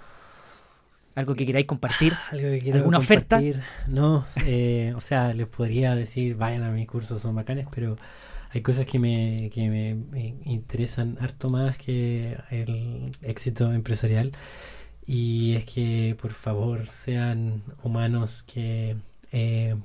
¿Algo 1.16 1.34
que 1.34 1.48
queráis 1.48 1.66
compartir? 1.66 2.14
Algo 2.32 2.48
que 2.64 2.72
¿Alguna 2.74 3.00
oferta? 3.00 3.38
compartir. 3.38 3.64
No, 3.88 4.26
eh, 4.46 4.94
o 4.96 5.02
sea, 5.02 5.34
les 5.34 5.50
podría 5.50 5.96
decir, 5.96 6.36
vayan 6.36 6.62
a 6.64 6.70
mis 6.70 6.88
cursos, 6.88 7.22
son 7.24 7.36
bacanes, 7.36 7.66
pero 7.74 7.98
hay 8.52 8.62
cosas 8.62 8.86
que 8.86 9.00
me, 9.00 9.50
que 9.54 9.70
me, 9.70 10.36
interesan 10.46 11.18
harto 11.20 11.50
más 11.50 11.78
que 11.78 12.38
el 12.52 13.12
éxito 13.22 13.74
empresarial. 13.74 14.32
Y 15.06 15.56
es 15.56 15.66
que, 15.66 16.18
por 16.22 16.32
favor, 16.32 16.88
sean 16.88 17.64
humanos 17.84 18.44
que, 18.44 18.98
eh, 19.32 19.76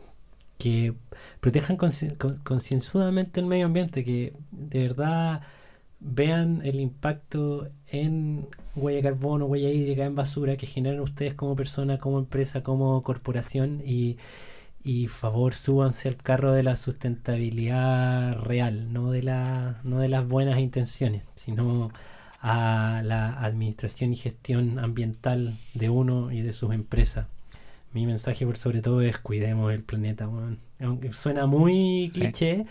que 0.58 0.94
protejan 1.40 1.76
concienzudamente 2.44 3.40
el 3.40 3.46
medio 3.46 3.66
ambiente, 3.66 4.04
que 4.04 4.34
de 4.50 4.88
verdad 4.88 5.42
vean 6.00 6.62
el 6.64 6.80
impacto 6.80 7.68
en 7.88 8.48
huella 8.74 8.96
de 8.98 9.02
carbono, 9.02 9.46
huella 9.46 9.70
hídrica, 9.70 10.04
en 10.04 10.14
basura 10.16 10.56
que 10.56 10.66
generan 10.66 11.00
ustedes 11.00 11.34
como 11.34 11.56
persona, 11.56 11.98
como 11.98 12.18
empresa, 12.18 12.62
como 12.62 13.00
corporación 13.02 13.82
y, 13.86 14.18
y 14.84 15.08
favor 15.08 15.54
súbanse 15.54 16.08
al 16.08 16.16
carro 16.16 16.52
de 16.52 16.62
la 16.62 16.76
sustentabilidad 16.76 18.38
real, 18.40 18.92
no 18.92 19.10
de, 19.10 19.22
la, 19.22 19.80
no 19.84 19.98
de 20.00 20.08
las 20.08 20.26
buenas 20.26 20.58
intenciones, 20.58 21.22
sino 21.34 21.90
a 22.40 23.02
la 23.04 23.40
administración 23.44 24.12
y 24.12 24.16
gestión 24.16 24.78
ambiental 24.78 25.54
de 25.74 25.90
uno 25.90 26.32
y 26.32 26.40
de 26.40 26.52
sus 26.52 26.72
empresas. 26.72 27.26
Mi 27.92 28.06
mensaje 28.06 28.46
por 28.46 28.56
sobre 28.56 28.80
todo 28.80 29.02
es 29.02 29.18
cuidemos 29.18 29.72
el 29.72 29.82
planeta, 29.82 30.26
weón. 30.28 30.58
aunque 30.80 31.12
suena 31.12 31.46
muy 31.46 32.10
Sí. 32.12 32.20
cliché, 32.20 32.66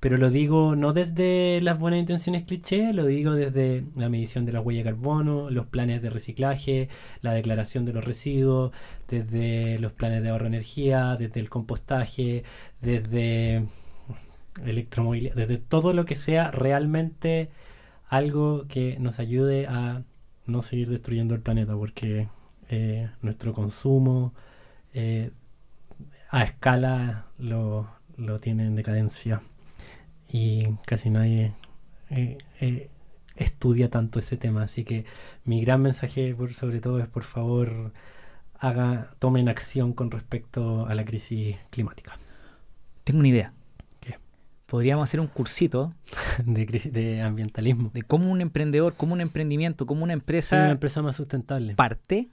pero 0.00 0.16
lo 0.16 0.30
digo 0.30 0.76
no 0.76 0.92
desde 0.92 1.60
las 1.62 1.78
buenas 1.78 1.98
intenciones 2.00 2.44
cliché, 2.44 2.92
lo 2.92 3.04
digo 3.06 3.32
desde 3.34 3.84
la 3.96 4.08
medición 4.08 4.44
de 4.46 4.52
la 4.52 4.60
huella 4.60 4.80
de 4.80 4.84
carbono, 4.90 5.50
los 5.50 5.66
planes 5.66 6.02
de 6.02 6.10
reciclaje, 6.10 6.88
la 7.22 7.32
declaración 7.34 7.84
de 7.84 7.92
los 7.94 8.04
residuos, 8.04 8.72
desde 9.10 9.78
los 9.80 9.92
planes 9.92 10.22
de 10.22 10.30
ahorro 10.30 10.44
de 10.44 10.56
energía, 10.56 11.16
desde 11.18 11.40
el 11.40 11.50
compostaje, 11.50 12.44
desde 12.80 13.64
electromovilidad, 14.64 15.34
desde 15.34 15.58
todo 15.58 15.92
lo 15.92 16.04
que 16.04 16.16
sea 16.16 16.50
realmente 16.50 17.50
algo 18.08 18.66
que 18.68 18.98
nos 18.98 19.18
ayude 19.18 19.66
a 19.66 20.02
no 20.46 20.62
seguir 20.62 20.88
destruyendo 20.88 21.34
el 21.34 21.40
planeta, 21.40 21.74
porque 21.74 22.28
eh, 22.68 23.10
nuestro 23.20 23.52
consumo 23.52 24.32
eh, 24.94 25.30
a 26.30 26.44
escala 26.44 27.26
lo, 27.38 27.88
lo 28.16 28.38
tiene 28.38 28.66
en 28.66 28.76
decadencia 28.76 29.42
y 30.28 30.66
casi 30.86 31.10
nadie 31.10 31.52
eh, 32.10 32.38
estudia 33.36 33.90
tanto 33.90 34.20
ese 34.20 34.36
tema. 34.36 34.62
Así 34.62 34.84
que 34.84 35.04
mi 35.44 35.62
gran 35.62 35.82
mensaje 35.82 36.34
por 36.34 36.52
sobre 36.52 36.80
todo 36.80 37.00
es 37.00 37.08
por 37.08 37.24
favor 37.24 37.92
haga, 38.60 39.10
tomen 39.18 39.48
acción 39.48 39.92
con 39.92 40.10
respecto 40.10 40.86
a 40.86 40.94
la 40.94 41.04
crisis 41.04 41.56
climática. 41.70 42.16
Tengo 43.04 43.20
una 43.20 43.28
idea. 43.28 43.52
¿ok? 43.96 44.14
Podríamos 44.66 45.04
hacer 45.08 45.18
un 45.20 45.26
cursito 45.26 45.94
de, 46.44 46.66
de 46.92 47.22
ambientalismo. 47.22 47.90
de 47.92 48.02
cómo 48.02 48.30
un 48.30 48.40
emprendedor, 48.40 48.94
cómo 48.96 49.14
un 49.14 49.20
emprendimiento, 49.20 49.86
cómo 49.86 50.04
una 50.04 50.12
empresa 50.12 50.56
una 50.62 50.70
empresa 50.72 51.02
más 51.02 51.16
sustentable. 51.16 51.74
parte, 51.74 52.28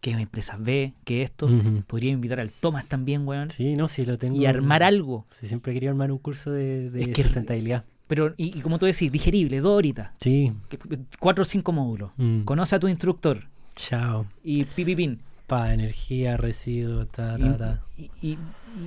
que 0.00 0.12
empresa 0.12 0.56
ve, 0.58 0.94
que 1.04 1.22
esto. 1.22 1.48
Podría 1.86 2.10
invitar 2.12 2.40
al 2.40 2.50
Tomás 2.50 2.86
también, 2.86 3.26
weón. 3.28 3.50
Sí, 3.50 3.76
no, 3.76 3.86
sí 3.88 4.06
lo 4.06 4.16
tengo. 4.16 4.36
Y 4.36 4.46
armar 4.46 4.82
algo. 4.82 5.26
Sí, 5.38 5.46
siempre 5.46 5.74
querido 5.74 5.90
armar 5.90 6.10
un 6.10 6.18
curso 6.18 6.50
de, 6.52 6.88
de 6.90 7.02
Es 7.02 7.08
que- 7.08 7.22
sustentabilidad. 7.24 7.84
Pero, 8.06 8.34
y, 8.36 8.58
y 8.58 8.62
como 8.62 8.78
tú 8.78 8.86
decís, 8.86 9.12
digerible, 9.12 9.60
dos 9.60 9.76
horitas. 9.76 10.12
Sí. 10.20 10.52
que- 10.68 10.78
Cuatro 11.20 11.42
o 11.42 11.44
cinco 11.44 11.70
módulos. 11.72 12.10
Mm. 12.16 12.40
Conoce 12.42 12.74
a 12.76 12.80
tu 12.80 12.88
instructor. 12.88 13.44
Chao. 13.76 14.26
Y 14.42 14.64
pipipín. 14.64 15.20
Pa, 15.50 15.74
energía, 15.74 16.36
residuos, 16.36 17.08
ta, 17.10 17.36
ta, 17.38 17.56
ta. 17.58 17.80
y, 17.96 18.10
y- 18.22 18.38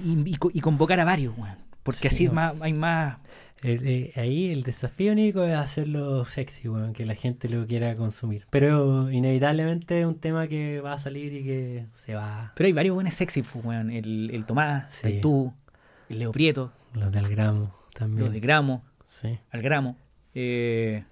y- 0.05 0.23
y 0.25 0.35
co- 0.37 0.51
y 0.53 0.61
convocar 0.61 0.99
a 0.99 1.05
varios, 1.05 1.37
weón. 1.37 1.57
Porque 1.83 1.99
Sí, 1.99 2.07
así 2.07 2.23
es 2.25 2.29
weón. 2.31 2.35
más, 2.35 2.55
hay 2.61 2.73
más. 2.73 3.17
El- 3.61 3.87
eh, 3.87 4.11
ahí 4.15 4.49
el 4.49 4.63
desafío, 4.63 5.13
Nico, 5.15 5.43
es 5.43 5.55
hacerlo 5.55 6.25
sexy, 6.25 6.67
weón, 6.69 6.91
que 6.93 7.05
la 7.05 7.15
gente 7.15 7.47
lo 7.49 7.65
quiera 7.67 7.95
consumir. 7.95 8.45
Pero 8.49 9.09
inevitablemente 9.11 9.99
es 10.01 10.05
un 10.05 10.15
tema 10.19 10.47
que 10.47 10.81
va 10.81 10.93
a 10.93 10.97
salir 10.97 11.33
y 11.33 11.43
que 11.43 11.85
se 11.93 12.13
va. 12.15 12.51
Pero 12.55 12.67
hay 12.67 12.73
varios 12.73 12.95
buenos 12.95 13.13
sexy, 13.13 13.41
pues, 13.41 13.63
weón. 13.63 13.89
El, 13.91 14.31
el 14.33 14.45
Tomás, 14.45 14.85
Sí. 14.91 15.07
el 15.07 15.21
tú, 15.21 15.53
el 16.09 16.19
Leo 16.19 16.31
Prieto, 16.31 16.71
Los 16.93 17.11
del 17.11 17.27
gramo 17.29 17.73
también. 17.93 18.23
los 18.23 18.33
de 18.33 18.39
Gramo, 18.39 18.83
Sí. 19.05 19.37
al 19.51 19.61
Gramo. 19.61 19.97
Eh, 20.35 21.03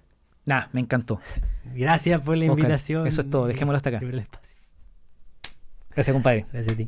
nada, 0.46 0.68
me 0.72 0.80
encantó. 0.80 1.20
Gracias 1.74 2.20
por 2.22 2.36
la 2.36 2.44
Oscar, 2.46 2.58
invitación. 2.58 3.06
eso 3.06 3.20
es 3.22 3.30
todo, 3.30 3.46
dejémoslo 3.46 3.76
hasta 3.76 3.90
acá. 3.90 4.00
Gracias, 5.94 6.14
compadre. 6.14 6.46
Gracias 6.52 6.74
a 6.74 6.76
ti. 6.76 6.86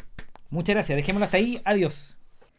Muchas 0.51 0.75
gracias, 0.75 0.97
dejémoslo 0.97 1.25
hasta 1.25 1.37
ahí. 1.37 1.61
Adiós. 1.65 2.17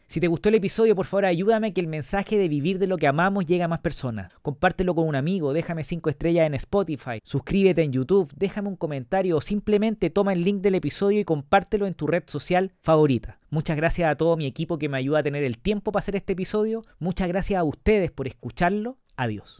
Si 0.07 0.19
te 0.19 0.27
gustó 0.27 0.49
el 0.49 0.55
episodio, 0.55 0.95
por 0.95 1.07
favor 1.07 1.25
ayúdame 1.25 1.73
que 1.73 1.81
el 1.81 1.87
mensaje 1.87 2.37
de 2.37 2.47
vivir 2.47 2.77
de 2.77 2.85
lo 2.85 2.97
que 2.97 3.07
amamos 3.07 3.45
llegue 3.45 3.63
a 3.63 3.67
más 3.67 3.79
personas. 3.79 4.31
Compártelo 4.43 4.93
con 4.93 5.07
un 5.07 5.15
amigo, 5.15 5.51
déjame 5.51 5.83
5 5.83 6.11
estrellas 6.11 6.45
en 6.45 6.53
Spotify, 6.53 7.19
suscríbete 7.23 7.81
en 7.81 7.91
YouTube, 7.91 8.31
déjame 8.35 8.67
un 8.67 8.75
comentario 8.75 9.37
o 9.37 9.41
simplemente 9.41 10.11
toma 10.11 10.33
el 10.33 10.43
link 10.43 10.61
del 10.61 10.75
episodio 10.75 11.19
y 11.19 11.25
compártelo 11.25 11.87
en 11.87 11.95
tu 11.95 12.05
red 12.05 12.23
social 12.27 12.71
favorita. 12.81 13.39
Muchas 13.49 13.77
gracias 13.77 14.11
a 14.11 14.15
todo 14.15 14.37
mi 14.37 14.45
equipo 14.45 14.77
que 14.77 14.89
me 14.89 14.97
ayuda 14.97 15.19
a 15.19 15.23
tener 15.23 15.43
el 15.43 15.57
tiempo 15.57 15.91
para 15.91 16.01
hacer 16.01 16.15
este 16.15 16.33
episodio. 16.33 16.83
Muchas 16.99 17.27
gracias 17.27 17.59
a 17.59 17.63
ustedes 17.63 18.11
por 18.11 18.27
escucharlo. 18.27 18.97
Adiós. 19.17 19.53